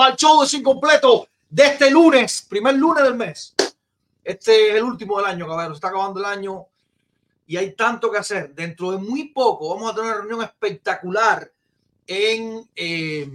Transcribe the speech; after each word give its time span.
al 0.00 0.16
show 0.16 0.40
de 0.40 0.48
Sin 0.48 0.62
Completo 0.62 1.28
de 1.50 1.66
este 1.66 1.90
lunes, 1.90 2.46
primer 2.48 2.74
lunes 2.76 3.04
del 3.04 3.14
mes. 3.14 3.54
Este 4.24 4.70
es 4.70 4.76
el 4.76 4.84
último 4.84 5.18
del 5.18 5.26
año, 5.26 5.46
cabrón, 5.46 5.68
se 5.68 5.74
está 5.74 5.88
acabando 5.88 6.20
el 6.20 6.26
año 6.26 6.66
y 7.46 7.56
hay 7.56 7.74
tanto 7.74 8.10
que 8.10 8.18
hacer. 8.18 8.54
Dentro 8.54 8.92
de 8.92 8.98
muy 8.98 9.28
poco 9.28 9.74
vamos 9.74 9.90
a 9.90 9.94
tener 9.94 10.10
una 10.10 10.20
reunión 10.20 10.42
espectacular 10.42 11.50
en, 12.06 12.68
eh, 12.76 13.28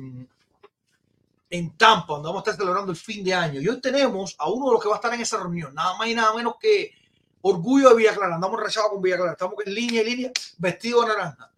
en 1.49 1.77
Tampa, 1.77 2.13
donde 2.13 2.27
vamos 2.27 2.39
a 2.39 2.51
estar 2.51 2.55
celebrando 2.55 2.91
el 2.91 2.97
fin 2.97 3.23
de 3.23 3.33
año. 3.33 3.59
Y 3.59 3.67
hoy 3.67 3.81
tenemos 3.81 4.35
a 4.39 4.49
uno 4.49 4.67
de 4.67 4.71
los 4.73 4.81
que 4.81 4.89
va 4.89 4.95
a 4.95 4.97
estar 4.97 5.13
en 5.13 5.21
esa 5.21 5.37
reunión, 5.37 5.75
nada 5.75 5.97
más 5.97 6.07
y 6.07 6.15
nada 6.15 6.33
menos 6.33 6.55
que 6.59 6.93
Orgullo 7.41 7.89
de 7.89 7.95
Villa 7.95 8.15
Clara. 8.15 8.35
Andamos 8.35 8.59
rechazados 8.59 8.91
con 8.91 9.01
Villa 9.01 9.17
Clara, 9.17 9.31
estamos 9.33 9.55
en 9.65 9.73
línea 9.73 10.01
y 10.01 10.05
línea, 10.05 10.31
vestido 10.57 11.01
de 11.01 11.07
naranja. 11.09 11.51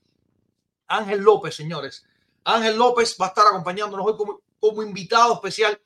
Ángel 0.88 1.22
López, 1.22 1.56
señores. 1.56 2.06
Ángel 2.44 2.78
López 2.78 3.16
va 3.20 3.28
a 3.28 3.30
estar 3.30 3.48
acompañándonos 3.48 4.06
hoy 4.06 4.18
como, 4.18 4.42
como 4.60 4.84
invitado 4.84 5.34
especial. 5.36 5.80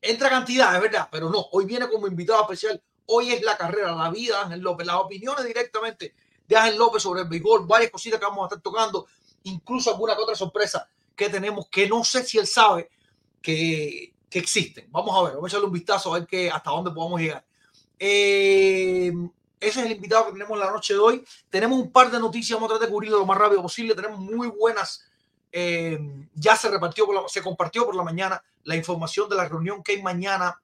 Entra 0.00 0.28
cantidad, 0.28 0.74
es 0.74 0.82
verdad, 0.82 1.08
pero 1.10 1.30
no, 1.30 1.46
hoy 1.52 1.64
viene 1.64 1.88
como 1.88 2.06
invitado 2.06 2.42
especial. 2.42 2.82
Hoy 3.06 3.32
es 3.32 3.42
la 3.42 3.56
carrera, 3.56 3.94
la 3.94 4.10
vida 4.10 4.38
de 4.38 4.44
Ángel 4.44 4.60
López, 4.60 4.86
las 4.86 4.96
opiniones 4.96 5.44
directamente 5.44 6.14
de 6.46 6.56
Ángel 6.56 6.76
López 6.76 7.02
sobre 7.02 7.22
el 7.22 7.28
béisbol, 7.28 7.66
varias 7.66 7.90
cositas 7.90 8.18
que 8.18 8.26
vamos 8.26 8.42
a 8.42 8.46
estar 8.46 8.60
tocando, 8.60 9.06
incluso 9.44 9.90
alguna 9.90 10.14
que 10.14 10.22
otra 10.22 10.34
sorpresa 10.34 10.88
que 11.14 11.28
tenemos 11.28 11.68
que 11.68 11.88
no 11.88 12.04
sé 12.04 12.22
si 12.24 12.38
él 12.38 12.46
sabe 12.46 12.90
que, 13.40 14.14
que 14.28 14.38
existen. 14.38 14.86
Vamos 14.90 15.16
a 15.16 15.22
ver, 15.22 15.34
vamos 15.34 15.44
a 15.44 15.52
echarle 15.52 15.66
un 15.66 15.72
vistazo 15.72 16.14
a 16.14 16.18
ver 16.18 16.28
que, 16.28 16.50
hasta 16.50 16.70
dónde 16.70 16.90
podemos 16.90 17.20
llegar. 17.20 17.44
Eh, 17.98 19.12
ese 19.58 19.80
es 19.80 19.86
el 19.86 19.92
invitado 19.92 20.26
que 20.26 20.32
tenemos 20.32 20.58
la 20.58 20.70
noche 20.70 20.94
de 20.94 21.00
hoy. 21.00 21.24
Tenemos 21.48 21.78
un 21.78 21.90
par 21.90 22.10
de 22.10 22.18
noticias, 22.18 22.56
vamos 22.56 22.70
a 22.70 22.74
tratar 22.74 22.88
de 22.88 22.92
cubrirlo 22.92 23.18
lo 23.18 23.26
más 23.26 23.38
rápido 23.38 23.62
posible. 23.62 23.94
Tenemos 23.94 24.18
muy 24.20 24.48
buenas 24.48 25.05
eh, 25.58 25.98
ya 26.34 26.54
se 26.54 26.68
repartió, 26.68 27.06
se 27.28 27.40
compartió 27.40 27.86
por 27.86 27.96
la 27.96 28.02
mañana 28.02 28.44
la 28.64 28.76
información 28.76 29.26
de 29.26 29.36
la 29.36 29.48
reunión 29.48 29.82
que 29.82 29.92
hay 29.92 30.02
mañana. 30.02 30.60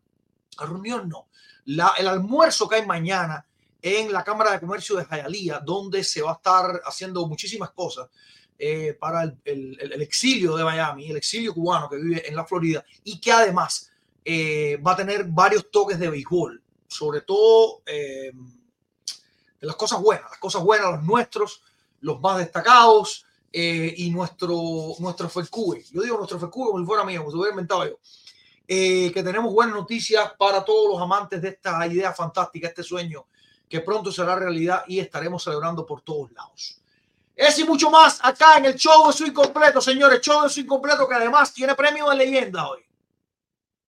La 0.61 0.67
reunión 0.67 1.09
no, 1.09 1.29
la, 1.65 1.95
el 1.97 2.07
almuerzo 2.09 2.69
que 2.69 2.75
hay 2.75 2.85
mañana 2.85 3.47
en 3.81 4.13
la 4.13 4.23
Cámara 4.23 4.53
de 4.53 4.61
Comercio 4.61 4.97
de 4.97 5.07
Hialeah, 5.07 5.61
donde 5.61 6.05
se 6.05 6.21
va 6.21 6.33
a 6.33 6.35
estar 6.35 6.83
haciendo 6.85 7.27
muchísimas 7.27 7.71
cosas 7.71 8.11
eh, 8.59 8.93
para 9.01 9.23
el, 9.23 9.79
el, 9.81 10.03
exilio 10.03 10.57
de 10.57 10.65
Miami, 10.65 11.11
el 11.11 11.17
exilio 11.17 11.55
cubano 11.55 11.89
que 11.89 11.97
vive 11.97 12.29
en 12.29 12.37
la 12.37 12.45
Florida 12.45 12.85
y 13.03 13.19
que 13.19 13.33
además 13.33 13.91
eh, 14.23 14.77
va 14.87 14.93
a 14.93 14.97
tener 14.97 15.25
varios 15.25 15.71
toques 15.71 15.99
de 15.99 16.11
béisbol, 16.11 16.63
sobre 16.87 17.23
todo 17.23 17.83
las 19.59 19.77
cosas 19.77 20.03
buenas, 20.03 20.29
las 20.29 20.39
cosas 20.39 20.63
buenas, 20.63 20.91
los 20.91 21.03
nuestros, 21.03 21.63
los 22.03 22.21
más 22.21 22.37
destacados 22.37 23.25
eh, 23.53 23.95
y 23.99 24.11
nuestro, 24.11 24.57
nuestro 24.99 25.29
FECUBE. 25.29 25.85
Yo 25.93 26.03
digo 26.03 26.17
nuestro 26.17 26.39
FECUBE 26.39 26.71
como 26.71 26.79
si 26.81 26.87
fuera 26.87 27.05
mío, 27.05 27.21
como 27.21 27.31
si 27.31 27.37
hubiera 27.37 27.53
inventado 27.53 27.87
yo. 27.87 27.99
Eh, 28.67 29.11
que 29.13 29.23
tenemos 29.23 29.53
buenas 29.53 29.75
noticias 29.75 30.33
para 30.39 30.65
todos 30.65 30.95
los 30.95 31.03
amantes 31.03 31.43
de 31.43 31.49
esta 31.51 31.87
idea 31.87 32.13
fantástica, 32.15 32.69
este 32.69 32.83
sueño 32.83 33.27
que 33.69 33.81
pronto 33.81 34.11
será 34.13 34.37
realidad 34.37 34.85
y 34.87 35.01
estaremos 35.01 35.43
celebrando 35.43 35.85
por 35.85 36.03
todos 36.03 36.33
lados. 36.33 36.81
Es 37.35 37.59
y 37.59 37.65
mucho 37.65 37.91
más 37.91 38.21
acá 38.23 38.59
en 38.59 38.67
el 38.67 38.75
show 38.77 39.07
de 39.07 39.13
su 39.13 39.27
incompleto, 39.27 39.81
señores. 39.81 40.21
Show 40.21 40.43
de 40.43 40.51
su 40.51 40.61
incompleto 40.61 41.09
que 41.09 41.15
además 41.15 41.53
tiene 41.53 41.75
premio 41.75 42.09
de 42.11 42.17
leyenda 42.17 42.69
hoy. 42.69 42.81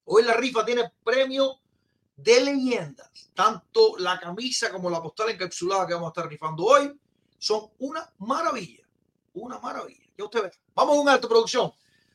Hoy 0.04 0.22
la 0.22 0.34
rifa 0.34 0.64
tiene 0.64 0.90
premio 1.02 1.60
de 2.16 2.40
leyendas. 2.40 3.30
Tanto 3.34 3.96
la 3.98 4.18
camisa 4.18 4.70
como 4.70 4.90
la 4.90 5.02
postal 5.02 5.30
encapsulada 5.30 5.86
que 5.86 5.94
vamos 5.94 6.08
a 6.08 6.10
estar 6.10 6.28
rifando 6.28 6.64
hoy 6.64 6.98
son 7.38 7.70
una 7.78 8.10
maravilla 8.18 8.83
una 9.34 9.58
maravilla. 9.58 10.00
Ya 10.16 10.24
usted 10.24 10.42
ve. 10.42 10.50
Vamos 10.74 10.96
a 10.96 11.00
un 11.00 11.08
alto 11.08 11.28
producción. 11.28 11.72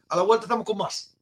A 0.07 0.15
la 0.15 0.23
vuelta 0.23 0.45
estamos 0.45 0.65
con 0.65 0.77
más. 0.77 1.15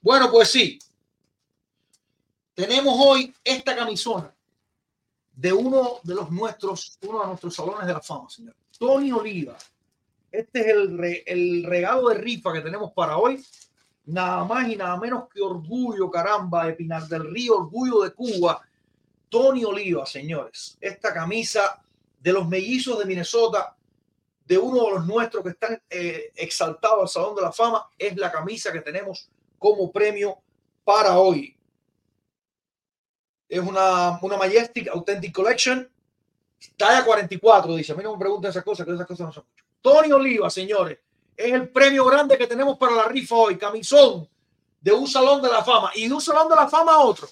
Bueno, 0.00 0.30
pues 0.30 0.50
sí. 0.50 0.78
Tenemos 2.54 2.94
hoy 2.96 3.34
esta 3.42 3.74
camisona 3.74 4.33
de 5.36 5.52
uno 5.52 5.98
de 6.02 6.14
los 6.14 6.30
nuestros, 6.30 6.98
uno 7.02 7.20
de 7.20 7.26
nuestros 7.26 7.54
salones 7.54 7.86
de 7.86 7.92
la 7.92 8.00
fama, 8.00 8.28
señor. 8.30 8.54
Tony 8.78 9.12
Oliva. 9.12 9.56
Este 10.30 10.60
es 10.60 10.66
el, 10.68 10.98
re, 10.98 11.22
el 11.26 11.64
regalo 11.64 12.08
de 12.08 12.16
rifa 12.16 12.52
que 12.52 12.60
tenemos 12.60 12.92
para 12.92 13.18
hoy. 13.18 13.44
Nada 14.06 14.44
más 14.44 14.68
y 14.68 14.76
nada 14.76 14.96
menos 14.98 15.28
que 15.28 15.40
orgullo, 15.40 16.10
caramba, 16.10 16.66
de 16.66 16.74
Pinar 16.74 17.06
del 17.08 17.32
Río, 17.32 17.56
orgullo 17.56 18.02
de 18.02 18.12
Cuba. 18.12 18.60
Tony 19.28 19.64
Oliva, 19.64 20.06
señores. 20.06 20.76
Esta 20.80 21.12
camisa 21.12 21.82
de 22.20 22.32
los 22.32 22.48
mellizos 22.48 22.98
de 22.98 23.04
Minnesota, 23.04 23.76
de 24.46 24.58
uno 24.58 24.84
de 24.84 24.90
los 24.92 25.06
nuestros 25.06 25.42
que 25.42 25.50
están 25.50 25.82
eh, 25.88 26.32
exaltados 26.36 27.00
al 27.02 27.08
Salón 27.08 27.36
de 27.36 27.42
la 27.42 27.52
Fama, 27.52 27.88
es 27.98 28.16
la 28.16 28.30
camisa 28.30 28.72
que 28.72 28.80
tenemos 28.80 29.28
como 29.58 29.90
premio 29.90 30.38
para 30.84 31.18
hoy. 31.18 31.53
Es 33.54 33.60
una, 33.60 34.18
una 34.20 34.36
Majestic 34.36 34.88
Authentic 34.88 35.32
Collection. 35.32 35.88
Talla 36.76 37.04
44, 37.04 37.76
dice. 37.76 37.92
A 37.92 37.94
mí 37.94 38.02
no 38.02 38.14
me 38.14 38.18
pregunten 38.18 38.50
esas 38.50 38.64
cosas, 38.64 38.84
que 38.84 38.92
esas 38.92 39.06
cosas 39.06 39.26
no 39.26 39.32
son 39.32 39.44
mucho. 39.48 39.64
Tony 39.80 40.10
Oliva, 40.10 40.50
señores. 40.50 40.98
Es 41.36 41.52
el 41.52 41.68
premio 41.68 42.04
grande 42.04 42.36
que 42.36 42.48
tenemos 42.48 42.76
para 42.76 42.96
la 42.96 43.04
rifa 43.04 43.36
hoy. 43.36 43.56
Camisón 43.56 44.28
de 44.80 44.92
un 44.92 45.06
salón 45.06 45.40
de 45.40 45.48
la 45.48 45.62
fama 45.62 45.92
y 45.94 46.08
de 46.08 46.14
un 46.14 46.20
salón 46.20 46.48
de 46.48 46.56
la 46.56 46.68
fama 46.68 46.94
a 46.94 46.98
otro. 46.98 47.28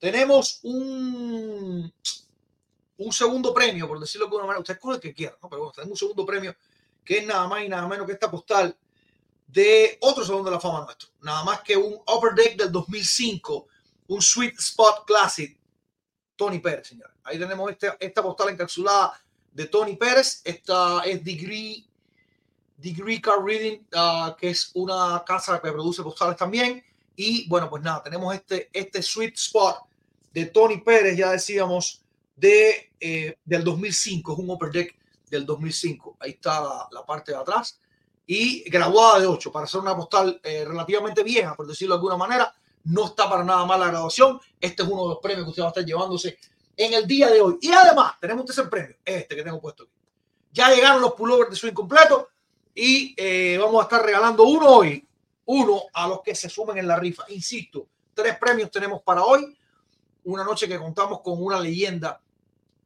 Tenemos 0.00 0.58
un, 0.64 1.92
un 2.96 3.12
segundo 3.12 3.54
premio, 3.54 3.86
por 3.86 4.00
decirlo 4.00 4.26
de 4.26 4.30
alguna 4.30 4.46
manera. 4.46 4.62
Usted 4.62 4.80
con 4.80 4.94
el 4.94 5.00
que 5.00 5.14
quiera, 5.14 5.38
¿no? 5.40 5.48
pero 5.48 5.60
bueno, 5.60 5.72
tenemos 5.72 5.92
un 5.92 6.08
segundo 6.08 6.26
premio 6.26 6.56
que 7.04 7.18
es 7.18 7.26
nada 7.26 7.46
más 7.46 7.62
y 7.62 7.68
nada 7.68 7.86
menos 7.86 8.04
que 8.04 8.14
esta 8.14 8.28
postal 8.28 8.76
de 9.46 9.98
otro 10.00 10.24
salón 10.24 10.44
de 10.44 10.50
la 10.50 10.58
fama 10.58 10.84
nuestro. 10.84 11.10
Nada 11.20 11.44
más 11.44 11.60
que 11.60 11.76
un 11.76 11.94
Upper 11.94 12.34
Deck 12.34 12.56
del 12.56 12.72
2005, 12.72 13.68
un 14.08 14.20
Sweet 14.20 14.58
Spot 14.58 15.04
Classic. 15.06 15.58
Tony 16.36 16.58
Pérez, 16.58 16.88
señor. 16.88 17.10
Ahí 17.24 17.38
tenemos 17.38 17.70
este, 17.70 17.88
esta 18.00 18.22
postal 18.22 18.48
encapsulada 18.48 19.20
de 19.52 19.66
Tony 19.66 19.96
Pérez. 19.96 20.40
Esta 20.44 21.02
es 21.04 21.22
Degree, 21.22 21.86
Degree 22.76 23.20
Car 23.20 23.44
Reading, 23.44 23.80
uh, 23.94 24.34
que 24.36 24.50
es 24.50 24.70
una 24.74 25.22
casa 25.24 25.60
que 25.60 25.70
produce 25.70 26.02
postales 26.02 26.36
también. 26.36 26.82
Y 27.14 27.46
bueno, 27.48 27.68
pues 27.68 27.82
nada, 27.82 28.02
tenemos 28.02 28.34
este, 28.34 28.70
este 28.72 29.02
Sweet 29.02 29.34
Spot 29.34 29.76
de 30.32 30.46
Tony 30.46 30.78
Pérez, 30.78 31.16
ya 31.16 31.30
decíamos, 31.30 32.02
de, 32.34 32.90
eh, 32.98 33.36
del 33.44 33.62
2005. 33.62 34.32
Es 34.32 34.38
un 34.38 34.50
Upper 34.50 34.70
Deck 34.70 34.96
del 35.28 35.46
2005. 35.46 36.16
Ahí 36.18 36.30
está 36.30 36.60
la, 36.60 36.88
la 36.90 37.06
parte 37.06 37.32
de 37.32 37.38
atrás 37.38 37.78
y 38.26 38.68
graduada 38.70 39.20
de 39.20 39.26
8 39.26 39.52
para 39.52 39.64
hacer 39.64 39.80
una 39.80 39.96
postal 39.96 40.40
eh, 40.42 40.64
relativamente 40.64 41.22
vieja, 41.22 41.54
por 41.54 41.66
decirlo 41.66 41.94
de 41.94 41.98
alguna 41.98 42.16
manera. 42.16 42.54
No 42.84 43.06
está 43.06 43.28
para 43.28 43.44
nada 43.44 43.64
mal 43.64 43.80
la 43.80 43.88
graduación. 43.88 44.40
Este 44.60 44.82
es 44.82 44.88
uno 44.88 45.02
de 45.02 45.08
los 45.10 45.18
premios 45.18 45.44
que 45.44 45.50
usted 45.50 45.62
va 45.62 45.66
a 45.66 45.70
estar 45.70 45.84
llevándose 45.84 46.38
en 46.76 46.94
el 46.94 47.06
día 47.06 47.30
de 47.30 47.40
hoy. 47.40 47.58
Y 47.60 47.70
además, 47.70 48.14
tenemos 48.20 48.58
un 48.58 48.70
premio, 48.70 48.96
este 49.04 49.36
que 49.36 49.42
tengo 49.42 49.60
puesto 49.60 49.84
aquí. 49.84 49.92
Ya 50.52 50.68
llegaron 50.68 51.00
los 51.00 51.14
pullovers 51.14 51.50
de 51.50 51.56
swing 51.56 51.72
completo 51.72 52.28
y 52.74 53.14
eh, 53.16 53.58
vamos 53.58 53.80
a 53.80 53.84
estar 53.84 54.04
regalando 54.04 54.44
uno 54.44 54.68
hoy, 54.68 55.06
uno 55.46 55.82
a 55.92 56.08
los 56.08 56.20
que 56.22 56.34
se 56.34 56.48
sumen 56.48 56.78
en 56.78 56.88
la 56.88 56.96
rifa. 56.96 57.24
Insisto, 57.28 57.86
tres 58.14 58.36
premios 58.38 58.70
tenemos 58.70 59.02
para 59.02 59.22
hoy. 59.22 59.56
Una 60.24 60.44
noche 60.44 60.68
que 60.68 60.78
contamos 60.78 61.20
con 61.20 61.42
una 61.42 61.58
leyenda 61.58 62.20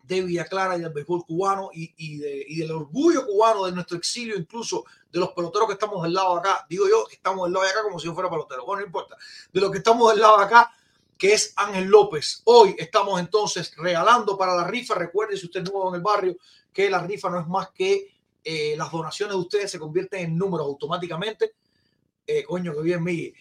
de 0.07 0.23
Villa 0.23 0.45
Clara 0.45 0.77
y 0.77 0.81
del 0.81 0.93
béisbol 0.93 1.25
cubano 1.27 1.71
y, 1.73 1.93
y, 1.97 2.19
de, 2.19 2.45
y, 2.49 2.57
del 2.59 2.71
orgullo 2.71 3.27
cubano 3.27 3.65
de 3.65 3.73
nuestro 3.73 3.97
exilio, 3.97 4.37
incluso 4.37 4.85
de 5.11 5.19
los 5.19 5.31
peloteros 5.31 5.67
que 5.67 5.75
estamos 5.75 6.03
del 6.03 6.15
lado 6.15 6.35
de 6.35 6.41
acá. 6.41 6.67
Digo 6.69 6.89
yo 6.89 7.07
estamos 7.11 7.47
del 7.47 7.55
lado 7.55 7.65
de 7.65 7.71
acá 7.71 7.83
como 7.83 7.99
si 7.99 8.07
yo 8.07 8.15
fuera 8.15 8.31
pelotero. 8.31 8.65
Bueno, 8.65 8.81
no 8.81 8.87
importa. 8.87 9.17
De 9.53 9.61
los 9.61 9.71
que 9.71 9.79
estamos 9.79 10.11
del 10.13 10.21
lado 10.21 10.39
de 10.39 10.45
acá, 10.45 10.71
que 11.19 11.33
es 11.33 11.53
Ángel 11.57 11.87
López. 11.87 12.43
Hoy 12.45 12.77
estamos 12.79 13.19
entonces 13.19 13.75
regalando 13.77 14.37
para 14.37 14.55
la 14.55 14.65
rifa. 14.65 14.95
Recuerde, 14.95 15.37
si 15.37 15.47
usted 15.47 15.63
es 15.63 15.73
nuevo 15.73 15.89
en 15.89 15.97
el 15.97 16.03
barrio, 16.03 16.37
que 16.73 16.89
la 16.89 17.01
rifa 17.01 17.31
no 17.31 17.41
es 17.41 17.47
más 17.49 17.71
que 17.71 18.15
eh, 18.45 18.75
las 18.77 18.93
donaciones 18.93 19.35
de 19.35 19.41
ustedes 19.41 19.71
se 19.71 19.79
convierten 19.79 20.21
en 20.21 20.39
números 20.39 20.67
automáticamente. 20.67 21.55
Eh, 22.27 22.45
coño, 22.45 22.75
que 22.75 22.83
bien, 22.83 23.03
Miguel 23.03 23.35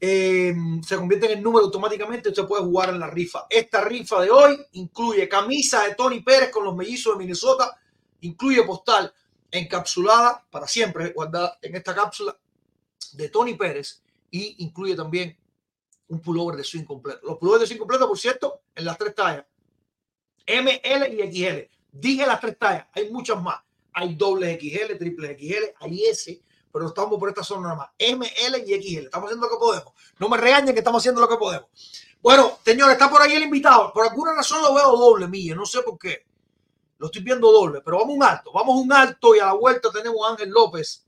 eh, 0.00 0.54
se 0.86 0.96
convierte 0.96 1.32
en 1.32 1.42
número 1.42 1.66
automáticamente, 1.66 2.30
usted 2.30 2.46
puede 2.46 2.64
jugar 2.64 2.88
en 2.88 3.00
la 3.00 3.08
rifa. 3.08 3.46
Esta 3.50 3.82
rifa 3.82 4.22
de 4.22 4.30
hoy 4.30 4.58
incluye 4.72 5.28
camisa 5.28 5.84
de 5.84 5.94
Tony 5.94 6.20
Pérez 6.20 6.50
con 6.50 6.64
los 6.64 6.74
mellizos 6.74 7.14
de 7.14 7.18
Minnesota, 7.18 7.78
incluye 8.20 8.62
postal 8.62 9.12
encapsulada 9.50 10.46
para 10.50 10.66
siempre, 10.66 11.10
guardada 11.10 11.58
en 11.60 11.74
esta 11.74 11.94
cápsula 11.94 12.36
de 13.12 13.28
Tony 13.28 13.54
Pérez 13.54 14.02
y 14.30 14.64
incluye 14.64 14.94
también 14.94 15.36
un 16.08 16.20
pullover 16.20 16.56
de 16.56 16.64
swing 16.64 16.84
completo. 16.84 17.20
Los 17.24 17.38
pullovers 17.38 17.60
de 17.60 17.66
swing 17.66 17.78
completo, 17.78 18.08
por 18.08 18.18
cierto, 18.18 18.62
en 18.74 18.84
las 18.84 18.96
tres 18.96 19.14
tallas, 19.14 19.44
M, 20.46 20.80
L 20.82 21.08
y 21.14 21.32
XL. 21.32 21.70
Dije 21.92 22.26
las 22.26 22.40
tres 22.40 22.58
tallas, 22.58 22.86
hay 22.92 23.10
muchas 23.10 23.40
más. 23.40 23.60
Hay 23.92 24.14
doble 24.14 24.58
XL, 24.58 24.96
triple 24.96 25.36
XL, 25.36 25.64
hay 25.80 26.04
S, 26.04 26.42
pero 26.72 26.86
estamos 26.86 27.18
por 27.18 27.28
esta 27.28 27.42
zona 27.42 27.62
nada 27.62 27.74
más. 27.74 27.88
M, 27.98 28.30
L 28.46 28.64
y 28.66 28.82
XL. 28.82 29.04
Estamos 29.06 29.26
haciendo 29.26 29.46
lo 29.46 29.52
que 29.52 29.58
podemos. 29.58 29.92
No 30.18 30.28
me 30.28 30.36
regañen 30.36 30.74
que 30.74 30.80
estamos 30.80 31.02
haciendo 31.02 31.20
lo 31.20 31.28
que 31.28 31.36
podemos. 31.36 31.68
Bueno, 32.22 32.58
señores, 32.64 32.92
está 32.92 33.10
por 33.10 33.22
ahí 33.22 33.32
el 33.32 33.42
invitado. 33.42 33.92
Por 33.92 34.06
alguna 34.06 34.34
razón 34.34 34.62
lo 34.62 34.74
veo 34.74 34.96
doble, 34.96 35.26
Mille. 35.26 35.54
No 35.54 35.64
sé 35.64 35.82
por 35.82 35.98
qué. 35.98 36.26
Lo 36.98 37.06
estoy 37.06 37.22
viendo 37.22 37.50
doble, 37.50 37.80
pero 37.82 37.98
vamos 37.98 38.14
un 38.14 38.22
alto. 38.22 38.52
Vamos 38.52 38.76
un 38.76 38.92
alto 38.92 39.34
y 39.34 39.38
a 39.38 39.46
la 39.46 39.52
vuelta 39.54 39.90
tenemos 39.90 40.26
a 40.26 40.32
Ángel 40.32 40.50
López. 40.50 41.06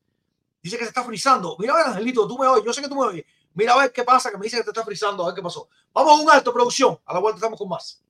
Dice 0.63 0.79
que 0.79 0.85
se 0.85 0.89
está 0.89 1.05
frizando. 1.05 1.57
Mira 1.59 1.75
a 1.75 1.77
ver, 1.77 1.87
Angelito, 1.89 2.27
tú 2.27 2.39
me 2.39 2.47
oyes. 2.47 2.65
Yo 2.65 2.73
sé 2.73 2.81
que 2.81 2.89
tú 2.89 2.95
me 2.95 3.07
oyes. 3.07 3.27
Mira 3.55 3.75
a 3.75 3.79
ver 3.79 3.93
qué 3.93 4.03
pasa, 4.03 4.31
que 4.31 4.39
me 4.39 4.45
dice 4.45 4.57
que 4.57 4.65
te 4.65 4.71
está 4.71 4.85
frizando. 4.85 5.23
A 5.23 5.27
ver 5.27 5.35
qué 5.35 5.43
pasó. 5.43 5.69
Vamos 5.93 6.19
a 6.19 6.23
un 6.23 6.31
alto, 6.31 6.53
producción. 6.53 6.99
A 7.05 7.13
la 7.13 7.21
vuelta 7.21 7.37
estamos 7.37 7.59
con 7.59 7.69
más. 7.69 8.03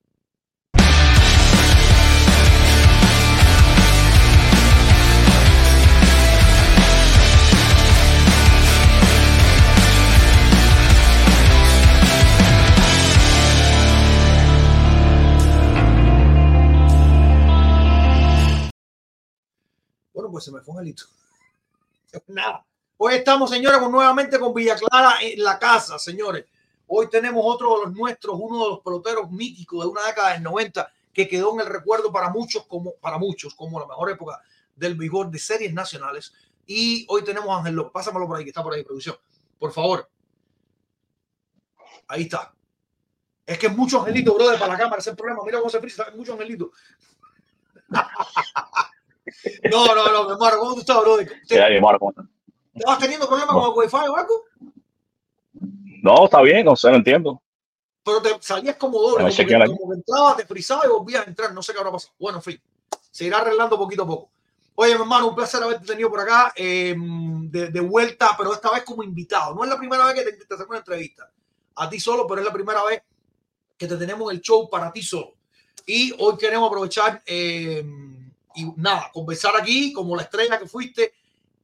Pues 20.33 20.45
se 20.45 20.51
me 20.51 20.61
fue 20.63 20.73
un 20.73 20.81
Angelito. 20.81 21.05
Nada. 22.29 22.65
Hoy 22.97 23.15
estamos, 23.15 23.51
señores, 23.51 23.81
nuevamente 23.83 24.39
con 24.39 24.55
Villa 24.55 24.77
Clara 24.77 25.17
en 25.21 25.43
la 25.43 25.59
casa, 25.59 25.99
señores. 25.99 26.47
Hoy 26.87 27.09
tenemos 27.11 27.43
otro 27.45 27.79
de 27.79 27.87
los 27.87 27.95
nuestros, 27.95 28.37
uno 28.41 28.65
de 28.65 28.71
los 28.71 28.81
peloteros 28.81 29.31
míticos 29.31 29.85
de 29.85 29.91
una 29.91 30.07
década 30.07 30.33
del 30.33 30.43
90 30.43 30.91
que 31.13 31.29
quedó 31.29 31.53
en 31.55 31.61
el 31.61 31.67
recuerdo 31.67 32.11
para 32.11 32.31
muchos 32.31 32.65
como 32.67 32.95
para 32.95 33.19
muchos 33.19 33.55
como 33.55 33.79
la 33.79 33.87
mejor 33.87 34.11
época 34.11 34.41
del 34.75 34.95
béisbol 34.95 35.31
de 35.31 35.39
series 35.39 35.73
nacionales. 35.75 36.33
Y 36.67 37.05
hoy 37.09 37.25
tenemos 37.25 37.51
a 37.51 37.59
Ángel. 37.59 37.91
Pásamelo 37.93 38.27
por 38.27 38.39
ahí, 38.39 38.45
que 38.45 38.51
está 38.51 38.63
por 38.63 38.73
ahí, 38.73 38.83
producción. 38.85 39.17
Por 39.59 39.73
favor. 39.73 40.09
Ahí 42.09 42.23
está. 42.23 42.55
Es 43.45 43.59
que 43.59 43.67
es 43.67 43.77
mucho 43.77 44.01
angelito, 44.01 44.35
brother, 44.35 44.59
para 44.59 44.73
la 44.73 44.79
cámara. 44.79 45.01
Ese 45.01 45.11
es 45.11 45.13
el 45.13 45.17
problema. 45.19 45.43
Mira 45.45 45.59
cómo 45.59 45.71
se 45.71 45.81
frisa. 45.81 46.05
Es 46.05 46.15
mucho 46.15 46.33
angelito. 46.33 46.71
No, 49.71 49.87
no, 49.95 50.13
no, 50.13 50.25
mi 50.25 50.33
hermano, 50.33 50.59
¿cómo 50.59 50.75
tú 50.75 50.81
estás, 50.81 51.01
bro? 51.01 51.17
¿Te, 51.17 51.57
Ya, 51.57 51.69
mi 51.69 51.77
hermano, 51.77 51.99
¿cómo 51.99 52.11
estás? 52.11 52.27
¿Estabas 52.75 52.99
teniendo 52.99 53.27
problemas 53.27 53.55
con 53.55 53.65
el 53.65 53.79
wifi 53.79 53.97
o 53.97 54.17
algo? 54.17 54.45
No, 56.03 56.25
está 56.25 56.41
bien, 56.43 56.65
no 56.65 56.75
sé, 56.75 56.91
no 56.91 56.97
entiendo. 56.97 57.43
Pero 58.05 58.21
te 58.21 58.31
salías 58.41 58.77
como 58.77 59.01
doble, 59.01 59.25
como 59.25 59.37
que, 59.37 59.77
como 59.77 59.91
que 59.91 59.97
entrabas, 59.97 60.37
te 60.37 60.47
frizabas 60.47 60.87
y 60.87 60.89
volvías 60.89 61.25
a 61.27 61.29
entrar. 61.31 61.53
No 61.53 61.63
sé 61.63 61.73
qué 61.73 61.79
habrá 61.79 61.93
pasado. 61.93 62.15
Bueno, 62.19 62.39
en 62.39 62.43
fin, 62.43 62.61
se 63.11 63.25
irá 63.25 63.39
arreglando 63.39 63.79
poquito 63.79 64.03
a 64.03 64.07
poco. 64.07 64.31
Oye, 64.75 64.95
mi 64.95 65.03
hermano, 65.03 65.29
un 65.29 65.35
placer 65.35 65.63
haberte 65.63 65.87
tenido 65.87 66.11
por 66.11 66.19
acá 66.21 66.53
eh, 66.57 66.95
de, 66.97 67.69
de 67.69 67.81
vuelta, 67.81 68.31
pero 68.37 68.53
esta 68.53 68.73
vez 68.73 68.83
como 68.83 69.03
invitado. 69.03 69.55
No 69.55 69.63
es 69.63 69.71
la 69.71 69.79
primera 69.79 70.05
vez 70.07 70.15
que 70.15 70.25
te, 70.25 70.33
te 70.33 70.55
hacemos 70.55 70.71
una 70.71 70.79
entrevista 70.79 71.31
a 71.77 71.89
ti 71.89 72.01
solo, 72.01 72.27
pero 72.27 72.41
es 72.41 72.47
la 72.47 72.53
primera 72.53 72.83
vez 72.85 73.03
que 73.77 73.87
te 73.87 73.97
tenemos 73.97 74.31
en 74.31 74.37
el 74.39 74.43
show 74.43 74.69
para 74.69 74.93
ti 74.93 75.03
solo. 75.03 75.35
Y 75.87 76.13
hoy 76.19 76.37
queremos 76.37 76.69
aprovechar 76.69 77.23
eh, 77.27 77.85
y 78.55 78.67
nada, 78.77 79.11
conversar 79.13 79.55
aquí 79.57 79.93
como 79.93 80.17
la 80.17 80.23
estrella 80.23 80.59
que 80.59 80.67
fuiste 80.67 81.15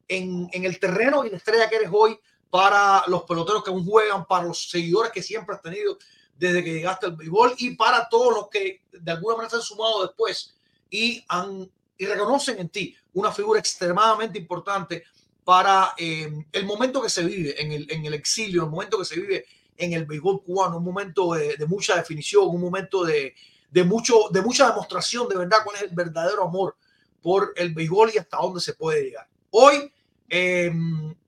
en, 0.07 0.49
en 0.52 0.64
el 0.64 0.78
terreno 0.78 1.25
y 1.25 1.30
la 1.30 1.37
estrella 1.37 1.68
que 1.68 1.76
eres 1.76 1.90
hoy 1.92 2.18
para 2.50 3.04
los 3.09 3.25
peloteros 3.25 3.62
que 3.62 3.71
aún 3.71 3.85
juegan, 3.85 4.26
para 4.26 4.45
los 4.45 4.71
seguidores 4.71 5.12
que 5.12 5.23
siempre 5.23 5.54
has 5.54 5.62
tenido 5.62 5.99
desde 6.38 6.62
que 6.62 6.73
llegaste 6.73 7.07
al 7.07 7.16
béisbol 7.16 7.54
y 7.59 7.75
para 7.75 8.09
todos 8.09 8.33
los 8.33 8.49
que 8.49 8.83
de 8.92 9.11
alguna 9.11 9.37
manera 9.37 9.50
se 9.50 9.57
han 9.57 9.62
sumado 9.62 10.07
después 10.07 10.54
y, 10.88 11.25
han, 11.28 11.71
y 11.99 12.07
reconocen 12.07 12.59
en 12.61 12.68
ti 12.68 12.97
una 13.14 13.33
figura 13.33 13.59
extremadamente 13.59 14.38
importante 14.38 15.04
para 15.45 15.95
eh, 15.99 16.30
el 16.52 16.64
momento 16.64 17.02
que 17.02 17.11
se 17.11 17.25
vive 17.25 17.61
en 17.61 17.73
el, 17.73 17.90
en 17.90 18.07
el 18.07 18.14
exilio, 18.14 18.64
el 18.64 18.71
momento 18.71 18.99
que 18.99 19.04
se 19.04 19.18
vive 19.18 19.47
en 19.76 19.92
el 19.92 20.07
béisbol 20.07 20.42
cubano, 20.42 20.78
un 20.78 20.85
momento 20.85 21.35
de, 21.35 21.57
de 21.57 21.66
mucha 21.66 21.97
definición, 21.97 22.47
un 22.49 22.61
momento 22.61 23.04
de, 23.04 23.35
de, 23.70 23.84
mucho, 23.84 24.28
de 24.30 24.42
mucha 24.42 24.68
demostración 24.68 25.28
de 25.28 25.37
verdad 25.37 25.58
cuál 25.64 25.76
es 25.76 25.82
el 25.82 25.90
verdadero 25.90 26.44
amor 26.44 26.76
por 27.22 27.52
el 27.56 27.75
béisbol 27.75 28.10
y 28.14 28.18
hasta 28.18 28.37
dónde 28.38 28.60
se 28.60 28.75
puede 28.75 29.02
llegar. 29.04 29.28
Hoy, 29.50 29.92
eh, 30.28 30.66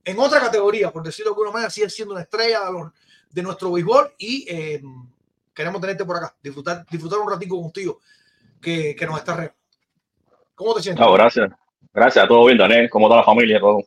en 0.04 0.18
otra 0.18 0.40
categoría, 0.40 0.90
por 0.92 1.02
decirlo 1.02 1.30
de 1.30 1.34
alguna 1.34 1.50
manera, 1.52 1.70
sigue 1.70 1.90
siendo 1.90 2.14
una 2.14 2.22
estrella 2.22 2.64
de, 2.66 2.72
los, 2.72 2.92
de 3.30 3.42
nuestro 3.42 3.72
béisbol 3.72 4.14
y 4.18 4.46
eh, 4.48 4.82
queremos 5.54 5.80
tenerte 5.80 6.04
por 6.04 6.16
acá, 6.16 6.34
disfrutar, 6.42 6.86
disfrutar 6.90 7.18
un 7.18 7.30
ratico 7.30 7.60
contigo 7.60 8.00
que, 8.60 8.94
que 8.94 9.06
nos 9.06 9.18
está 9.18 9.32
regalando. 9.32 9.58
¿Cómo 10.54 10.74
te 10.74 10.82
sientes? 10.82 11.04
No, 11.04 11.12
gracias. 11.12 11.50
Gracias, 11.92 12.28
todo 12.28 12.44
bien, 12.46 12.58
Daniel, 12.58 12.88
como 12.88 13.08
toda 13.08 13.20
la 13.20 13.24
familia, 13.24 13.58
todo. 13.58 13.82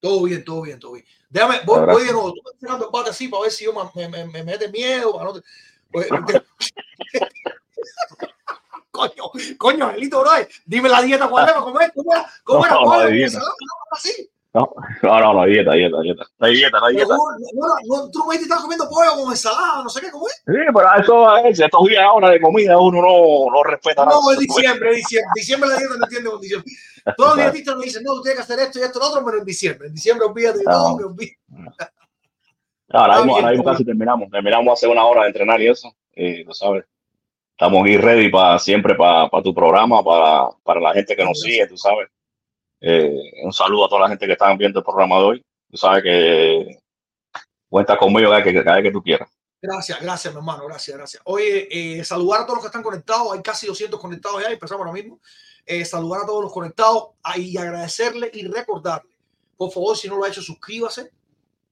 Todo 0.00 0.22
bien, 0.24 0.44
todo 0.44 0.62
bien, 0.62 0.78
todo 0.78 0.92
bien. 0.92 1.04
Déjame, 1.28 1.60
voy, 1.64 1.86
voy 1.86 2.04
de 2.04 2.12
nuevo. 2.12 2.32
Tú 2.32 2.40
estás 2.44 2.58
tirando 2.58 2.86
el 2.86 2.90
bate 2.90 3.10
así 3.10 3.28
para 3.28 3.42
ver 3.44 3.52
si 3.52 3.64
yo 3.64 3.72
me, 3.72 4.08
me, 4.08 4.08
me, 4.08 4.26
me 4.32 4.42
mete 4.42 4.68
miedo. 4.68 5.12
Para 5.12 5.24
no 5.26 5.34
te- 5.34 5.46
coño, 8.90 9.30
coño, 9.58 9.86
Angelito, 9.86 10.20
bro. 10.20 10.30
Dime 10.66 10.88
la 10.88 11.02
dieta 11.02 11.28
cuál 11.28 11.48
era, 11.48 11.60
¿cómo 11.60 11.80
era? 11.80 11.90
¿Cómo 11.92 12.12
era? 12.12 12.26
¿Cómo 12.44 12.66
era? 12.66 12.76
¿Cómo 12.76 13.00
era? 13.00 13.40
así? 13.92 14.30
No, 14.52 14.68
no, 15.02 15.32
no, 15.32 15.44
dieta, 15.46 15.72
dieta, 15.74 16.00
dieta. 16.00 16.24
No 16.40 16.46
hay 16.46 16.54
dieta, 16.56 16.80
no 16.80 16.86
hay 16.86 16.96
dieta. 16.96 17.14
no, 17.14 17.22
no, 17.86 18.10
tú 18.10 18.24
me 18.26 18.34
estás 18.34 18.60
comiendo 18.60 18.88
pollo 18.88 19.12
con 19.12 19.30
ensalada, 19.30 19.84
no 19.84 19.88
sé 19.88 20.00
qué, 20.00 20.10
¿cómo 20.10 20.26
es? 20.26 20.42
Sí, 20.44 20.58
pero 20.74 20.88
eso 20.98 21.36
es, 21.36 21.60
estos 21.60 21.86
días 21.86 22.02
ahora 22.02 22.30
de 22.30 22.40
comida 22.40 22.76
uno 22.76 23.00
no, 23.00 23.46
no 23.52 23.62
respeta 23.62 24.04
nada. 24.04 24.18
No, 24.20 24.32
es 24.32 24.40
diciembre, 24.40 24.90
es 24.90 24.96
diciembre. 24.96 25.30
Diciembre 25.36 25.68
la 25.68 25.76
dieta 25.76 25.94
no 25.96 26.04
entiende 26.04 26.30
con 26.30 26.40
diciembre. 26.40 26.72
Todos 27.16 27.36
los 27.36 27.44
dietistas 27.44 27.74
nos 27.76 27.84
dicen, 27.84 28.02
no, 28.02 28.14
tú 28.14 28.22
tienes 28.22 28.38
que 28.38 28.42
hacer 28.52 28.58
esto 28.66 28.78
y 28.80 28.82
esto 28.82 28.98
y 28.98 29.02
lo 29.02 29.08
otro, 29.08 29.24
pero 29.24 29.38
en 29.38 29.44
diciembre. 29.44 29.86
En 29.86 29.94
diciembre 29.94 30.26
olvídate 30.26 30.64
No. 30.64 30.96
que 30.98 31.04
olvídate. 31.04 31.38
Ahora 32.92 33.14
Está 33.14 33.24
mismo, 33.24 33.36
ahora 33.36 33.50
mismo 33.50 33.64
casi 33.64 33.84
terminamos. 33.84 34.30
Terminamos 34.30 34.72
hace 34.72 34.88
una 34.88 35.04
hora 35.04 35.22
de 35.22 35.28
entrenar 35.28 35.60
y 35.60 35.68
eso. 35.68 35.94
Y 36.12 36.44
tú 36.44 36.52
sabes, 36.52 36.84
estamos 37.52 37.86
ahí 37.86 37.96
ready 37.96 38.30
para 38.30 38.58
siempre 38.58 38.94
para, 38.94 39.28
para 39.28 39.42
tu 39.42 39.54
programa, 39.54 40.02
para, 40.02 40.48
para 40.62 40.80
la 40.80 40.92
gente 40.92 41.14
que 41.14 41.24
nos 41.24 41.40
sigue, 41.40 41.66
tú 41.66 41.76
sabes. 41.76 42.08
Eh, 42.80 43.14
un 43.42 43.52
saludo 43.52 43.84
a 43.84 43.88
toda 43.88 44.02
la 44.02 44.08
gente 44.08 44.26
que 44.26 44.32
está 44.32 44.52
viendo 44.54 44.80
el 44.80 44.84
programa 44.84 45.18
de 45.18 45.22
hoy. 45.22 45.44
Tú 45.70 45.76
sabes 45.76 46.02
que 46.02 46.78
cuenta 47.68 47.96
conmigo 47.96 48.30
cada 48.30 48.42
vez 48.42 48.64
que, 48.64 48.82
que 48.82 48.92
tú 48.92 49.02
quieras. 49.02 49.28
Gracias, 49.62 50.00
gracias, 50.00 50.32
mi 50.32 50.38
hermano, 50.38 50.64
gracias, 50.66 50.96
gracias. 50.96 51.22
Oye, 51.26 51.68
eh, 51.70 52.02
saludar 52.02 52.40
a 52.40 52.46
todos 52.46 52.56
los 52.56 52.64
que 52.64 52.68
están 52.68 52.82
conectados, 52.82 53.30
hay 53.32 53.42
casi 53.42 53.66
200 53.66 54.00
conectados 54.00 54.42
ya, 54.42 54.50
empezamos 54.50 54.80
ahora 54.80 54.92
mismo. 54.92 55.20
Eh, 55.66 55.84
saludar 55.84 56.22
a 56.22 56.26
todos 56.26 56.42
los 56.42 56.52
conectados 56.52 57.10
ah, 57.22 57.36
y 57.36 57.58
agradecerle 57.58 58.30
y 58.32 58.46
recordarle, 58.46 59.10
por 59.56 59.70
favor, 59.70 59.96
si 59.96 60.08
no 60.08 60.16
lo 60.16 60.24
ha 60.24 60.28
hecho, 60.28 60.40
suscríbase, 60.40 61.10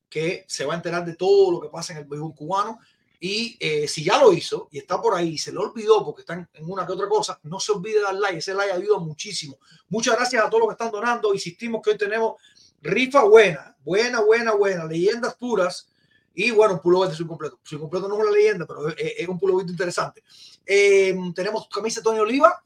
que 0.08 0.44
se 0.48 0.64
va 0.64 0.74
a 0.74 0.76
enterar 0.76 1.04
de 1.04 1.14
todo 1.14 1.52
lo 1.52 1.60
que 1.60 1.68
pasa 1.68 1.92
en 1.92 2.00
el 2.00 2.04
béisbol 2.04 2.34
cubano. 2.34 2.78
Y 3.20 3.56
eh, 3.58 3.88
si 3.88 4.04
ya 4.04 4.18
lo 4.18 4.32
hizo 4.32 4.68
y 4.70 4.78
está 4.78 5.02
por 5.02 5.14
ahí 5.14 5.36
se 5.38 5.50
le 5.50 5.58
olvidó 5.58 6.04
porque 6.04 6.20
está 6.22 6.34
en, 6.34 6.48
una 6.60 6.86
que 6.86 6.92
otra 6.92 7.08
cosa, 7.08 7.38
no 7.42 7.58
se 7.58 7.72
olvide 7.72 7.96
de 7.96 8.02
dar 8.02 8.14
like, 8.14 8.38
ese 8.38 8.54
like 8.54 8.72
ayuda 8.72 8.98
muchísimo. 8.98 9.58
Muchas 9.88 10.16
gracias 10.16 10.44
a 10.44 10.48
todos 10.48 10.60
los 10.60 10.68
que 10.68 10.74
están 10.74 10.92
donando. 10.92 11.34
Insistimos 11.34 11.82
que 11.82 11.90
hoy 11.90 11.98
tenemos 11.98 12.40
rifa 12.80 13.24
buena, 13.24 13.76
buena, 13.84 14.20
buena, 14.20 14.52
buena, 14.52 14.84
leyendas 14.84 15.34
puras 15.34 15.88
y 16.32 16.52
bueno, 16.52 16.74
un 16.74 16.80
pullover 16.80 17.08
de 17.08 17.16
su 17.16 17.26
completo. 17.26 17.58
Su 17.64 17.80
completo 17.80 18.06
no 18.06 18.14
es 18.14 18.20
una 18.20 18.30
leyenda, 18.30 18.64
pero 18.64 18.88
es, 18.88 18.94
es 18.96 19.26
un 19.26 19.40
pullover 19.40 19.68
interesante. 19.68 20.22
Eh, 20.64 21.16
tenemos 21.34 21.68
camisa 21.68 21.98
de 21.98 22.04
Tony 22.04 22.20
Oliva 22.20 22.62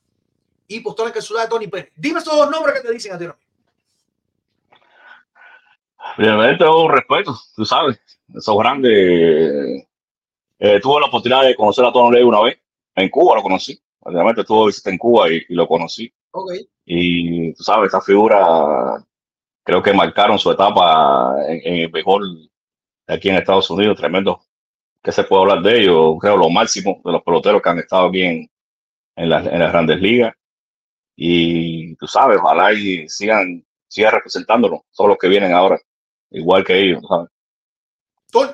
y 0.67 0.81
postales 0.81 1.13
que 1.13 1.21
de 1.21 1.49
Tony 1.49 1.69
Pérez. 1.69 1.93
Dime 1.97 2.21
esos 2.21 2.37
dos 2.37 2.51
nombres 2.51 2.75
que 2.75 2.87
te 2.87 2.93
dicen 2.93 3.13
a 3.13 3.19
ti. 3.19 3.27
Primeramente, 6.17 6.67
un 6.67 6.91
respeto, 6.91 7.37
tú 7.55 7.65
sabes, 7.65 8.01
esos 8.35 8.59
grandes. 8.59 9.87
Eh, 10.59 10.81
tuve 10.81 11.01
la 11.01 11.07
oportunidad 11.07 11.45
de 11.45 11.57
conocer 11.57 11.85
a 11.85 11.93
Tony 11.93 12.17
Ley 12.17 12.23
una 12.25 12.43
vez. 12.43 12.59
En 12.95 13.09
Cuba 13.09 13.37
lo 13.37 13.43
conocí. 13.43 13.79
Obviamente 14.01 14.43
estuvo 14.43 14.63
de 14.63 14.67
visita 14.69 14.91
en 14.91 14.99
Cuba 14.99 15.31
y, 15.31 15.43
y 15.49 15.55
lo 15.55 15.67
conocí. 15.67 16.13
Y 16.85 17.53
tú 17.55 17.63
sabes, 17.63 17.87
esta 17.87 18.01
figura 18.01 19.05
creo 19.65 19.83
que 19.83 19.93
marcaron 19.93 20.39
su 20.39 20.51
etapa 20.51 21.35
en, 21.49 21.61
en 21.65 21.75
el 21.85 21.89
béisbol 21.89 22.51
de 23.07 23.15
aquí 23.15 23.29
en 23.29 23.37
Estados 23.37 23.71
Unidos. 23.71 23.97
Tremendo. 23.99 24.41
¿Qué 25.03 25.11
se 25.11 25.25
puede 25.25 25.43
hablar 25.43 25.63
de 25.63 25.81
ellos? 25.81 26.17
Creo 26.21 26.37
lo 26.37 26.49
máximo 26.49 27.01
de 27.05 27.13
los 27.13 27.23
peloteros 27.23 27.61
que 27.61 27.69
han 27.69 27.79
estado 27.79 28.09
aquí 28.09 28.23
en, 28.23 28.51
en, 29.17 29.29
las, 29.29 29.47
en 29.47 29.59
las 29.59 29.73
grandes 29.73 30.01
ligas. 30.01 30.35
Y 31.17 31.97
tú 31.97 32.07
sabes, 32.07 32.39
ojalá 32.41 32.73
y 32.73 33.09
sigan, 33.09 33.65
sigan 33.89 34.13
representándonos, 34.13 34.83
todos 34.95 35.09
los 35.09 35.19
que 35.19 35.29
vienen 35.29 35.53
ahora, 35.53 35.79
igual 36.33 36.65
que 36.65 36.79
ellos. 36.79 37.03
¿sabes? 37.09 37.29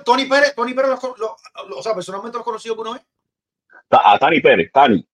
Tony, 0.04 0.24
Pérez, 0.26 0.54
Tony 0.56 0.74
Pérez, 0.74 0.90
lo, 0.90 1.16
lo, 1.16 1.36
lo, 1.68 1.78
o 1.78 1.82
sea, 1.82 1.94
personalmente 1.94 2.34
lo 2.36 2.40
has 2.40 2.44
conocido 2.44 2.74
alguna 2.74 2.92
vez. 2.94 3.02
A 3.90 4.18
Tani 4.18 4.40
Pérez, 4.40 4.70
Tani. 4.72 5.06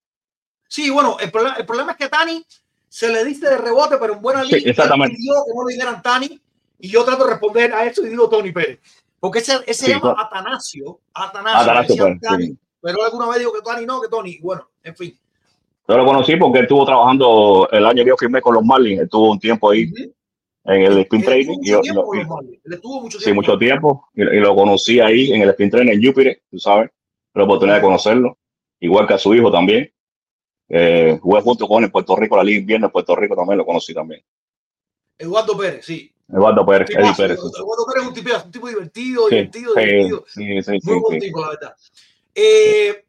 Sí, 0.69 0.89
bueno, 0.91 1.17
el 1.21 1.31
problema, 1.31 1.57
el 1.57 1.67
problema 1.67 1.93
es 1.93 1.99
que 1.99 2.09
Tani 2.09 2.45
se 2.89 3.09
le 3.13 3.25
dice 3.25 3.49
de 3.49 3.59
rebote, 3.59 3.99
pero 3.99 4.15
en 4.15 4.23
buena 4.23 4.43
Sí, 4.45 4.55
línea. 4.57 4.71
exactamente. 4.71 5.17
pidió 5.17 5.35
que 5.47 5.53
no 5.55 5.65
le 5.69 5.75
dijeran 5.75 6.03
Tani 6.03 6.41
y 6.79 6.89
yo 6.89 7.05
trato 7.05 7.25
de 7.25 7.31
responder 7.33 7.73
a 7.75 7.85
eso 7.85 8.05
y 8.05 8.09
digo 8.09 8.29
Tony 8.29 8.53
Pérez. 8.53 8.81
Porque 9.21 9.39
ese, 9.41 9.55
ese 9.67 9.75
Sí, 9.75 9.85
se 9.87 9.91
llama. 9.93 10.17
Atanasio. 10.19 11.01
Atanasio. 11.13 11.61
Atanasio 11.61 12.05
Pérez, 12.05 12.21
Tani, 12.21 12.47
sí. 12.47 12.59
Pero 12.81 13.03
alguna 13.05 13.29
vez 13.29 13.39
digo 13.39 13.53
que 13.53 13.61
Tani 13.63 13.85
no, 13.87 14.01
que 14.01 14.09
Tony. 14.09 14.39
Bueno, 14.41 14.69
en 14.83 14.97
fin. 14.97 15.19
Yo 15.87 15.97
lo 15.99 16.07
conocí 16.07 16.37
porque 16.37 16.59
él 16.61 16.65
estuvo 16.65 16.87
trabajando 16.87 17.69
el 17.71 17.85
año 17.85 18.03
que 18.03 18.09
yo 18.09 18.17
firmé 18.17 18.41
con 18.41 18.55
los 18.55 18.65
Marlins, 18.65 19.03
estuvo 19.03 19.31
un 19.31 19.39
tiempo 19.39 19.71
ahí 19.71 19.85
Ujú. 19.93 20.15
En 20.65 20.83
el 20.83 20.99
spin 21.01 21.21
Él 21.21 21.27
training. 21.27 21.59
y 21.63 21.71
mucho 21.73 21.81
tiempo 21.83 22.15
Marlins. 22.29 22.61
Él 22.65 22.73
estuvo 22.73 23.01
mucho 23.03 23.21
sí, 23.21 23.33
mucho 23.33 23.59
tiempo, 23.59 24.09
y, 24.15 24.23
y 24.23 24.41
lo 24.41 24.55
conocí 24.55 25.01
ahí 25.01 25.33
en 25.33 25.43
el 25.43 25.51
spin 25.51 25.71
training 25.71 25.93
en 25.93 26.03
Júpiter, 26.05 26.43
tú 26.51 26.59
sabes, 26.59 26.91
la 27.35 27.45
oportunidad 27.45 27.77
de 27.77 27.83
conocerlo, 27.83 28.39
igual 28.81 29.07
que 29.07 29.15
a 29.15 29.19
su 29.19 29.35
hijo 29.35 29.51
también. 29.53 29.91
Eh, 30.69 31.19
jugué 31.21 31.43
junto 31.43 31.69
con 31.69 31.79
él 31.79 31.85
en 31.85 31.93
Puerto 31.93 32.17
Rico, 32.17 32.37
la 32.37 32.43
Liga 32.45 32.61
Invierno 32.61 32.87
en 32.87 32.93
Puerto 32.93 33.15
Rico 33.15 33.37
también 33.37 33.59
lo 33.59 33.67
conocí 33.67 33.93
también. 33.93 34.23
Eduardo 35.19 35.57
Pérez, 35.59 35.85
sí. 35.85 36.11
Eduardo 36.29 36.65
Pérez, 36.65 36.89
Eddie 36.91 37.13
Pérez. 37.15 37.39
Eduardo 37.39 37.87
Pérez 37.87 38.03
es 38.03 38.09
un 38.09 38.15
tipo, 38.15 38.31
un 38.47 38.51
tipo 38.51 38.69
divertido, 38.69 39.29
Sí, 39.29 39.35
divertido, 39.37 39.75
sí, 39.75 39.81
divertido. 39.81 40.25
sí, 40.27 40.63
sí, 40.63 40.81
sí, 40.81 40.91
Muy 40.91 41.01
buen 41.01 41.21
tipo, 41.21 41.41
la 41.43 41.49
verdad. 41.51 41.75
Eh, 42.35 43.05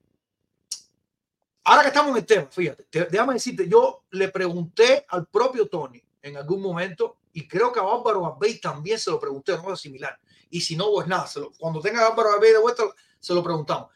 ahora 1.64 1.82
que 1.84 1.88
estamos 1.88 2.12
en 2.12 2.18
el 2.18 2.26
tema, 2.26 2.48
fíjate, 2.52 2.84
te- 2.90 3.06
déjame 3.06 3.34
decirte, 3.36 3.68
yo 3.70 4.04
le 4.12 4.28
pregunté 4.28 5.06
al 5.08 5.26
propio 5.28 5.68
Tony 5.68 6.02
en 6.22 6.36
algún 6.38 6.62
momento, 6.62 7.18
y 7.36 7.46
creo 7.48 7.72
que 7.72 7.82
a 7.82 7.84
Bárbaro 7.84 8.22
Barbey 8.22 8.60
también 8.62 8.98
se 8.98 9.12
lo 9.12 9.20
pregunté, 9.20 9.58
no 9.58 9.74
es 9.74 9.80
similar. 9.82 10.18
Y 10.50 10.62
si 10.62 10.75
no, 10.77 10.89
pues 10.89 11.06
nada, 11.06 11.27
se 11.27 11.42
lo- 11.42 11.51
cuando 11.60 11.82
tenga 11.82 12.00
a 12.00 12.10
Bárbaro 12.10 12.30
Barbey 12.32 12.54
de 12.54 12.60
vuelta, 12.60 12.84
se 13.20 13.34
lo 13.34 13.44
preguntamos. 13.44 13.89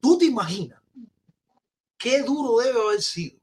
¿Tú 0.00 0.16
te 0.16 0.24
imaginas 0.24 0.80
qué 1.98 2.22
duro 2.22 2.58
debe 2.58 2.80
haber 2.80 3.02
sido 3.02 3.38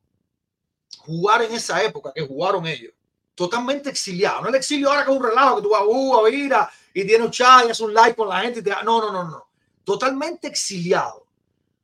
jugar 0.97 1.43
en 1.43 1.51
esa 1.53 1.81
época 1.83 2.11
que 2.13 2.25
jugaron 2.27 2.65
ellos? 2.65 2.93
Totalmente 3.35 3.89
exiliado. 3.91 4.41
No 4.41 4.49
el 4.49 4.55
exilio 4.55 4.89
ahora 4.89 5.05
que 5.05 5.11
es 5.11 5.17
un 5.17 5.23
relajo, 5.23 5.57
que 5.57 5.61
tú 5.61 5.69
vas 5.69 5.83
uh, 5.85 6.17
a 6.17 6.29
Vira 6.29 6.69
y 6.93 7.05
tienes 7.05 7.25
un 7.27 7.31
chat 7.31 7.65
y 7.67 7.69
haces 7.69 7.79
un 7.81 7.93
like 7.93 8.15
con 8.15 8.27
la 8.27 8.41
gente. 8.41 8.59
Y 8.59 8.63
te... 8.63 8.71
No, 8.83 8.99
no, 8.99 9.11
no, 9.11 9.23
no. 9.23 9.49
Totalmente 9.83 10.47
exiliado. 10.47 11.27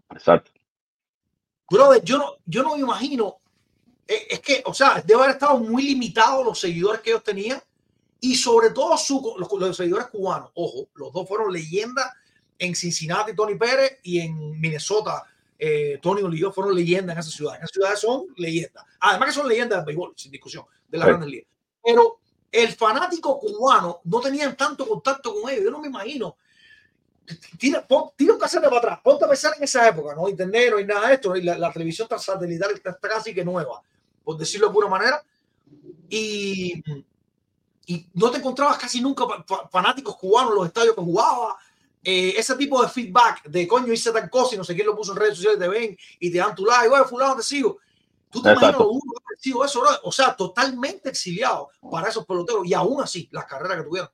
Exacto. 0.09 0.51
Brother, 1.69 2.03
yo 2.03 2.17
no, 2.17 2.35
yo 2.45 2.63
no 2.63 2.75
me 2.75 2.81
imagino. 2.81 3.37
Eh, 4.07 4.27
Es 4.29 4.39
que, 4.39 4.61
o 4.65 4.73
sea, 4.73 5.01
debe 5.05 5.21
haber 5.23 5.35
estado 5.35 5.57
muy 5.57 5.83
limitado 5.83 6.43
los 6.43 6.59
seguidores 6.59 7.01
que 7.01 7.11
ellos 7.11 7.23
tenían 7.23 7.61
y 8.19 8.35
sobre 8.35 8.71
todo 8.71 8.97
su, 8.97 9.35
los, 9.37 9.51
los 9.51 9.77
seguidores 9.77 10.07
cubanos. 10.07 10.51
Ojo, 10.55 10.87
los 10.95 11.11
dos 11.13 11.27
fueron 11.27 11.51
leyendas 11.51 12.11
en 12.57 12.73
Cincinnati, 12.75 13.35
Tony 13.35 13.55
Pérez, 13.55 13.99
y 14.03 14.19
en 14.21 14.59
Minnesota, 14.59 15.23
eh, 15.59 15.99
Tony 16.01 16.21
Olivo 16.21 16.51
fueron 16.51 16.73
leyendas 16.75 17.15
en 17.15 17.19
esa 17.19 17.29
ciudad. 17.29 17.55
En 17.55 17.59
esas 17.63 17.71
ciudades 17.71 17.99
son 17.99 18.27
leyendas. 18.37 18.83
Además 19.01 19.29
que 19.29 19.35
son 19.35 19.47
leyendas 19.47 19.79
del 19.79 19.85
béisbol, 19.85 20.13
sin 20.15 20.31
discusión, 20.31 20.65
de 20.87 20.97
la 20.97 21.05
Sí. 21.05 21.09
grandes 21.09 21.29
ligas. 21.29 21.47
Pero 21.83 22.19
el 22.51 22.71
fanático 22.73 23.37
cubano 23.39 23.99
no 24.05 24.21
tenían 24.21 24.55
tanto 24.55 24.87
contacto 24.87 25.33
con 25.33 25.51
ellos. 25.51 25.65
Yo 25.65 25.71
no 25.71 25.79
me 25.81 25.87
imagino. 25.89 26.37
Tira, 27.57 27.85
pon- 27.85 28.11
tira 28.15 28.33
un 28.33 28.39
para 28.39 28.77
atrás. 28.77 28.99
Ponte 29.03 29.25
a 29.25 29.27
pensar 29.27 29.53
en 29.57 29.63
esa 29.63 29.87
época. 29.87 30.13
No 30.15 30.25
hay 30.25 30.31
internet, 30.31 30.69
no 30.71 30.77
hay 30.77 30.85
nada 30.85 31.07
de 31.07 31.13
esto. 31.15 31.35
y 31.35 31.41
La, 31.41 31.57
la 31.57 31.71
televisión 31.73 32.07
satelital 32.17 32.71
está, 32.71 32.91
está 32.91 33.09
casi 33.09 33.33
que 33.33 33.43
nueva, 33.43 33.81
por 34.25 34.35
decirlo 34.37 34.67
de 34.67 34.69
alguna 34.71 34.87
manera. 34.89 35.23
Y, 36.09 36.83
y 37.87 38.07
no 38.13 38.29
te 38.31 38.39
encontrabas 38.39 38.77
casi 38.77 38.99
nunca 39.01 39.25
fa- 39.25 39.43
fa- 39.47 39.67
fanáticos 39.69 40.17
cubanos 40.17 40.51
en 40.51 40.57
los 40.57 40.67
estadios 40.67 40.95
que 40.95 41.01
jugaba. 41.01 41.55
Eh, 42.03 42.33
ese 42.37 42.55
tipo 42.55 42.81
de 42.81 42.89
feedback 42.89 43.43
de 43.45 43.67
coño 43.67 43.91
hice 43.93 44.11
tal 44.11 44.29
cosa 44.29 44.53
y 44.53 44.57
no 44.57 44.63
sé 44.63 44.75
quién 44.75 44.85
lo 44.87 44.95
puso 44.95 45.11
en 45.13 45.17
redes 45.19 45.35
sociales, 45.37 45.59
te 45.59 45.67
ven 45.67 45.97
y 46.19 46.31
te 46.31 46.37
dan 46.37 46.53
tu 46.53 46.65
like, 46.65 46.87
oye, 46.89 47.03
fulano 47.05 47.35
te 47.37 47.43
sigo. 47.43 47.77
Tú 48.29 48.41
te 48.41 48.49
imaginas 48.49 48.71
Exacto. 48.73 48.83
lo 48.83 48.93
duro 48.99 49.21
que 49.27 49.41
sido 49.41 49.63
eso, 49.65 49.79
bro? 49.81 49.89
O 50.03 50.11
sea, 50.11 50.35
totalmente 50.35 51.09
exiliado 51.09 51.69
para 51.89 52.09
esos 52.09 52.25
peloteros 52.25 52.65
y 52.67 52.73
aún 52.73 53.01
así, 53.01 53.27
las 53.31 53.45
carreras 53.45 53.77
que 53.77 53.83
tuvieron. 53.83 54.09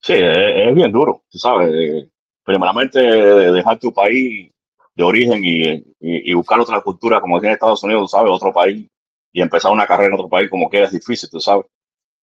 Sí, 0.00 0.12
es, 0.14 0.68
es 0.68 0.74
bien 0.74 0.92
duro, 0.92 1.24
tú 1.28 1.38
sabes. 1.38 1.70
eh, 1.74 2.08
primeramente, 2.44 2.98
de- 3.00 3.52
dejar 3.52 3.78
tu 3.78 3.92
país 3.92 4.50
de 4.94 5.04
origen 5.04 5.42
y, 5.44 5.62
y- 5.72 5.82
y 6.30 6.34
buscar 6.34 6.60
otra 6.60 6.80
cultura, 6.80 7.20
como 7.20 7.38
en 7.38 7.46
Estados 7.50 7.82
Unidos, 7.82 8.10
sabes, 8.10 8.30
otro 8.32 8.52
país, 8.52 8.86
y 9.32 9.40
empezar 9.40 9.72
una 9.72 9.86
carrera 9.86 10.08
en 10.08 10.14
otro 10.14 10.28
país, 10.28 10.48
como 10.50 10.70
que 10.70 10.82
es 10.82 10.92
difícil, 10.92 11.28
tú 11.30 11.40
sabes. 11.40 11.66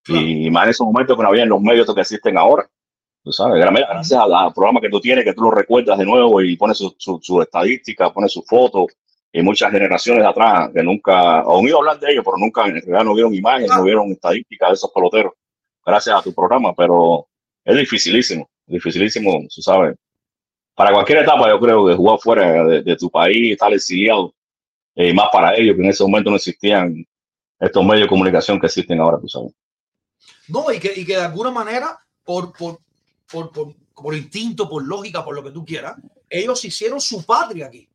Claro. 0.04 0.22
Y 0.26 0.50
más 0.50 0.64
en 0.66 0.70
esos 0.72 0.88
momentos 0.88 1.16
que 1.18 1.24
no 1.24 1.30
habían 1.30 1.50
los 1.50 1.62
medios 1.62 1.94
que 1.94 2.02
existen 2.02 2.38
ahora, 2.38 2.68
tú 3.24 3.32
sabes. 3.32 3.60
Gracias 3.60 4.20
al, 4.20 4.54
programa 4.54 4.80
que 4.82 4.90
tú 4.90 5.00
tienes, 5.02 5.24
que 5.26 5.34
tú 5.34 5.44
lo 5.44 5.52
recuerdas 5.52 5.98
de 6.00 6.06
nuevo 6.06 6.42
y 6.42 6.56
pones 6.58 6.78
su, 6.78 6.96
su, 6.98 7.20
su 7.22 7.42
estadística, 7.42 8.12
pones 8.12 8.32
su 8.32 8.42
foto, 8.44 8.88
y 9.34 9.42
muchas 9.42 9.72
generaciones 9.72 10.24
de 10.24 10.30
atrás 10.30 10.72
que 10.74 10.84
nunca, 10.84 11.40
han 11.40 11.46
oído 11.46 11.78
hablar 11.80 12.00
de 12.00 12.12
ellos, 12.12 12.24
pero 12.26 12.38
nunca 12.38 12.66
en 12.66 12.74
realidad 12.76 13.04
no 13.04 13.14
vieron 13.14 13.34
imágenes, 13.34 13.68
Claro. 13.68 13.82
no 13.82 13.86
vieron 13.86 14.12
estadísticas 14.12 14.70
de 14.70 14.74
esos 14.76 14.92
peloteros, 14.92 15.34
gracias 15.86 16.16
a 16.18 16.22
tu 16.22 16.34
programa, 16.34 16.74
pero 16.76 17.28
es 17.64 17.78
dificilísimo, 17.78 18.50
dificilísimo, 18.66 19.40
tú 19.54 19.62
sabes. 19.62 19.96
Para 20.76 20.92
cualquier 20.94 21.20
etapa, 21.20 21.50
yo 21.50 21.60
creo 21.60 21.88
que 21.88 21.96
jugar 21.96 22.20
fuera 22.20 22.64
de, 22.64 22.82
de 22.82 22.96
tu 22.96 23.10
país, 23.10 23.52
estar 23.52 23.72
exiliado, 23.74 24.34
eh, 24.96 25.10
y 25.10 25.14
más 25.14 25.30
para 25.32 25.56
ellos, 25.56 25.76
que 25.76 25.84
en 25.84 25.90
ese 25.90 26.04
momento 26.04 26.30
no 26.30 26.36
existían 26.38 27.06
estos 27.60 27.86
medios 27.86 28.04
de 28.04 28.10
comunicación 28.10 28.60
que 28.60 28.68
existen 28.68 29.00
ahora, 29.00 29.20
tú 29.20 29.28
sabes. 29.28 29.52
No, 30.48 30.72
y 30.72 30.80
que, 30.80 30.94
y 30.96 31.06
que 31.06 31.16
de 31.16 31.24
alguna 31.24 31.52
manera, 31.52 32.00
por, 32.24 32.52
por, 32.54 32.80
por, 33.32 33.52
por, 33.52 33.74
por 33.94 34.16
instinto, 34.16 34.68
por 34.68 34.84
lógica, 34.84 35.24
por 35.24 35.36
lo 35.36 35.44
que 35.44 35.52
tú 35.52 35.64
quieras, 35.64 35.96
ellos 36.30 36.64
hicieron 36.66 37.00
su 37.00 37.26
patria 37.26 37.68
aquí. 37.68 37.88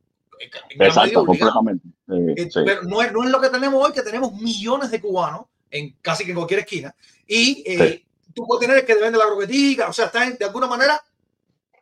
En 0.69 0.83
Exacto, 0.83 1.25
completamente. 1.25 1.87
Eh, 2.09 2.35
Eh, 2.37 2.49
sí. 2.51 2.59
Pero 2.63 2.83
no 2.83 3.01
es, 3.01 3.11
no 3.11 3.23
es 3.23 3.29
lo 3.29 3.41
que 3.41 3.49
tenemos 3.49 3.83
hoy, 3.83 3.91
que 3.91 4.01
tenemos 4.01 4.33
millones 4.33 4.91
de 4.91 5.01
cubanos 5.01 5.41
en 5.69 5.95
casi 6.01 6.23
que 6.23 6.31
en 6.31 6.37
cualquier 6.37 6.61
esquina. 6.61 6.95
Y 7.27 7.63
eh, 7.65 8.05
tú 8.33 8.45
puedes 8.45 8.61
tener 8.61 8.81
el 8.81 8.85
que 8.85 8.95
te 8.95 9.01
vende 9.01 9.17
la 9.17 9.25
croquetica, 9.25 9.89
o 9.89 9.93
sea, 9.93 10.05
está 10.05 10.29
de 10.29 10.45
alguna 10.45 10.67
manera, 10.67 11.01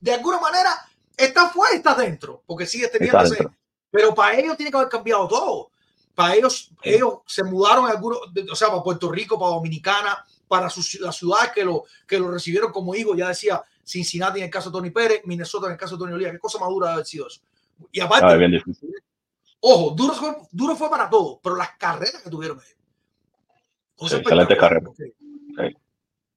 de 0.05 0.13
alguna 0.13 0.39
manera, 0.39 0.69
está 1.17 1.50
fuera, 1.50 1.75
está 1.75 1.95
dentro, 1.95 2.43
porque 2.45 2.67
sigue 2.67 2.88
teniendo 2.89 3.21
ese. 3.21 3.47
Pero 3.89 4.13
para 4.13 4.38
ellos 4.38 4.55
tiene 4.55 4.69
que 4.69 4.77
haber 4.77 4.89
cambiado 4.89 5.27
todo. 5.27 5.71
Para 6.13 6.35
ellos, 6.35 6.69
ellos 6.83 7.21
se 7.25 7.43
mudaron 7.43 7.89
algunos, 7.89 8.19
o 8.51 8.55
sea, 8.55 8.67
para 8.67 8.83
Puerto 8.83 9.12
Rico, 9.12 9.39
para 9.39 9.53
Dominicana, 9.53 10.24
para 10.47 10.69
su, 10.69 11.01
la 11.01 11.12
ciudad 11.12 11.51
que 11.51 11.65
lo, 11.65 11.85
que 12.07 12.19
lo 12.19 12.29
recibieron 12.29 12.71
como 12.71 12.93
hijo. 12.93 13.15
Ya 13.15 13.29
decía 13.29 13.63
Cincinnati 13.83 14.38
en 14.38 14.45
el 14.45 14.51
caso 14.51 14.69
de 14.69 14.74
Tony 14.74 14.91
Pérez, 14.91 15.21
Minnesota 15.25 15.65
en 15.65 15.74
el 15.74 15.79
caso 15.79 15.95
de 15.95 16.01
Tony 16.01 16.13
Olía. 16.13 16.31
Qué 16.31 16.38
cosa 16.38 16.59
más 16.59 16.69
dura 16.69 16.93
haber 16.93 17.05
sido 17.07 17.25
eso. 17.25 17.41
Y 17.91 18.00
aparte, 18.00 18.62
ojo, 19.59 19.95
duro 19.95 20.13
fue, 20.13 20.35
duro 20.51 20.75
fue 20.75 20.88
para 20.88 21.09
todo, 21.09 21.39
pero 21.41 21.55
las 21.55 21.71
carreras 21.79 22.21
que 22.21 22.29
tuvieron 22.29 22.59
ellos. 22.59 24.13
excelente 24.13 24.55
carrera. 24.55 24.88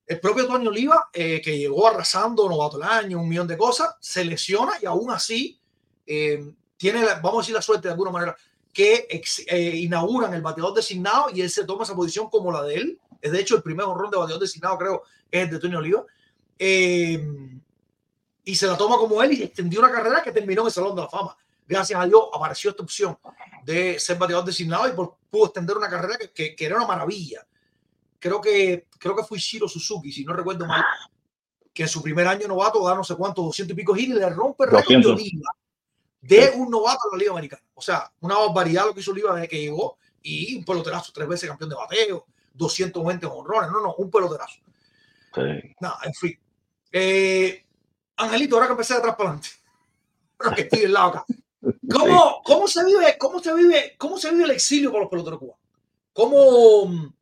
El 0.08 0.20
propio 0.20 0.46
Tony 0.46 0.66
Oliva, 0.66 1.10
eh, 1.12 1.38
que 1.42 1.58
llegó 1.58 1.86
arrasando 1.86 2.48
novato 2.48 2.78
del 2.78 2.88
año, 2.88 3.20
un 3.20 3.28
millón 3.28 3.46
de 3.46 3.58
cosas, 3.58 3.94
se 4.00 4.24
lesiona 4.24 4.72
y 4.80 4.86
aún 4.86 5.10
así 5.10 5.60
eh, 6.06 6.50
tiene, 6.78 7.04
vamos 7.22 7.34
a 7.34 7.38
decir, 7.40 7.54
la 7.54 7.60
suerte 7.60 7.88
de 7.88 7.92
alguna 7.92 8.10
manera 8.10 8.36
que 8.72 9.06
eh, 9.10 9.76
inauguran 9.76 10.32
el 10.32 10.40
bateador 10.40 10.72
designado 10.72 11.26
y 11.34 11.42
él 11.42 11.50
se 11.50 11.64
toma 11.64 11.84
esa 11.84 11.94
posición 11.94 12.30
como 12.30 12.50
la 12.50 12.62
de 12.62 12.76
él. 12.76 12.98
Es 13.20 13.32
de 13.32 13.40
hecho 13.40 13.54
el 13.56 13.62
primer 13.62 13.84
honrón 13.84 14.10
de 14.10 14.16
bateador 14.16 14.40
designado, 14.40 14.78
creo, 14.78 15.02
es 15.30 15.42
el 15.42 15.50
de 15.50 15.58
Tony 15.58 15.74
Oliva. 15.74 16.06
y 16.58 18.54
se 18.54 18.66
la 18.66 18.78
toma 18.78 18.96
como 18.96 19.22
él 19.22 19.32
y 19.32 19.42
extendió 19.42 19.80
una 19.80 19.92
carrera 19.92 20.22
que 20.22 20.32
terminó 20.32 20.62
en 20.62 20.68
el 20.68 20.72
Salón 20.72 20.96
de 20.96 21.02
la 21.02 21.08
Fama. 21.10 21.36
Gracias 21.66 22.00
a 22.00 22.06
Dios 22.06 22.22
apareció 22.32 22.70
esta 22.70 22.82
opción 22.82 23.18
de 23.62 24.00
ser 24.00 24.16
bateador 24.16 24.46
designado 24.46 24.88
y 24.88 24.92
pudo 24.92 25.44
extender 25.44 25.76
una 25.76 25.90
carrera 25.90 26.16
que, 26.32 26.56
que 26.56 26.64
era 26.64 26.76
una 26.76 26.86
maravilla 26.86 27.46
creo 28.18 28.40
que, 28.40 28.86
creo 28.98 29.16
que 29.16 29.24
fue 29.24 29.38
Shiro 29.38 29.68
Suzuki, 29.68 30.12
si 30.12 30.24
no 30.24 30.32
recuerdo 30.32 30.66
mal, 30.66 30.84
que 31.72 31.84
en 31.84 31.88
su 31.88 32.02
primer 32.02 32.26
año 32.26 32.48
novato 32.48 32.84
da 32.86 32.94
no 32.94 33.04
sé 33.04 33.14
cuánto, 33.14 33.42
200 33.42 33.72
y 33.72 33.76
pico 33.76 33.94
giros 33.94 34.18
y 34.18 34.20
le 34.20 34.30
rompe 34.30 34.64
el 34.64 34.70
récord 34.70 35.00
de 35.00 35.06
Oliva 35.06 35.54
de 36.20 36.50
un 36.56 36.70
novato 36.70 37.00
en 37.04 37.12
la 37.12 37.18
Liga 37.18 37.32
Americana. 37.32 37.62
O 37.74 37.80
sea, 37.80 38.10
una 38.20 38.36
barbaridad 38.36 38.86
lo 38.86 38.94
que 38.94 39.00
hizo 39.00 39.12
Oliva 39.12 39.34
desde 39.34 39.48
que 39.48 39.60
llegó 39.60 39.98
y 40.22 40.56
un 40.56 40.64
peloterazo, 40.64 41.12
tres 41.12 41.28
veces 41.28 41.48
campeón 41.48 41.70
de 41.70 41.76
bateo, 41.76 42.26
220 42.54 43.26
honrones, 43.26 43.70
no, 43.70 43.80
no, 43.80 43.94
un 43.94 44.10
peloterazo. 44.10 44.58
Sí. 45.34 45.74
Nada, 45.80 45.98
en 46.04 46.14
fin. 46.14 46.38
Eh, 46.90 47.64
Angelito, 48.16 48.56
ahora 48.56 48.66
que 48.66 48.72
empecé 48.72 48.94
de 48.94 48.98
atrás 49.00 49.14
para 49.16 49.30
adelante, 49.30 49.48
que 50.56 50.62
estoy 50.62 50.80
del 50.80 50.92
lado 50.92 51.08
acá. 51.08 51.24
¿Cómo, 51.90 52.42
¿Cómo, 52.44 52.68
se 52.68 52.84
vive, 52.84 53.16
cómo, 53.18 53.40
se 53.40 53.54
vive, 53.54 53.94
¿Cómo 53.98 54.16
se 54.18 54.30
vive 54.30 54.44
el 54.44 54.50
exilio 54.52 54.90
para 54.90 55.02
los 55.02 55.10
peloteros 55.10 55.38
cubanos? 55.38 55.60
¿Cómo, 56.12 57.14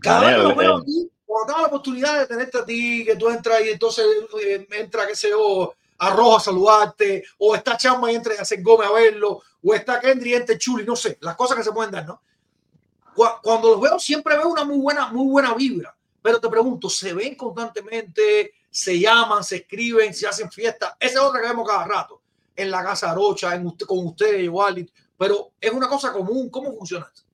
cada 0.00 0.36
vez 0.36 0.54
cuando 0.54 1.46
tengo 1.46 1.60
la 1.60 1.66
oportunidad 1.68 2.18
de 2.18 2.26
tenerte 2.26 2.58
a 2.58 2.64
ti, 2.64 3.04
que 3.04 3.14
tú 3.14 3.28
entras 3.28 3.64
y 3.64 3.68
entonces 3.68 4.04
eh, 4.42 4.66
entra, 4.72 5.06
qué 5.06 5.14
sé 5.14 5.30
yo, 5.30 5.74
a 5.98 6.08
a 6.08 6.40
saludarte, 6.40 7.22
o 7.38 7.54
está 7.54 7.76
Chamba 7.76 8.10
y 8.10 8.16
entra 8.16 8.34
y 8.34 8.38
hace 8.38 8.60
Gómez 8.60 8.88
a 8.88 8.92
verlo, 8.92 9.40
o 9.62 9.74
está 9.74 10.00
Kendry 10.00 10.30
y 10.30 10.34
entra 10.34 10.58
Chuli, 10.58 10.84
no 10.84 10.96
sé, 10.96 11.18
las 11.20 11.36
cosas 11.36 11.56
que 11.56 11.62
se 11.62 11.70
pueden 11.70 11.92
dar, 11.92 12.04
¿no? 12.04 12.20
Cuando 13.14 13.70
los 13.70 13.80
veo, 13.80 13.98
siempre 13.98 14.36
veo 14.36 14.48
una 14.48 14.64
muy 14.64 14.78
buena, 14.78 15.08
muy 15.12 15.30
buena 15.30 15.54
vibra. 15.54 15.94
Pero 16.22 16.40
te 16.40 16.48
pregunto, 16.48 16.88
¿se 16.88 17.12
ven 17.12 17.34
constantemente? 17.34 18.54
¿Se 18.70 18.98
llaman? 18.98 19.44
¿Se 19.44 19.56
escriben? 19.56 20.14
¿Se 20.14 20.26
hacen 20.26 20.50
fiestas? 20.50 20.94
Esa 20.98 21.18
es 21.18 21.20
otra 21.20 21.40
que 21.40 21.48
vemos 21.48 21.68
cada 21.68 21.84
rato. 21.84 22.22
En 22.56 22.70
la 22.70 22.82
casa 22.82 23.14
Rocha, 23.14 23.54
en 23.54 23.66
usted, 23.66 23.86
con 23.86 24.06
ustedes 24.06 24.42
igual. 24.42 24.90
Pero 25.16 25.52
es 25.60 25.70
una 25.70 25.88
cosa 25.88 26.12
común. 26.12 26.48
¿Cómo 26.50 26.74
funciona 26.76 27.06
esto? 27.12 27.29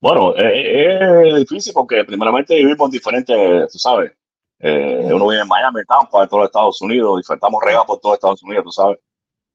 Bueno, 0.00 0.34
es 0.34 1.36
difícil 1.36 1.74
porque 1.74 2.04
primeramente 2.04 2.54
vivimos 2.54 2.90
diferentes, 2.90 3.70
tú 3.70 3.78
sabes, 3.78 4.12
eh, 4.58 5.10
uno 5.12 5.28
vive 5.28 5.42
en 5.42 5.48
Miami, 5.48 5.80
Tampa, 5.86 6.22
en 6.22 6.28
todos 6.28 6.40
los 6.42 6.48
Estados 6.48 6.82
Unidos, 6.82 7.18
disfrutamos 7.18 7.62
regalos 7.62 7.86
por 7.86 8.00
todos 8.00 8.14
Estados 8.14 8.42
Unidos, 8.42 8.64
tú 8.64 8.72
sabes. 8.72 8.98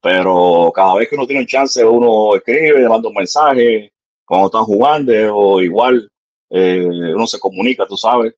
Pero 0.01 0.71
cada 0.75 0.95
vez 0.95 1.10
que 1.10 1.15
uno 1.15 1.27
tiene 1.27 1.41
un 1.41 1.47
chance, 1.47 1.84
uno 1.84 2.36
escribe, 2.36 2.88
manda 2.88 3.10
un 3.10 3.15
mensaje 3.15 3.91
cuando 4.25 4.47
están 4.47 4.65
jugando, 4.65 5.13
o 5.36 5.62
igual 5.62 6.12
eh, 6.51 6.86
uno 6.86 7.27
se 7.27 7.39
comunica, 7.39 7.88
tú 7.88 7.97
sabes. 7.97 8.36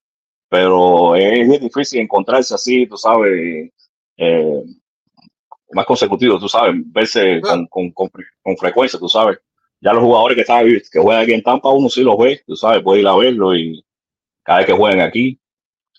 Pero 0.50 1.16
es, 1.16 1.60
difícil 1.62 2.02
encontrarse 2.02 2.54
así, 2.56 2.88
tú 2.88 2.98
sabes, 2.98 3.72
eh, 4.18 4.64
más 5.72 5.86
consecutivo, 5.86 6.40
tú 6.40 6.48
sabes, 6.48 6.76
verse 6.86 7.42
con, 7.42 7.68
con, 7.68 7.92
con 7.92 8.58
frecuencia, 8.58 9.00
tú 9.00 9.10
sabes 9.10 9.40
ya 9.80 9.94
los 9.94 10.04
jugadores 10.04 10.36
que 10.36 10.42
están 10.42 10.66
que 10.66 11.00
juegan 11.00 11.24
aquí 11.24 11.34
en 11.34 11.44
Tampa, 11.44 11.70
uno 11.70 11.90
sí 11.90 12.02
los 12.02 12.18
ve, 12.18 12.42
tú 12.46 12.56
sabes, 12.56 12.82
puede 12.82 13.02
ir 13.02 13.08
a 13.08 13.16
verlo 13.16 13.56
y 13.56 13.84
cada 14.44 14.60
vez 14.60 14.68
que 14.68 14.74
juegan 14.74 15.02
aquí. 15.02 15.40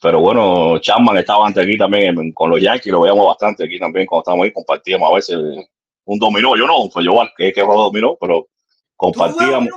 Pero 0.01 0.21
bueno, 0.21 0.79
Chapman 0.79 1.17
estaba 1.17 1.47
antes 1.47 1.65
aquí 1.65 1.77
también 1.77 2.33
con 2.33 2.51
los 2.51 2.61
Yankees, 2.61 2.93
lo 2.93 3.01
veíamos 3.01 3.27
bastante 3.27 3.65
aquí 3.65 3.79
también 3.79 4.07
cuando 4.07 4.23
estábamos 4.23 4.45
ahí, 4.45 4.53
compartíamos 4.53 5.11
a 5.11 5.15
veces 5.15 5.37
un 6.05 6.19
dominó, 6.19 6.57
yo 6.57 6.67
no, 6.67 6.89
pues 6.93 7.05
yo 7.05 7.13
que, 7.37 7.53
que 7.53 7.63
juego 7.63 7.85
dominó, 7.85 8.17
pero 8.21 8.49
compartíamos. 8.97 9.69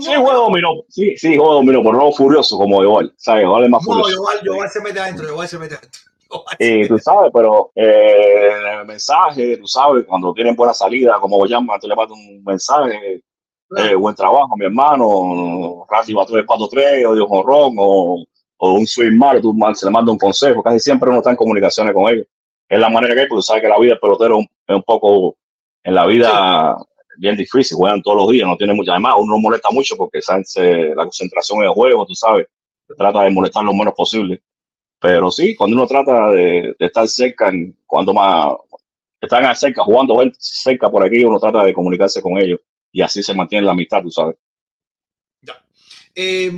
Sí, 0.00 0.14
juego 0.14 0.32
dominó, 0.32 0.82
sí, 0.88 1.16
sí, 1.16 1.36
juego 1.36 1.54
dominó, 1.54 1.82
pero 1.82 1.96
no 1.96 2.12
furioso 2.12 2.56
como 2.56 2.82
igual, 2.82 3.12
¿sabes? 3.16 3.44
Igual 3.44 3.64
es 3.64 3.70
más 3.70 3.84
furioso. 3.84 4.10
No, 4.10 4.52
igual 4.52 4.68
se 4.68 4.80
mete 4.80 5.00
adentro, 5.00 5.46
se 5.46 5.58
mete 5.58 5.74
adentro. 5.74 6.00
Y 6.58 6.88
tú 6.88 6.98
sabes, 6.98 7.30
pero 7.32 7.70
eh, 7.74 8.52
el 8.80 8.86
mensaje, 8.86 9.56
tú 9.56 9.66
sabes, 9.66 10.04
cuando 10.06 10.32
tienen 10.32 10.56
buena 10.56 10.74
salida, 10.74 11.18
como 11.20 11.44
llaman, 11.46 11.80
tú 11.80 11.88
le 11.88 11.94
mandas 11.94 12.16
un 12.18 12.42
mensaje, 12.44 13.22
eh, 13.76 13.94
buen 13.94 14.14
trabajo, 14.14 14.56
mi 14.56 14.66
hermano, 14.66 15.86
Randy 15.88 16.14
va 16.14 16.22
a 16.22 16.46
4 16.46 16.68
3 16.68 17.06
o 17.06 17.14
Dios 17.14 17.28
Jorrón, 17.28 17.74
o, 17.78 18.24
o 18.58 18.72
un 18.72 18.86
swing 18.86 19.16
mal, 19.16 19.40
tú 19.40 19.54
se 19.74 19.86
le 19.86 19.92
manda 19.92 20.12
un 20.12 20.18
consejo, 20.18 20.62
casi 20.62 20.80
siempre 20.80 21.08
uno 21.10 21.18
está 21.18 21.30
en 21.30 21.36
comunicaciones 21.36 21.92
con 21.92 22.12
ellos. 22.12 22.26
Es 22.68 22.80
la 22.80 22.88
manera 22.88 23.14
que 23.14 23.20
hay, 23.22 23.26
porque 23.28 23.38
tú 23.38 23.42
sabes 23.42 23.62
que 23.62 23.68
la 23.68 23.78
vida 23.78 23.90
del 23.92 24.00
pelotero 24.00 24.40
es 24.40 24.76
un 24.76 24.82
poco, 24.82 25.36
en 25.84 25.94
la 25.94 26.06
vida, 26.06 26.76
bien 27.18 27.36
difícil, 27.36 27.76
juegan 27.76 28.02
todos 28.02 28.16
los 28.16 28.30
días, 28.30 28.48
no 28.48 28.56
tiene 28.56 28.74
mucha, 28.74 28.92
además 28.92 29.14
uno 29.18 29.38
molesta 29.38 29.70
mucho 29.70 29.96
porque 29.96 30.20
la 30.28 31.04
concentración 31.04 31.60
en 31.60 31.64
el 31.66 31.70
juego, 31.70 32.04
tú 32.06 32.14
sabes, 32.14 32.46
trata 32.96 33.22
de 33.22 33.30
molestar 33.30 33.64
lo 33.64 33.72
menos 33.72 33.94
posible 33.94 34.42
pero 34.98 35.30
sí, 35.30 35.54
cuando 35.54 35.76
uno 35.76 35.86
trata 35.86 36.30
de, 36.30 36.74
estar 36.78 37.06
cerca, 37.08 37.52
cuando 37.86 38.14
más 38.14 38.56
están 39.20 39.54
cerca, 39.56 39.82
jugando 39.82 40.18
cerca 40.38 40.90
por 40.90 41.04
aquí, 41.04 41.24
uno 41.24 41.38
trata 41.38 41.64
de 41.64 41.74
comunicarse 41.74 42.22
con 42.22 42.38
ellos 42.38 42.60
y 42.92 43.02
así 43.02 43.22
se 43.22 43.34
mantiene 43.34 43.66
la 43.66 43.72
amistad, 43.72 44.02
tú 44.02 44.10
sabes. 44.10 44.36
Ya. 45.42 45.64
Eh, 46.14 46.50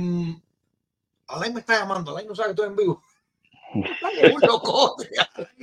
Alain 1.27 1.53
me 1.53 1.59
está 1.59 1.79
llamando, 1.79 2.11
Alain 2.11 2.27
no 2.27 2.35
sabe 2.35 2.47
que 2.47 2.51
estoy 2.51 2.67
en 2.67 2.75
vivo. 2.75 3.03
un 3.73 4.41
locote, 4.41 5.09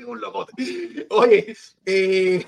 un 0.07 0.21
locote. 0.21 0.53
Oye, 1.11 1.57
eh, 1.85 2.45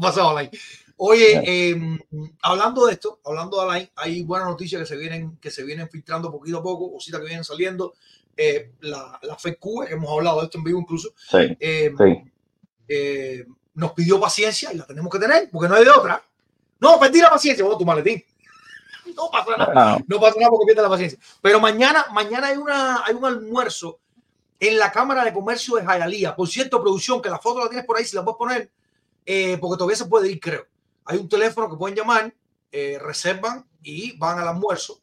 pasado 0.00 0.30
Alain. 0.30 0.50
Oye, 0.96 1.70
em, 1.70 1.98
hablando 2.42 2.86
de 2.86 2.92
esto, 2.92 3.20
hablando 3.24 3.58
de 3.58 3.62
Alain, 3.64 3.90
hay 3.96 4.22
buenas 4.22 4.48
noticias 4.48 4.80
que 4.80 4.86
se 4.86 4.96
vienen, 4.96 5.36
que 5.38 5.50
se 5.50 5.64
vienen 5.64 5.88
filtrando 5.88 6.30
poquito 6.30 6.58
a 6.58 6.62
poco, 6.62 6.92
cositas 6.92 7.20
que 7.20 7.26
vienen 7.26 7.44
saliendo. 7.44 7.94
Eh, 8.36 8.72
la, 8.80 9.18
la 9.22 9.36
FECU, 9.36 9.84
que 9.84 9.92
hemos 9.92 10.10
hablado 10.10 10.40
de 10.40 10.44
esto 10.46 10.58
en 10.58 10.64
vivo 10.64 10.80
incluso, 10.80 11.10
eh, 11.60 11.94
eh, 12.88 13.46
nos 13.74 13.92
pidió 13.92 14.18
paciencia 14.18 14.72
y 14.72 14.76
la 14.76 14.86
tenemos 14.86 15.12
que 15.12 15.18
tener, 15.18 15.50
porque 15.50 15.68
no 15.68 15.74
hay 15.74 15.84
de 15.84 15.90
otra. 15.90 16.22
No, 16.80 16.98
perdí 16.98 17.20
la 17.20 17.30
paciencia, 17.30 17.64
vos 17.64 17.78
tu 17.78 17.84
maletín. 17.84 18.22
No 19.14 19.28
pasa 19.30 19.56
nada, 19.58 19.72
ah. 19.76 19.98
no 20.06 20.20
pasa 20.20 20.36
nada 20.38 20.48
porque 20.48 20.64
pierde 20.64 20.80
la 20.80 20.88
paciencia. 20.88 21.18
Pero 21.42 21.60
mañana, 21.60 22.06
mañana 22.12 22.46
hay, 22.46 22.56
una, 22.56 23.04
hay 23.04 23.14
un 23.14 23.24
almuerzo 23.24 23.98
en 24.58 24.78
la 24.78 24.90
Cámara 24.90 25.24
de 25.24 25.34
Comercio 25.34 25.76
de 25.76 25.84
Jayalía. 25.84 26.34
Por 26.34 26.48
cierto, 26.48 26.80
producción, 26.80 27.20
que 27.20 27.28
la 27.28 27.38
foto 27.38 27.58
la 27.58 27.68
tienes 27.68 27.84
por 27.84 27.98
ahí, 27.98 28.04
si 28.04 28.16
la 28.16 28.24
puedes 28.24 28.38
poner, 28.38 28.70
porque 29.60 29.76
todavía 29.76 29.96
se 29.96 30.06
puede 30.06 30.30
ir, 30.30 30.40
creo. 30.40 30.66
Hay 31.04 31.18
un 31.18 31.28
teléfono 31.28 31.68
que 31.68 31.76
pueden 31.76 31.96
llamar, 31.96 32.32
reservan 32.70 33.66
y 33.82 34.16
van 34.16 34.38
al 34.38 34.48
almuerzo 34.48 35.01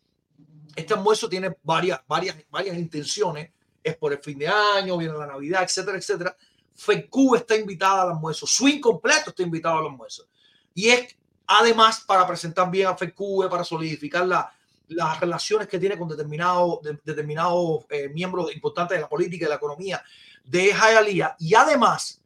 este 0.80 0.94
almuerzo 0.94 1.30
tiene 1.30 1.56
varias, 1.64 2.02
varias, 2.08 2.36
varias 2.50 2.78
intenciones. 2.78 3.52
Es 3.84 3.96
por 3.96 4.12
el 4.12 4.20
fin 4.20 4.38
de 4.38 4.48
año, 4.48 4.98
viene 4.98 5.18
la 5.18 5.28
Navidad, 5.28 5.64
etcétera, 5.64 5.98
etcétera. 5.98 6.36
FECU 6.76 7.36
está 7.36 7.56
invitada 7.56 8.04
al 8.04 8.10
almuerzo. 8.10 8.46
Swing 8.46 8.80
completo 8.80 9.30
está 9.30 9.44
invitado 9.44 9.80
al 9.80 9.86
almuerzo. 9.86 10.28
Y 10.74 10.90
es 10.90 11.16
además 11.48 12.02
para 12.02 12.28
presentar 12.28 12.70
bien 12.70 12.88
a 12.88 12.96
FECU, 12.96 13.48
para 13.50 13.64
solidificar 13.64 14.26
la, 14.26 14.54
las 14.90 15.20
relaciones 15.20 15.68
que 15.68 15.80
tiene 15.80 15.98
con 15.98 16.08
determinados 16.08 16.80
determinado, 17.04 17.86
eh, 17.90 18.10
miembros 18.10 18.54
importantes 18.54 18.98
de 18.98 19.02
la 19.02 19.10
política 19.10 19.44
y 19.44 19.46
de 19.46 19.50
la 19.50 19.56
economía 19.56 20.04
de 20.44 20.74
Jayalía. 20.74 21.36
Y 21.40 21.54
además, 21.54 22.22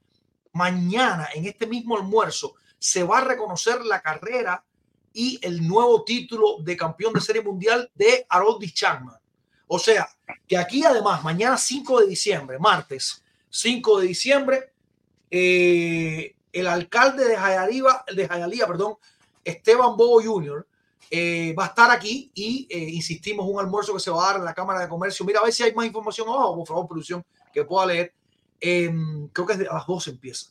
mañana 0.54 1.30
en 1.34 1.46
este 1.46 1.68
mismo 1.68 1.98
almuerzo 1.98 2.56
se 2.80 3.04
va 3.04 3.20
a 3.20 3.24
reconocer 3.24 3.84
la 3.86 4.02
carrera 4.02 4.64
y 5.14 5.40
el 5.42 5.66
nuevo 5.66 6.04
título 6.04 6.58
de 6.60 6.76
campeón 6.76 7.14
de 7.14 7.22
serie 7.22 7.42
mundial 7.42 7.90
de 7.94 8.26
Harold 8.28 8.66
Chapman. 8.74 9.16
O 9.68 9.80
sea, 9.80 10.08
que 10.48 10.58
aquí 10.58 10.84
además, 10.84 11.24
mañana 11.24 11.58
5 11.58 12.02
de 12.02 12.08
diciembre, 12.08 12.60
martes 12.60 13.24
5 13.50 14.00
de 14.00 14.08
diciembre, 14.08 14.74
eh, 15.30 16.36
el 16.52 16.68
alcalde 16.68 17.28
de 17.28 17.36
Jayalía, 17.36 18.04
de 18.14 18.28
Jayalía, 18.28 18.68
perdón, 18.68 18.96
Esteban 19.44 19.96
Bobo 19.96 20.22
Jr., 20.22 20.68
eh, 21.10 21.54
va 21.58 21.66
a 21.66 21.68
estar 21.68 21.92
aquí 21.92 22.32
y 22.34 22.68
eh, 22.70 22.90
insistimos 22.90 23.46
un 23.48 23.60
almuerzo 23.60 23.94
que 23.94 24.00
se 24.00 24.10
va 24.10 24.24
a 24.24 24.28
dar 24.28 24.36
en 24.38 24.46
la 24.46 24.54
Cámara 24.54 24.80
de 24.80 24.90
Comercio. 24.90 25.26
Mira 25.26 25.40
a 25.40 25.44
ver 25.44 25.54
si 25.54 25.62
hay 25.62 25.74
más 25.74 25.86
información 25.86 26.28
abajo, 26.28 26.56
por 26.56 26.68
favor, 26.68 26.88
producción, 26.88 27.24
que 27.54 27.64
pueda 27.64 27.86
leer. 27.86 28.14
Em, 28.60 29.28
creo 29.28 29.46
que 29.46 29.54
es 29.54 29.60
de, 29.60 29.68
a 29.68 29.74
las 29.76 29.86
12 29.86 30.12
empieza. 30.12 30.48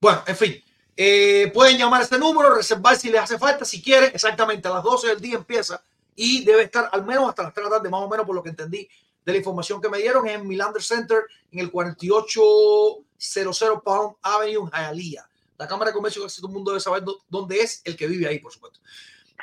Bueno, 0.00 0.22
en 0.26 0.36
fin, 0.36 0.62
eh, 0.96 1.50
pueden 1.52 1.76
llamar 1.76 2.00
a 2.00 2.04
este 2.04 2.18
número, 2.18 2.54
reservar 2.54 2.96
si 2.96 3.10
les 3.10 3.20
hace 3.20 3.38
falta, 3.38 3.64
si 3.64 3.82
quieren, 3.82 4.10
exactamente 4.14 4.68
a 4.68 4.74
las 4.74 4.84
12 4.84 5.08
del 5.08 5.20
día 5.20 5.34
empieza 5.36 5.82
y 6.14 6.44
debe 6.44 6.62
estar 6.62 6.88
al 6.92 7.04
menos 7.04 7.28
hasta 7.28 7.42
las 7.42 7.52
3 7.52 7.64
de 7.64 7.70
la 7.70 7.76
tarde, 7.76 7.90
más 7.90 8.02
o 8.02 8.08
menos 8.08 8.24
por 8.24 8.36
lo 8.36 8.42
que 8.42 8.50
entendí 8.50 8.88
de 9.24 9.32
la 9.32 9.38
información 9.38 9.80
que 9.80 9.88
me 9.88 9.98
dieron, 9.98 10.28
en 10.28 10.46
Milander 10.46 10.82
Center, 10.82 11.22
en 11.50 11.60
el 11.60 11.70
4800 11.70 13.82
Palm 13.82 14.14
Avenue, 14.22 14.64
en 14.64 14.70
Hialeah. 14.70 15.26
La 15.56 15.66
Cámara 15.66 15.90
de 15.90 15.94
Comercio, 15.94 16.22
que 16.22 16.28
todo 16.28 16.48
el 16.48 16.52
mundo 16.52 16.72
debe 16.72 16.80
saber 16.80 17.02
dónde 17.28 17.60
es 17.60 17.80
el 17.84 17.96
que 17.96 18.06
vive 18.06 18.28
ahí, 18.28 18.38
por 18.38 18.52
supuesto. 18.52 18.80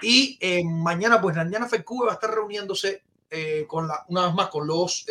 Y 0.02 0.38
eh, 0.40 0.64
mañana, 0.64 1.20
pues 1.20 1.36
mañana 1.36 1.68
FECUBE 1.68 2.06
va 2.06 2.12
a 2.12 2.16
estar 2.16 2.32
reuniéndose 2.32 3.02
eh, 3.30 3.66
con 3.68 3.88
la, 3.88 4.06
una 4.10 4.28
vez 4.28 4.36
más 4.36 4.50
con 4.50 4.68
los 4.68 5.06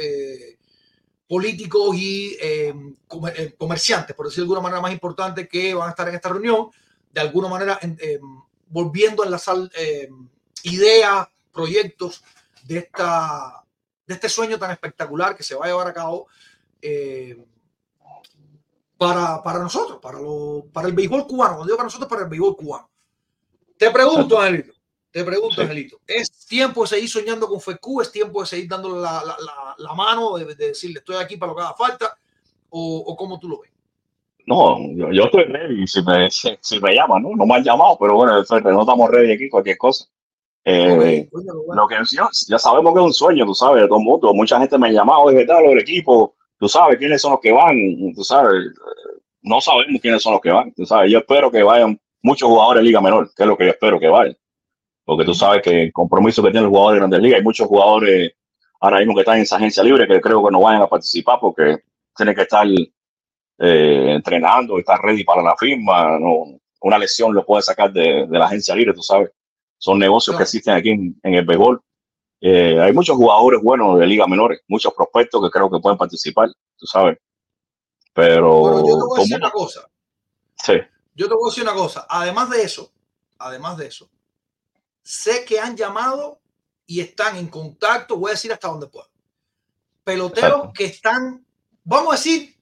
políticos 1.31 1.95
y 1.95 2.37
eh, 2.41 2.75
comer, 3.07 3.55
comerciantes, 3.57 4.17
por 4.17 4.27
decir 4.27 4.39
de 4.39 4.43
alguna 4.43 4.63
manera 4.63 4.81
más 4.81 4.91
importante, 4.91 5.47
que 5.47 5.73
van 5.73 5.87
a 5.87 5.91
estar 5.91 6.09
en 6.09 6.17
esta 6.17 6.29
reunión, 6.29 6.71
de 7.13 7.21
alguna 7.21 7.47
manera 7.47 7.79
volviendo 8.67 9.23
a 9.23 9.27
enlazar 9.27 9.57
ideas, 10.65 11.29
proyectos 11.53 12.25
de, 12.65 12.79
esta, 12.79 13.65
de 14.09 14.15
este 14.15 14.29
sueño 14.29 14.59
tan 14.59 14.73
espectacular 14.73 15.37
que 15.37 15.45
se 15.45 15.55
va 15.55 15.67
a 15.67 15.69
llevar 15.69 15.87
a 15.87 15.95
cabo 15.95 16.27
para, 18.99 19.41
para 19.41 19.61
nosotros, 19.61 20.01
para, 20.03 20.19
lo, 20.19 20.67
para 20.73 20.89
el 20.89 20.95
béisbol 20.95 21.29
cubano. 21.29 21.55
Cuando 21.55 21.67
digo 21.67 21.77
para 21.77 21.87
nosotros, 21.87 22.11
para 22.11 22.23
el 22.23 22.29
béisbol 22.29 22.57
cubano. 22.57 22.91
Te 23.79 23.89
pregunto, 23.93 24.39
Angelito, 24.43 24.75
te 25.11 25.25
pregunto. 25.25 25.61
Angelito, 25.61 26.01
¿es 26.07 26.47
tiempo 26.47 26.83
de 26.83 26.89
seguir 26.89 27.09
soñando 27.09 27.49
con 27.49 27.61
FECU? 27.61 28.01
¿Es 28.01 28.13
tiempo 28.13 28.41
de 28.41 28.47
seguir 28.47 28.69
dándole 28.69 29.01
la, 29.01 29.23
la, 29.25 29.37
la, 29.39 29.75
la 29.77 29.95
mano, 29.95 30.37
de, 30.37 30.45
de, 30.45 30.69
decirle 30.69 30.99
estoy 30.99 31.17
aquí 31.17 31.37
para 31.37 31.53
lo 31.53 31.57
que 31.57 31.63
haga 31.63 31.75
falta? 31.75 32.17
¿O, 32.71 32.99
o 33.07 33.17
cómo 33.17 33.39
tú 33.39 33.49
lo 33.49 33.61
ves? 33.61 33.71
No, 34.47 34.79
yo, 34.95 35.13
yo 35.13 35.25
estoy 35.25 35.45
ready 35.45 35.87
si 35.87 36.03
me, 36.03 36.31
si, 36.31 36.57
si, 36.61 36.81
me 36.81 36.95
llaman, 36.95 37.23
¿no? 37.23 37.31
No 37.37 37.47
me 37.47 37.55
han 37.55 37.65
llamado, 37.65 37.97
pero 37.99 38.15
bueno, 38.15 38.33
no 38.35 38.81
estamos 38.81 39.11
ready 39.11 39.33
aquí, 39.33 39.49
cualquier 39.49 39.79
cosa. 39.79 40.07
Eh, 40.65 40.97
okay, 40.97 41.29
bueno, 41.33 41.53
bueno. 41.67 41.83
Lo 41.83 41.89
que 41.89 41.97
ya, 42.11 42.29
ya, 42.49 42.59
sabemos 42.59 42.93
que 42.93 43.01
es 43.01 43.07
un 43.07 43.15
sueño, 43.15 43.47
tú 43.47 43.55
sabes, 43.55 43.83
de 43.83 43.89
todo 43.89 44.01
mundo. 44.01 44.35
Mucha 44.35 44.59
gente 44.59 44.77
me 44.79 44.89
ha 44.89 44.93
llamado, 44.93 45.29
¿qué 45.29 45.45
tal? 45.45 45.65
El 45.65 45.79
equipo, 45.79 46.35
tú 46.59 46.69
sabes 46.69 46.99
quiénes 46.99 47.23
son 47.23 47.33
los 47.33 47.41
que 47.41 47.53
van, 47.53 47.77
tú 48.15 48.23
sabes, 48.23 48.73
no 49.43 49.61
sabemos 49.61 50.01
quiénes 50.01 50.23
son 50.23 50.35
los 50.35 50.43
que 50.43 50.51
van, 50.51 50.73
tú 50.73 50.85
sabes, 50.85 51.11
yo 51.11 51.19
espero 51.19 51.51
que 51.51 51.63
vayan 51.63 51.99
muchos 52.23 52.49
jugadores 52.49 52.83
de 52.83 52.89
Liga 52.89 53.01
Menor, 53.01 53.31
que 53.35 53.43
es 53.43 53.49
lo 53.49 53.57
que 53.57 53.65
yo 53.65 53.71
espero 53.71 53.99
que 53.99 54.09
vayan, 54.09 54.37
porque 55.11 55.25
tú 55.25 55.35
sabes 55.35 55.61
que 55.63 55.85
el 55.85 55.93
compromiso 55.93 56.41
que 56.41 56.53
tiene 56.53 56.67
el 56.67 56.71
jugador 56.71 56.93
de 56.93 56.99
Grandes 57.01 57.21
Ligas, 57.21 57.39
hay 57.39 57.45
muchos 57.45 57.67
jugadores 57.67 58.33
ahora 58.81 58.99
mismo 58.99 59.15
que 59.15 59.23
están 59.23 59.39
en 59.39 59.43
esa 59.43 59.57
agencia 59.57 59.83
libre 59.83 60.07
que 60.07 60.21
creo 60.21 60.45
que 60.45 60.53
no 60.53 60.61
vayan 60.61 60.83
a 60.83 60.87
participar 60.87 61.39
porque 61.41 61.79
tienen 62.17 62.35
que 62.35 62.43
estar 62.43 62.65
eh, 62.69 64.13
entrenando, 64.15 64.79
estar 64.79 65.01
ready 65.01 65.25
para 65.25 65.43
la 65.43 65.57
firma, 65.57 66.17
no, 66.17 66.61
una 66.83 66.97
lesión 66.97 67.35
lo 67.35 67.45
puede 67.45 67.63
sacar 67.63 67.93
de, 67.93 68.29
de, 68.29 68.39
la 68.39 68.45
agencia 68.45 68.73
libre, 68.77 68.95
tú 68.95 69.03
sabes, 69.03 69.31
son 69.79 69.99
negocios 69.99 70.37
que 70.37 70.45
existen 70.45 70.75
aquí 70.75 70.91
en, 70.91 71.19
en 71.25 71.35
el 71.35 71.45
béisbol 71.45 71.83
eh, 72.41 72.81
hay 72.81 72.93
muchos 72.93 73.17
jugadores 73.17 73.61
buenos 73.61 73.99
de 73.99 74.07
liga 74.07 74.29
menores, 74.29 74.61
muchos 74.69 74.95
prospectos 74.95 75.43
que 75.43 75.51
creo 75.51 75.69
que 75.69 75.81
pueden 75.81 75.99
participar, 75.99 76.49
tú 76.77 76.87
sabes. 76.87 77.19
Pero. 78.15 78.61
Bueno, 78.61 78.89
yo 78.89 78.95
te 78.95 79.05
voy 79.05 79.19
a 79.19 79.23
decir 79.23 79.37
una 79.37 79.51
cosa. 79.51 79.89
Sí. 80.57 80.73
Yo 81.15 81.29
te 81.29 81.35
voy 81.35 81.49
a 81.49 81.51
decir 81.51 81.65
una 81.65 81.75
cosa. 81.75 82.07
Además 82.09 82.49
de 82.49 82.63
eso, 82.63 82.93
además 83.39 83.77
de 83.77 83.89
eso, 83.89 84.09
sé 85.03 85.45
que 85.45 85.61
han 85.61 85.77
llamado 85.77 86.41
y 86.87 87.01
están 87.01 87.37
en 87.37 87.49
contacto, 87.49 88.17
voy 88.17 88.31
a 88.31 88.35
decir 88.35 88.53
hasta 88.53 88.69
donde 88.69 88.89
puedo. 88.89 89.09
Peloteros 90.05 90.51
Exacto. 90.51 90.73
que 90.75 90.85
están, 90.85 91.47
vamos 91.85 92.15
a 92.15 92.17
decir, 92.17 92.57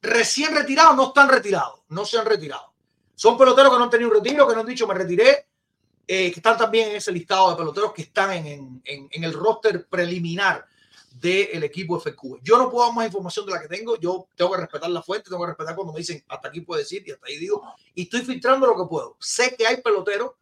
recién 0.00 0.54
retirados, 0.54 0.96
no 0.96 1.08
están 1.08 1.28
retirados, 1.28 1.80
no 1.88 2.04
se 2.04 2.18
han 2.18 2.26
retirado. 2.26 2.72
Son 3.14 3.38
peloteros 3.38 3.70
que 3.70 3.78
no 3.78 3.84
han 3.84 3.90
tenido 3.90 4.10
un 4.10 4.16
retiro, 4.16 4.48
que 4.48 4.54
no 4.54 4.60
han 4.60 4.66
dicho 4.66 4.86
me 4.86 4.94
retiré, 4.94 5.46
eh, 6.06 6.32
que 6.32 6.40
están 6.40 6.56
también 6.56 6.90
en 6.90 6.96
ese 6.96 7.12
listado 7.12 7.50
de 7.50 7.56
peloteros 7.56 7.92
que 7.92 8.02
están 8.02 8.32
en, 8.32 8.82
en, 8.84 9.08
en 9.10 9.24
el 9.24 9.32
roster 9.32 9.86
preliminar 9.86 10.66
del 11.12 11.62
equipo 11.62 12.00
FQ. 12.00 12.40
Yo 12.42 12.58
no 12.58 12.70
puedo 12.70 12.86
dar 12.86 12.94
más 12.94 13.06
información 13.06 13.46
de 13.46 13.52
la 13.52 13.60
que 13.60 13.68
tengo, 13.68 13.98
yo 13.98 14.26
tengo 14.34 14.52
que 14.52 14.60
respetar 14.60 14.90
la 14.90 15.02
fuente, 15.02 15.30
tengo 15.30 15.42
que 15.42 15.48
respetar 15.48 15.74
cuando 15.76 15.92
me 15.92 16.00
dicen 16.00 16.24
hasta 16.28 16.48
aquí 16.48 16.62
puedo 16.62 16.78
decir 16.78 17.02
y 17.06 17.12
hasta 17.12 17.26
ahí 17.26 17.36
digo, 17.36 17.62
y 17.94 18.02
estoy 18.02 18.22
filtrando 18.22 18.66
lo 18.66 18.76
que 18.76 18.88
puedo. 18.88 19.16
Sé 19.20 19.54
que 19.56 19.66
hay 19.66 19.80
peloteros 19.80 20.32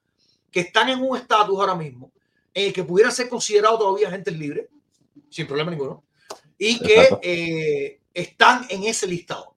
que 0.50 0.60
están 0.60 0.88
en 0.88 1.00
un 1.00 1.16
estatus 1.16 1.58
ahora 1.58 1.74
mismo 1.74 2.10
eh, 2.52 2.72
que 2.72 2.84
pudieran 2.84 3.12
ser 3.12 3.28
considerados 3.28 3.78
todavía 3.78 4.08
agentes 4.08 4.36
libres, 4.36 4.66
sin 5.28 5.46
problema 5.46 5.70
ninguno, 5.70 6.02
y 6.58 6.78
que 6.80 7.08
eh, 7.22 8.00
están 8.12 8.66
en 8.68 8.84
ese 8.84 9.06
listado. 9.06 9.54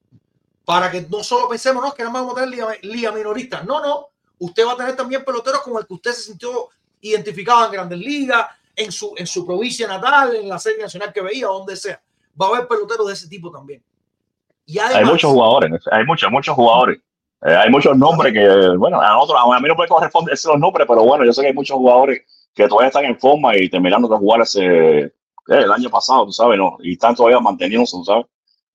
Para 0.64 0.90
que 0.90 1.02
no 1.10 1.24
solo 1.24 1.50
pensemos, 1.50 1.84
no, 1.84 1.94
que 1.94 2.04
nada 2.04 2.14
más 2.14 2.22
vamos 2.22 2.38
a 2.38 2.42
tener 2.42 2.50
liga, 2.50 2.68
liga 2.84 3.12
minorista. 3.12 3.64
No, 3.64 3.82
no, 3.82 4.08
usted 4.40 4.66
va 4.66 4.74
a 4.74 4.78
tener 4.78 4.96
también 4.96 5.26
peloteros 5.26 5.62
con 5.62 5.78
el 5.78 5.86
que 5.88 5.94
usted 5.94 6.12
se 6.12 6.22
sintió 6.22 6.70
identificado 7.02 7.66
en 7.66 7.72
grandes 7.72 8.00
ligas, 8.00 8.48
en 8.76 8.92
su, 8.92 9.14
en 9.18 9.28
su 9.28 9.46
provincia 9.46 9.88
natal, 9.88 10.36
en 10.36 10.48
la 10.48 10.60
serie 10.60 10.84
nacional 10.84 11.12
que 11.12 11.22
veía, 11.22 11.48
donde 11.48 11.76
sea. 11.76 12.02
Va 12.40 12.46
a 12.46 12.50
haber 12.50 12.68
peloteros 12.68 13.08
de 13.08 13.14
ese 13.14 13.28
tipo 13.28 13.52
también. 13.52 13.84
Y 14.66 14.80
además, 14.80 14.98
hay 14.98 15.06
muchos 15.06 15.32
jugadores, 15.32 15.82
hay 15.92 16.06
muchos, 16.06 16.32
muchos 16.32 16.56
jugadores. 16.56 17.02
Eh, 17.46 17.56
hay 17.56 17.70
muchos 17.70 17.98
nombres 17.98 18.34
que, 18.34 18.78
bueno, 18.78 19.02
a 19.02 19.14
nosotros, 19.14 19.40
a 19.44 19.60
mí 19.60 19.68
no 19.68 19.76
me 19.76 19.88
corresponde 19.88 20.32
decir 20.32 20.50
los 20.50 20.60
nombres, 20.60 20.88
pero 20.88 21.04
bueno, 21.04 21.26
yo 21.26 21.34
sé 21.34 21.42
que 21.42 21.48
hay 21.48 21.54
muchos 21.54 21.78
jugadores 21.78 22.22
que 22.54 22.68
todavía 22.68 22.88
están 22.88 23.06
en 23.06 23.20
forma 23.20 23.58
y 23.58 23.70
terminando 23.70 24.08
de 24.08 24.18
jugar 24.18 24.42
ese, 24.42 24.66
eh, 24.66 25.12
el 25.48 25.72
año 25.72 25.90
pasado, 25.90 26.26
tú 26.26 26.32
sabes, 26.32 26.58
¿no? 26.58 26.78
Y 26.82 26.94
están 26.94 27.16
todavía 27.16 27.40
manteniéndose, 27.40 27.98
tú 27.98 28.06
sabes, 28.06 28.26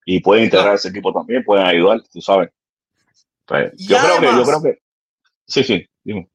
y 0.05 0.21
pueden 0.21 0.45
integrar 0.45 0.75
ese 0.75 0.89
equipo 0.89 1.13
también, 1.13 1.45
pueden 1.45 1.67
ayudar, 1.67 2.01
tú 2.13 2.21
sabes. 2.21 2.51
Pues, 3.47 3.73
yo 3.79 3.99
además, 3.99 4.19
creo 4.19 4.31
que, 4.31 4.37
yo 4.37 4.45
creo 4.45 4.63
que, 4.63 4.79
Sí, 5.47 5.65
sí, 5.65 5.89
dime. 6.05 6.29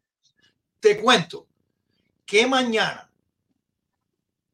Te 0.80 1.00
cuento 1.00 1.46
que 2.26 2.48
mañana 2.48 3.10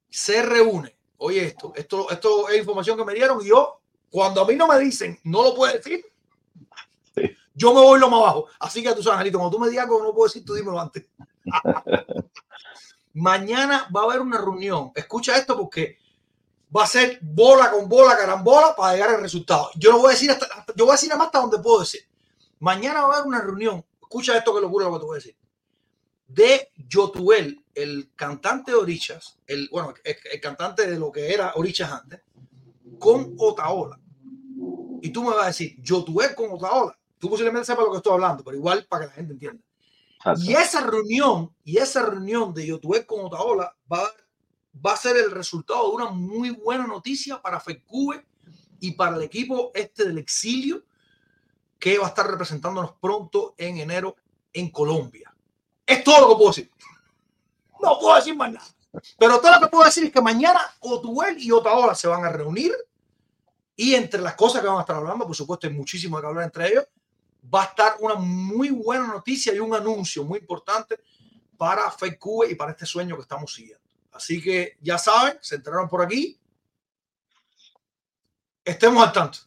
se 0.09 0.41
reúne. 0.41 0.95
Oye, 1.17 1.45
esto, 1.45 1.71
esto, 1.75 2.09
esto 2.11 2.49
es 2.49 2.59
información 2.59 2.97
que 2.97 3.05
me 3.05 3.13
dieron 3.13 3.41
y 3.41 3.47
yo, 3.47 3.79
cuando 4.09 4.41
a 4.41 4.47
mí 4.47 4.55
no 4.55 4.67
me 4.67 4.77
dicen, 4.79 5.17
no 5.23 5.43
lo 5.43 5.55
puedo 5.55 5.73
decir. 5.73 6.05
Yo 7.59 7.73
me 7.73 7.81
voy 7.81 7.99
lo 7.99 8.09
más 8.09 8.21
abajo. 8.21 8.47
Así 8.59 8.81
que 8.81 8.93
tú 8.93 9.03
sabes, 9.03 9.17
Angelito, 9.17 9.37
cuando 9.39 9.57
tú 9.57 9.63
me 9.63 9.69
digas 9.69 9.85
algo 9.85 10.03
no 10.03 10.13
puedo 10.13 10.27
decir, 10.27 10.45
tú 10.45 10.53
dímelo 10.53 10.79
antes. 10.79 11.05
mañana 13.13 13.89
va 13.95 14.01
a 14.01 14.03
haber 14.05 14.21
una 14.21 14.37
reunión. 14.37 14.91
Escucha 14.95 15.37
esto 15.37 15.57
porque 15.57 15.97
va 16.75 16.83
a 16.83 16.87
ser 16.87 17.19
bola 17.21 17.71
con 17.71 17.89
bola, 17.89 18.17
carambola 18.17 18.75
para 18.75 18.93
llegar 18.93 19.09
al 19.09 19.21
resultado. 19.21 19.69
Yo 19.75 19.91
no 19.91 19.99
voy 19.99 20.09
a 20.09 20.11
decir 20.11 20.31
hasta, 20.31 20.45
hasta 20.45 20.73
yo 20.75 20.85
voy 20.85 20.93
a 20.93 20.95
decir 20.95 21.09
nada 21.09 21.19
más 21.19 21.27
hasta 21.27 21.39
donde 21.39 21.59
puedo 21.59 21.81
decir. 21.81 22.01
Mañana 22.59 23.01
va 23.01 23.07
a 23.07 23.17
haber 23.17 23.27
una 23.27 23.41
reunión 23.41 23.83
escucha 24.09 24.35
esto 24.35 24.55
que 24.55 24.61
locura 24.61 24.87
lo 24.87 24.93
que 24.93 24.99
te 24.99 25.05
voy 25.05 25.13
a 25.13 25.21
decir. 25.21 25.35
De 26.27 26.71
Yotuel, 26.75 27.63
el 27.75 28.11
cantante 28.15 28.71
de 28.71 28.77
Orichas, 28.77 29.37
el, 29.45 29.69
bueno, 29.71 29.93
el, 30.03 30.15
el, 30.31 30.41
cantante 30.41 30.87
de 30.87 30.97
lo 30.97 31.11
que 31.11 31.31
era 31.31 31.53
Orichas 31.55 31.91
antes, 31.91 32.21
con 32.97 33.35
Otaola. 33.37 33.99
Y 35.01 35.11
tú 35.11 35.23
me 35.23 35.29
vas 35.29 35.43
a 35.43 35.47
decir, 35.47 35.75
Yotuel 35.81 36.33
con 36.33 36.51
Otaola. 36.51 36.98
Tú 37.19 37.29
posiblemente 37.29 37.65
sepas 37.65 37.85
lo 37.85 37.91
que 37.91 37.97
estoy 37.97 38.13
hablando, 38.13 38.43
pero 38.43 38.57
igual 38.57 38.85
para 38.89 39.03
que 39.03 39.07
la 39.09 39.13
gente 39.13 39.33
entienda. 39.33 39.63
Exacto. 40.15 40.41
Y 40.43 40.53
esa 40.53 40.81
reunión, 40.81 41.53
y 41.63 41.77
esa 41.77 42.05
reunión 42.05 42.53
de 42.53 42.65
Yotuel 42.65 43.05
con 43.05 43.25
Otaola 43.25 43.75
va, 43.91 44.11
va 44.85 44.93
a 44.93 44.97
ser 44.97 45.17
el 45.17 45.31
resultado 45.31 45.89
de 45.89 45.95
una 45.95 46.09
muy 46.09 46.51
buena 46.51 46.87
noticia 46.87 47.41
para 47.41 47.59
FECUBE 47.59 48.25
y 48.79 48.91
para 48.91 49.15
el 49.17 49.23
equipo 49.23 49.71
este 49.73 50.05
del 50.05 50.17
exilio 50.17 50.83
que 51.77 51.97
va 51.97 52.05
a 52.05 52.09
estar 52.09 52.29
representándonos 52.29 52.93
pronto 52.99 53.55
en 53.57 53.77
enero 53.77 54.15
en 54.53 54.69
Colombia. 54.69 55.33
Es 55.85 56.03
todo 56.03 56.21
lo 56.21 56.29
que 56.29 56.35
puedo 56.35 56.49
decir. 56.49 56.71
No 57.81 57.97
puedo 57.99 58.15
decir 58.15 58.35
más 58.35 58.51
nada. 58.51 58.67
Pero 59.17 59.39
todo 59.39 59.51
lo 59.53 59.59
que 59.61 59.67
puedo 59.67 59.85
decir 59.85 60.05
es 60.05 60.11
que 60.11 60.21
mañana 60.21 60.59
Otuel 60.79 61.37
y 61.39 61.51
Otaola 61.51 61.95
se 61.95 62.07
van 62.07 62.25
a 62.25 62.29
reunir 62.29 62.73
y 63.75 63.95
entre 63.95 64.21
las 64.21 64.35
cosas 64.35 64.61
que 64.61 64.67
van 64.67 64.77
a 64.77 64.81
estar 64.81 64.97
hablando, 64.97 65.25
por 65.25 65.35
supuesto, 65.35 65.67
hay 65.67 65.73
muchísimo 65.73 66.19
que 66.19 66.27
hablar 66.27 66.43
entre 66.43 66.67
ellos, 66.67 66.85
va 67.53 67.63
a 67.63 67.65
estar 67.65 67.95
una 67.99 68.15
muy 68.15 68.69
buena 68.69 69.07
noticia 69.07 69.53
y 69.53 69.59
un 69.59 69.73
anuncio 69.73 70.23
muy 70.23 70.39
importante 70.39 70.99
para 71.57 71.91
FECUBE 71.91 72.51
y 72.51 72.55
para 72.55 72.71
este 72.71 72.85
sueño 72.85 73.15
que 73.15 73.23
estamos 73.23 73.53
siguiendo. 73.53 73.83
Así 74.13 74.41
que 74.41 74.77
ya 74.81 74.97
saben, 74.97 75.37
se 75.41 75.55
enteraron 75.55 75.87
por 75.87 76.01
aquí. 76.01 76.37
Estemos 78.63 79.03
al 79.05 79.13
tanto. 79.13 79.39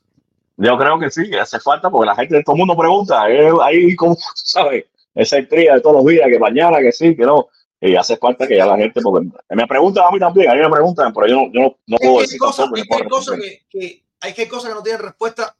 Yo 0.57 0.77
creo 0.79 0.99
que 0.99 1.11
sí, 1.11 1.35
hace 1.35 1.59
falta 1.59 1.91
porque 1.91 2.07
la 2.07 2.15
gente, 2.15 2.43
todo 2.43 2.55
el 2.55 2.59
mundo 2.59 2.77
pregunta, 2.77 3.31
eh, 3.31 3.51
ahí 3.63 3.97
como, 3.97 4.17
¿sabes? 4.35 4.87
Esa 5.15 5.39
intriga 5.39 5.75
de 5.75 5.81
todos 5.81 5.97
los 5.97 6.07
días, 6.07 6.27
que 6.29 6.39
mañana, 6.39 6.79
que 6.79 6.93
sí, 6.93 7.17
que 7.17 7.25
no. 7.25 7.49
Y 7.81 7.97
hace 7.97 8.17
falta 8.17 8.47
que 8.47 8.57
ya 8.57 8.67
la 8.67 8.77
gente, 8.77 9.01
porque 9.01 9.29
me 9.51 9.67
preguntan 9.67 10.05
a 10.07 10.11
mí 10.13 10.19
también, 10.19 10.51
a 10.51 10.55
mí 10.55 10.61
me 10.61 10.71
preguntan, 10.71 11.13
pero 11.13 11.27
yo 11.27 11.35
no, 11.35 11.53
yo 11.53 11.61
no, 11.61 11.77
no 11.87 11.97
puedo 11.99 12.21
decir. 12.21 12.39
Cosa, 12.39 12.65
es 12.65 12.71
que 12.85 12.95
hay, 12.95 13.09
cosas 13.09 13.39
que, 13.41 13.63
que, 13.69 14.05
hay 14.21 14.33
que 14.35 14.49
cosas 14.49 14.71
que 14.71 14.75
no 14.77 14.83
tienen 14.83 15.03
respuesta, 15.03 15.57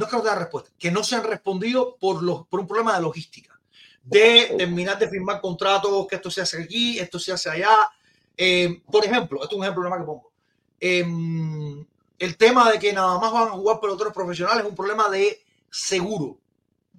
no 0.00 0.06
es 0.06 0.10
que 0.10 0.16
no 0.16 0.22
tengan 0.22 0.38
respuesta, 0.38 0.70
que 0.78 0.90
no 0.90 1.04
se 1.04 1.14
han 1.14 1.24
respondido 1.24 1.96
por, 2.00 2.22
los, 2.22 2.46
por 2.46 2.60
un 2.60 2.66
problema 2.66 2.96
de 2.96 3.02
logística. 3.02 3.60
de 4.02 4.54
terminar 4.56 4.98
de 4.98 5.10
firmar 5.10 5.42
contratos, 5.42 6.06
que 6.08 6.16
esto 6.16 6.30
se 6.30 6.40
hace 6.40 6.62
aquí, 6.62 6.98
esto 6.98 7.18
se 7.18 7.32
hace 7.32 7.50
allá. 7.50 7.76
Eh, 8.34 8.80
por 8.90 9.04
ejemplo, 9.04 9.42
esto 9.42 9.54
es 9.54 9.58
un 9.58 9.64
ejemplo 9.64 9.84
nada 9.84 9.96
más 9.96 10.00
que 10.00 10.06
pongo. 10.06 10.32
Em, 10.80 11.86
el 12.18 12.36
tema 12.38 12.72
de 12.72 12.78
que 12.78 12.94
nada 12.94 13.18
más 13.18 13.30
van 13.30 13.48
a 13.48 13.50
jugar 13.50 13.78
peloteros 13.78 14.14
profesionales 14.14 14.64
es 14.64 14.70
un 14.70 14.74
problema 14.74 15.10
de 15.10 15.42
seguro. 15.70 16.38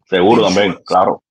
Seguro 0.07 0.45
también, 0.45 0.79
claro. 0.85 1.23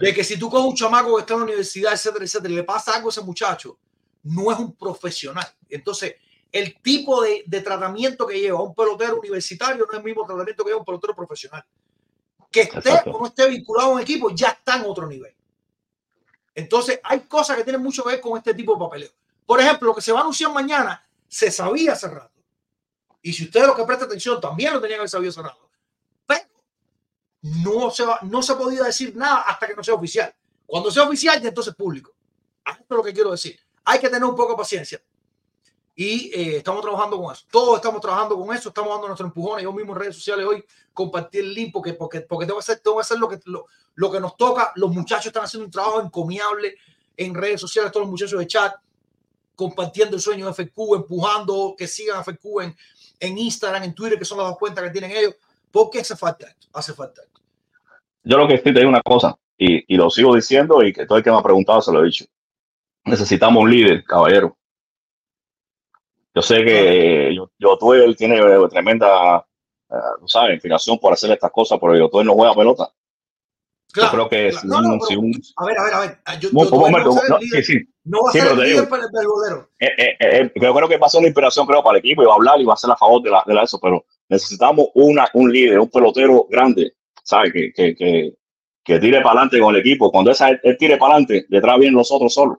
De 0.00 0.12
que 0.12 0.24
si 0.24 0.36
tú 0.36 0.50
coges 0.50 0.66
un 0.66 0.74
chamaco 0.74 1.14
que 1.14 1.20
está 1.20 1.34
en 1.34 1.40
la 1.40 1.46
universidad, 1.46 1.92
etcétera, 1.92 2.24
etcétera, 2.24 2.52
y 2.52 2.56
le 2.56 2.64
pasa 2.64 2.96
algo 2.96 3.10
a 3.10 3.12
ese 3.12 3.22
muchacho, 3.22 3.78
no 4.24 4.50
es 4.50 4.58
un 4.58 4.74
profesional. 4.74 5.46
Entonces, 5.68 6.16
el 6.52 6.80
tipo 6.82 7.22
de, 7.22 7.42
de 7.46 7.60
tratamiento 7.62 8.26
que 8.26 8.38
lleva 8.38 8.62
un 8.62 8.74
pelotero 8.74 9.18
universitario 9.18 9.86
no 9.86 9.90
es 9.90 9.98
el 9.98 10.04
mismo 10.04 10.26
tratamiento 10.26 10.62
que 10.62 10.70
lleva 10.70 10.80
un 10.80 10.84
pelotero 10.84 11.16
profesional. 11.16 11.64
Que 12.50 12.60
esté 12.62 12.78
Exacto. 12.78 13.10
o 13.12 13.20
no 13.20 13.26
esté 13.26 13.48
vinculado 13.48 13.90
a 13.90 13.94
un 13.94 14.00
equipo, 14.00 14.30
ya 14.30 14.50
está 14.50 14.76
en 14.76 14.84
otro 14.84 15.06
nivel. 15.06 15.34
Entonces, 16.54 17.00
hay 17.02 17.20
cosas 17.20 17.56
que 17.56 17.64
tienen 17.64 17.82
mucho 17.82 18.04
que 18.04 18.10
ver 18.10 18.20
con 18.20 18.36
este 18.36 18.52
tipo 18.52 18.74
de 18.74 18.80
papeleo. 18.80 19.10
Por 19.46 19.60
ejemplo, 19.60 19.88
lo 19.88 19.94
que 19.94 20.02
se 20.02 20.12
va 20.12 20.18
a 20.18 20.22
anunciar 20.22 20.52
mañana 20.52 21.02
se 21.26 21.50
sabía 21.50 21.92
hace 21.92 22.08
rato. 22.08 22.32
Y 23.22 23.32
si 23.32 23.44
ustedes 23.44 23.66
lo 23.66 23.74
que 23.74 23.84
prestan 23.84 24.08
atención 24.08 24.40
también 24.40 24.74
lo 24.74 24.80
tenían 24.80 24.96
que 24.96 25.00
haber 25.00 25.08
sabido 25.08 25.30
hace 25.30 25.42
rato. 25.42 25.70
Pero 26.26 26.44
no 27.40 27.90
se, 27.90 28.04
va, 28.04 28.18
no 28.22 28.42
se 28.42 28.52
ha 28.52 28.58
podido 28.58 28.84
decir 28.84 29.16
nada 29.16 29.42
hasta 29.42 29.66
que 29.66 29.74
no 29.74 29.82
sea 29.82 29.94
oficial. 29.94 30.34
Cuando 30.66 30.90
sea 30.90 31.04
oficial, 31.04 31.40
ya 31.40 31.48
entonces 31.48 31.72
es 31.72 31.76
público. 31.76 32.12
Esto 32.66 32.82
es 32.82 32.96
lo 32.96 33.02
que 33.02 33.12
quiero 33.14 33.30
decir. 33.30 33.58
Hay 33.84 33.98
que 33.98 34.08
tener 34.08 34.24
un 34.24 34.36
poco 34.36 34.52
de 34.52 34.58
paciencia. 34.58 35.02
Y 35.94 36.30
eh, 36.32 36.56
estamos 36.58 36.82
trabajando 36.82 37.20
con 37.20 37.32
eso. 37.32 37.44
Todos 37.50 37.76
estamos 37.76 38.00
trabajando 38.00 38.38
con 38.38 38.54
eso. 38.54 38.70
Estamos 38.70 38.90
dando 38.90 39.08
nuestros 39.08 39.28
empujones. 39.28 39.64
Yo 39.64 39.72
mismo 39.72 39.92
en 39.92 40.00
redes 40.00 40.16
sociales 40.16 40.46
hoy 40.46 40.64
compartí 40.92 41.38
el 41.38 41.52
link 41.52 41.70
porque, 41.72 41.92
porque, 41.94 42.22
porque 42.22 42.46
tengo 42.46 42.58
que 42.58 42.62
hacer, 42.62 42.80
tengo 42.80 42.96
que 42.96 43.02
hacer 43.02 43.18
lo, 43.18 43.28
que, 43.28 43.38
lo, 43.44 43.66
lo 43.94 44.10
que 44.10 44.20
nos 44.20 44.36
toca. 44.36 44.72
Los 44.76 44.90
muchachos 44.90 45.26
están 45.26 45.44
haciendo 45.44 45.66
un 45.66 45.70
trabajo 45.70 46.00
encomiable 46.00 46.76
en 47.16 47.34
redes 47.34 47.60
sociales. 47.60 47.92
Todos 47.92 48.04
los 48.04 48.10
muchachos 48.10 48.38
de 48.38 48.46
chat 48.46 48.74
compartiendo 49.54 50.16
el 50.16 50.22
sueño 50.22 50.46
de 50.46 50.54
FQ, 50.54 50.94
empujando 50.94 51.74
que 51.76 51.86
sigan 51.86 52.18
a 52.18 52.24
FQ 52.24 52.62
en, 52.62 52.76
en 53.20 53.38
Instagram, 53.38 53.82
en 53.82 53.94
Twitter, 53.94 54.18
que 54.18 54.24
son 54.24 54.38
las 54.38 54.48
dos 54.48 54.58
cuentas 54.58 54.84
que 54.84 54.90
tienen 54.90 55.10
ellos. 55.10 55.34
Porque 55.70 56.00
hace 56.00 56.16
falta 56.16 56.46
esto. 56.46 56.68
Hace 56.72 56.94
falta. 56.94 57.22
Yo 58.24 58.38
lo 58.38 58.48
que 58.48 58.56
sí 58.56 58.64
te 58.64 58.72
digo 58.72 58.88
una 58.88 59.02
cosa, 59.02 59.36
y, 59.58 59.92
y 59.92 59.96
lo 59.96 60.08
sigo 60.08 60.34
diciendo, 60.34 60.82
y 60.82 60.92
que 60.92 61.06
todo 61.06 61.18
el 61.18 61.24
que 61.24 61.30
me 61.30 61.38
ha 61.38 61.42
preguntado 61.42 61.82
se 61.82 61.92
lo 61.92 62.02
he 62.02 62.06
dicho. 62.06 62.24
Necesitamos 63.04 63.62
un 63.62 63.70
líder, 63.70 64.04
caballero. 64.04 64.56
Yo 66.34 66.42
sé 66.42 66.64
que 66.64 67.34
yo, 67.34 67.50
yo 67.58 67.76
tú, 67.78 67.92
él 67.92 68.16
tiene 68.16 68.38
eh, 68.38 68.68
tremenda, 68.70 69.46
eh, 69.90 69.94
tú 70.20 70.28
sabes, 70.28 70.54
inspiración 70.54 70.98
por 70.98 71.12
hacer 71.12 71.30
estas 71.30 71.50
cosas, 71.50 71.78
pero 71.80 71.96
yo 71.96 72.08
tú 72.08 72.22
no 72.24 72.34
juega 72.34 72.54
pelota. 72.54 72.90
Claro, 73.92 74.08
yo 74.08 74.28
creo 74.28 74.28
que 74.30 74.50
claro. 74.50 74.60
si 74.62 74.66
No, 74.68 74.76
un, 74.78 74.82
no, 74.84 74.90
pero- 74.92 75.06
si 75.06 75.16
un, 75.16 75.32
A 75.56 75.66
ver, 75.66 75.78
a 75.78 75.84
ver, 75.84 75.94
a 75.94 76.00
ver. 76.00 76.18
Yo, 76.40 76.48
yo- 76.50 76.70
momento, 76.70 77.10
no, 77.10 77.14
va 77.14 77.20
a 77.20 77.26
ser 77.26 77.34
el 77.34 77.40
líder, 77.40 77.64
sí, 77.64 77.78
sí, 77.78 77.84
no 78.04 78.22
va 78.22 78.30
a 78.30 78.32
Sí, 78.32 78.38
ser 78.38 78.48
pero 78.48 78.54
el 78.54 78.60
te 78.60 78.64
líder 78.66 78.80
digo. 78.80 78.88
para 78.90 79.02
el 79.04 79.58
eh, 79.78 79.90
eh, 79.98 80.16
eh, 80.20 80.52
yo 80.54 80.74
creo 80.74 80.88
que 80.88 80.96
va 80.96 81.06
a 81.06 81.10
ser 81.10 81.18
una 81.18 81.28
inspiración, 81.28 81.66
creo, 81.66 81.82
para 81.82 81.98
el 81.98 82.04
equipo 82.04 82.22
y 82.22 82.26
va 82.26 82.32
a 82.32 82.36
hablar 82.36 82.58
y 82.60 82.64
va 82.64 82.72
a 82.72 82.74
hacer 82.74 82.90
a 82.90 82.96
favor 82.96 83.20
de 83.22 83.30
la, 83.30 83.42
de 83.46 83.52
la 83.52 83.64
eso, 83.64 83.78
pero 83.78 84.06
necesitamos 84.30 84.86
una, 84.94 85.28
un 85.34 85.52
líder, 85.52 85.78
un 85.80 85.90
pelotero 85.90 86.46
grande, 86.48 86.94
¿sabes? 87.22 87.52
Que, 87.52 87.70
que, 87.74 87.94
que, 87.94 88.34
que 88.82 88.98
tire 88.98 89.18
para 89.20 89.32
adelante 89.40 89.60
con 89.60 89.74
el 89.74 89.82
equipo. 89.82 90.10
Cuando 90.10 90.30
esa, 90.30 90.48
él 90.48 90.76
tire 90.78 90.96
para 90.96 91.12
adelante, 91.12 91.44
detrás 91.50 91.78
vienen 91.78 91.96
los 91.98 92.10
otros 92.10 92.32
solos. 92.32 92.56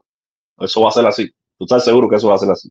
Eso 0.60 0.82
va 0.82 0.90
a 0.90 0.92
ser 0.92 1.08
así. 1.08 1.28
¿Tú 1.58 1.66
estás 1.66 1.84
seguro 1.84 2.08
que 2.08 2.18
eso 2.18 2.28
va 2.30 2.36
a 2.36 2.38
ser 2.38 2.52
así? 2.52 2.70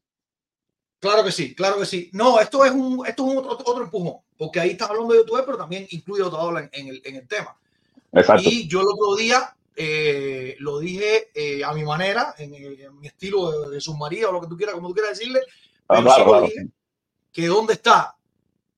Claro 1.03 1.25
que 1.25 1.33
sí, 1.33 1.53
claro 1.53 1.79
que 1.79 1.85
sí. 1.87 2.11
No, 2.13 2.39
esto 2.39 2.65
es 2.65 2.71
un, 2.71 3.05
esto 3.05 3.27
es 3.27 3.33
un 3.33 3.39
otro, 3.39 3.59
otro 3.65 3.83
empujón, 3.83 4.19
porque 4.39 4.61
ahí 4.61 4.71
estás 4.71 4.89
hablando 4.89 5.13
de 5.13 5.19
YouTube, 5.19 5.43
pero 5.45 5.59
también 5.59 5.85
incluye 5.91 6.23
otra 6.23 6.39
ola 6.39 6.61
en, 6.61 6.71
en 6.73 6.87
el, 6.87 7.03
en 7.05 7.17
el 7.17 7.27
tema. 7.27 7.57
Exacto. 8.13 8.45
Y 8.47 8.69
yo 8.69 8.83
el 8.83 8.87
otro 8.87 9.17
día 9.17 9.53
eh, 9.75 10.55
lo 10.61 10.79
dije 10.79 11.33
eh, 11.35 11.65
a 11.65 11.73
mi 11.73 11.83
manera, 11.85 12.37
en, 12.39 12.55
en 12.55 13.01
mi 13.01 13.09
estilo 13.09 13.51
de, 13.51 13.71
de 13.71 13.81
submarino, 13.81 14.29
o 14.29 14.33
lo 14.33 14.41
que 14.43 14.47
tú 14.47 14.57
quieras, 14.57 14.77
como 14.77 14.89
tú 14.89 14.95
quieras 14.95 15.19
decirle, 15.19 15.41
Ah, 15.89 15.97
pero 15.97 16.03
claro, 16.05 16.23
sí 16.23 16.29
claro. 16.29 16.47
dije, 16.47 16.69
que 17.33 17.47
dónde 17.49 17.73
está, 17.73 18.17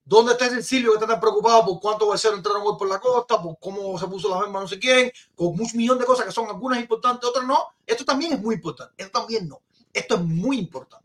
dónde 0.02 0.32
está 0.32 0.46
ese 0.46 0.62
Silvio 0.62 0.92
que 0.92 0.96
está 0.96 1.06
tan 1.06 1.20
preocupado 1.20 1.66
por 1.66 1.78
cuánto 1.78 2.08
va 2.08 2.14
a 2.14 2.18
ser 2.18 2.32
entraron 2.32 2.62
hoy 2.64 2.76
por 2.78 2.88
la 2.88 2.98
costa, 2.98 3.40
por 3.42 3.58
cómo 3.60 3.98
se 3.98 4.06
puso 4.06 4.30
la 4.30 4.42
gema 4.44 4.60
no 4.60 4.68
sé 4.68 4.78
quién, 4.78 5.12
con 5.34 5.48
un 5.48 5.68
millón 5.74 5.98
de 5.98 6.06
cosas 6.06 6.24
que 6.24 6.32
son 6.32 6.48
algunas 6.48 6.80
importantes, 6.80 7.28
otras 7.28 7.46
no. 7.46 7.58
Esto 7.86 8.02
también 8.04 8.32
es 8.32 8.40
muy 8.40 8.54
importante, 8.54 8.94
esto 8.96 9.20
también 9.20 9.46
no. 9.46 9.60
Esto 9.92 10.14
es 10.14 10.22
muy 10.22 10.58
importante. 10.58 11.03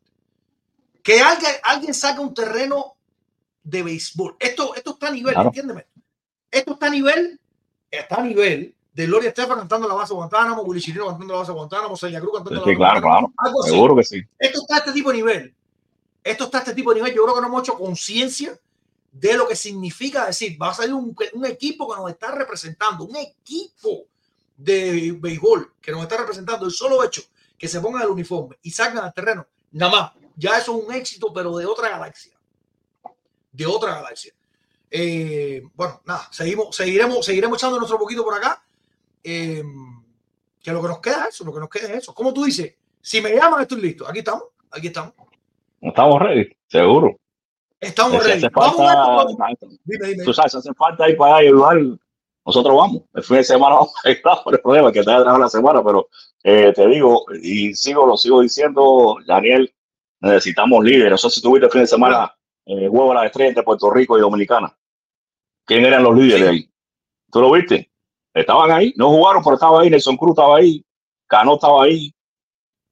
Que 1.04 1.20
alguien, 1.22 1.52
alguien 1.64 1.94
saque 1.94 2.20
un 2.22 2.34
terreno 2.34 2.96
de 3.64 3.84
béisbol. 3.84 4.36
Esto, 4.40 4.76
esto 4.76 4.92
está 4.92 5.08
a 5.08 5.12
nivel, 5.12 5.34
Claro. 5.34 5.50
entiéndeme. 5.50 5.88
Esto 6.52 6.74
está 6.74 6.88
a 6.88 6.90
nivel, 6.90 7.40
está 7.92 8.16
a 8.16 8.24
nivel 8.24 8.76
de 8.94 9.06
Gloria 9.06 9.30
Estefan 9.30 9.60
cantando 9.60 9.88
la 9.88 9.94
base 9.94 10.10
de 10.14 10.16
Guantánamo, 10.16 10.64
Willy 10.64 10.82
Chirino 10.82 11.06
cantando 11.08 11.34
la 11.34 11.40
base 11.40 11.52
de 11.52 11.58
Guantánamo, 11.58 11.96
Celia 11.96 12.20
Cruz 12.20 12.34
cantando 12.36 12.64
Sí, 12.64 12.72
la 12.74 12.78
base 12.80 13.02
claro, 13.02 13.02
Guantánamo. 13.02 13.34
claro. 13.36 13.64
Seguro 13.64 13.96
que 13.96 14.04
sí. 14.04 14.22
Esto 14.38 14.62
está 14.62 14.76
a 14.76 14.78
este 14.80 14.92
tipo 14.94 15.10
de 15.12 15.18
nivel. 15.18 15.56
Esto 16.24 16.44
está 16.46 16.58
a 16.58 16.62
este 16.62 16.74
tipo 16.74 16.90
de 16.92 16.96
nivel. 17.00 17.14
Yo 17.16 17.24
creo 17.24 17.36
que 17.36 17.42
no 17.42 17.48
hemos 17.48 17.62
hecho 17.62 17.78
conciencia 17.78 18.60
de 19.12 19.38
lo 19.38 19.48
que 19.48 19.56
significa 19.56 20.26
decir, 20.28 20.62
va 20.62 20.70
a 20.72 20.74
salir 20.74 20.94
un, 20.94 21.16
un 21.34 21.46
equipo 21.46 21.90
que 21.90 22.00
nos 22.02 22.10
está 22.12 22.32
representando, 22.32 23.06
un 23.06 23.16
equipo 23.16 24.06
de 24.58 25.16
béisbol 25.20 25.74
que 25.82 25.92
nos 25.92 26.02
está 26.04 26.18
representando. 26.18 26.66
El 26.66 26.72
solo 26.72 27.04
hecho 27.04 27.22
que 27.58 27.68
se 27.68 27.80
pongan 27.80 28.02
el 28.04 28.10
uniforme 28.10 28.58
y 28.62 28.72
salgan 28.72 29.04
al 29.06 29.14
terreno, 29.14 29.48
nada 29.72 29.92
más, 29.92 30.12
ya 30.40 30.58
eso 30.58 30.78
es 30.78 30.86
un 30.86 30.94
éxito, 30.94 31.34
pero 31.34 31.56
de 31.58 31.66
otra 31.66 31.90
galaxia. 31.90 32.34
De 33.52 33.66
otra 33.66 33.96
galaxia. 33.96 34.34
Eh, 34.90 35.62
bueno, 35.76 36.02
nada, 36.06 36.28
seguimos, 36.32 36.76
seguiremos, 36.76 37.26
seguiremos 37.26 37.58
echando 37.58 37.78
nuestro 37.78 38.00
poquito 38.00 38.24
por 38.24 38.34
acá. 38.34 38.64
Eh, 39.22 39.62
que 40.64 40.72
lo 40.72 40.82
que 40.82 40.88
nos 40.88 41.00
queda 41.00 41.24
es 41.24 41.36
eso, 41.36 41.44
lo 41.44 41.54
que 41.54 41.60
nos 41.60 41.70
queda 41.70 41.90
es 41.90 41.98
eso. 42.04 42.14
Como 42.14 42.34
tú 42.34 42.46
dices, 42.46 42.74
si 43.02 43.22
me 43.22 43.36
llaman, 43.36 43.62
estoy 43.62 43.82
listo. 43.82 44.08
Aquí 44.08 44.20
estamos, 44.20 44.44
aquí 44.72 44.88
estamos. 44.88 45.14
Estamos 45.82 46.22
ready, 46.22 46.50
seguro. 46.68 47.20
Estamos 47.80 48.24
ready. 48.24 48.48
Vamos 48.54 48.80
a 48.80 49.26
ver, 49.26 49.58
Dime, 49.84 50.08
dime. 50.08 50.24
tú 50.24 50.34
sabes, 50.34 50.56
hace 50.56 50.74
falta 50.74 51.10
ir 51.10 51.18
para 51.18 51.36
allá 51.36 51.44
y 51.44 51.48
ayudar, 51.48 51.78
nosotros 52.46 52.76
vamos. 52.76 53.04
El 53.14 53.24
fin 53.24 53.38
de 53.38 53.44
semana 53.44 53.76
vamos 53.76 53.94
a 54.06 54.10
estar 54.10 54.38
por 54.44 54.54
el 54.54 54.62
problema 54.62 54.92
que 54.92 55.00
está 55.00 55.18
detrás 55.18 55.36
de 55.36 55.42
la 55.42 55.50
semana, 55.50 55.84
pero 55.84 56.08
eh, 56.44 56.72
te 56.74 56.88
digo, 56.88 57.26
y 57.42 57.74
sigo, 57.74 58.06
lo 58.06 58.16
sigo 58.16 58.42
diciendo, 58.42 59.18
Daniel, 59.26 59.74
necesitamos 60.22 60.84
líderes. 60.84 61.12
No 61.12 61.18
sé 61.18 61.30
si 61.30 61.42
tuviste 61.42 61.66
el 61.68 61.72
fin 61.72 61.82
de 61.82 61.88
semana 61.88 62.34
eh, 62.66 62.88
huevo 62.90 63.12
a 63.12 63.16
las 63.16 63.26
estrellas 63.26 63.50
entre 63.52 63.64
Puerto 63.64 63.90
Rico 63.92 64.18
y 64.18 64.22
Dominicana. 64.22 64.76
¿Quién 65.66 65.86
eran 65.86 66.04
los 66.04 66.16
líderes 66.16 66.42
Sí. 66.50 66.56
ahí? 66.56 66.70
¿Tú 67.32 67.42
lo 67.42 67.52
viste? 67.52 67.92
Estaban 68.34 68.72
ahí, 68.72 68.94
no 68.96 69.10
jugaron, 69.10 69.44
pero 69.44 69.56
estaba 69.56 69.82
ahí. 69.82 69.90
Nelson 69.90 70.18
Cruz 70.18 70.32
estaba 70.32 70.58
ahí, 70.58 70.84
Cano 71.28 71.56
estaba 71.56 71.84
ahí. 71.84 72.14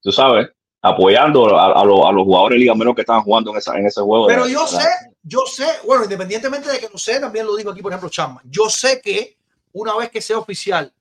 Tú 0.02 0.12
sabes, 0.12 0.48
apoyando 0.82 1.58
a, 1.58 1.80
a 1.82 1.86
los, 1.86 2.06
a 2.06 2.12
los 2.12 2.24
jugadores 2.24 2.56
de 2.56 2.60
Liga 2.60 2.76
Menor 2.76 2.96
que 2.96 3.02
estaban 3.02 3.24
jugando 3.24 3.52
en, 3.52 3.58
esa, 3.58 3.78
en 3.78 3.86
ese 3.88 4.02
juego. 4.02 4.28
Pero 4.28 4.48
yo 4.48 4.62
la- 4.62 4.68
sé, 4.68 4.88
yo 5.24 5.40
sé, 5.48 5.66
bueno, 5.86 6.04
independientemente 6.04 6.72
de 6.72 6.80
que 6.80 6.90
lo 6.92 6.98
sé, 6.98 7.20
también 7.20 7.46
lo 7.46 7.56
digo 7.56 7.72
aquí, 7.72 7.82
por 7.82 7.92
ejemplo, 7.92 8.10
Chapman. 8.10 8.44
Yo 8.50 8.70
sé 8.70 9.02
que 9.02 9.38
una 9.74 9.96
vez 9.96 10.10
que 10.10 10.22
sea 10.22 10.38
oficial 10.40 10.92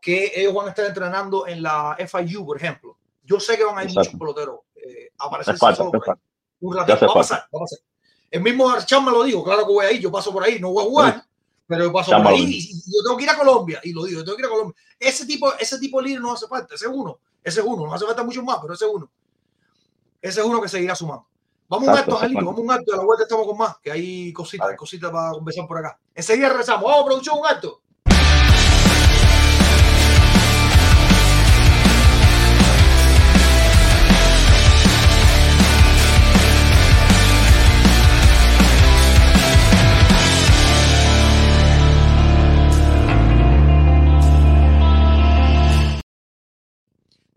que 0.00 0.32
ellos 0.34 0.52
van 0.54 0.66
a 0.66 0.70
estar 0.70 0.84
entrenando 0.86 1.46
en 1.46 1.62
la 1.62 1.96
FIU, 1.98 2.44
por 2.44 2.56
ejemplo, 2.56 2.96
yo 3.22 3.38
sé 3.38 3.56
que 3.56 3.64
van 3.64 3.78
a 3.78 3.82
ir 3.84 3.88
Exacto. 3.88 4.10
muchos 4.16 4.18
peloteros 4.20 4.60
eh, 4.82 5.10
aparecer 5.18 5.56
solo 5.56 5.90
por 5.90 6.10
ahí. 6.10 6.16
Un 6.60 6.76
ratito. 6.76 7.06
Va 7.06 7.12
a 7.12 7.14
pasar, 7.14 7.38
va 7.54 7.58
a 7.58 7.60
pasar. 7.60 7.78
El 8.30 8.42
mismo 8.42 8.74
Chapman 8.80 9.12
lo 9.12 9.24
dijo, 9.24 9.44
claro 9.44 9.66
que 9.66 9.72
voy 9.72 9.84
ahí, 9.84 10.00
yo 10.00 10.10
paso 10.10 10.32
por 10.32 10.42
ahí, 10.42 10.58
no 10.58 10.72
voy 10.72 10.84
a 10.84 10.88
jugar, 10.88 11.26
pero 11.66 11.84
yo 11.84 11.92
paso 11.92 12.12
por 12.12 12.26
ahí 12.28 12.42
y, 12.42 12.58
y 12.58 12.82
yo 12.86 13.02
tengo 13.04 13.16
que 13.16 13.24
ir 13.24 13.30
a 13.30 13.36
Colombia, 13.36 13.80
y 13.82 13.92
lo 13.92 14.04
digo, 14.04 14.20
yo 14.20 14.24
tengo 14.24 14.36
que 14.36 14.42
ir 14.42 14.46
a 14.46 14.50
Colombia. 14.50 14.76
Ese 14.98 15.26
tipo, 15.26 15.52
ese 15.54 15.78
tipo 15.78 16.00
de 16.00 16.08
líder 16.08 16.22
no 16.22 16.32
hace 16.32 16.46
falta, 16.46 16.74
ese 16.74 16.86
es 16.86 16.90
uno, 16.92 17.18
ese 17.44 17.60
es 17.60 17.66
uno, 17.66 17.86
no 17.86 17.92
hace 17.92 18.06
falta 18.06 18.22
mucho 18.22 18.42
más, 18.42 18.58
pero 18.62 18.72
ese 18.72 18.86
es 18.86 18.90
uno. 18.90 19.10
Ese 20.22 20.40
es 20.40 20.46
uno 20.46 20.62
que 20.62 20.68
seguirá 20.68 20.94
sumando. 20.94 21.26
Vamos 21.68 21.88
a 21.88 21.92
un 21.92 21.98
acto, 21.98 22.14
Angelito, 22.14 22.44
vamos 22.44 22.58
a 22.58 22.62
un 22.62 22.70
acto, 22.70 22.94
a 22.94 22.96
la 22.96 23.04
vuelta 23.04 23.24
estamos 23.24 23.46
con 23.46 23.58
más, 23.58 23.76
que 23.78 23.90
hay 23.90 24.32
cositas, 24.32 24.76
cositas 24.76 25.10
para 25.10 25.32
conversar 25.32 25.66
por 25.66 25.78
acá. 25.78 25.98
Enseguida 26.14 26.48
regresamos. 26.48 26.84
Vamos, 26.84 27.04
producción, 27.04 27.38
un 27.38 27.46
acto. 27.46 27.81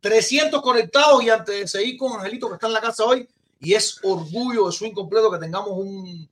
...300 0.05 0.61
conectados 0.61 1.23
y 1.23 1.31
antes 1.31 1.59
de 1.59 1.67
seguir 1.67 1.97
con 1.97 2.13
Angelito 2.13 2.47
que 2.47 2.53
está 2.53 2.67
en 2.67 2.73
la 2.73 2.81
casa 2.81 3.03
hoy 3.05 3.27
y 3.59 3.73
es 3.73 3.99
orgullo 4.03 4.67
de 4.67 4.71
su 4.71 4.85
incompleto 4.85 5.31
que 5.31 5.39
tengamos 5.39 5.71
un, 5.71 6.29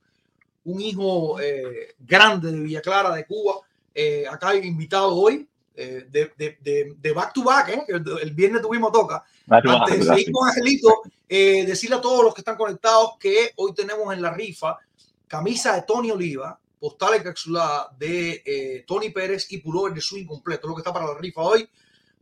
un 0.64 0.80
hijo 0.80 1.40
eh, 1.40 1.96
grande 1.98 2.52
de 2.52 2.60
Villa 2.60 2.80
Clara, 2.80 3.12
de 3.16 3.26
Cuba, 3.26 3.56
eh, 3.92 4.26
acá 4.30 4.54
invitado 4.54 5.16
hoy, 5.16 5.48
eh, 5.74 6.06
de, 6.08 6.32
de, 6.38 6.56
de, 6.60 6.94
de 6.96 7.12
back 7.12 7.32
to 7.32 7.42
back, 7.42 7.68
¿eh? 7.70 7.82
que 7.84 7.94
el, 7.94 8.04
el 8.22 8.30
viernes 8.30 8.62
tuvimos 8.62 8.92
toca. 8.92 9.24
Antes 9.48 9.98
de 9.98 10.04
seguir 10.04 10.30
con 10.30 10.48
Angelito, 10.48 11.02
eh, 11.28 11.64
decirle 11.66 11.96
a 11.96 12.00
todos 12.00 12.22
los 12.22 12.32
que 12.32 12.42
están 12.42 12.56
conectados 12.56 13.18
que 13.18 13.52
hoy 13.56 13.74
tenemos 13.74 14.12
en 14.14 14.22
la 14.22 14.32
rifa 14.32 14.78
camisa 15.26 15.74
de 15.74 15.82
Tony 15.82 16.12
Oliva, 16.12 16.56
postal 16.78 17.14
encapsulada 17.14 17.90
de 17.98 18.42
eh, 18.46 18.84
Tony 18.86 19.10
Pérez 19.10 19.50
y 19.50 19.58
pullover 19.58 19.94
de 19.94 20.00
su 20.00 20.16
incompleto, 20.16 20.68
lo 20.68 20.76
que 20.76 20.80
está 20.80 20.92
para 20.92 21.06
la 21.06 21.18
rifa 21.18 21.40
hoy. 21.40 21.68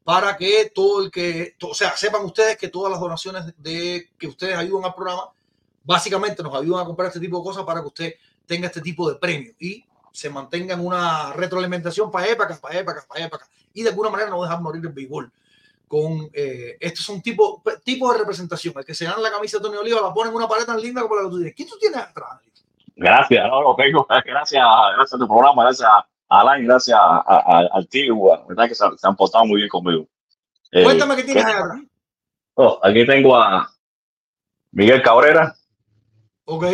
Para 0.05 0.37
que 0.37 0.73
todo 0.75 1.05
el 1.05 1.11
que, 1.11 1.55
o 1.63 1.75
sea, 1.75 1.97
sepan 1.97 2.25
ustedes 2.25 2.57
que 2.57 2.69
todas 2.69 2.91
las 2.91 3.01
donaciones 3.01 3.55
de 3.57 4.11
que 4.19 4.27
ustedes 4.27 4.57
ayudan 4.57 4.87
al 4.87 4.95
programa, 4.95 5.31
básicamente 5.85 6.43
nos 6.43 6.55
ayudan 6.55 6.81
a 6.81 6.85
comprar 6.85 7.09
este 7.09 7.21
tipo 7.21 7.39
de 7.39 7.45
cosas 7.45 7.65
para 7.65 7.81
que 7.81 7.87
usted 7.87 8.15
tenga 8.47 8.67
este 8.67 8.81
tipo 8.81 9.09
de 9.09 9.17
premio 9.17 9.53
y 9.59 9.85
se 10.11 10.29
mantenga 10.29 10.75
en 10.75 10.85
una 10.85 11.33
retroalimentación 11.33 12.11
para 12.11 12.29
épocas, 12.29 12.59
para 12.59 12.79
épocas, 12.79 13.07
para 13.07 13.25
épocas, 13.25 13.51
y 13.73 13.83
de 13.83 13.91
alguna 13.91 14.11
manera 14.11 14.31
no 14.31 14.43
dejar 14.43 14.61
morir 14.61 14.85
el 14.85 14.93
béisbol. 14.93 15.33
Con, 15.89 16.31
eh, 16.33 16.77
este 16.81 17.01
es 17.01 17.09
un 17.09 17.21
tipo, 17.21 17.63
tipo 17.85 18.11
de 18.13 18.19
representación. 18.19 18.75
El 18.77 18.85
que 18.85 18.95
se 18.95 19.05
gana 19.05 19.19
la 19.19 19.31
camisa 19.31 19.59
de 19.59 19.65
Tony 19.65 19.77
Oliva 19.77 20.01
la 20.01 20.13
pone 20.13 20.31
en 20.31 20.37
una 20.37 20.49
pared 20.49 20.65
tan 20.65 20.81
linda 20.81 21.03
como 21.03 21.17
la 21.17 21.23
que 21.23 21.29
tú 21.29 21.37
tienes. 21.37 21.55
¿Quién 21.55 21.69
tú 21.69 21.79
tienes 21.79 21.99
atrás? 21.99 22.41
Gracias, 22.97 23.47
no, 23.47 23.63
lo 23.63 23.75
tengo. 23.77 24.07
Gracias, 24.25 24.65
gracias 24.97 25.15
a 25.15 25.19
tu 25.19 25.27
programa, 25.27 25.65
gracias 25.65 25.89
a 25.89 26.07
Alain, 26.33 26.65
gracias 26.65 26.99
a, 26.99 27.19
a, 27.27 27.69
al 27.73 27.87
tío. 27.89 28.17
verdad 28.49 28.67
que 28.67 28.75
se, 28.75 28.85
se, 28.97 29.07
han 29.07 29.15
portado 29.15 29.45
muy 29.45 29.59
bien 29.59 29.69
conmigo. 29.69 30.09
Eh, 30.71 30.83
Cuéntame 30.83 31.15
qué 31.17 31.25
tienes 31.25 31.45
atrás. 31.45 31.83
Oh, 32.55 32.81
aquí 32.83 33.07
tengo 33.07 33.37
a 33.37 33.71
Miguel 34.71 35.03
Cabrera. 35.03 35.55
Ok. 36.47 36.65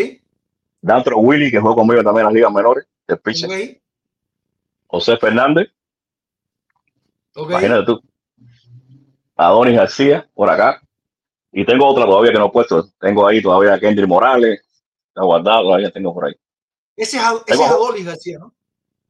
Dantro 0.80 1.18
Willy, 1.18 1.50
que 1.50 1.58
juega 1.58 1.74
conmigo 1.74 2.04
también 2.04 2.20
en 2.20 2.26
las 2.26 2.34
ligas 2.34 2.52
menores, 2.52 2.86
el 3.08 3.18
pitcher. 3.18 3.50
Ok. 3.50 3.82
José 4.86 5.16
Fernández. 5.16 5.68
Ok. 7.34 7.50
Imagínate 7.50 7.84
tú. 7.84 8.00
Adonis 9.34 9.76
García, 9.76 10.28
por 10.34 10.50
acá. 10.50 10.80
Y 11.50 11.64
tengo 11.64 11.84
otra 11.84 12.04
todavía 12.04 12.30
que 12.30 12.38
no 12.38 12.46
he 12.46 12.50
puesto. 12.50 12.90
Tengo 13.00 13.26
ahí 13.26 13.42
todavía 13.42 13.74
a 13.74 13.80
Kendry 13.80 14.06
Morales. 14.06 14.60
Está 15.08 15.24
guardado, 15.24 15.62
todavía 15.62 15.90
tengo 15.90 16.14
por 16.14 16.26
ahí. 16.26 16.34
Ese 16.94 17.16
es, 17.16 17.22
ese 17.46 17.64
es 17.64 17.70
Adolis 17.70 18.06
García, 18.06 18.38
¿no? 18.38 18.54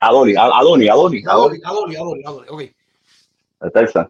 Adonis, 0.01 0.37
Adonis, 0.37 0.91
Adonis, 0.91 1.27
Adonis. 1.27 1.65
Adolis, 1.65 1.97
Adolis, 1.99 2.27
Adolis. 2.27 2.51
Ok. 2.51 2.61
de 3.61 3.71
Texas. 3.73 4.09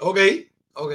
Ok, 0.00 0.18
ok. 0.74 0.92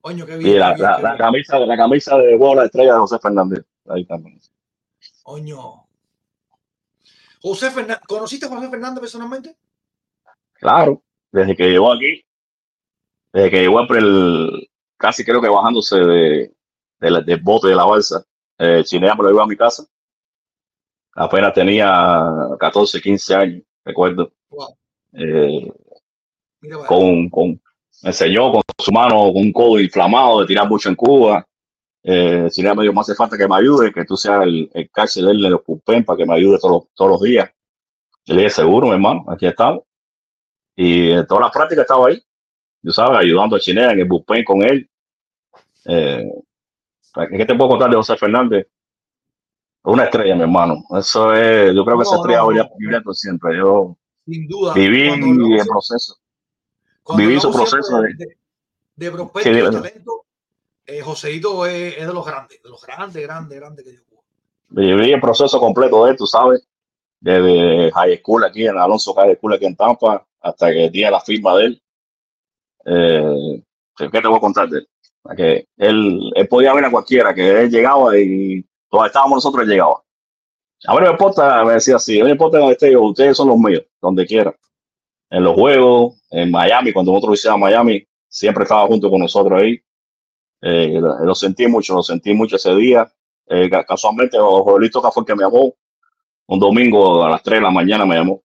Coño, 0.00 0.26
qué 0.26 0.34
Y 0.34 0.38
bien. 0.38 0.58
la, 0.58 0.74
qué 0.74 0.82
bien, 0.82 0.90
la, 0.90 0.96
qué 0.96 1.02
la 1.02 1.08
bien. 1.10 1.18
camisa, 1.18 1.58
la 1.60 1.76
camisa 1.76 2.16
de 2.18 2.36
huevo 2.36 2.54
la 2.54 2.64
estrella 2.66 2.92
de 2.94 2.98
José 3.00 3.18
Fernández. 3.18 3.64
Ahí 3.88 4.04
también. 4.06 4.38
Coño. 5.22 5.86
José 7.42 7.70
Fernández, 7.70 8.00
¿conociste 8.06 8.46
a 8.46 8.48
José 8.48 8.68
Fernández 8.68 9.00
personalmente? 9.00 9.56
Claro, 10.54 11.02
desde 11.32 11.54
que 11.56 11.68
llegó 11.68 11.92
aquí, 11.92 12.24
desde 13.32 13.50
que 13.50 13.60
llegó 13.60 13.86
por 13.86 13.96
el, 13.98 14.70
casi 14.96 15.24
creo 15.24 15.40
que 15.42 15.48
bajándose 15.48 15.96
de, 15.96 16.54
de 17.00 17.10
la- 17.10 17.20
del 17.20 17.40
bote 17.42 17.68
de 17.68 17.74
la 17.76 17.84
balsa, 17.84 18.24
eh, 18.58 18.82
Chinea 18.84 19.14
me 19.14 19.24
lo 19.24 19.28
llevó 19.30 19.42
a 19.42 19.46
mi 19.46 19.56
casa. 19.56 19.84
Apenas 21.16 21.52
tenía 21.54 22.24
14, 22.58 23.00
15 23.00 23.34
años, 23.34 23.62
recuerdo. 23.84 24.32
Wow. 24.50 24.76
Eh, 25.12 25.72
Mira, 26.60 26.78
con, 26.86 27.28
con, 27.30 27.48
me 28.02 28.10
enseñó 28.10 28.50
con 28.52 28.62
su 28.78 28.90
mano, 28.92 29.32
con 29.32 29.36
un 29.36 29.52
codo 29.52 29.78
inflamado 29.80 30.40
de 30.40 30.46
tirar 30.46 30.68
mucho 30.68 30.88
en 30.88 30.94
Cuba. 30.96 31.46
Eh, 32.02 32.48
Chinea 32.50 32.74
me 32.74 32.82
dijo, 32.82 32.92
más 32.94 33.08
hace 33.08 33.16
falta 33.16 33.36
que 33.38 33.46
me 33.48 33.56
ayude, 33.56 33.92
que 33.92 34.04
tú 34.04 34.16
seas 34.16 34.42
el, 34.42 34.70
el 34.74 34.90
catcher 34.90 35.24
de 35.24 35.34
los 35.34 35.64
bullpen 35.64 36.04
para 36.04 36.16
que 36.18 36.26
me 36.26 36.34
ayude 36.34 36.58
todos, 36.58 36.72
los- 36.84 36.94
todos 36.94 37.10
los 37.12 37.20
días. 37.22 37.50
Yo 38.26 38.34
le 38.34 38.42
dije, 38.42 38.54
seguro, 38.54 38.88
mi 38.88 38.94
hermano, 38.94 39.24
aquí 39.28 39.46
estamos. 39.46 39.84
Y 40.76 41.10
en 41.12 41.26
todas 41.26 41.42
las 41.44 41.52
prácticas 41.52 41.82
estaba 41.82 42.08
ahí, 42.08 42.20
tú 42.82 42.90
sabes, 42.90 43.18
ayudando 43.20 43.56
a 43.56 43.60
Chinea 43.60 43.92
en 43.92 44.00
el 44.00 44.04
bullpen 44.06 44.44
con 44.44 44.62
él. 44.62 44.90
Eh, 45.86 46.28
¿Qué 47.30 47.44
te 47.46 47.54
puedo 47.54 47.70
contar 47.70 47.90
de 47.90 47.96
José 47.96 48.16
Fernández? 48.16 48.66
Una 49.84 50.04
estrella, 50.04 50.34
mi 50.34 50.42
hermano. 50.42 50.82
Eso 50.98 51.32
es, 51.34 51.74
yo 51.74 51.84
creo 51.84 51.96
que 51.98 52.02
esa 52.04 52.16
No, 52.16 52.20
estrella 52.22 52.38
no, 52.40 52.52
no. 52.52 52.70
vivirá 52.78 53.00
por 53.02 53.14
siempre. 53.14 53.56
Yo 53.58 53.96
Sin 54.26 54.48
duda. 54.48 54.72
viví 54.74 55.08
hablamos- 55.10 55.60
el 55.60 55.66
proceso. 55.66 56.16
viví 57.16 57.38
su 57.40 57.52
proceso 57.52 57.82
siempre 57.82 58.14
de, 58.16 58.36
de 58.96 59.10
prospecto 59.12 59.48
Sí, 59.50 59.54
de 59.56 59.62
talento, 59.70 60.24
eh, 60.86 61.00
Joseito 61.02 61.66
es, 61.66 61.98
es 61.98 62.06
de 62.06 62.12
los 62.14 62.24
grandes, 62.26 62.62
de 62.62 62.68
los 62.70 62.82
grandes, 62.82 63.22
grandes, 63.22 63.58
grandes 63.60 63.84
que 63.84 64.00
Cuba. 64.08 64.22
viví 64.70 65.12
el 65.12 65.20
proceso 65.20 65.60
completo 65.60 66.04
de 66.06 66.12
él, 66.12 66.16
tú 66.16 66.26
sabes, 66.26 66.66
desde 67.20 67.90
high 67.92 68.18
school 68.18 68.44
aquí 68.44 68.66
en 68.66 68.78
Alonso 68.78 69.12
High 69.14 69.36
School 69.36 69.54
aquí 69.54 69.66
en 69.66 69.76
Tampa 69.76 70.26
hasta 70.40 70.70
que 70.72 70.88
día 70.90 71.10
la 71.10 71.20
firma 71.20 71.54
de 71.56 71.64
él. 71.66 71.82
Eh, 72.86 73.62
¿Qué 73.96 74.08
te 74.08 74.28
voy 74.28 74.36
a 74.36 74.40
contar 74.40 74.68
de 74.68 74.78
él? 74.78 74.88
Que 75.36 75.66
él, 75.78 76.32
él 76.34 76.48
podía 76.48 76.74
ver 76.74 76.84
a 76.84 76.90
cualquiera, 76.90 77.34
que 77.34 77.62
él 77.62 77.70
llegaba 77.70 78.16
y 78.18 78.64
todos 78.94 79.06
estábamos 79.08 79.36
nosotros, 79.38 79.64
él 79.64 79.70
llegaba. 79.70 80.02
A 80.86 80.94
no 80.94 81.00
me 81.00 81.10
importa, 81.10 81.64
me 81.64 81.72
decía 81.74 81.96
así, 81.96 82.18
no 82.18 82.26
me 82.26 82.32
importa 82.32 82.58
donde 82.58 82.74
esté 82.74 82.92
yo, 82.92 83.02
ustedes 83.02 83.36
son 83.36 83.48
los 83.48 83.58
míos, 83.58 83.84
donde 84.00 84.26
quiera. 84.26 84.54
En 85.30 85.44
los 85.44 85.54
juegos, 85.54 86.22
en 86.30 86.50
Miami, 86.50 86.92
cuando 86.92 87.12
nosotros 87.12 87.38
hicimos 87.40 87.58
Miami, 87.60 88.06
siempre 88.28 88.64
estaba 88.64 88.86
junto 88.86 89.10
con 89.10 89.20
nosotros 89.20 89.60
ahí. 89.60 89.80
Eh, 90.62 91.00
lo, 91.00 91.34
sentí 91.34 91.66
mucho, 91.66 91.94
lo 91.94 92.02
sentí 92.02 92.34
mucho 92.34 92.56
ese 92.56 92.74
día. 92.76 93.10
Eh, 93.46 93.68
ca- 93.70 93.84
casualmente, 93.84 94.38
Joelito 94.38 95.02
fue 95.12 95.22
el 95.22 95.26
que 95.26 95.34
me 95.34 95.42
llamó 95.44 95.74
un 96.46 96.60
domingo 96.60 97.24
a 97.24 97.30
las 97.30 97.42
3 97.42 97.58
de 97.58 97.62
la 97.64 97.70
mañana 97.70 98.06
me 98.06 98.16
llamó. 98.16 98.42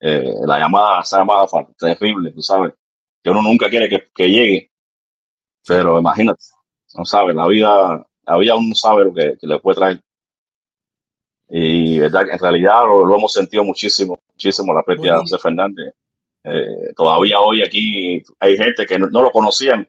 Eh, 0.00 0.34
la 0.46 0.58
llamada, 0.58 1.00
esa 1.02 1.18
llamada 1.18 1.46
fue 1.48 1.66
terrible, 1.78 2.32
tú 2.32 2.42
sabes. 2.42 2.74
Que 3.22 3.30
uno 3.30 3.42
nunca 3.42 3.70
quiere 3.70 3.88
que, 3.88 4.10
que 4.14 4.28
llegue. 4.28 4.72
Pero 5.66 5.98
imagínate, 6.00 6.42
no 6.94 7.04
sabes, 7.04 7.34
la 7.36 7.46
vida, 7.46 8.06
la 8.24 8.38
vida 8.38 8.54
uno 8.54 8.68
no 8.68 8.74
sabe 8.74 9.04
lo 9.04 9.14
que, 9.14 9.36
que 9.40 9.46
le 9.46 9.58
puede 9.58 9.76
traer. 9.76 10.00
Y 11.48 11.98
verdad, 11.98 12.30
en 12.30 12.38
realidad 12.38 12.84
lo, 12.86 13.04
lo 13.04 13.16
hemos 13.16 13.32
sentido 13.32 13.62
muchísimo, 13.64 14.18
muchísimo 14.30 14.72
la 14.72 14.82
pérdida 14.82 15.14
de. 15.14 15.20
José 15.20 15.38
Fernández. 15.38 15.94
Eh, 16.44 16.92
todavía 16.96 17.40
hoy 17.40 17.62
aquí 17.62 18.22
hay 18.40 18.56
gente 18.56 18.86
que 18.86 18.98
no, 18.98 19.08
no 19.08 19.22
lo 19.22 19.30
conocían 19.30 19.88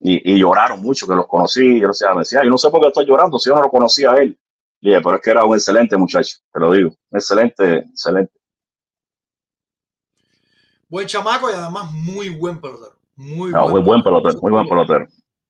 y, 0.00 0.32
y 0.32 0.38
lloraron 0.38 0.82
mucho, 0.82 1.06
que 1.06 1.14
los 1.14 1.26
conocí. 1.26 1.80
Yo 1.80 1.88
decía, 1.88 2.12
me 2.12 2.20
decía, 2.20 2.42
yo 2.42 2.50
no 2.50 2.58
sé 2.58 2.70
por 2.70 2.80
qué 2.80 2.88
estoy 2.88 3.06
llorando 3.06 3.38
si 3.38 3.48
yo 3.50 3.56
no 3.56 3.62
lo 3.62 3.70
conocía 3.70 4.12
a 4.12 4.16
él. 4.18 4.36
Y 4.80 4.90
dije, 4.90 5.00
pero 5.00 5.16
es 5.16 5.22
que 5.22 5.30
era 5.30 5.44
un 5.44 5.54
excelente 5.54 5.96
muchacho, 5.96 6.36
te 6.52 6.60
lo 6.60 6.72
digo. 6.72 6.90
Excelente, 7.10 7.78
excelente. 7.78 8.32
Buen 10.88 11.06
chamaco 11.06 11.50
y 11.50 11.54
además 11.54 11.90
muy 11.92 12.28
buen 12.28 12.60
pelotero. 12.60 12.96
Muy 13.16 13.50
No, 13.50 13.68
muy 13.68 13.80
buen 13.80 14.02
pelotero, 14.02 14.38
muy 14.40 14.52
buen 14.52 14.68
pelotero. 14.68 15.06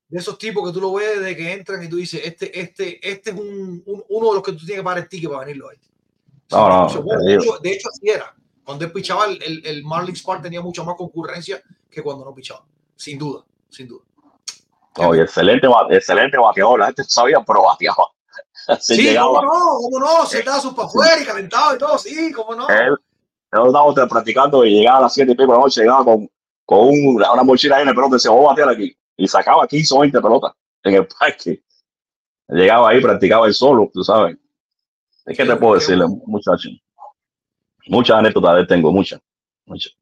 De 0.09 0.19
esos 0.21 0.39
tipos 0.39 0.65
que 0.67 0.73
tú 0.73 0.81
lo 0.81 0.93
ves 0.93 1.19
desde 1.19 1.37
que 1.37 1.53
entran 1.53 1.83
y 1.83 1.89
tú 1.89 1.97
dices, 1.97 2.21
este, 2.25 2.59
este, 2.61 2.99
este 3.11 3.31
es 3.31 3.37
un, 3.37 3.83
un- 3.87 4.05
uno 4.09 4.29
de 4.29 4.35
los 4.35 4.43
que 4.43 4.53
tú 4.53 4.59
tienes 4.59 4.77
que 4.77 4.83
pagar 4.85 4.99
el 5.03 5.09
ticket 5.09 5.29
para 5.31 5.45
venirlo 5.45 5.69
ahí. 5.69 5.77
No, 6.53 6.69
no, 6.87 7.03
bueno, 7.03 7.23
de, 7.25 7.35
hecho, 7.35 7.59
de 7.59 7.73
hecho, 7.73 7.89
así 7.89 8.09
era. 8.09 8.33
Cuando 8.65 8.85
él 8.85 8.93
pichaba, 8.93 9.25
el, 9.27 9.63
el, 9.67 9.83
Marlins 9.85 10.23
Park 10.23 10.43
tenía 10.43 10.61
mucha 10.61 10.85
más 10.85 10.95
concurrencia 10.97 11.61
que 11.91 12.03
cuando 12.03 12.25
no 12.25 12.33
pichaba. 12.35 12.65
Sin 12.95 13.19
duda, 13.19 13.45
sin 13.69 13.89
duda. 13.89 14.05
No, 14.99 15.15
y 15.15 15.21
excelente, 15.21 15.67
excelente 15.91 16.39
bateador. 16.39 16.79
La 16.81 16.87
gente 16.87 17.05
sabía, 17.05 17.43
pero 17.47 17.63
bateaba. 17.65 18.07
Se 18.81 18.95
Sí, 18.97 19.03
llegaba. 19.03 19.41
cómo 19.41 19.43
no, 19.43 19.79
cómo 19.81 19.99
no, 20.01 20.27
se 20.27 20.39
estaba 20.39 20.61
sus 20.61 20.73
para 20.75 20.89
afuera 20.89 21.21
y 21.21 21.25
calentado 21.25 21.75
y 21.75 21.79
todo, 21.79 21.99
sí, 21.99 22.33
cómo 22.33 22.55
no. 22.55 22.69
Él, 22.69 22.97
nosotros 23.53 23.69
estábamos 23.93 24.11
practicando 24.11 24.65
y 24.65 24.79
llegaba 24.79 24.99
a 24.99 25.03
las 25.03 25.15
7 25.15 25.33
y 25.33 25.35
pico 25.35 25.53
de 25.53 25.59
la 25.59 25.65
noche, 25.65 25.81
llegaba 25.83 26.05
con, 26.05 26.29
con 26.65 26.79
un- 26.89 27.17
una 27.23 27.43
mochila 27.45 27.79
llena 27.79 27.91
de 27.91 27.95
pelotas 27.95 28.13
y 28.13 28.17
decía, 28.17 28.31
vamos 28.31 28.47
a 28.47 28.51
batear 28.51 28.69
aquí. 28.71 28.96
Y 29.17 29.27
sacaba 29.27 29.67
15 29.67 29.95
o 29.95 30.01
20 30.01 30.21
pelotas 30.21 30.53
en 30.83 30.95
el 30.95 31.07
parque. 31.07 31.63
Llegaba 32.49 32.91
ahí, 32.91 33.01
practicaba 33.01 33.47
él 33.47 33.55
solo, 33.55 33.91
tú 33.93 34.05
sabes. 34.05 34.37
¿Qué 35.25 35.35
te 35.45 35.57
puedo 35.57 35.75
decirle, 35.75 36.05
muchacho? 36.27 36.69
Muchas 37.89 38.17
anécdotas 38.19 38.55
de 38.55 38.61
él 38.61 38.67
tengo, 38.67 38.93
muchas. 38.93 39.21
muchas. 39.65 39.93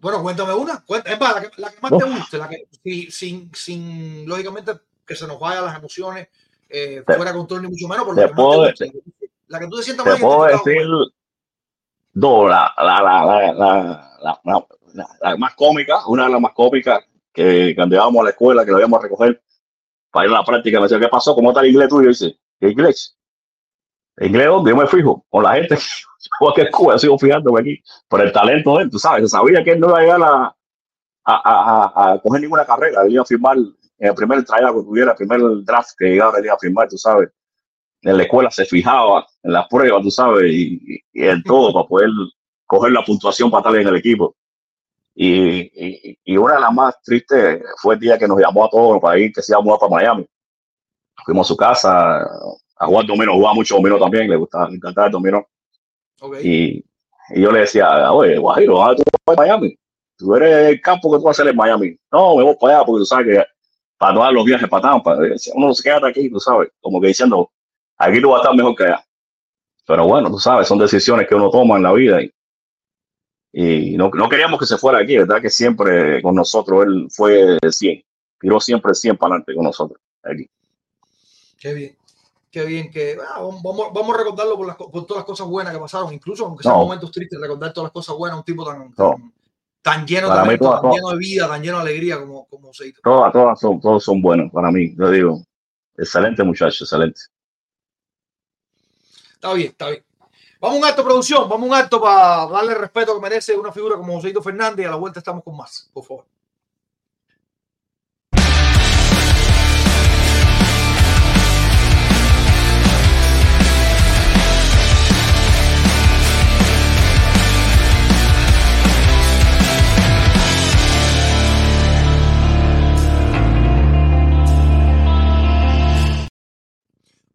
Bueno, 0.00 0.22
cuéntame 0.22 0.52
una. 0.54 0.84
Es 1.04 1.20
más, 1.20 1.34
la 1.34 1.40
que, 1.42 1.60
la 1.60 1.70
que 1.70 1.80
más 1.80 1.90
te 1.98 2.04
guste, 2.04 2.38
la 2.38 2.48
que, 2.48 2.64
si- 2.82 3.10
sin, 3.10 3.50
sin, 3.54 4.28
lógicamente, 4.28 4.72
que 5.06 5.14
se 5.16 5.26
nos 5.26 5.40
vayan 5.40 5.64
las 5.64 5.76
emociones, 5.78 6.28
eh, 6.68 7.02
Te- 7.06 7.14
fuera 7.14 7.32
de 7.32 7.38
control 7.38 7.62
ni 7.62 7.68
mucho 7.68 7.88
menos, 7.88 8.04
por 8.04 8.14
te 8.14 8.20
la 8.22 8.28
que 8.28 8.34
puedo 8.34 8.62
te 8.64 8.68
guste. 8.70 8.86
La 8.86 8.92
que- 8.92 9.28
La 9.48 9.58
que 9.60 9.66
tú 9.68 9.76
te 9.78 9.82
sientas 9.82 10.04
Te 10.04 10.10
más 10.12 10.20
puedo 10.20 10.44
identificado 10.50 10.62
con 10.62 10.72
decir 10.72 11.14
dos, 12.12 12.50
la, 12.50 12.74
la, 12.76 12.84
la, 12.84 13.02
la, 13.02 13.24
la, 13.24 13.52
la- 14.22 14.40
la- 14.44 14.66
la- 14.94 15.08
la 15.20 15.36
más 15.36 15.54
cómica, 15.54 16.06
una 16.06 16.24
de 16.26 16.30
las 16.32 16.40
más 16.40 16.52
cómicas, 16.52 17.04
que 17.38 17.74
cuando 17.76 17.94
íbamos 17.94 18.20
a 18.20 18.24
la 18.24 18.30
escuela, 18.30 18.64
que 18.64 18.70
lo 18.72 18.78
íbamos 18.78 18.98
a 18.98 19.02
recoger 19.04 19.42
para 20.10 20.26
ir 20.26 20.32
a 20.34 20.38
la 20.38 20.44
práctica, 20.44 20.78
me 20.78 20.84
decía, 20.84 20.98
¿qué 21.00 21.08
pasó? 21.08 21.34
¿Cómo 21.34 21.50
está 21.50 21.60
el 21.60 21.68
inglés 21.68 21.88
tuyo? 21.88 22.06
Y 22.06 22.08
dice, 22.08 22.36
¿qué 22.60 22.68
inglés? 22.70 23.16
¿El 24.16 24.28
inglés 24.28 24.46
dónde? 24.48 24.70
Yo 24.70 24.76
me 24.76 24.86
fijo 24.86 25.24
con 25.28 25.44
la 25.44 25.54
gente, 25.54 25.76
yo 26.40 26.50
aquí 26.50 26.60
en 26.62 26.70
Cuba, 26.72 26.98
sigo 26.98 27.18
fijándome 27.18 27.60
aquí, 27.60 27.82
por 28.08 28.20
el 28.20 28.32
talento 28.32 28.76
de 28.76 28.84
él, 28.84 28.90
tú 28.90 28.98
sabes, 28.98 29.30
sabía 29.30 29.62
que 29.62 29.72
él 29.72 29.80
no 29.80 29.88
iba 29.88 29.98
a 29.98 30.02
llegar 30.02 30.22
a, 30.22 30.56
a, 31.24 31.34
a, 31.94 32.12
a- 32.14 32.18
coger 32.20 32.40
ninguna 32.40 32.64
carrera, 32.66 33.02
él 33.02 33.12
iba 33.12 33.22
a 33.22 33.26
firmar 33.26 33.56
en 33.58 34.08
el 34.08 34.14
primer 34.14 34.44
tryout 34.44 34.76
que 34.76 34.82
tuviera, 34.82 35.10
el 35.12 35.16
primer 35.16 35.40
draft 35.64 35.90
que 35.98 36.06
llegara, 36.06 36.38
él 36.38 36.44
iba 36.46 36.54
a 36.54 36.58
firmar, 36.58 36.88
tú 36.88 36.98
sabes. 36.98 37.28
En 38.02 38.16
la 38.16 38.22
escuela 38.24 38.50
se 38.50 38.64
fijaba 38.64 39.26
en 39.42 39.52
las 39.52 39.66
pruebas, 39.68 40.02
tú 40.02 40.10
sabes, 40.10 40.52
y- 40.52 41.00
y 41.12 41.26
en 41.28 41.42
todo 41.42 41.72
para 41.72 41.86
poder 41.86 42.10
coger 42.66 42.92
la 42.92 43.04
puntuación 43.04 43.50
para 43.50 43.60
estar 43.70 43.80
en 43.82 43.88
el 43.88 43.96
equipo. 43.96 44.36
Y, 45.20 45.62
y, 45.74 46.18
y 46.26 46.36
una 46.36 46.54
de 46.54 46.60
las 46.60 46.72
más 46.72 47.02
tristes 47.02 47.60
fue 47.78 47.94
el 47.94 48.00
día 48.00 48.16
que 48.16 48.28
nos 48.28 48.38
llamó 48.38 48.66
a 48.66 48.70
todos 48.70 49.00
para 49.00 49.18
ir, 49.18 49.32
que 49.32 49.42
se 49.42 49.52
mudar 49.60 49.80
para 49.80 49.90
Miami. 49.90 50.24
Fuimos 51.24 51.44
a 51.44 51.48
su 51.48 51.56
casa 51.56 52.20
a 52.76 52.86
jugar 52.86 53.04
dominó, 53.04 53.32
jugaba 53.34 53.54
mucho 53.54 53.74
dominó 53.74 53.98
también, 53.98 54.30
le 54.30 54.36
gustaba, 54.36 54.68
le 54.68 54.76
encantaba 54.76 55.08
el 55.08 55.12
dominó. 55.12 55.44
Ok. 56.20 56.36
Y, 56.44 56.84
y 57.30 57.40
yo 57.42 57.50
le 57.50 57.60
decía, 57.60 58.12
oye, 58.12 58.38
Guajiro, 58.38 58.74
¿dónde 58.76 59.02
tú 59.02 59.10
vas 59.26 59.36
a 59.36 59.40
Miami? 59.40 59.76
Tú 60.16 60.36
eres 60.36 60.68
el 60.68 60.80
campo 60.80 61.10
que 61.10 61.18
tú 61.18 61.24
vas 61.24 61.36
a 61.36 61.42
hacer 61.42 61.50
en 61.50 61.56
Miami. 61.56 61.96
No, 62.12 62.36
me 62.36 62.44
voy 62.44 62.54
para 62.54 62.76
allá 62.76 62.86
porque 62.86 63.00
tú 63.00 63.06
sabes 63.06 63.26
que 63.26 63.44
para 63.98 64.20
dar 64.20 64.32
los 64.32 64.44
viajes 64.44 64.68
para 64.68 64.82
Tampa, 64.82 65.18
uno 65.54 65.74
se 65.74 65.82
queda 65.82 66.06
aquí, 66.06 66.30
tú 66.30 66.38
sabes, 66.38 66.68
como 66.80 67.00
que 67.00 67.08
diciendo, 67.08 67.50
aquí 67.96 68.20
tú 68.22 68.30
vas 68.30 68.38
a 68.38 68.42
estar 68.42 68.56
mejor 68.56 68.76
que 68.76 68.84
allá. 68.84 69.04
Pero 69.84 70.06
bueno, 70.06 70.30
tú 70.30 70.38
sabes, 70.38 70.68
son 70.68 70.78
decisiones 70.78 71.26
que 71.26 71.34
uno 71.34 71.50
toma 71.50 71.76
en 71.76 71.82
la 71.82 71.92
vida 71.92 72.22
y, 72.22 72.32
y 73.60 73.96
no, 73.96 74.08
no 74.10 74.28
queríamos 74.28 74.60
que 74.60 74.66
se 74.66 74.78
fuera 74.78 75.00
aquí, 75.00 75.16
¿verdad? 75.18 75.42
Que 75.42 75.50
siempre 75.50 76.22
con 76.22 76.36
nosotros 76.36 76.86
él 76.86 77.08
fue 77.10 77.58
100, 77.68 78.04
tiró 78.38 78.60
siempre 78.60 78.94
100 78.94 79.16
para 79.16 79.34
adelante 79.34 79.52
con 79.52 79.64
nosotros 79.64 80.00
aquí. 80.22 80.48
Qué 81.58 81.74
bien, 81.74 81.96
qué 82.52 82.64
bien 82.64 82.88
que 82.88 83.18
ah, 83.20 83.40
vamos, 83.40 83.92
vamos 83.92 84.14
a 84.14 84.18
recordarlo 84.18 84.56
por, 84.56 84.66
las, 84.68 84.76
por, 84.76 84.92
todas 85.04 85.16
las 85.16 85.24
cosas 85.24 85.48
buenas 85.48 85.74
que 85.74 85.80
pasaron, 85.80 86.14
incluso 86.14 86.46
aunque 86.46 86.62
sean 86.62 86.76
No. 86.76 86.84
momentos 86.84 87.10
tristes, 87.10 87.40
recordar 87.40 87.72
todas 87.72 87.86
las 87.86 87.92
cosas 87.92 88.16
buenas, 88.16 88.38
un 88.38 88.44
tipo 88.44 88.64
tan, 88.64 88.78
No. 88.78 88.94
tan, 88.94 89.32
tan 89.82 90.06
lleno 90.06 90.32
de 90.32 90.50
mí 90.50 90.56
todas, 90.56 90.80
tan 90.80 90.92
lleno 90.92 91.08
de 91.08 91.16
vida, 91.16 91.48
tan 91.48 91.60
lleno 91.60 91.76
de 91.78 91.82
alegría 91.82 92.20
como, 92.20 92.46
como 92.46 92.72
Seito. 92.72 93.00
Todas, 93.02 93.32
todas 93.32 93.58
son, 93.58 93.80
todos 93.80 94.04
son 94.04 94.22
buenos 94.22 94.52
para 94.52 94.70
mí, 94.70 94.94
yo 94.96 95.10
digo. 95.10 95.42
Excelente 95.96 96.44
muchacho, 96.44 96.84
excelente. 96.84 97.22
Está 99.32 99.52
bien, 99.52 99.70
está 99.70 99.90
bien. 99.90 100.04
Vamos 100.60 100.78
un 100.78 100.84
acto, 100.84 101.04
producción, 101.04 101.48
vamos 101.48 101.68
un 101.68 101.74
acto 101.74 102.00
para 102.00 102.46
darle 102.46 102.72
el 102.72 102.80
respeto 102.80 103.14
que 103.14 103.20
merece 103.20 103.56
una 103.56 103.70
figura 103.70 103.96
como 103.96 104.14
Joséito 104.14 104.42
Fernández 104.42 104.84
y 104.84 104.86
a 104.88 104.90
la 104.90 104.96
vuelta 104.96 105.20
estamos 105.20 105.44
con 105.44 105.56
más, 105.56 105.88
por 105.92 106.04
favor. 106.04 106.24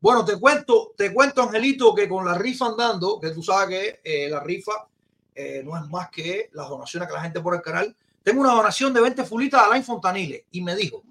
Bueno, 0.03 0.25
te 0.25 0.37
cuento, 0.37 0.93
te 0.97 1.13
cuento, 1.13 1.41
Angelito, 1.41 1.95
que 1.95 2.09
con 2.09 2.25
la 2.25 2.33
rifa 2.33 2.65
andando, 2.65 3.21
que 3.21 3.29
tú 3.29 3.41
sabes 3.41 3.69
que 3.69 4.01
eh, 4.25 4.29
la 4.29 4.41
rifa 4.41 4.85
eh, 5.33 5.61
no 5.63 5.77
es 5.77 5.89
más 5.89 6.09
que 6.09 6.49
las 6.51 6.67
donaciones 6.67 7.07
que 7.07 7.15
la 7.15 7.21
gente 7.21 7.39
pone 7.39 7.55
al 7.55 7.63
canal. 7.63 7.95
Tengo 8.21 8.41
una 8.41 8.51
donación 8.51 8.93
de 8.93 8.99
20 8.99 9.23
fulitas 9.23 9.61
a 9.61 9.67
Alain 9.67 9.81
Fontanile 9.81 10.43
y 10.51 10.61
me 10.61 10.75
dijo: 10.75 11.03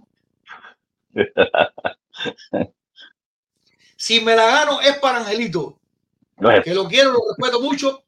Si 3.96 4.20
me 4.20 4.36
la 4.36 4.44
gano 4.44 4.82
es 4.82 4.98
para 4.98 5.20
Angelito, 5.20 5.78
que 6.62 6.74
lo 6.74 6.86
quiero, 6.86 7.12
lo 7.12 7.20
respeto 7.30 7.62
mucho. 7.62 8.04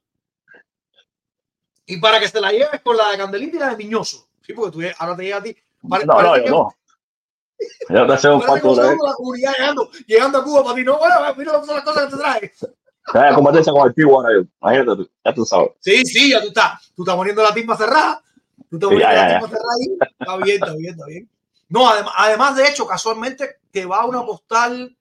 Y 1.86 1.96
para 1.96 2.20
que 2.20 2.28
se 2.28 2.42
la 2.42 2.52
lleves 2.52 2.82
con 2.82 2.94
la 2.94 3.10
de 3.10 3.16
Candelita 3.16 3.56
y 3.56 3.60
la 3.60 3.70
de 3.70 3.76
Miñoso. 3.78 4.28
Sí, 4.42 4.52
porque 4.52 4.70
tú 4.70 4.82
ahora 4.98 5.16
te 5.16 5.22
llega 5.22 5.38
a 5.38 5.42
ti. 5.42 5.56
No, 5.80 6.04
no, 6.04 6.36
yo 6.36 6.50
no. 6.50 6.76
Yo 7.88 8.06
te 8.06 8.12
hacemos 8.12 8.42
un 8.42 8.46
pacto 8.46 8.74
la 8.74 9.14
comunidad 9.14 9.52
llegando, 9.58 9.90
llegando 10.06 10.38
a 10.38 10.44
Cuba 10.44 10.64
para 10.64 10.74
ti. 10.74 10.84
No, 10.84 10.98
bueno, 10.98 11.14
mira 11.36 11.52
las 11.52 11.82
cosas 11.82 12.04
que 12.04 12.10
te 12.10 12.16
trae. 12.16 12.52
Hay 13.12 13.34
competencia 13.34 13.72
con 13.72 13.86
el 13.88 13.94
Tigo 13.94 14.16
ahora 14.16 14.34
yo. 14.34 14.44
Imagínate 14.62 14.96
tú, 14.96 15.10
ya 15.24 15.34
tú 15.34 15.44
sabes. 15.44 15.70
Sí, 15.80 16.04
sí, 16.06 16.30
ya 16.30 16.40
tú 16.40 16.48
estás. 16.48 16.92
Tú 16.94 17.02
estás 17.02 17.16
poniendo 17.16 17.42
la 17.42 17.52
timba 17.52 17.76
cerrada. 17.76 18.22
Tú 18.70 18.76
estás 18.76 18.88
poniendo 18.88 19.00
ya, 19.00 19.12
la 19.12 19.28
ya, 19.28 19.38
timba 19.38 19.48
cerrada 19.48 19.74
ahí. 19.78 19.98
Está 20.18 20.36
bien, 20.36 20.54
está 20.62 20.74
bien, 20.74 20.94
está 20.94 21.06
bien. 21.06 21.30
No, 21.68 21.88
además, 21.88 22.14
además, 22.16 22.56
de 22.56 22.68
hecho, 22.68 22.86
casualmente 22.86 23.58
te 23.70 23.84
va 23.84 24.06
una 24.06 24.24
postal. 24.24 24.96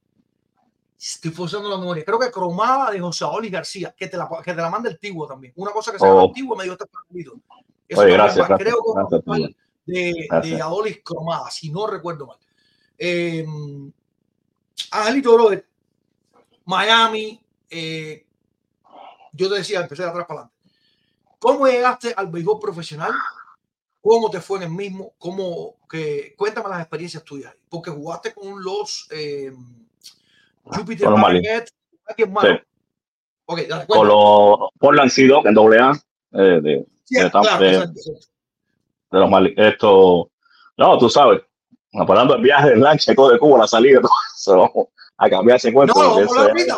Estoy 1.00 1.32
forzando 1.32 1.70
la 1.70 1.78
memoria. 1.78 2.04
Creo 2.06 2.20
que 2.20 2.32
cromada 2.32 2.92
de 2.92 3.00
José 3.00 3.26
Oli 3.26 3.50
García, 3.50 3.94
que 3.98 4.08
te 4.08 4.18
la, 4.18 4.30
que 4.44 4.54
te 4.54 4.62
la 4.62 4.70
manda 4.70 4.90
el 4.90 5.00
Tigo 5.00 5.28
también. 5.28 5.54
Una 5.58 5.72
cosa 5.72 5.92
que 5.92 6.00
se 6.00 6.06
llama 6.06 6.24
Oh. 6.24 6.28
el 6.28 6.34
Tigo 6.34 6.56
me 6.56 6.64
dio 6.64 6.74
este 6.74 6.86
papelito. 6.86 7.34
Eso 7.88 8.02
Oye, 8.02 8.14
gracias, 8.14 8.48
gracias, 8.48 8.60
Creo 8.60 8.78
que 8.82 9.18
gracias, 9.18 9.56
de, 9.86 10.28
de. 10.56 10.62
Adolis 10.62 11.02
cromada, 11.04 11.50
si 11.52 11.70
no 11.70 11.88
recuerdo 11.88 12.28
mal. 12.28 12.38
Eh, 12.98 13.46
Angelito 14.92 15.34
Brother, 15.34 15.66
Miami, 16.66 17.40
eh, 17.70 18.26
yo 19.32 19.50
te 19.50 19.56
decía, 19.56 19.82
empecé 19.82 20.04
de 20.04 20.10
atrás 20.10 20.26
para 20.28 20.42
adelante. 20.42 20.60
¿Cómo 21.40 21.68
llegaste 21.68 22.14
al 22.16 22.28
béisbol 22.28 22.60
profesional? 22.60 23.12
¿Cómo 24.02 24.30
te 24.30 24.40
fue 24.40 24.58
en 24.58 24.64
el 24.64 24.70
mismo? 24.70 25.14
¿Cómo, 25.18 25.76
que, 25.90 26.36
cuéntame 26.38 26.70
las 26.70 26.82
experiencias 26.82 27.24
tuyas. 27.24 27.54
Porque 27.70 27.90
jugaste 27.90 28.34
con 28.34 28.64
los 28.64 29.08
eh, 29.12 29.52
Jupiter 30.64 31.10
Marlins. 31.10 31.48
Marquette. 31.48 31.74
Sí. 32.42 32.68
Ok, 33.46 33.60
dale, 33.68 33.88
Con 33.88 34.08
los 34.08 34.70
Portland 34.78 35.10
Sea 35.10 35.28
Dogs 35.28 35.46
en 35.48 35.54
doble 35.54 35.80
A 35.80 35.92
eh, 36.34 36.60
de, 36.62 36.86
Sí, 37.06 37.16
de 37.20 37.30
claro, 37.32 37.64
de- 37.64 37.88
de 37.88 39.20
los. 39.20 39.30
Esto, 39.58 40.32
no, 40.78 40.98
tú 40.98 41.10
sabes, 41.10 41.42
hablando 41.94 42.34
del 42.34 42.44
viaje 42.44 42.70
del 42.70 42.82
lancha 42.82 43.12
y 43.12 43.16
todo 43.16 43.32
de 43.32 43.40
Cuba, 43.40 43.60
la 43.60 43.68
salida, 43.68 44.02
todo 44.02 44.12
eso, 44.36 44.58
vamos 44.74 44.88
a 45.18 45.30
cambiar 45.30 45.58
ese 45.58 45.72
cuento. 45.74 45.94
No, 45.96 46.16
vamos 46.16 46.38
a 46.38 46.42
ahorita. 46.42 46.76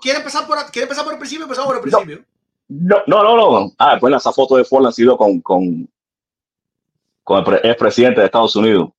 ¿quiere, 0.00 0.18
empezar 0.18 0.46
por, 0.46 0.58
¿Quiere 0.70 0.84
empezar 0.84 1.04
por 1.04 1.12
el 1.12 1.18
principio? 1.18 1.44
Empezamos 1.44 1.66
por 1.68 1.76
el 1.76 1.82
principio. 1.82 2.24
No, 2.68 2.96
no, 3.06 3.22
no, 3.22 3.36
no. 3.36 3.72
Ah, 3.78 3.92
después 3.92 4.14
esa 4.14 4.32
foto 4.32 4.56
de 4.56 4.64
Ford 4.64 4.86
ha 4.86 4.92
sido 4.92 5.16
con, 5.16 5.40
con, 5.40 5.88
con 7.22 7.38
el 7.38 7.44
pre- 7.44 7.60
expresidente 7.70 8.20
de 8.20 8.26
Estados 8.26 8.56
Unidos. 8.56 8.90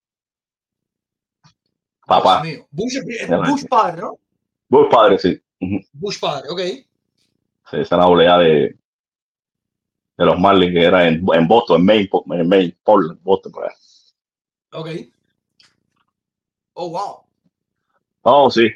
Papá. 2.06 2.42
Bush, 2.72 3.00
Bush 3.50 3.66
padre, 3.68 4.02
¿no? 4.02 4.18
Bush 4.70 4.90
padre, 4.90 5.20
sí. 5.20 5.42
Bush 5.92 6.20
padre, 6.20 6.50
ok. 6.50 6.60
Sí, 6.60 6.86
esa 7.72 7.82
es 7.82 7.92
la 7.92 8.06
doble 8.06 8.28
A 8.30 8.38
de, 8.38 8.78
de 10.18 10.26
los 10.26 10.40
Marlins 10.40 10.72
que 10.74 10.86
era 10.86 11.06
en, 11.06 11.26
en 11.34 11.48
Boston, 11.48 11.82
en 11.82 11.86
Maine, 11.86 12.10
en 12.32 12.48
Maine, 12.48 12.78
Portland, 12.84 13.22
Boston, 13.24 13.52
por 13.52 13.66
ahí. 13.66 13.76
Ok. 14.72 14.88
Oh, 16.80 16.90
wow. 16.90 17.24
Oh, 18.24 18.50
sí. 18.52 18.70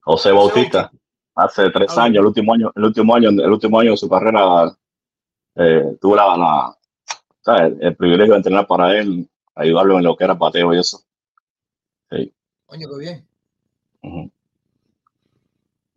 José 0.00 0.32
Bautista, 0.32 0.90
hace 1.34 1.68
tres 1.70 1.90
Ah, 1.98 2.04
años, 2.04 2.20
el 2.20 2.26
último 2.26 2.54
año, 2.54 2.72
el 2.74 2.84
último 2.84 3.14
año, 3.14 3.28
el 3.28 3.50
último 3.52 3.78
año 3.80 3.90
de 3.90 3.96
su 3.98 4.08
carrera, 4.08 4.74
eh, 5.56 5.96
tuve 6.00 6.16
la, 6.16 6.36
la- 6.36 6.78
¿sabes? 7.42 7.74
el 7.80 7.94
privilegio 7.94 8.32
de 8.32 8.38
entrenar 8.38 8.66
para 8.66 8.96
él, 8.98 9.28
ayudarlo 9.54 9.98
en 9.98 10.04
lo 10.04 10.16
que 10.16 10.24
era 10.24 10.38
pateo 10.38 10.72
y 10.72 10.78
eso. 10.78 11.02
Coño, 12.66 12.88
qué 12.88 12.98
bien. 12.98 13.28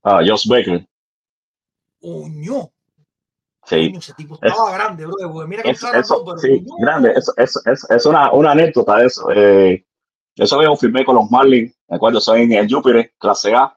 Ah, 0.04 0.22
Josh 0.26 0.46
Baker, 0.48 0.86
Coño. 2.02 2.72
Sí. 3.70 3.94
Ese 3.96 4.14
tipo 4.14 4.38
estaba 4.42 4.74
grande, 4.74 5.06
bro. 5.06 5.16
porque 5.32 5.48
Mira 5.48 5.64
que 5.64 5.72
Eso, 5.72 5.88
sí, 6.38 6.66
grande, 6.80 7.14
es 7.16 8.06
una, 8.06 8.32
una 8.32 8.52
anécdota 8.52 8.98
de 8.98 9.06
eso. 9.06 9.30
Eh, 9.34 9.86
eso 10.36 10.58
me 10.58 10.68
confirmé 10.68 11.06
con 11.06 11.16
los 11.16 11.30
Marlins, 11.30 11.76
me 11.88 11.98
acuerdo, 11.98 12.20
soy 12.20 12.44
en 12.44 12.54
el 12.54 12.72
Júpiter, 12.72 13.14
clase 13.18 13.54
A. 13.54 13.76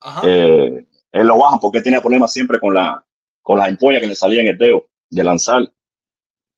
Ajá. 0.00 0.22
eh, 0.24 0.86
él 1.12 1.26
lo 1.26 1.38
baja 1.38 1.58
porque 1.60 1.80
tenía 1.80 2.00
problemas 2.00 2.32
siempre 2.32 2.58
con 2.58 2.74
la 2.74 3.04
con 3.42 3.58
las 3.58 3.68
ampollas 3.68 4.00
que 4.00 4.06
le 4.08 4.14
salían 4.14 4.46
en 4.46 4.52
el 4.52 4.58
dedo 4.58 4.86
de 5.10 5.24
lanzar 5.24 5.70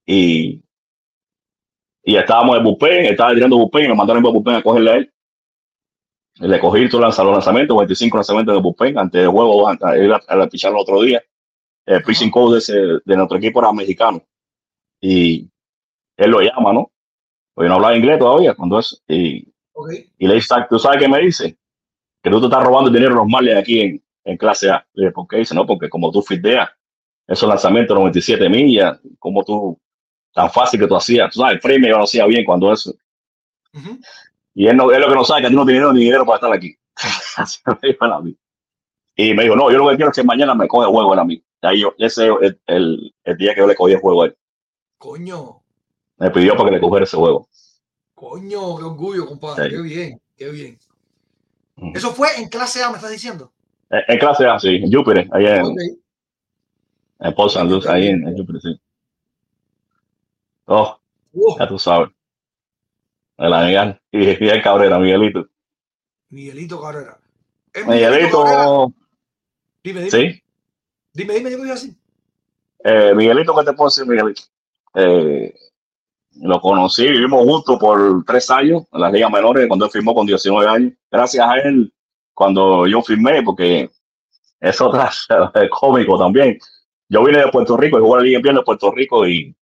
y 0.07 0.63
y 2.03 2.17
estábamos 2.17 2.59
en 2.59 2.65
bullpen, 2.65 3.07
estaba 3.07 3.35
tirando 3.35 3.57
bullpen 3.57 3.85
y 3.85 3.89
me 3.89 3.95
mandaron 3.95 4.25
en 4.25 4.33
bullpen 4.33 4.55
a 4.55 4.63
cogerle 4.63 4.91
a 4.91 4.95
él 4.97 5.11
le 6.41 6.59
cogí 6.59 6.89
todos 6.89 7.17
los 7.17 7.33
lanzamientos 7.33 7.77
25 7.77 8.17
lanzamientos 8.17 8.55
de 8.55 8.61
bullpen 8.61 8.99
antes 8.99 9.21
del 9.21 9.31
juego 9.31 9.69
antes 9.69 9.91
de 9.91 10.05
ir 10.05 10.13
a, 10.13 10.17
a 10.29 10.47
pichar 10.49 10.73
el 10.73 10.79
otro 10.79 11.03
día 11.03 11.23
el 11.87 12.03
pitching 12.03 12.31
coach 12.31 12.53
de, 12.53 12.59
ese- 12.59 13.01
de 13.05 13.17
nuestro 13.17 13.39
equipo 13.39 13.61
era 13.61 13.73
mexicano 13.73 14.23
y 15.01 15.49
él 16.17 16.31
lo 16.31 16.41
llama 16.41 16.73
¿no? 16.73 16.91
porque 17.55 17.69
no 17.69 17.77
hablaba 17.77 17.97
inglés 17.97 18.19
todavía 18.19 18.55
cuando 18.55 18.79
eso 18.79 18.99
y 19.09 19.49
y 20.19 20.27
le 20.29 20.35
dice, 20.35 20.55
¿tú 20.71 20.79
sabes 20.79 21.01
qué 21.01 21.09
me 21.09 21.21
dice? 21.21 21.57
Que 22.23 22.31
tú 22.31 22.41
te 22.41 22.47
estás 22.47 22.65
robando 22.65 22.89
el 22.89 22.95
dinero 22.95 23.13
de 23.15 23.17
los 23.21 23.29
Marlins 23.29 23.59
aquí 23.59 23.81
en, 23.81 24.05
en 24.25 24.37
clase 24.37 24.71
A. 24.71 24.87
Le 24.95 25.05
dije, 25.05 25.13
¿por 25.13 25.27
qué? 25.29 25.39
Dice, 25.39 25.55
no, 25.55 25.67
porque 25.67 25.89
como 25.91 26.13
tú 26.13 26.23
fildeas 26.23 26.71
esos 27.27 27.49
lanzamientos 27.49 27.95
de 27.95 28.01
97 28.01 28.49
millas, 28.49 29.01
como 29.19 29.45
tú, 29.45 29.79
tan 30.33 30.51
fácil 30.51 30.81
que 30.81 30.87
tú 30.87 30.97
hacías, 30.97 31.33
tú 31.33 31.41
sabes, 31.41 31.55
el 31.57 31.61
premio 31.61 31.91
yo 31.91 31.99
lo 31.99 32.05
hacía 32.05 32.27
bien 32.27 32.45
cuando 32.45 32.73
eso. 32.73 32.95
Y 34.55 34.67
él, 34.69 34.77
no, 34.77 34.91
él 34.93 35.01
lo 35.01 35.09
que 35.09 35.15
no 35.15 35.25
sabe 35.25 35.41
es 35.43 35.47
que 35.47 35.51
tú 35.53 35.57
no 35.59 35.67
tienes 35.67 35.93
ni 35.93 36.01
dinero 36.01 36.25
para 36.25 36.37
estar 36.37 36.53
aquí. 36.53 36.77
Así 37.37 37.59
me 37.67 37.89
dijo 37.89 38.05
él 38.05 38.13
a 38.13 38.21
mí. 38.21 38.37
Y 39.17 39.35
me 39.35 39.45
dijo, 39.45 39.57
no, 39.57 39.71
yo 39.71 39.79
lo 39.79 39.91
que 39.91 39.97
quiero 39.97 40.11
es 40.11 40.17
que 40.17 40.25
mañana 40.25 40.55
me 40.55 40.69
coge 40.69 40.87
juego 40.89 41.15
a 41.15 41.25
mí. 41.25 41.43
Y 41.65 41.67
ahí 41.67 41.81
yo, 41.81 41.95
ese 41.97 42.29
es 42.29 42.35
el, 42.43 42.61
el, 42.67 43.15
el 43.25 43.37
día 43.39 43.55
que 43.55 43.61
yo 43.63 43.67
le 43.67 43.75
cogí 43.75 43.95
el 43.95 44.01
juego 44.01 44.23
a 44.23 44.27
él. 44.27 44.37
Coño. 44.99 45.63
Me 46.19 46.31
pidió 46.31 46.55
para 46.57 46.69
que 46.69 46.75
le 46.77 46.81
cogiera 46.83 47.05
ese 47.05 47.17
juego. 47.17 47.49
Coño, 48.15 48.77
qué 48.77 48.85
orgullo, 48.85 49.27
compadre. 49.27 49.71
Sí. 49.71 49.77
Qué 49.77 49.83
bien, 49.83 50.21
qué 50.37 50.51
bien. 50.51 50.79
Eso 51.95 52.13
fue 52.13 52.29
en 52.37 52.49
clase 52.51 52.83
A, 52.83 52.91
me 52.91 52.97
estás 52.97 53.11
diciendo. 53.11 53.51
En, 53.89 54.03
en 54.09 54.19
clase 54.19 54.45
A, 54.47 54.59
sí, 54.59 54.77
en 54.77 54.93
Júpiter, 54.93 55.27
ahí 55.33 55.47
en, 55.47 55.63
Ok. 55.65 55.79
en 57.21 57.35
St. 57.47 57.65
Lucie, 57.65 57.91
ahí 57.91 58.07
en, 58.09 58.29
en 58.29 58.37
Júpiter, 58.37 58.61
sí. 58.61 58.81
Oh, 60.67 60.99
Oh, 61.37 61.57
ya 61.59 61.67
tú 61.67 61.79
sabes. 61.79 62.11
El 63.39 63.51
Miguel 63.51 63.99
y 64.13 64.19
Miguel 64.19 64.63
Cabrera, 64.63 64.99
Miguelito. 64.99 65.49
Miguelito 66.29 66.81
Carrera. 66.81 67.19
¿Es 67.73 67.87
Miguelito 67.87 68.45
Cabrera? 68.45 68.65
Miguelito, 68.67 68.95
Dime, 69.83 70.01
dime. 70.03 70.11
sí. 70.11 70.44
Dime, 71.15 71.35
dime, 71.35 71.51
dime, 71.51 71.63
dime 71.63 71.73
así. 71.73 71.97
Eh, 72.83 73.15
Miguelito, 73.15 73.55
¿qué 73.55 73.65
te 73.65 73.73
puedo 73.73 73.89
decir, 73.89 74.05
Miguelito? 74.05 74.43
Eh, 74.95 75.55
lo 76.41 76.61
conocí, 76.61 77.07
vivimos 77.07 77.45
juntos 77.45 77.79
por 77.79 78.25
tres 78.25 78.51
años 78.51 78.83
en 78.93 79.01
las 79.01 79.13
ligas 79.13 79.31
menores, 79.31 79.69
cuando 79.69 79.85
él 79.85 79.91
firmó 79.93 80.13
con 80.13 80.27
19 80.27 80.69
años. 80.69 80.93
Gracias 81.11 81.49
a 81.49 81.57
él, 81.59 81.93
cuando 82.35 82.87
yo 82.89 83.01
firmé, 83.03 83.43
porque 83.45 83.89
es 84.61 84.81
otra 84.81 85.11
cómico 85.71 86.19
también. 86.19 86.59
Yo 87.09 87.23
vine 87.23 87.39
de 87.39 87.49
Puerto 87.53 87.77
Rico 87.77 87.99
y 87.99 88.03
jugué 88.03 88.17
la 88.17 88.23
Liga 88.25 88.51
en 88.51 88.57
de 88.57 88.63
Puerto 88.63 88.91
Rico 88.91 89.27
y, 89.27 89.55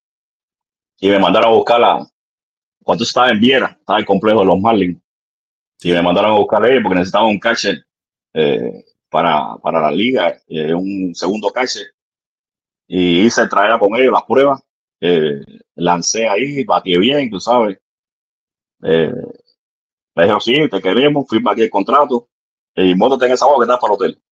y 1.01 1.09
me 1.11 1.19
mandaron 1.19 1.51
a 1.51 1.55
buscarla 1.55 2.07
cuando 2.83 3.05
estaba 3.05 3.31
en 3.31 3.41
Viera, 3.41 3.77
estaba 3.79 3.99
el 3.99 4.07
complejo 4.07 4.41
de 4.41 4.47
los 4.47 4.59
Marlins. 4.59 4.99
Y 5.83 5.93
me 5.93 6.03
mandaron 6.03 6.31
a 6.31 6.39
buscar 6.39 6.65
a 6.65 6.83
porque 6.83 6.95
necesitaba 6.95 7.27
un 7.27 7.39
catcher 7.39 7.85
eh, 8.35 8.85
para, 9.13 9.57
para 9.59 9.81
la 9.81 9.91
liga, 9.91 10.37
eh, 10.49 10.75
un 10.75 11.15
segundo 11.15 11.51
catcher. 11.51 11.87
Y 12.89 13.27
hice 13.27 13.47
traer 13.47 13.79
con 13.79 13.95
ellos 13.95 14.13
las 14.13 14.25
pruebas 14.25 14.61
eh, 15.05 15.45
lancé 15.75 16.29
ahí, 16.29 16.63
batí 16.65 16.97
bien, 16.97 17.29
tú 17.29 17.41
sabes. 17.41 17.77
Eh, 18.83 19.13
me 20.15 20.25
dijo, 20.25 20.41
sí, 20.41 20.69
te 20.69 20.81
queremos, 20.81 21.27
firma 21.29 21.53
aquí 21.53 21.63
el 21.63 21.71
contrato 21.71 22.29
y 22.77 22.95
montate 22.95 23.27
en 23.27 23.33
esa 23.33 23.47
boca 23.47 23.59
que 23.59 23.63
estás 23.65 23.81
para 23.81 23.93
el 23.93 23.97
hotel. 23.97 24.23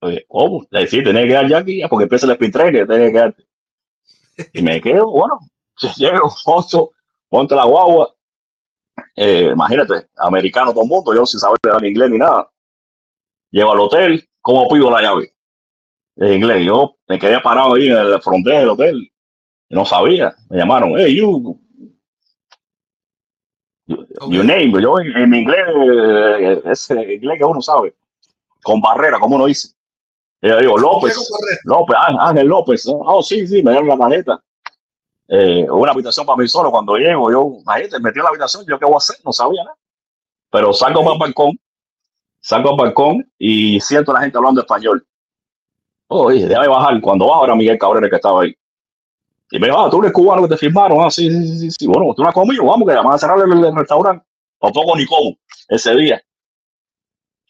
Oye, 0.00 0.24
¿cómo? 0.26 0.66
Le 0.70 0.80
dije, 0.80 0.90
sí, 0.90 1.04
tenés 1.04 1.24
que 1.24 1.28
quedar 1.28 1.48
ya 1.48 1.58
aquí, 1.58 1.82
porque 1.88 2.04
empieza 2.04 2.26
el 2.26 2.32
sprint 2.32 2.54
training, 2.54 2.86
tenés 2.86 3.08
que 3.08 3.12
quedarte. 3.12 3.46
Y 4.54 4.62
me 4.62 4.80
quedo, 4.80 5.10
bueno, 5.10 5.38
llego, 5.96 6.34
ponto, 6.44 6.92
ponte 7.28 7.54
la 7.54 7.64
guagua. 7.64 8.14
Eh, 9.16 9.50
imagínate, 9.52 10.08
americano 10.16 10.72
todo 10.72 10.84
el 10.84 10.88
mundo, 10.88 11.14
yo 11.14 11.26
sin 11.26 11.40
saber 11.40 11.58
hablar 11.64 11.84
inglés 11.84 12.10
ni 12.10 12.18
nada. 12.18 12.50
Llego 13.52 13.72
al 13.72 13.80
hotel, 13.80 14.28
¿cómo 14.40 14.68
pido 14.68 14.90
la 14.90 15.02
llave? 15.02 15.32
En 16.16 16.32
inglés, 16.34 16.66
yo 16.66 16.96
me 17.06 17.18
quedé 17.18 17.40
parado 17.40 17.74
ahí 17.74 17.86
en 17.86 17.96
el 17.96 18.20
frontera 18.20 18.58
del 18.58 18.70
hotel 18.70 19.12
no 19.72 19.84
sabía. 19.84 20.34
Me 20.50 20.58
llamaron, 20.58 20.94
hey, 20.96 21.16
you. 21.16 21.58
You, 23.86 24.44
name. 24.44 24.80
Yo 24.80 24.98
en, 25.00 25.30
mi 25.30 25.38
inglés, 25.38 25.66
eh, 25.68 26.62
ese 26.66 27.14
inglés 27.14 27.38
que 27.38 27.44
uno 27.44 27.60
sabe, 27.60 27.94
con 28.62 28.80
barrera, 28.80 29.18
como 29.18 29.36
uno 29.36 29.46
dice. 29.46 29.68
yo 30.42 30.58
digo, 30.58 30.78
López, 30.78 31.16
López, 31.64 31.96
Ángel 31.98 32.46
López. 32.46 32.84
Oh, 32.86 33.22
sí, 33.22 33.46
sí, 33.46 33.62
me 33.62 33.72
dieron 33.72 33.88
la 33.88 33.98
tarjeta. 33.98 34.42
Eh, 35.28 35.66
una 35.70 35.92
habitación 35.92 36.26
para 36.26 36.36
mí 36.36 36.46
solo. 36.48 36.70
Cuando 36.70 36.96
llego, 36.96 37.32
yo, 37.32 37.58
imagínate, 37.62 37.98
metí 38.00 38.18
en 38.18 38.24
la 38.24 38.28
habitación, 38.28 38.64
yo 38.68 38.78
qué 38.78 38.84
voy 38.84 38.94
a 38.94 38.98
hacer, 38.98 39.16
no 39.24 39.32
sabía 39.32 39.64
nada. 39.64 39.76
Pero 40.50 40.72
salgo 40.74 41.00
para 41.00 41.14
el 41.14 41.18
balcón, 41.18 41.58
salgo 42.42 42.70
al 42.70 42.76
balcón 42.76 43.26
y 43.38 43.80
siento 43.80 44.10
a 44.10 44.14
la 44.14 44.20
gente 44.20 44.36
hablando 44.36 44.60
español. 44.60 45.06
Oye, 46.08 46.46
déjame 46.46 46.68
bajar. 46.68 47.00
Cuando 47.00 47.26
bajo 47.26 47.44
era 47.44 47.54
Miguel 47.54 47.78
Cabrera 47.78 48.10
que 48.10 48.16
estaba 48.16 48.42
ahí. 48.42 48.54
Y 49.50 49.58
me 49.58 49.68
dijo, 49.68 49.80
ah, 49.80 49.90
tú 49.90 50.00
eres 50.00 50.12
cubano 50.12 50.42
que 50.42 50.48
te 50.48 50.56
firmaron. 50.56 51.00
Ah, 51.00 51.10
sí, 51.10 51.30
sí, 51.30 51.58
sí, 51.58 51.70
sí. 51.70 51.86
Bueno, 51.86 52.12
tú 52.14 52.22
no 52.22 52.28
has 52.28 52.34
comido, 52.34 52.64
vamos, 52.64 52.88
que 52.88 52.94
van 52.94 53.12
a 53.12 53.18
cerrar 53.18 53.38
el, 53.38 53.76
restaurante. 53.76 54.24
O 54.58 54.72
poco 54.72 54.96
ni 54.96 55.06
como 55.06 55.36
ese 55.68 55.94
día. 55.94 56.20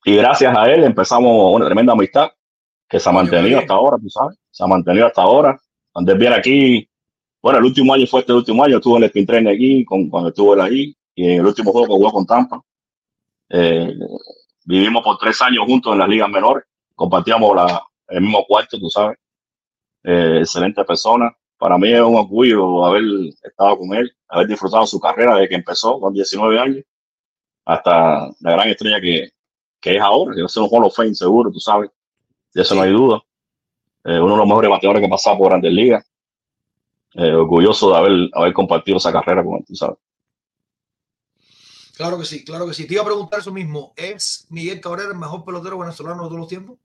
Y 0.04 0.16
gracias 0.16 0.56
a 0.56 0.70
él 0.70 0.84
empezamos 0.84 1.54
una 1.54 1.66
tremenda 1.66 1.92
amistad 1.92 2.30
que 2.88 2.98
se 2.98 3.08
ha 3.08 3.12
mantenido 3.12 3.58
hasta 3.58 3.74
ahora, 3.74 3.96
tú 3.98 4.08
sabes. 4.10 4.36
Se 4.50 4.64
ha 4.64 4.66
mantenido 4.66 5.06
hasta 5.06 5.22
ahora. 5.22 5.58
Antes 5.94 6.18
viene 6.18 6.34
aquí, 6.34 6.88
bueno, 7.40 7.58
el 7.58 7.64
último 7.64 7.94
año 7.94 8.06
fue 8.06 8.20
este 8.20 8.32
último 8.32 8.64
año, 8.64 8.76
estuve 8.76 8.96
en 8.96 9.02
el 9.04 9.08
spin 9.08 9.26
train 9.26 9.48
aquí, 9.48 9.84
con, 9.84 10.08
cuando 10.08 10.30
estuvo 10.30 10.54
él 10.54 10.60
ahí, 10.60 10.96
y 11.14 11.24
en 11.24 11.40
el 11.40 11.46
último 11.46 11.72
juego 11.72 11.86
que 11.86 11.92
jugó 11.92 12.12
con 12.12 12.26
Tampa. 12.26 12.60
Eh, 13.50 13.94
vivimos 14.64 15.02
por 15.02 15.18
tres 15.18 15.40
años 15.42 15.64
juntos 15.66 15.92
en 15.92 15.98
las 15.98 16.08
ligas 16.08 16.28
menores, 16.28 16.64
compartíamos 16.94 17.54
la, 17.56 17.82
el 18.08 18.20
mismo 18.20 18.44
cuarto, 18.46 18.78
tú 18.78 18.88
sabes. 18.88 19.18
Eh, 20.04 20.38
excelente 20.40 20.84
persona, 20.84 21.30
para 21.56 21.78
mí 21.78 21.92
es 21.92 22.00
un 22.00 22.16
orgullo 22.16 22.84
haber 22.84 23.04
estado 23.42 23.78
con 23.78 23.94
él, 23.94 24.12
haber 24.28 24.48
disfrutado 24.48 24.84
su 24.86 24.98
carrera 24.98 25.36
desde 25.36 25.48
que 25.48 25.54
empezó 25.54 26.00
con 26.00 26.12
19 26.12 26.58
años 26.58 26.84
hasta 27.64 28.28
la 28.40 28.50
gran 28.50 28.68
estrella 28.68 29.00
que, 29.00 29.30
que 29.80 29.96
es 29.96 30.02
ahora, 30.02 30.32
a 30.44 30.48
ser 30.48 30.62
un 30.62 30.68
Hall 30.70 30.84
of 30.84 30.96
Fame 30.96 31.14
seguro, 31.14 31.52
tú 31.52 31.60
sabes, 31.60 31.90
de 32.52 32.62
eso 32.62 32.74
no 32.74 32.82
hay 32.82 32.92
duda. 32.92 33.22
Eh, 34.04 34.18
uno 34.18 34.32
de 34.32 34.38
los 34.38 34.46
mejores 34.46 34.70
bateadores 34.70 35.00
que 35.00 35.06
ha 35.06 35.10
pasado 35.10 35.38
por 35.38 35.48
Grandes 35.48 35.72
Ligas. 35.72 36.04
Eh, 37.14 37.32
orgulloso 37.32 37.90
de 37.90 37.96
haber, 37.96 38.30
haber 38.32 38.52
compartido 38.52 38.96
esa 38.96 39.12
carrera 39.12 39.44
con 39.44 39.56
él, 39.56 39.64
tú 39.66 39.74
sabes. 39.74 39.98
Claro 42.02 42.18
que 42.18 42.24
sí, 42.24 42.44
claro 42.44 42.66
que 42.66 42.74
sí. 42.74 42.86
Te 42.86 42.94
iba 42.94 43.02
a 43.02 43.06
preguntar 43.06 43.40
eso 43.40 43.52
mismo. 43.52 43.92
¿Es 43.96 44.46
Miguel 44.50 44.80
Cabrera 44.80 45.10
el 45.10 45.18
mejor 45.18 45.44
pelotero 45.44 45.78
venezolano 45.78 46.22
de 46.22 46.28
todos 46.28 46.40
los 46.40 46.48
tiempos? 46.48 46.78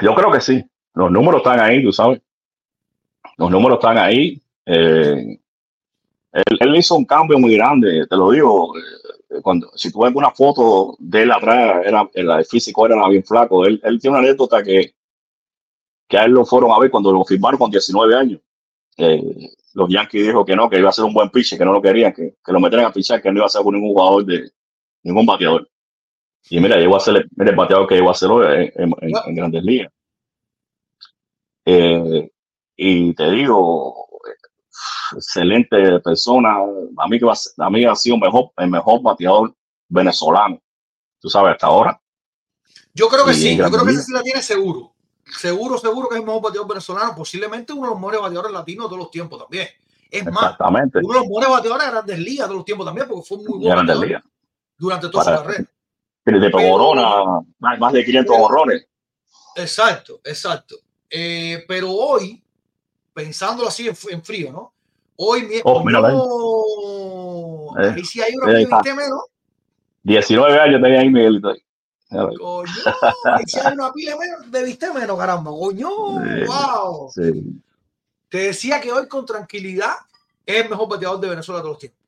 Yo 0.00 0.14
creo 0.14 0.30
que 0.30 0.40
sí. 0.40 0.64
Los 0.94 1.10
números 1.10 1.40
están 1.40 1.60
ahí, 1.60 1.82
tú 1.82 1.92
sabes 1.92 2.20
los 3.40 3.50
números 3.50 3.78
están 3.78 3.96
ahí. 3.96 4.40
Eh, 4.66 5.38
él, 6.32 6.76
hizo 6.76 6.94
un 6.94 7.06
cambio 7.06 7.38
muy 7.38 7.56
grande, 7.56 8.06
te 8.06 8.16
lo 8.16 8.30
digo. 8.30 8.76
Eh, 8.76 9.40
cuando, 9.42 9.70
si 9.74 9.90
tú 9.90 10.00
ves 10.02 10.14
una 10.14 10.30
foto 10.30 10.94
de 10.98 11.22
él 11.22 11.32
atrás, 11.32 11.82
era, 11.86 12.08
el 12.12 12.44
físico 12.44 12.84
era 12.84 13.08
bien 13.08 13.24
flaco. 13.24 13.64
Él, 13.64 13.80
tiene 13.98 14.10
una 14.10 14.18
anécdota 14.18 14.62
que, 14.62 14.92
que 16.06 16.18
a 16.18 16.24
él 16.26 16.32
lo 16.32 16.44
fueron 16.44 16.70
a 16.72 16.78
ver 16.78 16.90
cuando 16.90 17.12
lo 17.12 17.24
firmaron 17.24 17.58
con 17.58 17.70
19 17.70 18.14
años. 18.14 18.40
Eh, 18.96 19.50
los 19.74 19.88
Yankees 19.88 20.26
dijo 20.26 20.44
que 20.44 20.56
no, 20.56 20.68
que 20.68 20.78
iba 20.78 20.88
a 20.88 20.92
ser 20.92 21.04
un 21.04 21.14
buen 21.14 21.30
pitcher, 21.30 21.58
que 21.58 21.64
no 21.64 21.72
lo 21.72 21.82
querían, 21.82 22.12
que, 22.12 22.36
que 22.44 22.52
lo 22.52 22.60
metieran 22.60 22.86
a 22.86 22.92
pichar, 22.92 23.22
que 23.22 23.30
no 23.30 23.38
iba 23.38 23.46
a 23.46 23.48
ser 23.48 23.64
ningún 23.64 23.92
jugador 23.92 24.24
de 24.24 24.50
ningún 25.02 25.26
bateador. 25.26 25.68
Y 26.48 26.60
mira, 26.60 26.76
llegó 26.76 26.96
a 26.96 27.00
ser 27.00 27.16
el, 27.16 27.54
bateador 27.54 27.86
que 27.86 27.94
llegó 27.94 28.10
a 28.10 28.14
ser 28.14 28.30
hoy 28.30 28.72
en, 28.74 28.94
en 29.00 29.34
grandes 29.34 29.62
ligas. 29.62 29.92
Eh, 31.64 32.30
y 32.76 33.14
te 33.14 33.30
digo, 33.30 34.08
excelente 35.16 36.00
persona. 36.00 36.56
A 36.96 37.08
mí, 37.08 37.18
que 37.18 37.26
a 37.58 37.70
mí 37.70 37.84
ha 37.84 37.94
sido 37.94 38.16
mejor, 38.16 38.50
el 38.56 38.70
mejor 38.70 39.02
bateador 39.02 39.54
venezolano, 39.88 40.60
tú 41.20 41.28
sabes, 41.28 41.52
hasta 41.52 41.66
ahora. 41.66 42.00
Yo 42.94 43.08
creo 43.08 43.24
que 43.24 43.34
sí, 43.34 43.56
yo 43.56 43.70
creo 43.70 43.84
que 43.84 43.92
sí 43.92 44.12
la 44.12 44.22
tiene 44.22 44.42
seguro. 44.42 44.94
Seguro, 45.36 45.78
seguro 45.78 46.08
que 46.08 46.16
es 46.16 46.20
el 46.20 46.26
mejor 46.26 46.42
bateador 46.42 46.68
venezolano, 46.68 47.14
posiblemente 47.14 47.72
uno 47.72 47.82
de 47.82 47.90
los 47.90 47.98
mejores 47.98 48.20
bateadores 48.20 48.52
latinos 48.52 48.84
de 48.84 48.88
todos 48.88 48.98
los 48.98 49.10
tiempos 49.10 49.40
también. 49.40 49.68
Es 50.10 50.26
más, 50.26 50.56
uno 50.58 50.80
de 50.80 51.00
los 51.00 51.26
mejores 51.26 51.48
bateadores 51.48 51.86
de 51.86 51.92
grandes 51.92 52.18
ligas 52.18 52.38
de 52.38 52.48
todos 52.48 52.56
los 52.56 52.64
tiempos 52.64 52.86
también, 52.86 53.06
porque 53.08 53.28
fue 53.28 53.38
muy 53.38 53.58
bueno 53.58 53.82
durante 54.76 55.08
toda 55.08 55.24
su 55.24 55.30
carrera. 55.30 55.64
De 56.24 56.50
Corona, 56.50 57.44
más 57.58 57.92
de 57.92 58.04
500 58.04 58.36
horrores. 58.38 58.86
Exacto, 59.56 60.20
exacto. 60.24 60.76
Eh, 61.08 61.64
pero 61.66 61.90
hoy, 61.90 62.42
pensándolo 63.12 63.68
así 63.68 63.88
en, 63.88 63.96
frío, 64.22 64.52
¿no? 64.52 64.72
Hoy 65.16 65.42
mi 65.42 65.56
oh, 65.64 67.74
ahí 67.76 68.04
sí 68.04 68.22
hay 68.22 68.36
una 68.36 68.52
viste 68.54 68.94
menos. 68.94 69.24
19 70.02 70.60
años 70.60 70.80
tenía 70.80 71.00
ahí 71.00 71.10
Miguelito. 71.10 71.50
Ahí 71.50 71.62
sí 73.46 73.58
una 73.72 73.92
pila 73.92 74.16
menos, 74.16 74.50
de 74.50 74.92
menos, 74.92 75.18
caramba. 75.18 75.50
Coño, 75.50 75.90
wow. 75.90 77.12
Te 78.28 78.38
decía 78.38 78.80
que 78.80 78.92
hoy 78.92 79.08
con 79.08 79.24
tranquilidad 79.24 79.94
es 80.44 80.64
el 80.64 80.70
mejor 80.70 80.88
bateador 80.88 81.20
de 81.20 81.28
Venezuela 81.28 81.58
de 81.58 81.62
todos 81.62 81.72
los 81.74 81.80
tiempos. 81.80 82.00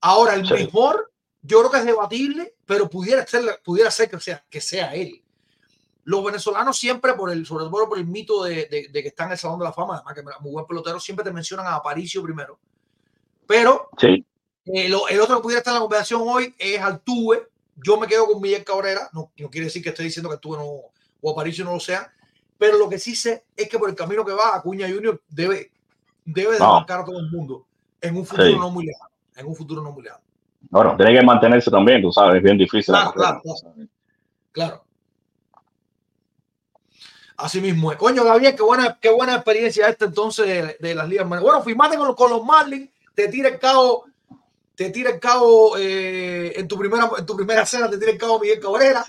Ahora, 0.00 0.34
el 0.34 0.48
mejor, 0.48 1.10
yo 1.42 1.58
creo 1.60 1.70
que 1.70 1.78
es 1.78 1.84
debatible, 1.84 2.54
pero 2.64 2.88
pudiera 2.88 3.26
ser, 3.26 3.60
pudiera 3.64 3.90
ser 3.90 4.08
que 4.10 4.20
sea, 4.20 4.44
que 4.48 4.60
sea 4.60 4.94
él 4.94 5.22
los 6.06 6.24
venezolanos 6.24 6.78
siempre, 6.78 7.14
por 7.14 7.32
el, 7.32 7.44
sobre 7.44 7.64
todo 7.64 7.88
por 7.88 7.98
el 7.98 8.06
mito 8.06 8.44
de, 8.44 8.68
que 8.68 9.08
están 9.08 9.26
en 9.26 9.32
el 9.32 9.38
Salón 9.38 9.58
de 9.58 9.64
la 9.64 9.72
Fama, 9.72 9.96
además 9.96 10.14
que 10.14 10.22
muy 10.40 10.52
buen 10.52 10.64
pelotero, 10.64 11.00
siempre 11.00 11.24
te 11.24 11.32
mencionan 11.32 11.66
a 11.66 11.74
Aparicio 11.74 12.22
primero. 12.22 12.60
Pero 13.44 13.90
sí. 13.98 14.24
Eh, 14.66 14.86
el 14.86 15.20
otro 15.20 15.36
que 15.36 15.42
pudiera 15.42 15.58
estar 15.58 15.72
en 15.72 15.76
la 15.76 15.80
conversación 15.80 16.22
hoy 16.24 16.54
es 16.58 16.80
Altuve. 16.80 17.48
Yo 17.76 17.98
me 17.98 18.06
quedo 18.06 18.26
con 18.26 18.40
Miguel 18.40 18.64
Cabrera. 18.64 19.08
No, 19.12 19.30
no 19.36 19.50
quiere 19.50 19.66
decir 19.66 19.82
que 19.82 19.90
estoy 19.90 20.06
diciendo 20.06 20.28
que 20.28 20.34
Altuve 20.34 20.58
no, 20.58 20.92
o 21.20 21.30
Aparicio 21.30 21.64
no 21.64 21.72
lo 21.72 21.80
sea. 21.80 22.10
Pero 22.58 22.78
lo 22.78 22.88
que 22.88 22.98
sí 22.98 23.14
sé 23.14 23.44
es 23.56 23.68
que 23.68 23.78
por 23.78 23.88
el 23.88 23.94
camino 23.94 24.24
que 24.24 24.32
va, 24.32 24.56
Acuña 24.56 24.88
Junior 24.88 25.20
debe, 25.28 25.70
debe 26.24 26.54
de 26.54 26.60
marcar 26.60 27.00
a 27.00 27.04
todo 27.04 27.18
el 27.18 27.30
mundo 27.30 27.66
en 28.00 28.16
un 28.16 28.24
futuro 28.24 28.58
no 28.58 28.70
muy 28.70 28.86
lejano. 28.86 29.10
En 29.36 29.46
un 29.46 29.54
futuro 29.54 29.82
no 29.82 29.92
muy 29.92 30.02
lejano. 30.02 30.22
Bueno, 30.70 30.96
tiene 30.96 31.18
que 31.18 31.24
mantenerse 31.24 31.70
también, 31.70 32.02
tú 32.02 32.10
sabes, 32.10 32.36
es 32.36 32.42
bien 32.42 32.58
difícil. 32.58 32.92
Claro, 32.94 33.12
claro, 33.12 33.42
claro. 33.42 33.88
claro. 34.52 34.84
Así 37.36 37.60
mismo 37.60 37.92
es. 37.92 37.98
Coño, 37.98 38.24
Gabriel, 38.24 38.56
qué 38.56 38.62
buena, 38.62 38.98
qué 39.00 39.10
buena 39.10 39.34
experiencia 39.34 39.88
esta 39.88 40.06
entonces 40.06 40.78
de, 40.80 40.94
las 40.94 41.08
ligas. 41.08 41.28
Bueno, 41.28 41.62
firmaste 41.62 41.98
con, 41.98 42.14
con, 42.14 42.30
los 42.30 42.44
Marlins, 42.44 42.90
te 43.14 43.28
tira 43.28 43.50
el 43.50 43.58
cabo, 43.58 44.06
te 44.76 44.90
tira 44.90 45.10
el 45.10 45.18
cabo 45.18 45.76
eh, 45.78 46.52
en 46.54 46.68
tu 46.68 46.78
primera 46.78 47.08
en 47.18 47.24
tu 47.24 47.34
primera 47.34 47.64
cena, 47.64 47.88
te 47.88 47.96
tira 47.96 48.12
el 48.12 48.18
cabo 48.18 48.38
Miguel 48.38 48.60
Cabrera. 48.60 49.04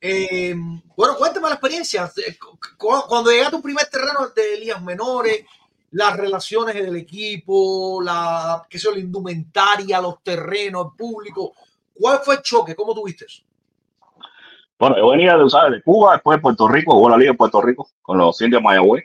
Eh, 0.00 0.54
bueno, 0.96 1.14
cuéntame 1.16 1.48
la 1.48 1.54
experiencia. 1.54 2.10
Eh, 2.26 2.38
cuando 2.78 3.30
llegaste 3.30 3.54
a 3.54 3.58
tu 3.58 3.62
primer 3.62 3.84
terreno 3.86 4.28
de 4.34 4.58
ligas 4.58 4.82
menores, 4.82 5.44
las 5.92 6.16
relaciones 6.16 6.74
del 6.74 6.96
equipo, 6.96 8.00
la, 8.02 8.66
qué 8.68 8.78
sé, 8.78 8.90
la 8.92 8.98
indumentaria, 8.98 10.00
los 10.00 10.22
terrenos, 10.22 10.86
el 10.86 10.96
público. 10.96 11.52
¿Cuál 11.92 12.20
fue 12.20 12.36
el 12.36 12.42
choque? 12.42 12.74
¿Cómo 12.74 12.94
tuviste 12.94 13.26
eso? 13.26 13.42
Bueno, 14.78 14.96
yo 14.96 15.10
venía 15.10 15.36
de, 15.36 15.50
¿sabes? 15.50 15.72
de 15.72 15.82
Cuba, 15.82 16.14
después 16.14 16.38
de 16.38 16.42
Puerto 16.42 16.66
Rico, 16.66 16.92
jugó 16.92 17.10
la 17.10 17.18
liga 17.18 17.32
en 17.32 17.36
Puerto 17.36 17.60
Rico 17.60 17.90
con 18.00 18.16
los 18.16 18.40
indios 18.40 18.60
de 18.60 18.64
Mayagüez. 18.64 19.04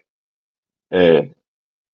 Eh, 0.91 1.33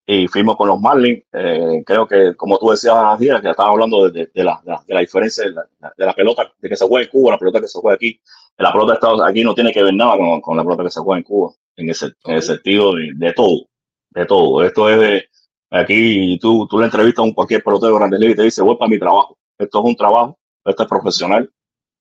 y 0.06 0.28
fuimos 0.28 0.58
con 0.58 0.68
los 0.68 0.80
Marlins. 0.80 1.24
Eh, 1.32 1.84
creo 1.86 2.08
que, 2.08 2.36
como 2.36 2.58
tú 2.58 2.72
decías, 2.72 2.96
ayer, 2.96 3.42
que 3.42 3.50
estábamos 3.50 3.76
hablando 3.76 4.10
de, 4.10 4.30
de, 4.34 4.44
la, 4.44 4.62
de, 4.64 4.94
la, 4.94 5.00
diferencia 5.00 5.44
de 5.44 5.52
la, 5.52 5.64
de 5.98 6.06
la, 6.06 6.14
pelota, 6.14 6.52
de 6.60 6.70
que 6.70 6.76
se 6.76 6.86
juega 6.86 7.06
en 7.06 7.12
Cuba, 7.12 7.32
la 7.32 7.38
pelota 7.38 7.62
que 7.62 7.68
se 7.68 7.80
juega 7.80 7.96
aquí. 7.96 8.20
La 8.58 8.72
pelota 8.72 8.92
de 8.92 8.96
Estados 8.96 9.22
aquí 9.24 9.44
no 9.44 9.56
tiene 9.56 9.72
que 9.72 9.84
ver 9.84 9.94
nada 9.94 10.18
con, 10.18 10.42
con 10.42 10.58
la 10.58 10.64
pelota 10.64 10.84
que 10.84 10.92
se 10.92 11.00
juega 11.00 11.20
en 11.20 11.24
Cuba, 11.24 11.52
en, 11.78 11.90
ese, 11.90 12.08
en 12.26 12.36
el 12.36 12.42
sentido 12.42 12.94
de, 12.96 13.34
todo, 13.34 13.68
de 14.12 14.26
todo. 14.26 14.64
Esto 14.64 14.90
es 14.90 15.00
de, 15.00 15.30
aquí 15.70 16.38
tú, 16.40 16.68
tú 16.68 16.80
le 16.80 16.86
entrevistas 16.86 17.26
a 17.26 17.34
cualquier 17.34 17.64
pelotero 17.64 17.94
de 17.94 18.00
Grandes 18.00 18.20
Ligas 18.20 18.34
y 18.34 18.38
te 18.38 18.44
dice, 18.44 18.62
voy 18.62 18.76
para 18.78 18.90
mi 18.90 19.00
trabajo. 19.00 19.38
Esto 19.58 19.80
es 19.80 19.86
un 19.86 19.96
trabajo, 19.96 20.38
esto 20.66 20.84
es 20.84 20.90
profesional. 20.90 21.50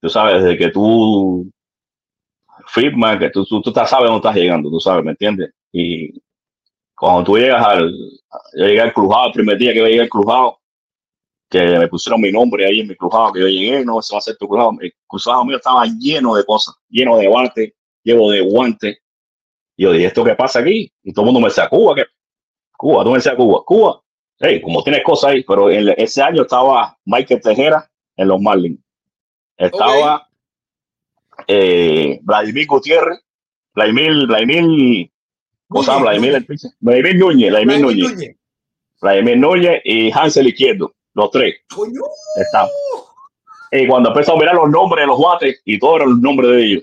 Tú 0.01 0.09
sabes, 0.09 0.43
desde 0.43 0.59
que 0.59 0.71
tú 0.71 1.51
firmas, 2.67 3.19
que 3.19 3.31
tú, 3.31 3.45
tú, 3.45 3.61
tú 3.63 3.73
sabes 3.73 3.91
dónde 3.91 4.17
estás 4.17 4.35
llegando, 4.35 4.71
tú 4.71 4.81
sabes, 4.81 5.05
¿me 5.05 5.13
entiendes? 5.13 5.51
Y 5.73 6.21
cuando 7.01 7.25
tú 7.25 7.39
llegas 7.39 7.67
al, 7.67 7.91
yo 7.91 8.67
llegué 8.67 8.83
al 8.83 8.93
crujado, 8.93 9.29
el 9.29 9.33
primer 9.33 9.57
día 9.57 9.73
que 9.73 9.81
llegué 9.81 10.03
al 10.03 10.09
crujado, 10.11 10.61
que 11.49 11.79
me 11.79 11.89
pusieron 11.89 12.21
mi 12.21 12.31
nombre 12.31 12.67
ahí 12.67 12.81
en 12.81 12.89
mi 12.89 12.95
crujado, 12.95 13.33
que 13.33 13.41
yo 13.41 13.49
llegué, 13.49 13.83
no, 13.87 14.03
se 14.03 14.13
va 14.13 14.19
a 14.19 14.21
hacer 14.21 14.37
tu 14.37 14.47
crujado. 14.47 14.73
El 14.79 14.93
crujado 15.09 15.43
mío 15.47 15.57
estaba 15.57 15.87
lleno 15.87 16.35
de 16.35 16.45
cosas, 16.45 16.75
lleno 16.91 17.17
de 17.17 17.27
guantes, 17.27 17.73
lleno 18.05 18.29
de 18.29 18.43
guantes. 18.43 18.99
Y 19.79 19.85
yo 19.85 19.93
dije, 19.93 20.09
¿esto 20.09 20.23
qué 20.23 20.35
pasa 20.35 20.59
aquí? 20.59 20.93
Y 21.03 21.15
todo 21.15 21.23
el 21.23 21.27
mundo 21.29 21.41
me 21.41 21.49
decía, 21.49 21.71
Cuba, 21.71 21.95
¿qué? 21.95 22.05
Cuba, 22.77 23.03
tú 23.03 23.11
me 23.13 23.17
decías 23.17 23.35
Cuba, 23.35 23.63
Cuba. 23.65 24.03
Hey, 24.39 24.61
como 24.61 24.83
tienes 24.83 25.03
cosas 25.03 25.31
ahí, 25.31 25.43
pero 25.43 25.71
en 25.71 25.89
ese 25.97 26.21
año 26.21 26.43
estaba 26.43 26.99
Michael 27.07 27.41
Tejera 27.41 27.91
en 28.15 28.29
los 28.29 28.39
Marlins. 28.43 28.79
Estaba 29.57 30.29
eh, 31.47 32.21
Vladimir 32.23 32.67
Gutiérrez, 32.67 33.21
Vladimir, 33.75 34.27
Vladimir 34.27 35.11
¿Cómo 35.71 35.85
se 35.85 35.93
llama? 35.93 36.03
Vladimir, 36.03 36.47
Vladimir 36.81 37.17
Núñez, 37.17 37.51
Vladimir 37.51 37.81
Núñez. 37.81 38.37
Vladimir 39.01 39.39
Núñez 39.39 39.81
y 39.85 40.11
Hansel 40.11 40.49
Izquierdo, 40.49 40.93
los 41.15 41.31
tres. 41.31 41.61
¡Coño! 41.73 42.03
Y 43.71 43.87
cuando 43.87 44.09
empezó 44.09 44.35
a 44.35 44.39
mirar 44.39 44.57
los 44.57 44.69
nombres 44.69 45.05
de 45.05 45.07
los 45.07 45.17
guates, 45.17 45.63
y 45.65 45.79
todos 45.79 45.97
eran 45.97 46.11
los 46.11 46.19
nombres 46.19 46.51
de 46.51 46.63
ellos. 46.65 46.83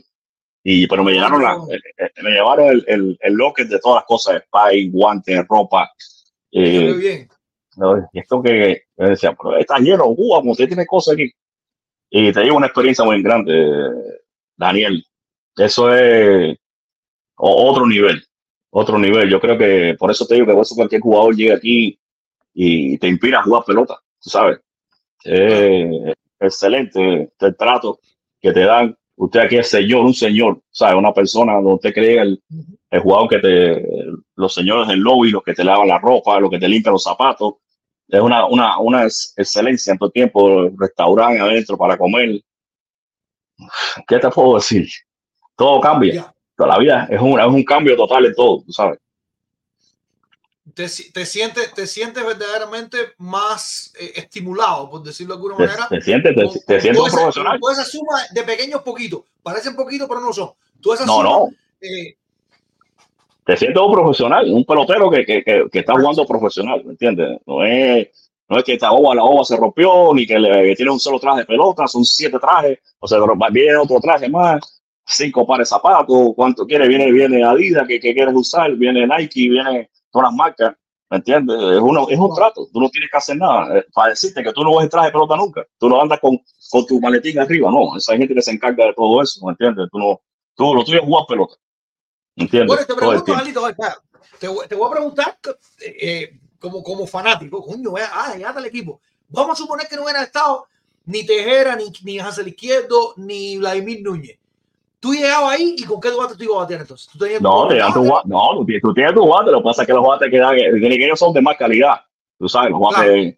Y, 0.64 0.88
pero 0.88 1.04
me 1.04 1.12
llenaron 1.12 1.44
la, 1.44 1.58
eh, 1.70 2.10
me 2.24 2.32
llevaron 2.32 2.68
el, 2.68 2.86
el, 2.88 3.18
el 3.20 3.34
locker 3.34 3.68
de 3.68 3.78
todas 3.80 3.98
las 3.98 4.06
cosas, 4.06 4.42
spy, 4.48 4.90
guantes, 4.90 5.46
ropa. 5.50 5.92
Eh, 6.54 6.94
bien. 6.94 7.30
esto 8.14 8.42
que 8.42 8.84
me 8.96 9.10
decía, 9.10 9.36
pero 9.36 9.58
está 9.58 9.80
lleno, 9.80 10.06
uh, 10.08 10.16
como 10.16 10.52
usted 10.52 10.68
tiene 10.68 10.86
cosas 10.86 11.16
aquí. 11.16 11.30
Y 12.10 12.32
te 12.32 12.42
digo 12.42 12.56
una 12.56 12.68
experiencia 12.68 13.04
muy 13.04 13.22
grande, 13.22 13.70
Daniel. 14.56 15.06
Eso 15.58 15.94
es 15.94 16.58
otro 17.36 17.86
nivel 17.86 18.27
otro 18.80 19.00
nivel. 19.00 19.30
Yo 19.30 19.40
creo 19.40 19.58
que 19.58 19.96
por 19.98 20.12
eso 20.12 20.26
te 20.28 20.36
digo 20.36 20.46
que 20.46 20.60
eso 20.60 20.76
cualquier 20.76 21.02
jugador 21.02 21.36
llega 21.36 21.56
aquí 21.56 22.00
y 22.54 22.98
te 23.00 23.08
inspira 23.08 23.40
a 23.40 23.44
jugar 23.44 23.64
pelota, 23.66 24.00
tú 24.22 24.30
sabes. 24.30 24.60
excelente 26.40 27.32
el 27.40 27.58
trato 27.58 28.00
que 28.40 28.52
te 28.52 28.62
dan. 28.62 28.96
Usted 29.16 29.40
aquí 29.40 29.58
es 29.58 29.68
señor, 29.70 30.06
un 30.06 30.14
señor, 30.14 30.62
¿sabes? 30.70 30.96
Una 30.96 31.12
persona 31.12 31.54
donde 31.56 31.74
usted 31.74 31.92
cree 31.92 32.22
el, 32.22 32.40
jugador 33.02 33.30
que 33.30 33.40
te, 33.40 33.86
los 34.36 34.54
señores 34.54 34.88
del 34.88 35.00
lobby, 35.00 35.32
los 35.32 35.42
que 35.44 35.56
te 35.56 35.64
lavan 35.64 35.88
la 35.88 35.98
ropa, 35.98 36.40
los 36.40 36.52
que 36.52 36.60
te 36.60 36.68
limpian 36.68 36.94
los 36.94 37.04
zapatos. 37.04 37.56
Es 38.08 38.22
una, 38.22 38.46
una, 38.46 38.78
una 38.78 39.06
excelencia 39.06 39.92
en 39.92 39.98
todo 39.98 40.12
tiempo, 40.12 40.70
restaurante 40.78 41.40
adentro 41.40 41.78
para 41.78 41.98
comer. 41.98 42.42
¿Qué 44.08 44.20
te 44.20 44.30
puedo 44.30 44.56
decir? 44.56 44.88
Todo 45.56 45.82
cambia 45.82 46.32
la 46.66 46.80
vida 46.80 47.08
es 47.10 47.22
un, 47.22 47.40
es 47.40 47.46
un 47.46 47.64
cambio 47.64 47.96
total 47.96 48.26
en 48.26 48.34
todo, 48.34 48.64
tú 48.66 48.72
sabes. 48.72 49.00
Te, 50.74 50.88
te, 51.14 51.26
sientes, 51.26 51.74
te 51.74 51.88
sientes 51.88 52.26
verdaderamente 52.26 52.98
más 53.18 53.94
eh, 54.00 54.14
estimulado, 54.16 54.90
por 54.90 55.04
decirlo 55.04 55.36
de 55.36 55.38
alguna 55.38 55.66
manera. 55.66 55.88
Te, 55.88 56.02
sientes, 56.02 56.36
te, 56.66 56.82
sientes 56.82 57.02
un 57.02 57.10
profesional. 57.12 57.60
Tú 57.60 57.70
esa 57.70 57.86
suma 57.86 58.20
de 58.32 58.44
pequeños 58.44 58.82
poquitos, 58.82 59.22
parecen 59.42 59.76
poquitos, 59.76 60.08
pero 60.08 60.20
no 60.20 60.34
son. 60.34 60.52
Tú 60.82 60.94
esa 60.94 61.06
no, 61.06 61.14
suma, 61.14 61.24
no. 61.24 61.50
Eh, 61.82 62.16
te 63.46 63.56
sientes 63.56 63.82
un 63.82 63.92
profesional, 63.92 64.54
un 64.54 64.66
pelotero 64.66 65.10
que, 65.10 65.26
que, 65.26 65.44
que, 65.44 65.80
está 65.80 65.94
jugando 65.94 66.28
profesional, 66.28 66.84
¿me 66.84 66.92
entiendes? 66.92 67.40
No 67.46 67.64
es, 67.64 68.10
no 68.50 68.58
es 68.58 68.64
que 68.64 68.74
esta 68.74 68.92
ova, 68.92 69.16
la 69.16 69.24
ova 69.24 69.46
se 69.46 69.56
rompió, 69.56 70.14
ni 70.14 70.28
que, 70.28 70.38
le, 70.38 70.76
tiene 70.76 70.92
un 70.92 71.00
solo 71.00 71.20
traje 71.20 71.40
de 71.40 71.46
pelota, 71.46 71.88
son 71.88 72.04
siete 72.04 72.40
trajes, 72.40 72.80
o 73.00 73.08
sea, 73.08 73.20
viene 73.52 73.78
otro 73.78 74.00
traje 74.00 74.28
más 74.28 74.77
cinco 75.08 75.48
pares 75.48 75.68
de 75.68 75.76
zapatos, 75.76 76.34
cuánto 76.36 76.66
quiere, 76.66 76.88
viene, 76.88 77.12
viene 77.12 77.44
Adidas, 77.44 77.88
que, 77.88 78.00
que 78.00 78.14
quieres 78.14 78.36
usar, 78.36 78.72
viene 78.74 79.08
Nike, 79.08 79.50
viene 79.50 79.90
todas 80.12 80.30
las 80.30 80.36
marcas, 80.36 80.76
¿me 81.10 81.18
entiendes? 81.18 81.56
Es, 81.56 81.80
uno, 81.80 82.08
es 82.10 82.20
un 82.20 82.36
trato, 82.36 82.68
tú 82.72 82.80
no 82.80 82.90
tienes 82.90 83.10
que 83.10 83.18
hacer 83.18 83.38
nada 83.38 83.78
eh, 83.78 83.86
para 83.94 84.10
decirte 84.10 84.44
que 84.44 84.52
tú 84.52 84.64
no 84.64 84.76
vas 84.76 84.86
a 84.86 84.90
traje 84.90 85.08
de 85.08 85.12
pelota 85.14 85.38
nunca, 85.38 85.66
tú 85.78 85.88
no 85.88 86.02
andas 86.02 86.20
con, 86.20 86.40
con 86.70 86.86
tu 86.86 87.00
maletín 87.00 87.40
arriba, 87.40 87.72
no, 87.72 87.96
esa 87.96 88.12
hay 88.12 88.20
gente 88.20 88.36
que 88.36 88.42
se 88.42 88.52
encarga 88.52 88.86
de 88.86 88.94
todo 88.94 89.22
eso, 89.22 89.46
¿me 89.46 89.52
entiendes? 89.52 89.88
Tú 89.92 89.98
no, 89.98 90.22
tú 90.56 90.76
lo 90.76 90.84
tuyo 90.84 91.00
es 91.00 91.06
jugar 91.06 91.26
pelota, 91.28 91.56
¿me 92.36 92.44
entiendes? 92.44 92.68
Bueno, 92.68 92.86
te 92.86 92.96
pregunto, 92.96 93.36
Alito, 93.36 93.68
te, 94.40 94.68
te, 94.68 94.76
voy 94.76 94.88
a 94.88 94.92
preguntar 94.92 95.38
eh, 95.80 96.38
como, 96.60 96.84
como 96.84 97.08
fanático, 97.08 97.64
coño, 97.64 97.94
ah, 97.96 98.36
ya 98.38 98.50
está 98.50 98.60
el 98.60 98.66
equipo, 98.66 99.00
vamos 99.30 99.58
a 99.58 99.64
suponer 99.64 99.88
que 99.88 99.96
no 99.96 100.04
hubiera 100.04 100.22
estado 100.22 100.68
ni 101.06 101.26
Tejera, 101.26 101.78
ni, 101.78 101.86
ni 102.04 102.20
Hansel 102.20 102.50
Izquierdo, 102.50 103.14
ni 103.16 103.58
Vladimir 103.58 104.04
Núñez 104.04 104.38
Tú 105.00 105.14
llegabas 105.14 105.56
ahí 105.56 105.76
y 105.78 105.84
con 105.84 106.02
qué 106.02 106.10
guante 106.10 106.36
tú 106.36 106.44
ibas 106.44 106.58
a 106.58 106.60
batear 106.62 106.82
entonces. 106.82 107.10
¿Tú 107.12 107.26
no, 107.40 107.68
te 107.68 107.80
tu 107.94 108.04
guante. 108.04 108.30
No, 108.30 108.66
tú 108.82 108.94
tienes 108.94 109.14
tu 109.14 109.26
guante. 109.26 109.52
Lo 109.52 109.60
que 109.60 109.64
pasa 109.64 109.84
es 109.84 109.88
que 109.88 109.94
los 109.94 110.04
guantes 110.04 110.32
que 110.32 110.38
dan, 110.38 110.56
ellos 110.58 111.20
son 111.20 111.34
de 111.34 111.42
más 111.42 111.56
calidad. 111.56 112.02
Tú 112.40 112.50
sabes, 112.50 112.72
los 112.72 112.80
guantes 112.80 113.36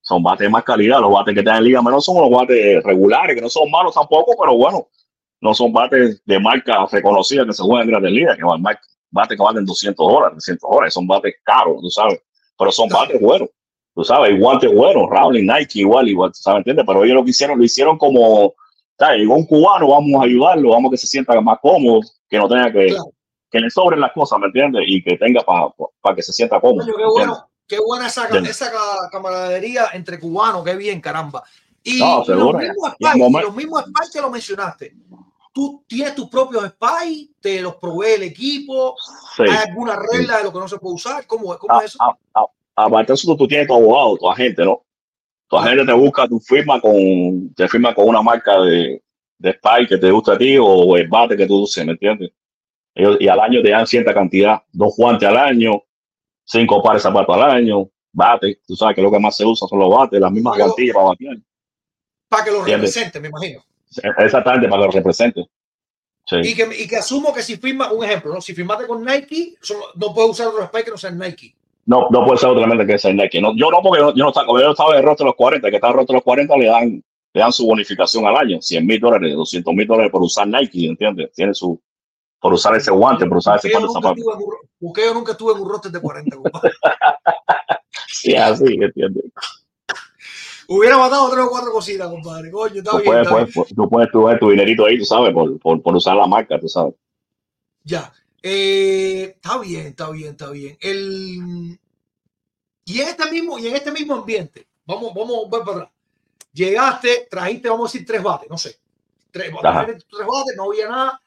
son 0.00 0.22
bates 0.22 0.46
de 0.46 0.48
más 0.48 0.64
calidad. 0.64 1.00
Los 1.00 1.12
bates 1.12 1.34
que 1.34 1.42
te 1.42 1.48
dan 1.48 1.58
en 1.58 1.64
Liga 1.64 1.82
Menor 1.82 2.00
son 2.00 2.16
los 2.20 2.30
bates 2.30 2.82
regulares, 2.82 3.36
que 3.36 3.42
no 3.42 3.48
son 3.50 3.70
malos 3.70 3.94
tampoco, 3.94 4.34
pero 4.40 4.56
bueno, 4.56 4.88
no 5.40 5.54
son 5.54 5.72
bates 5.72 6.24
de 6.24 6.40
marca 6.40 6.86
reconocida 6.90 7.44
que 7.44 7.52
se 7.52 7.62
juegan 7.62 7.82
en 7.82 7.90
grandes 7.90 8.12
ligas, 8.12 8.36
que 8.36 8.44
van 8.44 8.62
bates 8.62 9.36
que 9.36 9.42
valen 9.42 9.66
200 9.66 9.94
dólares, 10.06 10.38
300 10.44 10.70
dólares. 10.70 10.94
Son 10.94 11.06
bates 11.06 11.34
caros, 11.44 11.76
tú 11.80 11.90
sabes. 11.90 12.22
Pero 12.58 12.72
son 12.72 12.88
bates 12.88 13.20
buenos. 13.20 13.50
Tú 13.94 14.02
sabes, 14.02 14.38
guantes 14.40 14.74
buenos, 14.74 15.10
Rowling, 15.10 15.46
Nike, 15.46 15.80
igual, 15.80 16.08
igual, 16.08 16.32
¿sabes? 16.32 16.60
¿Entiendes? 16.60 16.86
Pero 16.86 17.04
ellos 17.04 17.16
lo 17.16 17.24
que 17.24 17.30
hicieron, 17.30 17.58
lo 17.58 17.64
hicieron 17.64 17.98
como 17.98 18.54
llegó 19.10 19.34
un 19.34 19.46
cubano, 19.46 19.88
vamos 19.88 20.20
a 20.20 20.24
ayudarlo, 20.24 20.70
vamos 20.70 20.88
a 20.88 20.92
que 20.92 20.98
se 20.98 21.06
sienta 21.06 21.38
más 21.40 21.58
cómodo, 21.60 22.00
que 22.28 22.38
no 22.38 22.48
tenga 22.48 22.72
que, 22.72 22.94
que 23.50 23.60
le 23.60 23.70
sobren 23.70 24.00
las 24.00 24.12
cosas, 24.12 24.38
¿me 24.38 24.46
entiendes? 24.46 24.84
Y 24.86 25.02
que 25.02 25.16
tenga 25.16 25.42
para 25.42 26.16
que 26.16 26.22
se 26.22 26.32
sienta 26.32 26.60
cómodo. 26.60 26.86
qué, 26.86 27.04
bueno, 27.04 27.48
qué 27.66 27.78
buena 27.78 28.06
esa, 28.06 28.26
esa 28.28 28.70
camaradería 29.10 29.86
entre 29.92 30.18
cubanos, 30.18 30.64
qué 30.64 30.76
bien, 30.76 31.00
caramba. 31.00 31.42
Y, 31.82 31.98
no, 31.98 32.24
los 32.26 32.54
mismos 32.54 32.92
spies, 32.92 33.44
los 33.44 33.54
mismos 33.54 33.84
que 34.12 34.20
lo 34.20 34.30
mencionaste. 34.30 34.94
Tú 35.52 35.84
tienes 35.86 36.14
tus 36.14 36.28
propios 36.28 36.64
spies, 36.64 37.28
te 37.40 37.60
los 37.60 37.76
provee 37.76 38.14
el 38.14 38.22
equipo, 38.22 38.94
hay 39.38 39.68
alguna 39.68 39.96
regla 39.96 40.38
de 40.38 40.44
lo 40.44 40.52
que 40.52 40.58
no 40.58 40.68
se 40.68 40.78
puede 40.78 40.94
usar, 40.94 41.26
¿cómo, 41.26 41.56
cómo 41.58 41.80
es 41.80 41.94
eso? 41.94 41.98
aparte 42.74 43.12
de 43.12 43.14
eso, 43.14 43.36
tú 43.36 43.46
tienes 43.46 43.66
tu 43.66 43.74
abogado, 43.74 44.16
tu 44.16 44.30
agente, 44.30 44.64
¿no? 44.64 44.82
Tu 45.52 45.58
agente 45.58 45.84
te 45.84 45.92
busca, 45.92 46.26
tu 46.26 46.40
firma 46.40 46.80
con, 46.80 47.52
te 47.54 47.68
firma 47.68 47.94
con 47.94 48.08
una 48.08 48.22
marca 48.22 48.58
de, 48.62 49.02
de 49.36 49.52
spy 49.52 49.86
que 49.86 49.98
te 49.98 50.10
gusta 50.10 50.32
a 50.32 50.38
ti 50.38 50.56
o 50.58 50.96
el 50.96 51.06
bate 51.08 51.36
que 51.36 51.46
tú 51.46 51.64
uses, 51.64 51.84
¿me 51.84 51.92
entiendes? 51.92 52.30
y 52.94 53.28
al 53.28 53.38
año 53.38 53.62
te 53.62 53.70
dan 53.70 53.86
cierta 53.86 54.14
cantidad, 54.14 54.62
dos 54.72 54.94
guantes 54.96 55.28
al 55.28 55.36
año, 55.36 55.82
cinco 56.42 56.82
pares 56.82 57.02
de 57.02 57.08
zapatos 57.08 57.36
al 57.36 57.50
año, 57.50 57.90
bate, 58.12 58.60
tú 58.66 58.74
sabes 58.74 58.96
que 58.96 59.02
lo 59.02 59.10
que 59.10 59.18
más 59.18 59.36
se 59.36 59.44
usa 59.44 59.68
son 59.68 59.78
los 59.78 59.90
bates, 59.90 60.18
las 60.18 60.32
mismas 60.32 60.56
cantillas 60.56 60.94
para 60.94 61.08
batear. 61.08 61.36
Para 62.28 62.44
que 62.44 62.50
lo 62.50 62.64
represente, 62.64 63.20
me 63.20 63.28
imagino. 63.28 63.62
Exactamente, 64.18 64.68
para 64.68 64.82
que 64.82 64.86
lo 64.86 64.92
represente. 64.92 65.46
Y, 66.30 66.54
que, 66.54 66.68
y 66.78 66.88
que 66.88 66.96
asumo 66.96 67.32
que 67.34 67.42
si 67.42 67.58
firma, 67.58 67.92
un 67.92 68.02
ejemplo, 68.02 68.32
¿no? 68.32 68.40
si 68.40 68.54
firmaste 68.54 68.86
con 68.86 69.04
Nike, 69.04 69.56
no 69.96 70.14
puedes 70.14 70.30
usar 70.30 70.46
otro 70.46 70.64
spy 70.64 70.82
que 70.82 70.90
no 70.92 70.96
sea 70.96 71.10
Nike. 71.10 71.54
No, 71.84 72.08
no 72.10 72.24
puede 72.24 72.38
ser 72.38 72.50
otra 72.50 72.66
mente 72.66 72.86
que 72.86 72.94
ese 72.94 73.12
Nike. 73.12 73.40
No, 73.40 73.54
yo 73.56 73.70
no, 73.70 73.82
porque 73.82 74.00
yo, 74.00 74.12
no 74.14 74.28
estaba, 74.28 74.46
como 74.46 74.60
yo 74.60 74.70
estaba 74.70 74.94
de 74.94 75.02
rostro 75.02 75.24
de 75.24 75.30
los 75.30 75.36
40, 75.36 75.68
que 75.68 75.76
está 75.76 75.92
de 75.92 76.12
los 76.12 76.22
40, 76.22 76.56
le 76.56 76.66
dan, 76.66 77.04
le 77.32 77.40
dan 77.40 77.52
su 77.52 77.66
bonificación 77.66 78.26
al 78.26 78.36
año, 78.36 78.60
100 78.60 78.86
mil 78.86 79.00
dólares, 79.00 79.34
200 79.34 79.74
mil 79.74 79.86
dólares 79.86 80.12
por 80.12 80.22
usar 80.22 80.46
Nike, 80.46 80.86
¿entiendes? 80.86 81.32
Tiene 81.32 81.54
su, 81.54 81.80
por 82.40 82.52
usar 82.52 82.76
ese 82.76 82.90
guante, 82.90 83.26
por 83.26 83.38
usar 83.38 83.56
ese 83.58 83.70
par 83.70 83.82
de 83.82 83.88
zapatos. 83.88 84.24
Porque 84.80 85.02
yo 85.04 85.14
nunca 85.14 85.32
estuve 85.32 85.52
en 85.52 85.60
un 85.60 85.68
roster 85.68 85.90
de 85.90 86.00
40, 86.00 86.36
sí, 88.08 88.34
así, 88.36 88.78
¿entiendes? 88.80 89.24
Hubiera 90.68 90.96
matado 90.96 91.28
tres 91.30 91.44
o 91.44 91.50
cuatro 91.50 91.72
cositas, 91.72 92.08
compadre. 92.08 92.50
Coño, 92.50 92.76
está 92.76 92.92
tú 92.92 92.98
bien, 92.98 93.06
puedes, 93.08 93.26
está 93.26 93.52
puedes, 93.52 93.74
Tú 93.74 93.88
puedes 93.88 94.10
tu, 94.10 94.38
tu 94.38 94.50
dinerito 94.50 94.86
ahí, 94.86 94.98
tú 94.98 95.04
sabes, 95.04 95.34
por, 95.34 95.58
por, 95.58 95.82
por 95.82 95.96
usar 95.96 96.16
la 96.16 96.26
marca, 96.26 96.58
tú 96.58 96.68
sabes. 96.68 96.94
Ya. 97.84 98.12
Eh, 98.42 99.34
está 99.36 99.58
bien, 99.58 99.86
está 99.86 100.10
bien, 100.10 100.30
está 100.30 100.50
bien. 100.50 100.76
El, 100.80 101.78
y 102.84 103.00
en 103.00 103.08
este 103.08 103.30
mismo, 103.30 103.58
y 103.58 103.68
en 103.68 103.76
este 103.76 103.92
mismo 103.92 104.14
ambiente, 104.16 104.66
vamos, 104.84 105.14
vamos 105.14 105.48
ver 105.50 105.62
para 105.62 105.76
atrás. 105.78 105.90
Llegaste, 106.52 107.28
trajiste, 107.30 107.68
vamos 107.68 107.88
a 107.88 107.92
decir, 107.92 108.06
tres 108.06 108.22
bates, 108.22 108.50
no 108.50 108.58
sé. 108.58 108.78
tres, 109.30 109.52
Ajá. 109.62 109.86
tres 109.86 110.04
bates, 110.26 110.56
no 110.56 110.64
había 110.64 110.88
nada. 110.88 111.22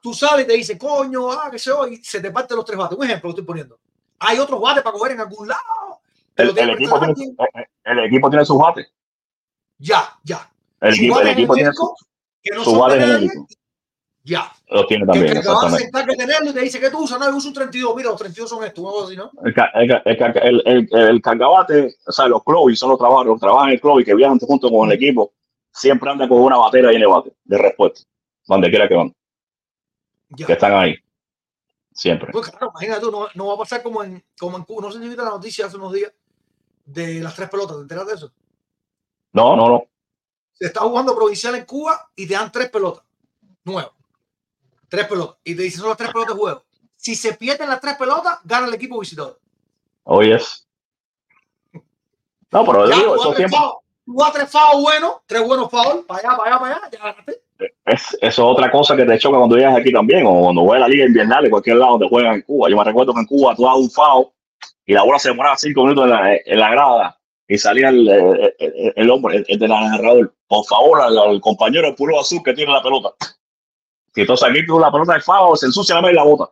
Tú 0.00 0.14
sales 0.14 0.44
y 0.44 0.48
te 0.48 0.54
dice, 0.54 0.78
coño, 0.78 1.32
ah, 1.32 1.48
qué 1.50 1.58
sé 1.58 1.70
yo, 1.70 1.86
y 1.88 1.96
se 2.02 2.20
te 2.20 2.30
parten 2.30 2.56
los 2.56 2.64
tres 2.64 2.78
bates. 2.78 2.96
Un 2.96 3.04
ejemplo 3.04 3.28
lo 3.28 3.30
estoy 3.32 3.44
poniendo. 3.44 3.78
Hay 4.20 4.38
otros 4.38 4.60
bates 4.60 4.82
para 4.82 4.96
coger 4.96 5.12
en 5.12 5.20
algún 5.20 5.48
lado. 5.48 6.00
te 6.34 6.42
El, 6.42 6.48
lo 6.48 6.54
tiene 6.54 6.72
el 6.72 6.78
equipo 6.78 6.98
tiene, 6.98 7.12
alguien. 7.12 7.36
el, 7.84 7.98
el 7.98 8.04
equipo 8.06 8.30
tiene 8.30 8.44
sus 8.44 8.58
bates. 8.58 8.92
Ya, 9.78 10.18
ya. 10.22 10.50
El 10.80 10.94
equipo, 10.94 11.20
el 11.20 11.28
equipo 11.28 11.54
tiene 11.54 11.72
sus 12.64 12.78
bates. 12.78 13.30
Ya. 14.22 14.52
Los 14.70 14.86
tiene 14.86 15.06
también, 15.06 15.36
el 15.36 15.42
que 15.42 15.48
va 15.48 15.54
a 15.54 15.66
exactamente. 15.66 15.82
sentar 15.84 16.06
que 16.06 16.16
tenerlo 16.16 16.50
y 16.50 16.52
te 16.54 16.60
dice 16.60 16.78
que 16.80 16.90
tú 16.90 16.98
usas, 16.98 17.18
no, 17.18 17.30
yo 17.30 17.36
uso 17.36 17.48
un 17.48 17.54
32. 17.54 17.96
Mira, 17.96 18.10
los 18.10 18.18
32 18.18 18.50
son 18.50 18.64
estos, 18.64 18.84
algo 18.84 19.04
así, 19.06 19.16
¿no? 19.16 19.30
El, 19.42 19.54
el, 19.74 20.02
el, 20.04 20.62
el, 20.66 20.88
el, 20.92 21.08
el 21.08 21.22
cargabate, 21.22 21.96
o 22.06 22.12
sea, 22.12 22.28
los 22.28 22.44
clubes 22.44 22.78
son 22.78 22.90
los 22.90 22.98
trabajadores, 22.98 23.30
los 23.30 23.40
trabajan 23.40 23.68
en 23.68 23.74
el 23.74 23.80
club 23.80 24.00
y 24.00 24.04
que 24.04 24.14
viajan 24.14 24.38
junto 24.38 24.70
con 24.70 24.90
el 24.90 24.94
equipo, 24.96 25.32
siempre 25.72 26.10
andan 26.10 26.28
con 26.28 26.40
una 26.42 26.58
batera 26.58 26.92
y 26.92 26.98
de 26.98 27.06
bate, 27.06 27.32
de 27.44 27.56
respuesta, 27.58 28.00
donde 28.46 28.68
quiera 28.68 28.86
que 28.88 28.94
van, 28.94 29.14
Ya. 30.36 30.46
que 30.46 30.52
están 30.52 30.74
ahí. 30.74 30.96
Siempre. 31.94 32.30
Pues 32.30 32.48
claro, 32.50 32.70
imagínate 32.72 33.00
tú, 33.00 33.10
no, 33.10 33.26
no 33.34 33.46
va 33.48 33.54
a 33.54 33.58
pasar 33.58 33.82
como 33.82 34.04
en, 34.04 34.22
como 34.38 34.56
en 34.56 34.62
Cuba. 34.64 34.82
No 34.82 34.92
sé 34.92 35.00
si 35.00 35.08
viste 35.08 35.22
la 35.22 35.30
noticia 35.30 35.66
hace 35.66 35.76
unos 35.78 35.92
días 35.92 36.12
de 36.84 37.20
las 37.20 37.34
tres 37.34 37.48
pelotas, 37.48 37.76
¿te 37.76 37.82
enteras 37.82 38.06
de 38.06 38.14
eso? 38.14 38.32
No, 39.32 39.56
no, 39.56 39.68
no. 39.68 39.84
Se 40.52 40.66
está 40.66 40.80
jugando 40.80 41.16
provincial 41.16 41.54
en 41.56 41.64
Cuba 41.64 42.10
y 42.14 42.26
te 42.28 42.34
dan 42.34 42.52
tres 42.52 42.68
pelotas 42.70 43.02
nuevas. 43.64 43.92
Tres 44.88 45.06
pelotas. 45.06 45.36
Y 45.44 45.54
te 45.54 45.62
dicen 45.62 45.80
son 45.80 45.88
las 45.90 45.98
tres 45.98 46.10
pelotas 46.12 46.34
de 46.34 46.40
juego. 46.40 46.64
Si 46.96 47.14
se 47.14 47.34
pierden 47.34 47.68
las 47.68 47.80
tres 47.80 47.94
pelotas, 47.96 48.38
gana 48.44 48.66
el 48.66 48.74
equipo 48.74 48.98
visitador. 48.98 49.38
Hoy 50.04 50.32
es. 50.32 50.66
No, 52.50 52.64
pero 52.64 52.88
Ya, 52.88 52.96
digo, 52.96 53.14
tú 53.14 53.20
eso 53.20 53.28
das 53.28 53.36
tres 53.36 53.50
siempre, 53.50 53.58
fouls, 53.58 53.84
tú 54.06 54.14
das 54.18 54.32
tres 54.32 54.50
fouls 54.50 54.82
buenos, 54.82 55.12
tres 55.26 55.42
buenos 55.46 55.70
fouls, 55.70 56.04
para 56.06 56.20
allá, 56.20 56.36
para 56.36 56.50
allá, 56.50 56.58
para 56.60 56.76
allá, 56.76 56.90
ya 56.90 56.98
ganaste. 56.98 57.40
es, 57.86 58.02
eso 58.14 58.16
es 58.22 58.38
otra 58.38 58.70
cosa 58.70 58.96
que 58.96 59.04
te 59.04 59.18
choca 59.18 59.36
cuando 59.38 59.56
llegas 59.56 59.76
aquí 59.76 59.92
también, 59.92 60.26
o 60.26 60.40
cuando 60.40 60.62
juegas 60.62 60.80
la 60.80 60.88
liga 60.88 61.04
invernal 61.06 61.44
en 61.44 61.50
cualquier 61.50 61.76
lado 61.76 61.92
donde 61.92 62.08
juegan 62.08 62.34
en 62.36 62.42
Cuba. 62.42 62.70
Yo 62.70 62.76
me 62.76 62.84
recuerdo 62.84 63.12
que 63.12 63.20
en 63.20 63.26
Cuba 63.26 63.54
tú 63.54 63.62
dabas 63.64 63.78
un 63.78 63.90
FAO 63.90 64.32
y 64.86 64.94
la 64.94 65.02
bola 65.02 65.18
se 65.18 65.28
demoraba 65.28 65.56
cinco 65.58 65.82
minutos 65.82 66.04
en 66.04 66.10
la, 66.10 66.34
en 66.34 66.58
la 66.58 66.70
grada 66.70 67.18
y 67.46 67.58
salía 67.58 67.90
el, 67.90 68.08
el, 68.08 68.54
el- 68.58 68.92
el 68.96 69.10
hombre, 69.10 69.36
el, 69.36 69.44
el 69.48 69.58
del 69.58 69.68
narrador, 69.68 70.34
por 70.46 70.64
favor, 70.64 71.02
al, 71.02 71.18
al 71.18 71.40
compañero 71.42 71.94
puro 71.94 72.18
azul 72.18 72.42
que 72.42 72.54
tiene 72.54 72.72
la 72.72 72.82
pelota. 72.82 73.10
Y 74.18 74.22
entonces 74.22 74.48
aquí 74.48 74.66
tú 74.66 74.80
la 74.80 74.90
pelota 74.90 75.14
de 75.14 75.20
FAO 75.20 75.54
se 75.54 75.66
ensucia 75.66 75.94
la 75.94 76.00
mano 76.00 76.12
y 76.12 76.16
la 76.16 76.24
bota. 76.24 76.50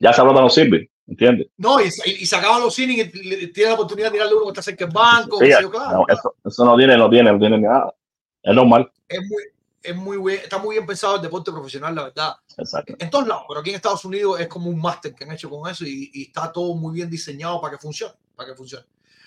Ya 0.00 0.10
esa 0.10 0.22
pelota 0.22 0.40
no 0.40 0.50
sirve, 0.50 0.90
¿entiendes? 1.06 1.46
No, 1.56 1.80
y, 1.80 1.84
y, 2.06 2.10
y 2.22 2.26
sacaban 2.26 2.60
los 2.60 2.76
innings 2.76 3.14
y 3.14 3.52
tiene 3.52 3.68
la 3.68 3.74
oportunidad 3.74 4.08
de 4.08 4.14
tirarle 4.14 4.34
uno 4.34 4.46
que 4.46 4.50
está 4.50 4.62
cerca 4.62 4.84
del 4.84 4.92
banco. 4.92 5.38
Sí, 5.38 5.48
yo, 5.60 5.70
claro. 5.70 5.98
no, 5.98 6.04
eso, 6.12 6.34
eso 6.44 6.64
no 6.64 6.76
tiene, 6.76 6.96
no 6.96 7.08
tiene, 7.08 7.30
no 7.30 7.38
tiene 7.38 7.58
nada. 7.58 7.94
Es 8.42 8.52
normal. 8.52 8.90
Es 9.06 9.20
muy, 9.28 9.42
es 9.80 9.94
muy 9.94 10.16
bien, 10.18 10.40
está 10.42 10.58
muy 10.58 10.74
bien 10.74 10.86
pensado 10.86 11.14
el 11.14 11.22
deporte 11.22 11.52
profesional, 11.52 11.94
la 11.94 12.02
verdad. 12.02 12.34
Exacto. 12.56 12.94
En 12.98 13.10
todos 13.10 13.28
lados, 13.28 13.44
pero 13.46 13.60
aquí 13.60 13.70
en 13.70 13.76
Estados 13.76 14.04
Unidos 14.04 14.40
es 14.40 14.48
como 14.48 14.70
un 14.70 14.80
máster 14.80 15.14
que 15.14 15.22
han 15.22 15.30
hecho 15.30 15.48
con 15.48 15.70
eso 15.70 15.84
y, 15.84 16.10
y 16.14 16.22
está 16.22 16.50
todo 16.50 16.74
muy 16.74 16.94
bien 16.94 17.08
diseñado 17.08 17.60
para 17.60 17.76
que 17.76 17.78
funcione, 17.80 18.14
para 18.34 18.50
que 18.50 18.56
funcione. 18.56 18.86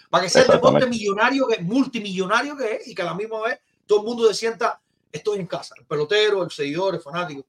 Para 0.09 0.25
que 0.25 0.29
sea 0.29 0.41
el 0.41 0.49
deporte 0.49 0.85
millonario, 0.87 1.47
que, 1.47 1.61
multimillonario 1.63 2.57
que 2.57 2.75
es 2.75 2.87
y 2.89 2.93
que 2.93 3.01
a 3.01 3.05
la 3.05 3.13
misma 3.13 3.43
vez 3.43 3.61
todo 3.85 4.01
el 4.01 4.05
mundo 4.07 4.27
se 4.27 4.33
sienta, 4.33 4.81
estoy 5.11 5.39
en 5.39 5.47
casa, 5.47 5.75
el 5.77 5.85
pelotero, 5.85 6.43
el 6.43 6.51
seguidor, 6.51 6.95
el 6.95 7.01
fanático. 7.01 7.45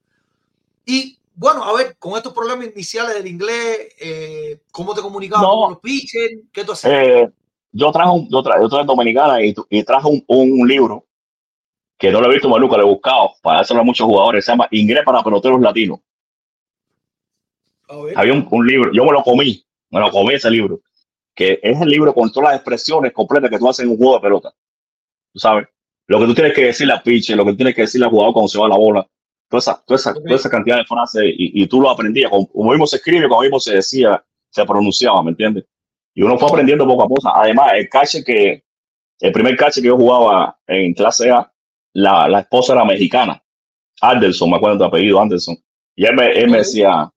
Y 0.85 1.19
bueno, 1.35 1.65
a 1.65 1.73
ver, 1.75 1.97
con 1.99 2.17
estos 2.17 2.33
problemas 2.33 2.67
iniciales 2.67 3.15
del 3.15 3.27
inglés, 3.27 3.95
eh, 4.01 4.61
¿cómo 4.71 4.95
te 4.95 5.01
comunicabas 5.01 5.43
No. 5.43 5.61
con 5.63 5.71
los 5.73 5.81
pitchers? 5.81 6.41
¿Qué 6.53 6.65
tú 6.65 6.73
hacías? 6.73 6.93
Eh, 6.93 7.31
yo 7.73 7.91
traje 7.91 8.11
un, 8.11 8.29
yo 8.29 8.43
traje, 8.43 8.61
yo 8.63 8.69
traje 8.69 8.85
dominicana 8.85 9.43
y, 9.43 9.55
y 9.71 9.83
traje 9.83 10.07
un, 10.09 10.23
un 10.27 10.69
libro 10.69 11.07
que 11.97 12.11
no 12.11 12.21
lo 12.21 12.29
he 12.29 12.33
visto 12.35 12.49
más 12.49 12.61
nunca, 12.61 12.77
lo 12.77 12.83
he 12.83 12.87
buscado 12.87 13.31
para 13.43 13.59
dárselo 13.59 13.81
a 13.81 13.85
muchos 13.85 14.07
jugadores, 14.07 14.45
se 14.45 14.53
llama 14.53 14.69
Inglés 14.73 15.05
para 15.05 15.23
peloteros 15.23 15.61
latinos. 15.61 16.01
Había 18.17 18.33
un, 18.33 18.47
un 18.51 18.67
libro, 18.67 18.91
yo 18.93 19.05
me 19.05 19.13
lo 19.13 19.23
comí, 19.23 19.65
me 19.91 20.01
lo 20.01 20.11
comí 20.11 20.35
ese 20.35 20.51
libro, 20.51 20.81
que 21.35 21.61
es 21.63 21.81
el 21.81 21.89
libro 21.89 22.15
con 22.15 22.31
todas 22.33 22.51
las 22.51 22.57
expresiones 22.57 23.13
completas 23.13 23.51
que 23.51 23.59
tú 23.59 23.69
haces 23.69 23.85
en 23.85 23.91
un 23.91 23.99
juego 23.99 24.15
de 24.15 24.21
pelota. 24.21 24.53
Tú 25.33 25.39
sabes, 25.39 25.69
lo 26.09 26.19
que 26.19 26.27
tú 26.27 26.35
tienes 26.35 26.55
que 26.55 26.67
decirle 26.67 26.93
al 26.93 27.03
pitcher, 27.03 27.37
lo 27.37 27.45
que 27.45 27.53
tú 27.53 27.57
tienes 27.59 27.75
que 27.75 27.83
decirle 27.83 28.07
al 28.07 28.11
jugador 28.11 28.33
cuando 28.35 28.49
se 28.49 28.59
va 28.59 28.69
la 28.69 28.77
bola, 28.77 29.07
toda 29.49 29.59
esa, 29.59 29.83
toda 29.87 29.97
esa, 29.97 30.11
Ok. 30.13 30.25
toda 30.25 30.37
esa 30.37 30.51
cantidad 30.51 30.77
de 30.79 30.85
frases 30.85 31.23
y, 31.25 31.63
y 31.63 31.67
tú 31.67 31.81
lo 31.81 31.91
aprendías, 31.91 32.31
como, 32.31 32.47
como 32.49 32.71
mismo 32.71 32.87
se 32.87 32.97
escribe, 32.97 33.29
como 33.29 33.43
mismo 33.43 33.61
se 33.61 33.77
decía, 33.77 34.23
se 34.51 34.65
pronunciaba, 34.65 35.23
¿me 35.23 35.31
entiendes? 35.31 35.65
Y 36.15 36.23
uno 36.23 36.39
fue 36.39 36.49
aprendiendo 36.49 36.87
poco 36.87 37.05
a 37.05 37.09
poco. 37.09 37.29
Además, 37.35 37.73
el 37.75 37.89
cache 37.89 38.23
que, 38.23 38.65
el 39.21 39.33
primer 39.33 39.57
cache 39.57 39.81
que 39.81 39.89
yo 39.89 39.97
jugaba 39.97 40.59
en 40.67 40.93
clase 40.95 41.31
A, 41.31 41.51
la, 41.95 42.29
la 42.29 42.41
esposa 42.41 42.73
era 42.75 42.85
mexicana, 42.85 43.43
Anderson, 44.01 44.51
me 44.51 44.57
acuerdo 44.57 44.77
de 44.77 44.81
tu 44.81 44.85
apellido, 44.87 45.21
Anderson. 45.21 45.57
Y 45.95 46.05
él 46.07 46.15
me, 46.17 46.33
él 46.33 46.51
me 46.51 46.59
decía, 46.59 47.11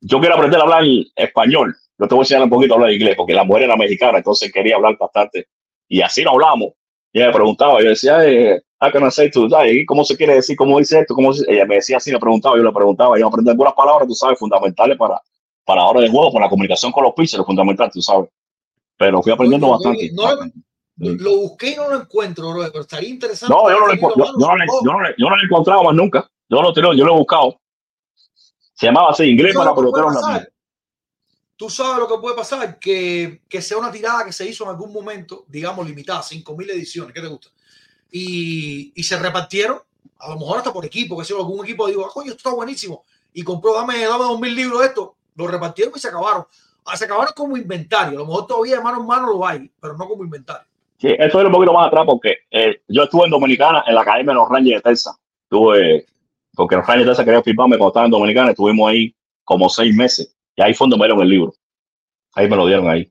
yo 0.00 0.20
quiero 0.20 0.34
aprender 0.34 0.60
a 0.60 0.64
hablar 0.64 0.84
español, 1.16 1.74
yo 1.98 2.08
te 2.08 2.14
voy 2.14 2.22
a 2.22 2.24
enseñar 2.24 2.42
un 2.42 2.50
poquito 2.50 2.74
a 2.74 2.76
hablar 2.76 2.92
inglés, 2.92 3.16
porque 3.16 3.32
la 3.34 3.44
mujer 3.44 3.64
era 3.64 3.76
mexicana, 3.76 4.18
entonces 4.18 4.52
quería 4.52 4.76
hablar 4.76 4.96
bastante. 4.98 5.46
Y 5.88 6.00
así 6.02 6.22
no 6.22 6.32
hablamos. 6.32 6.72
Y 7.14 7.18
ella 7.20 7.28
me 7.28 7.34
preguntaba, 7.34 7.80
yo 7.80 7.88
decía, 7.90 8.26
eh, 8.28 8.60
how 8.80 8.90
can 8.90 9.06
I 9.06 9.10
say 9.10 9.30
to 9.30 9.46
die? 9.48 9.86
¿Cómo 9.86 10.04
se 10.04 10.16
quiere 10.16 10.34
decir? 10.34 10.56
¿Cómo 10.56 10.78
dice 10.80 10.98
esto? 10.98 11.14
¿Cómo 11.14 11.32
se-?" 11.32 11.44
Ella 11.50 11.64
me 11.64 11.76
decía 11.76 11.96
así, 11.98 12.10
me 12.12 12.18
preguntaba, 12.18 12.56
yo 12.56 12.62
le 12.64 12.72
preguntaba, 12.72 13.16
yo 13.18 13.28
aprendí 13.28 13.50
algunas 13.50 13.72
palabras, 13.74 14.08
tú 14.08 14.14
sabes, 14.14 14.36
fundamentales 14.38 14.98
para, 14.98 15.22
para 15.64 15.82
la 15.82 15.86
hora 15.88 16.00
de 16.00 16.10
juego, 16.10 16.32
para 16.32 16.46
la 16.46 16.50
comunicación 16.50 16.90
con 16.92 17.04
los 17.04 17.14
pitchers, 17.14 17.46
fundamental, 17.46 17.88
tú 17.92 18.02
sabes. 18.02 18.28
Pero 18.98 19.22
fui 19.22 19.32
aprendiendo 19.32 19.70
bastante. 19.70 20.10
no 20.12 20.22
lo- 20.22 20.28
bastante. 20.28 20.58
Sí. 20.96 21.16
Lo 21.18 21.36
busqué 21.38 21.72
y 21.72 21.76
no 21.76 21.88
lo 21.88 22.00
encuentro, 22.02 22.50
bro, 22.52 22.62
pero 22.70 22.82
estaría 22.82 23.08
interesante. 23.08 23.52
No, 23.54 23.68
yo 23.70 23.78
no, 23.80 23.86
lo, 23.86 23.92
encu- 23.94 24.00
yo, 24.16 24.24
yo 24.24 24.24
no, 24.24 24.56
lo- 24.56 24.64
sobre 24.66 24.66
yo 24.84 24.92
no 24.92 24.98
yo 25.18 25.28
no 25.28 25.36
lo 25.36 25.42
he 25.42 25.44
encontrado 25.46 25.82
más 25.84 25.94
nunca. 25.94 26.28
Yo 26.48 26.62
lo, 26.62 26.72
tengo- 26.72 26.94
yo 26.94 27.04
lo 27.04 27.14
he 27.14 27.18
buscado. 27.18 27.60
Se 28.74 28.86
llamaba 28.86 29.10
así, 29.10 29.24
Inglés 29.24 29.52
¿Tú 29.54 29.58
para 29.58 29.70
sabes 29.70 29.76
que 29.76 29.90
peloteros 29.92 30.14
latinos. 30.14 30.48
Tú 31.56 31.70
sabes 31.70 31.98
lo 31.98 32.08
que 32.08 32.20
puede 32.20 32.36
pasar, 32.36 32.78
que, 32.78 33.42
que 33.48 33.62
sea 33.62 33.78
una 33.78 33.92
tirada 33.92 34.24
que 34.24 34.32
se 34.32 34.48
hizo 34.48 34.64
en 34.64 34.70
algún 34.70 34.92
momento, 34.92 35.44
digamos, 35.48 35.86
limitada, 35.86 36.20
5.000 36.20 36.70
ediciones, 36.70 37.14
¿qué 37.14 37.20
te 37.20 37.28
gusta? 37.28 37.48
Y, 38.10 38.92
y 38.94 39.02
se 39.02 39.18
repartieron, 39.18 39.78
a 40.18 40.30
lo 40.30 40.38
mejor 40.38 40.58
hasta 40.58 40.72
por 40.72 40.84
equipo, 40.84 41.16
que 41.16 41.24
si 41.24 41.32
algún 41.32 41.64
equipo 41.64 41.86
dijo, 41.86 42.04
"Ah, 42.04 42.10
coño, 42.12 42.30
esto 42.30 42.38
está 42.38 42.52
buenísimo, 42.52 43.04
y 43.32 43.42
compró, 43.42 43.74
dame, 43.74 44.00
dame 44.04 44.24
2.000 44.24 44.54
libros 44.54 44.80
de 44.80 44.86
esto, 44.86 45.16
lo 45.36 45.46
repartieron 45.46 45.92
y 45.94 46.00
se 46.00 46.08
acabaron. 46.08 46.44
Ah, 46.84 46.96
se 46.96 47.04
acabaron 47.04 47.32
como 47.34 47.56
inventario, 47.56 48.18
a 48.18 48.22
lo 48.22 48.26
mejor 48.26 48.46
todavía 48.46 48.76
de 48.76 48.82
mano 48.82 49.00
en 49.00 49.06
mano 49.06 49.28
lo 49.28 49.46
hay, 49.46 49.70
pero 49.80 49.96
no 49.96 50.06
como 50.06 50.24
inventario. 50.24 50.66
Sí, 50.98 51.08
eso 51.18 51.40
era 51.40 51.48
un 51.48 51.54
poquito 51.54 51.72
más 51.72 51.88
atrás 51.88 52.04
porque 52.06 52.36
eh, 52.50 52.80
yo 52.88 53.04
estuve 53.04 53.24
en 53.24 53.30
Dominicana, 53.30 53.84
en 53.86 53.94
la 53.94 54.02
Academia 54.02 54.32
de 54.32 54.34
los 54.34 54.48
Rangers 54.48 54.82
de 54.82 54.90
Texas. 54.90 55.16
Estuve, 55.42 56.06
porque 56.54 56.76
los 56.76 56.86
Rangers 56.86 57.06
de 57.06 57.10
Texas 57.10 57.24
querían 57.24 57.44
firmarme 57.44 57.76
cuando 57.76 57.90
estaba 57.90 58.06
en 58.06 58.12
Dominicana, 58.12 58.50
estuvimos 58.50 58.90
ahí 58.90 59.14
como 59.44 59.68
seis 59.68 59.94
meses. 59.94 60.33
Y 60.56 60.62
ahí 60.62 60.74
fue 60.74 60.84
donde 60.86 60.96
me 60.98 61.06
dieron 61.06 61.22
el 61.22 61.28
libro. 61.28 61.54
Ahí 62.34 62.48
me 62.48 62.56
lo 62.56 62.66
dieron 62.66 62.88
ahí. 62.88 63.10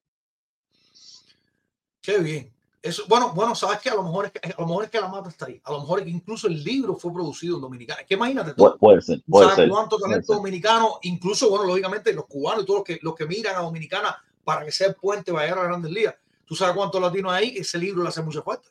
Qué 2.02 2.18
bien. 2.20 2.54
Eso, 2.82 3.04
bueno, 3.08 3.32
bueno, 3.34 3.56
sabes 3.56 3.80
que 3.80 3.90
a 3.90 3.96
lo 3.96 4.04
mejor 4.04 4.26
es 4.26 4.32
que 4.34 4.40
a 4.50 4.60
lo 4.60 4.68
mejor 4.68 4.84
es 4.84 4.90
que 4.90 5.00
la 5.00 5.08
mata 5.08 5.30
está 5.30 5.46
ahí. 5.46 5.62
A 5.64 5.72
lo 5.72 5.80
mejor 5.80 6.00
es 6.00 6.06
que 6.06 6.12
incluso 6.12 6.48
el 6.48 6.62
libro 6.62 6.96
fue 6.98 7.14
producido 7.14 7.56
en 7.56 7.62
Dominicana. 7.62 8.02
Es 8.02 8.08
que 8.08 8.16
imagínate 8.16 8.54
tú. 8.54 8.64
Pu- 8.66 8.78
puede 8.78 9.02
ser, 9.02 9.22
puede 9.26 9.46
sabes 9.46 9.56
ser. 9.64 9.70
cuánto 9.70 9.98
talento 9.98 10.34
dominicano, 10.34 11.00
incluso, 11.04 11.50
bueno, 11.50 11.64
lógicamente 11.66 12.12
los 12.14 12.26
cubanos 12.26 12.64
y 12.64 12.66
todos 12.66 12.80
los 12.80 12.86
que, 12.86 13.00
los 13.02 13.16
que 13.16 13.26
miran 13.26 13.56
a 13.56 13.60
Dominicana 13.62 14.18
para 14.44 14.66
que 14.66 14.72
sea 14.74 14.88
el 14.88 14.96
puente 14.96 15.32
llegar 15.32 15.58
a 15.60 15.64
grandes 15.64 15.92
ligas. 15.92 16.16
Tú 16.44 16.56
sabes 16.56 16.76
cuántos 16.76 17.00
latinos 17.02 17.32
hay, 17.32 17.56
ese 17.58 17.78
libro 17.78 18.04
le 18.04 18.10
hace 18.10 18.22
mucha 18.22 18.42
falta. 18.42 18.68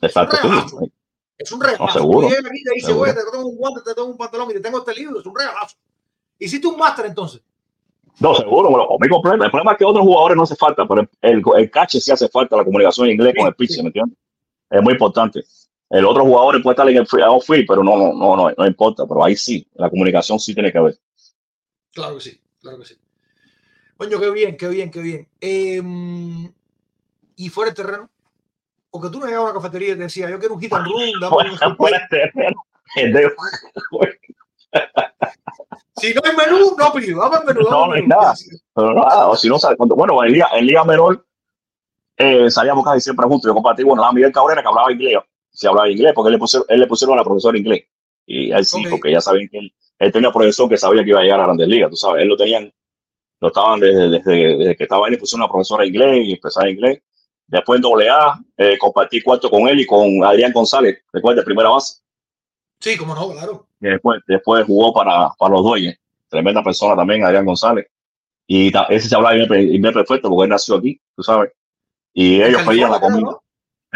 Exacto. 0.00 0.36
Es 1.36 1.50
un 1.50 1.60
regalazo. 1.60 1.98
seguro, 1.98 2.28
Tú 2.28 2.34
llegas 2.34 2.46
aquí 2.46 2.60
y 2.60 2.64
te 2.64 2.74
dice, 2.74 2.86
seguro. 2.86 3.10
oye, 3.10 3.12
te 3.12 3.30
tengo 3.30 3.44
un 3.44 3.56
guante, 3.56 3.80
te 3.84 3.92
tengo 3.94 4.06
un 4.08 4.16
pantalón 4.16 4.50
y 4.52 4.54
te 4.54 4.60
tengo 4.60 4.78
este 4.78 4.94
libro. 4.94 5.18
Es 5.18 5.26
un 5.26 5.34
regalazo. 5.36 5.76
Hiciste 6.38 6.66
un 6.68 6.76
máster 6.78 7.06
entonces. 7.06 7.42
No, 8.18 8.34
seguro, 8.34 8.70
me 8.70 8.78
lo 8.78 8.86
comí 8.88 9.08
completo. 9.08 9.44
El 9.44 9.50
problema 9.50 9.72
es 9.72 9.78
que 9.78 9.84
otros 9.84 10.04
jugadores 10.04 10.36
no 10.36 10.42
hace 10.44 10.56
falta, 10.56 10.86
pero 10.86 11.06
el, 11.20 11.42
el 11.58 11.70
cache 11.70 12.00
sí 12.00 12.10
hace 12.10 12.28
falta, 12.28 12.56
la 12.56 12.64
comunicación 12.64 13.06
en 13.08 13.12
inglés 13.12 13.34
con 13.36 13.46
el 13.46 13.54
pitcher. 13.54 13.82
¿me 13.82 13.88
entiendes? 13.88 14.16
Es 14.70 14.82
muy 14.82 14.92
importante. 14.94 15.44
El 15.90 16.04
otro 16.06 16.24
jugador 16.24 16.62
puede 16.62 16.72
estar 16.74 16.88
en 16.88 16.96
el 16.96 17.06
free- 17.06 17.66
pero 17.66 17.84
no, 17.84 17.96
no, 17.96 18.12
no, 18.14 18.36
no, 18.36 18.50
no 18.56 18.66
importa. 18.66 19.04
Pero 19.06 19.22
ahí 19.22 19.36
sí, 19.36 19.66
la 19.74 19.90
comunicación 19.90 20.40
sí 20.40 20.54
tiene 20.54 20.72
que 20.72 20.80
ver. 20.80 20.96
Claro 21.92 22.14
que 22.16 22.20
sí, 22.22 22.40
claro 22.60 22.78
que 22.78 22.84
sí. 22.86 22.94
Coño, 23.96 24.18
qué 24.18 24.30
bien, 24.30 24.56
qué 24.56 24.68
bien, 24.68 24.90
qué 24.90 25.00
bien. 25.00 25.28
Em, 25.40 26.52
y 27.36 27.48
fuera 27.50 27.70
del 27.70 27.76
terreno, 27.76 28.10
porque 28.90 29.08
tú 29.10 29.20
no 29.20 29.26
llegabas 29.26 29.50
a 29.50 29.52
una 29.52 29.60
cafetería 29.62 29.92
y 29.92 29.96
te 29.96 30.02
decía, 30.02 30.28
yo 30.30 30.38
quiero 30.38 30.54
un 30.54 30.60
hit 30.60 30.72
and 30.72 30.86
run, 30.86 31.20
dame 31.20 31.36
un 31.70 31.76
Fuera- 31.76 32.06
terreno, 32.10 32.62
el 32.96 33.12
de- 33.12 33.32
Si 35.98 36.12
no 36.14 36.20
hay 36.24 36.36
menú, 36.36 36.76
no 36.78 36.92
pido. 36.92 37.20
Dame 37.20 37.36
el 37.38 37.44
menú. 37.46 37.64
dame 37.68 37.86
No, 37.86 37.92
hay 37.92 38.06
nada. 38.06 38.34
Pero 38.74 38.94
nada, 38.94 39.28
o 39.28 39.36
si 39.36 39.48
no, 39.48 39.58
sale- 39.58 39.76
bueno, 39.78 40.22
en 40.24 40.32
Liga, 40.32 40.48
en 40.54 40.66
Liga 40.66 40.84
Menor 40.84 41.24
eh, 42.18 42.50
salíamos 42.50 42.84
casi 42.84 43.00
siempre 43.00 43.26
juntos. 43.26 43.48
Yo 43.48 43.54
compartí, 43.54 43.82
bueno, 43.82 44.02
la 44.02 44.12
Miguel 44.12 44.32
Cabrera 44.32 44.62
que 44.62 44.68
hablaba 44.68 44.92
inglés. 44.92 45.18
Si 45.50 45.66
hablaba 45.66 45.88
inglés, 45.88 46.12
porque 46.14 46.28
él 46.28 46.32
le 46.34 46.38
pusieron, 46.38 46.66
él 46.68 46.80
le 46.80 46.86
pusieron 46.86 47.14
a 47.14 47.16
la 47.20 47.24
profesora 47.24 47.56
inglés. 47.58 47.84
Y 48.26 48.50
él 48.52 48.64
sí, 48.64 48.84
Ok. 48.84 48.90
porque 48.90 49.12
ya 49.12 49.20
sabían 49.20 49.48
que 49.48 49.58
él, 49.58 49.72
él 49.98 50.12
tenía 50.12 50.30
profesor 50.32 50.68
que 50.68 50.76
sabía 50.76 51.02
que 51.02 51.10
iba 51.10 51.20
a 51.20 51.22
llegar 51.22 51.40
a 51.40 51.44
Grandes 51.44 51.68
Ligas, 51.68 51.90
tú 51.90 51.96
sabes. 51.96 52.22
Él 52.22 52.28
lo 52.28 52.36
tenían, 52.36 52.72
lo 53.40 53.48
estaban 53.48 53.80
desde, 53.80 54.08
desde, 54.10 54.56
desde 54.58 54.76
que 54.76 54.82
estaba 54.84 55.06
ahí, 55.06 55.12
le 55.12 55.18
pusieron 55.18 55.44
una 55.44 55.50
profesora 55.52 55.86
inglés 55.86 56.26
y 56.26 56.32
empezaba 56.32 56.68
inglés. 56.68 57.00
Después 57.46 57.78
en 57.78 57.82
doble 57.82 58.08
A, 58.10 58.38
eh, 58.58 58.76
compartí 58.78 59.22
cuarto 59.22 59.48
con 59.48 59.68
él 59.68 59.80
y 59.80 59.86
con 59.86 60.24
Adrián 60.24 60.52
González, 60.52 60.98
recuerda, 61.12 61.42
primera 61.44 61.70
base. 61.70 62.02
Sí, 62.80 62.96
como 62.96 63.14
no, 63.14 63.30
claro. 63.32 63.66
Y 63.80 63.88
después, 63.88 64.20
después 64.26 64.64
jugó 64.66 64.92
para, 64.92 65.30
para 65.38 65.54
los 65.54 65.62
Dodgers. 65.64 65.98
Tremenda 66.28 66.62
persona 66.62 66.96
también, 66.96 67.24
Adrián 67.24 67.44
González. 67.46 67.86
Y 68.46 68.72
ese 68.90 69.08
se 69.08 69.14
hablaba 69.16 69.34
inglés 69.36 69.92
perfecto 69.94 70.28
porque 70.28 70.44
él 70.44 70.50
nació 70.50 70.76
aquí, 70.76 71.00
tú 71.16 71.22
sabes. 71.22 71.52
Y 72.12 72.40
ellos 72.42 72.62
pedían 72.66 72.90
la 72.90 73.00
comida 73.00 73.30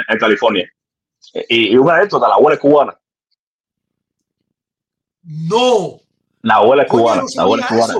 en 0.08 0.18
California. 0.18 0.68
Y, 1.48 1.72
y 1.72 1.76
una 1.76 1.96
de 1.98 2.04
estas, 2.04 2.20
la 2.20 2.28
abuela 2.34 2.54
es 2.54 2.60
cubana. 2.60 2.98
No, 5.22 5.98
La 6.42 6.54
abuela 6.56 6.82
es 6.84 6.88
cubana. 6.90 7.22
no 7.22 7.28
la 7.36 7.42
abuela 7.42 7.62
es 7.62 7.68
cubana. 7.68 7.94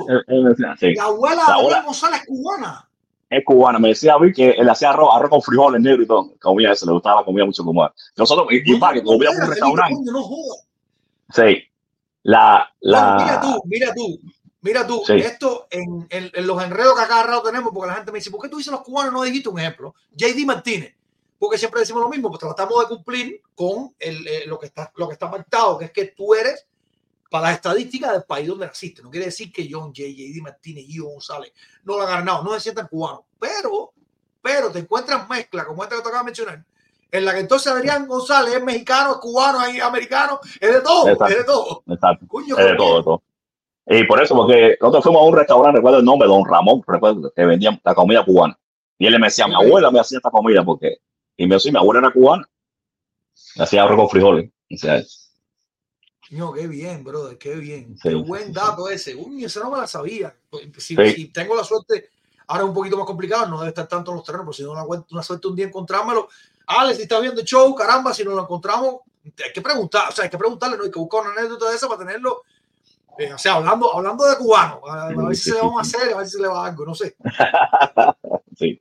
la 0.97 1.03
abuela 1.55 1.79
La 1.79 1.83
González 1.83 2.23
cubana. 2.27 2.89
es 3.29 3.45
cubana. 3.45 3.79
Me 3.79 3.89
decía 3.89 4.15
a 4.15 4.19
mí 4.19 4.33
que 4.33 4.51
él 4.51 4.69
hacía 4.69 4.91
arroz, 4.91 5.11
arroz 5.15 5.31
con 5.31 5.43
frijoles 5.43 5.81
negros 5.83 6.05
y 6.05 6.09
todo. 6.09 6.31
Comía 6.41 6.73
eso, 6.73 6.87
le 6.87 6.93
gustaba 6.93 7.21
la 7.21 7.25
comida 7.25 7.45
mucho 7.45 7.63
cubana. 7.63 7.93
Nosotros, 8.17 8.49
y, 8.51 8.75
y 8.75 8.79
para 8.79 8.95
que 8.95 9.03
comíamos 9.05 9.39
un 9.41 9.49
restaurante. 9.51 9.95
no 10.13 10.23
jodas. 10.23 10.67
Sí. 11.35 11.65
La, 12.23 12.71
Bueno, 12.83 13.17
mira 13.19 13.35
la, 13.35 13.41
tú, 13.41 13.63
mira 13.67 13.95
tú, 13.95 14.21
mira 14.61 14.87
tú, 14.87 15.03
Sí. 15.07 15.15
esto 15.15 15.67
en, 15.71 16.07
en- 16.11 16.31
en 16.35 16.47
los 16.47 16.63
enredos 16.63 16.95
que 16.97 17.03
acá 17.03 17.23
rato 17.23 17.43
tenemos, 17.45 17.73
porque 17.73 17.89
la 17.89 17.95
gente 17.97 18.13
me 18.13 18.19
dice, 18.19 18.31
¿por 18.31 18.41
qué 18.43 18.49
tú 18.49 18.59
dices 18.59 18.73
los 18.73 18.83
cubanos 18.83 19.13
no 19.13 19.23
dijiste 19.23 19.49
un 19.49 19.59
ejemplo? 19.59 19.95
JD 20.15 20.45
Martínez, 20.45 20.95
porque 21.39 21.57
siempre 21.57 21.81
decimos 21.81 22.03
lo 22.03 22.09
mismo, 22.11 22.29
pues 22.29 22.41
tratamos 22.41 22.79
de 22.81 22.95
cumplir 22.95 23.41
con 23.55 23.95
el, 23.99 24.27
eh, 24.27 24.47
lo, 24.47 24.59
que 24.59 24.67
está, 24.67 24.93
lo 24.97 25.09
que 25.09 25.15
está 25.15 25.31
pactado, 25.31 25.79
que 25.79 25.87
es 25.87 25.91
que 25.93 26.05
tú 26.07 26.35
eres 26.35 26.67
para 27.31 27.45
las 27.45 27.55
estadísticas 27.55 28.13
del 28.13 28.25
país 28.25 28.49
donde 28.49 28.67
naciste. 28.67 29.03
No 29.03 29.11
quiere 29.11 29.27
decir 29.27 29.51
que 29.53 29.67
John 29.71 29.95
J, 29.95 30.03
JD 30.09 30.43
Martínez 30.43 30.85
y 30.89 30.99
González 30.99 31.53
no 31.85 31.97
lo 31.97 32.03
han 32.03 32.11
ganado, 32.11 32.43
no 32.43 32.53
se 32.55 32.61
sientan 32.61 32.89
cubanos, 32.89 33.21
pero, 33.39 33.93
pero 34.43 34.71
te 34.71 34.81
encuentras 34.81 35.27
mezcla, 35.29 35.65
como 35.65 35.83
esta 35.85 35.97
que 35.97 36.03
te 36.03 36.09
acabo 36.09 36.25
de 36.25 36.27
mencionar, 36.27 36.65
en 37.13 37.25
la 37.25 37.33
que 37.35 37.41
entonces 37.41 37.73
Adrián 37.73 38.07
González 38.07 38.55
es 38.55 38.63
mexicano, 38.65 39.13
es 39.13 39.17
cubano, 39.19 39.65
es 39.65 39.83
americano, 39.83 40.41
es 40.61 40.73
de 40.73 40.81
todo, 40.81 41.09
Exacto. 41.09 41.33
es 41.33 41.39
de 41.39 41.45
todo. 41.45 41.83
exacto. 41.89 42.27
Coño, 42.29 42.59
Es 42.59 42.65
de 42.67 42.75
todo, 42.77 42.97
de 42.99 43.03
todo. 43.05 43.23
Y 43.87 44.05
por 44.05 44.23
eso, 44.23 44.37
porque 44.37 44.77
nosotros 44.81 45.03
fuimos 45.03 45.23
a 45.23 45.25
un 45.25 45.37
restaurante, 45.37 45.79
recuerdo 45.79 45.99
el 45.99 46.05
nombre, 46.05 46.29
Don 46.29 46.45
Ramón, 46.45 46.83
recuerdo, 46.87 47.33
que 47.35 47.45
vendían 47.45 47.81
la 47.85 47.95
comida 47.95 48.25
cubana. 48.25 48.57
Y 48.99 49.07
él 49.07 49.19
me 49.19 49.27
decía, 49.27 49.49
mi 49.49 49.55
abuela 49.55 49.91
me 49.91 49.99
hacía 49.99 50.19
esta 50.19 50.31
comida, 50.31 50.65
porque, 50.65 50.99
y 51.37 51.47
me 51.47 51.55
decía, 51.57 51.73
mi 51.73 51.79
abuela 51.79 52.01
era 52.01 52.11
cubana. 52.13 52.49
Me 53.57 53.65
hacía 53.65 53.83
arroz 53.83 53.97
con 53.97 54.11
frijoles. 54.11 54.51
O 54.73 54.77
sea, 54.77 55.03
No, 56.31 56.53
qué 56.53 56.69
bien, 56.69 57.03
brother, 57.03 57.37
qué 57.39 57.57
bien. 57.57 57.97
Sí, 57.97 58.11
qué 58.11 58.15
buen 58.15 58.49
sí, 58.49 58.53
dato 58.53 58.89
ese. 58.89 59.17
Uy, 59.17 59.45
esa 59.45 59.61
no 59.61 59.71
me 59.73 59.79
la 59.79 59.87
sabía. 59.89 60.37
Si, 60.79 60.95
Sí. 60.95 61.13
si 61.13 61.29
tengo 61.33 61.57
la 61.57 61.65
suerte, 61.65 62.11
ahora 62.47 62.63
es 62.63 62.69
un 62.69 62.75
poquito 62.75 62.97
más 62.97 63.07
complicado, 63.07 63.49
no 63.49 63.59
debe 63.59 63.71
estar 63.71 63.89
tanto 63.89 64.13
en 64.13 64.19
los 64.19 64.25
terrenos, 64.25 64.45
pero 64.47 64.53
si 64.53 64.63
no 64.63 64.73
una, 64.73 65.05
una 65.11 65.23
suerte 65.25 65.49
un 65.49 65.57
día 65.57 65.67
encontrármelo. 65.67 66.29
Alex, 66.79 66.97
si 66.99 67.03
estás 67.03 67.21
viendo 67.21 67.41
el 67.41 67.47
show, 67.47 67.75
caramba, 67.75 68.15
si 68.15 68.23
nos 68.25 68.35
lo 68.35 68.43
encontramos, 68.43 68.97
hay 69.25 69.53
que 69.53 69.61
preguntar, 69.61 70.09
o 70.09 70.13
sea, 70.13 70.25
hay 70.25 70.31
que 70.31 70.39
preguntarle, 70.39 70.77
no 70.77 70.85
hay 70.85 70.91
que 70.91 70.99
buscar 71.01 71.23
una 71.23 71.33
anécdota 71.33 71.69
de 71.69 71.77
esa 71.77 71.89
para 71.89 71.99
tenerlo. 71.99 72.43
eh, 73.19 73.33
o 73.35 73.39
sea, 73.39 73.55
hablando, 73.55 73.93
hablando 73.95 74.25
de 74.25 74.37
cubano, 74.37 74.81
a, 74.87 75.09
a 75.09 75.09
ver 75.09 75.37
si 75.37 75.51
se 75.51 75.55
le 75.57 75.61
va 75.61 75.79
a 75.79 75.81
hacer, 75.83 76.13
a 76.13 76.17
ver 76.19 76.27
si 76.27 76.37
se 76.37 76.43
le 76.43 76.49
va 76.49 76.67
algo, 76.67 76.87
no 76.87 76.95
sé. 76.95 77.17
sí. 78.57 78.81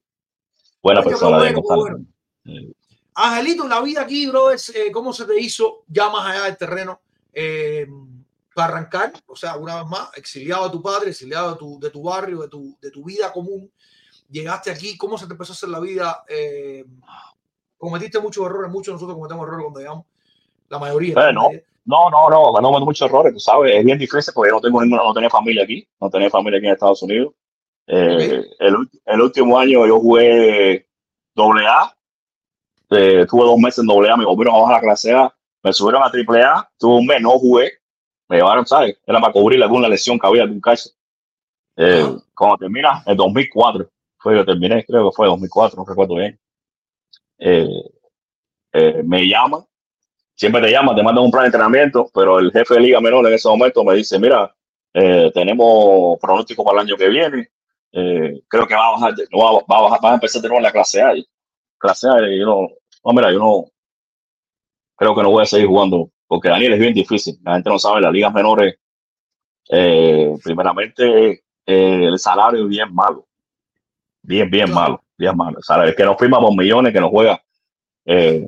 Buena 0.81 1.01
persona. 1.01 1.51
bueno. 1.61 2.05
Sí. 2.45 2.73
Angelito, 3.15 3.67
la 3.67 3.81
vida 3.81 4.01
aquí, 4.01 4.27
bro, 4.27 4.51
es, 4.51 4.69
eh, 4.69 4.91
¿cómo 4.93 5.11
se 5.11 5.25
te 5.25 5.37
hizo 5.39 5.83
ya 5.87 6.09
más 6.09 6.25
allá 6.25 6.45
del 6.45 6.57
terreno 6.57 7.01
eh, 7.33 7.85
para 8.55 8.73
arrancar? 8.73 9.11
O 9.25 9.35
sea, 9.35 9.57
una 9.57 9.81
vez 9.81 9.87
más, 9.87 10.09
exiliado 10.15 10.65
de 10.65 10.71
tu 10.71 10.81
padre, 10.81 11.09
exiliado 11.09 11.51
de 11.51 11.57
tu, 11.57 11.79
de 11.79 11.89
tu 11.89 12.03
barrio, 12.03 12.41
de 12.41 12.47
tu, 12.47 12.77
de 12.79 12.91
tu 12.91 13.03
vida 13.03 13.33
común. 13.33 13.69
Llegaste 14.29 14.71
aquí, 14.71 14.95
¿cómo 14.95 15.17
se 15.17 15.25
te 15.25 15.33
empezó 15.33 15.51
a 15.51 15.55
hacer 15.55 15.69
la 15.69 15.81
vida? 15.81 16.23
Eh, 16.29 16.85
cometiste 17.79 18.19
muchos 18.19 18.45
errores, 18.45 18.71
muchos 18.71 18.93
nosotros 18.93 19.17
cometemos 19.17 19.47
errores 19.47 19.63
cuando 19.63 19.79
llegamos, 19.79 20.05
la 20.69 20.77
mayoría. 20.77 21.29
Eh, 21.29 21.33
no. 21.33 21.49
No, 21.85 22.07
no, 22.11 22.29
no, 22.29 22.51
no 22.51 22.61
cometo 22.61 22.85
muchos 22.85 23.09
errores, 23.09 23.33
tú 23.33 23.39
sabes, 23.39 23.75
es 23.75 23.83
bien 23.83 23.97
difícil 23.97 24.31
porque 24.35 24.51
yo 24.51 24.57
no 24.57 24.61
tengo 24.61 24.79
ninguna, 24.79 25.01
no 25.01 25.13
tenía 25.13 25.29
familia 25.29 25.63
aquí, 25.63 25.87
no 25.99 26.07
tenía 26.07 26.29
familia 26.29 26.59
aquí 26.59 26.67
en 26.67 26.73
Estados 26.73 27.01
Unidos. 27.01 27.33
Eh, 27.87 28.45
el, 28.59 29.21
último 29.21 29.57
año 29.57 29.87
yo 29.87 29.99
jugué 29.99 30.87
doble 31.33 31.65
A, 31.65 31.91
eh, 32.91 33.25
tuve 33.27 33.43
dos 33.43 33.57
meses 33.57 33.79
en 33.79 33.87
doble 33.87 34.11
A, 34.11 34.17
me 34.17 34.25
volvieron 34.25 34.55
a 34.55 34.59
bajar 34.59 34.75
a 34.75 34.81
clase 34.81 35.11
A, 35.15 35.33
me 35.63 35.73
subieron 35.73 36.03
a 36.03 36.11
triple 36.11 36.43
A, 36.43 36.69
tuve 36.77 36.99
un 36.99 37.07
mes, 37.07 37.21
no 37.21 37.31
jugué, 37.39 37.71
me 38.27 38.37
llevaron, 38.37 38.67
¿sabes? 38.67 38.99
Era 39.07 39.19
para 39.19 39.33
cubrir 39.33 39.63
alguna 39.63 39.87
lesión 39.87 40.19
que 40.19 40.27
había, 40.27 40.43
algún 40.43 40.61
caso. 40.61 40.91
Eh, 41.75 42.05
cuando 42.35 42.57
termina, 42.57 43.01
en 43.07 43.17
2004, 43.17 43.89
fue 44.17 44.35
que 44.35 44.43
terminé, 44.43 44.85
creo 44.85 45.09
que 45.09 45.15
fue 45.15 45.27
2004, 45.27 45.77
no 45.77 45.85
recuerdo 45.85 46.15
bien. 46.15 46.39
Eh, 47.39 47.67
eh, 48.73 49.01
me 49.03 49.27
llaman 49.27 49.63
siempre 50.35 50.61
te 50.61 50.71
llaman, 50.71 50.95
te 50.95 51.03
mandan 51.03 51.25
un 51.25 51.31
plan 51.31 51.43
de 51.43 51.47
entrenamiento, 51.47 52.09
pero 52.13 52.39
el 52.39 52.51
jefe 52.51 52.75
de 52.75 52.79
Liga 52.81 53.01
Menor 53.01 53.27
en 53.27 53.33
ese 53.33 53.49
momento 53.49 53.83
me 53.83 53.95
dice, 53.95 54.19
mira, 54.19 54.55
eh, 54.93 55.31
tenemos 55.33 56.17
pronóstico 56.19 56.63
para 56.63 56.81
el 56.81 56.87
año 56.87 56.97
que 56.97 57.09
viene, 57.09 57.49
eh, 57.91 58.41
creo 58.47 58.65
que 58.67 58.75
va 58.75 58.87
a 58.87 58.91
bajar, 58.91 59.13
no 59.31 59.39
va, 59.39 59.49
a- 59.49 59.65
va 59.71 59.77
a 59.79 59.81
bajar, 59.83 59.99
va 60.05 60.11
a 60.11 60.13
empezar 60.15 60.41
de 60.41 60.47
nuevo 60.47 60.59
en 60.59 60.63
la 60.63 60.71
clase 60.71 61.01
A. 61.01 61.13
Clase 61.77 62.07
A, 62.09 62.21
y 62.29 62.39
yo 62.39 62.45
no, 62.45 62.69
no, 63.05 63.13
mira, 63.13 63.31
yo 63.33 63.39
no, 63.39 63.65
creo 64.95 65.15
que 65.15 65.23
no 65.23 65.31
voy 65.31 65.43
a 65.43 65.45
seguir 65.45 65.67
jugando, 65.67 66.09
porque 66.27 66.49
Daniel 66.49 66.73
es 66.73 66.79
bien 66.79 66.93
difícil, 66.93 67.37
la 67.43 67.53
gente 67.55 67.69
no 67.69 67.79
sabe, 67.79 68.01
las 68.01 68.13
ligas 68.13 68.33
menores, 68.33 68.75
primeramente, 70.43 71.43
el 71.65 72.17
salario 72.19 72.63
es 72.63 72.69
bien 72.69 72.93
malo, 72.93 73.27
bien, 74.21 74.49
bien 74.49 74.71
malo, 74.73 75.03
salario, 75.61 75.91
es 75.91 75.95
que 75.95 76.03
nos 76.05 76.17
firma 76.17 76.39
por 76.39 76.55
millones, 76.55 76.93
que 76.93 76.99
nos 77.01 77.09
juega, 77.09 77.41
eh, 78.05 78.47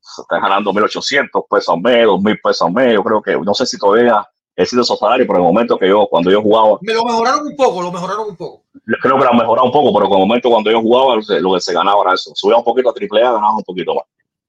se 0.00 0.22
está 0.22 0.40
ganando 0.40 0.72
1.800 0.72 1.44
pesos 1.48 1.74
al 1.74 1.80
mes, 1.80 2.06
2.000 2.06 2.40
pesos 2.42 2.62
al 2.62 2.72
mes. 2.72 2.94
Yo 2.94 3.02
creo 3.04 3.22
que, 3.22 3.36
no 3.36 3.54
sé 3.54 3.66
si 3.66 3.78
todavía 3.78 4.26
he 4.56 4.66
sido 4.66 4.82
esos 4.82 4.98
salarios, 4.98 5.26
pero 5.28 5.38
en 5.38 5.44
el 5.46 5.52
momento 5.52 5.78
que 5.78 5.88
yo, 5.88 6.06
cuando 6.08 6.30
yo 6.30 6.42
jugaba, 6.42 6.78
Me 6.80 6.92
lo 6.94 7.04
mejoraron 7.04 7.46
un 7.46 7.56
poco, 7.56 7.82
lo 7.82 7.92
mejoraron 7.92 8.30
un 8.30 8.36
poco. 8.36 8.64
creo 9.00 9.16
que 9.18 9.24
lo 9.24 9.30
han 9.30 9.36
mejorado 9.36 9.66
un 9.66 9.72
poco, 9.72 9.92
pero 9.92 10.06
en 10.06 10.12
el 10.12 10.18
momento 10.26 10.50
cuando 10.50 10.70
yo 10.70 10.80
jugaba, 10.80 11.16
lo 11.16 11.52
que- 11.54 11.60
se 11.60 11.72
ganaba 11.72 12.02
era 12.02 12.14
eso. 12.14 12.32
Subía 12.34 12.56
un 12.56 12.64
poquito 12.64 12.90
a 12.90 12.94
triple 12.94 13.20
A, 13.22 13.32
ganaba 13.32 13.56
un 13.56 13.62
poquito 13.62 13.94
más. 13.94 14.04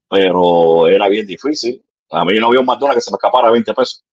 Pero 0.10 0.88
era 0.88 1.08
bien 1.08 1.28
difícil. 1.28 1.84
A 2.12 2.26
mí 2.26 2.40
no 2.40 2.48
había 2.48 2.60
un 2.62 2.66
McDonald's 2.66 2.96
que 2.96 3.02
se 3.02 3.12
me 3.12 3.16
escapara 3.18 3.52
20 3.52 3.72
pesos 3.76 4.04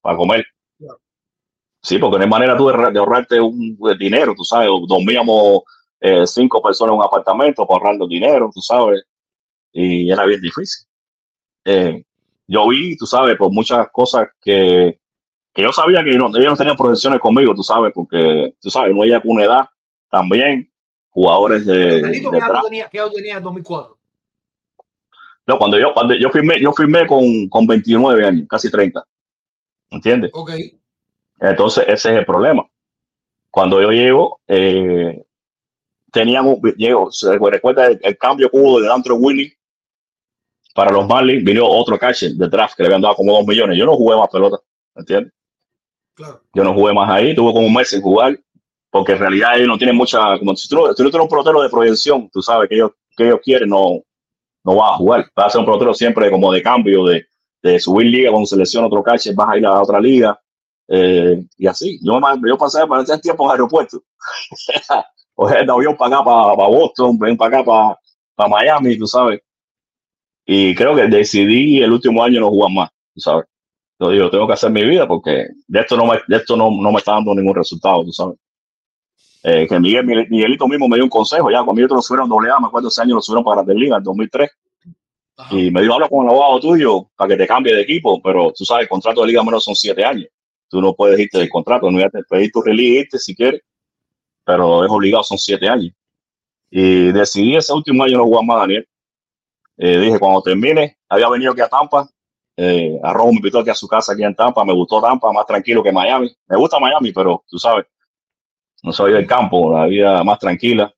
para 0.00 0.16
comer. 0.16 0.44
Claro. 0.78 0.98
Sí, 1.80 1.98
porque 1.98 2.16
no 2.18 2.24
hay 2.24 2.28
manera 2.30 2.56
tú 2.56 2.66
de, 2.66 2.90
de 2.90 2.98
ahorrarte 2.98 3.40
un 3.40 3.76
de 3.78 3.96
dinero, 3.96 4.34
tú 4.36 4.42
sabes. 4.42 4.68
Dormíamos 4.88 5.62
eh, 6.00 6.26
cinco 6.26 6.62
personas 6.62 6.92
en 6.92 6.98
un 6.98 7.04
apartamento 7.04 7.66
ahorrando 7.68 8.06
dinero, 8.06 8.50
tú 8.52 8.60
sabes. 8.60 9.02
Y 9.72 10.10
era 10.10 10.24
bien 10.24 10.40
difícil. 10.40 10.86
Eh, 11.64 12.02
yo 12.46 12.68
vi, 12.68 12.96
tú 12.96 13.06
sabes, 13.06 13.36
por 13.36 13.50
muchas 13.52 13.88
cosas 13.90 14.28
que, 14.40 14.98
que 15.52 15.62
yo 15.62 15.72
sabía 15.72 16.04
que 16.04 16.16
no, 16.16 16.28
ellos 16.28 16.52
no 16.52 16.56
tenían 16.56 16.76
proyecciones 16.76 17.20
conmigo, 17.20 17.54
tú 17.54 17.62
sabes, 17.62 17.92
porque, 17.94 18.54
tú 18.60 18.70
sabes, 18.70 18.94
no 18.94 19.02
ella 19.04 19.20
con 19.20 19.32
una 19.32 19.44
edad 19.44 19.66
también, 20.10 20.70
jugadores 21.10 21.66
de, 21.66 22.02
de 22.02 22.12
¿qué 22.12 22.18
edad 22.38 22.62
tenías- 22.62 22.88
qué 22.90 22.98
edad 22.98 23.06
tú 23.08 23.14
tenías 23.14 23.36
en 23.38 23.42
2004? 23.42 23.96
No, 25.46 25.58
cuando 25.58 25.78
yo, 25.78 25.92
cuando 25.94 26.14
yo 26.14 26.30
firmé, 26.30 26.60
yo 26.60 26.72
firmé 26.72 27.06
con, 27.06 27.48
con 27.48 27.66
29 27.66 28.26
años, 28.26 28.46
casi 28.48 28.70
30. 28.70 29.04
¿Entiendes? 29.90 30.30
Ok. 30.34 30.50
Entonces, 31.40 31.84
ese 31.86 32.12
es 32.12 32.18
el 32.18 32.26
problema. 32.26 32.66
Cuando 33.50 33.80
yo 33.80 33.90
llego, 33.90 34.40
eh, 34.48 35.24
teníamos, 36.20 36.58
se 37.18 37.38
recuerda 37.38 37.86
el, 37.88 38.00
el 38.02 38.16
cambio 38.18 38.50
que 38.50 38.56
hubo 38.58 38.80
de 38.80 38.90
Andrew 38.92 39.16
Winnie 39.16 39.52
para 40.74 40.92
los 40.92 41.06
Marlins, 41.06 41.44
vino 41.44 41.66
otro 41.66 41.98
catcher 41.98 42.32
de 42.32 42.48
draft 42.48 42.74
que 42.76 42.82
le 42.82 42.88
habían 42.88 43.00
dado 43.02 43.14
como 43.16 43.32
2 43.32 43.46
millones. 43.46 43.78
Yo 43.78 43.86
no 43.86 43.96
jugué 43.96 44.16
más 44.16 44.28
pelota, 44.28 44.58
¿entiendes? 44.94 45.32
Claro. 46.14 46.42
Yo 46.54 46.64
no 46.64 46.74
jugué 46.74 46.94
más 46.94 47.10
ahí, 47.10 47.34
tuve 47.34 47.52
como 47.52 47.66
un 47.66 47.74
mes 47.74 47.90
sin 47.90 48.02
jugar, 48.02 48.38
porque 48.90 49.12
en 49.12 49.18
realidad 49.18 49.56
ellos 49.56 49.68
no 49.68 49.78
tienen 49.78 49.96
mucha, 49.96 50.38
como 50.38 50.56
si 50.56 50.68
tú, 50.68 50.76
no- 50.76 50.94
tú 50.94 51.04
no 51.04 51.10
tienes 51.10 51.24
un 51.24 51.28
pelotero 51.30 51.62
de 51.62 51.70
proyección, 51.70 52.30
tú 52.30 52.42
sabes 52.42 52.68
que 52.68 52.76
ellos, 52.76 52.92
que 53.16 53.24
ellos 53.26 53.40
quieren, 53.42 53.68
no, 53.70 54.02
no 54.64 54.76
vas 54.76 54.92
a 54.94 54.96
jugar. 54.96 55.26
Vas 55.36 55.46
a 55.48 55.50
ser 55.50 55.60
un 55.60 55.66
pelotero 55.66 55.94
siempre 55.94 56.30
como 56.30 56.52
de 56.52 56.62
cambio, 56.62 57.04
de, 57.06 57.26
de 57.62 57.80
subir 57.80 58.08
liga 58.08 58.30
cuando 58.30 58.46
selecciona 58.46 58.86
otro 58.88 59.02
catcher, 59.02 59.34
vas 59.34 59.50
a 59.50 59.58
ir 59.58 59.66
a 59.66 59.80
otra 59.82 60.00
liga, 60.00 60.40
eh, 60.88 61.44
y 61.58 61.66
así. 61.66 61.98
Yo, 62.02 62.20
yo 62.46 62.58
pasé 62.58 62.86
para 62.86 63.02
ese 63.02 63.18
tiempo 63.18 63.44
en 63.46 63.52
aeropuerto. 63.52 64.02
sea, 65.48 65.62
de 65.64 65.72
avión 65.72 65.96
para 65.96 66.16
acá, 66.16 66.24
para, 66.24 66.56
para 66.56 66.68
Boston, 66.68 67.18
ven 67.18 67.36
para 67.36 67.58
acá, 67.58 67.64
para, 67.64 67.98
para 68.34 68.48
Miami, 68.48 68.96
tú 68.98 69.06
sabes. 69.06 69.40
Y 70.46 70.74
creo 70.74 70.94
que 70.94 71.06
decidí 71.08 71.82
el 71.82 71.92
último 71.92 72.22
año 72.22 72.40
no 72.40 72.48
jugar 72.50 72.72
más, 72.72 72.90
tú 73.14 73.20
sabes. 73.20 73.46
Yo 73.98 74.10
digo, 74.10 74.30
tengo 74.30 74.46
que 74.46 74.52
hacer 74.52 74.70
mi 74.70 74.84
vida 74.84 75.08
porque 75.08 75.46
de 75.66 75.80
esto 75.80 75.96
no 75.96 76.06
me, 76.06 76.18
de 76.28 76.36
esto 76.36 76.56
no, 76.56 76.70
no 76.70 76.92
me 76.92 76.98
está 76.98 77.12
dando 77.12 77.34
ningún 77.34 77.54
resultado, 77.54 78.04
tú 78.04 78.12
sabes. 78.12 78.36
Eh, 79.42 79.66
que 79.68 79.78
Miguel, 79.80 80.04
Miguel- 80.04 80.26
Miguelito 80.28 80.66
mismo 80.68 80.88
me 80.88 80.96
dio 80.96 81.04
un 81.04 81.10
consejo, 81.10 81.50
ya 81.50 81.62
cuando 81.62 81.80
ellos 81.80 81.90
lo 81.92 82.02
subieron 82.02 82.28
doble 82.28 82.50
A, 82.50 82.58
me 82.60 82.66
acuerdo 82.66 82.88
ese 82.88 83.02
año 83.02 83.14
lo 83.14 83.20
subieron 83.22 83.44
para 83.44 83.56
Grandes 83.62 83.76
Ligas 83.76 83.98
en 83.98 84.04
2003, 84.04 84.50
Ajá. 85.36 85.54
y 85.56 85.70
me 85.70 85.82
dijo, 85.82 85.94
habla 85.94 86.08
con 86.08 86.24
el 86.24 86.30
abogado 86.30 86.60
tuyo 86.60 87.08
para 87.16 87.28
que 87.28 87.36
te 87.36 87.46
cambie 87.46 87.74
de 87.74 87.82
equipo, 87.82 88.20
pero 88.22 88.52
tú 88.56 88.64
sabes, 88.64 88.84
el 88.84 88.88
contrato 88.88 89.20
de 89.22 89.28
Liga 89.28 89.42
Menor 89.44 89.60
son 89.62 89.74
siete 89.76 90.04
años, 90.04 90.28
tú 90.68 90.80
no 90.80 90.94
puedes 90.94 91.18
irte 91.20 91.38
del 91.38 91.48
contrato, 91.48 91.90
no 91.90 91.98
ya 92.00 92.10
te 92.10 92.22
pedir 92.24 92.50
tu 92.52 92.60
release, 92.62 93.00
irte 93.00 93.18
si 93.18 93.34
quieres, 93.36 93.60
pero 94.46 94.84
es 94.84 94.90
obligado, 94.90 95.24
son 95.24 95.38
siete 95.38 95.68
años. 95.68 95.92
Y 96.70 97.10
decidí 97.12 97.56
ese 97.56 97.72
último 97.72 98.04
año 98.04 98.18
no 98.18 98.24
jugar 98.24 98.44
más, 98.44 98.60
Daniel. 98.60 98.88
Eh, 99.76 99.98
dije, 99.98 100.18
cuando 100.18 100.40
termine, 100.40 100.96
había 101.08 101.28
venido 101.28 101.52
aquí 101.52 101.60
a 101.60 101.68
Tampa, 101.68 102.08
eh, 102.56 102.98
a 103.02 103.12
Rojo 103.12 103.30
me 103.30 103.36
invitó 103.36 103.58
aquí 103.58 103.70
a 103.70 103.74
su 103.74 103.88
casa 103.88 104.12
aquí 104.12 104.22
en 104.22 104.34
Tampa, 104.34 104.64
me 104.64 104.72
gustó 104.72 105.02
Tampa, 105.02 105.32
más 105.32 105.46
tranquilo 105.46 105.82
que 105.82 105.92
Miami. 105.92 106.34
Me 106.46 106.56
gusta 106.56 106.78
Miami, 106.78 107.12
pero 107.12 107.44
tú 107.48 107.58
sabes, 107.58 107.86
no 108.82 108.92
soy 108.92 109.12
del 109.12 109.26
campo, 109.26 109.72
la 109.72 109.86
vida 109.86 110.22
más 110.22 110.38
tranquila. 110.38 110.94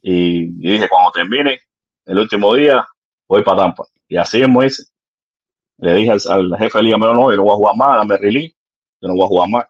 Y, 0.00 0.44
y 0.44 0.72
dije, 0.72 0.88
cuando 0.88 1.10
termine 1.10 1.60
el 2.06 2.18
último 2.18 2.54
día, 2.54 2.86
voy 3.28 3.42
para 3.42 3.58
Tampa. 3.58 3.84
Y 4.08 4.16
así 4.16 4.40
es, 4.40 4.48
hice. 4.48 4.84
Le 5.78 5.94
dije 5.94 6.12
al, 6.12 6.20
al 6.28 6.58
jefe 6.58 6.78
de 6.78 6.84
liga, 6.84 6.96
no, 6.96 7.12
no, 7.12 7.30
yo 7.30 7.36
no 7.36 7.42
voy 7.42 7.52
a 7.52 7.56
jugar 7.56 7.76
más, 7.76 7.96
dame 7.96 8.16
release, 8.18 8.54
yo 9.00 9.08
no 9.08 9.14
voy 9.14 9.24
a 9.24 9.28
jugar 9.28 9.48
más. 9.48 9.66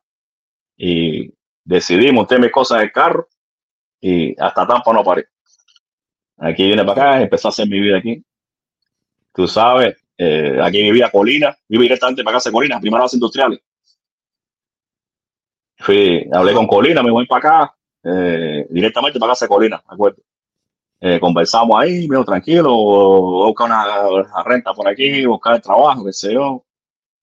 Y 0.76 1.32
decidí 1.64 2.12
monté 2.12 2.38
mis 2.38 2.50
cosas 2.50 2.78
en 2.78 2.84
el 2.84 2.92
carro 2.92 3.28
y 4.00 4.40
hasta 4.40 4.66
Tampa 4.66 4.92
no 4.92 5.04
paré. 5.04 5.26
Aquí 6.38 6.64
vine 6.64 6.84
para 6.84 7.12
acá, 7.12 7.22
empecé 7.22 7.48
a 7.48 7.50
hacer 7.50 7.68
mi 7.68 7.80
vida 7.80 7.98
aquí. 7.98 8.22
Tú 9.32 9.46
sabes, 9.46 9.96
eh, 10.18 10.58
aquí 10.62 10.82
vivía 10.82 11.10
Colina, 11.10 11.56
viví 11.68 11.84
directamente 11.84 12.24
para 12.24 12.36
casa 12.36 12.50
Colina, 12.50 12.80
primera 12.80 13.02
base 13.02 13.16
industriales. 13.16 13.60
Fui, 15.78 16.28
hablé 16.32 16.52
con 16.52 16.66
Colina, 16.66 17.02
me 17.02 17.10
voy 17.10 17.26
para 17.26 17.38
acá, 17.38 17.76
eh, 18.04 18.66
directamente 18.70 19.18
para 19.18 19.32
casa 19.32 19.48
Colina, 19.48 19.78
¿de 19.88 19.94
acuerdo? 19.94 20.22
Eh, 21.00 21.18
conversamos 21.18 21.80
ahí, 21.80 22.06
medio 22.06 22.24
tranquilo, 22.24 22.72
buscar 22.72 23.66
una, 23.66 24.08
una, 24.08 24.42
renta 24.44 24.72
por 24.72 24.86
aquí, 24.86 25.26
buscar 25.26 25.56
el 25.56 25.62
trabajo, 25.62 26.04
qué 26.04 26.12
sé 26.12 26.32
yo. 26.32 26.64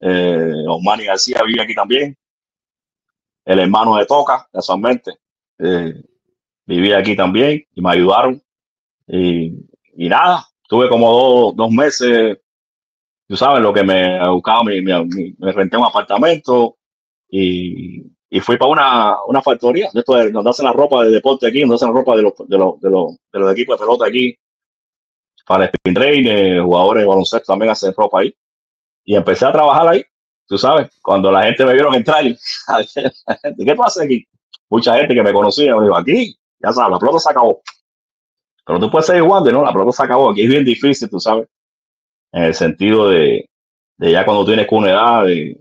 Eh, 0.02 0.66
Osmani 0.68 1.06
García 1.06 1.42
vive 1.46 1.62
aquí 1.62 1.74
también, 1.74 2.18
el 3.50 3.60
hermano 3.60 3.96
de 3.96 4.06
Toca, 4.06 4.48
casualmente, 4.54 5.12
eh, 5.58 5.94
vivía 6.68 7.00
aquí 7.00 7.16
también 7.16 7.66
y 7.74 7.82
me 7.82 7.90
ayudaron. 7.90 8.40
Y, 9.08 9.56
y 9.96 10.08
nada, 10.08 10.46
tuve 10.68 10.88
como 10.88 11.12
dos, 11.12 11.56
dos 11.56 11.72
meses, 11.72 12.38
tú 13.28 13.36
sabes, 13.36 13.64
lo 13.64 13.74
que 13.74 13.84
me 13.84 14.20
buscaba, 14.30 14.64
me, 14.64 14.80
me, 14.84 15.52
renté 15.52 15.78
un 15.78 15.86
apartamento 15.86 16.78
y, 17.28 18.04
y 18.30 18.40
fui 18.40 18.56
para 18.58 18.70
una, 18.70 19.24
una 19.26 19.42
factoría, 19.42 19.90
esto 19.92 20.30
donde 20.32 20.50
hacen 20.52 20.66
la 20.66 20.74
ropa 20.74 21.04
de 21.04 21.10
deporte 21.10 21.48
aquí, 21.48 21.62
donde 21.62 21.74
hacen 21.74 21.88
la 21.88 21.96
ropa 21.96 22.16
de 22.16 22.22
los, 22.22 22.34
de 22.38 22.56
los, 22.56 22.80
de 22.80 22.90
los, 22.92 23.18
de 23.34 23.40
los 23.40 23.52
equipos 23.52 23.80
de 23.80 23.84
pelota 23.84 24.06
aquí, 24.06 24.38
para 25.48 25.64
el 25.64 25.72
spin 25.74 25.94
train, 25.96 26.64
jugadores 26.64 27.02
de 27.02 27.08
baloncesto 27.08 27.52
también 27.52 27.72
hacen 27.72 27.96
ropa 27.98 28.20
ahí. 28.20 28.32
Y 29.06 29.16
empecé 29.16 29.48
a 29.48 29.52
trabajar 29.52 29.88
ahí, 29.88 30.06
tú 30.50 30.58
sabes, 30.58 30.90
cuando 31.02 31.32
la 31.32 31.44
gente 31.44 31.64
me 31.64 31.74
vieron 31.74 31.94
entrar, 31.94 32.24
¿qué 32.24 33.76
tú 33.76 33.84
haces 33.84 34.04
aquí? 34.04 34.28
Mucha 34.68 34.98
gente 34.98 35.14
que 35.14 35.24
me 35.24 35.32
conocía, 35.32 35.76
me 35.76 35.84
dijo, 35.84 35.96
aquí, 35.96 36.36
ya 36.60 36.74
sabes, 36.74 36.92
la 36.92 37.00
pelota 37.00 37.20
se 37.20 37.30
acabó. 37.30 37.62
Pero 38.66 38.80
tú 38.80 38.92
puedes 38.92 39.06
ser 39.06 39.18
igual 39.18 39.44
de 39.44 39.54
no, 39.54 39.64
la 39.64 39.72
pelota 39.72 39.92
se 39.92 40.04
acabó, 40.04 40.32
aquí 40.32 40.42
es 40.42 40.50
bien 40.50 40.66
difícil, 40.66 41.08
tú 41.08 41.20
sabes, 41.20 41.48
en 42.32 42.44
el 42.44 42.54
sentido 42.56 43.10
de, 43.10 43.48
de 43.98 44.12
ya 44.12 44.26
cuando 44.26 44.44
tienes 44.44 44.68
una 44.72 44.90
edad, 44.90 45.26
de, 45.26 45.56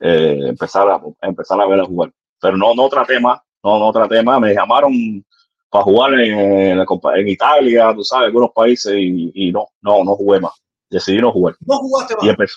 eh, 0.00 0.38
empezar, 0.48 0.88
a, 0.88 1.00
empezar 1.22 1.60
a 1.60 1.66
ver 1.66 1.80
a 1.80 1.84
jugar. 1.84 2.10
Pero 2.40 2.56
no, 2.56 2.74
no 2.74 2.88
traté 2.88 3.20
más, 3.20 3.40
no, 3.62 3.78
no 3.78 3.92
traté 3.92 4.22
más. 4.22 4.40
Me 4.40 4.54
llamaron 4.54 5.24
para 5.68 5.84
jugar 5.84 6.14
en, 6.14 6.38
en, 6.38 6.80
en 6.80 7.28
Italia, 7.28 7.92
tú 7.94 8.02
sabes, 8.02 8.26
algunos 8.26 8.50
países 8.52 8.92
y, 8.96 9.30
y, 9.34 9.52
no, 9.52 9.68
no, 9.82 10.02
no 10.02 10.16
jugué 10.16 10.40
más. 10.40 10.52
Decidí 10.88 11.18
no 11.18 11.30
jugar. 11.30 11.54
No 11.60 11.76
jugaste 11.78 12.16
más. 12.16 12.24
Y 12.24 12.28
empecé, 12.30 12.54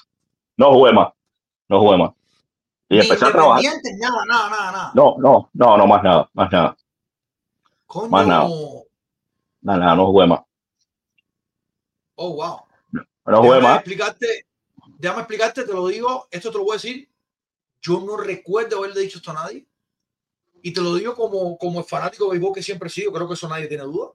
no 0.63 0.73
jugué 0.73 0.93
más, 0.93 1.13
no 1.67 1.79
jugué 1.79 1.97
más. 1.97 2.11
Y 2.89 2.99
empecé 2.99 3.25
a 3.25 3.31
trabajar. 3.31 3.63
Nada, 3.63 4.25
nada, 4.25 4.49
nada, 4.49 4.71
nada. 4.71 4.91
No, 4.93 5.15
no, 5.17 5.49
no, 5.53 5.77
no, 5.77 5.87
más 5.87 6.03
nada, 6.03 6.29
más 6.33 6.51
nada, 6.51 6.77
Coño. 7.85 8.09
más 8.09 8.27
nada. 8.27 8.49
nada, 9.61 9.79
nada, 9.79 9.95
no 9.95 10.05
jugué 10.07 10.27
más. 10.27 10.41
Oh, 12.15 12.33
wow. 12.35 12.59
No 13.25 13.37
jugué 13.37 13.55
déjame 13.55 13.61
más. 13.61 13.75
explicarte, 13.77 14.45
déjame 14.97 15.21
explicarte, 15.21 15.63
te 15.63 15.73
lo 15.73 15.87
digo, 15.87 16.27
esto 16.31 16.51
te 16.51 16.57
lo 16.57 16.63
voy 16.63 16.73
a 16.73 16.75
decir. 16.75 17.09
Yo 17.81 17.99
no 17.99 18.15
recuerdo 18.15 18.77
haberle 18.77 19.01
dicho 19.01 19.17
esto 19.17 19.31
a 19.31 19.35
nadie. 19.35 19.65
Y 20.61 20.71
te 20.71 20.79
lo 20.79 20.95
digo 20.95 21.13
como, 21.15 21.57
como 21.57 21.79
el 21.79 21.85
fanático 21.85 22.25
de 22.25 22.31
béisbol 22.31 22.53
que 22.53 22.63
siempre 22.63 22.87
he 22.87 22.91
sido, 22.91 23.11
creo 23.11 23.27
que 23.27 23.33
eso 23.33 23.49
nadie 23.49 23.67
tiene 23.67 23.83
duda. 23.83 24.11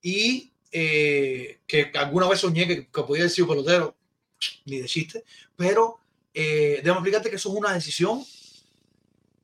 Y 0.00 0.54
eh, 0.70 1.60
que 1.66 1.90
alguna 1.94 2.28
vez 2.28 2.40
soñé 2.40 2.66
que, 2.66 2.86
que 2.88 3.02
podía 3.02 3.24
haber 3.24 3.30
sido 3.30 3.48
pelotero, 3.48 3.94
ni 4.66 4.78
de 4.78 4.86
chiste. 4.86 5.24
Pero 5.56 5.98
eh, 6.34 6.76
déjame 6.82 6.98
explicarte 6.98 7.30
que 7.30 7.36
eso 7.36 7.50
es 7.50 7.54
una 7.56 7.72
decisión 7.72 8.22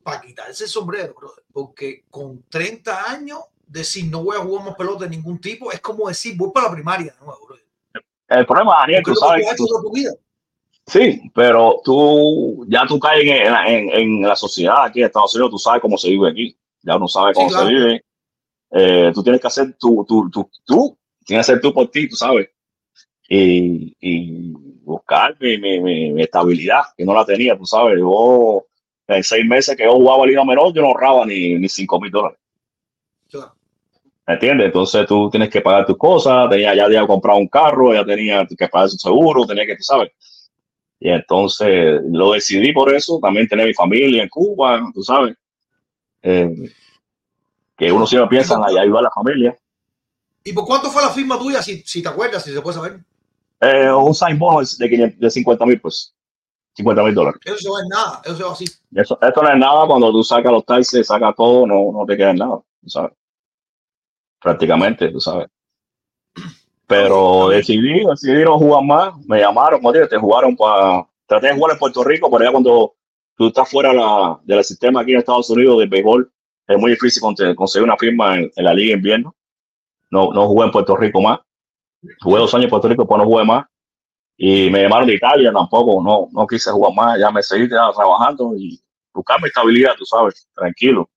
para 0.03 0.21
quitarse 0.21 0.65
el 0.65 0.71
sombrero, 0.71 1.15
porque 1.53 2.05
con 2.11 2.43
30 2.49 3.11
años 3.11 3.41
decir 3.67 4.07
no 4.07 4.25
voy 4.25 4.37
a 4.37 4.41
jugar 4.41 4.65
más 4.65 4.75
pelota 4.77 5.05
de 5.05 5.11
ningún 5.11 5.39
tipo 5.39 5.71
es 5.71 5.81
como 5.81 6.09
decir 6.09 6.35
voy 6.37 6.51
para 6.55 6.69
la 6.69 6.73
primaria 6.75 7.13
de 7.13 7.19
nuevo. 7.27 7.47
El 8.29 8.47
problema, 8.47 8.77
Daniel, 8.81 9.03
tú 9.05 9.11
es 9.13 9.17
lo 9.21 9.21
que 9.21 9.43
sabes, 9.43 9.57
tú 9.57 9.67
tú-. 9.67 10.19
Sí, 10.87 11.21
pero 11.35 11.83
tú 11.85 12.65
ya 12.69 12.87
tú 12.87 12.99
caes 12.99 13.23
en, 13.25 13.53
la- 13.53 13.69
en, 13.71 13.91
en 13.91 14.23
la 14.23 14.35
sociedad 14.37 14.85
aquí 14.87 15.01
en 15.01 15.07
Estados 15.07 15.35
Unidos, 15.35 15.51
tú 15.51 15.59
sabes 15.59 15.83
cómo 15.83 15.99
se 15.99 16.09
vive 16.09 16.31
aquí. 16.31 16.57
Ya 16.83 16.97
uno 16.97 17.07
sabe 17.09 17.33
Sí, 17.35 17.41
cómo 17.41 17.49
claro. 17.51 17.67
se 17.67 17.73
vive. 17.75 18.05
Eh, 18.71 19.11
tú 19.15 19.23
tienes 19.23 19.41
que 19.41 19.47
hacer 19.47 19.77
tu, 19.79 20.05
tu, 20.09 20.31
tu, 20.31 20.51
tú, 20.65 20.99
tienes 21.27 21.47
que 21.47 21.53
hacer 21.53 21.61
tú 21.61 21.75
por 21.75 21.91
ti, 21.91 22.09
tú 22.09 22.17
sabes. 22.17 22.49
Y, 23.29 23.95
y 24.01 24.55
buscar 24.89 25.37
mi, 25.39 25.59
mi, 25.59 25.81
mi, 25.81 26.13
mi 26.13 26.23
estabilidad, 26.23 26.83
que 26.97 27.05
no 27.05 27.15
la 27.15 27.25
tenía, 27.25 27.57
tú 27.57 27.67
sabes. 27.67 27.99
Yo, 27.99 28.65
en 29.07 29.23
seis 29.23 29.45
meses 29.47 29.77
que 29.77 29.85
yo 29.85 29.93
jugaba 29.93 30.27
Liga 30.27 30.45
Menor, 30.45 30.73
yo 30.73 30.83
no 30.83 30.89
ahorraba 30.89 31.27
ni, 31.27 31.55
ni 31.55 31.69
cinco 31.69 32.01
mil 32.01 32.11
dólares. 32.11 32.39
Claro. 33.31 33.53
¿Me 34.27 34.35
entiendes? 34.35 34.67
Entonces 34.67 35.07
tú 35.07 35.31
tienes 35.31 35.51
que 35.51 35.61
pagar 35.61 35.87
tus 35.87 35.97
cosas, 35.97 36.51
tenía, 36.51 36.75
ya 36.75 36.85
había 36.85 37.07
comprado 37.07 37.39
un 37.39 37.49
carro, 37.49 37.95
ya 37.95 38.05
tenía 38.05 38.47
que 38.47 38.69
pagar 38.69 38.89
su 38.89 38.97
seguro, 38.97 39.47
tenía 39.47 39.67
que, 39.67 39.77
tú 39.77 39.83
sabes. 39.83 40.11
Y 41.01 41.11
entonces 41.11 42.01
lo 42.11 42.33
decidí 42.33 42.73
por 42.73 42.93
eso, 42.93 43.19
también 43.23 43.47
tener 43.47 43.67
mi 43.67 43.75
familia 43.75 44.23
en 44.23 44.29
Cuba, 44.29 44.83
tú 44.93 45.03
sabes. 45.03 45.37
Eh, 46.23 46.73
que 47.77 47.93
uno 47.93 48.07
siempre 48.07 48.29
piensa 48.29 48.57
en 48.57 48.65
ayudar 48.65 49.01
a 49.01 49.03
la 49.03 49.11
familia. 49.11 49.57
¿Y 50.43 50.53
por 50.53 50.65
cuánto 50.67 50.91
fue 50.91 51.03
la 51.03 51.11
firma 51.11 51.39
tuya, 51.39 51.63
si, 51.63 51.83
si 51.83 52.03
te 52.03 52.09
acuerdas, 52.09 52.43
si 52.43 52.53
se 52.53 52.61
puede 52.61 52.75
saber? 52.75 53.01
Eh, 53.61 53.91
un 53.91 54.15
sign 54.15 54.39
bonus 54.39 54.79
de, 54.79 54.89
500 54.89 55.21
de 55.21 55.31
50 55.31 55.67
mil, 55.67 55.81
pues. 55.81 56.15
50 56.75 57.03
mil 57.03 57.15
dólares. 57.15 57.41
Eso 57.45 57.73
va 57.73 57.81
en 57.81 57.89
nada, 57.89 58.23
eso 58.25 58.47
va 58.47 58.53
así. 58.53 58.65
Eso, 58.95 59.19
esto 59.21 59.43
no 59.43 59.49
es 59.49 59.59
nada 59.59 59.87
cuando 59.87 60.13
tú 60.13 60.23
sacas 60.23 60.53
los 60.53 60.65
taxes, 60.65 61.09
sacas 61.09 61.35
todo, 61.35 61.67
no, 61.67 61.91
no 61.93 62.07
te 62.07 62.17
queda 62.17 62.31
en 62.31 62.37
nada, 62.37 62.61
tú 62.81 62.89
sabes. 62.89 63.13
Prácticamente, 64.41 65.11
tú 65.11 65.21
sabes. 65.21 65.49
Pero 66.87 67.49
decidí, 67.49 68.05
decidí 68.05 68.45
no 68.45 68.59
jugar 68.59 68.85
más. 68.85 69.27
Me 69.27 69.41
llamaron, 69.41 69.81
como 69.81 69.93
te 69.93 70.17
jugaron 70.17 70.57
para. 70.57 71.07
Traté 71.27 71.49
de 71.49 71.55
jugar 71.55 71.73
en 71.73 71.79
Puerto 71.79 72.05
Rico, 72.05 72.31
pero 72.31 72.45
ya 72.45 72.51
cuando 72.51 72.95
tú 73.37 73.49
estás 73.49 73.69
fuera 73.69 73.93
la, 73.93 74.41
del 74.45 74.65
sistema 74.65 75.03
aquí 75.03 75.13
en 75.13 75.19
Estados 75.19 75.51
Unidos 75.51 75.81
de 75.81 75.87
béisbol, 75.87 76.33
es 76.67 76.79
muy 76.79 76.93
difícil 76.93 77.23
conseguir 77.55 77.85
una 77.85 77.99
firma 77.99 78.37
en, 78.37 78.51
en 78.55 78.65
la 78.65 78.73
Liga 78.73 78.95
Invierno. 78.95 79.35
No, 80.11 80.33
no 80.33 80.47
jugué 80.47 80.67
en 80.67 80.73
Puerto 80.73 80.97
Rico 80.97 81.21
más. 81.21 81.41
Jugué 82.21 82.39
dos 82.39 82.55
años 82.55 82.65
en 82.65 82.71
Puerto 82.71 82.89
Rico, 82.89 83.07
pero 83.07 83.19
no 83.19 83.25
jugué 83.25 83.45
más. 83.45 83.67
Y 84.37 84.71
me 84.71 84.83
llamaron 84.83 85.09
de 85.09 85.15
Italia 85.15 85.53
tampoco, 85.53 86.03
no, 86.03 86.29
no 86.31 86.47
quise 86.47 86.71
jugar 86.71 86.93
más. 86.95 87.19
Ya 87.19 87.31
me 87.31 87.43
seguí 87.43 87.69
ya 87.69 87.91
trabajando 87.95 88.55
y 88.57 88.81
buscar 89.13 89.41
mi 89.43 89.49
estabilidad, 89.49 89.95
tú 89.99 90.05
sabes, 90.05 90.49
tranquilo. 90.55 91.09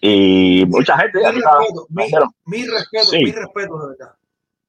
Y 0.00 0.64
mucha 0.66 0.96
gente 0.98 1.18
Mi 1.18 1.24
respeto, 1.24 2.34
mi, 2.46 2.66
respeto, 2.66 3.04
Sí. 3.04 3.24
mi 3.24 3.32
respeto, 3.32 3.78
de 3.78 3.88
verdad. 3.88 4.14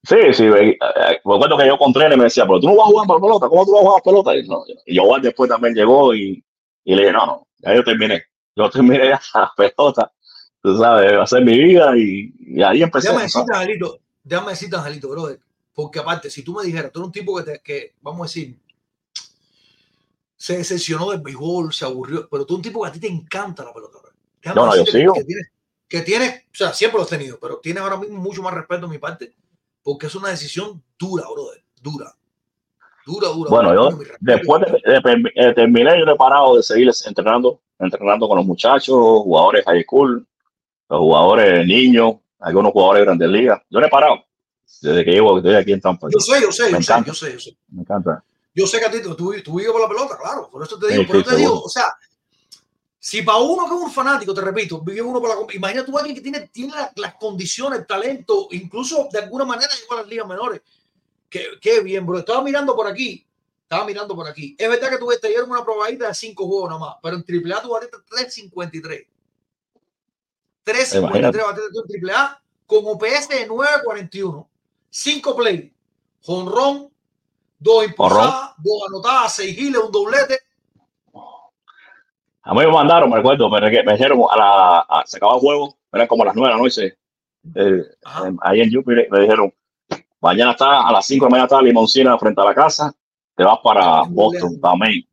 Sí, 0.04 0.34
sí, 0.34 0.44
eh, 0.46 0.70
eh, 0.72 1.22
me 1.24 1.36
acuerdo 1.36 1.58
que 1.58 1.66
yo 1.66 1.78
Contreras 1.78 2.18
me 2.18 2.26
decía, 2.26 2.46
pero 2.46 2.60
tú 2.60 2.68
no 2.68 2.76
vas 2.76 2.88
a 2.88 2.92
jugar 2.92 3.08
por 3.08 3.22
pelota, 3.22 3.48
¿cómo 3.48 3.66
tú 3.66 3.72
vas 3.72 3.82
a 3.82 3.86
jugar 3.86 4.04
pelota? 4.04 4.36
Y, 4.36 4.48
no, 4.48 4.64
y 4.86 4.96
yo 4.96 5.04
después 5.22 5.50
también 5.50 5.74
llegó 5.74 6.14
y, 6.14 6.44
y 6.84 6.96
le 6.96 7.04
dije, 7.04 7.14
no, 7.14 7.26
no, 7.26 7.48
ya 7.60 7.74
yo 7.74 7.84
terminé, 7.86 8.22
yo 8.56 8.70
terminé 8.70 9.08
ya 9.08 9.22
la 9.34 9.52
pelota, 9.56 10.12
tú 10.62 10.78
sabes, 10.78 11.14
hacer 11.14 11.46
mi 11.46 11.58
vida 11.58 11.98
y, 11.98 12.34
y 12.38 12.62
ahí 12.62 12.84
empecé. 12.84 13.08
Déjame 13.08 13.24
decirte, 13.24 13.56
Angelito, 13.56 13.98
déjame 14.24 14.52
decirte, 14.52 14.76
Angelito, 14.76 15.10
brother, 15.10 15.40
porque 15.74 16.00
aparte, 16.00 16.30
si 16.30 16.44
tú 16.44 16.54
me 16.54 16.64
dijeras, 16.64 16.92
tú 16.92 17.00
eres 17.00 17.08
un 17.08 17.12
tipo 17.12 17.36
que, 17.38 17.44
te- 17.44 17.60
que 17.62 17.94
vamos 18.02 18.22
a 18.22 18.24
decir, 18.26 18.58
se 20.36 20.58
decepcionó 20.58 21.12
del 21.12 21.22
béisbol, 21.22 21.74
se 21.74 21.86
aburrió, 21.86 22.28
pero 22.30 22.46
tú 22.46 22.56
eres 22.56 22.58
un 22.60 22.62
tipo 22.64 22.82
que 22.84 22.90
a 22.90 22.92
ti 22.92 23.00
te 23.00 23.08
encanta 23.08 23.64
la 23.64 23.74
pelota. 23.74 24.00
Déjame 24.42 24.60
No, 24.62 24.68
no, 24.68 24.76
yo 24.76 24.86
sigo. 24.86 25.14
Que 25.14 25.24
tienes, 25.24 25.48
que 25.88 26.02
tienes, 26.02 26.36
o 26.52 26.56
sea, 26.56 26.74
siempre 26.74 26.98
lo 26.98 27.04
has 27.04 27.10
tenido, 27.10 27.40
pero 27.40 27.58
tienes 27.60 27.82
ahora 27.82 27.98
mismo 27.98 28.20
mucho 28.20 28.42
más 28.42 28.54
respeto 28.54 28.82
de 28.88 28.92
mi 28.94 28.98
parte, 28.98 29.34
porque 29.82 30.08
es 30.08 30.16
una 30.16 30.30
decisión 30.30 30.84
dura, 30.98 31.24
brother, 31.32 31.64
dura. 31.82 32.14
Dura, 33.06 33.28
dura. 33.30 33.50
Bueno, 33.50 33.74
yo 33.74 33.98
después 34.22 34.62
de, 34.62 34.72
de- 35.02 35.32
de- 35.46 35.54
terminé, 35.54 36.00
yo 36.00 36.06
no 36.06 36.14
he 36.14 36.18
parado 36.18 36.56
de 36.56 36.64
seguir 36.64 36.90
entrenando, 37.06 37.60
entrenando 37.80 38.28
con 38.30 38.38
los 38.38 38.46
muchachos, 38.46 38.96
jugadores 38.96 39.66
high 39.66 39.84
school, 39.84 40.26
los 40.90 41.00
jugadores 41.00 41.66
niños, 41.68 42.16
algunos 42.44 42.72
jugadores 42.72 43.02
de 43.02 43.06
grandes 43.06 43.30
ligas. 43.30 43.62
Yo 43.70 43.80
no 43.80 43.86
he 43.88 43.90
parado 43.90 44.24
desde 44.82 45.06
que 45.06 45.12
llevo 45.12 45.38
estoy 45.38 45.56
aquí 45.56 45.72
en 45.74 45.82
Tampa. 45.82 46.08
Yo 46.12 46.20
sé, 46.20 46.42
yo 46.42 46.52
sé, 46.52 46.72
yo 46.72 46.82
sé, 46.82 46.94
yo 47.06 47.14
sé, 47.14 47.34
yo 47.34 47.40
sé. 47.40 47.58
Me 47.70 47.82
encanta. 47.82 48.24
Yo 48.56 48.68
sé 48.68 48.80
que 48.80 48.86
a 48.86 48.92
ti 48.92 49.02
tú, 49.02 49.16
tú 49.16 49.32
vives 49.58 49.72
por 49.72 49.82
la 49.82 49.88
pelota, 49.88 50.18
claro. 50.22 50.50
Por 50.52 50.64
eso 50.64 50.78
te 50.78 50.88
Sí, 50.88 50.94
digo, 50.94 51.08
por 51.08 51.16
sí, 51.16 51.22
eso 51.22 51.30
te 51.32 51.36
digo, 51.38 51.50
seguro. 51.50 51.66
o 51.66 51.70
sea, 51.70 51.86
Si 53.00 53.22
para 53.22 53.38
uno 53.40 53.68
que 53.68 53.76
es 53.76 53.82
un 53.82 53.92
fanático, 53.92 54.34
te 54.34 54.40
repito, 54.42 54.80
vive 54.82 55.02
uno 55.02 55.20
por 55.20 55.30
la. 55.30 55.54
Imagina 55.56 55.84
tú 55.86 55.98
alguien 55.98 56.16
que 56.16 56.22
tiene, 56.22 56.48
tiene 56.48 56.74
la- 56.74 56.92
las 56.96 57.16
condiciones, 57.16 57.80
el 57.80 57.86
talento, 57.86 58.48
incluso 58.52 59.10
de 59.12 59.20
alguna 59.20 59.44
manera 59.44 59.70
llegó 59.80 59.94
a 59.96 59.98
las 60.02 60.08
ligas 60.08 60.26
menores. 60.28 60.62
Qué, 61.30 61.46
qué 61.60 61.82
bien, 61.82 62.06
bro. 62.06 62.20
Estaba 62.20 62.42
mirando 62.44 62.76
por 62.76 62.88
aquí. 62.88 63.26
Estaba 63.64 63.86
mirando 63.86 64.16
por 64.16 64.28
aquí. 64.28 64.56
Es 64.58 64.70
verdad 64.70 64.90
que 64.90 64.98
tú 65.00 65.08
te 65.22 65.28
dieron 65.28 65.50
una 65.52 65.64
probadita 65.66 66.08
de 66.08 66.14
cinco 66.14 66.46
juegos 66.48 66.70
nomás, 66.70 66.96
pero 67.02 67.18
en 67.18 67.24
AAA 67.28 67.62
tú 67.62 67.70
batiste 67.72 67.98
353. 68.08 69.08
353 70.64 70.96
Imagínate. 71.04 71.38
batiste 71.38 71.70
tú 71.74 71.84
en 71.94 72.10
AAA 72.10 72.42
con 72.66 72.80
OPS 72.86 73.30
de 73.30 73.48
941. 73.48 74.50
5 74.90 75.36
play. 75.36 75.74
Jonrón, 76.22 76.90
dos 77.60 77.86
impulsadas, 77.86 78.52
dos 78.58 78.84
anotadas, 78.88 79.36
seis 79.36 79.56
giles, 79.56 79.82
un 79.84 79.92
doblete. 79.92 80.40
A 82.46 82.54
mí 82.54 82.60
me 82.60 82.68
mandaron, 82.68 83.10
me 83.10 83.18
recuerdo, 83.18 83.50
me, 83.50 83.60
me 83.62 83.94
dijeron 83.94 84.22
a 84.30 84.38
la, 84.38 84.80
a- 84.80 85.04
se 85.06 85.18
acababa 85.18 85.38
el 85.38 85.42
juego, 85.42 85.78
eran 85.92 86.08
como 86.08 86.26
las 86.26 86.36
9 86.36 86.50
de 86.50 86.56
la 86.58 86.62
noche, 86.62 86.98
eh, 87.56 87.84
ahí 88.42 88.62
en 88.62 88.72
Júpiter, 88.74 89.08
me 89.10 89.22
dijeron, 89.22 89.54
mañana 90.20 90.52
está 90.52 90.86
a 90.88 90.92
las 90.92 91.06
5 91.06 91.24
de 91.26 91.30
la 91.30 91.32
mañana 91.32 91.46
está 91.46 91.62
Limoncina 91.62 92.18
frente 92.18 92.42
a 92.42 92.46
la 92.46 92.54
casa, 92.54 92.94
te 93.36 93.44
vas 93.46 93.60
para 93.64 94.04
En 94.04 94.14
Boston, 94.14 94.60
Maine, 94.78 95.08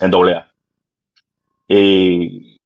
en 0.00 0.10
doble 0.10 0.34
A. 0.36 0.50
Y 1.68 2.58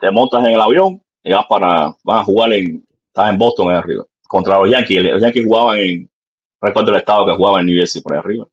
te 0.00 0.10
montas 0.10 0.44
en 0.44 0.50
el 0.52 0.60
avión 0.60 1.02
y 1.22 1.32
vas 1.32 1.46
para, 1.46 1.94
vas 2.02 2.20
a 2.20 2.24
jugar 2.24 2.52
en, 2.52 2.84
estás 3.06 3.30
en 3.30 3.38
Boston 3.38 3.70
ahí 3.70 3.76
arriba, 3.76 4.04
contra 4.28 4.58
los 4.58 4.70
Yankees, 4.70 5.02
los 5.04 5.22
Yankees 5.22 5.44
jugaban 5.44 5.78
en, 5.78 6.10
recuerdo 6.60 6.90
el 6.90 6.96
estado 6.96 7.26
que 7.26 7.34
jugaban 7.34 7.60
en 7.60 7.66
New 7.66 7.76
Jersey, 7.76 8.02
por 8.02 8.12
ahí 8.12 8.18
arriba. 8.18 8.46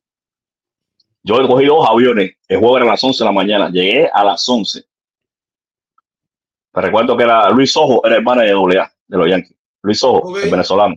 Yo 1.22 1.46
cogí 1.46 1.66
dos 1.66 1.86
aviones, 1.88 2.36
el 2.48 2.58
juego 2.58 2.76
era 2.78 2.86
a 2.86 2.90
las 2.90 3.04
11 3.04 3.18
de 3.18 3.24
la 3.24 3.32
mañana, 3.32 3.70
llegué 3.70 4.08
a 4.12 4.24
las 4.24 4.48
11. 4.48 4.84
Me 6.72 6.82
recuerdo 6.82 7.16
que 7.16 7.24
era 7.24 7.50
Luis 7.50 7.76
Ojo, 7.76 8.06
era 8.06 8.16
hermano 8.16 8.42
de 8.42 8.52
AA, 8.52 8.92
de 9.08 9.18
los 9.18 9.28
Yankees. 9.28 9.56
Luis 9.82 10.02
Ojo, 10.04 10.38
el 10.38 10.50
venezolano. 10.50 10.94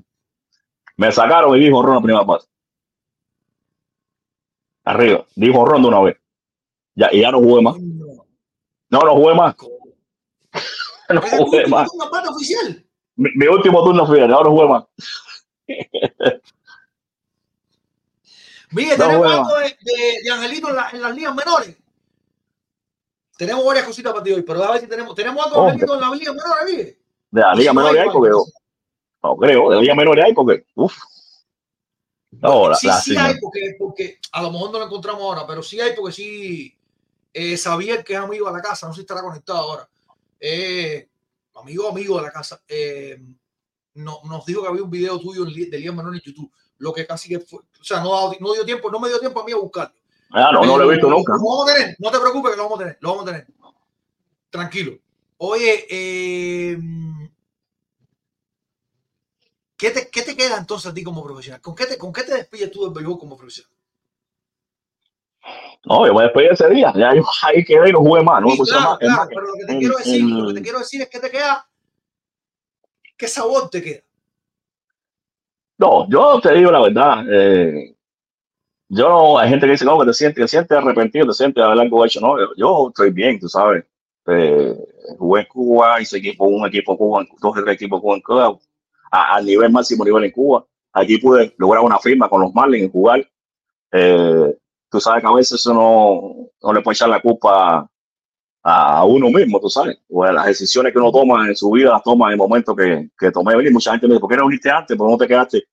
Me 0.98 1.12
sacaron 1.12 1.56
y 1.58 1.60
dijo 1.60 1.82
Ron 1.82 1.96
la 1.96 2.02
primera 2.02 2.26
parte. 2.26 2.46
Arriba, 4.84 5.26
dijo 5.36 5.66
Ron 5.66 5.82
de 5.82 5.88
una 5.88 6.02
vez. 6.02 6.18
Ya, 6.96 7.10
y 7.12 7.22
ya 7.22 7.32
no 7.32 7.40
jugué 7.40 7.62
más. 7.64 7.78
No, 7.78 9.00
no 9.00 9.16
jugué 9.16 9.34
más. 9.34 9.56
No 11.14 11.24
Ese 11.24 11.38
jugué 11.38 11.64
es 11.64 11.70
más. 11.70 11.90
oficial. 12.30 12.86
Mi, 13.16 13.30
mi 13.36 13.48
último 13.48 13.84
turno 13.84 14.06
fue, 14.06 14.22
ahora 14.22 14.44
no 14.44 14.52
jugué 14.52 14.68
más. 14.68 14.84
Mire, 18.72 18.98
No, 18.98 19.06
tenemos 19.06 19.32
algo 19.32 19.56
de, 19.58 19.66
de- 19.82 20.22
de 20.24 20.32
Angelito 20.32 20.70
en, 20.70 20.76
la- 20.76 20.90
en 20.92 21.02
las 21.02 21.16
ligas 21.16 21.36
menores. 21.36 21.78
Tenemos 23.38 23.66
varias 23.66 23.86
cositas 23.86 24.14
para 24.14 24.24
ti 24.24 24.32
hoy, 24.32 24.44
pero 24.44 24.64
a 24.64 24.72
ver 24.72 24.82
si 24.82 24.88
tenemos, 24.88 25.14
tenemos 25.16 25.46
algo 25.46 25.64
de. 25.66 25.72
Angelito 25.72 25.94
en 25.96 26.02
las 26.02 26.12
ligas 26.12 26.36
menores, 26.36 26.64
mire. 26.66 27.00
De 27.32 27.42
la 27.42 27.54
liga 27.56 27.72
Si 27.72 27.76
no 27.76 27.82
menor 27.84 28.00
hay, 28.00 28.10
porque 28.12 28.30
yo, 28.30 28.46
no 29.24 29.38
creo, 29.38 29.70
de 29.70 29.76
la 29.76 29.82
liga 29.82 29.96
menor 29.96 30.20
hay 30.22 30.34
porque, 30.34 30.66
uff. 30.76 30.98
No, 32.32 32.70
la, 32.70 32.76
sí, 32.76 32.88
sí 33.04 33.12
sí, 33.12 33.18
hay, 33.18 33.38
porque, 33.42 33.76
porque 33.78 34.20
a 34.32 34.42
lo 34.42 34.52
mejor 34.52 34.72
no 34.72 34.80
lo 34.80 34.86
encontramos 34.86 35.22
ahora, 35.22 35.46
pero 35.46 35.62
sí 35.62 35.82
hay 35.82 35.94
porque 35.96 36.14
sí. 36.14 36.78
Eh, 37.34 37.58
Xavier, 37.58 38.04
que 38.04 38.14
es 38.14 38.20
amigo 38.20 38.48
de 38.48 38.54
la 38.54 38.62
casa, 38.62 38.88
no 38.88 38.94
sé 38.94 38.98
si 38.98 39.02
estará 39.02 39.22
conectado 39.22 39.60
ahora. 39.60 39.90
Eh, 40.42 41.08
amigo, 41.54 41.88
amigo 41.88 42.18
de 42.18 42.24
la 42.24 42.32
casa. 42.32 42.62
eh, 42.68 43.22
no, 43.94 44.22
nos 44.24 44.46
dijo 44.46 44.62
que 44.62 44.70
había 44.70 44.84
un 44.84 44.90
video 44.90 45.20
tuyo 45.20 45.46
de 45.46 45.52
Liga 45.52 45.92
Menor 45.92 46.16
en 46.16 46.22
YouTube. 46.22 46.52
Lo 46.78 46.92
que 46.94 47.06
casi 47.06 47.30
que 47.30 47.40
fue. 47.40 47.60
O 47.60 47.84
sea, 47.84 48.02
no, 48.02 48.32
no 48.40 48.54
dio 48.54 48.66
tiempo, 48.66 48.90
no 48.90 49.00
me 49.00 49.10
dio 49.10 49.20
tiempo 49.20 49.42
a 49.42 49.46
mí 49.46 49.52
a 49.52 49.58
buscarlo. 49.58 49.94
Ah, 50.32 50.50
no, 50.54 50.66
no 50.66 50.78
lo 50.78 50.90
he 50.90 50.94
visto 50.94 51.10
nunca. 51.10 51.34
Lo 51.34 51.40
vamos 51.40 51.70
a 51.70 51.74
tener, 51.74 51.96
no 52.00 52.10
te 52.10 52.20
preocupes 52.20 52.52
que 52.52 52.58
lo 52.58 52.64
vamos 52.64 52.80
a 52.80 52.84
tener, 52.84 52.98
lo 53.02 53.10
vamos 53.10 53.24
a 53.24 53.32
tener. 53.32 53.48
Tranquilo. 54.50 54.98
Oye, 55.38 55.86
eh, 55.90 56.78
¿qué, 59.76 59.92
te, 59.92 60.10
¿qué 60.10 60.22
te 60.22 60.36
queda 60.38 60.58
entonces 60.58 60.90
a 60.90 60.94
ti 60.94 61.04
como 61.04 61.24
profesional? 61.24 61.62
¿Con 61.62 61.76
qué 61.76 61.86
te, 61.86 61.98
con 61.98 62.14
qué 62.14 62.24
te 62.24 62.34
despides 62.36 62.72
tú 62.72 62.84
del 62.86 62.94
béisbol 62.94 63.20
como 63.20 63.38
profesional? 63.38 63.72
No, 65.86 66.06
yo 66.06 66.14
me 66.14 66.24
despedí 66.24 66.48
ese 66.48 66.70
día. 66.70 66.94
Ya 66.96 67.14
yo 67.16 67.24
ahí 67.44 67.64
quedé 67.64 67.90
y 67.90 67.92
no 67.94 68.00
jugué 68.00 68.24
más. 68.24 68.42
No 68.42 68.50
me 68.50 68.56
puse 68.58 68.72
claro, 68.72 68.90
más. 68.92 69.00
Claro, 69.00 69.16
más, 69.18 69.28
pero 69.30 69.42
lo 69.42 69.54
que 69.54 69.66
te 69.66 69.78
quiero 69.80 69.98
decir, 69.98 70.24
lo 70.26 70.48
que 70.48 70.54
te 70.54 70.62
quiero 70.62 70.80
decir 70.80 71.02
es 71.02 71.10
que 71.10 71.20
te 71.20 71.30
queda, 71.32 71.68
¿qué 73.18 73.28
sabor 73.28 73.70
te 73.70 73.82
queda? 73.82 74.02
No, 75.78 76.08
yo 76.10 76.40
te 76.42 76.54
digo 76.54 76.72
la 76.72 76.82
verdad. 76.82 77.26
eh, 77.32 77.96
yo 78.90 79.10
no, 79.10 79.38
hay 79.40 79.50
gente 79.50 79.66
que 79.66 79.72
dice, 79.72 79.86
no, 79.86 79.98
que 80.00 80.06
te 80.06 80.14
sientes, 80.14 80.44
te 80.44 80.48
sientes 80.48 80.78
arrepentido, 80.78 81.26
te 81.28 81.34
sientes 81.34 81.56
de 81.56 81.64
haber 81.66 81.80
algo 81.80 82.06
hecho. 82.06 82.20
No, 82.20 82.38
yo, 82.38 82.48
yo 82.56 82.88
estoy 82.90 83.10
bien, 83.12 83.40
tú 83.40 83.48
sabes. 83.50 83.84
Eh, 84.28 84.76
jugué 85.18 85.42
en 85.42 85.48
Cuba, 85.48 86.00
hice 86.02 86.18
equipo, 86.18 86.46
un 86.46 86.68
equipo 86.68 86.96
Cuba, 86.98 87.26
dos 87.40 87.58
o 87.58 87.64
tres 87.64 87.74
equipos 87.76 88.00
Cuba, 88.02 88.16
en 88.18 88.22
Cuba, 88.22 88.58
a- 89.12 89.36
al 89.36 89.46
nivel 89.46 89.72
máximo 89.72 90.04
nivel 90.06 90.26
en 90.26 90.32
Cuba. 90.32 90.64
Aquí 90.94 91.18
pude 91.18 91.56
lograr 91.58 91.84
una 91.84 91.98
firma 91.98 92.30
con 92.30 92.42
los 92.42 92.54
Marlins 92.54 92.84
en 92.86 92.92
jugar. 92.92 93.28
Eh, 93.94 94.58
tú 94.92 95.00
sabes 95.00 95.24
que 95.24 95.30
a 95.30 95.34
veces 95.34 95.60
eso 95.60 95.74
no, 95.74 96.74
le 96.74 96.82
puede 96.82 96.96
echar 96.96 97.10
la 97.10 97.22
culpa 97.22 97.90
a, 98.64 98.98
a 98.98 99.06
uno 99.06 99.30
mismo, 99.30 99.60
tú 99.60 99.70
sabes. 99.70 99.98
O 100.10 100.26
las 100.26 100.46
decisiones 100.46 100.92
que 100.92 101.00
uno 101.00 101.12
toma 101.12 101.48
en 101.48 101.56
su 101.56 101.72
vida 101.72 101.92
las 101.92 102.04
toma 102.04 102.28
en 102.28 102.34
el 102.34 102.38
momento 102.38 102.76
que, 102.76 103.10
que 103.18 103.32
tomé. 103.32 103.54
Y 103.66 103.72
mucha 103.72 103.92
gente 103.92 104.08
me 104.08 104.14
dice, 104.14 104.22
¿por 104.22 104.30
qué 104.30 104.38
no 104.38 104.48
viniste 104.48 104.70
antes? 104.70 104.98
¿Por 104.98 105.08
qué 105.08 105.12
no 105.12 105.18
te 105.18 105.28
quedaste 105.28 105.64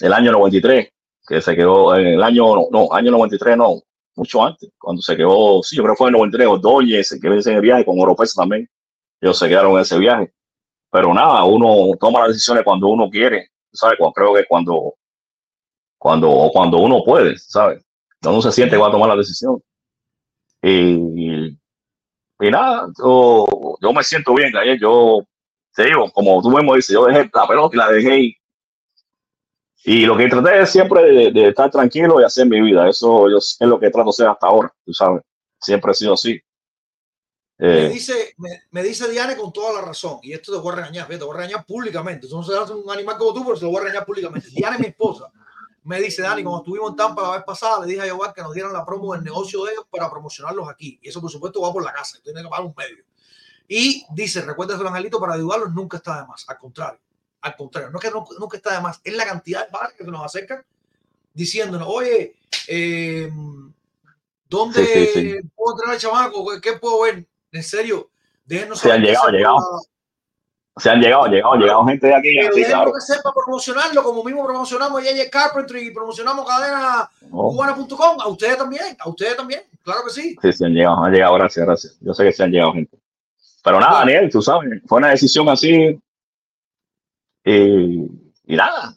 el 0.00 0.12
año 0.12 0.32
93? 0.32 0.88
Que 1.26 1.40
se 1.40 1.56
quedó 1.56 1.96
en 1.96 2.06
el 2.06 2.22
año, 2.22 2.54
no, 2.54 2.68
no, 2.70 2.92
año 2.92 3.10
93 3.10 3.56
no, 3.56 3.82
mucho 4.16 4.44
antes, 4.44 4.70
cuando 4.78 5.00
se 5.02 5.16
quedó, 5.16 5.62
sí, 5.62 5.76
yo 5.76 5.82
creo 5.82 5.94
que 5.94 5.98
fue 5.98 6.08
en 6.08 6.14
el 6.14 6.20
93, 6.20 6.48
Ordóñez, 6.48 7.08
se 7.08 7.20
quedó 7.20 7.32
en 7.32 7.38
ese 7.38 7.60
viaje 7.60 7.84
con 7.84 8.00
Oropesa 8.00 8.42
también. 8.42 8.68
Ellos 9.20 9.38
se 9.38 9.48
quedaron 9.48 9.72
en 9.72 9.78
ese 9.78 9.98
viaje. 9.98 10.32
Pero 10.90 11.14
nada, 11.14 11.44
uno 11.44 11.96
toma 11.98 12.20
las 12.20 12.28
decisiones 12.28 12.64
cuando 12.64 12.88
uno 12.88 13.08
quiere, 13.08 13.48
¿sabes? 13.72 13.96
Cuando, 13.98 14.12
creo 14.12 14.34
que 14.34 14.44
cuando, 14.46 14.94
cuando, 15.96 16.30
o 16.30 16.52
cuando 16.52 16.78
uno 16.78 17.02
puede, 17.04 17.38
¿sabes? 17.38 17.82
Cuando 18.22 18.38
uno 18.38 18.42
se 18.42 18.52
siente 18.52 18.76
que 18.76 18.80
va 18.80 18.88
a 18.88 18.92
tomar 18.92 19.08
la 19.08 19.16
decisión. 19.16 19.60
Y, 20.62 21.48
y 22.40 22.50
nada, 22.50 22.88
yo, 22.98 23.46
yo 23.80 23.92
me 23.92 24.04
siento 24.04 24.32
bien, 24.34 24.56
ayer 24.56 24.78
yo 24.80 25.24
te 25.74 25.86
digo, 25.86 26.10
como 26.12 26.40
tú 26.40 26.50
mismo 26.50 26.74
dices, 26.74 26.94
yo 26.94 27.06
dejé 27.06 27.28
la 27.34 27.48
pelota 27.48 27.74
y 27.74 27.78
la 27.78 27.90
dejé 27.90 28.20
y, 28.20 28.36
y 29.84 30.06
lo 30.06 30.16
que 30.16 30.28
traté 30.28 30.60
es 30.62 30.70
siempre 30.70 31.02
de, 31.02 31.32
de 31.32 31.48
estar 31.48 31.70
tranquilo 31.70 32.20
y 32.20 32.24
hacer 32.24 32.46
mi 32.46 32.60
vida. 32.60 32.88
Eso 32.88 33.28
yo, 33.28 33.38
es 33.38 33.56
lo 33.60 33.80
que 33.80 33.90
trato 33.90 34.06
de 34.06 34.10
hacer 34.10 34.28
hasta 34.28 34.46
ahora, 34.46 34.72
tú 34.84 34.92
sabes. 34.92 35.22
Siempre 35.60 35.90
he 35.90 35.94
sido 35.94 36.14
así. 36.14 36.40
Me 37.58 37.86
Eh, 37.86 37.88
dice, 37.90 38.34
me, 38.38 38.50
me 38.70 38.82
dice 38.82 39.08
Diane 39.08 39.36
con 39.36 39.52
toda 39.52 39.72
la 39.72 39.80
razón, 39.86 40.18
y 40.22 40.32
esto 40.32 40.52
te 40.52 40.58
voy 40.58 40.72
a 40.72 40.76
regañar, 40.76 41.06
te 41.08 41.16
voy 41.16 41.34
a 41.34 41.38
regañar 41.38 41.64
públicamente. 41.66 42.28
Tú 42.28 42.36
no 42.36 42.42
serás 42.42 42.70
un 42.70 42.88
animal 42.90 43.16
como 43.16 43.34
tú, 43.34 43.44
pero 43.44 43.56
se 43.56 43.64
lo 43.64 43.70
voy 43.70 43.78
a 43.80 43.84
regañar 43.84 44.04
públicamente. 44.06 44.48
Diane, 44.50 44.78
mi 44.78 44.86
esposa, 44.86 45.30
me 45.84 46.00
dice, 46.00 46.22
Dani, 46.22 46.42
cuando 46.42 46.60
estuvimos 46.60 46.90
en 46.90 46.96
Tampa 46.96 47.22
la 47.22 47.30
vez 47.36 47.44
pasada, 47.44 47.80
le 47.80 47.86
dije 47.92 48.02
a 48.02 48.06
Yobar 48.06 48.32
que 48.32 48.42
nos 48.42 48.54
dieran 48.54 48.72
la 48.72 48.84
promo 48.86 49.12
del 49.14 49.24
negocio 49.24 49.64
de 49.64 49.72
ellos 49.72 49.84
para 49.90 50.08
promocionarlos 50.10 50.68
aquí. 50.68 50.98
Y 51.02 51.08
eso, 51.08 51.20
por 51.20 51.30
supuesto, 51.30 51.60
va 51.60 51.72
por 51.72 51.84
la 51.84 51.92
casa, 51.92 52.18
tiene 52.22 52.42
que 52.42 52.48
pagar 52.48 52.64
un 52.66 52.74
medio. 52.76 53.04
Y 53.66 54.04
dice, 54.10 54.42
recuerda 54.42 54.74
el 54.76 54.86
angelito 54.86 55.18
para 55.18 55.34
ayudarlos 55.34 55.72
nunca 55.72 55.96
está 55.96 56.20
de 56.20 56.26
más. 56.26 56.44
Al 56.48 56.58
contrario, 56.58 57.00
al 57.40 57.56
contrario, 57.56 57.90
no 57.90 57.98
es 57.98 58.04
que 58.04 58.10
no- 58.10 58.26
nunca 58.38 58.56
está 58.56 58.74
de 58.74 58.80
más, 58.80 59.00
es 59.02 59.14
la 59.16 59.24
cantidad 59.24 59.64
de 59.64 59.70
padres 59.72 59.94
que 59.96 60.04
nos 60.04 60.24
acercan 60.24 60.64
diciéndonos, 61.34 61.88
oye, 61.90 62.36
eh, 62.68 63.32
¿dónde 64.48 64.84
Sí, 64.84 65.06
sí, 65.06 65.32
sí. 65.40 65.48
puedo 65.54 65.74
entrar 65.76 65.94
al 65.94 65.98
chamaco? 66.00 66.46
¿Qué- 66.50 66.60
¿Qué 66.60 66.72
puedo 66.78 67.00
ver? 67.02 67.26
En 67.50 67.62
serio, 67.62 68.10
déjenos 68.44 68.78
Sí, 68.80 68.90
han 68.90 69.02
llegado, 69.02 69.30
llegado. 69.30 69.58
Pueda- 70.74 70.82
se 70.82 70.90
han 70.90 71.00
llegado, 71.00 71.26
llegado, 71.26 71.54
llegado 71.56 71.84
gente 71.86 72.06
de 72.06 72.14
aquí, 72.14 72.28
Pero 72.40 72.54
sí, 72.54 72.60
déjenos 72.60 72.82
claro. 72.82 72.92
que 72.94 73.00
sepa 73.00 73.32
promocionarlo, 73.34 74.02
como 74.02 74.24
mismo 74.24 74.44
promocionamos 74.44 75.00
a 75.00 75.04
J.J. 75.04 75.30
Carpentry 75.30 75.88
y 75.88 75.90
promocionamos 75.92 76.46
cadena 76.48 77.08
cubana.com. 77.30 78.20
A 78.20 78.28
ustedes 78.28 78.56
también, 78.56 78.96
a 78.98 79.08
ustedes 79.08 79.36
también, 79.36 79.62
claro 79.82 80.00
que 80.06 80.10
sí. 80.10 80.36
sí, 80.40 80.52
sí 80.52 80.64
han 80.64 80.72
llegado, 80.72 81.04
han 81.04 81.12
llegado, 81.12 81.34
gracias, 81.34 81.66
gracias. 81.66 81.98
Yo 82.00 82.14
sé 82.14 82.24
que 82.24 82.32
se 82.32 82.42
han 82.42 82.50
llegado 82.50 82.72
gente. 82.72 82.98
Pero 83.64 83.78
nada, 83.78 83.92
Bueno. 84.02 84.12
Daniel, 84.12 84.30
tú 84.32 84.42
sabes, 84.42 84.82
fue 84.86 84.98
una 84.98 85.10
decisión 85.10 85.48
así. 85.48 86.00
Y, 87.44 88.06
y 88.46 88.56
nada. 88.56 88.94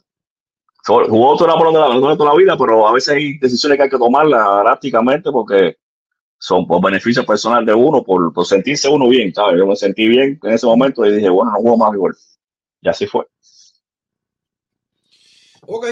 Jugó 0.88 1.36
toda 1.36 1.56
la- 1.56 2.16
toda 2.16 2.32
la 2.32 2.36
vida, 2.38 2.56
pero 2.58 2.88
a 2.88 2.92
veces 2.92 3.16
hay 3.16 3.38
decisiones 3.40 3.78
que 3.78 3.84
hay 3.84 3.90
que 3.90 3.98
tomarlas 3.98 4.46
drásticamente 4.64 5.32
porque 5.32 5.78
son 6.46 6.68
por 6.68 6.80
beneficio 6.80 7.26
personal 7.26 7.66
de 7.66 7.74
uno, 7.74 8.04
por, 8.04 8.32
por 8.32 8.46
sentirse 8.46 8.88
uno 8.88 9.10
bien, 9.10 9.34
¿sabes? 9.34 9.58
Yo 9.58 9.66
me 9.66 9.76
sentí 9.76 10.08
bien 10.08 10.40
en 10.44 10.54
ese 10.54 10.68
momento 10.68 11.04
y 11.04 11.12
dije, 11.12 11.28
bueno, 11.28 11.52
no 11.52 11.58
juego 11.58 11.78
más 11.78 11.92
igual. 11.96 12.16
Y 12.82 12.88
así 12.88 13.08
fue. 13.08 13.28
Ok. 15.66 15.88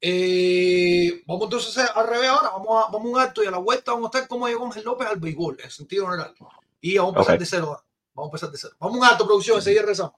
Eh, 0.00 1.22
vamos 1.28 1.44
entonces 1.44 1.90
al 1.94 2.08
revés 2.08 2.28
ahora. 2.28 2.50
Vamos 2.50 2.70
a, 2.70 2.90
vamos 2.90 3.06
a 3.06 3.10
un 3.12 3.20
alto 3.20 3.44
y 3.44 3.46
a 3.46 3.52
la 3.52 3.58
vuelta 3.58 3.92
vamos 3.92 4.06
a 4.06 4.18
estar 4.18 4.28
como 4.28 4.48
llegó 4.48 4.66
Ángel 4.66 4.82
López 4.82 5.06
al 5.06 5.20
béisbol, 5.20 5.58
en 5.62 5.70
sentido 5.70 6.06
general. 6.06 6.34
Y 6.80 6.98
vamos 6.98 7.14
a 7.14 7.18
empezar 7.20 7.38
de 7.38 7.46
cero. 7.46 7.84
Vamos 8.14 8.26
a 8.26 8.30
empezar 8.30 8.50
de 8.50 8.58
cero. 8.58 8.74
Vamos 8.80 8.96
a 8.96 8.98
un 8.98 9.04
alto, 9.04 9.26
producción, 9.26 9.58
enseguida 9.58 9.82
rezamos. 9.82 10.14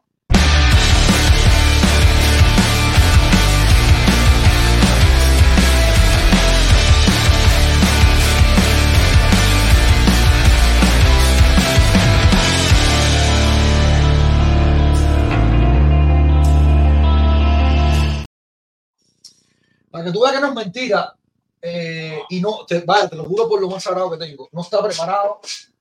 Para 19.94 20.06
que 20.06 20.10
tú 20.12 20.22
veas 20.22 20.34
que 20.34 20.40
no 20.40 20.48
es 20.48 20.54
mentira, 20.54 21.14
eh, 21.62 22.18
y 22.28 22.40
no, 22.40 22.66
te, 22.66 22.80
te 22.80 23.14
lo 23.16 23.24
juro 23.26 23.48
por 23.48 23.60
lo 23.60 23.70
más 23.70 23.80
sagrado 23.84 24.10
que 24.10 24.16
tengo, 24.16 24.48
no 24.50 24.60
está 24.62 24.82
preparado, 24.82 25.38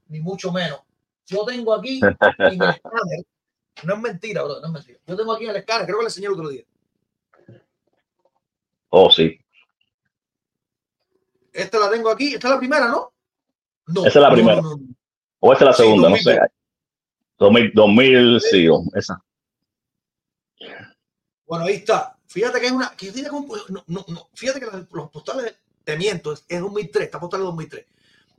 ni 0.10 0.20
mucho 0.20 0.52
menos. 0.52 0.82
Yo 1.26 1.44
tengo 1.46 1.74
aquí 1.74 2.00
en 2.38 2.62
el 2.62 2.70
escáner, 2.70 3.26
no 3.82 3.96
es 3.96 4.00
mentira, 4.00 4.44
bro, 4.44 4.60
no 4.60 4.68
es 4.68 4.72
mentira. 4.72 5.00
Yo 5.08 5.16
tengo 5.18 5.34
aquí 5.34 5.46
en 5.46 5.50
el 5.50 5.56
escáner, 5.56 5.88
creo 5.88 5.98
que 5.98 6.04
le 6.04 6.08
enseñé 6.10 6.28
el 6.28 6.34
otro 6.34 6.48
día. 6.50 6.64
Oh, 8.90 9.10
sí. 9.10 9.36
Esta 11.52 11.80
la 11.80 11.90
tengo 11.90 12.12
aquí, 12.12 12.36
esta 12.36 12.50
es 12.50 12.54
la 12.54 12.60
primera, 12.60 12.88
¿no? 12.90 13.14
No. 13.88 14.02
Esa 14.06 14.20
es 14.20 14.22
la 14.22 14.30
no, 14.30 14.36
primera. 14.36 14.56
no, 14.58 14.62
no, 14.62 14.78
no. 14.78 14.96
O 15.40 15.54
esta 15.54 15.66
es 15.66 15.70
la 15.70 15.74
Sí, 15.74 15.82
segunda, 15.82 16.10
no 16.10 16.16
2000. 16.18 16.24
sé. 16.36 16.40
2000, 17.40 17.72
2000 17.74 18.42
sí, 18.42 18.68
o 18.70 18.84
esa. 18.94 19.20
Bueno, 21.48 21.66
ahí 21.66 21.74
está. 21.78 22.13
Fíjate 22.34 22.60
que 22.60 22.66
es 22.66 22.72
una. 22.72 22.90
Que 22.98 23.12
tiene 23.12 23.30
como- 23.30 23.56
no, 23.70 23.84
no, 23.88 24.06
no. 24.08 24.28
Fíjate 24.34 24.60
que 24.60 24.66
las- 24.66 24.92
los 24.92 25.10
postales, 25.12 25.56
te 25.84 25.96
miento, 25.98 26.34
es, 26.34 26.44
es 26.48 26.60
2003, 26.60 27.06
esta 27.06 27.20
postal 27.20 27.42
es 27.42 27.46
2003. 27.46 27.86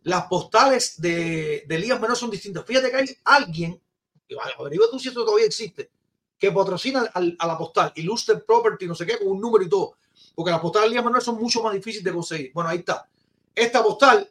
Las 0.02 0.24
postales 0.26 1.00
de, 1.00 1.64
de 1.68 1.78
Ligas 1.78 2.00
Menores 2.00 2.18
son 2.18 2.30
distintas. 2.30 2.64
Fíjate 2.64 2.90
que 2.90 2.96
hay 2.96 3.18
alguien, 3.24 3.80
que 4.28 4.34
vale, 4.34 4.52
averigua 4.58 4.88
tú 4.90 4.98
si 4.98 5.08
esto 5.08 5.24
todavía 5.24 5.46
existe, 5.46 5.90
que 6.36 6.50
patrocina 6.50 7.08
al- 7.14 7.36
a 7.38 7.46
la 7.46 7.56
postal, 7.56 7.92
Illustrated 7.94 8.44
Property, 8.44 8.86
no 8.86 8.94
sé 8.96 9.06
qué, 9.06 9.16
con 9.18 9.28
un 9.28 9.40
número 9.40 9.64
y 9.64 9.68
todo. 9.68 9.96
Porque 10.34 10.50
las 10.50 10.60
postales 10.60 10.86
de 10.86 10.90
Ligas 10.90 11.04
Menores 11.04 11.24
son 11.24 11.36
mucho 11.36 11.62
más 11.62 11.72
difíciles 11.72 12.02
de 12.04 12.12
conseguir. 12.12 12.50
Bueno, 12.52 12.70
ahí 12.70 12.78
está. 12.78 13.08
Esta 13.54 13.80
postal, 13.82 14.28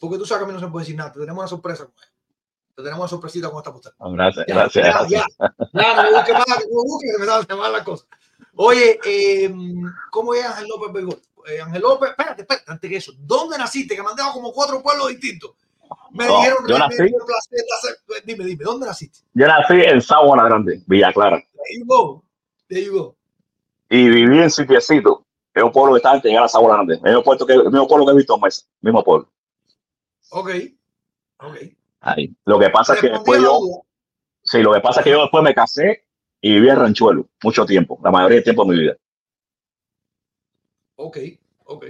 porque 0.00 0.18
tú 0.18 0.26
sabes 0.26 0.40
que 0.40 0.44
a 0.44 0.48
mí 0.48 0.52
no 0.60 0.66
se 0.66 0.70
puede 0.70 0.84
decir 0.84 0.96
nada, 0.96 1.12
te 1.12 1.20
tenemos 1.20 1.38
una 1.38 1.48
sorpresa 1.48 1.84
con. 1.84 1.94
Te 2.74 2.82
tenemos 2.82 2.98
una 2.98 3.08
sorpresita 3.08 3.48
con 3.50 3.58
esta 3.58 3.72
postal. 3.72 3.92
Gracias, 4.48 4.84
Ya, 4.84 4.90
gracias. 4.92 5.26
ya, 5.38 5.38
ya. 5.38 5.54
Ya, 5.72 5.94
no 5.94 6.02
me 6.02 6.10
busques 6.16 6.34
más, 6.34 6.46
no 6.48 6.54
me 6.56 6.88
busques, 6.88 7.12
que 7.12 7.18
me 7.20 7.26
dan 7.26 7.58
mal 7.58 7.72
las 7.72 7.82
cosas. 7.84 8.08
Oye, 8.56 8.98
eh, 9.04 9.52
¿cómo 10.10 10.34
es 10.34 10.44
Ángel 10.44 10.68
López 10.68 10.92
Béisbol? 10.92 11.20
Eh, 11.48 11.60
Ángel 11.60 11.82
López, 11.82 12.10
espérate, 12.10 12.42
espérate, 12.42 12.70
antes 12.70 12.90
que 12.90 12.96
eso, 12.96 13.12
¿dónde 13.18 13.58
naciste? 13.58 13.94
Que 13.96 14.02
me 14.02 14.08
han 14.10 14.16
dejado 14.16 14.34
como 14.34 14.52
cuatro 14.52 14.82
pueblos 14.82 15.08
distintos. 15.08 15.52
Me 16.12 16.26
No, 16.26 16.38
dijeron, 16.38 16.58
yo 16.66 16.78
nací- 16.78 16.96
placer 17.26 17.64
hacer- 17.78 18.24
dime, 18.24 18.44
dime, 18.44 18.64
¿dónde 18.64 18.86
naciste? 18.86 19.18
Yo 19.34 19.46
nací 19.46 19.74
en 19.74 20.00
Sabana 20.00 20.44
Grande, 20.44 20.80
Villa 20.86 21.12
Clara, 21.12 21.36
There 21.36 21.78
you 21.78 21.84
go, 21.86 22.24
there 22.68 22.84
you 22.84 22.92
go. 22.92 23.16
y 23.90 24.08
viví 24.08 24.38
en 24.38 24.50
Sitiecito, 24.50 25.26
es 25.52 25.62
un 25.62 25.72
pueblo 25.72 25.92
que 25.92 25.98
está 25.98 26.12
antes 26.12 26.22
de 26.24 26.30
llegar 26.30 26.48
a 26.52 26.60
Grande. 26.60 26.94
El 26.94 27.02
mismo, 27.02 27.22
puerto 27.24 27.46
que, 27.46 27.52
el 27.54 27.64
mismo 27.70 27.86
pueblo 27.88 28.06
que 28.06 28.12
he 28.12 28.16
visto 28.16 28.34
en 28.36 28.40
Mesa, 28.40 28.62
mismo 28.80 29.04
pueblo. 29.04 29.28
Ok, 30.30 30.50
ok. 31.40 31.56
Ahí. 32.00 32.34
Lo 32.44 32.58
que 32.58 32.70
pasa 32.70 32.94
es 32.94 33.00
que 33.00 33.10
después 33.10 33.40
yo, 33.42 33.58
sí, 34.42 34.62
lo 34.62 34.72
que 34.72 34.80
pasa 34.80 35.00
es 35.00 35.04
que 35.04 35.10
yo 35.10 35.20
después 35.22 35.42
me 35.44 35.54
casé 35.54 36.04
y 36.44 36.52
viví 36.52 36.68
en 36.68 36.76
Ranchuelo 36.76 37.26
mucho 37.42 37.64
tiempo, 37.64 37.98
la 38.04 38.10
mayoría 38.10 38.34
del 38.34 38.44
tiempo 38.44 38.66
de 38.66 38.70
mi 38.70 38.78
vida. 38.82 38.96
Ok, 40.96 41.16
ok. 41.64 41.84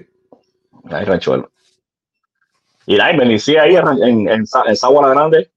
Ahí 0.90 1.02
en 1.02 1.06
Ranchuelo. 1.06 1.50
Y 2.86 3.00
ahí 3.00 3.16
me 3.16 3.24
inicié 3.24 3.58
ahí 3.58 3.74
en, 3.74 3.88
en, 3.88 4.28
en, 4.28 4.44
en 4.66 4.76
Sabana 4.76 5.08
Grande, 5.08 5.50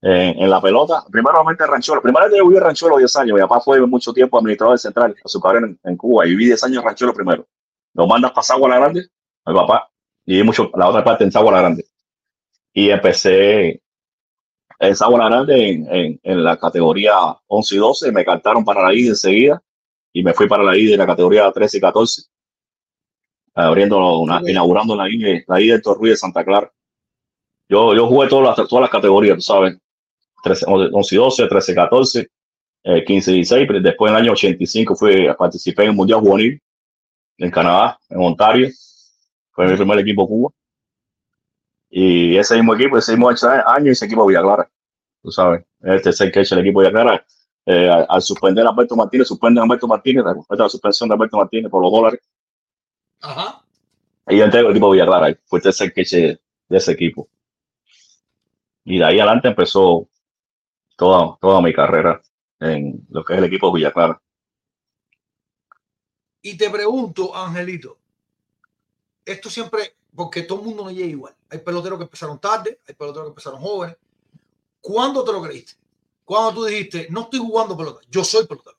en, 0.00 0.42
en 0.42 0.50
la 0.50 0.60
pelota. 0.60 1.04
Primeramente 1.08 1.62
en 1.62 1.70
Ranchuelo. 1.70 2.02
Primero 2.02 2.26
yo 2.36 2.44
viví 2.48 2.56
en 2.56 2.64
Ranchuelo 2.64 2.96
10 2.96 3.14
años. 3.14 3.34
Mi 3.36 3.42
papá 3.42 3.60
fue 3.60 3.80
mucho 3.86 4.12
tiempo 4.12 4.36
administrador 4.38 4.72
del 4.72 4.80
central, 4.80 5.14
azucarero 5.24 5.66
en, 5.66 5.78
en 5.84 5.96
Cuba, 5.96 6.26
y 6.26 6.30
viví 6.30 6.46
10 6.46 6.64
años 6.64 6.78
en 6.78 6.84
Ranchuelo 6.84 7.14
primero. 7.14 7.46
Lo 7.94 8.08
mandas 8.08 8.32
para 8.32 8.42
Sabana 8.42 8.76
Grande, 8.76 9.06
mi 9.46 9.54
papá, 9.54 9.88
y 10.26 10.42
mucho 10.42 10.68
la 10.74 10.88
otra 10.88 11.04
parte 11.04 11.22
en 11.22 11.30
Sabana 11.30 11.60
Grande. 11.60 11.86
Y 12.72 12.90
empecé 12.90 13.81
en 14.82 14.96
Sabana 14.96 15.28
Grande 15.28 15.70
en, 15.70 15.94
en, 15.94 16.20
en 16.22 16.44
la 16.44 16.56
categoría 16.56 17.14
11 17.46 17.74
y 17.74 17.78
12. 17.78 18.12
Me 18.12 18.24
cantaron 18.24 18.64
para 18.64 18.82
la 18.82 18.92
ID 18.92 19.10
enseguida 19.10 19.62
y 20.12 20.22
me 20.22 20.34
fui 20.34 20.48
para 20.48 20.62
la 20.62 20.76
ID 20.76 20.90
de 20.90 20.96
la 20.96 21.06
categoría 21.06 21.50
13 21.50 21.78
y 21.78 21.80
14 21.80 22.22
abriendo 23.54 24.18
una, 24.18 24.40
inaugurando 24.48 24.96
la 24.96 25.08
I, 25.08 25.44
la 25.46 25.60
I 25.60 25.68
del 25.68 25.82
Torruy 25.82 26.10
de 26.10 26.16
Santa 26.16 26.44
Clara. 26.44 26.70
Yo, 27.68 27.94
yo 27.94 28.06
jugué 28.06 28.28
todas 28.28 28.58
las, 28.58 28.68
todas 28.68 28.82
las 28.82 28.90
categorías, 28.90 29.36
tú 29.36 29.42
sabes, 29.42 29.78
13, 30.42 30.66
11 30.68 31.14
y 31.14 31.18
12, 31.18 31.46
13 31.46 31.72
y 31.72 31.74
14, 31.74 32.28
eh, 32.84 33.04
15 33.04 33.30
y 33.30 33.34
16, 33.34 33.66
pero 33.66 33.80
después 33.80 34.10
en 34.10 34.16
el 34.16 34.22
año 34.22 34.32
85 34.32 34.96
fui, 34.96 35.26
participé 35.38 35.84
en 35.84 35.90
el 35.90 35.96
Mundial 35.96 36.20
Juvenil 36.20 36.60
en 37.38 37.50
Canadá, 37.50 37.98
en 38.08 38.20
Ontario, 38.20 38.68
fue 39.52 39.68
mi 39.68 39.76
primer 39.76 39.98
equipo 39.98 40.26
Cuba. 40.26 40.50
Y 41.94 42.38
ese 42.38 42.56
mismo 42.56 42.74
equipo, 42.74 42.96
ese 42.96 43.12
mismo 43.12 43.28
año, 43.28 43.92
ese 43.92 44.06
equipo 44.06 44.24
Villa 44.24 44.40
Clara, 44.40 44.70
tú 45.22 45.30
sabes, 45.30 45.62
el 45.82 46.00
tercer 46.00 46.32
catch 46.32 46.48
del 46.48 46.60
equipo 46.60 46.80
Villa 46.80 46.90
Clara. 46.90 47.26
Eh, 47.66 47.88
al, 47.88 48.06
al 48.08 48.22
suspender 48.22 48.66
a 48.66 48.70
Alberto 48.70 48.96
Martínez, 48.96 49.28
suspenden 49.28 49.60
a 49.60 49.64
Alberto 49.64 49.86
Martínez, 49.86 50.24
la, 50.24 50.56
la 50.56 50.68
suspensión 50.70 51.08
de 51.08 51.14
Alberto 51.14 51.36
Martínez 51.36 51.70
por 51.70 51.82
los 51.82 51.92
dólares. 51.92 52.20
Ajá. 53.20 53.62
Y 54.26 54.38
yo 54.38 54.44
entrego 54.44 54.68
el 54.68 54.72
equipo 54.72 54.90
Villa 54.90 55.04
Clara, 55.04 55.30
y 55.30 55.36
fue 55.44 55.58
el 55.58 55.62
tercer 55.64 55.92
catch 55.92 56.12
de 56.12 56.40
ese 56.70 56.92
equipo. 56.92 57.28
Y 58.84 58.98
de 58.98 59.04
ahí 59.04 59.20
adelante 59.20 59.48
empezó 59.48 60.08
toda, 60.96 61.36
toda 61.40 61.60
mi 61.60 61.74
carrera 61.74 62.22
en 62.58 63.06
lo 63.10 63.22
que 63.22 63.34
es 63.34 63.38
el 63.38 63.44
equipo 63.44 63.70
Villa 63.70 63.92
Clara. 63.92 64.20
Y 66.40 66.56
te 66.56 66.70
pregunto, 66.70 67.36
Angelito, 67.36 67.98
esto 69.24 69.50
siempre, 69.50 69.94
porque 70.14 70.42
todo 70.42 70.60
el 70.60 70.66
mundo 70.66 70.84
no 70.84 70.90
llega 70.90 71.06
igual. 71.06 71.34
Hay 71.48 71.58
peloteros 71.58 71.98
que 71.98 72.04
empezaron 72.04 72.38
tarde, 72.38 72.80
hay 72.86 72.94
peloteros 72.94 73.26
que 73.26 73.30
empezaron 73.30 73.60
jóvenes. 73.60 73.96
¿Cuándo 74.80 75.24
te 75.24 75.32
lo 75.32 75.42
creíste? 75.42 75.74
¿Cuándo 76.24 76.54
tú 76.54 76.64
dijiste, 76.64 77.08
no 77.10 77.22
estoy 77.22 77.40
jugando 77.40 77.76
pelota, 77.76 78.00
yo 78.08 78.24
soy 78.24 78.46
pelotero? 78.46 78.76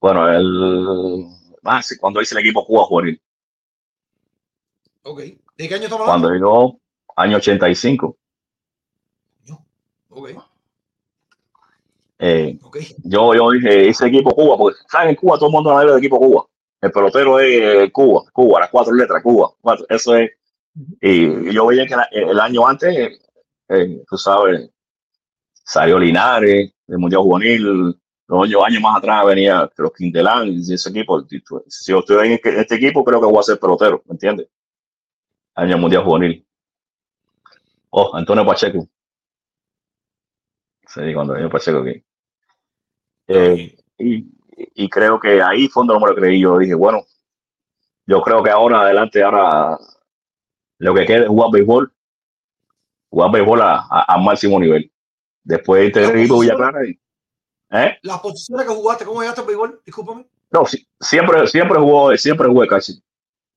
Bueno, 0.00 0.28
el, 0.28 1.26
ah, 1.64 1.82
sí, 1.82 1.96
cuando 1.98 2.22
hice 2.22 2.34
el 2.34 2.40
equipo 2.40 2.64
Cuba 2.64 2.84
Juvenil, 2.84 3.20
Ok. 5.02 5.18
¿De 5.56 5.68
qué 5.68 5.74
año 5.74 5.84
estamos 5.84 6.06
hablando? 6.06 6.28
cuando 6.28 6.30
llegó 6.30 6.80
año 7.16 7.36
85, 7.38 8.16
Ok, 10.12 10.30
eh, 12.22 12.58
yo, 13.04 13.34
yo 13.34 13.50
dije, 13.50 13.88
ese 13.88 14.08
equipo 14.08 14.34
Cuba, 14.34 14.56
porque 14.58 14.78
saben 14.90 15.10
en 15.10 15.16
Cuba 15.16 15.38
todo 15.38 15.46
el 15.46 15.52
mundo 15.52 15.70
habla 15.70 15.92
del 15.92 16.00
equipo 16.00 16.18
Cuba. 16.18 16.49
El 16.80 16.90
pelotero 16.92 17.38
es 17.40 17.60
eh, 17.86 17.92
Cuba, 17.92 18.22
Cuba, 18.32 18.60
las 18.60 18.70
cuatro 18.70 18.94
letras, 18.94 19.22
Cuba. 19.22 19.50
cuatro, 19.60 19.84
eso 19.88 20.16
es. 20.16 20.30
Y 21.00 21.52
yo 21.52 21.66
veía 21.66 21.86
que 21.86 21.96
la- 21.96 22.08
el 22.10 22.38
año 22.40 22.66
antes, 22.66 23.20
eh, 23.68 24.02
tú 24.08 24.16
sabes, 24.16 24.70
salió 25.52 25.98
Linares, 25.98 26.72
el 26.88 26.98
Mundial 26.98 27.22
Juvenil, 27.22 27.96
los 28.28 28.44
años, 28.44 28.62
años 28.64 28.80
más 28.82 28.98
atrás 28.98 29.26
venía 29.26 29.68
los 29.76 29.92
Quintelán 29.92 30.48
y 30.48 30.72
ese 30.72 30.88
equipo. 30.90 31.26
Si 31.68 31.92
yo 31.92 31.98
estoy 31.98 32.26
en 32.28 32.32
este- 32.34 32.60
este 32.60 32.76
equipo, 32.76 33.04
creo 33.04 33.20
que 33.20 33.26
voy 33.26 33.38
a 33.40 33.42
ser 33.42 33.58
pelotero, 33.58 34.02
¿me 34.06 34.12
entiendes? 34.12 34.48
Año 35.56 35.76
Mundial 35.78 36.04
Juvenil. 36.04 36.46
Oh, 37.90 38.14
Antonio 38.14 38.46
Pacheco. 38.46 38.88
Sí, 40.86 41.12
cuando 41.14 41.34
vino 41.34 41.50
Pacheco 41.50 41.78
aquí. 41.80 42.02
Eh, 43.28 43.76
y, 43.98 44.26
y 44.74 44.88
creo 44.88 45.18
que 45.20 45.42
ahí 45.42 45.68
fue 45.68 45.82
donde 45.82 45.94
no 45.94 46.00
me 46.00 46.06
lo 46.08 46.14
creí. 46.14 46.40
Yo 46.40 46.58
dije, 46.58 46.74
bueno, 46.74 47.04
yo 48.06 48.20
creo 48.22 48.42
que 48.42 48.50
ahora 48.50 48.82
adelante, 48.82 49.22
ahora 49.22 49.78
lo 50.78 50.94
que 50.94 51.06
queda 51.06 51.22
es 51.22 51.28
jugar 51.28 51.50
béisbol, 51.52 51.92
jugar 53.10 53.30
béisbol 53.32 53.62
a, 53.62 53.86
a, 53.90 54.14
a 54.14 54.18
máximo 54.18 54.58
nivel. 54.58 54.90
Después 55.42 55.86
este 55.86 56.02
La 56.02 56.08
equipo 56.10 56.40
Villa 56.40 56.54
Clara. 56.56 56.86
y- 56.86 57.00
¿eh? 57.70 57.98
Las 58.02 58.20
posiciones 58.20 58.66
que 58.66 58.74
jugaste, 58.74 59.04
¿cómo 59.04 59.20
llegaste 59.20 59.40
al 59.40 59.46
béisbol? 59.46 59.82
Discúlpame. 59.84 60.26
No, 60.50 60.66
sí, 60.66 60.86
siempre, 60.98 61.46
siempre 61.46 61.78
jugó, 61.78 62.16
siempre 62.16 62.48
jugué 62.48 62.66
casi. 62.66 63.02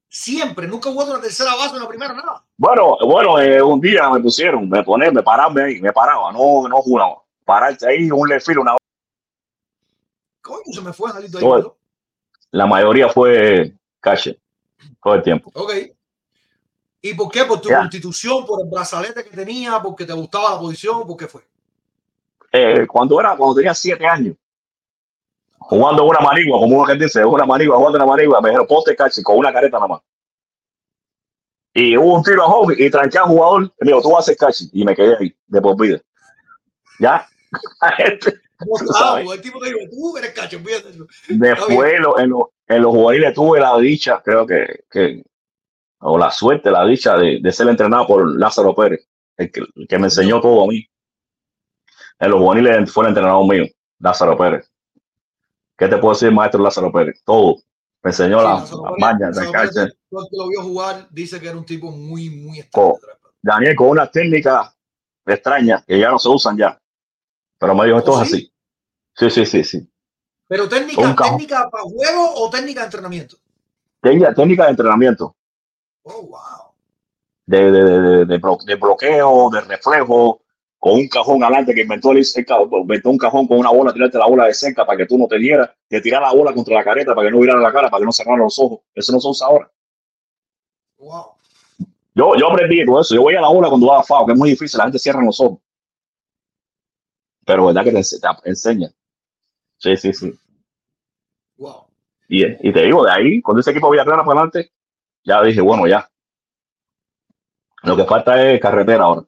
Siempre, 0.08 0.68
nunca 0.68 0.92
jugaste 0.92 1.12
una 1.14 1.22
tercera 1.22 1.56
base, 1.56 1.76
una 1.76 1.88
primera, 1.88 2.14
nada. 2.14 2.46
Bueno, 2.56 2.98
bueno, 3.04 3.40
eh, 3.42 3.62
un 3.64 3.82
día 3.82 4.08
me 4.12 4.20
pusieron, 4.20 4.70
me 4.70 4.84
poné, 4.84 5.10
me 5.12 5.24
pararme 5.24 5.64
ahí, 5.64 5.82
me 5.82 5.92
paraba, 5.92 6.32
no, 6.32 6.68
no 6.68 6.78
jugaba. 6.84 7.16
Pararte 7.44 7.88
ahí, 7.88 8.12
un 8.12 8.30
left 8.30 8.46
field, 8.46 8.60
una 8.60 8.76
¿Cómo 10.44 10.62
se 10.72 10.82
me 10.82 10.92
fue, 10.92 11.10
ahí? 11.16 11.28
La 12.52 12.68
mayoría 12.68 13.10
fue 13.10 13.74
cache, 14.00 14.40
todo 15.02 15.16
el 15.16 15.24
tiempo. 15.24 15.50
Ok. 15.56 15.74
¿Y 17.02 17.14
por 17.14 17.32
qué? 17.32 17.46
¿Por 17.46 17.62
tu 17.62 17.70
constitución, 17.70 18.46
por 18.46 18.62
el 18.62 18.70
brazalete 18.70 19.24
que 19.24 19.36
tenía, 19.36 19.82
porque 19.82 20.06
te 20.06 20.14
gustaba 20.14 20.52
la 20.52 20.60
posición? 20.60 21.08
¿Por 21.08 21.18
qué 21.18 21.28
fue? 21.28 21.42
Eh, 22.52 22.86
cuando 22.86 23.20
era, 23.20 23.36
cuando 23.38 23.56
tenía 23.56 23.74
siete 23.74 24.06
años, 24.06 24.36
jugando 25.58 26.04
una 26.04 26.20
manigua, 26.20 26.60
como 26.60 26.78
uno 26.78 26.86
que 26.86 26.96
dice, 26.96 27.24
una 27.24 27.46
manigua, 27.46 27.78
jugando 27.78 27.98
una 27.98 28.06
manigua, 28.06 28.42
me 28.42 28.50
dijeron, 28.50 28.68
ponte 28.68 28.96
cache 28.96 29.24
con 29.24 29.38
una 29.38 29.52
careta 29.52 29.78
nada 29.78 29.88
más. 29.88 30.02
Y 31.74 31.98
hubo 31.98 32.18
un 32.18 32.24
tiro 32.24 32.44
a 32.44 32.48
home 32.48 32.76
y 32.78 32.90
tranqué 32.90 33.18
al 33.18 33.26
jugador, 33.26 33.64
y 33.64 33.86
me 33.86 33.88
dijo, 33.88 34.02
tú 34.02 34.10
vas 34.10 34.18
a 34.18 34.20
hacer 34.20 34.38
cache. 34.38 34.66
Y 34.74 34.84
me 34.84 34.94
quedé 34.94 35.16
ahí, 35.18 35.36
de 35.48 35.62
por 35.62 35.80
vida. 35.80 36.02
¿Ya? 37.00 37.28
Estaba, 37.80 37.96
sabes. 37.98 38.43
El 39.34 39.42
tipo 39.42 39.60
te 39.60 39.68
dijo, 39.68 39.80
tú 39.92 40.18
eres 40.18 40.32
cacho, 40.32 40.60
fíjate 40.60 40.90
eso. 40.90 41.06
Después, 41.30 42.00
lo- 42.00 42.20
en, 42.20 42.30
lo- 42.30 42.54
en 42.68 42.82
los 42.82 42.92
juveniles 42.92 43.34
tuve 43.34 43.60
la 43.60 43.78
dicha, 43.78 44.22
creo 44.24 44.46
que, 44.46 44.84
que 44.90 45.24
o 46.00 46.18
la 46.18 46.32
suerte, 46.32 46.70
la 46.72 46.86
dicha 46.86 47.16
de, 47.18 47.40
de 47.42 47.52
ser 47.52 47.68
entrenado 47.70 48.06
por 48.08 48.38
Lázaro 48.38 48.76
Pérez, 48.76 49.08
el 49.38 49.52
que, 49.52 49.62
el 49.76 49.88
que 49.88 49.98
me 49.98 50.06
enseñó 50.08 50.42
todo 50.42 50.64
a 50.64 50.68
mí. 50.68 50.86
En 52.20 52.32
los 52.32 52.40
juveniles 52.40 52.92
fue 52.92 53.06
el 53.06 53.10
entrenador 53.10 53.48
mío, 53.48 53.66
Lázaro 54.00 54.38
Pérez. 54.38 54.70
¿Qué 55.78 55.88
te 55.88 55.98
puedo 55.98 56.14
decir, 56.14 56.32
maestro 56.32 56.62
Lázaro 56.62 56.92
Pérez? 56.92 57.22
Todo. 57.26 57.58
Me 58.04 58.12
enseñó 58.12 58.40
Sí, 58.40 58.46
las 58.46 58.72
la 58.72 58.92
mañas 59.00 59.36
de 59.36 59.52
cancha. 59.52 59.88
Lo 60.12 60.48
vio 60.50 60.62
jugar 60.62 61.08
dice 61.10 61.40
que 61.40 61.48
era 61.48 61.58
un 61.58 61.66
tipo 61.66 61.90
muy, 61.90 62.30
muy 62.30 62.60
extraño. 62.60 62.96
Daniel, 63.42 63.76
con 63.76 63.90
unas 63.90 64.12
técnicas 64.12 64.76
extrañas 65.26 65.84
que 65.86 66.00
ya 66.00 66.12
no 66.12 66.20
se 66.20 66.30
usan 66.30 66.58
ya. 66.58 66.78
Pero 67.58 67.74
me 67.76 67.86
dijo, 67.86 67.98
esto 67.98 68.12
¿Oh, 68.12 68.22
es 68.22 68.30
sí? 68.30 68.36
así. 68.36 68.53
Sí, 69.16 69.30
sí, 69.30 69.46
sí, 69.46 69.64
sí. 69.64 69.90
Pero 70.48 70.68
técnica, 70.68 71.16
técnica 71.16 71.70
para 71.70 71.84
juego 71.84 72.34
o 72.36 72.50
técnica 72.50 72.82
de 72.82 72.86
entrenamiento. 72.86 73.38
Técnica, 74.02 74.34
técnica 74.34 74.64
de 74.66 74.70
entrenamiento, 74.72 75.36
Oh, 76.06 76.24
wow. 76.24 76.74
de, 77.46 77.72
de, 77.72 77.84
de, 77.84 78.02
de- 78.02 78.26
de 78.26 78.42
blo- 78.42 78.64
de 78.66 78.76
bloqueo, 78.76 79.50
de 79.50 79.62
reflejo, 79.62 80.42
con 80.78 80.94
un 80.96 81.08
cajón 81.08 81.42
adelante 81.44 81.74
que 81.74 81.82
inventó, 81.84 82.12
el, 82.12 82.22
inventó 82.82 83.10
un 83.10 83.18
cajón 83.18 83.48
con 83.48 83.58
una 83.60 83.70
bola, 83.72 83.94
tirarte 83.94 84.18
la 84.18 84.28
bola 84.28 84.46
de 84.48 84.54
cerca 84.54 84.86
para 84.86 84.98
que 84.98 85.06
tú 85.06 85.18
no 85.18 85.28
te 85.28 85.38
dieras, 85.38 85.70
que 85.90 86.02
tirar 86.02 86.22
la 86.22 86.34
bola 86.34 86.54
contra 86.54 86.76
la 86.76 86.84
careta 86.84 87.16
para 87.16 87.28
que 87.28 87.32
no 87.32 87.40
virara 87.40 87.62
la 87.62 87.72
cara, 87.72 87.90
para 87.90 88.02
que 88.02 88.06
no 88.06 88.12
cerraran 88.12 88.40
los 88.42 88.60
ojos. 88.60 88.80
Eso 88.94 89.14
no 89.14 89.20
se 89.22 89.28
usa 89.30 89.48
ahora. 89.48 89.72
Wow. 90.98 91.36
Yo, 92.16 92.36
yo 92.36 92.52
aprendí 92.52 92.86
todo 92.86 93.00
eso. 93.02 93.16
Yo 93.16 93.22
voy 93.22 93.36
a 93.36 93.42
la 93.42 93.48
bola 93.50 93.70
cuando 93.70 93.88
va 93.88 94.00
a 94.00 94.04
FAO, 94.04 94.26
que 94.26 94.34
es 94.34 94.38
muy 94.38 94.50
difícil, 94.50 94.78
la 94.78 94.84
gente 94.86 95.00
cierra 95.00 95.24
los 95.24 95.40
ojos. 95.40 95.60
Pero 97.46 97.66
verdad 97.68 97.84
que 97.86 97.92
te, 97.92 98.02
te 98.02 98.50
enseña. 98.50 98.90
Sí, 99.84 99.98
sí, 99.98 100.14
sí. 100.14 100.40
Wow. 101.58 101.88
Y, 102.30 102.46
y 102.46 102.72
te 102.72 102.84
digo, 102.84 103.04
de 103.04 103.12
ahí, 103.12 103.42
cuando 103.42 103.60
ese 103.60 103.72
equipo 103.72 103.90
Villaclara 103.90 104.24
para 104.24 104.40
adelante, 104.40 104.72
ya 105.26 105.42
dije, 105.44 105.60
bueno, 105.60 105.86
ya. 105.88 106.10
Lo 107.84 107.98
que 107.98 108.06
falta 108.06 108.50
es 108.50 108.62
carretera 108.62 109.04
ahora. 109.04 109.26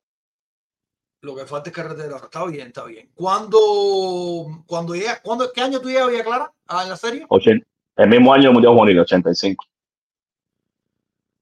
Lo 1.19 1.35
que 1.35 1.45
falta 1.45 1.69
es 1.69 1.75
carretera. 1.75 2.15
Está 2.15 2.45
bien, 2.45 2.67
está 2.67 2.85
bien. 2.85 3.11
¿Cuándo, 3.13 4.63
cuando 4.65 4.95
llega, 4.95 5.21
cuándo, 5.21 5.51
¿Qué 5.51 5.59
año 5.59 5.81
tú 5.81 5.89
llegas 5.89 6.05
a 6.05 6.11
Villa 6.11 6.23
Clara? 6.23 6.53
¿A 6.67 6.83
en 6.83 6.89
la 6.89 6.95
serie? 6.95 7.25
Ochen- 7.27 7.65
el 7.97 8.07
mismo 8.09 8.33
año 8.33 8.43
del 8.43 8.53
Mundial 8.53 8.73
Juvenil, 8.75 8.99
85. 8.99 9.65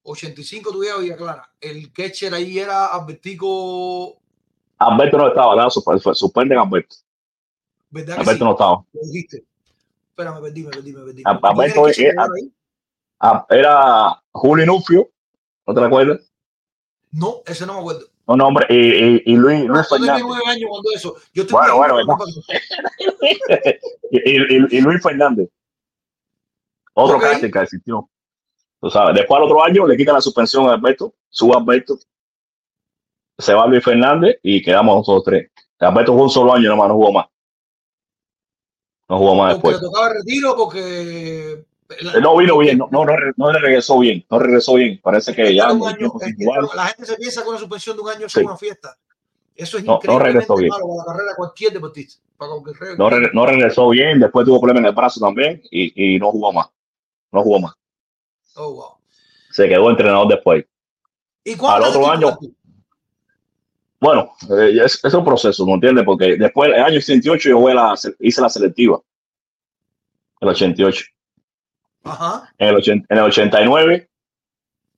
85 0.01 0.71
tú 0.71 0.81
llegas 0.81 0.97
a 0.97 1.01
Villa 1.01 1.17
Clara. 1.17 1.49
El 1.61 1.93
catcher 1.93 2.33
ahí 2.33 2.57
era 2.57 2.87
Albertico. 2.87 4.17
Alberto 4.79 5.17
no 5.19 5.27
estaba, 5.27 5.55
nada, 5.55 5.69
suspenden 5.69 6.57
a 6.57 6.63
Alberto. 6.63 6.95
¿Verdad 7.93 8.15
que 8.15 8.21
Alberto 8.21 8.39
sí? 8.39 8.43
no 8.43 8.51
estaba. 8.51 8.83
Lo 8.93 9.01
dijiste. 9.01 9.43
Espera, 10.09 10.33
me 10.33 10.41
perdí, 10.41 10.63
me 10.63 10.69
perdí, 10.71 10.93
me 10.93 11.03
perdí. 11.05 11.21
A- 11.25 11.39
¿Quién 11.39 11.51
Alberto 11.51 11.87
era 11.87 12.09
era? 12.11 12.27
Ah, 13.19 13.45
Era 13.49 14.23
Julio 14.31 14.65
Nufio, 14.65 15.09
¿no 15.65 15.73
te 15.73 15.79
recuerdas? 15.79 16.31
No, 17.11 17.37
ese 17.45 17.65
no 17.65 17.73
me 17.75 17.79
acuerdo. 17.79 18.05
Un 18.25 18.41
hombre, 18.41 18.65
y, 18.69 18.75
y, 18.75 19.23
y 19.25 19.35
Luis, 19.35 19.65
Luis 19.65 19.87
Yo 19.89 19.95
tenía 19.97 20.17
nueve 20.19 20.43
años 20.47 20.69
cuando 20.69 20.89
eso. 20.95 21.15
Yo 21.33 21.43
Bueno, 21.49 21.77
bueno. 21.77 22.17
Y, 24.11 24.77
y- 24.77 24.81
Luis 24.81 25.01
Fernández. 25.01 25.49
Otro 26.93 27.15
Ok. 27.17 27.21
carácter 27.23 27.51
que 27.51 27.59
existió. 27.59 28.09
Tú 28.79 28.89
sabes, 28.89 29.15
después 29.15 29.37
al 29.37 29.43
otro 29.45 29.63
año 29.63 29.87
le 29.87 29.95
quitan 29.97 30.15
la 30.15 30.21
suspensión 30.21 30.67
a 30.67 30.73
Alberto, 30.73 31.13
sube 31.29 31.55
Alberto, 31.55 31.97
se 33.37 33.53
va 33.53 33.65
Luis 33.67 33.83
Fernández 33.83 34.37
y 34.43 34.61
quedamos 34.61 34.97
nosotros 34.97 35.23
tres. 35.25 35.51
Alberto 35.79 36.11
jugó 36.11 36.23
un 36.25 36.29
solo 36.29 36.53
año, 36.53 36.69
nomás 36.69 36.89
no 36.89 36.95
jugó 36.95 37.11
más. 37.13 37.27
No 39.13 39.19
jugó 39.19 39.35
más 39.35 39.53
Porque 39.59 39.67
le 39.67 39.73
después. 39.73 39.91
tocaba 39.91 40.13
retiro, 40.13 40.55
porque. 40.57 41.65
No 42.19 42.35
vino 42.37 42.57
bien, 42.57 42.79
no, 42.79 42.87
no, 42.91 43.05
no, 43.37 43.51
regresó 43.53 43.99
bien, 43.99 44.25
no 44.27 44.39
regresó 44.39 44.73
bien. 44.73 44.99
Parece 45.03 45.35
que 45.35 45.53
ya 45.53 45.67
no- 45.71 45.85
año- 45.85 46.11
la 46.75 46.85
gente 46.87 47.05
se 47.05 47.15
piensa 47.17 47.43
que 47.43 47.49
una 47.49 47.59
suspensión 47.59 47.95
de 47.95 48.01
un 48.01 48.09
año 48.09 48.25
es 48.25 48.31
Sí. 48.31 48.39
una 48.39 48.57
fiesta. 48.57 48.97
Eso 49.55 49.77
es 49.77 49.83
No, 49.83 49.91
no 49.91 49.95
increíblemente 49.97 50.31
regresó 50.39 50.55
bien. 50.55 50.69
malo 50.69 50.85
para 50.87 50.97
la 50.97 51.05
carrera 51.05 51.29
de 51.29 51.35
cualquier 51.35 51.73
deportista. 51.73 52.23
Para 52.35 52.51
cualquier 52.53 52.97
no, 52.97 53.09
re- 53.11 53.29
no 53.33 53.45
regresó 53.45 53.89
bien, 53.89 54.19
después 54.19 54.47
tuvo 54.47 54.59
problemas 54.59 54.81
en 54.81 54.87
el 54.87 54.95
brazo 54.95 55.19
también 55.19 55.61
y, 55.69 56.15
y 56.15 56.17
no 56.17 56.31
jugó 56.31 56.51
más. 56.51 56.69
No 57.31 57.43
jugó 57.43 57.59
más. 57.59 57.73
Oh, 58.55 58.73
wow. 58.73 58.85
Se 59.51 59.69
quedó 59.69 59.91
entrenador 59.91 60.27
después. 60.29 60.65
¿Y 61.43 61.51
Al 61.63 61.83
otro 61.83 62.09
año- 62.09 62.35
tú? 62.39 62.55
Bueno, 64.03 64.33
eh, 64.49 64.79
es, 64.83 64.99
es 65.01 65.13
un 65.13 65.23
proceso, 65.23 65.65
¿me 65.65 65.75
entiendes? 65.75 66.03
Porque 66.03 66.35
después, 66.35 66.69
el 66.73 66.83
año 66.83 66.97
88, 66.97 67.49
yo 67.49 67.57
jugué 67.57 67.73
la, 67.73 67.95
hice 68.19 68.41
la 68.41 68.49
selectiva. 68.49 68.99
El 70.41 70.49
88. 70.49 71.05
Ajá. 72.03 72.53
En 72.57 72.67
el, 72.67 72.75
80 72.75 73.05
en 73.09 73.17
el 73.17 73.23
89, 73.23 74.09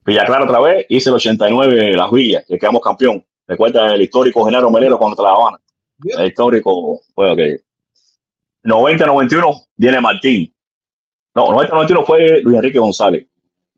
Villa 0.08 0.26
Clara 0.26 0.46
otra 0.46 0.60
vez, 0.60 0.88
hice 0.90 1.10
el 1.10 1.18
89 1.18 1.96
Las 1.96 2.10
Villas, 2.10 2.46
que 2.48 2.58
quedamos 2.58 2.82
campeón. 2.82 3.24
Recuerda 3.46 3.94
el 3.94 4.02
histórico 4.02 4.44
Genaro 4.44 4.72
Melero 4.72 4.98
contra 4.98 5.24
La 5.24 5.34
Habana. 5.34 5.62
Bien. 6.00 6.20
El 6.22 6.26
histórico, 6.26 7.02
bueno, 7.16 7.36
que 7.36 7.62
90-91 8.64 9.68
viene 9.76 10.02
Martín. 10.02 10.52
No, 11.36 11.50
90-91 11.50 12.06
fue 12.08 12.42
Luis 12.42 12.56
Enrique 12.56 12.80
González. 12.80 13.28